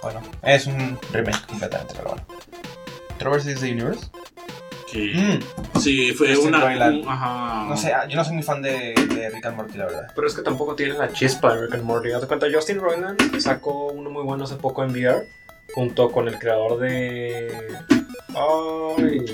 bueno, 0.02 0.22
es 0.42 0.66
un 0.66 0.98
remake 1.12 1.46
completamente, 1.46 1.92
pero 1.94 2.08
bueno. 2.10 2.24
Trevor 3.18 3.38
vs. 3.42 3.60
The 3.60 3.70
Universe. 3.70 4.06
Que- 4.90 5.12
Mm, 5.14 5.78
Sí, 5.80 6.12
fue 6.12 6.28
Justin 6.34 6.48
una. 6.54 6.60
Roiland. 6.60 7.02
un- 7.02 7.08
ajá. 7.08 7.66
no 7.68 7.76
sé, 7.76 7.92
ah, 7.92 8.06
yo 8.08 8.16
no 8.16 8.24
soy 8.24 8.34
muy 8.34 8.42
fan 8.42 8.62
de, 8.62 8.94
de 9.14 9.30
Rick 9.30 9.44
and 9.46 9.56
Morty, 9.56 9.76
la 9.78 9.84
verdad. 9.86 10.06
Pero 10.14 10.26
es 10.26 10.34
que 10.34 10.42
tampoco 10.42 10.74
tiene 10.74 10.94
la 10.94 11.12
chispa 11.12 11.54
de 11.54 11.62
Rick 11.62 11.74
and 11.74 11.84
Morty. 11.84 12.08
Cuenta, 12.26 12.46
Justin 12.52 12.78
Roiland 12.80 13.38
sacó 13.40 13.88
uno 13.88 14.08
muy 14.10 14.22
bueno 14.22 14.44
hace 14.44 14.56
poco 14.56 14.84
en 14.84 14.90
VR, 14.92 15.26
junto 15.74 16.10
con 16.10 16.28
el 16.28 16.38
creador 16.38 16.78
de. 16.78 17.52
Ay. 18.34 19.24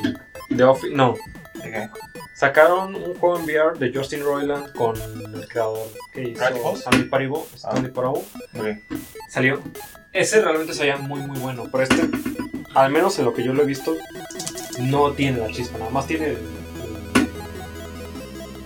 De 0.48 0.64
Office. 0.64 0.94
No. 0.94 1.14
¿De 1.54 1.70
qué? 1.70 1.88
Sacaron 2.34 2.94
un 2.94 3.14
juego 3.16 3.38
en 3.38 3.44
VR 3.44 3.78
de 3.78 3.92
Justin 3.96 4.22
Roiland 4.22 4.72
con 4.74 4.96
el 4.96 5.46
creador 5.48 5.86
que 6.12 6.22
hizo? 6.30 6.74
Stanley 6.76 7.04
Parable. 7.08 7.38
Ah. 7.64 7.70
Stanley 7.70 7.90
Parable. 7.90 8.22
Salió. 9.28 9.60
Ese 10.12 10.40
realmente 10.40 10.72
se 10.74 10.82
veía 10.82 10.96
muy, 10.96 11.20
muy 11.20 11.38
bueno. 11.40 11.64
Pero 11.70 11.82
este, 11.84 12.08
al 12.74 12.90
menos 12.92 13.18
en 13.18 13.24
lo 13.24 13.34
que 13.34 13.42
yo 13.44 13.52
lo 13.52 13.62
he 13.62 13.66
visto, 13.66 13.94
no 14.80 15.12
tiene 15.12 15.38
la 15.38 15.48
chispa. 15.48 15.78
Nada 15.78 15.90
más 15.90 16.06
tiene 16.06 16.26
el- 16.28 16.38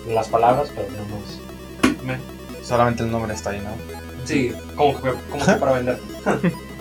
el- 0.07 0.15
las 0.15 0.29
palabras, 0.29 0.71
pero 0.75 0.89
no 0.91 1.05
más. 1.17 2.05
Me- 2.05 2.65
Solamente 2.65 3.03
el 3.03 3.11
nombre 3.11 3.33
está 3.35 3.51
ahí, 3.51 3.61
¿no? 3.61 3.71
Sí, 4.27 4.53
como 4.77 5.01
que, 5.03 5.13
como 5.31 5.45
que 5.45 5.53
para 5.61 5.73
vender. 5.73 5.99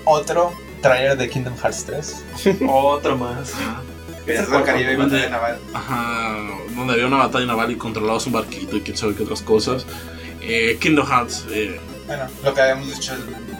Otro 0.05 0.51
trailer 0.81 1.17
de 1.17 1.29
Kingdom 1.29 1.55
Hearts 1.57 1.85
3. 1.85 2.23
Otro 2.69 3.17
más. 3.17 3.53
Piratas 4.31 4.51
del 4.51 4.63
Caribe 4.63 4.93
y 4.93 4.95
¿Dónde? 4.95 5.15
batalla 5.17 5.29
naval. 5.31 5.59
Ajá, 5.73 6.37
donde 6.75 6.93
había 6.93 7.07
una 7.07 7.17
batalla 7.17 7.45
naval 7.45 7.71
y 7.71 7.75
controlabas 7.75 8.25
un 8.27 8.33
barquito 8.33 8.77
y 8.77 8.81
quién 8.81 8.97
sabe 8.97 9.15
qué 9.15 9.23
otras 9.23 9.41
cosas. 9.41 9.85
Eh, 10.41 10.77
Kingdom 10.79 11.05
Hearts, 11.07 11.45
eh, 11.51 11.79
Bueno, 12.07 12.23
lo 12.43 12.53
que 12.53 12.61
habíamos 12.61 12.87
dicho 12.89 13.13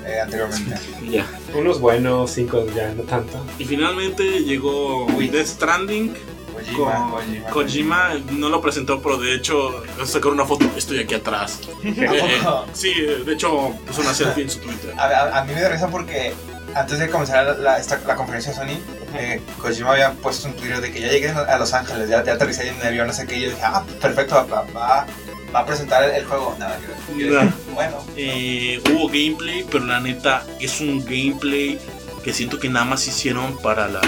eh, 0.06 0.20
anteriormente. 0.20 0.76
ya. 1.10 1.26
Unos 1.54 1.80
buenos, 1.80 2.32
cinco 2.32 2.66
ya, 2.76 2.94
no 2.94 3.04
tanto. 3.04 3.44
Y 3.60 3.66
finalmente 3.66 4.44
llegó 4.44 5.06
Uy. 5.08 5.28
Death 5.28 5.48
Stranding. 5.48 6.14
Kojima, 6.54 6.76
Con 6.92 7.12
Kojima. 7.12 7.50
Kojima 7.50 8.14
no 8.32 8.50
lo 8.50 8.62
presentó, 8.62 9.02
pero 9.02 9.18
de 9.18 9.36
hecho 9.36 9.84
sacaron 10.06 10.34
una 10.34 10.46
foto. 10.46 10.66
Estoy 10.76 11.00
aquí 11.00 11.14
atrás. 11.16 11.60
Eh, 11.84 11.96
eh, 11.98 12.42
sí, 12.74 12.94
de 13.26 13.34
hecho 13.34 13.74
puso 13.88 14.02
una 14.02 14.14
selfie 14.14 14.44
en 14.44 14.50
su 14.50 14.60
Twitter. 14.60 14.94
A, 14.98 15.06
a- 15.06 15.40
a 15.40 15.44
mí 15.46 15.54
me 15.54 15.62
da 15.62 15.70
risa 15.70 15.88
porque 15.88 16.34
antes 16.76 17.00
de 17.00 17.10
comenzar 17.10 17.46
la, 17.46 17.54
la- 17.54 17.80
esta- 17.80 18.02
la 18.06 18.16
conferencia 18.16 18.52
de 18.52 18.58
Sony, 18.58 18.80
eh, 19.16 19.42
Kojima 19.60 19.92
había 19.94 20.12
puesto 20.14 20.48
un 20.48 20.56
Twitter 20.56 20.82
de 20.82 20.92
que 20.92 21.02
ya 21.02 21.08
llegué 21.10 21.30
a 21.30 21.58
Los 21.58 21.74
Ángeles, 21.74 22.10
ya, 22.10 22.24
ya 22.24 22.34
aterricé 22.34 22.68
en 22.68 22.76
un 22.76 22.82
avión, 22.86 23.08
no 23.08 23.14
sé 23.14 23.26
qué. 23.28 23.38
Y 23.38 23.42
yo 23.44 23.50
dije, 23.50 23.62
ah, 23.64 23.84
perfecto, 24.02 24.36
va, 24.52 24.66
va- 24.76 25.06
a 25.54 25.66
presentar 25.66 26.04
el, 26.06 26.12
el 26.12 26.26
juego. 26.26 26.56
Nada. 26.58 26.78
Yo 27.10 27.18
dije, 27.42 27.54
bueno, 27.74 27.98
Eh, 28.16 28.82
hubo 28.90 29.08
gameplay, 29.08 29.66
pero 29.70 29.86
la 29.86 30.00
neta 30.00 30.46
es 30.62 30.80
un 30.80 31.04
gameplay 31.04 31.78
que 32.24 32.32
siento 32.34 32.58
que 32.60 32.70
nada 32.70 32.86
más 32.86 33.06
hicieron 33.08 33.58
para 33.58 33.88
la. 33.88 34.00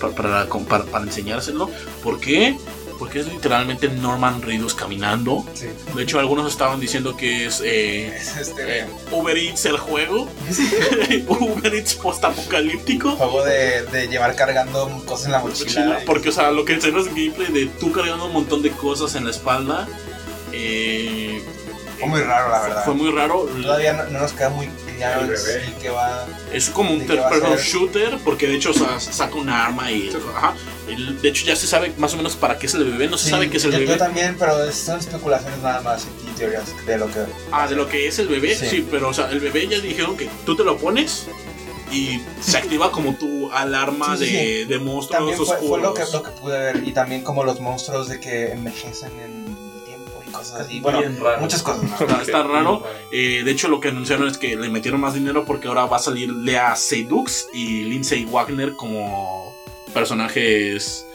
para, 0.00 0.46
para- 0.68 0.84
para 0.84 1.04
enseñárselo. 1.04 1.68
¿Por 2.02 2.20
qué? 2.20 2.56
Porque 3.00 3.20
es 3.20 3.26
literalmente 3.26 3.88
Norman 3.88 4.42
Reedus 4.42 4.74
caminando. 4.74 5.44
Sí. 5.54 5.68
De 5.96 6.02
hecho, 6.02 6.20
algunos 6.20 6.52
estaban 6.52 6.78
diciendo 6.78 7.16
que 7.16 7.46
es 7.46 7.62
eh, 7.64 8.14
Es 8.14 8.36
este 8.36 8.80
eh, 8.80 8.86
Uber 9.10 9.36
Eats 9.36 9.64
el 9.64 9.78
juego. 9.78 10.28
Uber 11.28 11.74
Eats 11.74 11.94
post-apocalíptico. 11.94 13.12
juego 13.12 13.42
de, 13.42 13.84
de 13.86 14.06
llevar 14.08 14.36
cargando 14.36 15.02
cosas 15.06 15.26
en 15.26 15.32
la 15.32 15.38
mochila. 15.38 16.00
Porque, 16.04 16.28
o 16.28 16.32
sea, 16.32 16.50
lo 16.50 16.66
que 16.66 16.74
enseña 16.74 17.00
es 17.00 17.06
gameplay 17.06 17.50
de 17.50 17.66
tú 17.80 17.90
cargando 17.90 18.26
un 18.26 18.34
montón 18.34 18.60
de 18.60 18.70
cosas 18.70 19.14
en 19.14 19.24
la 19.24 19.30
espalda. 19.30 19.88
Eh, 20.52 21.42
Fue 21.98 22.06
muy 22.06 22.20
raro, 22.20 22.50
la 22.50 22.60
verdad. 22.60 22.84
Fue 22.84 22.94
muy 22.94 23.10
raro. 23.12 23.48
Todavía 23.62 23.94
no, 23.94 24.04
no 24.10 24.20
nos 24.20 24.32
queda 24.34 24.50
muy 24.50 24.68
bebé. 25.08 25.36
sí 25.66 25.72
que 25.80 25.90
va. 25.90 26.26
Es 26.52 26.70
como 26.70 26.92
un 26.92 27.00
¿De 27.00 27.06
third 27.06 27.28
person 27.28 27.56
shooter, 27.56 28.18
porque 28.24 28.46
de 28.46 28.56
hecho 28.56 28.70
o 28.70 28.74
sea, 28.74 28.98
saca 29.00 29.34
una 29.36 29.66
arma 29.66 29.90
y. 29.90 30.10
Ajá. 30.36 30.54
El- 30.88 31.20
de 31.22 31.28
hecho, 31.28 31.44
ya 31.46 31.54
se 31.54 31.66
sabe 31.66 31.92
más 31.98 32.14
o 32.14 32.16
menos 32.16 32.34
para 32.36 32.58
qué 32.58 32.66
es 32.66 32.74
el 32.74 32.84
bebé. 32.84 33.06
No 33.08 33.16
se 33.16 33.24
Sí, 33.26 33.30
sabe 33.30 33.48
qué 33.48 33.58
es 33.58 33.64
el 33.64 33.70
yo, 33.72 33.78
yo 33.78 33.86
bebé. 33.86 33.98
también, 33.98 34.36
pero 34.38 34.70
son 34.72 34.98
especulaciones 34.98 35.58
nada 35.60 35.80
más 35.82 36.06
y 36.28 36.36
teorías 36.36 36.64
de 36.86 36.98
lo 36.98 37.06
que. 37.06 37.20
Ah, 37.52 37.68
de 37.68 37.76
lo 37.76 37.88
que 37.88 38.08
es 38.08 38.18
el 38.18 38.26
bebé, 38.28 38.54
sí. 38.56 38.66
Sí. 38.68 38.88
pero 38.90 39.08
o 39.10 39.14
sea, 39.14 39.30
el 39.30 39.38
bebé 39.40 39.68
ya 39.68 39.78
dijeron 39.78 40.16
que 40.16 40.28
tú 40.44 40.56
te 40.56 40.64
lo 40.64 40.76
pones 40.78 41.26
y 41.92 42.20
se 42.40 42.56
activa 42.56 42.90
como 42.92 43.14
tu 43.14 43.50
alarma 43.52 44.16
Sí, 44.16 44.26
sí, 44.26 44.32
de, 44.34 44.66
de 44.66 44.78
monstruos 44.78 45.08
También 45.18 45.36
fue, 45.36 45.46
oscuros. 45.46 45.68
fue 45.68 45.80
lo, 45.80 45.94
que, 45.94 46.02
lo 46.12 46.22
que 46.22 46.30
pude 46.40 46.58
ver. 46.58 46.82
Y 46.86 46.92
también 46.92 47.22
como 47.22 47.42
los 47.44 47.60
monstruos 47.60 48.08
de 48.08 48.20
que 48.20 48.52
envejecen 48.52 49.10
en 49.20 49.39
y 50.40 50.44
cosas 50.44 50.60
así. 50.60 50.80
Bueno, 50.80 51.02
muchas 51.40 51.62
cosas. 51.62 51.82
¿no? 51.82 51.96
Está, 51.98 52.22
está 52.22 52.42
raro. 52.42 52.82
Eh, 53.12 53.42
de 53.44 53.50
hecho, 53.50 53.68
lo 53.68 53.80
que 53.80 53.88
anunciaron 53.88 54.28
es 54.28 54.38
que 54.38 54.56
le 54.56 54.68
metieron 54.68 55.00
más 55.00 55.14
dinero 55.14 55.44
porque 55.44 55.68
ahora 55.68 55.86
va 55.86 55.96
a 55.96 56.00
salir 56.00 56.30
Lea 56.30 56.74
Seydoux 56.76 57.48
y 57.52 57.84
Lindsay 57.84 58.24
Wagner 58.24 58.74
como 58.74 59.54
personajes, 59.92 61.06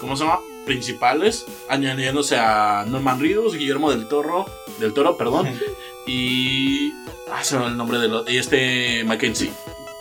¿cómo 0.00 0.16
se 0.16 0.24
llama? 0.24 0.40
Principales, 0.64 1.46
añadiéndose 1.68 2.36
a 2.36 2.84
Norman 2.86 3.20
Reedus, 3.20 3.56
Guillermo 3.56 3.90
del 3.90 4.08
Toro, 4.08 4.46
del 4.78 4.92
Toro, 4.92 5.16
perdón, 5.16 5.48
y 6.06 6.92
ah, 7.32 7.42
se 7.42 7.56
me 7.56 7.62
va 7.62 7.68
el 7.68 7.76
nombre 7.76 7.98
de 7.98 8.08
los, 8.08 8.30
y 8.30 8.38
este 8.38 9.04
Mackenzie. 9.04 9.50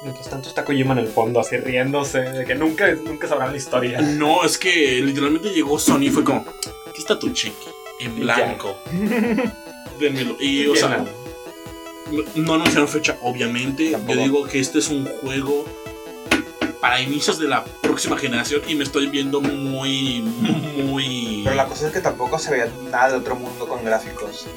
Mientras 0.04 0.30
tanto 0.30 0.48
está 0.48 0.64
Kojima 0.64 0.94
en 0.94 1.00
el 1.00 1.08
fondo, 1.08 1.40
así 1.40 1.58
riéndose, 1.58 2.20
de 2.20 2.46
que 2.46 2.56
nunca, 2.56 2.90
nunca 2.94 3.28
sabrán 3.28 3.52
la 3.52 3.58
historia. 3.58 4.00
No, 4.02 4.46
es 4.46 4.58
que 4.58 5.02
literalmente 5.02 5.50
llegó 5.50 5.78
Sony 5.78 6.04
y 6.04 6.10
fue 6.10 6.24
como, 6.24 6.46
aquí 6.88 7.00
está 7.02 7.20
tu 7.20 7.30
cheque 7.32 7.79
en 8.00 8.20
blanco. 8.20 8.78
Dénmelo. 10.00 10.36
Y 10.40 10.68
o 10.68 10.76
sea. 10.76 11.06
No 12.36 12.56
anunciaron 12.56 12.88
fecha, 12.88 13.18
obviamente. 13.22 13.92
Tampoco. 13.92 14.14
Yo 14.16 14.24
digo 14.24 14.44
que 14.48 14.60
este 14.60 14.80
es 14.80 14.90
un 14.90 15.06
juego 15.06 15.66
para 16.82 17.02
inicios 17.02 17.38
de 17.38 17.48
la 17.48 17.64
próxima 17.82 18.18
generación 18.18 18.62
y 18.68 18.74
me 18.76 18.84
estoy 18.84 19.08
viendo 19.08 19.42
muy, 19.42 20.22
muy... 20.78 21.42
Pero 21.44 21.56
la 21.56 21.66
cosa 21.66 21.88
es 21.88 21.94
que 21.94 22.00
tampoco 22.00 22.40
se 22.40 22.52
veía 22.52 22.70
nada 22.90 23.12
de 23.12 23.18
otro 23.18 23.36
mundo 23.36 23.68
con 23.68 23.84
gráficos. 23.84 24.48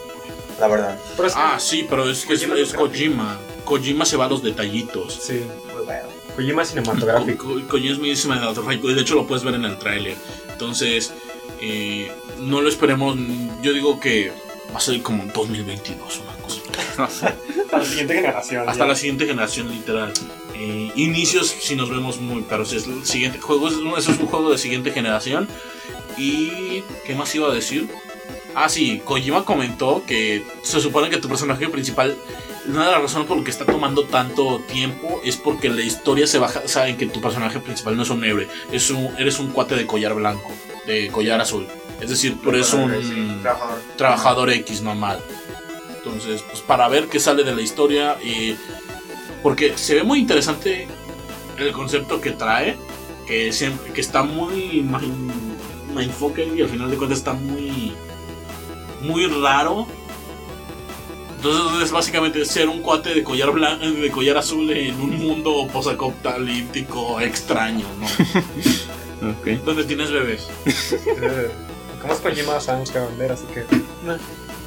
La 0.60 0.68
verdad. 0.68 0.98
Pero 1.16 1.28
es 1.28 1.34
que- 1.34 1.40
Ah, 1.42 1.58
sí, 1.58 1.86
pero 1.90 2.08
es 2.08 2.24
que 2.24 2.34
es, 2.34 2.40
Kojima 2.40 2.54
es 2.58 2.68
es 2.68 2.74
Kojima. 2.74 3.38
Kojima 3.64 4.04
se 4.06 4.16
va 4.16 4.26
a 4.26 4.28
los 4.28 4.42
detallitos. 4.42 5.12
Sí, 5.20 5.42
Pues 5.72 5.84
bueno. 5.84 6.08
Kojima 6.36 6.64
cinematográfico. 6.64 7.44
Ko- 7.48 7.60
Kojima 7.68 7.92
es 7.92 7.98
muy 7.98 8.16
cinematográfico 8.16 8.90
y 8.90 8.94
de 8.94 9.00
hecho 9.02 9.14
lo 9.16 9.26
puedes 9.26 9.44
ver 9.44 9.54
en 9.56 9.64
el 9.64 9.76
tráiler. 9.78 10.16
Entonces, 10.52 11.12
eh, 11.60 12.10
no 12.42 12.60
lo 12.60 12.68
esperemos. 12.68 13.16
Yo 13.62 13.72
digo 13.72 14.00
que 14.00 14.32
va 14.72 14.78
a 14.78 14.80
ser 14.80 15.00
como 15.02 15.24
2022, 15.26 16.20
una 16.20 16.36
cosa. 16.42 16.60
Hasta 17.02 17.78
la 17.78 17.84
siguiente 17.84 18.14
generación. 18.14 18.68
Hasta 18.68 18.84
ya. 18.84 18.88
la 18.88 18.96
siguiente 18.96 19.26
generación, 19.26 19.70
literal. 19.70 20.12
Eh, 20.54 20.90
inicios, 20.96 21.48
si 21.48 21.76
nos 21.76 21.90
vemos 21.90 22.20
muy. 22.20 22.44
Pero 22.48 22.64
si 22.64 22.76
es 22.76 22.86
el 22.86 23.04
siguiente 23.04 23.38
juego, 23.38 23.68
es, 23.68 23.74
eso 23.74 24.12
es 24.12 24.18
un 24.18 24.26
juego 24.26 24.50
de 24.50 24.58
siguiente 24.58 24.92
generación. 24.92 25.48
Y. 26.16 26.82
¿Qué 27.06 27.14
más 27.14 27.34
iba 27.34 27.48
a 27.48 27.54
decir? 27.54 27.88
Ah, 28.54 28.68
sí, 28.68 29.00
Kojima 29.04 29.44
comentó 29.44 30.04
que 30.06 30.44
se 30.62 30.80
supone 30.80 31.08
que 31.08 31.18
tu 31.18 31.28
personaje 31.28 31.68
principal. 31.68 32.16
Una 32.68 32.86
de 32.86 32.92
las 32.92 33.02
razones 33.02 33.26
por 33.26 33.36
las 33.38 33.44
que 33.44 33.50
está 33.50 33.64
tomando 33.64 34.04
tanto 34.04 34.60
tiempo 34.60 35.20
es 35.24 35.36
porque 35.36 35.68
la 35.68 35.80
historia 35.80 36.26
se 36.26 36.38
baja. 36.38 36.68
Saben 36.68 36.96
que 36.96 37.06
tu 37.06 37.20
personaje 37.20 37.58
principal 37.58 37.96
no 37.96 38.02
es 38.02 38.10
un 38.10 38.24
héroe, 38.24 38.46
es 38.70 38.90
un, 38.90 39.10
eres 39.18 39.38
un 39.40 39.48
cuate 39.48 39.74
de 39.74 39.86
collar 39.86 40.14
blanco, 40.14 40.52
de 40.86 41.08
collar 41.08 41.40
azul. 41.40 41.66
Es 42.00 42.10
decir, 42.10 42.38
tú 42.42 42.50
eres 42.50 42.72
un 42.72 43.40
trabajador. 43.42 43.80
trabajador 43.96 44.50
X 44.50 44.82
normal. 44.82 45.20
Entonces, 45.96 46.42
pues 46.42 46.60
para 46.60 46.88
ver 46.88 47.08
qué 47.08 47.20
sale 47.20 47.44
de 47.44 47.54
la 47.54 47.62
historia 47.62 48.16
y 48.22 48.56
porque 49.42 49.76
se 49.76 49.94
ve 49.94 50.02
muy 50.02 50.18
interesante 50.18 50.88
el 51.58 51.72
concepto 51.72 52.20
que 52.20 52.32
trae, 52.32 52.76
que 53.26 53.52
siempre 53.52 53.92
que 53.92 54.00
está 54.00 54.22
muy 54.22 54.84
mindfucker 55.94 56.56
y 56.56 56.62
al 56.62 56.68
final 56.68 56.90
de 56.90 56.96
cuentas 56.96 57.18
está 57.18 57.34
muy 57.34 57.92
muy 59.02 59.26
raro. 59.26 59.86
Entonces 61.36 61.82
es 61.82 61.90
básicamente 61.90 62.44
ser 62.44 62.68
un 62.68 62.82
cuate 62.82 63.14
de 63.14 63.24
collar 63.24 63.50
blanco, 63.50 63.84
de 63.84 64.10
collar 64.10 64.36
azul 64.38 64.70
en 64.70 65.00
un 65.00 65.18
mundo 65.18 65.68
posapocalíptico 65.72 67.20
extraño, 67.20 67.86
¿no? 67.98 68.06
Ok. 69.22 69.46
Donde 69.64 69.84
tienes 69.84 70.10
bebés. 70.10 70.48
Como 72.00 72.12
es 72.14 72.20
Kojima, 72.20 72.58
sabemos 72.60 72.90
que 72.90 72.98
va 72.98 73.04
a 73.04 73.08
vender, 73.08 73.32
así 73.32 73.44
que. 73.46 73.64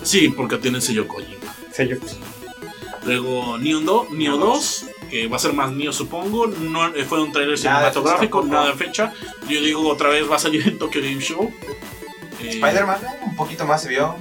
Sí, 0.03 0.29
porque 0.29 0.57
tiene 0.57 0.79
sello 0.79 1.07
Kojima. 1.07 1.53
Yo. 1.77 1.97
Luego 3.05 3.57
Neo, 3.57 3.81
2, 3.81 4.11
Neo 4.11 4.37
2, 4.37 4.85
que 5.09 5.27
va 5.27 5.35
a 5.35 5.39
ser 5.39 5.53
más 5.53 5.71
Neo 5.71 5.91
supongo. 5.91 6.47
No, 6.47 6.87
eh, 6.95 7.03
fue 7.03 7.21
un 7.21 7.31
trailer 7.31 7.51
de 7.55 7.61
cinematográfico, 7.61 8.43
nada 8.43 8.67
de 8.67 8.73
fecha. 8.73 9.13
Yo 9.47 9.61
digo 9.61 9.87
otra 9.87 10.09
vez 10.09 10.29
va 10.29 10.37
a 10.37 10.39
salir 10.39 10.67
en 10.67 10.79
Tokyo 10.79 11.01
Game 11.01 11.19
Show. 11.19 11.51
Eh, 12.41 12.49
Spider-Man, 12.49 12.99
eh, 13.03 13.07
un 13.25 13.35
poquito 13.35 13.65
más 13.65 13.83
se 13.83 13.89
vio. 13.89 14.15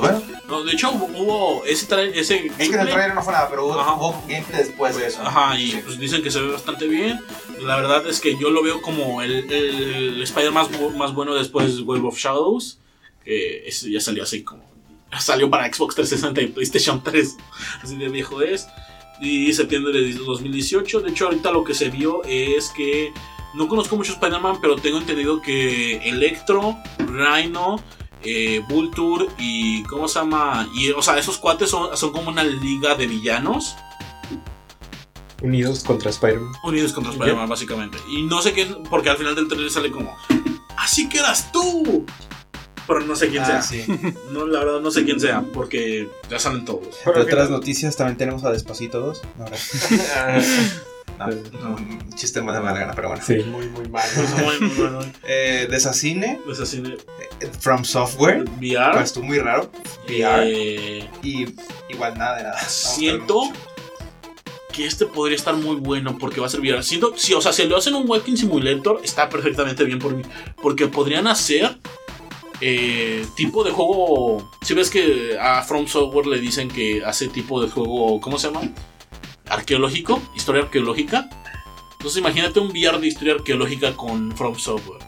Bueno, 0.00 0.22
no, 0.48 0.64
de 0.64 0.72
hecho 0.72 0.90
hubo, 0.92 1.64
ese 1.64 1.86
trailer, 1.86 2.16
ese 2.18 2.46
es 2.46 2.68
que 2.68 2.74
en 2.74 2.80
el 2.80 2.88
trailer 2.88 3.14
no 3.14 3.22
fue 3.22 3.32
nada, 3.32 3.48
pero 3.50 3.66
hubo, 3.66 3.74
hubo 3.74 4.24
gameplay 4.28 4.64
después 4.64 4.96
de 4.96 5.06
eso. 5.06 5.22
Ajá, 5.22 5.58
y 5.58 5.70
Sí. 5.72 5.80
pues 5.84 5.98
dicen 5.98 6.22
que 6.22 6.30
se 6.30 6.40
ve 6.40 6.52
bastante 6.52 6.86
bien. 6.88 7.20
La 7.60 7.76
verdad 7.76 8.06
es 8.06 8.20
que 8.20 8.36
yo 8.38 8.50
lo 8.50 8.62
veo 8.62 8.80
como 8.82 9.22
el, 9.22 9.50
el 9.52 10.22
Spider 10.22 10.50
más, 10.52 10.68
más 10.96 11.14
bueno 11.14 11.34
después 11.34 11.76
de 11.76 11.82
Web 11.82 12.04
of 12.06 12.18
Shadows. 12.18 12.78
Que 13.24 13.68
ese 13.68 13.90
ya 13.90 14.00
salió 14.00 14.22
así 14.24 14.42
como. 14.42 14.64
Salió 15.20 15.48
para 15.48 15.72
Xbox 15.72 15.94
360 15.94 16.40
y 16.42 16.46
PlayStation 16.48 17.02
3. 17.02 17.36
Así 17.82 17.96
de 17.96 18.08
viejo 18.08 18.42
es. 18.42 18.66
Y 19.20 19.52
septiembre 19.52 19.92
de 19.92 20.12
2018. 20.14 21.02
De 21.02 21.10
hecho, 21.10 21.26
ahorita 21.26 21.52
lo 21.52 21.62
que 21.62 21.74
se 21.74 21.88
vio 21.90 22.22
es 22.24 22.70
que. 22.70 23.12
No 23.54 23.68
conozco 23.68 23.94
mucho 23.96 24.12
Spider-Man, 24.14 24.58
pero 24.62 24.76
tengo 24.76 24.96
entendido 24.98 25.40
que 25.42 25.98
Electro, 26.08 26.76
Rhino, 26.98 27.76
eh, 28.24 28.62
Vulture 28.68 29.26
y. 29.38 29.82
¿Cómo 29.84 30.08
se 30.08 30.18
llama? 30.18 30.68
Y, 30.74 30.90
o 30.90 31.02
sea, 31.02 31.18
esos 31.18 31.38
cuates 31.38 31.70
son, 31.70 31.96
son 31.96 32.12
como 32.12 32.30
una 32.30 32.44
liga 32.44 32.94
de 32.94 33.06
villanos. 33.06 33.76
Unidos 35.42 35.82
contra 35.82 36.10
Spider-Man. 36.10 36.52
Unidos 36.62 36.92
contra 36.92 37.12
Spider-Man, 37.12 37.48
básicamente. 37.48 37.98
Y 38.08 38.22
no 38.22 38.40
sé 38.42 38.52
quién, 38.52 38.84
porque 38.88 39.10
al 39.10 39.16
final 39.16 39.34
del 39.34 39.48
trailer 39.48 39.70
sale 39.70 39.90
como, 39.90 40.16
así 40.76 41.08
que 41.08 41.18
eras 41.18 41.50
tú. 41.50 42.06
Pero 42.86 43.00
no 43.00 43.14
sé 43.16 43.28
quién 43.28 43.44
sea. 43.46 43.58
Ah, 43.58 43.62
sí. 43.62 43.84
No, 44.32 44.46
la 44.46 44.60
verdad 44.60 44.80
no 44.80 44.90
sé 44.90 45.04
quién 45.04 45.20
sea, 45.20 45.42
porque 45.52 46.08
ya 46.30 46.38
salen 46.38 46.64
todos. 46.64 46.96
Pero 47.04 47.22
otras 47.22 47.46
final- 47.46 47.50
noticias 47.50 47.96
también 47.96 48.16
tenemos 48.18 48.44
a 48.44 48.50
Despacito 48.50 49.00
2. 49.00 49.22
No, 49.38 49.44
Ah, 50.16 50.38
no, 50.38 50.42
un 51.26 52.10
chiste 52.14 52.40
más 52.42 52.54
de 52.54 52.60
mala 52.60 52.78
gana, 52.80 52.92
pero 52.94 53.08
bueno. 53.08 53.22
sí, 53.24 53.36
muy, 53.46 53.68
muy 53.68 53.88
mal. 53.88 54.04
Muy, 54.42 54.68
muy. 54.68 55.12
Eh, 55.24 55.66
Desasine, 55.70 56.38
eh, 57.40 57.50
From 57.60 57.84
Software, 57.84 58.44
VR. 58.60 58.92
pues 58.92 59.04
estuvo 59.04 59.24
muy 59.24 59.38
raro. 59.38 59.70
VR. 60.08 60.42
eh, 60.46 61.08
Y 61.22 61.46
igual 61.88 62.16
nada 62.18 62.36
de 62.36 62.42
nada. 62.44 62.54
Vamos 62.56 62.72
siento 62.72 63.42
que 64.72 64.86
este 64.86 65.04
podría 65.06 65.36
estar 65.36 65.54
muy 65.54 65.76
bueno 65.76 66.16
porque 66.18 66.40
va 66.40 66.46
a 66.46 66.50
ser 66.50 66.60
VR. 66.60 66.82
Siento, 66.82 67.12
sí, 67.16 67.34
o 67.34 67.40
sea, 67.40 67.52
si 67.52 67.64
lo 67.66 67.76
hacen 67.76 67.94
un 67.94 68.08
Walking 68.08 68.36
Simulator, 68.36 69.00
está 69.04 69.28
perfectamente 69.28 69.84
bien 69.84 69.98
por 69.98 70.14
mí. 70.14 70.22
Porque 70.62 70.86
podrían 70.88 71.26
hacer 71.26 71.76
eh, 72.60 73.26
tipo 73.36 73.64
de 73.64 73.70
juego. 73.70 74.50
Si 74.62 74.72
ves 74.74 74.88
que 74.88 75.36
a 75.38 75.62
From 75.62 75.86
Software 75.86 76.26
le 76.26 76.38
dicen 76.40 76.68
que 76.68 77.04
hace 77.04 77.28
tipo 77.28 77.60
de 77.60 77.68
juego, 77.68 78.20
¿cómo 78.20 78.38
se 78.38 78.46
llama? 78.48 78.62
Arqueológico, 79.48 80.22
historia 80.34 80.62
arqueológica. 80.62 81.28
Entonces 81.92 82.18
imagínate 82.18 82.60
un 82.60 82.68
VR 82.68 82.98
de 82.98 83.06
historia 83.06 83.34
arqueológica 83.34 83.96
con 83.96 84.36
From 84.36 84.58
Software. 84.58 85.02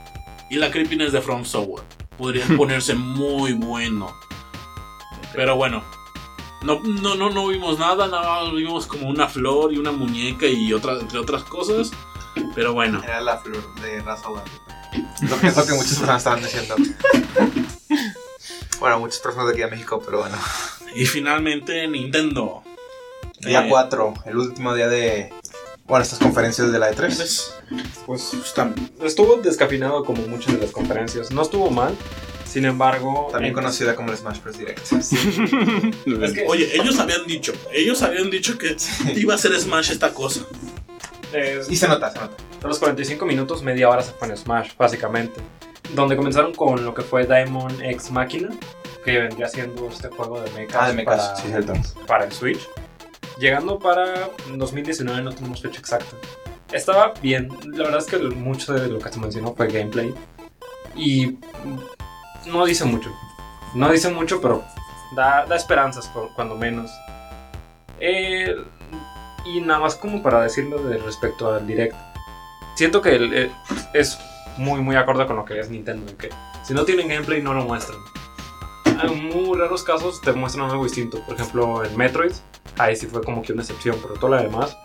Y 0.50 0.56
la 0.56 0.70
creepiness 0.70 1.12
de 1.12 1.20
From 1.20 1.44
Software. 1.44 1.84
Podría 2.18 2.46
ponerse 2.56 2.94
muy 2.94 3.52
bueno. 3.52 4.14
Pero 5.32 5.56
bueno. 5.56 5.82
No, 6.62 6.80
no, 6.80 7.14
no, 7.14 7.30
no 7.30 7.48
vimos 7.48 7.78
nada, 7.78 8.06
nada 8.06 8.44
más 8.44 8.54
vimos 8.54 8.86
como 8.86 9.08
una 9.08 9.28
flor 9.28 9.72
y 9.72 9.76
una 9.76 9.92
muñeca 9.92 10.46
y 10.46 10.72
otra, 10.72 10.94
entre 10.94 11.18
otras 11.18 11.44
cosas. 11.44 11.90
Pero 12.54 12.72
bueno. 12.72 13.02
Era 13.02 13.20
la 13.20 13.38
flor 13.38 13.74
de 13.80 14.00
raza. 14.00 14.28
Lo 15.28 15.40
que 15.40 15.48
es 15.48 15.56
lo 15.56 15.66
que 15.66 15.72
muchas 15.72 15.98
personas 15.98 16.18
estaban 16.18 16.42
diciendo. 16.42 16.76
Bueno, 18.80 18.98
muchas 18.98 19.20
personas 19.20 19.46
de 19.46 19.52
aquí 19.54 19.62
a 19.62 19.68
México, 19.68 20.02
pero 20.04 20.18
bueno. 20.18 20.36
Y 20.94 21.06
finalmente 21.06 21.88
Nintendo. 21.88 22.62
Día 23.44 23.66
Eh, 23.66 23.68
4, 23.68 24.14
el 24.26 24.36
último 24.36 24.74
día 24.74 24.88
de, 24.88 25.32
Bueno, 25.86 26.02
estas 26.02 26.18
conferencias 26.18 26.72
de 26.72 26.78
la 26.78 26.90
E3. 26.90 27.02
Entonces, 27.10 27.54
Pues 28.06 28.28
pues, 28.32 28.54
tam- 28.56 28.74
estuvo 29.02 29.36
descafinado 29.42 30.04
como 30.04 30.22
muchas 30.26 30.54
de 30.54 30.60
las 30.60 30.70
conferencias. 30.70 31.30
No 31.30 31.42
estuvo 31.42 31.70
mal. 31.70 31.94
Sin 32.46 32.64
embargo, 32.64 33.28
También 33.32 33.50
en- 33.50 33.54
conocida 33.54 33.94
como 33.96 34.10
el 34.12 34.16
Smash 34.16 34.40
Bros. 34.40 34.56
Direct. 34.58 34.80
Es 34.92 36.32
que, 36.32 36.44
Oye, 36.48 36.70
ellos 36.74 36.98
habían 37.00 37.26
dicho, 37.26 37.52
ellos 37.72 38.00
habían 38.02 38.30
dicho 38.30 38.56
que 38.58 38.76
iba 39.16 39.34
a 39.34 39.38
ser 39.38 39.58
Smash 39.60 39.90
esta 39.90 40.14
cosa. 40.14 40.40
eh, 41.32 41.60
Y 41.68 41.76
se 41.76 41.88
nota, 41.88 42.10
se 42.12 42.18
nota. 42.20 42.36
de 42.62 42.68
los 42.68 42.78
45 42.78 43.26
minutos, 43.26 43.62
media 43.62 43.88
hora 43.90 44.02
se 44.02 44.12
fue 44.12 44.28
en 44.28 44.36
Smash, 44.36 44.70
básicamente. 44.78 45.40
Donde 45.94 46.16
comenzaron 46.16 46.54
con 46.54 46.82
lo 46.84 46.94
que 46.94 47.02
fue 47.02 47.26
Diamond 47.26 47.82
X 47.82 48.10
Machina, 48.10 48.48
que 49.04 49.18
vendría 49.18 49.48
siendo 49.48 49.88
este 49.88 50.08
juego 50.08 50.40
de 50.40 50.50
mechas, 50.52 50.76
Ah, 50.80 50.88
de 50.88 50.94
mechas, 50.94 51.28
para, 51.28 51.36
sí, 51.36 51.72
para 52.06 52.24
el 52.24 52.32
Switch. 52.32 52.60
Llegando 53.38 53.78
para 53.78 54.30
2019, 54.54 55.22
no 55.22 55.32
tenemos 55.32 55.60
fecha 55.60 55.80
exacta. 55.80 56.16
Estaba 56.72 57.14
bien, 57.22 57.48
la 57.64 57.84
verdad 57.84 57.98
es 58.00 58.06
que 58.06 58.18
mucho 58.18 58.72
de 58.72 58.88
lo 58.88 58.98
que 58.98 59.10
se 59.12 59.18
mencionó 59.20 59.54
fue 59.54 59.68
gameplay. 59.68 60.14
Y 60.96 61.38
no 62.46 62.64
dice 62.64 62.84
mucho. 62.84 63.12
No 63.74 63.90
dice 63.90 64.08
mucho, 64.10 64.40
pero 64.40 64.64
da, 65.16 65.46
da 65.46 65.56
esperanzas, 65.56 66.06
por- 66.08 66.32
cuando 66.34 66.56
menos. 66.56 66.90
Eh, 68.00 68.54
y 69.44 69.60
nada 69.60 69.80
más 69.80 69.96
como 69.96 70.22
para 70.22 70.42
decirlo 70.42 70.78
de 70.84 70.98
respecto 70.98 71.52
al 71.52 71.66
direct. 71.66 71.94
Siento 72.76 73.02
que 73.02 73.14
el- 73.16 73.34
el- 73.34 73.52
es 73.92 74.18
muy, 74.56 74.80
muy 74.80 74.96
acorde 74.96 75.26
con 75.26 75.36
lo 75.36 75.44
que 75.44 75.58
es 75.58 75.68
Nintendo. 75.70 76.16
que 76.16 76.30
si 76.64 76.72
no 76.74 76.84
tienen 76.84 77.08
gameplay, 77.08 77.42
no 77.42 77.52
lo 77.54 77.64
muestran. 77.64 77.98
En 78.84 79.28
muy 79.28 79.58
raros 79.58 79.82
casos 79.82 80.20
te 80.20 80.32
muestran 80.32 80.70
algo 80.70 80.84
distinto. 80.84 81.20
Por 81.26 81.34
ejemplo, 81.34 81.84
en 81.84 81.96
Metroid, 81.96 82.32
ahí 82.78 82.96
sí 82.96 83.06
fue 83.06 83.22
como 83.22 83.42
que 83.42 83.52
una 83.52 83.62
excepción, 83.62 83.96
pero 84.00 84.14
todo 84.14 84.30
lo 84.30 84.42
demás 84.42 84.76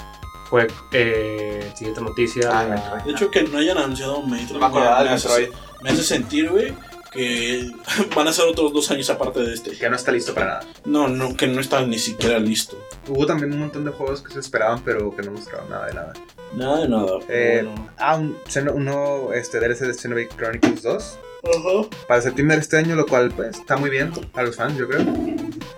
fue 0.50 0.68
eh, 0.94 1.72
siguiente 1.76 2.02
noticia. 2.02 2.50
Ah, 2.52 2.66
Metroid. 2.66 3.04
De 3.04 3.12
hecho, 3.12 3.30
que 3.32 3.44
no 3.44 3.60
hayan 3.60 3.78
anunciado 3.78 4.20
un 4.20 4.30
Metroid 4.32 4.60
No 4.60 4.70
me 4.70 4.76
me, 4.76 4.82
del 4.82 5.08
hace, 5.10 5.28
Metroid. 5.28 5.50
me 5.84 5.90
hace 5.92 6.04
sentir, 6.04 6.50
güey, 6.50 6.74
que 7.12 7.70
van 8.16 8.28
a 8.28 8.34
ser 8.34 8.46
otros 8.46 8.74
dos 8.74 8.90
años 8.92 9.10
aparte 9.10 9.42
de 9.42 9.54
este. 9.54 9.72
Que 9.78 9.90
no 9.90 9.96
está 9.96 10.12
listo 10.12 10.34
para 10.34 10.46
nada. 10.48 10.60
No, 10.86 11.08
no, 11.08 11.36
que 11.36 11.48
no 11.48 11.62
está 11.62 11.82
ni 11.86 12.00
siquiera 12.00 12.40
listo. 12.40 12.78
Hubo 13.08 13.26
también 13.26 13.54
un 13.54 13.60
montón 13.60 13.86
de 13.86 13.92
juegos 13.92 14.22
que 14.22 14.34
se 14.34 14.40
esperaban, 14.40 14.82
pero 14.84 15.16
que 15.16 15.22
no 15.22 15.32
mostraron 15.32 15.70
nada 15.70 15.86
de 15.88 15.94
nada. 15.94 16.14
Nada 16.54 16.80
de 16.82 16.90
nada. 16.90 17.12
Eh, 17.30 17.62
Bueno. 17.64 17.90
Ah, 18.00 18.16
un, 18.16 18.36
uno 18.74 19.34
este, 19.34 19.60
DLC 19.60 19.82
de 19.82 19.94
Xenoblade 19.94 20.30
Chronicles 20.36 20.82
2. 20.82 21.18
Ajá. 21.44 21.90
Para 22.08 22.22
septiembre 22.22 22.58
de 22.58 22.62
este 22.62 22.78
año, 22.78 22.96
lo 22.96 23.06
cual 23.06 23.32
pues 23.36 23.58
está 23.58 23.78
muy 23.78 23.90
bien 23.90 24.12
para 24.34 24.48
los 24.48 24.56
fans, 24.56 24.78
yo 24.78 24.88
creo. 24.88 25.06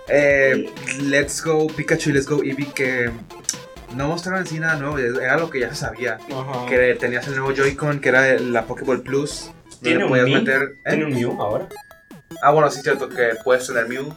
Eh, 0.08 0.70
Let's 1.02 1.42
Go 1.44 1.66
Pikachu 1.68 2.10
y 2.10 2.12
Let's 2.14 2.28
Go 2.28 2.42
Eevee 2.42 2.72
que 2.74 3.10
no 3.94 4.08
mostraron 4.08 4.40
en 4.40 4.46
sí 4.46 4.58
nada 4.58 4.76
nuevo, 4.76 4.98
era 4.98 5.38
lo 5.38 5.50
que 5.50 5.60
ya 5.60 5.68
se 5.70 5.76
sabía. 5.76 6.18
Ajá. 6.32 6.66
Que 6.66 6.94
tenías 6.94 7.26
el 7.28 7.36
nuevo 7.36 7.52
Joy-Con, 7.52 8.00
que 8.00 8.08
era 8.08 8.38
la 8.38 8.66
Pokéball 8.66 9.02
Plus. 9.02 9.50
¿Tiene 9.82 10.04
un 10.04 10.10
podías 10.10 10.26
Mii? 10.26 10.34
meter. 10.36 10.62
¿eh? 10.84 10.90
¿Tiene 10.90 11.04
un 11.06 11.12
Mew 11.12 11.40
ahora? 11.40 11.68
Ah, 12.42 12.50
bueno, 12.50 12.70
sí 12.70 12.78
es 12.78 12.84
cierto 12.84 13.08
que 13.08 13.30
puedes 13.44 13.66
tener 13.66 13.88
Mew. 13.88 14.14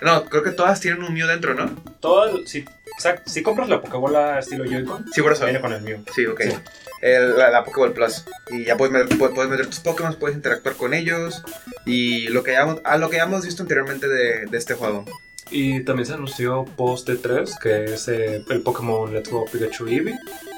No, 0.00 0.24
creo 0.26 0.42
que 0.42 0.50
todas 0.52 0.80
tienen 0.80 1.02
un 1.02 1.12
Mew 1.12 1.26
dentro, 1.26 1.54
¿no? 1.54 1.70
Todo, 2.00 2.46
si, 2.46 2.64
o 2.98 3.00
sea, 3.00 3.22
si 3.24 3.42
compras 3.42 3.68
la 3.68 3.80
Pokébola 3.80 4.40
estilo 4.40 4.64
Joy-Con, 4.64 5.06
Sí, 5.12 5.22
por 5.22 5.32
eso. 5.32 5.44
viene 5.44 5.60
con 5.60 5.72
el 5.72 5.80
Mew. 5.82 6.00
Sí, 6.14 6.26
ok. 6.26 6.40
Sí. 6.42 6.52
El- 7.00 7.38
la, 7.38 7.50
la 7.50 7.64
Pokéball 7.64 7.92
Plus. 7.92 8.24
Y 8.50 8.64
ya 8.64 8.76
puedes 8.76 8.92
meter, 8.92 9.08
pu- 9.16 9.32
puedes 9.32 9.50
meter 9.50 9.66
tus 9.66 9.80
Pokémon, 9.80 10.14
puedes 10.16 10.36
interactuar 10.36 10.74
con 10.74 10.92
ellos. 10.94 11.42
Y 11.86 12.28
lo 12.28 12.42
que 12.42 12.52
ya, 12.52 12.62
hemos- 12.62 12.80
a 12.84 12.98
lo 12.98 13.08
que 13.08 13.16
ya 13.18 13.22
hemos 13.24 13.44
visto 13.44 13.62
anteriormente 13.62 14.08
de, 14.08 14.46
de 14.46 14.58
este 14.58 14.74
juego. 14.74 15.04
Y 15.50 15.80
también 15.84 16.06
se 16.06 16.12
anunció 16.14 16.64
post 16.76 17.08
E3, 17.08 17.56
que 17.58 17.84
es 17.94 18.08
eh, 18.08 18.44
el 18.50 18.60
Pokémon 18.62 19.14
Let's 19.14 19.30
Go 19.30 19.46
Pikachu 19.50 19.86
Eevee. 19.86 20.14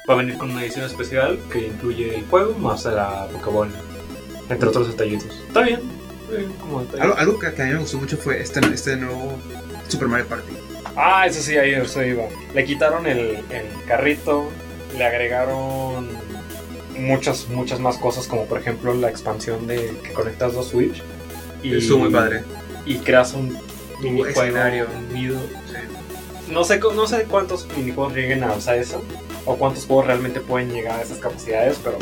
Va 0.09 0.15
a 0.15 0.17
venir 0.17 0.37
con 0.37 0.49
una 0.51 0.63
edición 0.63 0.83
especial 0.85 1.39
que 1.51 1.67
incluye 1.67 2.15
el 2.15 2.25
juego 2.25 2.53
más 2.57 2.83
la 2.85 3.27
Pokébola. 3.31 3.71
Entre 4.49 4.67
otros 4.67 4.87
detallitos. 4.89 5.29
Está 5.47 5.61
bien. 5.61 5.79
está 6.23 6.37
bien 6.37 6.51
como. 6.53 6.79
Algo, 6.99 7.15
algo 7.15 7.39
que, 7.39 7.53
que 7.53 7.61
a 7.61 7.65
mí 7.65 7.71
me 7.73 7.79
gustó 7.79 7.99
mucho 7.99 8.17
fue 8.17 8.41
este, 8.41 8.59
este 8.73 8.97
nuevo 8.97 9.37
Super 9.87 10.07
Mario 10.09 10.25
Party. 10.27 10.51
Ah, 10.95 11.25
eso 11.27 11.41
sí, 11.41 11.57
ahí 11.57 11.73
eso 11.73 12.03
iba. 12.03 12.23
Le 12.53 12.65
quitaron 12.65 13.05
el, 13.07 13.19
el 13.49 13.65
carrito, 13.87 14.49
le 14.97 15.03
agregaron 15.05 16.09
muchas, 16.97 17.47
muchas 17.49 17.79
más 17.79 17.97
cosas, 17.97 18.27
como 18.27 18.45
por 18.45 18.59
ejemplo 18.59 18.93
la 18.93 19.09
expansión 19.09 19.67
de 19.67 19.95
que 20.03 20.11
conectas 20.13 20.53
dos 20.53 20.67
Switch. 20.69 21.01
Y, 21.63 21.75
Estuvo 21.77 21.99
muy 21.99 22.09
padre. 22.11 22.43
Y 22.85 22.95
creas 22.97 23.33
un 23.33 23.57
minijuego 24.01 24.87
unido. 25.09 25.39
No 26.49 26.63
sé, 26.65 26.79
no 26.79 27.07
sé 27.07 27.23
cuántos 27.29 27.67
minijuegos 27.77 28.13
lleguen 28.13 28.43
a 28.43 28.51
usar 28.53 28.77
eso, 28.77 29.01
o 29.45 29.55
cuántos 29.55 29.85
juegos 29.85 30.07
realmente 30.07 30.41
pueden 30.41 30.69
llegar 30.73 30.99
a 30.99 31.03
esas 31.03 31.19
capacidades, 31.19 31.79
pero 31.81 31.97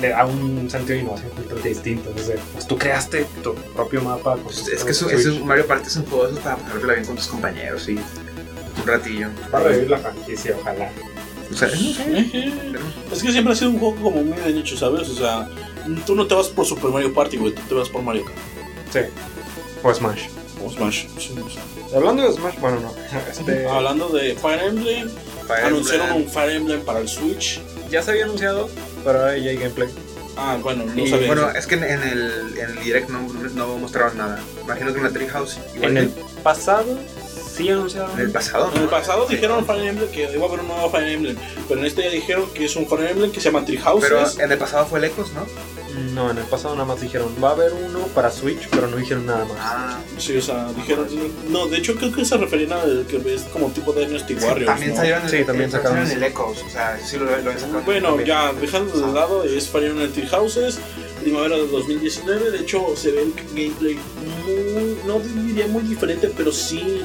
le 0.00 0.08
da 0.10 0.24
un 0.24 0.70
sentido 0.70 0.94
de 0.94 0.98
innovación 1.02 1.30
completamente 1.30 1.68
distinto. 1.70 2.10
Es 2.16 2.28
de, 2.28 2.38
pues 2.52 2.66
tú 2.68 2.78
creaste 2.78 3.26
tu 3.42 3.54
propio 3.54 4.00
mapa. 4.02 4.34
con 4.34 4.44
Pues 4.44 4.68
es 4.68 4.84
que 4.84 4.92
eso, 4.92 5.10
eso- 5.10 5.44
Mario 5.44 5.66
Party 5.66 5.88
es 5.88 5.96
un 5.96 6.06
juego 6.06 6.26
de 6.26 6.30
esos 6.32 6.44
para 6.44 6.56
pasártela 6.56 6.92
bien 6.92 7.06
con 7.06 7.16
tus 7.16 7.26
compañeros 7.26 7.88
y 7.88 7.98
un 8.80 8.86
ratillo. 8.86 9.28
Para 9.50 9.64
revivir 9.64 9.90
la 9.90 9.98
franquicia, 9.98 10.56
ojalá. 10.60 10.90
O 11.50 11.54
sea, 11.56 11.68
no 11.68 11.74
sé. 11.74 12.18
Ejé. 12.20 12.52
Es 13.12 13.22
que 13.22 13.32
siempre 13.32 13.52
ha 13.52 13.56
sido 13.56 13.70
un 13.70 13.78
juego 13.78 13.96
como 13.96 14.22
muy 14.22 14.38
de 14.38 14.52
nicho, 14.52 14.76
¿sabes? 14.76 15.08
O 15.08 15.14
sea, 15.14 15.48
tú 16.06 16.14
no 16.14 16.26
te 16.26 16.34
vas 16.34 16.48
por 16.48 16.66
Super 16.66 16.90
Mario 16.90 17.12
Party, 17.14 17.36
güey, 17.38 17.54
tú 17.54 17.62
te 17.68 17.74
vas 17.74 17.88
por 17.88 18.02
Mario 18.02 18.24
Kart. 18.24 18.38
Sí. 18.92 19.00
O 19.82 19.94
Smash. 19.94 20.28
O 20.64 20.70
Smash. 20.70 21.06
sí, 21.18 21.34
o 21.44 21.48
sea. 21.50 21.62
Hablando 21.96 22.22
de 22.22 22.32
Smash, 22.32 22.58
bueno, 22.60 22.80
no. 22.80 22.92
Este, 23.30 23.66
Hablando 23.68 24.08
de 24.10 24.34
Fire 24.34 24.60
Emblem, 24.62 25.08
Fire 25.46 25.64
anunciaron 25.64 26.08
Emblem. 26.08 26.26
un 26.26 26.32
Fire 26.32 26.50
Emblem 26.52 26.80
para 26.82 26.98
el 27.00 27.08
Switch. 27.08 27.60
ya 27.90 28.02
se 28.02 28.10
había 28.10 28.24
anunciado, 28.24 28.68
pero 29.04 29.20
ahora 29.20 29.38
ya 29.38 29.50
hay 29.50 29.56
gameplay. 29.56 29.88
Ah, 30.36 30.56
bueno, 30.62 30.84
no 30.84 31.02
Y, 31.02 31.08
sabía. 31.08 31.26
bueno, 31.28 31.48
eso. 31.48 31.58
es 31.58 31.66
que 31.66 31.74
en, 31.76 31.84
en 31.84 32.02
el, 32.02 32.54
en 32.58 32.70
el 32.78 32.84
direct 32.84 33.08
no, 33.08 33.20
no 33.54 33.78
mostraron 33.78 34.18
nada. 34.18 34.40
Imagino 34.62 34.92
que 34.92 34.98
en 34.98 35.04
la 35.04 35.10
Treehouse. 35.10 35.58
igual 35.74 35.96
En 35.96 36.12
que- 36.12 36.20
el 36.20 36.26
pasado 36.42 36.98
sí 37.58 37.68
anunciaron. 37.68 38.12
en 38.12 38.26
el 38.26 38.30
pasado, 38.30 38.70
En 38.74 38.82
el 38.82 38.88
pasado 38.88 39.26
dijeron 39.26 39.66
Fire 39.66 39.84
Emblem 39.86 40.10
que 40.10 40.22
iba 40.32 40.44
a 40.44 40.48
haber 40.48 40.60
un 40.60 40.68
nuevo 40.68 40.90
Fire 40.90 41.08
Emblem, 41.08 41.36
pero 41.68 41.80
en 41.80 41.86
este 41.86 42.04
ya 42.04 42.10
dijeron 42.10 42.48
que 42.54 42.64
es 42.64 42.76
un 42.76 42.86
Fire 42.86 43.10
Emblem 43.10 43.30
que 43.32 43.40
se 43.40 43.50
llama 43.50 43.64
Tree 43.64 43.78
Houses. 43.78 44.08
Pero 44.08 44.44
en 44.44 44.52
el 44.52 44.58
pasado 44.58 44.86
fue 44.86 44.98
el 45.00 45.06
Ecos, 45.06 45.32
¿no? 45.32 45.46
No, 46.14 46.30
en 46.30 46.38
el 46.38 46.44
pasado 46.44 46.74
nada 46.74 46.86
más 46.86 47.00
dijeron, 47.00 47.34
va 47.42 47.50
a 47.50 47.52
haber 47.52 47.72
uno 47.72 48.00
para 48.14 48.30
Switch, 48.30 48.68
pero 48.70 48.86
no 48.86 48.96
dijeron 48.96 49.26
nada 49.26 49.44
más. 49.44 49.56
Ah, 49.58 49.98
Sí, 50.16 50.36
o 50.36 50.42
sea, 50.42 50.72
dijeron. 50.72 51.08
No, 51.48 51.66
de 51.66 51.78
hecho 51.78 51.96
creo 51.96 52.12
que 52.12 52.24
se 52.24 52.36
referían 52.36 52.72
al 52.72 53.06
que 53.08 53.16
es 53.34 53.42
como 53.44 53.68
tipo 53.70 53.92
de 53.92 54.06
Dynasty 54.06 54.34
Warriors. 54.34 54.66
también 54.66 54.90
¿no? 54.90 54.96
salieron 54.96 55.28
Sí, 55.28 55.36
el, 55.36 55.46
también 55.46 55.70
sacaron 55.70 55.98
el 55.98 56.22
Ecos. 56.22 56.62
O 56.64 56.70
sea, 56.70 56.98
sí 57.04 57.16
lo, 57.16 57.24
lo 57.24 57.32
habían 57.32 57.58
sacado. 57.58 57.82
Bueno, 57.82 58.08
también. 58.08 58.28
ya 58.28 58.52
dejando 58.52 59.06
de 59.06 59.12
lado, 59.12 59.44
es 59.44 59.68
Fire 59.68 59.86
Emblem 59.86 60.12
Tree 60.12 60.28
Houses, 60.28 60.78
primavera 61.20 61.56
de 61.56 61.66
2019. 61.66 62.50
De 62.50 62.58
hecho, 62.58 62.94
se 62.96 63.10
ve 63.10 63.22
el 63.22 63.34
gameplay 63.54 63.98
muy, 64.44 64.98
no 65.06 65.18
diría 65.20 65.66
muy 65.66 65.82
diferente, 65.82 66.30
pero 66.36 66.52
sí 66.52 67.02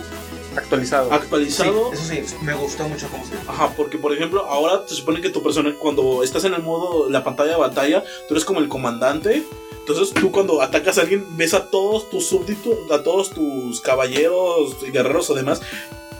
Actualizado. 0.55 1.09
Sí, 1.09 1.15
actualizado. 1.15 1.93
eso 1.93 2.03
sí, 2.03 2.23
me 2.41 2.53
gustó 2.53 2.87
mucho 2.87 3.07
cómo 3.09 3.25
se 3.25 3.31
ve. 3.35 3.41
Ajá, 3.47 3.73
porque 3.75 3.97
por 3.97 4.13
ejemplo, 4.13 4.45
ahora 4.45 4.83
se 4.87 4.95
supone 4.95 5.21
que 5.21 5.29
tu 5.29 5.41
personaje, 5.41 5.75
cuando 5.77 6.23
estás 6.23 6.43
en 6.45 6.53
el 6.53 6.61
modo, 6.61 7.09
la 7.09 7.23
pantalla 7.23 7.51
de 7.51 7.57
batalla, 7.57 8.03
tú 8.27 8.33
eres 8.33 8.45
como 8.45 8.59
el 8.59 8.67
comandante. 8.67 9.43
Entonces 9.79 10.13
tú 10.13 10.31
cuando 10.31 10.61
atacas 10.61 10.97
a 10.97 11.01
alguien, 11.01 11.25
ves 11.35 11.53
a 11.53 11.69
todos 11.69 12.09
tus 12.09 12.25
súbditos, 12.25 12.89
a 12.89 13.03
todos 13.03 13.31
tus 13.31 13.81
caballeros, 13.81 14.77
y 14.87 14.91
guerreros 14.91 15.29
o 15.29 15.33
demás, 15.33 15.61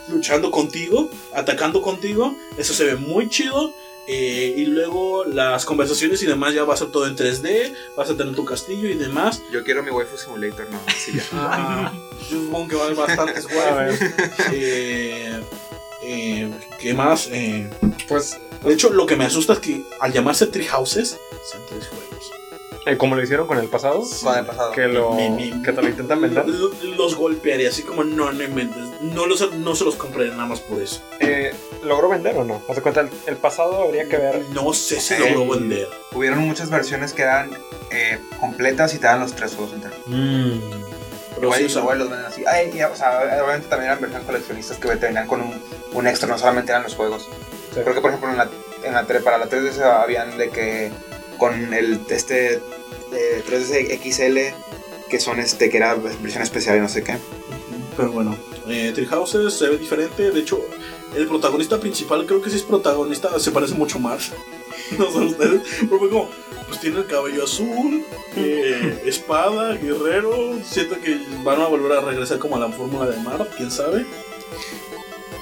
luchando 0.10 0.52
contigo, 0.52 1.10
atacando 1.34 1.82
contigo. 1.82 2.36
Eso 2.58 2.74
se 2.74 2.84
ve 2.84 2.96
muy 2.96 3.30
chido. 3.30 3.74
Eh, 4.08 4.54
y 4.58 4.66
luego 4.66 5.24
las 5.26 5.66
conversaciones 5.66 6.22
y 6.24 6.26
demás 6.26 6.54
ya 6.54 6.64
va 6.64 6.74
a 6.74 6.78
ser 6.78 6.92
todo 6.92 7.08
en 7.08 7.16
3D, 7.16 7.74
vas 7.96 8.10
a 8.10 8.16
tener 8.18 8.36
tu 8.36 8.44
castillo 8.46 8.88
y 8.90 8.96
demás. 8.96 9.42
Yo 9.52 9.64
quiero 9.64 9.82
mi 9.84 9.92
waifu 9.92 10.18
simulator, 10.18 10.70
no, 10.70 10.80
sí, 10.98 11.14
ya. 11.16 11.24
Ah, 11.34 11.94
yo 12.30 12.42
supongo 12.42 12.68
que 12.68 12.76
va 12.76 12.82
a 12.82 12.86
haber 12.86 12.98
bastantes 12.98 13.46
waifus. 13.54 14.02
Eh, 14.52 15.40
eh, 16.04 16.52
¿Qué 16.80 16.94
más? 16.94 17.28
Eh, 17.32 17.70
Pues, 18.08 18.38
de 18.64 18.74
hecho, 18.74 18.90
lo 18.92 19.06
que 19.06 19.16
me 19.16 19.26
asusta 19.26 19.54
es 19.54 19.60
que 19.60 19.82
al 20.00 20.12
llamarse 20.14 20.48
Tree 20.48 20.66
Houses, 20.68 21.18
sean 21.52 21.64
tres 21.70 21.88
juegos. 21.88 22.32
Eh, 22.86 22.98
como 22.98 23.16
lo 23.16 23.22
hicieron 23.24 23.48
con 23.48 23.58
el 23.60 23.68
pasado, 23.68 24.04
Con 24.24 24.38
el 24.38 24.46
pasado. 24.46 24.72
que, 24.72 24.88
lo, 24.88 25.14
Mi- 25.14 25.30
mi- 25.30 25.62
que 25.64 25.72
te 25.72 25.82
lo 25.82 25.88
intentan 25.90 26.22
vender. 26.22 26.48
Lo- 26.48 26.70
Los 26.98 27.16
golpearía, 27.16 27.70
así 27.70 27.84
como 27.84 28.04
no, 28.04 28.32
no 28.32 28.44
inventes. 28.44 28.84
No, 29.02 29.26
los, 29.26 29.52
no 29.54 29.76
se 29.76 29.84
los 29.86 29.96
compraré 29.96 30.30
nada 30.32 30.46
más 30.46 30.60
por 30.60 30.82
eso. 30.82 31.02
Eh, 31.20 31.54
¿Logró 31.84 32.10
vender 32.10 32.38
o 32.38 32.44
no? 32.44 32.62
Haz 32.70 32.76
de 32.78 32.82
cuenta, 32.82 33.02
el, 33.02 33.10
el 33.28 33.38
pasado 33.38 33.82
habría 33.84 34.08
que 34.10 34.18
ver. 34.18 34.42
No 34.54 34.74
sé 34.74 35.00
si 35.00 35.16
logró 35.18 35.48
vender. 35.60 35.88
Hubieron 36.14 36.40
muchas 36.40 36.70
versiones 36.70 37.14
que 37.14 37.22
eran 37.24 37.52
eh, 37.92 38.20
completas 38.40 38.94
y 38.94 39.00
te 39.00 39.08
dan 39.08 39.20
los 39.22 39.34
tres 39.34 39.56
juegos 39.56 39.74
enteros. 39.74 39.98
Pero 41.36 41.48
Igual, 41.48 41.70
sí, 41.70 41.78
igual 41.80 42.00
los 42.00 42.10
venden 42.10 42.26
así. 42.28 42.44
Ay, 42.46 42.72
y, 42.74 42.84
o 42.84 42.96
sea, 42.96 43.20
obviamente 43.44 43.68
también 43.68 43.92
eran 43.92 44.02
versiones 44.02 44.26
coleccionistas 44.26 44.78
que 44.78 44.88
venían 44.96 45.28
con 45.28 45.42
un, 45.42 45.62
un 45.94 46.08
extra, 46.08 46.28
no 46.30 46.38
solamente 46.38 46.72
eran 46.72 46.84
los 46.84 46.96
juegos. 46.96 47.28
Sí. 47.74 47.80
Creo 47.82 47.94
que 47.96 48.02
por 48.02 48.12
ejemplo 48.12 48.30
en 48.30 48.38
la, 48.38 48.50
en 48.84 48.94
la 48.94 49.06
para 49.24 49.38
la 49.40 49.50
3DS 49.50 49.82
habían 49.82 50.38
de 50.38 50.50
que 50.50 50.92
con 51.38 51.74
el 51.74 52.00
este 52.10 52.56
eh, 52.56 53.44
3DS 53.48 54.00
XL 54.02 54.38
que 55.10 55.20
son 55.20 55.40
este 55.40 55.70
que 55.70 55.78
era 55.78 55.96
versión 55.96 56.42
especial 56.44 56.78
y 56.78 56.82
no 56.82 56.90
sé 56.90 57.04
qué. 57.04 57.18
Pero 57.96 58.12
bueno, 58.12 58.36
eh, 58.68 58.94
se 59.50 59.70
ve 59.70 59.78
diferente. 59.78 60.32
De 60.32 60.40
hecho, 60.40 60.60
el 61.16 61.28
protagonista 61.28 61.80
principal, 61.80 62.26
creo 62.26 62.42
que 62.42 62.50
sí 62.50 62.56
es 62.56 62.64
protagonista, 62.64 63.40
se 63.40 63.52
parece 63.52 63.76
mucho 63.76 64.00
más. 64.00 64.32
No 64.98 65.10
sé 65.12 65.20
ustedes. 65.20 65.62
Pero 65.80 66.00
fue 66.00 66.10
como, 66.10 66.30
pues 66.68 66.80
tiene 66.80 67.00
el 67.00 67.06
cabello 67.06 67.46
azul, 67.46 68.04
eh, 68.36 69.02
espada, 69.06 69.76
guerrero. 69.76 70.60
Siento 70.64 71.00
que 71.00 71.20
van 71.44 71.62
a 71.62 71.68
volver 71.68 71.94
a 71.94 72.02
regresar 72.02 72.38
como 72.38 72.58
a 72.58 72.60
la 72.60 72.70
fórmula 72.70 73.06
de 73.10 73.18
Mar, 73.22 73.48
quién 73.56 73.72
sabe. 73.72 74.06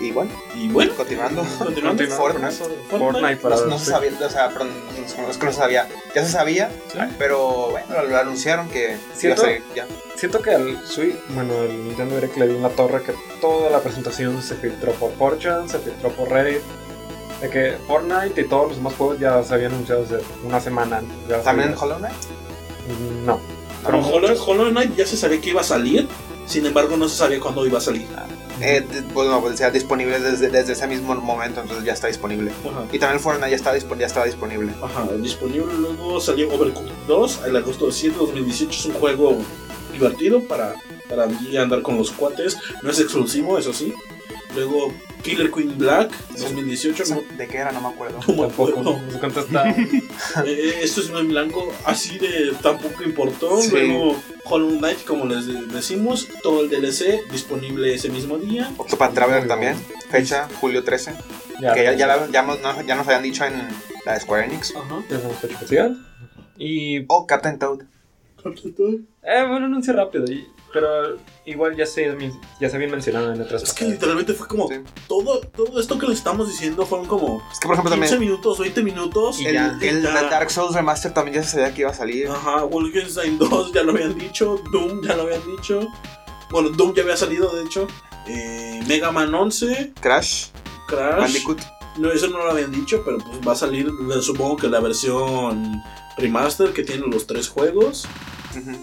Y 0.01 0.11
bueno, 0.11 0.31
Y 0.55 0.67
bueno, 0.69 0.93
continuando. 0.95 1.45
continuando. 1.59 2.03
Fortnite. 2.07 2.55
Fortnite 2.89 3.37
para 3.37 3.55
No, 3.57 3.65
no 3.67 3.79
se 3.79 3.85
sabía, 3.91 4.11
o 4.25 4.29
sea, 4.29 4.49
perdón, 4.49 4.69
no, 4.97 5.29
es 5.29 5.37
que 5.37 5.45
no 5.45 5.51
se 5.51 5.57
sabía. 5.59 5.87
Ya 6.15 6.25
se 6.25 6.31
sabía, 6.31 6.71
Sí. 6.91 6.97
pero 7.19 7.69
bueno, 7.71 8.03
lo 8.09 8.17
anunciaron 8.17 8.67
que 8.69 8.85
iba 8.93 8.95
a 9.13 9.15
Siento- 9.17 9.41
salir 9.43 9.63
ya. 9.75 9.85
Siento 10.15 10.41
que 10.41 10.51
al 10.51 10.85
Switch, 10.87 11.15
bueno, 11.29 11.53
el 11.63 11.83
Nintendo 11.85 12.15
Direct 12.15 12.35
le 12.37 12.47
dio 12.47 12.57
una 12.57 12.69
torre 12.69 13.03
que 13.03 13.13
toda 13.39 13.69
la 13.69 13.79
presentación 13.79 14.41
se 14.41 14.55
filtró 14.55 14.91
por 14.93 15.11
4chan, 15.17 15.67
se 15.69 15.79
filtró 15.79 16.09
por 16.11 16.29
Reddit. 16.29 16.61
De 17.41 17.49
que 17.49 17.75
Fortnite 17.87 18.39
y 18.41 18.43
todos 18.47 18.67
los 18.69 18.77
demás 18.77 18.93
juegos 18.95 19.19
ya 19.19 19.43
se 19.43 19.53
habían 19.53 19.71
anunciado 19.73 20.01
desde 20.03 20.21
una 20.43 20.59
semana. 20.59 20.97
antes, 20.97 21.15
ya 21.27 21.41
¿También 21.41 21.69
en. 21.71 21.77
Hollow 21.77 21.97
Knight? 21.97 22.15
No. 23.25 23.39
Pero 23.85 23.99
Hollow, 23.99 24.35
Hollow 24.45 24.69
Knight 24.69 24.95
ya 24.95 25.05
se 25.07 25.17
sabía 25.17 25.41
que 25.41 25.49
iba 25.49 25.61
a 25.61 25.63
salir. 25.63 26.07
Sin 26.45 26.65
embargo, 26.65 26.97
no 26.97 27.07
se 27.09 27.15
sabía 27.17 27.39
cuándo 27.39 27.65
iba 27.65 27.77
a 27.77 27.81
salir. 27.81 28.05
Eh, 28.61 28.85
bueno, 29.13 29.41
pues 29.41 29.59
disponible 29.73 30.19
desde, 30.19 30.49
desde 30.49 30.73
ese 30.73 30.87
mismo 30.87 31.15
momento, 31.15 31.61
entonces 31.61 31.85
ya 31.85 31.93
está 31.93 32.07
disponible. 32.07 32.51
Ajá. 32.51 32.85
Y 32.91 32.99
también 32.99 33.17
el 33.17 33.19
Fortnite 33.19 33.49
ya, 33.49 33.55
está, 33.55 33.77
ya 33.77 34.05
estaba 34.05 34.25
disponible. 34.25 34.71
Ajá, 34.81 35.07
disponible 35.17 35.73
luego 35.73 36.19
salió 36.21 36.53
Overcooked 36.53 36.91
2 37.07 37.41
el 37.47 37.55
agosto 37.55 37.87
de 37.87 37.91
7 37.91 38.13
de 38.13 38.25
2018. 38.25 38.71
Es 38.71 38.85
un 38.85 38.93
juego 38.93 39.37
divertido 39.91 40.43
para, 40.43 40.75
para 41.09 41.27
andar 41.59 41.81
con 41.81 41.97
los 41.97 42.11
cuates. 42.11 42.57
No 42.81 42.91
es 42.91 42.99
exclusivo, 42.99 43.57
eso 43.57 43.73
sí. 43.73 43.93
Luego 44.55 44.93
Killer 45.21 45.51
Queen 45.51 45.77
Black 45.77 46.11
2018. 46.37 47.03
No, 47.09 47.21
¿De 47.37 47.47
qué 47.47 47.57
era? 47.57 47.71
No 47.71 47.81
me 47.81 47.87
acuerdo. 47.89 48.19
no 48.27 48.33
me 48.33 48.39
Tampoco. 48.47 48.69
acuerdo. 48.79 48.99
No 49.05 49.11
sé 49.11 49.19
cuánto 49.19 49.39
está. 49.41 49.75
Eh, 50.45 50.79
esto 50.81 51.01
es 51.01 51.09
en 51.09 51.27
blanco, 51.27 51.71
así 51.85 52.17
de 52.17 52.53
tampoco 52.61 53.03
importó. 53.03 53.61
Sí. 53.61 53.69
Luego 53.71 54.15
Hollow 54.45 54.77
Knight, 54.79 55.03
como 55.03 55.25
les 55.25 55.45
de- 55.45 55.65
decimos, 55.67 56.27
todo 56.41 56.61
el 56.63 56.69
DLC 56.69 57.21
disponible 57.31 57.93
ese 57.93 58.09
mismo 58.09 58.37
día. 58.37 58.71
Octopath 58.77 59.13
Traveler 59.13 59.47
también, 59.47 59.75
fecha 60.09 60.47
julio 60.61 60.83
13. 60.83 61.13
Ya, 61.61 61.73
que 61.73 61.83
ya, 61.83 61.93
ya, 61.93 62.07
la- 62.07 62.27
ya, 62.31 62.41
nos- 62.43 62.59
ya 62.85 62.95
nos 62.95 63.05
habían 63.07 63.23
dicho 63.23 63.43
en 63.45 63.53
la 64.05 64.13
de 64.13 64.19
Square 64.21 64.45
Enix. 64.45 64.73
Ajá. 64.75 65.01
ya 65.01 65.07
tenemos 65.17 65.37
fecha 65.37 65.53
especial. 65.55 66.05
Y. 66.57 67.03
O 67.09 67.27
Captain 67.27 67.59
Toad. 67.59 67.81
Eh, 68.43 69.45
bueno, 69.47 69.65
anuncio 69.65 69.93
rápido. 69.93 70.25
y- 70.31 70.47
pero 70.73 71.17
igual 71.45 71.75
ya 71.75 71.85
se, 71.85 72.15
ya 72.59 72.69
se 72.69 72.75
habían 72.75 72.91
mencionado 72.91 73.33
en 73.33 73.41
otras 73.41 73.63
Es 73.63 73.73
que 73.73 73.85
literalmente 73.85 74.33
fue 74.33 74.47
como 74.47 74.67
Sí. 74.67 74.75
todo, 75.07 75.39
todo 75.41 75.79
esto 75.79 75.97
que 75.99 76.07
les 76.07 76.17
estamos 76.19 76.47
diciendo 76.47 76.85
fueron 76.85 77.07
como 77.07 77.41
Es 77.51 77.59
que 77.59 77.67
por 77.67 77.75
ejemplo 77.75 77.91
15 77.95 78.09
también 78.09 78.29
minutos, 78.29 78.59
20 78.59 78.83
minutos. 78.83 79.39
Y 79.39 79.45
el, 79.47 79.53
ya, 79.53 79.77
el 79.81 80.01
ya. 80.01 80.23
Dark 80.29 80.49
Souls 80.51 80.73
Remaster 80.75 81.13
también 81.13 81.35
ya 81.35 81.43
se 81.43 81.51
sabía 81.51 81.73
que 81.73 81.81
iba 81.81 81.91
a 81.91 81.93
salir. 81.93 82.27
Ajá, 82.29 82.63
Wolfenstein 82.63 83.37
2 83.37 83.71
ya 83.73 83.83
lo 83.83 83.91
habían 83.91 84.17
dicho, 84.17 84.61
Doom 84.71 85.01
ya 85.05 85.15
lo 85.15 85.23
habían 85.23 85.41
dicho. 85.57 85.87
Bueno, 86.49 86.69
Doom 86.69 86.93
ya 86.93 87.03
había 87.03 87.17
salido, 87.17 87.49
de 87.55 87.63
hecho. 87.63 87.87
Eh, 88.27 88.81
Mega 88.87 89.11
Man 89.11 89.33
11, 89.33 89.93
Crash, 89.99 90.47
Crash. 90.87 91.17
Bandicoot. 91.19 91.59
No, 91.97 92.11
eso 92.11 92.27
no 92.27 92.37
lo 92.37 92.51
habían 92.51 92.71
dicho, 92.71 93.01
pero 93.03 93.17
pues 93.17 93.39
va 93.45 93.51
a 93.53 93.55
salir, 93.55 93.89
supongo 94.21 94.55
que 94.57 94.67
la 94.67 94.79
versión 94.79 95.81
remaster 96.17 96.71
que 96.71 96.83
tiene 96.83 97.05
los 97.07 97.27
tres 97.27 97.49
juegos. 97.49 98.07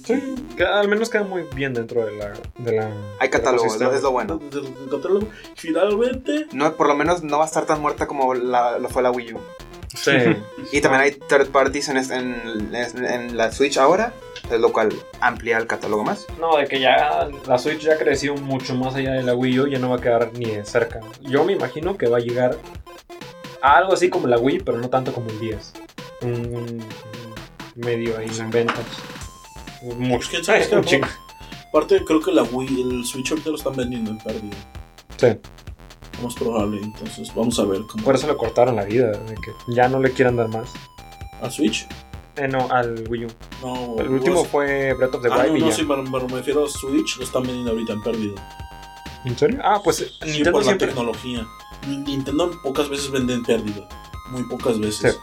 Sí, 0.04 0.34
al 0.64 0.88
menos 0.88 1.10
queda 1.10 1.24
muy 1.24 1.42
bien 1.54 1.74
dentro 1.74 2.04
de 2.06 2.16
la. 2.16 2.32
De 2.58 2.72
la 2.76 2.90
Hay 3.20 3.28
catálogo, 3.28 3.66
es 3.66 3.78
lo, 3.80 3.92
es 3.92 4.02
lo 4.02 4.10
bueno. 4.12 4.38
del- 4.38 4.50
del 4.50 4.90
catálogo. 4.90 5.28
Finalmente, 5.56 6.46
No, 6.52 6.72
por 6.74 6.88
lo 6.88 6.94
menos 6.94 7.22
no 7.22 7.38
va 7.38 7.44
a 7.44 7.46
estar 7.46 7.66
tan 7.66 7.80
muerta 7.80 8.06
como 8.06 8.34
la, 8.34 8.78
lo 8.78 8.88
fue 8.88 9.02
la 9.02 9.10
Wii 9.10 9.34
U. 9.34 9.40
Sí. 9.94 10.12
Y 10.72 10.80
también 10.80 11.02
hay 11.02 11.12
third 11.12 11.48
parties 11.48 11.88
en, 11.88 11.96
es- 11.98 12.10
en, 12.10 12.70
en- 12.74 13.04
en 13.04 13.36
la 13.36 13.50
Switch 13.52 13.78
ahora, 13.78 14.12
es 14.50 14.60
lo 14.60 14.72
cual 14.72 14.90
amplía 15.20 15.58
el 15.58 15.66
catálogo 15.66 16.04
más. 16.04 16.26
No, 16.40 16.56
de 16.56 16.66
que 16.66 16.80
ya 16.80 17.28
la 17.46 17.58
Switch 17.58 17.80
ya 17.80 17.96
creció 17.98 18.34
mucho 18.36 18.74
más 18.74 18.94
allá 18.94 19.12
de 19.12 19.22
la 19.22 19.34
Wii 19.34 19.60
U, 19.60 19.66
ya 19.66 19.78
no 19.78 19.90
va 19.90 19.96
a 19.96 20.00
quedar 20.00 20.30
ni 20.34 20.46
de 20.46 20.64
cerca. 20.64 21.00
Yo 21.22 21.44
me 21.44 21.52
imagino 21.54 21.96
que 21.96 22.06
va 22.08 22.18
a 22.18 22.20
llegar 22.20 22.56
a 23.62 23.76
algo 23.76 23.92
así 23.94 24.08
como 24.10 24.26
la 24.28 24.38
Wii, 24.38 24.60
pero 24.60 24.78
no 24.78 24.88
tanto 24.88 25.12
como 25.12 25.28
el 25.30 25.38
10. 25.40 25.72
Un, 26.22 26.30
un- 26.30 26.54
un 26.56 26.84
medio 27.76 28.18
ahí 28.18 28.28
en 28.38 28.50
ventas. 28.50 28.84
Mucho. 29.82 30.28
¿Quién 30.30 30.44
sabe? 30.44 30.66
Chingo. 30.84 31.06
aparte 31.68 32.04
creo 32.04 32.20
que 32.20 32.32
la 32.32 32.42
Wii, 32.42 32.80
el 32.82 33.04
Switch 33.04 33.30
ahorita 33.30 33.50
lo 33.50 33.56
están 33.56 33.76
vendiendo 33.76 34.10
en 34.10 34.18
pérdida. 34.18 34.56
Sí. 35.16 35.26
Lo 36.16 36.22
Más 36.24 36.34
probable, 36.34 36.80
entonces 36.82 37.32
vamos 37.34 37.58
a 37.60 37.64
ver 37.64 37.82
cómo. 37.88 38.04
Por 38.04 38.14
eso 38.14 38.26
le 38.26 38.36
cortaron 38.36 38.76
la 38.76 38.84
vida, 38.84 39.10
de 39.12 39.34
que 39.34 39.52
ya 39.68 39.88
no 39.88 40.00
le 40.00 40.10
quieran 40.12 40.36
dar 40.36 40.48
más. 40.48 40.70
¿Al 41.40 41.52
Switch? 41.52 41.86
Eh, 42.36 42.48
no, 42.48 42.68
al 42.70 43.04
Wii 43.08 43.24
U. 43.26 43.28
No, 43.62 43.96
El 44.00 44.08
último 44.10 44.44
fue 44.44 44.92
Breath 44.94 45.14
of 45.16 45.22
the 45.22 45.28
Ah, 45.30 45.38
Wild 45.38 45.50
no, 45.52 45.56
y 45.56 45.60
no, 45.60 45.68
ya. 45.70 45.74
sí, 45.76 45.84
me, 45.84 45.96
me 45.96 46.18
refiero 46.36 46.64
a 46.64 46.68
Switch, 46.68 47.16
lo 47.18 47.24
están 47.24 47.42
vendiendo 47.42 47.70
ahorita 47.72 47.92
en 47.94 48.02
pérdida. 48.02 48.48
¿En 49.24 49.36
serio? 49.38 49.60
Ah, 49.62 49.80
pues 49.82 49.96
Sí, 49.96 50.04
Nintendo 50.24 50.52
por 50.52 50.64
la 50.66 50.78
tecnología. 50.78 51.46
Ni- 51.86 51.96
Nintendo 51.98 52.50
pocas 52.62 52.88
veces 52.88 53.10
vende 53.10 53.34
en 53.34 53.42
pérdida. 53.44 53.88
Muy 54.30 54.42
pocas 54.44 54.78
veces. 54.78 55.12
Sí. 55.14 55.18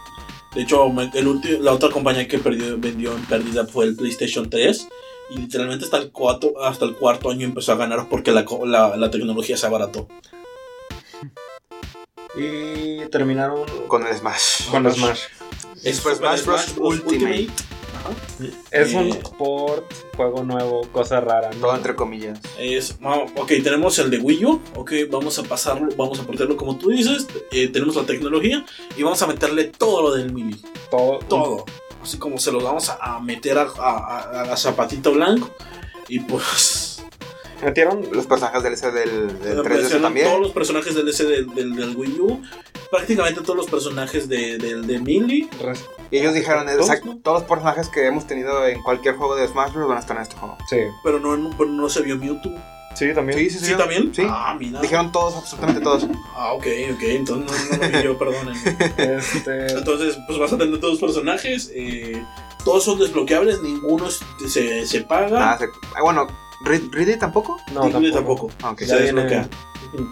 De 0.56 0.62
hecho, 0.62 0.86
el 1.14 1.64
la 1.64 1.74
otra 1.74 1.90
compañía 1.90 2.28
que 2.28 2.40
perdió, 2.40 2.78
vendió 2.80 3.14
en 3.14 3.26
pérdida 3.26 3.66
fue 3.68 3.86
el 3.86 3.96
PlayStation 3.96 4.50
3. 4.50 4.88
Y 5.32 5.38
literalmente 5.40 5.86
hasta 5.86 5.98
el, 5.98 6.12
cuarto, 6.12 6.54
hasta 6.64 6.86
el 6.86 6.96
cuarto 6.96 7.30
año 7.30 7.46
empezó 7.46 7.72
a 7.72 7.76
ganar 7.76 8.08
porque 8.10 8.32
la, 8.32 8.46
la, 8.66 8.96
la 8.96 9.12
tecnología 9.12 9.58
se 9.58 9.66
abarató. 9.66 10.08
Y 12.36 13.00
terminaron 13.10 13.66
Con 13.88 14.06
el 14.06 14.16
Smash. 14.16 14.70
con 14.70 14.92
Smash. 14.92 15.22
Es 15.84 15.98
Super 15.98 16.16
Smash 16.16 16.46
Bros. 16.46 16.76
Ultimate. 16.78 17.48
Es 18.72 18.94
un 18.94 19.10
port, 19.38 19.86
juego 20.16 20.44
nuevo, 20.44 20.82
cosa 20.92 21.20
rara. 21.22 21.50
¿no? 21.54 21.62
Todo 21.68 21.76
entre 21.76 21.96
comillas. 21.96 22.40
Es, 22.60 22.98
ok, 23.02 23.48
tenemos 23.64 23.98
el 24.00 24.10
de 24.12 24.20
Wii 24.20 24.46
U, 24.46 24.62
ok, 24.76 24.92
vamos 25.10 25.38
a 25.40 25.44
pasarlo, 25.44 25.90
vamos 25.98 26.20
a 26.20 26.24
portarlo 26.24 26.56
como 26.58 26.78
tú 26.78 26.90
dices, 26.90 27.28
eh, 27.52 27.68
tenemos 27.70 27.96
la 27.96 28.04
tecnología 28.06 28.66
y 28.98 29.04
vamos 29.04 29.22
a 29.22 29.28
meterle 29.28 29.66
todo 29.66 30.04
lo 30.10 30.16
del 30.16 30.32
Mini, 30.34 30.62
todo. 30.92 31.20
todo, 31.20 31.66
así 32.04 32.18
como 32.18 32.38
se 32.38 32.52
lo 32.52 32.60
vamos 32.62 32.90
a, 32.90 32.98
a 33.16 33.20
meter 33.20 33.58
a, 33.58 33.64
a, 33.78 34.20
a- 34.20 34.54
a 34.54 34.58
Zapatito 34.58 35.12
Blanco 35.14 35.50
y 36.08 36.20
pues 36.20 36.85
Metieron 37.64 38.08
Los 38.12 38.26
personajes 38.28 38.64
del 38.64 38.74
ese 38.74 38.92
del, 38.92 39.40
del 39.40 39.58
3DS 39.58 39.60
aparecieron 39.62 40.02
también. 40.02 40.28
todos 40.28 40.42
los 40.42 40.52
personajes 40.52 40.96
del 40.96 41.08
ese 41.08 41.24
del, 41.26 41.54
del, 41.56 41.76
del 41.76 41.96
Wii 41.96 42.20
U, 42.20 42.42
prácticamente 42.92 43.42
todos 43.42 43.56
los 43.58 43.68
personajes 43.70 44.28
de, 44.30 44.58
del 44.58 44.86
de 44.86 44.96
Y 46.12 46.18
ellos 46.18 46.34
dijeron, 46.34 46.66
Todos, 46.66 46.80
exacto, 46.82 47.06
¿no? 47.08 47.18
todos 47.20 47.40
los 47.42 47.50
personajes 47.50 47.90
que 47.90 48.06
hemos 48.06 48.28
tenido 48.28 48.68
en 48.68 48.82
cualquier 48.84 49.16
juego 49.16 49.36
de 49.36 49.48
Smash 49.48 49.74
Bros. 49.74 49.88
van 49.88 49.98
a 49.98 50.02
estar 50.02 50.16
en 50.18 50.24
este 50.24 50.36
juego. 50.36 50.58
Sí. 50.70 50.78
pero 51.04 51.20
no, 51.20 51.50
pero 51.58 51.70
no 51.70 51.90
se 51.90 52.02
vio 52.02 52.18
Mewtwo. 52.18 52.52
Sí, 52.96 53.14
también. 53.14 53.50
¿Sí, 53.50 53.74
también? 53.76 54.14
Sí. 54.16 54.26
Ah, 54.30 54.56
mira. 54.58 54.80
Dijeron 54.80 55.12
todos, 55.12 55.36
absolutamente 55.36 55.82
todos. 55.82 56.08
Ah, 56.34 56.54
ok, 56.54 56.66
ok, 56.94 57.04
entonces 57.04 57.70
no, 57.72 57.78
no 57.78 57.84
lo 57.84 57.90
vi 57.98 58.04
yo, 58.06 58.18
perdonen. 58.18 58.56
Este, 58.98 59.68
Entonces, 59.74 60.18
pues 60.28 60.40
vas 60.40 60.54
a 60.54 60.58
tener 60.58 60.80
todos 60.80 60.94
los 60.94 61.02
personajes. 61.02 61.72
eh, 61.76 62.24
todos 62.64 62.84
son 62.86 62.98
desbloqueables, 62.98 63.62
ninguno 63.62 64.08
se, 64.48 64.86
se 64.88 65.02
paga. 65.02 65.52
Ah, 65.54 65.58
se- 65.60 65.68
bueno, 66.02 66.26
¿Ridley 66.64 67.18
tampoco? 67.20 67.58
no, 67.74 67.84
Ridley 67.88 68.12
tampoco. 68.14 68.48
tampoco. 68.48 68.52
Ah, 68.64 68.72
ok. 68.72 68.80
Se 68.80 68.86
Ya 68.88 68.98
viene-. 68.98 69.48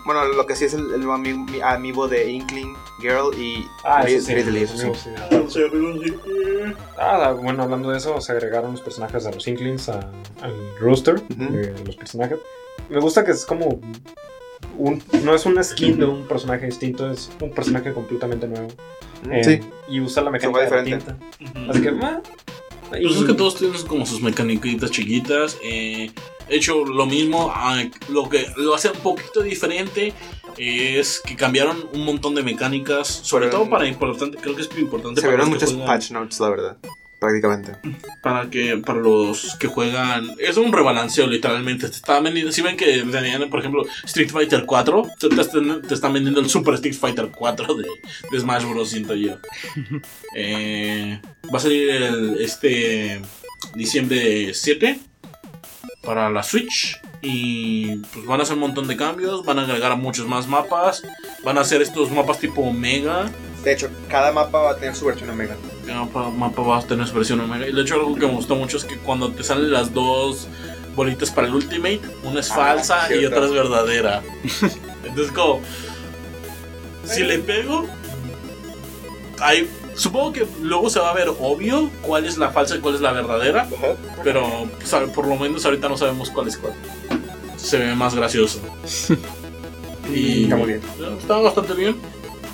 Bueno, 0.05 0.23
lo 0.25 0.45
que 0.45 0.55
sí 0.55 0.65
es 0.65 0.73
el, 0.75 0.93
el 0.93 1.03
ami- 1.03 1.49
mi- 1.51 1.59
amiibo 1.61 2.07
de 2.07 2.31
Inkling, 2.31 2.73
Girl 3.01 3.33
y 3.37 3.65
Ah, 3.83 4.03
Rid- 4.05 4.21
sí. 4.21 4.33
Ridley, 4.33 4.63
eso 4.63 4.75
sí. 4.77 4.81
amigos, 4.83 4.99
sí. 5.03 5.09
Ah, 5.17 5.29
sí. 5.49 5.59
Ah, 6.97 7.35
bueno, 7.41 7.63
hablando 7.63 7.89
de 7.89 7.97
eso, 7.97 8.19
se 8.21 8.31
agregaron 8.31 8.71
los 8.71 8.81
personajes 8.81 9.23
de 9.25 9.31
los 9.33 9.47
Inklings 9.47 9.89
a- 9.89 10.09
al 10.41 10.77
roster 10.79 11.15
Ujú. 11.15 11.53
de 11.53 11.73
los 11.85 11.95
personajes. 11.97 12.39
Me 12.89 12.99
gusta 12.99 13.23
que 13.25 13.31
es 13.31 13.45
como 13.45 13.79
un, 14.77 15.03
no 15.23 15.35
es 15.35 15.45
una 15.45 15.63
skin 15.63 15.97
de 15.99 16.05
un 16.05 16.27
personaje 16.27 16.65
distinto, 16.65 17.09
es 17.11 17.29
un 17.41 17.51
personaje 17.51 17.93
completamente 17.93 18.47
nuevo. 18.47 18.67
Eh, 19.31 19.43
Sí. 19.43 19.59
Y 19.89 19.99
usa 20.01 20.23
la 20.23 20.31
mecánica 20.31 20.59
de 20.61 20.69
la. 20.69 21.17
Así 21.69 21.81
que, 21.81 21.89
ah, 22.01 22.21
y- 22.99 23.03
Pues 23.07 23.17
es 23.17 23.23
que 23.25 23.33
todos 23.33 23.55
tienen 23.55 23.81
como 23.87 24.05
sus 24.05 24.21
mecaniquitas 24.21 24.91
chiquitas. 24.91 25.57
eh, 25.63 26.11
hecho 26.49 26.85
lo 26.85 27.05
mismo. 27.05 27.51
ah, 27.53 27.83
lo 28.09 28.29
que 28.29 28.45
lo 28.57 28.73
hace 28.75 28.89
un 28.89 28.99
poquito 28.99 29.41
diferente 29.41 30.13
es 30.57 31.19
que 31.25 31.35
cambiaron 31.35 31.89
un 31.93 32.05
montón 32.05 32.35
de 32.35 32.43
mecánicas. 32.43 33.07
Sobre 33.07 33.47
Pero- 33.47 33.59
todo 33.59 33.69
para 33.69 33.87
importante, 33.87 34.37
creo 34.37 34.55
que 34.55 34.61
es 34.63 34.69
importante 34.77 35.21
Se 35.21 35.27
vieron 35.27 35.49
muchos 35.49 35.71
juegan- 35.71 35.87
patch 35.87 36.11
notes, 36.11 36.39
la 36.39 36.49
verdad. 36.49 36.77
Prácticamente. 37.19 37.71
para 38.21 38.49
que 38.49 38.75
para 38.85 38.99
los 38.99 39.55
que 39.57 39.67
juegan 39.67 40.31
es 40.39 40.57
un 40.57 40.73
rebalanceo 40.73 41.25
literalmente 41.25 41.87
te 41.87 41.95
están 41.95 42.21
vendiendo 42.21 42.51
si 42.51 42.61
ven 42.61 42.75
que 42.75 43.01
tenían 43.09 43.49
por 43.49 43.61
ejemplo 43.61 43.85
Street 44.03 44.29
Fighter 44.29 44.65
4 44.65 45.07
te, 45.17 45.29
te- 45.29 45.79
te 45.87 45.93
están 45.93 46.11
vendiendo 46.11 46.41
el 46.41 46.49
Super 46.49 46.73
Street 46.73 46.95
Fighter 46.95 47.29
4 47.33 47.75
de, 47.75 47.87
de 48.29 48.39
Smash 48.41 48.65
Bros 48.65 48.89
siento 48.89 49.15
yo 49.15 49.37
Eh, 50.35 51.17
va 51.53 51.57
a 51.59 51.61
salir 51.61 51.89
el, 51.91 52.41
este 52.41 53.21
diciembre 53.75 54.53
7 54.53 54.99
para 56.03 56.29
la 56.29 56.43
Switch 56.43 56.99
Y 57.21 57.97
pues 57.97 58.25
van 58.25 58.39
a 58.39 58.43
hacer 58.43 58.55
un 58.55 58.61
montón 58.61 58.87
de 58.87 58.97
cambios, 58.97 59.45
van 59.45 59.59
a 59.59 59.63
agregar 59.63 59.95
muchos 59.97 60.27
más 60.27 60.47
mapas, 60.47 61.03
van 61.43 61.57
a 61.57 61.61
hacer 61.61 61.81
estos 61.81 62.11
mapas 62.11 62.39
tipo 62.39 62.61
Omega. 62.61 63.31
De 63.63 63.71
hecho, 63.71 63.89
cada 64.09 64.31
mapa 64.33 64.59
va 64.59 64.71
a 64.71 64.75
tener 64.75 64.93
su 64.95 65.05
versión 65.05 65.29
Omega. 65.29 65.55
Cada 65.87 66.01
mapa, 66.01 66.29
mapa 66.29 66.61
va 66.61 66.77
a 66.79 66.81
tener 66.81 67.07
su 67.07 67.13
versión 67.13 67.39
Omega. 67.39 67.67
Y 67.67 67.73
de 67.73 67.81
hecho 67.81 67.95
algo 67.95 68.13
que 68.15 68.27
me 68.27 68.33
gustó 68.33 68.55
mucho 68.55 68.75
es 68.77 68.83
que 68.83 68.97
cuando 68.97 69.31
te 69.31 69.43
salen 69.43 69.71
las 69.71 69.93
dos 69.93 70.47
bolitas 70.95 71.31
para 71.31 71.47
el 71.47 71.55
Ultimate, 71.55 72.01
una 72.23 72.41
es 72.41 72.51
Ah, 72.51 72.55
falsa 72.55 73.15
y 73.15 73.25
otra 73.25 73.45
es 73.45 73.51
verdadera. 73.51 74.21
Entonces 75.05 75.31
como... 75.33 75.61
Si 77.05 77.23
le 77.23 77.39
pego... 77.39 77.87
Hay, 79.39 79.67
supongo 79.95 80.33
que 80.33 80.45
luego 80.61 80.89
se 80.89 80.99
va 80.99 81.11
a 81.11 81.13
ver 81.13 81.29
obvio 81.39 81.89
cuál 82.01 82.25
es 82.25 82.37
la 82.37 82.49
falsa 82.49 82.75
y 82.75 82.79
cuál 82.79 82.95
es 82.95 83.01
la 83.01 83.11
verdadera. 83.11 83.67
Pero 84.23 84.67
pues, 84.79 84.93
por 85.11 85.27
lo 85.27 85.35
menos 85.35 85.65
ahorita 85.65 85.89
no 85.89 85.97
sabemos 85.97 86.29
cuál 86.29 86.47
es 86.47 86.57
cuál. 86.57 86.73
Se 87.57 87.77
ve 87.77 87.95
más 87.95 88.13
gracioso. 88.15 88.59
y 90.13 90.43
Está 90.43 90.55
muy 90.57 90.67
bien. 90.67 90.81
Está 91.19 91.37
bastante 91.37 91.73
bien. 91.73 91.95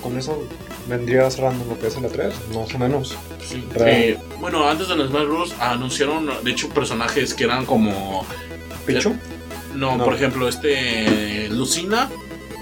Con 0.02 0.16
eso 0.18 0.42
vendría 0.88 1.30
cerrando 1.30 1.64
lo 1.66 1.78
que 1.78 1.88
es 1.88 1.96
el 1.96 2.04
E3, 2.04 2.32
más 2.54 2.74
o 2.74 2.78
menos. 2.78 3.16
Sí. 3.46 3.64
Eh, 3.76 4.18
bueno, 4.40 4.68
antes 4.68 4.88
de 4.88 4.96
los 4.96 5.10
Smash 5.10 5.26
Bros. 5.26 5.54
anunciaron, 5.60 6.30
de 6.42 6.50
hecho, 6.50 6.68
personajes 6.70 7.34
que 7.34 7.44
eran 7.44 7.66
como. 7.66 8.24
¿Pichu? 8.86 9.14
No, 9.74 9.96
No. 9.96 10.04
por 10.04 10.14
ejemplo, 10.14 10.48
este. 10.48 11.48
Lucina, 11.50 12.08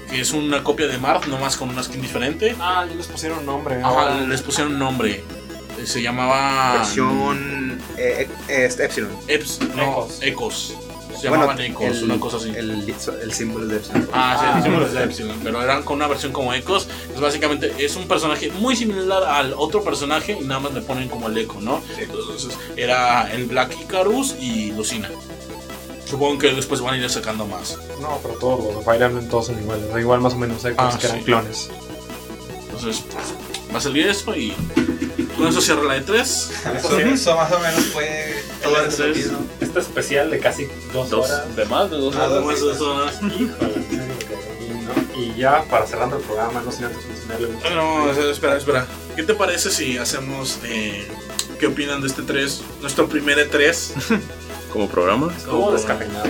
que 0.09 0.21
es 0.21 0.31
una 0.31 0.63
copia 0.63 0.87
de 0.87 0.97
Marth, 0.97 1.25
nomás 1.27 1.55
con 1.57 1.69
una 1.69 1.83
skin 1.83 2.01
diferente. 2.01 2.55
Ah, 2.59 2.85
ya 2.89 2.95
les 2.95 3.07
pusieron 3.07 3.45
nombre. 3.45 3.81
Ajá, 3.83 4.15
les 4.27 4.41
pusieron 4.41 4.77
nombre. 4.79 5.23
Eh, 5.79 5.85
Se 5.85 6.01
llamaba. 6.01 6.73
Versión 6.77 7.79
eh, 7.97 8.27
eh, 8.47 8.65
este, 8.65 8.85
Epsilon. 8.85 9.11
Eps, 9.27 9.59
no, 9.75 9.83
Ecos. 9.83 10.19
Ecos. 10.21 10.73
Se 11.19 11.27
Bueno, 11.27 11.43
llamaban 11.47 11.59
Ecos, 11.65 11.97
el- 11.97 12.03
una 12.05 12.19
cosa 12.19 12.37
así. 12.37 12.49
El, 12.55 12.93
el 13.21 13.33
símbolo 13.33 13.65
de 13.67 13.77
Epsilon. 13.77 14.07
Ah, 14.13 14.37
sí, 14.39 14.45
Ah. 14.47 14.57
el 14.57 14.63
símbolo 14.63 14.85
es 14.85 14.93
de 14.93 15.03
Epsilon, 15.03 15.39
pero 15.43 15.61
eran 15.61 15.83
con 15.83 15.97
una 15.97 16.07
versión 16.07 16.31
como 16.31 16.53
Ecos. 16.53 16.87
Pues 17.09 17.19
básicamente 17.19 17.73
es 17.77 17.95
un 17.97 18.07
personaje 18.07 18.49
muy 18.51 18.75
similar 18.75 19.23
al 19.23 19.53
otro 19.57 19.83
personaje 19.83 20.37
y 20.39 20.45
nada 20.45 20.61
más 20.61 20.73
le 20.73 20.81
ponen 20.81 21.09
como 21.09 21.27
el 21.27 21.37
eco, 21.37 21.59
¿no? 21.61 21.81
Entonces 21.97 22.57
era 22.77 23.29
el 23.33 23.45
Black 23.45 23.75
Icarus 23.81 24.35
y 24.39 24.71
Lucina. 24.71 25.09
Supongo 26.09 26.39
que 26.39 26.51
después 26.53 26.81
van 26.81 26.95
a 26.95 26.97
ir 26.97 27.09
sacando 27.09 27.45
más. 27.45 27.77
No, 28.01 28.19
pero 28.23 28.33
todos 28.35 28.63
los 28.65 28.77
de 28.79 28.83
Fire 28.85 29.01
Emblem 29.03 29.29
todos 29.29 29.47
son 29.47 29.59
iguales. 29.59 29.85
Igual 29.97 30.21
más 30.21 30.33
o 30.33 30.37
menos 30.37 30.63
Ecos 30.65 30.75
Ah, 30.95 30.97
que 30.99 31.05
eran 31.07 31.19
sí. 31.19 31.23
clones. 31.25 31.69
Entonces 32.65 33.03
va 33.73 33.77
a 33.77 33.81
salir 33.81 34.07
eso 34.07 34.35
y 34.35 34.53
con 35.37 35.47
eso 35.47 35.61
cierra 35.61 35.83
la 35.83 35.97
E 35.97 36.05
E3. 36.05 36.21
Eso, 36.21 36.99
eso 36.99 37.35
más 37.35 37.51
o 37.51 37.59
menos 37.59 37.83
fue 37.93 38.41
todo 38.63 38.77
el 38.77 38.89
Entonces. 38.89 39.31
Este 39.59 39.79
especial 39.79 40.31
de 40.31 40.39
casi 40.39 40.67
dos, 40.93 41.09
Dos, 41.11 41.29
horas. 41.29 41.55
de 41.55 41.65
más 41.65 41.91
de 41.91 41.97
dos 41.97 42.15
Ah, 42.15 42.25
horas. 42.27 42.31
Además 42.31 42.55
de 42.61 42.77
serio 42.77 43.49
que- 43.53 45.19
y, 45.19 45.35
ya 45.37 45.63
para 45.69 45.85
cerrando 45.85 46.15
el 46.17 46.23
programa, 46.23 46.61
no 46.65 46.71
sin 46.71 46.85
antes 46.85 47.05
mencionarle 47.05 47.47
un- 47.47 47.75
No, 47.75 48.09
espera, 48.31 48.57
espera. 48.57 48.87
¿Qué 49.15 49.23
te 49.23 49.33
parece 49.35 49.69
si 49.69 49.97
hacemos 49.97 50.57
eh, 50.63 51.07
qué 51.59 51.67
opinan 51.67 52.01
de 52.01 52.07
este 52.07 52.21
3? 52.23 52.61
Nuestro 52.81 53.07
primer 53.07 53.37
E 53.37 53.49
E3. 53.51 53.91
Como 54.71 54.87
programa. 54.87 55.33
Estuvo 55.35 55.71
descafeinado. 55.71 56.29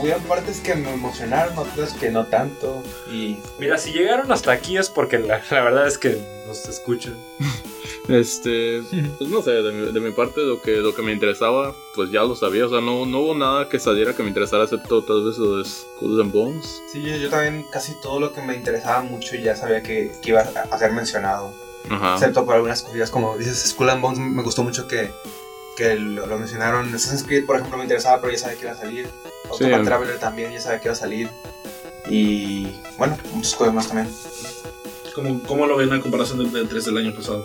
Hubieron 0.00 0.22
partes 0.24 0.60
que 0.60 0.74
me 0.74 0.92
emocionaron, 0.92 1.56
otras 1.56 1.92
que 1.94 2.10
no 2.10 2.26
tanto. 2.26 2.82
Y 3.10 3.38
Mira, 3.58 3.78
si 3.78 3.92
llegaron 3.92 4.30
hasta 4.32 4.52
aquí 4.52 4.76
es 4.76 4.90
porque 4.90 5.18
la, 5.18 5.40
la 5.50 5.62
verdad 5.62 5.86
es 5.86 5.98
que 5.98 6.18
nos 6.46 6.68
escuchan. 6.68 7.14
Este, 8.06 8.82
pues 9.16 9.30
no 9.30 9.40
sé, 9.40 9.50
de 9.50 9.72
mi, 9.72 9.90
de 9.90 9.98
mi 9.98 10.10
parte 10.10 10.42
lo 10.42 10.60
que, 10.60 10.72
lo 10.72 10.94
que 10.94 11.00
me 11.00 11.10
interesaba, 11.10 11.74
pues 11.94 12.10
ya 12.10 12.22
lo 12.22 12.36
sabía, 12.36 12.66
o 12.66 12.68
sea, 12.68 12.82
no, 12.82 13.06
no 13.06 13.20
hubo 13.20 13.34
nada 13.34 13.70
que 13.70 13.78
saliera 13.80 14.14
que 14.14 14.22
me 14.22 14.28
interesara 14.28 14.64
excepto 14.64 15.02
tal 15.02 15.24
vez 15.24 15.38
lo 15.38 15.56
de 15.56 15.64
Skulls 15.64 16.20
and 16.20 16.30
Bones. 16.30 16.82
sí, 16.86 17.00
yo, 17.02 17.16
yo 17.16 17.30
también 17.30 17.64
casi 17.72 17.98
todo 18.02 18.20
lo 18.20 18.34
que 18.34 18.42
me 18.42 18.54
interesaba 18.56 19.02
mucho 19.02 19.36
ya 19.36 19.56
sabía 19.56 19.82
que, 19.82 20.12
que 20.20 20.30
iba 20.30 20.40
a 20.40 20.78
ser 20.78 20.92
mencionado. 20.92 21.54
Ajá. 21.88 22.14
Excepto 22.14 22.44
por 22.44 22.56
algunas 22.56 22.82
cosillas 22.82 23.10
como 23.10 23.38
dices, 23.38 23.70
Skull 23.70 23.88
and 23.88 24.02
Bones 24.02 24.18
me 24.18 24.42
gustó 24.42 24.62
mucho 24.62 24.86
que, 24.86 25.10
que 25.76 25.94
lo, 25.96 26.26
lo 26.26 26.38
mencionaron. 26.38 26.94
Assassin's 26.94 27.24
Creed, 27.24 27.46
por 27.46 27.56
ejemplo, 27.56 27.76
me 27.78 27.84
interesaba, 27.84 28.20
pero 28.20 28.32
ya 28.32 28.38
sabía 28.38 28.56
que 28.56 28.62
iba 28.64 28.72
a 28.72 28.76
salir. 28.76 29.08
Octopath 29.50 29.78
Sí. 29.80 29.84
Traveler 29.84 30.18
también 30.18 30.52
ya 30.52 30.60
sabía 30.60 30.80
que 30.80 30.88
iba 30.88 30.92
a 30.92 30.96
salir. 30.96 31.30
Y 32.08 32.80
bueno, 32.98 33.16
muchos 33.32 33.54
juegos 33.54 33.74
más 33.74 33.88
también. 33.88 34.08
¿Cómo, 35.14 35.40
cómo 35.44 35.66
lo 35.66 35.76
ven 35.76 35.92
a 35.92 36.00
comparación 36.00 36.38
del 36.38 36.68
E3 36.68 36.82
del 36.84 36.96
año 36.98 37.14
pasado? 37.14 37.44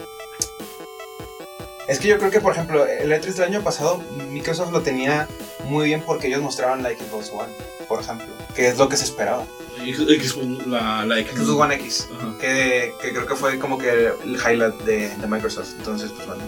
Es 1.88 2.00
que 2.00 2.08
yo 2.08 2.18
creo 2.20 2.30
que, 2.30 2.40
por 2.40 2.54
ejemplo, 2.54 2.86
el 2.86 3.12
E3 3.12 3.34
del 3.34 3.44
año 3.46 3.64
pasado, 3.64 4.04
Microsoft 4.30 4.72
lo 4.72 4.82
tenía 4.82 5.28
muy 5.66 5.88
bien 5.88 6.04
porque 6.06 6.28
ellos 6.28 6.42
mostraron 6.42 6.84
la 6.84 6.90
Xbox 6.90 7.32
One, 7.32 7.52
por 7.88 8.00
ejemplo, 8.02 8.28
que 8.56 8.68
es 8.68 8.78
lo 8.78 8.88
que 8.90 8.98
se 8.98 9.06
esperaba. 9.06 9.46
Xbox- 9.80 10.66
La. 10.68 11.04
Xbox 11.04 11.50
One 11.50 11.76
X, 11.76 12.08
que, 12.40 12.94
que 13.02 13.10
creo 13.14 13.26
que 13.26 13.36
fue 13.36 13.58
como 13.58 13.78
que 13.80 13.90
el 14.24 14.36
highlight 14.36 14.76
de, 14.84 15.10
de 15.16 15.28
Microsoft. 15.28 15.70
Entonces, 15.78 16.12
pues 16.12 16.28
bueno, 16.28 16.44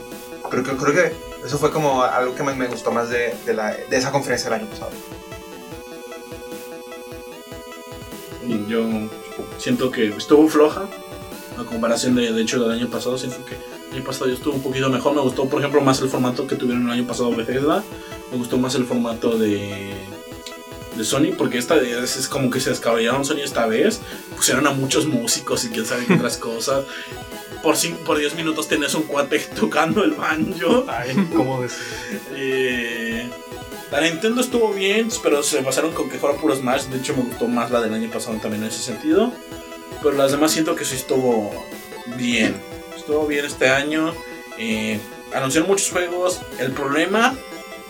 creo 0.51 0.63
que, 0.63 0.75
creo 0.75 0.93
que 0.93 1.15
eso 1.43 1.57
fue 1.57 1.71
como 1.71 2.03
algo 2.03 2.35
que 2.35 2.43
me, 2.43 2.53
me 2.53 2.67
gustó 2.67 2.91
más 2.91 3.09
de, 3.09 3.33
de, 3.45 3.53
la, 3.53 3.73
de 3.73 3.97
esa 3.97 4.11
conferencia 4.11 4.49
del 4.49 4.61
año 4.61 4.69
pasado. 4.69 4.91
Yo 8.67 8.85
siento 9.57 9.91
que 9.91 10.09
estuvo 10.09 10.47
floja 10.47 10.87
a 11.57 11.63
comparación 11.63 12.15
de, 12.15 12.31
de 12.31 12.41
hecho 12.41 12.61
del 12.61 12.71
año 12.71 12.89
pasado. 12.89 13.17
Siento 13.17 13.43
que 13.45 13.55
el 13.55 13.97
año 13.97 14.03
pasado 14.03 14.27
ya 14.27 14.33
estuvo 14.33 14.53
un 14.53 14.61
poquito 14.61 14.89
mejor. 14.89 15.13
Me 15.15 15.21
gustó, 15.21 15.47
por 15.47 15.59
ejemplo, 15.59 15.81
más 15.81 16.01
el 16.01 16.09
formato 16.09 16.47
que 16.47 16.55
tuvieron 16.55 16.85
el 16.85 16.91
año 16.91 17.07
pasado 17.07 17.35
Bethesda. 17.35 17.83
Me 18.31 18.37
gustó 18.37 18.57
más 18.57 18.75
el 18.75 18.85
formato 18.85 19.37
de, 19.37 19.93
de 20.95 21.03
Sony 21.03 21.33
porque 21.37 21.57
esta 21.57 21.75
vez 21.75 22.17
es 22.17 22.27
como 22.27 22.49
que 22.49 22.59
se 22.59 22.69
descabellaron 22.69 23.25
Sony 23.25 23.41
esta 23.43 23.65
vez. 23.65 24.01
Pusieron 24.35 24.67
a 24.67 24.71
muchos 24.71 25.05
músicos 25.05 25.63
y 25.65 25.69
quién 25.69 25.85
sabe 25.85 26.05
qué 26.05 26.13
otras 26.13 26.37
cosas. 26.37 26.85
Por, 27.63 27.75
cin- 27.75 27.97
por 27.97 28.17
10 28.17 28.35
minutos 28.35 28.67
tenés 28.67 28.93
un 28.95 29.03
cuate 29.03 29.39
tocando 29.59 30.03
el 30.03 30.11
banjo. 30.11 30.85
Ay, 30.88 31.15
¿cómo 31.35 31.61
decir? 31.61 31.79
Eh, 32.35 33.29
la 33.91 34.01
Nintendo 34.01 34.41
estuvo 34.41 34.71
bien, 34.73 35.09
pero 35.21 35.43
se 35.43 35.61
pasaron 35.61 35.91
con 35.91 36.09
que 36.09 36.17
fuera 36.17 36.38
puro 36.38 36.55
Smash. 36.55 36.83
De 36.85 36.97
hecho, 36.97 37.15
me 37.15 37.23
gustó 37.23 37.47
más 37.47 37.69
la 37.71 37.81
del 37.81 37.93
año 37.93 38.09
pasado 38.09 38.38
también 38.38 38.63
en 38.63 38.69
ese 38.69 38.81
sentido. 38.81 39.31
Pero 40.01 40.15
las 40.15 40.31
demás 40.31 40.51
siento 40.51 40.75
que 40.75 40.85
sí 40.85 40.95
estuvo 40.95 41.51
bien. 42.17 42.55
Estuvo 42.97 43.27
bien 43.27 43.45
este 43.45 43.69
año. 43.69 44.13
Eh, 44.57 44.99
anunciaron 45.33 45.69
muchos 45.69 45.91
juegos. 45.91 46.39
El 46.57 46.71
problema 46.71 47.35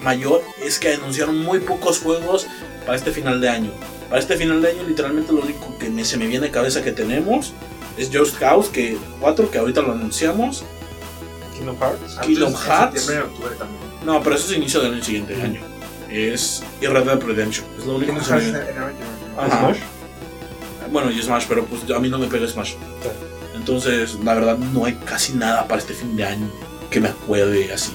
mayor 0.01 0.41
es 0.61 0.79
que 0.79 0.93
anunciaron 0.95 1.37
muy 1.37 1.59
pocos 1.59 1.99
juegos 1.99 2.47
para 2.85 2.97
este 2.97 3.11
final 3.11 3.39
de 3.39 3.49
año. 3.49 3.71
Para 4.09 4.19
este 4.19 4.35
final 4.35 4.61
de 4.61 4.71
año, 4.71 4.83
literalmente 4.83 5.31
lo 5.31 5.41
único 5.41 5.77
que 5.77 5.89
me- 5.89 6.03
se 6.03 6.17
me 6.17 6.27
viene 6.27 6.47
a 6.47 6.51
cabeza 6.51 6.83
que 6.83 6.91
tenemos 6.91 7.53
es 7.97 8.09
Just 8.13 8.37
Cause 8.37 8.69
que 8.71 8.97
4, 9.19 9.51
que 9.51 9.57
ahorita 9.57 9.81
lo 9.81 9.91
anunciamos. 9.93 10.63
Kingdom 11.55 11.77
Hearts. 11.79 12.17
Kingdom 12.25 12.49
en 12.49 12.55
Hearts. 12.57 13.09
octubre 13.09 13.55
también. 13.57 13.81
No, 14.05 14.21
pero 14.23 14.35
eso 14.35 14.49
es 14.51 14.57
inicio 14.57 14.79
del 14.81 14.93
año 14.93 15.03
siguiente 15.03 15.39
año. 15.41 15.61
Es 16.09 16.63
y 16.81 16.87
Red 16.87 17.03
Dead 17.05 17.19
Redemption. 17.21 17.65
Es 17.77 17.85
lo 17.85 17.95
único 17.95 18.15
que 18.17 18.23
se 18.23 18.33
me-. 18.35 18.57
Ajá. 19.37 19.59
Smash. 19.73 19.77
Bueno, 20.91 21.11
y 21.11 21.21
Smash, 21.21 21.45
pero 21.47 21.65
pues 21.65 21.89
a 21.89 21.99
mí 21.99 22.09
no 22.09 22.17
me 22.19 22.27
pega 22.27 22.47
Smash. 22.47 22.73
Entonces, 23.55 24.15
la 24.23 24.33
verdad, 24.33 24.57
no 24.57 24.85
hay 24.85 24.95
casi 24.95 25.33
nada 25.33 25.67
para 25.67 25.79
este 25.79 25.93
fin 25.93 26.15
de 26.15 26.23
año 26.25 26.51
que 26.89 26.99
me 26.99 27.09
acuerde 27.09 27.71
así. 27.71 27.91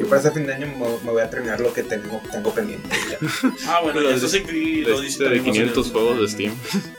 Y 0.00 0.04
para 0.04 0.16
este 0.16 0.32
fin 0.32 0.46
de 0.46 0.54
año 0.54 0.66
me, 0.66 1.10
voy 1.12 1.22
a 1.22 1.30
terminar 1.30 1.60
lo 1.60 1.72
que 1.72 1.82
tengo, 1.84 2.20
tengo 2.32 2.52
pendiente. 2.52 2.88
ya. 3.10 3.18
Ah, 3.68 3.80
bueno, 3.82 4.00
Pero 4.00 4.10
eso 4.10 4.26
sí 4.28 4.42
que 4.42 4.82
lo 4.88 5.00
dice 5.00 5.22
De, 5.22 5.30
de 5.30 5.36
también 5.36 5.44
más 5.46 5.52
500 5.74 5.86
en 5.86 5.92
el- 5.92 5.92
juegos 5.92 6.20
de 6.20 6.28
Steam. 6.28 6.54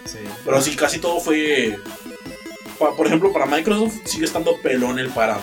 Sí. 0.05 0.19
Pero 0.45 0.61
sí, 0.61 0.75
casi 0.75 0.99
todo 0.99 1.19
fue. 1.19 1.77
Por 2.77 3.07
ejemplo, 3.07 3.31
para 3.31 3.45
Microsoft 3.45 3.95
sigue 4.05 4.25
estando 4.25 4.57
pelón 4.61 4.99
el 4.99 5.09
parado. 5.09 5.41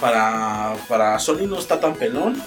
Para, 0.00 0.74
para 0.88 1.18
Sony 1.18 1.46
no 1.46 1.58
está 1.58 1.80
tan 1.80 1.94
pelón. 1.94 2.42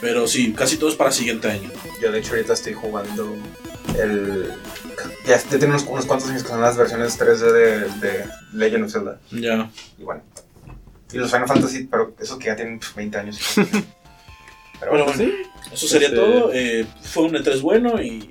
Pero 0.00 0.26
sí, 0.26 0.52
casi 0.52 0.76
todo 0.76 0.90
es 0.90 0.96
para 0.96 1.10
siguiente 1.10 1.48
año. 1.50 1.70
Yo 2.02 2.12
de 2.12 2.18
hecho 2.18 2.32
ahorita 2.32 2.52
estoy 2.52 2.74
jugando 2.74 3.36
el... 3.98 4.52
Ya, 5.26 5.36
ya 5.38 5.48
tiene 5.48 5.66
unos, 5.66 5.84
unos 5.84 6.04
cuantos 6.04 6.28
años 6.28 6.42
que 6.42 6.48
son 6.50 6.60
las 6.60 6.76
versiones 6.76 7.18
3D 7.18 7.52
de, 7.52 8.06
de 8.06 8.24
Legend 8.52 8.84
of 8.84 8.92
Zelda. 8.92 9.18
Ya. 9.30 9.70
Y 9.98 10.02
bueno. 10.02 10.22
Y 11.12 11.16
los 11.18 11.30
Final 11.30 11.48
Fantasy, 11.48 11.84
pero 11.84 12.14
esos 12.18 12.38
que 12.38 12.46
ya 12.46 12.56
tienen 12.56 12.78
pf, 12.80 12.94
20 12.96 13.18
años. 13.18 13.38
Pero 14.80 14.90
Bueno, 14.90 15.04
bueno, 15.06 15.22
bueno, 15.28 15.32
eso 15.72 15.86
sería 15.86 16.08
Este- 16.08 16.18
todo. 16.20 16.50
Eh, 16.52 16.84
fue 17.04 17.22
un 17.22 17.34
E3 17.36 17.60
bueno 17.62 18.02
y 18.02 18.28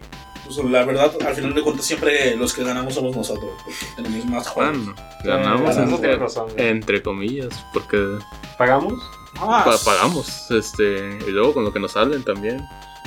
pues, 0.55 0.69
la 0.71 0.84
verdad, 0.85 1.11
al 1.25 1.35
final 1.35 1.53
de 1.53 1.61
cuentas, 1.61 1.85
siempre 1.85 2.35
los 2.35 2.53
que 2.53 2.63
ganamos 2.63 2.93
somos 2.93 3.15
nosotros. 3.15 3.51
Porque 3.63 3.85
tenemos 3.95 4.25
más 4.25 4.47
juegos. 4.47 4.77
Bueno, 4.77 4.95
ganamos 5.23 5.75
Eh, 5.77 5.84
eso 5.84 5.97
tienes 5.97 6.15
en- 6.15 6.19
razón. 6.19 6.47
entre 6.57 7.01
comillas, 7.03 7.65
porque 7.73 8.17
¿Pagamos? 8.57 8.93
Ah, 9.39 9.63
pa- 9.65 9.77
pagamos, 9.84 10.49
este, 10.51 11.17
y 11.27 11.31
luego 11.31 11.53
con 11.55 11.63
lo 11.63 11.73
que 11.73 11.80
nos 11.80 11.93
salen 11.93 12.23
también. 12.23 12.61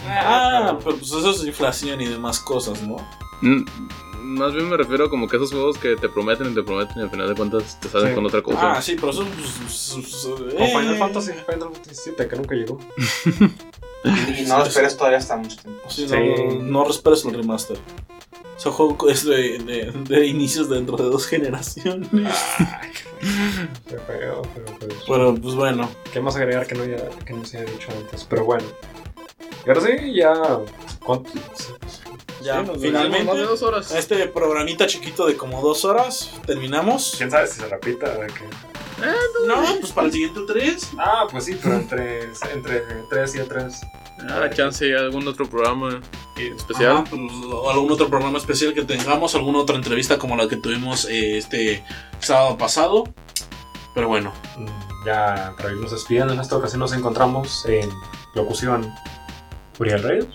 Ah, 0.09 0.77
pero 0.85 0.97
pues 0.97 1.11
eso 1.11 1.31
es 1.31 1.45
inflación 1.47 2.01
y 2.01 2.07
demás 2.07 2.39
cosas, 2.41 2.83
¿no? 2.83 2.97
Mm, 3.43 3.65
Más 4.23 4.53
bien 4.53 4.69
me 4.69 4.77
refiero 4.77 5.05
a 5.05 5.09
como 5.11 5.29
que 5.29 5.37
esos 5.37 5.53
juegos 5.53 5.79
que 5.79 5.95
te 5.95 6.09
prometen 6.09 6.51
y 6.51 6.55
te 6.55 6.63
prometen 6.65 6.99
y 6.99 7.03
al 7.03 7.11
final 7.11 7.29
de 7.29 7.35
cuentas 7.37 7.79
te 7.81 7.89
salen 7.89 8.09
Sí. 8.09 8.15
con 8.17 8.27
otra 8.27 8.43
cosa. 8.43 8.73
Ah, 8.73 8.83
sí, 8.83 8.97
pero 8.97 9.11
eso. 9.13 9.25
pues, 9.25 9.95
pues, 9.95 10.29
eh. 10.59 10.69
Final 10.77 10.97
Fantasy, 10.99 11.31
Final 11.33 11.71
Fantasy 11.73 12.11
VII, 12.11 12.29
que 12.29 12.37
nunca 12.37 12.55
llegó. 12.57 12.79
Y, 14.05 14.43
no 14.47 14.59
lo 14.59 14.67
esperes 14.67 14.97
todavía 14.97 15.19
hasta 15.19 15.37
mucho 15.37 15.57
tiempo. 15.57 15.91
Sí, 15.91 16.09
Sí. 16.09 16.15
No, 16.61 16.85
no 16.85 16.91
esperes 16.91 17.25
el 17.25 17.35
remaster. 17.35 17.79
Ese 18.57 18.71
juego 18.71 19.09
es 19.11 19.25
de, 19.25 19.59
de, 19.59 19.93
de 19.93 20.27
inicios 20.27 20.71
dentro 20.71 20.97
de 20.97 21.05
dos 21.05 21.27
generaciones. 21.29 22.09
Ay, 22.59 22.91
qué 23.89 23.99
feo, 23.99 24.43
pero 24.55 24.79
pues. 24.79 24.95
Pero 25.07 25.35
pues 25.35 25.55
bueno, 25.55 25.91
¿Qué 26.13 26.21
más 26.21 26.37
agregar 26.37 26.67
que 26.67 26.75
no, 26.75 26.85
ya, 26.85 27.09
que 27.25 27.33
no 27.35 27.45
se 27.45 27.59
haya 27.59 27.71
dicho 27.71 27.89
antes? 27.91 28.25
Pero 28.25 28.45
bueno. 28.45 28.65
Y 29.67 29.69
ahora 29.69 29.81
sí, 29.83 30.15
ya. 30.15 30.59
¿Cuánto? 31.05 31.31
ya 32.43 32.65
Sí, 32.65 32.71
finalmente 32.81 33.35
de 33.35 33.43
dos 33.43 33.63
horas. 33.63 33.91
este 33.93 34.29
programita 34.29 34.87
chiquito 34.87 35.27
de 35.27 35.37
como 35.37 35.61
dos 35.61 35.85
horas 35.85 36.31
terminamos. 36.47 37.15
¿Quién 37.19 37.31
sabe 37.31 37.47
si 37.49 37.61
se 37.61 37.67
repita? 37.67 38.09
de 38.11 38.27
No, 39.47 39.63
pues 39.81 39.93
para 39.93 40.07
el 40.07 40.13
siguiente 40.13 40.41
tres. 40.47 40.91
Ah, 40.99 41.27
pues 41.31 41.45
sí, 41.45 41.59
pero 41.63 41.77
entre, 41.77 42.31
entre 42.53 42.81
3 43.11 43.35
y 43.35 43.39
3. 43.41 43.81
Ah, 44.31 44.49
chance 44.51 44.97
algún 44.97 45.29
otro 45.29 45.49
programa 45.49 46.01
eh, 46.37 46.53
especial. 46.57 46.93
Ajá, 46.93 47.05
pues, 47.05 47.21
o 47.47 47.71
algún 47.71 47.93
otro 47.93 48.09
programa 48.09 48.39
especial 48.39 48.73
que 48.73 48.85
tengamos, 48.85 49.35
alguna 49.35 49.59
otra 49.59 49.77
entrevista 49.77 50.19
como 50.19 50.37
la 50.37 50.49
que 50.49 50.57
tuvimos 50.57 51.05
eh, 51.07 51.37
este 51.37 51.85
sábado 52.21 52.57
pasado. 52.57 53.05
Pero 53.95 54.09
bueno, 54.09 54.33
Ya 55.05 55.55
para 55.57 55.71
irnos 55.71 55.91
despidiendo, 55.93 56.35
en 56.35 56.41
esta 56.41 56.57
ocasión 56.57 56.81
nos 56.81 56.93
encontramos 56.93 57.65
en 57.67 57.89
locución 58.35 58.93
Uriel 59.79 60.03
Reyes. 60.03 60.27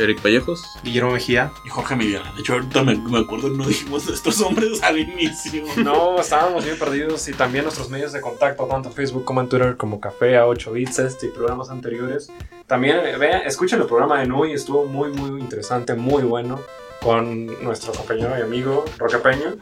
Eric 0.00 0.22
Vallejos. 0.22 0.64
Guillermo 0.82 1.12
Mejía. 1.12 1.52
y 1.64 1.68
Jorge 1.68 1.96
Miguel. 1.96 2.22
De 2.34 2.40
hecho, 2.40 2.54
ahorita 2.54 2.82
me, 2.82 2.96
me 2.96 3.18
acuerdo, 3.18 3.48
no 3.50 3.66
dijimos 3.66 4.08
estos 4.08 4.40
hombres 4.40 4.82
al 4.82 4.98
inicio. 4.98 5.64
No, 5.76 6.20
estábamos 6.20 6.64
bien 6.64 6.78
perdidos 6.78 7.26
y 7.28 7.32
también 7.32 7.64
nuestros 7.64 7.88
medios 7.90 8.12
de 8.12 8.20
contacto, 8.20 8.66
tanto 8.66 8.88
en 8.88 8.94
Facebook 8.94 9.24
como 9.24 9.40
en 9.40 9.48
Twitter, 9.48 9.76
como 9.76 10.00
Café 10.00 10.36
a 10.36 10.46
8 10.46 10.72
bits, 10.72 10.98
este 10.98 11.26
y 11.26 11.30
programas 11.30 11.70
anteriores. 11.70 12.30
También 12.66 12.98
eh, 13.04 13.16
vean, 13.16 13.42
escuchen 13.46 13.80
el 13.80 13.86
programa 13.86 14.20
de 14.20 14.26
Nui, 14.26 14.52
estuvo 14.52 14.84
muy, 14.84 15.10
muy 15.10 15.40
interesante, 15.40 15.94
muy 15.94 16.22
bueno, 16.22 16.60
con 17.02 17.46
nuestro 17.62 17.92
compañero 17.92 18.38
y 18.38 18.42
amigo 18.42 18.84
Roque 18.98 19.18
Peña. 19.18 19.54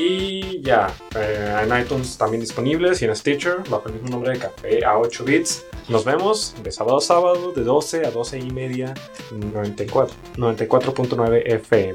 Y 0.00 0.62
ya, 0.62 0.94
eh, 1.16 1.60
en 1.60 1.76
iTunes 1.76 2.16
también 2.16 2.40
disponibles 2.40 3.02
y 3.02 3.06
en 3.06 3.16
Stitcher, 3.16 3.64
bajo 3.68 3.88
el 3.88 3.94
mismo 3.94 4.10
nombre 4.10 4.30
de 4.30 4.38
Café 4.38 4.84
a 4.84 4.96
8 4.96 5.24
bits. 5.24 5.64
Nos 5.88 6.04
vemos 6.04 6.54
de 6.62 6.70
sábado 6.70 6.98
a 6.98 7.00
sábado, 7.00 7.50
de 7.50 7.64
12 7.64 8.06
a 8.06 8.12
12 8.12 8.38
y 8.38 8.50
media, 8.52 8.94
94, 9.32 10.14
94.9 10.36 11.42
FM. 11.46 11.94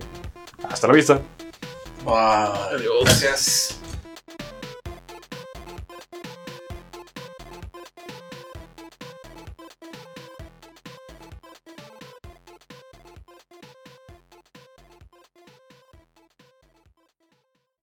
Hasta 0.67 0.88
la 0.88 0.93
vista. 0.93 1.21
Adiós. 2.05 3.05
Gracias. 3.05 3.82